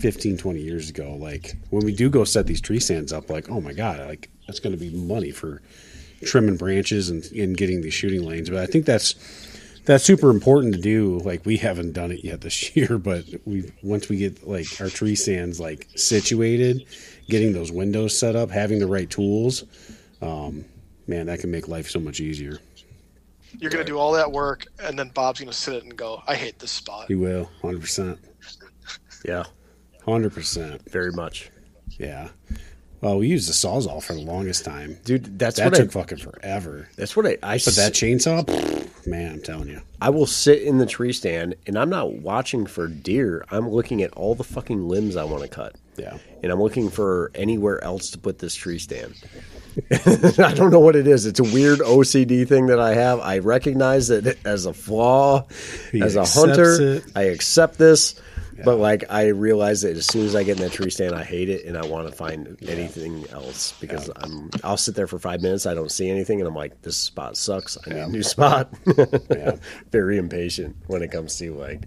15, 0.00 0.36
20 0.36 0.60
years 0.60 0.90
ago? 0.90 1.14
Like 1.14 1.56
when 1.70 1.84
we 1.84 1.94
do 1.94 2.10
go 2.10 2.24
set 2.24 2.46
these 2.46 2.60
tree 2.60 2.80
stands 2.80 3.12
up, 3.12 3.30
like, 3.30 3.48
oh 3.50 3.60
my 3.60 3.72
God, 3.72 4.00
like 4.06 4.30
that's 4.46 4.60
gonna 4.60 4.76
be 4.76 4.90
money 4.90 5.30
for 5.30 5.62
trimming 6.24 6.56
branches 6.56 7.08
and, 7.10 7.24
and 7.32 7.56
getting 7.56 7.80
these 7.80 7.94
shooting 7.94 8.24
lanes. 8.24 8.50
But 8.50 8.58
I 8.58 8.66
think 8.66 8.86
that's 8.86 9.14
that's 9.84 10.04
super 10.04 10.30
important 10.30 10.74
to 10.74 10.80
do. 10.80 11.18
Like 11.20 11.44
we 11.46 11.56
haven't 11.56 11.92
done 11.92 12.10
it 12.12 12.24
yet 12.24 12.40
this 12.40 12.76
year, 12.76 12.98
but 12.98 13.24
we 13.44 13.72
once 13.82 14.08
we 14.08 14.16
get 14.18 14.46
like 14.46 14.66
our 14.80 14.88
tree 14.88 15.14
stands 15.14 15.60
like 15.60 15.88
situated, 15.96 16.86
getting 17.28 17.52
those 17.52 17.72
windows 17.72 18.18
set 18.18 18.36
up, 18.36 18.50
having 18.50 18.78
the 18.78 18.86
right 18.86 19.08
tools, 19.08 19.64
um, 20.22 20.64
man, 21.06 21.26
that 21.26 21.40
can 21.40 21.50
make 21.50 21.68
life 21.68 21.88
so 21.88 22.00
much 22.00 22.20
easier. 22.20 22.58
You're 23.58 23.70
gonna 23.70 23.84
do 23.84 23.98
all 23.98 24.12
that 24.12 24.30
work, 24.30 24.66
and 24.80 24.98
then 24.98 25.08
Bob's 25.08 25.40
gonna 25.40 25.52
sit 25.52 25.74
it 25.74 25.82
and 25.82 25.96
go, 25.96 26.22
"I 26.26 26.36
hate 26.36 26.58
this 26.60 26.70
spot." 26.70 27.10
You 27.10 27.18
will, 27.18 27.50
hundred 27.60 27.80
percent, 27.80 28.18
yeah, 29.24 29.44
hundred 30.10 30.32
percent, 30.34 30.88
very 30.90 31.12
much, 31.12 31.50
yeah. 31.98 32.28
Well, 33.00 33.16
we 33.18 33.28
used 33.28 33.48
the 33.48 33.54
sawzall 33.54 34.02
for 34.02 34.12
the 34.12 34.20
longest 34.20 34.62
time. 34.62 34.98
dude. 35.04 35.38
That's 35.38 35.56
That 35.56 35.72
what 35.72 35.74
took 35.76 35.88
I. 35.88 36.00
fucking 36.00 36.18
forever. 36.18 36.86
That's 36.96 37.16
what 37.16 37.24
I. 37.26 37.38
I 37.42 37.56
But 37.56 37.74
that 37.76 37.92
chainsaw, 37.94 38.44
pfft, 38.44 39.06
man, 39.06 39.32
I'm 39.36 39.42
telling 39.42 39.68
you, 39.68 39.80
I 40.02 40.10
will 40.10 40.26
sit 40.26 40.60
in 40.62 40.76
the 40.76 40.84
tree 40.84 41.14
stand 41.14 41.54
and 41.66 41.78
I'm 41.78 41.88
not 41.88 42.12
watching 42.16 42.66
for 42.66 42.88
deer. 42.88 43.42
I'm 43.50 43.70
looking 43.70 44.02
at 44.02 44.12
all 44.12 44.34
the 44.34 44.44
fucking 44.44 44.86
limbs 44.86 45.16
I 45.16 45.24
want 45.24 45.42
to 45.44 45.48
cut. 45.48 45.76
yeah. 45.96 46.18
and 46.42 46.52
I'm 46.52 46.60
looking 46.60 46.90
for 46.90 47.30
anywhere 47.34 47.82
else 47.82 48.10
to 48.10 48.18
put 48.18 48.38
this 48.38 48.54
tree 48.54 48.78
stand. 48.78 49.14
I 49.90 50.52
don't 50.54 50.70
know 50.70 50.80
what 50.80 50.94
it 50.96 51.06
is. 51.06 51.24
It's 51.24 51.40
a 51.40 51.44
weird 51.44 51.78
OCD 51.78 52.46
thing 52.46 52.66
that 52.66 52.80
I 52.80 52.92
have. 52.94 53.20
I 53.20 53.38
recognize 53.38 54.10
it 54.10 54.38
as 54.44 54.66
a 54.66 54.74
flaw. 54.74 55.46
He 55.92 56.02
as 56.02 56.16
a 56.16 56.24
hunter, 56.26 56.96
it. 56.96 57.04
I 57.16 57.22
accept 57.24 57.78
this. 57.78 58.20
But 58.64 58.76
like 58.78 59.04
I 59.10 59.28
realize 59.28 59.82
that 59.82 59.96
as 59.96 60.06
soon 60.06 60.26
as 60.26 60.34
I 60.34 60.42
get 60.42 60.58
in 60.58 60.62
that 60.64 60.72
tree 60.72 60.90
stand, 60.90 61.14
I 61.14 61.24
hate 61.24 61.48
it, 61.48 61.64
and 61.66 61.76
I 61.76 61.86
want 61.86 62.08
to 62.08 62.14
find 62.14 62.56
anything 62.62 63.24
else 63.30 63.72
because 63.80 64.10
I'm. 64.16 64.50
I'll 64.64 64.76
sit 64.76 64.94
there 64.94 65.06
for 65.06 65.18
five 65.18 65.40
minutes. 65.42 65.66
I 65.66 65.74
don't 65.74 65.90
see 65.90 66.08
anything, 66.10 66.40
and 66.40 66.48
I'm 66.48 66.54
like, 66.54 66.82
"This 66.82 66.96
spot 66.96 67.36
sucks. 67.36 67.76
I 67.86 67.90
need 67.90 68.00
a 68.00 68.08
new 68.08 68.22
spot." 68.22 68.72
Yeah. 69.30 69.56
very 69.90 70.18
impatient 70.18 70.76
when 70.86 71.02
it 71.02 71.10
comes 71.10 71.36
to 71.38 71.54
like 71.54 71.84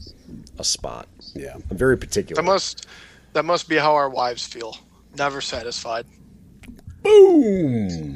a 0.60 0.64
spot. 0.64 1.08
Yeah. 1.36 1.56
I'm 1.70 1.78
very 1.78 1.98
particular. 1.98 2.42
That 2.42 2.46
must 2.46 2.88
that 3.34 3.46
must 3.46 3.68
be 3.70 3.78
how 3.78 3.94
our 3.96 4.10
wives 4.10 4.46
feel. 4.46 4.78
Never 5.18 5.42
satisfied. 5.42 6.06
Boom. 7.04 8.16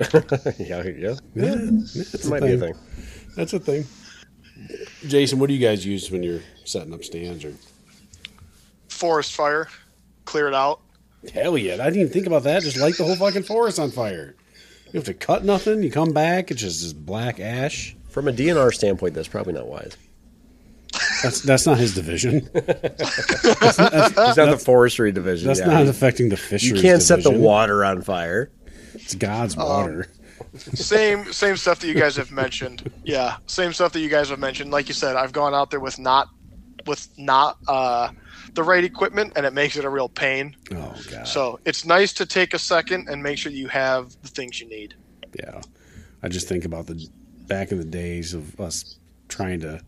yeah, 0.58 0.82
yeah. 0.82 1.14
Yeah, 1.34 1.54
that's 1.56 2.24
a 2.24 2.30
Might 2.30 2.42
be 2.42 2.52
a 2.52 2.58
thing. 2.58 2.74
thing. 2.74 2.74
That's 3.36 3.52
a 3.52 3.58
thing. 3.58 3.84
Jason, 5.06 5.38
what 5.38 5.48
do 5.48 5.54
you 5.54 5.66
guys 5.66 5.84
use 5.84 6.10
when 6.10 6.22
you're 6.22 6.40
setting 6.64 6.94
up 6.94 7.04
stands? 7.04 7.44
Or 7.44 7.52
Forest 8.94 9.34
fire, 9.34 9.68
clear 10.24 10.46
it 10.48 10.54
out. 10.54 10.80
hell 11.32 11.58
yeah, 11.58 11.74
I 11.74 11.76
didn't 11.78 12.00
even 12.00 12.12
think 12.12 12.26
about 12.26 12.44
that. 12.44 12.62
Just 12.62 12.76
light 12.76 12.96
the 12.96 13.04
whole 13.04 13.16
fucking 13.16 13.42
forest 13.42 13.78
on 13.78 13.90
fire. 13.90 14.36
You 14.86 14.98
have 14.98 15.04
to 15.06 15.14
cut 15.14 15.44
nothing. 15.44 15.82
You 15.82 15.90
come 15.90 16.12
back, 16.12 16.52
it's 16.52 16.60
just 16.60 16.82
this 16.82 16.92
black 16.92 17.40
ash. 17.40 17.96
From 18.08 18.28
a 18.28 18.32
DNR 18.32 18.72
standpoint, 18.72 19.14
that's 19.14 19.26
probably 19.26 19.54
not 19.54 19.66
wise. 19.66 19.96
That's 21.24 21.40
that's 21.40 21.66
not 21.66 21.78
his 21.78 21.94
division. 21.94 22.40
He's 22.54 23.78
not 23.78 24.14
the 24.14 24.62
forestry 24.64 25.10
division. 25.10 25.48
That's 25.48 25.58
yeah. 25.58 25.66
not 25.66 25.86
affecting 25.88 26.28
the 26.28 26.36
fisheries. 26.36 26.80
you 26.80 26.88
can't 26.88 27.02
set 27.02 27.24
the 27.24 27.32
water 27.32 27.84
on 27.84 28.02
fire. 28.02 28.52
It's 28.94 29.16
God's 29.16 29.56
water. 29.56 30.08
Same 30.56 31.24
same 31.32 31.56
stuff 31.56 31.80
that 31.80 31.88
you 31.88 31.94
guys 31.94 32.16
have 32.16 32.30
mentioned. 32.30 32.92
Yeah, 33.04 33.38
same 33.46 33.72
stuff 33.72 33.92
that 33.94 34.00
you 34.00 34.08
guys 34.08 34.28
have 34.30 34.38
mentioned. 34.38 34.70
Like 34.70 34.86
you 34.86 34.94
said, 34.94 35.16
I've 35.16 35.32
gone 35.32 35.54
out 35.54 35.70
there 35.70 35.80
with 35.80 35.98
not 35.98 36.28
with 36.86 37.08
not 37.18 37.58
uh, 37.66 38.10
the 38.54 38.62
right 38.62 38.84
equipment, 38.84 39.32
and 39.36 39.44
it 39.44 39.52
makes 39.52 39.76
it 39.76 39.84
a 39.84 39.90
real 39.90 40.08
pain. 40.08 40.56
oh 40.72 40.94
god. 41.10 41.26
So 41.26 41.60
it's 41.64 41.84
nice 41.84 42.12
to 42.14 42.26
take 42.26 42.54
a 42.54 42.58
second 42.58 43.08
and 43.08 43.22
make 43.22 43.38
sure 43.38 43.52
you 43.52 43.68
have 43.68 44.16
the 44.22 44.28
things 44.28 44.60
you 44.60 44.68
need. 44.68 44.94
Yeah. 45.34 45.60
I 46.22 46.28
just 46.28 46.48
think 46.48 46.64
about 46.64 46.86
the 46.86 47.06
back 47.46 47.72
in 47.72 47.78
the 47.78 47.84
days 47.84 48.32
of 48.32 48.58
us 48.60 48.98
trying 49.28 49.60
to 49.60 49.80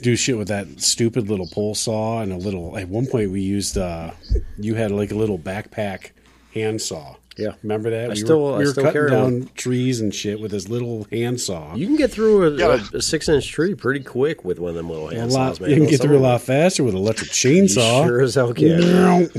do 0.00 0.16
shit 0.16 0.36
with 0.36 0.48
that 0.48 0.80
stupid 0.80 1.28
little 1.30 1.46
pole 1.46 1.74
saw 1.74 2.20
and 2.20 2.32
a 2.32 2.36
little 2.36 2.76
at 2.76 2.88
one 2.88 3.06
point 3.06 3.30
we 3.30 3.40
used 3.40 3.78
uh 3.78 4.10
you 4.58 4.74
had 4.74 4.90
like 4.90 5.12
a 5.12 5.14
little 5.14 5.38
backpack 5.38 6.10
handsaw. 6.52 7.16
Yeah. 7.36 7.52
Remember 7.62 7.90
that? 7.90 8.10
we 8.10 8.16
still- 8.16 8.42
were, 8.42 8.54
I 8.54 8.58
were 8.58 8.66
still 8.66 8.82
cutting 8.84 8.92
carry 8.92 9.10
down 9.10 9.22
one. 9.22 9.50
trees 9.54 10.00
and 10.00 10.14
shit 10.14 10.38
with 10.40 10.50
this 10.50 10.68
little 10.68 11.06
handsaw. 11.10 11.74
You 11.74 11.86
can 11.86 11.96
get 11.96 12.10
through 12.10 12.46
a, 12.46 12.50
Yeah. 12.58 12.86
a, 12.92 12.96
a 12.98 13.02
six-inch 13.02 13.48
tree 13.50 13.74
pretty 13.74 14.04
quick 14.04 14.44
with 14.44 14.58
one 14.58 14.70
of 14.70 14.76
them 14.76 14.90
little 14.90 15.08
handsaws. 15.08 15.30
lot, 15.32 15.60
man. 15.60 15.70
you 15.70 15.76
can 15.76 15.86
get 15.86 16.00
through 16.00 16.18
a 16.18 16.20
lot 16.20 16.42
faster 16.42 16.84
with 16.84 16.94
an 16.94 17.00
electric 17.00 17.30
You 17.44 17.50
chainsaw. 17.62 18.04
Sure 18.06 18.20
as 18.20 18.34
hell 18.34 18.52
can. 18.52 19.30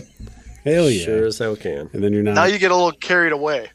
Hell 0.64 0.90
yeah. 0.90 1.06
Sure 1.06 1.26
as 1.26 1.38
hell 1.38 1.56
can. 1.56 1.90
And 1.94 2.04
then 2.04 2.14
you're 2.14 2.24
not 2.24 2.36
Now 2.36 2.46
you 2.46 2.58
get 2.58 2.72
a 2.72 2.76
little 2.76 2.92
carried 2.94 3.34
away. 3.34 3.70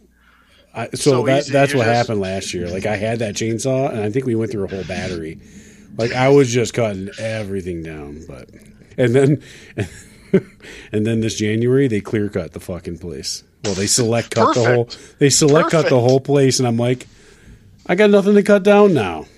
I, 0.75 0.89
so, 0.91 0.97
so 0.97 1.27
that, 1.27 1.47
that's 1.47 1.73
you 1.73 1.79
what 1.79 1.85
just- 1.85 1.95
happened 1.97 2.21
last 2.21 2.53
year. 2.55 2.69
Like 2.69 2.87
I 2.87 2.97
had 2.97 3.19
that 3.21 3.35
chainsaw, 3.35 3.91
and 3.91 4.01
I 4.01 4.11
think 4.11 4.27
we 4.27 4.35
went 4.35 4.51
through 4.51 4.65
a 4.65 4.69
whole 4.69 4.85
battery. 4.85 5.41
Like 5.97 6.13
I 6.13 6.29
was 6.29 6.53
just 6.53 6.75
cutting 6.75 7.09
everything 7.19 7.83
down, 7.83 8.23
but 8.29 8.49
and 8.97 9.15
then 9.15 9.43
and 9.77 9.89
then 10.93 11.21
this 11.21 11.35
January 11.37 11.89
they 11.89 12.01
clear 12.01 12.29
cut 12.29 12.53
the 12.53 12.61
fucking 12.61 12.99
place. 12.99 13.45
Well, 13.65 13.75
they 13.75 13.87
select 13.87 14.31
cut 14.35 14.55
the 14.55 14.65
whole. 14.65 14.89
They 15.19 15.31
select 15.31 15.71
cut 15.71 15.89
the 15.89 16.01
whole 16.01 16.21
place, 16.21 16.59
and 16.59 16.69
I'm 16.69 16.77
like, 16.77 17.07
I 17.87 17.95
got 17.95 18.11
nothing 18.11 18.35
to 18.35 18.43
cut 18.43 18.63
down 18.63 18.95
now. 18.95 19.27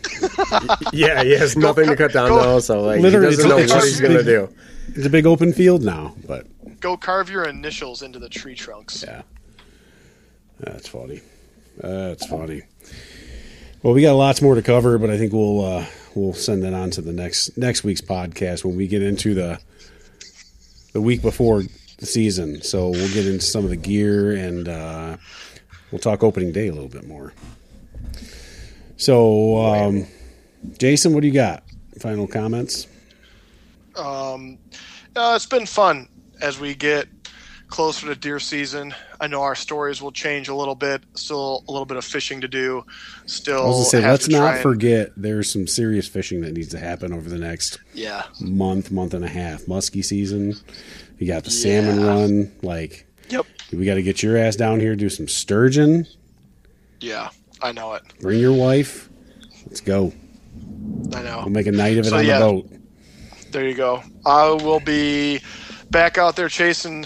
Yeah, 0.93 1.23
he 1.23 1.33
has 1.33 1.57
nothing 1.57 1.87
to 1.87 1.97
cut 1.97 2.13
down 2.13 2.29
go- 2.31 2.43
now, 2.43 2.59
so 2.59 2.83
like 2.83 3.01
Literally, 3.01 3.31
he 3.31 3.37
doesn't 3.37 3.49
know 3.49 3.59
it's- 3.59 3.71
what 3.73 3.85
he's 3.85 4.01
gonna 4.01 4.15
big- 4.17 4.27
do. 4.27 4.49
It's 4.89 5.07
a 5.07 5.11
big 5.11 5.25
open 5.25 5.53
field 5.53 5.83
now, 5.83 6.15
but 6.27 6.47
Go 6.81 6.97
carve 6.97 7.31
your 7.31 7.45
initials 7.45 8.03
into 8.03 8.19
the 8.19 8.29
tree 8.29 8.55
trunks. 8.55 9.05
Yeah. 9.07 9.23
That's 10.59 10.89
funny. 10.89 11.21
That's 11.79 12.27
funny. 12.27 12.63
Well, 13.83 13.95
we 13.95 14.03
got 14.03 14.15
lots 14.15 14.43
more 14.43 14.55
to 14.57 14.63
cover, 14.63 14.99
but 14.99 15.11
I 15.11 15.17
think 15.19 15.33
we'll 15.33 15.65
uh, 15.65 15.87
we'll 16.15 16.35
send 16.35 16.63
that 16.65 16.75
on 16.75 16.91
to 16.93 17.03
the 17.03 17.13
next 17.13 17.57
next 17.57 17.85
week's 17.85 18.01
podcast 18.03 18.65
when 18.65 18.77
we 18.77 18.87
get 18.89 19.03
into 19.03 19.33
the 19.35 19.61
the 20.93 21.01
week 21.01 21.23
before 21.23 21.63
the 21.99 22.07
season. 22.07 22.63
So 22.63 22.89
we'll 22.89 23.13
get 23.13 23.27
into 23.27 23.45
some 23.45 23.65
of 23.65 23.71
the 23.71 23.77
gear 23.77 24.33
and 24.33 24.69
uh, 24.69 25.17
we'll 25.91 26.01
talk 26.01 26.23
opening 26.23 26.53
day 26.53 26.69
a 26.69 26.73
little 26.73 26.89
bit 26.89 27.07
more. 27.07 27.33
So, 28.97 29.59
um, 29.59 30.07
Jason, 30.79 31.15
what 31.15 31.21
do 31.21 31.27
you 31.27 31.33
got? 31.33 31.63
Final 32.01 32.27
comments? 32.27 32.87
Um, 33.97 34.59
uh, 35.17 35.33
it's 35.37 35.47
been 35.47 35.67
fun 35.67 36.09
as 36.41 36.61
we 36.61 36.75
get 36.75 37.09
closer 37.71 38.07
to 38.07 38.15
deer 38.15 38.39
season. 38.41 38.95
I 39.21 39.27
know 39.29 39.43
our 39.43 39.55
stories 39.55 40.03
will 40.03 40.13
change 40.13 40.49
a 40.49 40.55
little 40.55 40.75
bit. 40.75 41.03
Still 41.15 41.65
a 41.69 41.73
little 41.73 41.87
bit 41.87 41.97
of 41.97 42.05
fishing 42.05 42.41
to 42.43 42.49
do. 42.49 42.85
Still, 43.27 43.63
I 43.63 43.67
was 43.69 43.91
say, 43.91 44.03
let's 44.03 44.29
not 44.29 44.55
and- 44.55 44.63
forget 44.63 45.11
there's 45.17 45.51
some 45.51 45.67
serious 45.67 46.07
fishing 46.09 46.41
that 46.43 46.53
needs 46.53 46.69
to 46.69 46.79
happen 46.79 47.13
over 47.13 47.29
the 47.29 47.39
next 47.39 47.79
Yeah, 47.95 48.25
month, 48.41 48.91
month 48.91 49.15
and 49.15 49.25
a 49.25 49.29
half. 49.29 49.63
Muskie 49.63 50.05
season. 50.05 50.55
You 51.19 51.27
got 51.27 51.45
the 51.45 51.51
salmon 51.51 52.05
run. 52.05 52.53
Like 52.63 53.07
yep, 53.29 53.47
we 53.73 53.85
got 53.87 53.95
to 53.95 54.03
get 54.03 54.23
your 54.23 54.37
ass 54.37 54.57
down 54.57 54.81
here, 54.81 54.97
do 54.97 55.09
some 55.09 55.29
sturgeon. 55.29 56.07
yeah. 57.01 57.31
I 57.63 57.73
know 57.73 57.93
it. 57.93 58.03
Bring 58.23 58.41
your 58.41 58.55
wife. 58.55 59.11
Let's 59.67 59.83
go. 59.83 60.15
I 61.15 61.23
know. 61.23 61.41
We'll 61.45 61.51
make 61.51 61.67
a 61.67 61.73
night 61.73 61.99
of 61.99 62.07
it 62.07 62.09
So, 62.09 62.17
on 62.17 62.25
yeah. 62.27 62.39
the 62.39 62.45
boat. 62.47 62.71
There 63.51 63.69
you 63.69 63.75
go. 63.75 64.03
I 64.25 64.49
will 64.49 64.81
be 64.81 65.43
back 65.91 66.17
out 66.17 66.37
there 66.37 66.49
chasing 66.49 67.05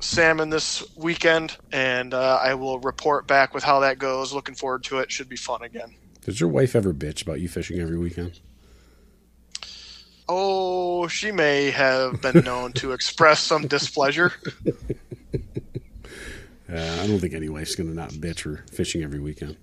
salmon 0.00 0.50
this 0.50 0.84
weekend, 0.96 1.56
and 1.72 2.14
uh, 2.14 2.38
I 2.42 2.54
will 2.54 2.78
report 2.80 3.26
back 3.26 3.54
with 3.54 3.64
how 3.64 3.80
that 3.80 3.98
goes. 3.98 4.32
Looking 4.32 4.54
forward 4.54 4.84
to 4.84 4.98
it. 4.98 5.10
Should 5.10 5.28
be 5.28 5.36
fun 5.36 5.62
again. 5.62 5.94
Does 6.24 6.40
your 6.40 6.48
wife 6.50 6.76
ever 6.76 6.92
bitch 6.92 7.22
about 7.22 7.40
you 7.40 7.48
fishing 7.48 7.80
every 7.80 7.98
weekend? 7.98 8.40
Oh, 10.28 11.08
she 11.08 11.32
may 11.32 11.70
have 11.70 12.20
been 12.20 12.40
known 12.44 12.72
to 12.74 12.92
express 12.92 13.40
some 13.40 13.66
displeasure. 13.66 14.32
Uh, 16.70 17.00
I 17.02 17.06
don't 17.06 17.18
think 17.18 17.32
any 17.32 17.48
wife's 17.48 17.74
gonna 17.74 17.94
not 17.94 18.10
bitch 18.10 18.40
for 18.40 18.62
fishing 18.70 19.02
every 19.02 19.20
weekend. 19.20 19.56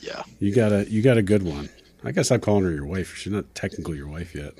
Yeah. 0.00 0.22
You 0.40 0.52
got 0.52 0.72
a 0.72 0.90
you 0.90 1.00
got 1.00 1.16
a 1.16 1.22
good 1.22 1.44
one. 1.44 1.68
I 2.02 2.10
guess 2.10 2.30
I'm 2.32 2.40
calling 2.40 2.64
her 2.64 2.72
your 2.72 2.86
wife. 2.86 3.14
She's 3.14 3.32
not 3.32 3.54
technically 3.54 3.98
your 3.98 4.08
wife 4.08 4.34
yet. 4.34 4.54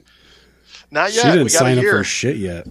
Not 0.93 1.13
yet. 1.13 1.23
she 1.23 1.29
didn't 1.29 1.45
we 1.45 1.51
got 1.51 1.59
sign 1.59 1.79
up 1.79 1.85
for 1.85 2.05
shit 2.05 2.37
yet. 2.37 2.69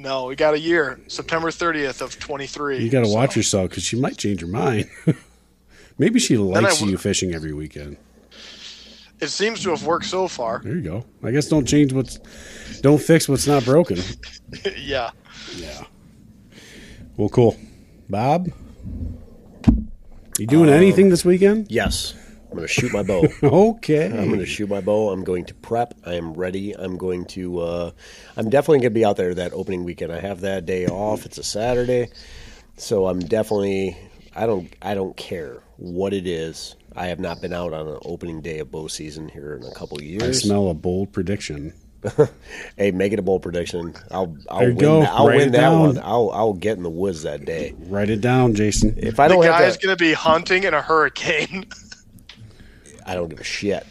No, 0.00 0.24
we 0.26 0.34
got 0.36 0.54
a 0.54 0.58
year. 0.58 0.98
September 1.08 1.50
30th 1.50 2.00
of 2.00 2.18
23. 2.18 2.78
You 2.82 2.88
got 2.90 3.00
to 3.00 3.06
So, 3.06 3.14
watch 3.14 3.36
yourself 3.36 3.68
because 3.68 3.82
she 3.82 4.00
might 4.00 4.16
change 4.16 4.40
her 4.40 4.46
mind. 4.46 4.88
Maybe 5.98 6.18
she 6.18 6.38
likes 6.38 6.76
w- 6.76 6.92
you 6.92 6.96
fishing 6.98 7.34
every 7.34 7.52
weekend. 7.52 7.98
It 9.20 9.28
seems 9.28 9.62
to 9.64 9.70
have 9.70 9.84
worked 9.84 10.06
so 10.06 10.26
far. 10.26 10.62
There 10.64 10.74
you 10.74 10.80
go. 10.80 11.04
I 11.22 11.30
guess 11.32 11.48
don't 11.48 11.66
change 11.68 11.92
what's, 11.92 12.16
don't 12.80 13.00
fix 13.00 13.28
what's 13.28 13.46
not 13.46 13.62
broken. 13.66 13.98
yeah. 14.78 15.10
Yeah. 15.56 15.84
Well, 17.18 17.28
cool. 17.28 17.58
Bob, 18.08 18.48
you 20.38 20.46
doing 20.46 20.70
uh, 20.70 20.72
anything 20.72 21.10
this 21.10 21.26
weekend? 21.26 21.70
Yes, 21.70 22.14
I'm 22.50 22.56
going 22.56 22.66
to 22.66 22.72
shoot 22.72 22.92
my 22.92 23.02
bow. 23.04 23.26
Okay. 23.42 24.06
I'm 24.06 24.26
going 24.26 24.40
to 24.40 24.46
shoot 24.46 24.68
my 24.68 24.80
bow. 24.80 25.10
I'm 25.10 25.22
going 25.22 25.44
to 25.46 25.54
prep. 25.54 25.94
I 26.04 26.14
am 26.14 26.34
ready. 26.34 26.72
I'm 26.72 26.96
going 26.96 27.24
to. 27.26 27.60
Uh, 27.60 27.90
I'm 28.36 28.50
definitely 28.50 28.78
going 28.78 28.92
to 28.92 28.98
be 28.98 29.04
out 29.04 29.16
there 29.16 29.34
that 29.34 29.52
opening 29.52 29.84
weekend. 29.84 30.12
I 30.12 30.20
have 30.20 30.40
that 30.40 30.66
day 30.66 30.86
off. 30.86 31.24
It's 31.26 31.38
a 31.38 31.44
Saturday, 31.44 32.08
so 32.76 33.06
I'm 33.06 33.20
definitely. 33.20 33.96
I 34.34 34.46
don't. 34.46 34.74
I 34.82 34.94
don't 34.94 35.16
care 35.16 35.58
what 35.76 36.12
it 36.12 36.26
is. 36.26 36.74
I 36.96 37.06
have 37.06 37.20
not 37.20 37.40
been 37.40 37.52
out 37.52 37.72
on 37.72 37.86
an 37.86 37.98
opening 38.04 38.40
day 38.40 38.58
of 38.58 38.70
bow 38.72 38.88
season 38.88 39.28
here 39.28 39.54
in 39.54 39.62
a 39.62 39.72
couple 39.72 39.98
of 39.98 40.04
I 40.22 40.32
smell 40.32 40.68
a 40.70 40.74
bold 40.74 41.12
prediction. 41.12 41.72
hey, 42.76 42.90
make 42.90 43.12
it 43.12 43.18
a 43.18 43.22
bold 43.22 43.42
prediction. 43.42 43.94
I'll. 44.10 44.36
I'll 44.48 44.58
There 44.60 44.70
you 44.70 44.74
win. 44.74 44.84
go. 44.84 45.00
That, 45.02 45.12
I'll 45.12 45.28
Write 45.28 45.36
win 45.36 45.52
that 45.52 45.60
down. 45.60 45.80
one. 45.80 45.98
I'll. 45.98 46.30
I'll 46.30 46.54
get 46.54 46.76
in 46.76 46.82
the 46.82 46.90
woods 46.90 47.22
that 47.22 47.44
day. 47.44 47.74
Write 47.78 48.10
it 48.10 48.20
down, 48.20 48.54
Jason. 48.54 48.94
If 48.96 49.20
I 49.20 49.28
don't 49.28 49.42
have 49.44 49.58
guy's 49.58 49.76
to, 49.76 49.86
going 49.86 49.96
to 49.96 50.02
be 50.02 50.12
hunting 50.12 50.64
in 50.64 50.74
a 50.74 50.82
hurricane. 50.82 51.66
I 53.06 53.14
don't 53.14 53.28
give 53.28 53.40
a 53.40 53.44
shit. 53.44 53.86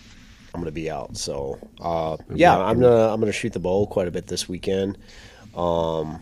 I'm 0.53 0.61
gonna 0.61 0.71
be 0.71 0.89
out. 0.89 1.17
So 1.17 1.59
uh, 1.79 2.17
yeah, 2.33 2.57
I'm 2.57 2.79
gonna 2.79 3.13
I'm 3.13 3.19
gonna 3.19 3.31
shoot 3.31 3.53
the 3.53 3.59
bow 3.59 3.85
quite 3.85 4.07
a 4.07 4.11
bit 4.11 4.27
this 4.27 4.49
weekend. 4.49 4.97
Um, 5.55 6.21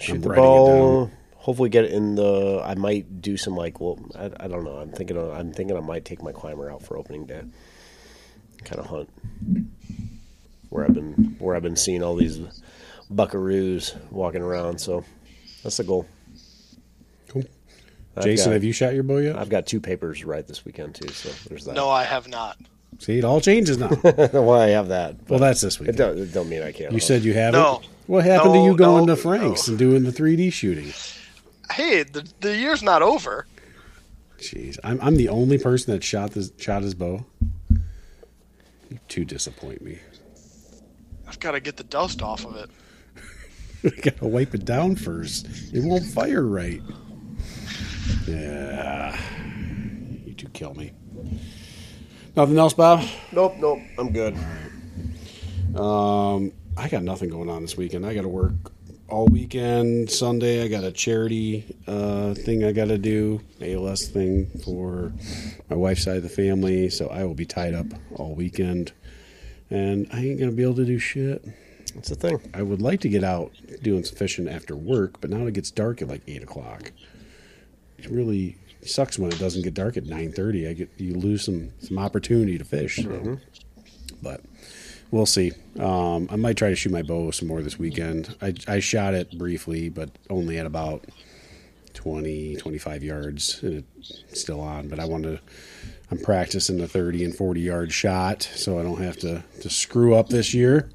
shoot 0.00 0.16
I'm 0.16 0.20
the 0.20 0.28
writing 0.28 0.44
it 0.44 0.46
bow. 0.46 1.10
Hopefully, 1.36 1.70
get 1.70 1.84
it 1.84 1.92
in 1.92 2.14
the. 2.14 2.62
I 2.64 2.74
might 2.74 3.22
do 3.22 3.36
some 3.36 3.56
like. 3.56 3.80
Well, 3.80 3.98
I, 4.14 4.30
I 4.40 4.48
don't 4.48 4.64
know. 4.64 4.76
I'm 4.76 4.92
thinking. 4.92 5.16
Of, 5.16 5.30
I'm 5.30 5.52
thinking 5.52 5.76
I 5.76 5.80
might 5.80 6.04
take 6.04 6.22
my 6.22 6.32
climber 6.32 6.70
out 6.70 6.82
for 6.82 6.96
opening 6.96 7.26
day. 7.26 7.42
Kind 8.64 8.78
of 8.78 8.86
hunt 8.86 9.08
where 10.70 10.84
I've 10.84 10.94
been 10.94 11.36
where 11.38 11.54
I've 11.54 11.62
been 11.62 11.76
seeing 11.76 12.02
all 12.02 12.16
these 12.16 12.40
buckaroos 13.12 13.94
walking 14.10 14.42
around. 14.42 14.80
So 14.80 15.04
that's 15.62 15.76
the 15.76 15.84
goal. 15.84 16.06
Cool. 18.14 18.22
I've 18.22 18.24
Jason, 18.24 18.46
got- 18.46 18.52
have 18.54 18.64
you 18.64 18.72
shot 18.72 18.94
your 18.94 19.02
bow 19.02 19.18
yet? 19.18 19.36
I've 19.36 19.48
got 19.48 19.66
two 19.66 19.80
papers 19.80 20.24
right 20.24 20.46
this 20.46 20.64
weekend 20.64 20.94
too. 20.94 21.08
So 21.08 21.30
there's 21.48 21.64
that. 21.64 21.74
no, 21.74 21.88
I 21.88 22.04
have 22.04 22.28
not. 22.28 22.58
See, 22.98 23.18
it 23.18 23.24
all 23.24 23.40
changes 23.40 23.78
now. 23.78 23.88
well, 24.02 24.52
I 24.52 24.68
have 24.68 24.88
that. 24.88 25.16
well, 25.28 25.38
that's 25.38 25.60
this 25.60 25.80
it 25.80 25.96
don't, 25.96 26.18
it 26.18 26.34
don't 26.34 26.48
mean 26.48 26.62
I 26.62 26.72
can't. 26.72 26.92
You 26.92 27.00
said 27.00 27.22
you 27.22 27.32
haven't. 27.32 27.60
No. 27.60 27.80
What 28.06 28.24
happened 28.24 28.54
to 28.54 28.60
you 28.60 28.76
going 28.76 29.06
no, 29.06 29.14
to 29.14 29.20
Frank's 29.20 29.68
no. 29.68 29.72
and 29.72 29.78
doing 29.78 30.02
the 30.02 30.10
3D 30.10 30.52
shooting? 30.52 30.92
Hey, 31.72 32.02
the, 32.02 32.28
the 32.40 32.56
year's 32.56 32.82
not 32.82 33.00
over. 33.00 33.46
Jeez, 34.38 34.78
I'm 34.82 34.98
I'm 35.00 35.16
the 35.16 35.28
only 35.28 35.58
person 35.58 35.92
that 35.92 36.02
shot 36.02 36.32
this 36.32 36.50
shot 36.58 36.82
his 36.82 36.94
bow. 36.94 37.24
You 38.90 38.98
two 39.06 39.24
disappoint 39.24 39.82
me. 39.82 39.98
I've 41.28 41.38
got 41.38 41.52
to 41.52 41.60
get 41.60 41.76
the 41.76 41.84
dust 41.84 42.22
off 42.22 42.44
of 42.44 42.56
it. 42.56 42.70
I 43.84 44.00
gotta 44.10 44.26
wipe 44.26 44.54
it 44.54 44.64
down 44.64 44.96
first. 44.96 45.46
It 45.72 45.84
won't 45.84 46.04
fire 46.04 46.44
right. 46.44 46.82
Yeah. 48.26 49.18
You 50.24 50.34
two 50.34 50.48
kill 50.48 50.74
me. 50.74 50.92
Nothing 52.36 52.58
else, 52.58 52.74
Bob? 52.74 53.04
Nope, 53.32 53.56
nope. 53.58 53.80
I'm 53.98 54.12
good. 54.12 54.36
Um, 55.76 56.52
I 56.76 56.88
got 56.88 57.02
nothing 57.02 57.28
going 57.28 57.50
on 57.50 57.62
this 57.62 57.76
weekend. 57.76 58.06
I 58.06 58.14
got 58.14 58.22
to 58.22 58.28
work 58.28 58.52
all 59.08 59.26
weekend. 59.26 60.10
Sunday, 60.10 60.62
I 60.62 60.68
got 60.68 60.84
a 60.84 60.92
charity 60.92 61.76
uh, 61.86 62.34
thing 62.34 62.64
I 62.64 62.72
got 62.72 62.88
to 62.88 62.98
do, 62.98 63.40
ALS 63.60 64.08
thing 64.08 64.46
for 64.64 65.12
my 65.68 65.76
wife's 65.76 66.04
side 66.04 66.16
of 66.16 66.22
the 66.22 66.28
family. 66.28 66.88
So 66.90 67.08
I 67.08 67.24
will 67.24 67.34
be 67.34 67.46
tied 67.46 67.74
up 67.74 67.86
all 68.14 68.34
weekend, 68.34 68.92
and 69.68 70.06
I 70.12 70.20
ain't 70.20 70.38
gonna 70.38 70.52
be 70.52 70.62
able 70.62 70.76
to 70.76 70.84
do 70.84 70.98
shit. 70.98 71.44
That's 71.94 72.08
the 72.08 72.14
thing. 72.14 72.40
I 72.54 72.62
would 72.62 72.80
like 72.80 73.00
to 73.00 73.08
get 73.08 73.24
out 73.24 73.52
doing 73.82 74.04
some 74.04 74.16
fishing 74.16 74.48
after 74.48 74.76
work, 74.76 75.20
but 75.20 75.30
now 75.30 75.46
it 75.46 75.54
gets 75.54 75.70
dark 75.70 76.00
at 76.02 76.08
like 76.08 76.22
eight 76.28 76.42
o'clock. 76.42 76.92
It 78.04 78.10
really 78.10 78.56
sucks 78.82 79.18
when 79.18 79.30
it 79.32 79.38
doesn't 79.38 79.62
get 79.62 79.74
dark 79.74 79.96
at 79.96 80.06
nine 80.06 80.32
thirty. 80.32 80.66
I 80.68 80.72
get 80.72 80.90
you 80.98 81.14
lose 81.14 81.44
some 81.44 81.70
some 81.80 81.98
opportunity 81.98 82.58
to 82.58 82.64
fish. 82.64 82.96
So. 82.96 83.38
But 84.22 84.42
we'll 85.10 85.26
see. 85.26 85.52
Um, 85.78 86.28
I 86.30 86.36
might 86.36 86.56
try 86.56 86.68
to 86.70 86.76
shoot 86.76 86.92
my 86.92 87.02
bow 87.02 87.30
some 87.30 87.48
more 87.48 87.62
this 87.62 87.78
weekend. 87.78 88.36
I, 88.42 88.54
I 88.68 88.80
shot 88.80 89.14
it 89.14 89.38
briefly, 89.38 89.88
but 89.88 90.10
only 90.28 90.58
at 90.58 90.66
about 90.66 91.04
20, 91.94 92.56
25 92.56 93.02
yards, 93.04 93.62
and 93.62 93.84
it's 93.98 94.22
still 94.40 94.60
on. 94.60 94.88
But 94.88 95.00
I 95.00 95.04
want 95.06 95.24
to. 95.24 95.40
I'm 96.10 96.18
practicing 96.18 96.78
the 96.78 96.88
30 96.88 97.24
and 97.24 97.34
40 97.34 97.60
yard 97.60 97.92
shot, 97.92 98.42
so 98.42 98.80
I 98.80 98.82
don't 98.82 99.00
have 99.00 99.16
to, 99.18 99.44
to 99.60 99.70
screw 99.70 100.14
up 100.16 100.28
this 100.28 100.52
year. 100.52 100.90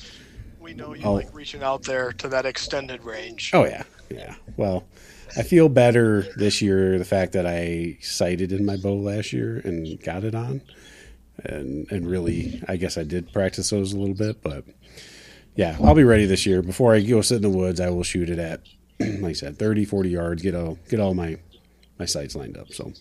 We 0.59 0.73
know 0.73 0.93
you 0.93 1.03
Oh. 1.05 1.13
like 1.13 1.33
reaching 1.33 1.63
out 1.63 1.83
there 1.83 2.11
to 2.13 2.27
that 2.29 2.45
extended 2.45 3.01
range. 3.03 3.51
Oh 3.53 3.65
yeah, 3.65 3.83
yeah. 4.09 4.35
Well, 4.57 4.83
I 5.37 5.43
feel 5.43 5.69
better 5.69 6.21
this 6.37 6.61
year. 6.61 6.97
The 6.97 7.05
fact 7.05 7.33
that 7.33 7.45
I 7.45 7.97
sighted 8.01 8.51
in 8.51 8.65
my 8.65 8.77
bow 8.77 8.95
last 8.95 9.33
year 9.33 9.61
and 9.63 10.01
got 10.01 10.23
it 10.23 10.35
on, 10.35 10.61
and 11.43 11.91
and 11.91 12.09
really, 12.09 12.61
I 12.67 12.77
guess 12.77 12.97
I 12.97 13.03
did 13.03 13.33
practice 13.33 13.69
those 13.69 13.93
a 13.93 13.97
little 13.97 14.15
bit. 14.15 14.41
But 14.41 14.63
yeah, 15.55 15.77
I'll 15.81 15.95
be 15.95 16.03
ready 16.03 16.25
this 16.25 16.45
year. 16.45 16.61
Before 16.61 16.93
I 16.95 17.01
go 17.01 17.21
sit 17.21 17.37
in 17.37 17.41
the 17.41 17.49
woods, 17.49 17.79
I 17.79 17.89
will 17.89 18.03
shoot 18.03 18.29
it 18.29 18.39
at, 18.39 18.61
like 18.99 19.31
I 19.31 19.33
said, 19.33 19.57
30, 19.57 19.85
40 19.85 20.09
yards. 20.09 20.41
Get 20.41 20.55
all 20.55 20.77
get 20.89 20.99
all 20.99 21.13
my 21.13 21.37
my 21.99 22.05
sights 22.05 22.35
lined 22.35 22.57
up. 22.57 22.71
So 22.71 22.93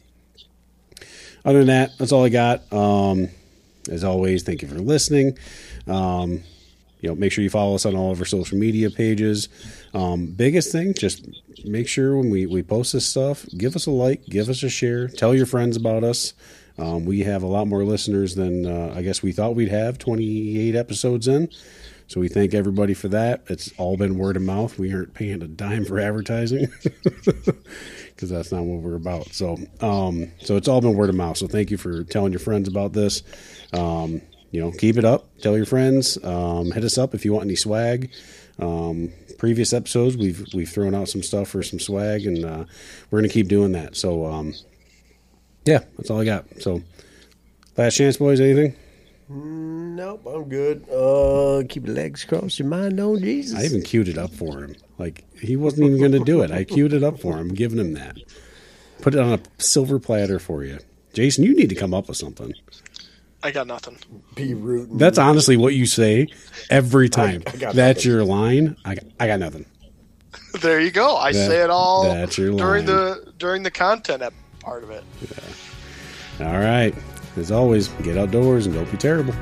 other 1.44 1.58
than 1.58 1.68
that, 1.68 1.90
that's 1.98 2.12
all 2.12 2.24
I 2.24 2.30
got. 2.30 2.72
Um, 2.72 3.28
as 3.90 4.02
always, 4.02 4.42
thank 4.42 4.62
you 4.62 4.68
for 4.68 4.78
listening. 4.78 5.38
Um, 5.86 6.42
you 7.00 7.10
know, 7.10 7.14
make 7.14 7.32
sure 7.32 7.44
you 7.44 7.50
follow 7.50 7.74
us 7.74 7.84
on 7.84 7.94
all 7.94 8.12
of 8.12 8.18
our 8.18 8.24
social 8.24 8.56
media 8.56 8.88
pages. 8.90 9.48
Um, 9.92 10.26
biggest 10.26 10.72
thing, 10.72 10.94
just 10.94 11.28
make 11.64 11.88
sure 11.88 12.16
when 12.16 12.30
we, 12.30 12.46
we 12.46 12.62
post 12.62 12.92
this 12.92 13.06
stuff, 13.06 13.46
give 13.56 13.76
us 13.76 13.86
a 13.86 13.90
like, 13.90 14.24
give 14.26 14.48
us 14.48 14.62
a 14.62 14.68
share, 14.68 15.08
tell 15.08 15.34
your 15.34 15.46
friends 15.46 15.76
about 15.76 16.04
us. 16.04 16.34
Um, 16.78 17.04
we 17.04 17.20
have 17.20 17.42
a 17.42 17.46
lot 17.46 17.68
more 17.68 17.84
listeners 17.84 18.34
than 18.34 18.66
uh, 18.66 18.92
I 18.96 19.02
guess 19.02 19.22
we 19.22 19.32
thought 19.32 19.54
we'd 19.54 19.68
have 19.68 19.98
28 19.98 20.74
episodes 20.74 21.28
in. 21.28 21.48
So 22.06 22.20
we 22.20 22.28
thank 22.28 22.52
everybody 22.52 22.94
for 22.94 23.08
that. 23.08 23.44
It's 23.48 23.72
all 23.78 23.96
been 23.96 24.18
word 24.18 24.36
of 24.36 24.42
mouth. 24.42 24.78
We 24.78 24.92
aren't 24.92 25.14
paying 25.14 25.42
a 25.42 25.48
dime 25.48 25.84
for 25.84 25.98
advertising 25.98 26.68
because 27.24 28.28
that's 28.30 28.52
not 28.52 28.62
what 28.64 28.80
we're 28.80 28.96
about. 28.96 29.32
So, 29.32 29.56
um, 29.80 30.30
so 30.40 30.56
it's 30.56 30.68
all 30.68 30.80
been 30.80 30.94
word 30.94 31.08
of 31.08 31.16
mouth. 31.16 31.38
So 31.38 31.46
thank 31.46 31.70
you 31.70 31.78
for 31.78 32.04
telling 32.04 32.32
your 32.32 32.40
friends 32.40 32.68
about 32.68 32.92
this. 32.92 33.22
Um, 33.72 34.20
you 34.50 34.60
know, 34.60 34.70
keep 34.70 34.96
it 34.98 35.04
up. 35.04 35.28
Tell 35.40 35.56
your 35.56 35.66
friends. 35.66 36.22
Um, 36.22 36.70
hit 36.72 36.84
us 36.84 36.98
up 36.98 37.14
if 37.14 37.24
you 37.24 37.32
want 37.32 37.46
any 37.46 37.56
swag. 37.56 38.12
Um, 38.60 39.10
previous 39.44 39.74
episodes, 39.74 40.16
we've 40.16 40.42
we've 40.54 40.70
thrown 40.70 40.94
out 40.94 41.06
some 41.06 41.22
stuff 41.22 41.48
for 41.48 41.62
some 41.62 41.78
swag, 41.78 42.26
and 42.26 42.46
uh, 42.46 42.64
we're 43.10 43.20
gonna 43.20 43.28
keep 43.28 43.46
doing 43.46 43.72
that. 43.72 43.94
So, 43.94 44.24
um, 44.24 44.54
yeah, 45.66 45.80
that's 45.98 46.08
all 46.08 46.22
I 46.22 46.24
got. 46.24 46.46
So, 46.62 46.82
last 47.76 47.96
chance, 47.96 48.16
boys. 48.16 48.40
Anything? 48.40 48.74
Nope, 49.28 50.24
I'm 50.26 50.48
good. 50.48 50.88
Uh, 50.88 51.62
keep 51.68 51.84
your 51.84 51.94
legs 51.94 52.24
crossed, 52.24 52.58
your 52.58 52.68
mind 52.68 52.98
on 52.98 53.18
Jesus. 53.20 53.58
I 53.60 53.64
even 53.64 53.82
queued 53.82 54.08
it 54.08 54.16
up 54.16 54.30
for 54.30 54.64
him. 54.64 54.76
Like 54.96 55.26
he 55.38 55.56
wasn't 55.56 55.90
even 55.90 56.12
to 56.12 56.20
do 56.20 56.40
it. 56.40 56.50
I 56.50 56.64
queued 56.64 56.94
it 56.94 57.04
up 57.04 57.20
for 57.20 57.36
him, 57.36 57.48
giving 57.48 57.78
him 57.78 57.92
that. 57.92 58.16
Put 59.02 59.14
it 59.14 59.20
on 59.20 59.34
a 59.34 59.40
silver 59.62 59.98
platter 59.98 60.38
for 60.38 60.64
you, 60.64 60.78
Jason. 61.12 61.44
You 61.44 61.54
need 61.54 61.68
to 61.68 61.74
come 61.74 61.92
up 61.92 62.08
with 62.08 62.16
something. 62.16 62.54
I 63.44 63.50
got 63.50 63.66
nothing. 63.66 63.98
be 64.34 64.54
rooting. 64.54 64.96
That's 64.98 65.18
honestly 65.18 65.56
what 65.56 65.74
you 65.74 65.84
say 65.86 66.28
every 66.70 67.08
time. 67.10 67.42
I 67.46 67.56
got 67.56 67.74
That's 67.74 67.98
nothing. 67.98 68.10
your 68.10 68.24
line. 68.24 68.76
I 68.84 68.94
got, 68.96 69.04
I 69.20 69.26
got 69.26 69.38
nothing. 69.40 69.66
There 70.62 70.80
you 70.80 70.90
go. 70.92 71.16
I 71.16 71.32
That- 71.32 71.48
say 71.50 71.62
it 71.62 71.70
all 71.70 72.04
that's 72.04 72.38
your 72.38 72.52
during 72.56 72.86
line. 72.86 72.96
the 72.96 73.32
during 73.38 73.62
the 73.64 73.70
content 73.72 74.22
part 74.60 74.82
of 74.84 74.90
it. 74.90 75.02
All 76.40 76.58
right. 76.58 76.94
As 77.36 77.50
always, 77.50 77.88
get 78.02 78.16
outdoors 78.16 78.66
and 78.66 78.74
don't 78.74 78.90
be 78.90 78.96
terrible. 78.96 79.34